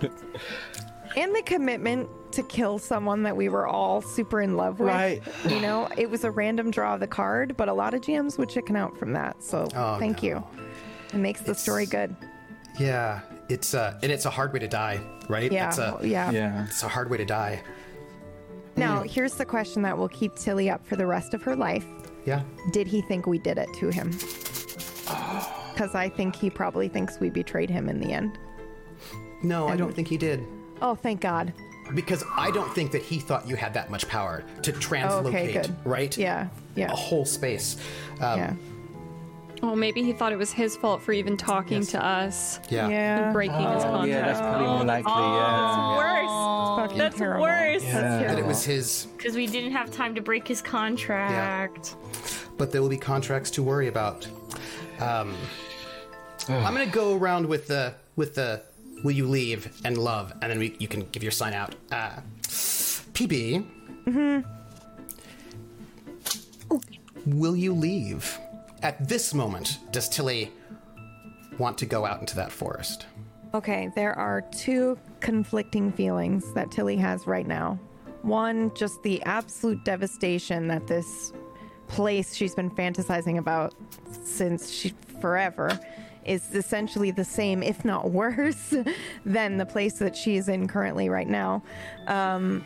and 1.16 1.34
the 1.34 1.42
commitment 1.44 2.08
to 2.32 2.42
kill 2.44 2.78
someone 2.78 3.22
that 3.24 3.36
we 3.36 3.48
were 3.50 3.66
all 3.66 4.00
super 4.00 4.40
in 4.40 4.56
love 4.56 4.78
with. 4.80 4.88
Right. 4.88 5.22
You 5.48 5.60
know, 5.60 5.88
it 5.98 6.08
was 6.08 6.24
a 6.24 6.30
random 6.30 6.70
draw 6.70 6.94
of 6.94 7.00
the 7.00 7.06
card, 7.06 7.56
but 7.58 7.68
a 7.68 7.72
lot 7.74 7.92
of 7.92 8.00
GMs 8.00 8.38
would 8.38 8.48
chicken 8.48 8.74
out 8.76 8.96
from 8.98 9.12
that. 9.12 9.42
So 9.42 9.68
Oh, 9.74 9.98
thank 9.98 10.22
no. 10.22 10.28
you. 10.28 10.44
It 11.12 11.18
makes 11.18 11.42
the 11.42 11.54
story 11.54 11.84
good. 11.84 12.16
Yeah, 12.78 13.20
it's 13.50 13.74
uh, 13.74 13.98
and 14.02 14.10
it's 14.10 14.24
a 14.24 14.30
hard 14.30 14.54
way 14.54 14.58
to 14.60 14.68
die, 14.68 15.00
right? 15.28 15.52
Yeah. 15.52 15.68
It's 15.68 15.76
a, 15.78 15.98
yeah. 16.02 16.30
yeah, 16.30 16.64
it's 16.64 16.82
a 16.82 16.88
hard 16.88 17.10
way 17.10 17.18
to 17.18 17.24
die. 17.26 17.62
Now, 18.76 19.02
here's 19.02 19.34
the 19.34 19.44
question 19.44 19.82
that 19.82 19.96
will 19.96 20.08
keep 20.08 20.34
Tilly 20.34 20.70
up 20.70 20.86
for 20.86 20.96
the 20.96 21.06
rest 21.06 21.34
of 21.34 21.42
her 21.42 21.54
life. 21.54 21.86
Yeah. 22.24 22.42
Did 22.70 22.86
he 22.86 23.02
think 23.02 23.26
we 23.26 23.38
did 23.38 23.58
it 23.58 23.68
to 23.78 23.90
him? 23.90 24.10
Because 25.72 25.94
I 25.94 26.10
think 26.10 26.36
he 26.36 26.50
probably 26.50 26.86
thinks 26.86 27.18
we 27.18 27.30
betrayed 27.30 27.70
him 27.70 27.88
in 27.88 27.98
the 27.98 28.12
end. 28.12 28.38
No, 29.42 29.68
I 29.68 29.74
don't 29.74 29.92
think 29.92 30.06
he 30.06 30.18
did. 30.18 30.44
Oh, 30.82 30.94
thank 30.94 31.20
God. 31.20 31.52
Because 31.94 32.22
I 32.36 32.50
don't 32.50 32.72
think 32.74 32.92
that 32.92 33.02
he 33.02 33.18
thought 33.18 33.48
you 33.48 33.56
had 33.56 33.72
that 33.74 33.90
much 33.90 34.06
power 34.06 34.44
to 34.62 34.72
translocate, 34.72 35.54
good. 35.54 35.74
right? 35.84 36.16
Yeah. 36.16 36.48
Yeah. 36.76 36.92
A 36.92 36.94
whole 36.94 37.24
space. 37.24 37.78
Um, 38.20 38.38
yeah. 38.38 38.54
Oh, 39.64 39.76
maybe 39.76 40.02
he 40.02 40.12
thought 40.12 40.32
it 40.32 40.36
was 40.38 40.50
his 40.52 40.76
fault 40.76 41.00
for 41.02 41.12
even 41.12 41.36
talking 41.36 41.78
Yes. 41.78 41.90
to 41.92 42.04
us 42.04 42.60
Yeah. 42.68 42.88
Yeah. 42.88 43.24
and 43.26 43.32
breaking 43.32 43.54
his 43.56 43.84
contract. 43.84 44.08
yeah, 44.08 44.26
that's 44.26 44.40
probably 44.40 44.66
more 44.66 44.84
likely. 44.84 45.12
Oh, 45.14 45.36
yeah. 45.38 45.96
worse. 45.96 46.78
Fucking 46.82 46.98
That's 46.98 47.16
terrible. 47.16 47.42
worse. 47.42 47.84
Yeah. 47.84 48.00
That's 48.00 48.26
That 48.32 48.38
it 48.40 48.46
was 48.46 48.64
his, 48.64 49.06
Because 49.16 49.36
we 49.36 49.46
didn't 49.46 49.70
have 49.72 49.90
time 49.92 50.14
to 50.16 50.20
break 50.20 50.48
his 50.48 50.60
contract. 50.62 51.94
Yeah. 51.94 52.08
but 52.58 52.70
there 52.72 52.82
will 52.82 52.88
be 52.88 52.96
contracts 52.98 53.50
to 53.52 53.62
worry 53.62 53.86
about. 53.88 54.26
Um, 55.00 55.34
I'm 56.48 56.72
gonna 56.74 56.86
go 56.86 57.16
around 57.16 57.46
with 57.46 57.66
the 57.68 57.94
with 58.16 58.34
the 58.34 58.62
will 59.04 59.12
you 59.12 59.26
leave 59.26 59.72
and 59.84 59.96
love, 59.96 60.32
and 60.42 60.50
then 60.50 60.58
we, 60.58 60.76
you 60.78 60.86
can 60.88 61.06
give 61.12 61.22
your 61.22 61.32
sign 61.32 61.54
out. 61.54 61.74
Uh, 61.90 62.10
PB. 63.14 63.64
Mm-hmm. 64.06 64.40
Will 67.40 67.56
you 67.56 67.72
leave? 67.74 68.38
At 68.82 69.08
this 69.08 69.32
moment, 69.32 69.78
does 69.92 70.08
Tilly 70.08 70.50
want 71.58 71.78
to 71.78 71.86
go 71.86 72.04
out 72.04 72.20
into 72.20 72.34
that 72.36 72.50
forest? 72.50 73.06
Okay, 73.54 73.90
there 73.94 74.18
are 74.18 74.40
two 74.40 74.98
conflicting 75.20 75.92
feelings 75.92 76.52
that 76.54 76.70
Tilly 76.72 76.96
has 76.96 77.26
right 77.26 77.46
now. 77.46 77.78
One, 78.22 78.74
just 78.74 79.02
the 79.02 79.22
absolute 79.22 79.84
devastation 79.84 80.66
that 80.68 80.86
this 80.86 81.32
place 81.86 82.34
she's 82.34 82.54
been 82.54 82.70
fantasizing 82.70 83.38
about 83.38 83.74
since 84.24 84.70
she 84.70 84.94
forever 85.20 85.78
is 86.24 86.54
essentially 86.54 87.10
the 87.10 87.24
same, 87.24 87.62
if 87.62 87.84
not 87.84 88.10
worse, 88.10 88.74
than 89.24 89.58
the 89.58 89.66
place 89.66 89.94
that 89.98 90.16
she 90.16 90.36
is 90.36 90.48
in 90.48 90.66
currently 90.66 91.08
right 91.08 91.28
now. 91.28 91.62
Um, 92.08 92.64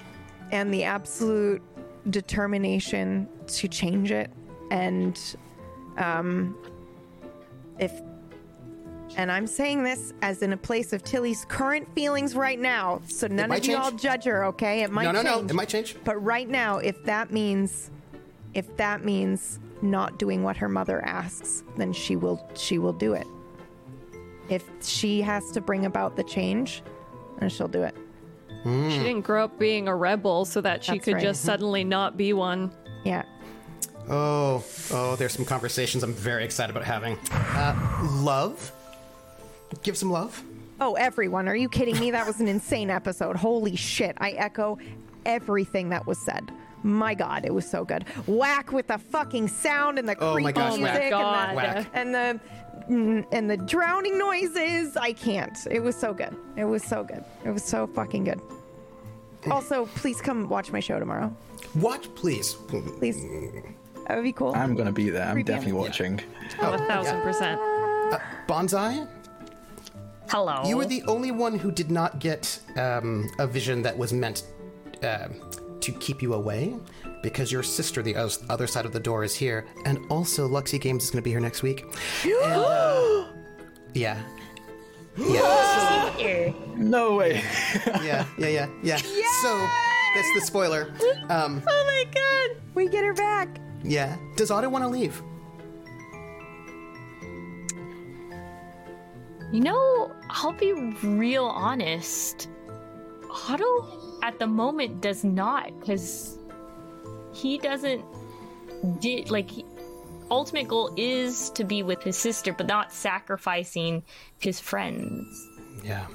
and 0.52 0.72
the 0.72 0.84
absolute 0.84 1.62
determination 2.08 3.28
to 3.48 3.68
change 3.68 4.12
it. 4.12 4.30
And 4.70 5.18
um, 5.98 6.56
if 7.78 7.92
and 9.16 9.32
I'm 9.32 9.46
saying 9.46 9.82
this 9.82 10.12
as 10.20 10.42
in 10.42 10.52
a 10.52 10.56
place 10.56 10.92
of 10.92 11.02
Tilly's 11.02 11.46
current 11.46 11.88
feelings 11.94 12.34
right 12.34 12.58
now. 12.58 13.00
So 13.08 13.26
none 13.26 13.48
might 13.48 13.60
of 13.60 13.66
you 13.66 13.76
all 13.76 13.90
judge 13.90 14.24
her, 14.24 14.44
okay? 14.46 14.82
It 14.82 14.90
might 14.90 15.04
no, 15.04 15.12
no, 15.12 15.22
change. 15.22 15.42
no. 15.44 15.48
It 15.48 15.54
might 15.54 15.68
change. 15.68 15.96
But 16.04 16.22
right 16.22 16.48
now, 16.48 16.78
if 16.78 17.02
that 17.04 17.30
means 17.30 17.90
if 18.54 18.76
that 18.76 19.04
means 19.04 19.58
not 19.82 20.18
doing 20.18 20.42
what 20.42 20.56
her 20.56 20.68
mother 20.68 21.04
asks, 21.04 21.62
then 21.76 21.92
she 21.92 22.16
will 22.16 22.46
she 22.54 22.78
will 22.78 22.92
do 22.92 23.14
it. 23.14 23.26
If 24.48 24.64
she 24.82 25.22
has 25.22 25.50
to 25.52 25.60
bring 25.60 25.86
about 25.86 26.16
the 26.16 26.24
change, 26.24 26.82
then 27.38 27.48
she'll 27.48 27.68
do 27.68 27.82
it. 27.82 27.94
She 28.64 28.98
didn't 28.98 29.20
grow 29.20 29.44
up 29.44 29.60
being 29.60 29.86
a 29.86 29.94
rebel 29.94 30.44
so 30.44 30.60
that 30.60 30.82
she 30.82 30.92
That's 30.92 31.04
could 31.04 31.14
right. 31.14 31.22
just 31.22 31.42
suddenly 31.42 31.84
not 31.84 32.16
be 32.16 32.32
one. 32.32 32.72
Yeah. 33.04 33.22
Oh, 34.08 34.64
oh, 34.92 35.16
there's 35.16 35.32
some 35.32 35.44
conversations 35.44 36.02
I'm 36.02 36.12
very 36.14 36.44
excited 36.44 36.70
about 36.74 36.84
having. 36.84 37.18
Uh, 37.30 37.74
love? 38.20 38.72
Give 39.82 39.96
some 39.96 40.10
love? 40.10 40.42
Oh, 40.80 40.94
everyone, 40.94 41.48
are 41.48 41.56
you 41.56 41.68
kidding 41.68 41.98
me? 41.98 42.10
That 42.10 42.26
was 42.26 42.38
an 42.40 42.48
insane 42.48 42.90
episode. 42.90 43.36
Holy 43.36 43.74
shit. 43.76 44.14
I 44.18 44.30
echo 44.32 44.78
everything 45.24 45.88
that 45.88 46.06
was 46.06 46.18
said. 46.18 46.50
My 46.82 47.14
god, 47.14 47.44
it 47.44 47.52
was 47.52 47.68
so 47.68 47.84
good. 47.84 48.04
Whack 48.28 48.70
with 48.72 48.86
the 48.86 48.98
fucking 48.98 49.48
sound 49.48 49.98
and 49.98 50.08
the 50.08 50.16
Oh 50.20 50.34
my 50.38 50.52
creepy 50.52 50.52
gosh, 50.52 50.78
music 50.78 50.94
whack. 50.94 51.10
God. 51.10 51.48
and 51.48 51.56
the 51.56 51.56
Whack. 51.56 51.90
and 51.94 52.14
the 52.14 52.40
mm, 52.94 53.26
and 53.32 53.50
the 53.50 53.56
drowning 53.56 54.18
noises. 54.18 54.96
I 54.96 55.12
can't. 55.14 55.56
It 55.70 55.80
was 55.80 55.96
so 55.96 56.14
good. 56.14 56.36
It 56.56 56.64
was 56.66 56.84
so 56.84 57.02
good. 57.02 57.24
It 57.44 57.50
was 57.50 57.64
so 57.64 57.86
fucking 57.88 58.24
good. 58.24 58.40
Also, 59.50 59.86
please 59.96 60.20
come 60.20 60.48
watch 60.48 60.70
my 60.70 60.80
show 60.80 60.98
tomorrow. 61.00 61.28
What? 61.74 62.14
Please. 62.14 62.54
Please. 62.98 63.16
That 64.06 64.16
would 64.16 64.22
be 64.24 64.32
cool. 64.32 64.54
I'm 64.54 64.74
gonna 64.76 64.92
be 64.92 65.10
there. 65.10 65.24
I'm 65.24 65.32
3 65.34 65.44
p.m. 65.44 65.56
definitely 65.58 65.80
watching. 65.80 66.20
Oh, 66.60 66.72
a 66.74 66.78
thousand 66.78 67.22
percent. 67.22 67.60
Bonsai? 68.46 69.08
Hello. 70.28 70.62
You 70.64 70.76
were 70.76 70.86
the 70.86 71.02
only 71.04 71.30
one 71.30 71.58
who 71.58 71.70
did 71.72 71.90
not 71.90 72.18
get 72.18 72.58
um, 72.76 73.28
a 73.38 73.46
vision 73.46 73.82
that 73.82 73.96
was 73.96 74.12
meant 74.12 74.44
um 75.02 75.40
to 75.80 75.92
keep 75.92 76.22
you 76.22 76.34
away 76.34 76.74
because 77.22 77.52
your 77.52 77.62
sister, 77.62 78.02
the 78.02 78.16
os- 78.16 78.44
other 78.48 78.66
side 78.66 78.86
of 78.86 78.92
the 78.92 79.00
door, 79.00 79.22
is 79.24 79.34
here. 79.34 79.66
And 79.84 79.98
also, 80.10 80.48
Luxy 80.48 80.80
Games 80.80 81.04
is 81.04 81.10
going 81.10 81.18
to 81.18 81.24
be 81.24 81.30
here 81.30 81.40
next 81.40 81.62
week. 81.62 81.84
And, 82.24 82.60
uh, 82.60 83.26
yeah. 83.94 84.20
Yeah. 85.18 86.52
No 86.76 87.16
way. 87.16 87.42
yeah, 88.02 88.26
yeah, 88.38 88.48
yeah, 88.48 88.66
yeah. 88.82 88.96
So, 89.42 89.66
that's 90.14 90.34
the 90.34 90.40
spoiler. 90.44 90.92
Um, 91.28 91.62
oh 91.66 91.84
my 91.86 92.04
god. 92.12 92.62
We 92.74 92.88
get 92.88 93.04
her 93.04 93.14
back. 93.14 93.48
Yeah. 93.82 94.16
Does 94.36 94.50
Otto 94.50 94.68
want 94.68 94.84
to 94.84 94.88
leave? 94.88 95.22
You 99.52 99.60
know, 99.60 100.12
I'll 100.28 100.52
be 100.52 100.72
real 100.72 101.44
honest. 101.44 102.48
Otto, 103.30 104.18
at 104.22 104.38
the 104.38 104.46
moment, 104.46 105.00
does 105.00 105.24
not, 105.24 105.78
because 105.78 106.38
he 107.32 107.58
doesn't. 107.58 108.04
Did 109.00 109.30
like 109.30 109.50
ultimate 110.30 110.68
goal 110.68 110.92
is 110.96 111.50
to 111.50 111.64
be 111.64 111.82
with 111.82 112.02
his 112.02 112.16
sister, 112.16 112.52
but 112.52 112.66
not 112.66 112.92
sacrificing 112.92 114.02
his 114.38 114.60
friends. 114.60 115.48
Yeah. 115.82 116.06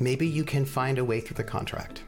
Maybe 0.00 0.26
you 0.26 0.44
can 0.44 0.64
find 0.64 0.98
a 0.98 1.04
way 1.04 1.20
through 1.20 1.36
the 1.36 1.44
contract. 1.44 2.02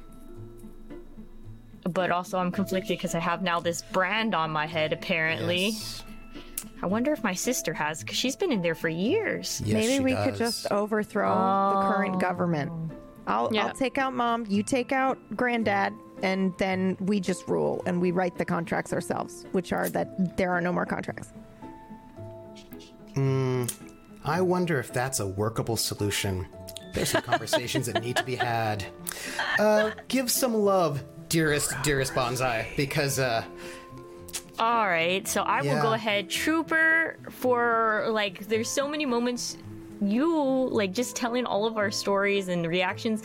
But 1.90 2.10
also, 2.10 2.38
I'm 2.38 2.50
conflicted 2.50 2.96
because 2.96 3.14
I 3.14 3.18
have 3.20 3.42
now 3.42 3.60
this 3.60 3.82
brand 3.92 4.34
on 4.34 4.50
my 4.50 4.66
head. 4.66 4.92
Apparently, 4.92 5.66
Yes. 5.68 6.02
I 6.82 6.86
wonder 6.86 7.12
if 7.12 7.22
my 7.22 7.34
sister 7.34 7.72
has, 7.74 8.00
because 8.00 8.16
she's 8.16 8.36
been 8.36 8.50
in 8.52 8.62
there 8.62 8.74
for 8.74 8.88
years. 8.88 9.60
Yes, 9.64 9.74
Maybe 9.74 9.94
she 9.94 10.00
we 10.00 10.14
could 10.16 10.36
just 10.36 10.70
overthrow 10.70 11.28
the 11.28 11.94
current 11.94 12.20
government. 12.20 12.72
I'll, 13.26 13.48
Yeah. 13.52 13.66
I'll 13.66 13.74
take 13.74 13.96
out 13.98 14.14
mom, 14.14 14.44
you 14.48 14.62
take 14.62 14.92
out 14.92 15.18
granddad, 15.36 15.92
and 16.22 16.52
then 16.58 16.96
we 17.00 17.20
just 17.20 17.46
rule 17.48 17.82
and 17.86 18.00
we 18.00 18.10
write 18.10 18.36
the 18.38 18.44
contracts 18.44 18.92
ourselves, 18.92 19.46
which 19.52 19.72
are 19.72 19.88
that 19.90 20.36
there 20.36 20.50
are 20.52 20.60
no 20.60 20.72
more 20.72 20.84
contracts. 20.86 21.32
I 23.16 24.40
wonder 24.40 24.78
if 24.78 24.92
that's 24.92 25.20
a 25.20 25.26
workable 25.26 25.76
solution. 25.76 26.46
There's 26.94 27.10
some 27.10 27.22
conversations 27.22 27.86
that 27.86 28.02
need 28.02 28.16
to 28.16 28.24
be 28.24 28.36
had. 28.36 28.84
Uh, 29.58 29.90
give 30.08 30.30
some 30.30 30.54
love, 30.54 31.02
dearest, 31.34 31.70
dearest 31.82 32.12
Bonsai, 32.14 32.58
because 32.76 33.18
uh, 33.18 33.42
All 34.58 34.86
right, 34.86 35.26
so 35.26 35.42
I 35.42 35.58
will 35.62 35.82
go 35.82 35.92
ahead, 36.00 36.30
Trooper, 36.30 37.18
for 37.30 38.06
like, 38.10 38.46
there's 38.50 38.70
so 38.70 38.84
many 38.88 39.04
moments 39.06 39.58
you 40.00 40.28
like 40.80 40.92
just 40.92 41.16
telling 41.16 41.44
all 41.46 41.64
of 41.66 41.76
our 41.76 41.90
stories 41.90 42.48
and 42.48 42.60
reactions. 42.66 43.22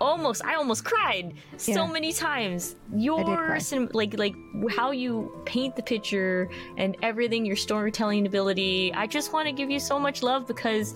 almost 0.00 0.40
I 0.44 0.54
almost 0.56 0.82
cried 0.84 1.26
so 1.56 1.70
Yeah. 1.86 1.92
many 1.96 2.12
times. 2.12 2.62
cry. 2.90 2.98
Your 3.06 3.60
cin- 3.60 3.90
like 4.00 4.12
like 4.24 4.34
how 4.78 4.88
you 5.02 5.12
paint 5.52 5.72
the 5.76 5.84
picture 5.94 6.48
and 6.82 6.90
everything, 7.08 7.46
your 7.50 7.60
storytelling 7.68 8.26
ability. 8.26 8.92
I 9.02 9.06
just 9.16 9.28
want 9.34 9.46
to 9.50 9.54
give 9.60 9.70
you 9.74 9.78
so 9.78 9.96
much 10.06 10.18
love 10.30 10.42
because 10.52 10.86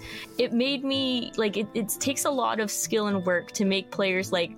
it 0.45 0.51
made 0.53 0.83
me 0.93 1.31
like 1.43 1.55
it, 1.63 1.69
it 1.81 1.89
takes 2.09 2.25
a 2.25 2.31
lot 2.43 2.57
of 2.65 2.69
skill 2.85 3.07
and 3.11 3.19
work 3.25 3.47
to 3.59 3.65
make 3.75 3.85
players 3.99 4.27
like 4.39 4.51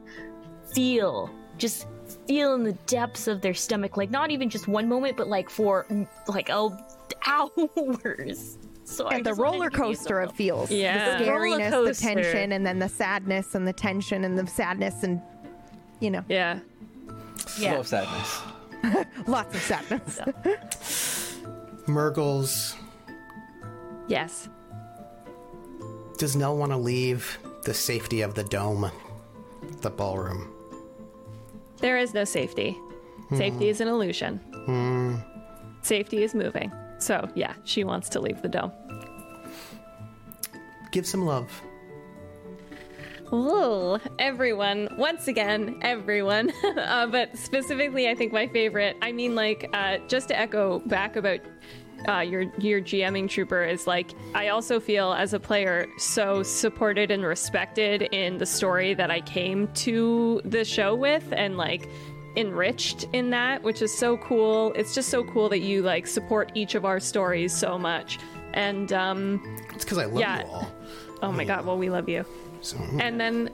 feel 0.75 1.13
just 1.61 1.87
feel 2.27 2.55
in 2.55 2.65
the 2.65 2.73
depths 2.87 3.29
of 3.29 3.41
their 3.41 3.55
stomach 3.55 3.97
like 3.97 4.11
not 4.11 4.31
even 4.31 4.51
just 4.51 4.67
one 4.67 4.89
moment 4.89 5.17
but 5.17 5.29
like 5.29 5.49
for 5.49 5.87
mm, 5.91 6.07
like 6.27 6.49
oh 6.51 6.77
hours 7.27 8.59
so 8.85 9.07
I 9.07 9.15
and 9.17 9.25
the 9.25 9.31
just 9.31 9.41
wanted 9.41 9.53
to 9.53 9.59
roller 9.59 9.71
coaster 9.71 10.19
of 10.19 10.33
feels. 10.33 10.69
Yeah. 10.69 11.19
The 11.19 11.31
Roller 11.31 11.59
scariness, 11.59 11.71
the 11.71 11.71
coaster. 11.71 12.07
tension, 12.09 12.53
and 12.53 12.67
then 12.67 12.81
the 12.81 12.89
sadness 12.89 13.55
and 13.55 13.67
the 13.69 13.73
tension 13.73 14.25
and 14.25 14.37
the 14.37 14.47
sadness 14.49 15.05
and 15.05 15.23
you 16.01 16.11
know, 16.11 16.25
Yeah. 16.29 16.59
A 17.59 17.63
lot 17.63 17.79
of 17.79 17.87
sadness. 17.87 18.41
lots 19.29 19.55
of 19.55 19.63
sadness. 19.63 21.37
Murgles, 21.87 22.75
Yes. 24.09 24.49
does 26.19 26.35
Nell 26.35 26.57
want 26.57 26.73
to 26.73 26.77
leave 26.77 27.39
the 27.65 27.75
safety 27.75 28.23
of 28.23 28.35
the 28.35 28.43
dome, 28.45 28.91
the 29.83 29.91
ballroom? 29.91 30.53
There 31.81 31.99
is 31.99 32.15
no 32.15 32.25
safety. 32.25 32.77
Safety 33.37 33.69
is 33.69 33.81
an 33.81 33.89
illusion. 33.89 34.41
Safety 35.83 36.23
is 36.23 36.35
moving. 36.35 36.73
So, 36.99 37.29
yeah, 37.35 37.55
she 37.65 37.85
wants 37.85 38.09
to 38.11 38.21
leave 38.21 38.43
the 38.43 38.49
dome. 38.49 38.73
Give 40.91 41.07
some 41.07 41.25
love. 41.25 41.63
Ooh, 43.33 43.99
everyone. 44.19 44.89
Once 44.99 45.29
again, 45.29 45.79
everyone. 45.83 46.51
uh, 46.77 47.07
but 47.07 47.37
specifically, 47.39 48.09
I 48.09 48.15
think 48.17 48.33
my 48.33 48.49
favorite, 48.49 48.97
I 49.01 49.13
mean, 49.13 49.37
like, 49.37 49.71
uh, 49.73 49.99
just 50.09 50.29
to 50.29 50.39
echo 50.39 50.81
back 50.81 51.15
about 51.15 51.41
uh, 52.09 52.21
your 52.21 52.43
your 52.59 52.81
GMing 52.81 53.29
trooper 53.29 53.63
is 53.63 53.87
like 53.87 54.11
I 54.35 54.49
also 54.49 54.81
feel 54.81 55.13
as 55.13 55.35
a 55.35 55.41
player 55.41 55.87
so 55.99 56.43
supported 56.43 57.11
and 57.11 57.25
respected 57.25 58.03
in 58.13 58.39
the 58.39 58.47
story 58.47 58.95
that 58.95 59.11
I 59.11 59.21
came 59.21 59.69
to 59.75 60.41
the 60.45 60.65
show 60.65 60.95
with 60.95 61.25
and 61.33 61.57
like 61.57 61.89
enriched 62.37 63.05
in 63.13 63.31
that, 63.31 63.63
which 63.63 63.83
is 63.83 63.97
so 63.97 64.17
cool. 64.19 64.73
It's 64.75 64.95
just 64.95 65.09
so 65.09 65.25
cool 65.25 65.49
that 65.49 65.61
you 65.61 65.83
like 65.83 66.07
support 66.07 66.53
each 66.55 66.75
of 66.75 66.85
our 66.85 67.01
stories 67.01 67.53
so 67.55 67.79
much. 67.79 68.19
And 68.55 68.93
um 68.93 69.43
It's 69.75 69.85
because 69.85 69.99
I 69.99 70.05
love 70.07 70.21
Yeah. 70.21 70.41
you 70.41 70.47
all. 70.47 70.73
oh 71.23 71.33
my 71.33 71.45
god, 71.45 71.67
well 71.67 71.77
we 71.79 71.91
love 71.91 72.09
you. 72.09 72.25
So, 72.63 72.77
And 72.99 73.21
then 73.21 73.51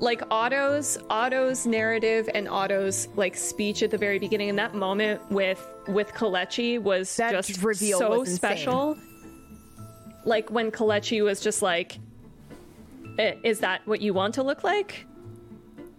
like 0.00 0.22
Otto's 0.30 0.98
Otto's 1.10 1.66
narrative 1.66 2.28
and 2.34 2.48
Otto's 2.48 3.08
like 3.16 3.36
speech 3.36 3.82
at 3.82 3.90
the 3.90 3.98
very 3.98 4.18
beginning 4.18 4.48
in 4.48 4.56
that 4.56 4.74
moment 4.74 5.20
with 5.30 5.66
with 5.88 6.12
Kalechi 6.12 6.80
was 6.80 7.14
That 7.16 7.32
just 7.32 7.62
reveal 7.62 7.98
so 7.98 8.20
was 8.20 8.34
special. 8.34 8.96
Like 10.24 10.50
when 10.50 10.70
Kalechi 10.70 11.22
was 11.24 11.40
just 11.40 11.62
like 11.62 11.98
is 13.18 13.58
that 13.60 13.86
what 13.86 14.00
you 14.00 14.14
want 14.14 14.34
to 14.34 14.44
look 14.44 14.62
like? 14.62 15.04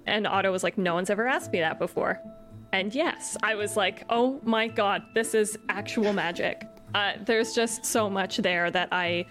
And 0.05 0.25
Otto 0.25 0.51
was 0.51 0.63
like 0.63 0.77
no 0.77 0.93
one's 0.93 1.09
ever 1.09 1.27
asked 1.27 1.51
me 1.51 1.59
that 1.59 1.79
before. 1.79 2.21
And 2.71 2.93
yes, 2.93 3.35
I 3.41 3.55
was 3.55 3.75
like, 3.75 4.05
"Oh 4.09 4.39
my 4.43 4.67
god, 4.67 5.01
this 5.15 5.33
is 5.33 5.57
actual 5.69 6.13
magic." 6.13 6.67
Uh, 6.93 7.13
there's 7.25 7.53
just 7.53 7.83
so 7.83 8.09
much 8.09 8.37
there 8.37 8.69
that 8.69 8.89
I 8.91 9.25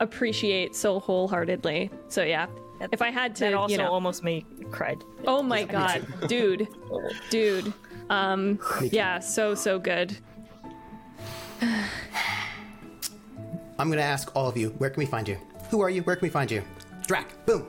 appreciate 0.00 0.74
so 0.74 0.98
wholeheartedly. 0.98 1.90
So 2.08 2.24
yeah, 2.24 2.46
if 2.90 3.02
I 3.02 3.10
had 3.10 3.34
to, 3.36 3.44
that 3.44 3.54
also 3.54 3.72
you 3.72 3.78
know, 3.78 3.90
almost 3.90 4.24
made 4.24 4.50
me 4.58 4.66
cried 4.70 5.02
oh 5.26 5.42
my 5.42 5.64
god, 5.64 6.06
dude, 6.28 6.68
dude, 7.30 7.72
um, 8.10 8.58
yeah, 8.90 9.18
so 9.18 9.54
so 9.54 9.78
good. 9.78 10.16
I'm 13.78 13.88
going 13.88 13.98
to 13.98 14.04
ask 14.04 14.34
all 14.36 14.48
of 14.48 14.56
you, 14.56 14.70
where 14.78 14.90
can 14.90 15.00
we 15.00 15.06
find 15.06 15.28
you? 15.28 15.38
Who 15.70 15.80
are 15.80 15.90
you? 15.90 16.02
Where 16.02 16.16
can 16.16 16.26
we 16.26 16.30
find 16.30 16.50
you? 16.50 16.62
Drac, 17.06 17.46
boom. 17.46 17.66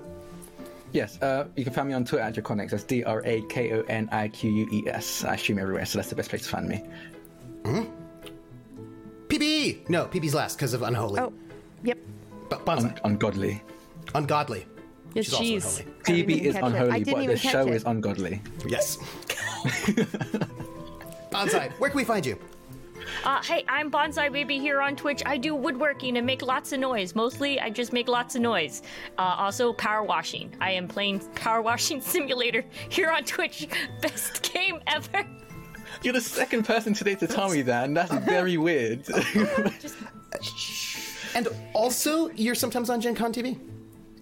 Yes, 0.92 1.20
uh, 1.22 1.48
you 1.56 1.64
can 1.64 1.74
find 1.74 1.88
me 1.88 1.94
on 1.94 2.06
Twitter 2.06 2.24
at 2.24 2.36
Drakoniques. 2.36 2.72
That's 2.72 2.84
D 2.84 3.04
R 3.04 3.22
A 3.26 3.42
K 3.50 3.72
O 3.74 3.82
N 3.90 4.10
I 4.12 4.28
Q 4.28 4.52
U 4.52 4.70
E 4.72 4.88
S. 4.88 5.24
I 5.24 5.36
stream 5.36 5.58
everywhere, 5.60 5.86
so 5.86 5.98
that's 5.98 6.10
the 6.10 6.16
best 6.16 6.30
place 6.30 6.44
to 6.44 6.50
find 6.50 6.68
me. 6.68 6.78
Hmm 7.66 7.84
PB! 9.34 9.90
No, 9.90 10.06
PB's 10.06 10.36
last 10.36 10.58
because 10.58 10.74
of 10.76 10.84
unholy. 10.84 11.20
Oh, 11.20 11.34
yep. 11.84 11.98
B- 12.50 12.56
Bonsai. 12.58 12.84
Un- 12.84 13.00
ungodly. 13.04 13.64
Ungodly. 14.14 14.66
Yes, 15.14 15.26
She's 15.26 15.66
also 15.66 15.84
unholy. 15.84 15.94
I 16.06 16.14
didn't 16.14 16.28
DB 16.28 16.32
even 16.32 16.46
is 16.48 16.56
catch 16.56 16.64
it. 16.64 16.66
I 16.66 16.68
unholy, 16.68 17.04
but 17.04 17.28
the 17.28 17.38
show 17.38 17.68
it. 17.68 17.76
is 17.76 17.84
ungodly. 17.84 18.42
Yes. 18.68 18.98
Bonsai, 21.32 21.72
where 21.74 21.90
can 21.90 21.98
we 21.98 22.04
find 22.04 22.26
you? 22.26 22.38
Uh, 23.24 23.42
hey, 23.44 23.64
I'm 23.70 23.92
Bonsai 23.92 24.32
Baby 24.32 24.60
here 24.60 24.82
on 24.82 24.96
Twitch. 24.96 25.22
I 25.26 25.38
do 25.38 25.56
woodworking 25.56 26.18
and 26.18 26.26
make 26.26 26.42
lots 26.42 26.74
of 26.74 26.80
noise. 26.80 27.16
Mostly, 27.16 27.60
I 27.60 27.70
just 27.70 27.94
make 27.94 28.08
lots 28.08 28.36
of 28.36 28.42
noise. 28.42 28.82
Uh, 29.18 29.36
also, 29.38 29.72
power 29.74 30.04
washing. 30.04 30.54
I 30.60 30.72
am 30.72 30.88
playing 30.88 31.20
Power 31.36 31.62
Washing 31.62 32.02
Simulator 32.14 32.66
here 32.90 33.12
on 33.12 33.24
Twitch. 33.24 33.68
Best 34.02 34.52
game 34.54 34.82
ever. 34.88 35.26
You're 36.02 36.14
the 36.14 36.22
second 36.22 36.64
person 36.66 36.94
today 36.94 37.16
to 37.16 37.28
tell 37.28 37.50
me 37.50 37.62
that, 37.62 37.86
and 37.86 37.96
that's 37.96 38.14
very 38.26 38.58
weird. 38.58 39.08
And 41.36 41.48
also, 41.74 42.30
you're 42.32 42.56
sometimes 42.56 42.90
on 42.90 43.00
Gen 43.00 43.16
Con 43.16 43.34
TV? 43.34 43.58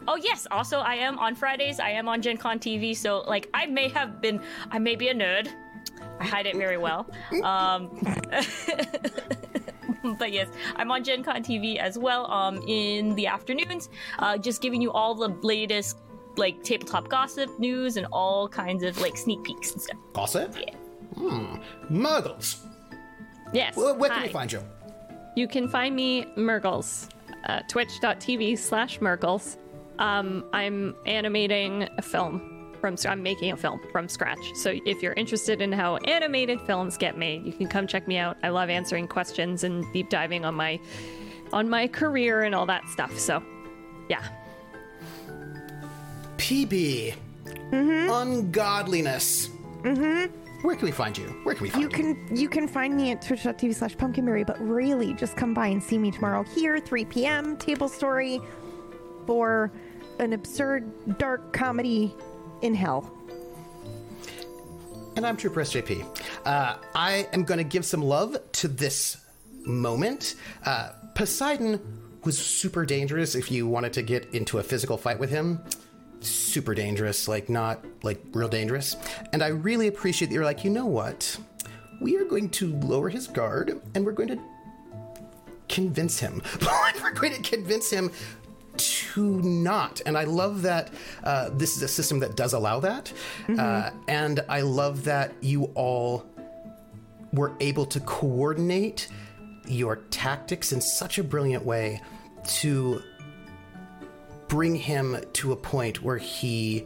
Oh 0.07 0.15
yes. 0.15 0.47
Also, 0.51 0.79
I 0.79 0.95
am 0.95 1.19
on 1.19 1.35
Fridays. 1.35 1.79
I 1.79 1.91
am 1.91 2.07
on 2.07 2.21
Gen 2.21 2.37
Con 2.37 2.59
TV. 2.59 2.95
So, 2.95 3.23
like, 3.27 3.49
I 3.53 3.65
may 3.65 3.87
have 3.89 4.21
been. 4.21 4.41
I 4.71 4.79
may 4.79 4.95
be 4.95 5.09
a 5.09 5.13
nerd. 5.13 5.49
I 6.19 6.25
hide 6.25 6.45
it 6.45 6.55
very 6.55 6.77
well. 6.77 7.09
Um, 7.43 7.89
but 10.19 10.31
yes, 10.31 10.47
I'm 10.75 10.91
on 10.91 11.03
Gen 11.03 11.23
Con 11.23 11.43
TV 11.43 11.77
as 11.77 11.97
well. 11.97 12.29
Um, 12.31 12.61
in 12.67 13.15
the 13.15 13.27
afternoons, 13.27 13.89
uh, 14.19 14.37
just 14.37 14.61
giving 14.61 14.81
you 14.81 14.91
all 14.91 15.15
the 15.15 15.29
latest 15.41 15.97
like 16.37 16.63
tabletop 16.63 17.09
gossip 17.09 17.59
news 17.59 17.97
and 17.97 18.07
all 18.11 18.47
kinds 18.47 18.83
of 18.83 18.99
like 18.99 19.17
sneak 19.17 19.43
peeks 19.43 19.71
and 19.73 19.81
stuff. 19.81 19.97
Gossip? 20.13 20.55
Yeah. 20.59 20.75
Hmm. 21.15 21.55
Murgles. 21.89 22.65
Yes. 23.53 23.75
Where, 23.75 23.93
where 23.93 24.09
can 24.09 24.19
hi. 24.19 24.27
we 24.27 24.33
find 24.33 24.51
you? 24.51 24.63
You 25.35 25.47
can 25.47 25.67
find 25.67 25.95
me 25.95 26.25
Murgles, 26.35 27.09
uh, 27.45 27.61
twitch.tv 27.67 28.57
slash 28.57 29.01
Murgles. 29.01 29.57
Um, 30.01 30.43
I'm 30.51 30.95
animating 31.05 31.87
a 31.99 32.01
film 32.01 32.73
from, 32.81 32.95
I'm 33.07 33.21
making 33.21 33.51
a 33.51 33.57
film 33.57 33.79
from 33.91 34.09
scratch. 34.09 34.39
So 34.55 34.73
if 34.83 35.03
you're 35.03 35.13
interested 35.13 35.61
in 35.61 35.71
how 35.71 35.97
animated 35.97 36.59
films 36.61 36.97
get 36.97 37.19
made, 37.19 37.45
you 37.45 37.53
can 37.53 37.67
come 37.67 37.85
check 37.85 38.07
me 38.07 38.17
out. 38.17 38.35
I 38.41 38.49
love 38.49 38.71
answering 38.71 39.07
questions 39.07 39.63
and 39.63 39.85
deep 39.93 40.09
diving 40.09 40.43
on 40.43 40.55
my, 40.55 40.79
on 41.53 41.69
my 41.69 41.87
career 41.87 42.41
and 42.41 42.55
all 42.55 42.65
that 42.65 42.89
stuff. 42.89 43.17
So 43.19 43.43
yeah. 44.09 44.27
PB. 46.37 47.13
Ungodliness. 47.71 49.49
Mm-hmm. 49.83 50.65
Where 50.65 50.75
can 50.75 50.85
we 50.85 50.91
find 50.91 51.15
you? 51.15 51.25
Where 51.43 51.53
can 51.53 51.63
we 51.63 51.69
find 51.69 51.83
You 51.83 51.89
can 51.89 52.35
you 52.35 52.49
can 52.49 52.67
find 52.67 52.95
me 52.95 53.11
at 53.11 53.21
twitch.tv 53.21 53.75
slash 53.75 53.95
pumpkinberry, 53.97 54.43
but 54.43 54.59
really 54.59 55.13
just 55.13 55.35
come 55.35 55.53
by 55.53 55.67
and 55.67 55.81
see 55.81 55.97
me 55.97 56.11
tomorrow 56.11 56.43
here, 56.43 56.79
3 56.79 57.05
p.m. 57.05 57.57
Table 57.57 57.87
story 57.87 58.39
for 59.25 59.71
an 60.21 60.33
absurd 60.33 61.17
dark 61.17 61.51
comedy 61.51 62.13
in 62.61 62.75
hell. 62.75 63.11
And 65.15 65.25
I'm 65.25 65.35
Trooper 65.35 65.61
SJP. 65.61 66.05
Uh, 66.45 66.75
I 66.95 67.27
am 67.33 67.43
going 67.43 67.57
to 67.57 67.63
give 67.63 67.83
some 67.83 68.01
love 68.01 68.37
to 68.53 68.67
this 68.67 69.17
moment. 69.65 70.35
Uh, 70.63 70.91
Poseidon 71.15 71.81
was 72.23 72.37
super 72.37 72.85
dangerous 72.85 73.33
if 73.33 73.51
you 73.51 73.67
wanted 73.67 73.93
to 73.93 74.03
get 74.03 74.33
into 74.33 74.59
a 74.59 74.63
physical 74.63 74.95
fight 74.95 75.19
with 75.19 75.31
him. 75.31 75.59
Super 76.19 76.75
dangerous, 76.75 77.27
like 77.27 77.49
not 77.49 77.83
like 78.03 78.21
real 78.33 78.47
dangerous. 78.47 78.95
And 79.33 79.41
I 79.41 79.47
really 79.47 79.87
appreciate 79.87 80.27
that 80.27 80.35
you're 80.35 80.45
like, 80.45 80.63
you 80.63 80.69
know 80.69 80.85
what? 80.85 81.35
We 81.99 82.15
are 82.17 82.25
going 82.25 82.49
to 82.51 82.73
lower 82.77 83.09
his 83.09 83.27
guard 83.27 83.81
and 83.95 84.05
we're 84.05 84.11
going 84.11 84.29
to 84.29 84.39
convince 85.67 86.19
him. 86.19 86.43
we're 87.01 87.11
going 87.11 87.33
to 87.33 87.41
convince 87.41 87.89
him 87.89 88.11
to 88.77 89.41
not. 89.41 90.01
And 90.05 90.17
I 90.17 90.23
love 90.23 90.61
that 90.63 90.91
uh, 91.23 91.49
this 91.53 91.75
is 91.75 91.83
a 91.83 91.87
system 91.87 92.19
that 92.19 92.35
does 92.35 92.53
allow 92.53 92.79
that. 92.81 93.11
Uh, 93.59 93.91
and 94.07 94.43
I 94.47 94.61
love 94.61 95.03
that 95.05 95.33
you 95.41 95.65
all 95.75 96.25
were 97.33 97.53
able 97.59 97.85
to 97.85 97.99
coordinate 98.01 99.07
your 99.67 99.97
tactics 100.09 100.71
in 100.71 100.81
such 100.81 101.17
a 101.17 101.23
brilliant 101.23 101.65
way 101.65 102.01
to 102.45 103.01
bring 104.47 104.75
him 104.75 105.17
to 105.33 105.51
a 105.51 105.55
point 105.55 106.01
where 106.01 106.17
he 106.17 106.85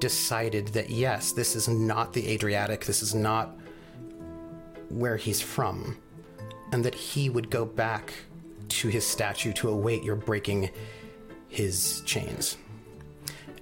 decided 0.00 0.68
that 0.68 0.90
yes, 0.90 1.32
this 1.32 1.54
is 1.54 1.68
not 1.68 2.12
the 2.12 2.28
Adriatic, 2.28 2.84
this 2.84 3.02
is 3.02 3.14
not 3.14 3.56
where 4.90 5.16
he's 5.16 5.40
from, 5.40 5.96
and 6.72 6.84
that 6.84 6.94
he 6.94 7.30
would 7.30 7.48
go 7.50 7.64
back 7.64 8.12
to 8.80 8.88
his 8.88 9.06
statue 9.06 9.52
to 9.54 9.68
await 9.68 10.02
your 10.02 10.16
breaking 10.16 10.70
his 11.48 12.02
chains. 12.06 12.56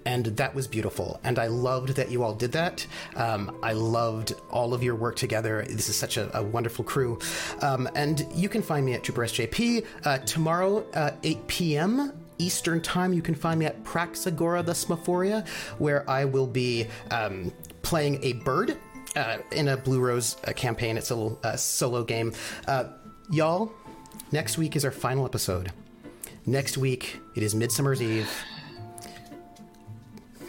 and 0.06 0.24
that 0.36 0.55
was 0.55 0.66
beautiful. 0.66 1.20
And 1.24 1.39
I 1.39 1.48
loved 1.48 1.90
that 1.97 2.10
you 2.10 2.22
all 2.22 2.34
did 2.34 2.52
that. 2.52 2.86
Um, 3.16 3.56
I 3.62 3.72
loved 3.72 4.32
all 4.50 4.72
of 4.72 4.82
your 4.82 4.94
work 4.94 5.16
together. 5.16 5.64
This 5.68 5.89
is 5.89 5.97
such 5.97 6.16
a, 6.16 6.34
a 6.36 6.42
wonderful 6.42 6.84
crew. 6.84 7.18
Um, 7.60 7.89
and 7.94 8.26
you 8.34 8.48
can 8.48 8.62
find 8.62 8.86
me 8.86 8.94
at 8.94 9.05
Trooper 9.05 9.22
SJP 9.22 9.84
uh, 10.05 10.18
tomorrow, 10.18 10.86
uh, 10.94 11.10
8 11.22 11.47
p.m. 11.48 12.12
Eastern 12.39 12.80
Time. 12.80 13.12
You 13.12 13.20
can 13.22 13.34
find 13.34 13.60
me 13.60 13.66
at 13.66 13.84
Praxagora 13.84 14.64
Thesmophoria, 14.64 15.47
where 15.78 16.08
I 16.08 16.24
will 16.24 16.47
be 16.47 16.86
um, 17.10 17.52
playing 17.82 18.20
a 18.24 18.32
bird. 18.34 18.76
Uh, 19.16 19.39
in 19.50 19.66
a 19.66 19.76
Blue 19.76 19.98
Rose 20.00 20.36
uh, 20.47 20.52
campaign, 20.52 20.97
it's 20.97 21.10
a 21.10 21.14
little 21.16 21.39
uh, 21.42 21.56
solo 21.56 22.05
game. 22.05 22.32
Uh, 22.68 22.84
y'all, 23.28 23.72
next 24.33 24.59
week 24.59 24.76
is 24.76 24.84
our 24.84 24.91
final 24.91 25.25
episode. 25.25 25.73
Next 26.47 26.78
week, 26.78 27.20
it 27.34 27.42
is 27.42 27.55
Midsummer's 27.55 28.00
Eve. 28.00 28.31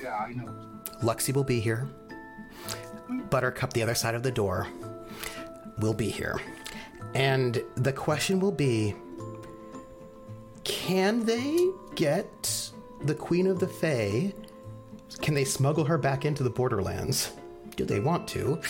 Yeah, 0.01 0.15
I 0.15 0.33
know. 0.33 0.53
Luxie 1.03 1.33
will 1.33 1.43
be 1.43 1.59
here. 1.59 1.87
Buttercup, 3.29 3.73
the 3.73 3.83
other 3.83 3.95
side 3.95 4.15
of 4.15 4.23
the 4.23 4.31
door, 4.31 4.67
will 5.79 5.93
be 5.93 6.09
here. 6.09 6.39
And 7.13 7.61
the 7.75 7.91
question 7.91 8.39
will 8.39 8.51
be 8.51 8.95
can 10.63 11.25
they 11.25 11.57
get 11.95 12.71
the 13.01 13.15
Queen 13.15 13.47
of 13.47 13.59
the 13.59 13.67
Fae? 13.67 14.33
Can 15.21 15.33
they 15.33 15.43
smuggle 15.43 15.85
her 15.85 15.97
back 15.97 16.23
into 16.25 16.43
the 16.43 16.49
Borderlands? 16.49 17.31
Do 17.75 17.85
they 17.85 17.99
want 17.99 18.27
to? 18.29 18.61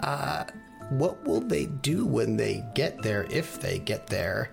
Uh, 0.00 0.44
what 0.98 1.22
will 1.24 1.40
they 1.40 1.66
do 1.66 2.06
when 2.06 2.36
they 2.36 2.64
get 2.74 3.02
there, 3.02 3.26
if 3.30 3.60
they 3.60 3.78
get 3.78 4.06
there? 4.06 4.50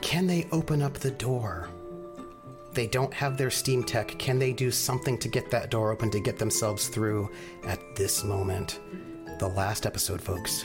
Can 0.00 0.26
they 0.26 0.46
open 0.52 0.82
up 0.82 0.94
the 0.94 1.10
door? 1.10 1.68
They 2.72 2.86
don't 2.86 3.12
have 3.12 3.36
their 3.36 3.50
Steam 3.50 3.82
tech. 3.84 4.08
Can 4.18 4.38
they 4.38 4.52
do 4.52 4.70
something 4.70 5.18
to 5.18 5.28
get 5.28 5.50
that 5.50 5.70
door 5.70 5.90
open 5.92 6.10
to 6.10 6.20
get 6.20 6.38
themselves 6.38 6.88
through 6.88 7.28
at 7.66 7.80
this 7.96 8.22
moment? 8.24 8.78
The 9.38 9.48
last 9.48 9.86
episode, 9.86 10.22
folks. 10.22 10.64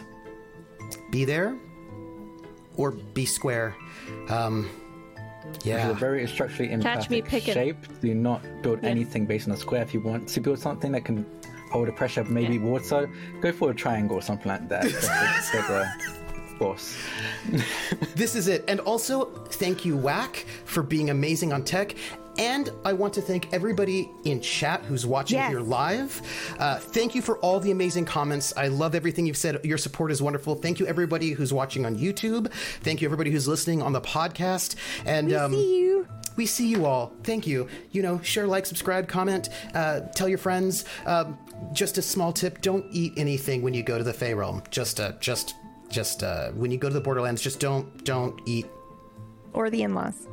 Be 1.11 1.25
there 1.25 1.57
or 2.77 2.91
be 2.91 3.25
square. 3.25 3.75
Um, 4.29 4.69
It's 5.55 5.65
yeah. 5.65 5.89
a 5.89 5.93
very 5.93 6.27
structurally 6.27 6.69
Catch 6.81 7.09
me 7.09 7.17
imperfect 7.19 7.45
picking. 7.45 7.53
shape. 7.53 8.01
Do 8.01 8.13
not 8.13 8.41
build 8.61 8.83
anything 8.83 9.25
based 9.25 9.47
on 9.47 9.53
a 9.53 9.57
square. 9.57 9.81
If 9.81 9.93
you 9.93 10.01
want 10.01 10.27
to 10.29 10.39
build 10.41 10.59
something 10.59 10.91
that 10.91 11.05
can 11.05 11.25
hold 11.75 11.87
the 11.87 11.91
pressure 11.91 12.21
of 12.21 12.29
maybe 12.29 12.57
water, 12.57 13.09
go 13.41 13.51
for 13.51 13.71
a 13.71 13.75
triangle 13.75 14.17
or 14.17 14.21
something 14.21 14.47
like 14.47 14.67
that. 14.69 14.83
Just 14.83 15.07
to 15.51 15.57
get 15.57 15.67
the 15.67 16.57
boss. 16.59 16.95
This 18.15 18.35
is 18.35 18.47
it. 18.47 18.63
And 18.67 18.79
also, 18.81 19.25
thank 19.49 19.83
you, 19.85 19.97
Whack, 19.97 20.45
for 20.65 20.81
being 20.83 21.09
amazing 21.09 21.51
on 21.53 21.63
tech. 21.63 21.95
And 22.37 22.69
I 22.83 22.91
want 22.91 23.13
to 23.13 23.21
thank 23.21 23.53
everybody 23.53 24.11
in 24.25 24.41
chat 24.41 24.81
who's 24.83 25.05
watching 25.05 25.37
Yes. 25.37 25.49
here 25.51 25.61
live. 25.61 26.21
Uh, 26.59 26.79
thank 26.79 27.15
you 27.15 27.21
for 27.21 27.37
all 27.37 27.61
the 27.61 27.71
amazing 27.71 28.03
comments. 28.03 28.53
I 28.57 28.67
love 28.67 28.93
everything 28.93 29.25
you've 29.25 29.37
said. 29.37 29.63
Your 29.63 29.77
support 29.77 30.11
is 30.11 30.21
wonderful. 30.21 30.55
Thank 30.55 30.79
you, 30.81 30.85
everybody 30.85 31.31
who's 31.31 31.53
watching 31.53 31.85
on 31.85 31.97
YouTube. 31.97 32.51
Thank 32.83 33.01
you, 33.01 33.07
everybody 33.07 33.31
who's 33.31 33.47
listening 33.47 33.81
on 33.81 33.93
the 33.93 34.01
podcast. 34.01 34.75
And 35.05 35.27
We 35.27 35.35
um, 35.35 35.51
see 35.53 35.79
you. 35.79 36.07
we 36.35 36.45
see 36.45 36.67
you 36.67 36.85
all. 36.85 37.13
Thank 37.23 37.47
you. 37.47 37.69
You 37.91 38.01
know, 38.01 38.19
share, 38.21 38.47
like, 38.47 38.65
subscribe, 38.65 39.07
comment, 39.07 39.47
uh, 39.73 40.01
tell 40.13 40.27
your 40.27 40.37
friends. 40.37 40.83
Um, 41.05 41.37
just 41.73 41.97
a 41.97 42.01
small 42.01 42.31
tip: 42.31 42.61
don't 42.61 42.85
eat 42.91 43.13
anything 43.17 43.61
when 43.61 43.73
you 43.73 43.83
go 43.83 43.97
to 43.97 44.03
the 44.03 44.13
Fey 44.13 44.33
realm. 44.33 44.63
Just, 44.71 44.99
uh, 44.99 45.13
just, 45.19 45.55
just 45.89 46.23
uh, 46.23 46.51
when 46.51 46.71
you 46.71 46.77
go 46.77 46.87
to 46.87 46.93
the 46.93 47.01
Borderlands, 47.01 47.41
just 47.41 47.59
don't, 47.59 48.03
don't 48.03 48.39
eat. 48.45 48.67
Or 49.53 49.69
the 49.69 49.83
in 49.83 49.93
laws. 49.93 50.27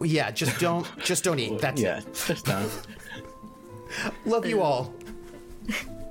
Yeah, 0.00 0.30
just 0.30 0.58
don't, 0.58 0.86
just 0.98 1.24
don't 1.24 1.38
eat. 1.38 1.60
That's 1.60 1.80
yeah, 1.80 1.98
it. 1.98 2.22
just 2.26 2.46
done. 2.46 2.68
Love 4.24 4.46
you 4.46 4.62
all. 4.62 4.94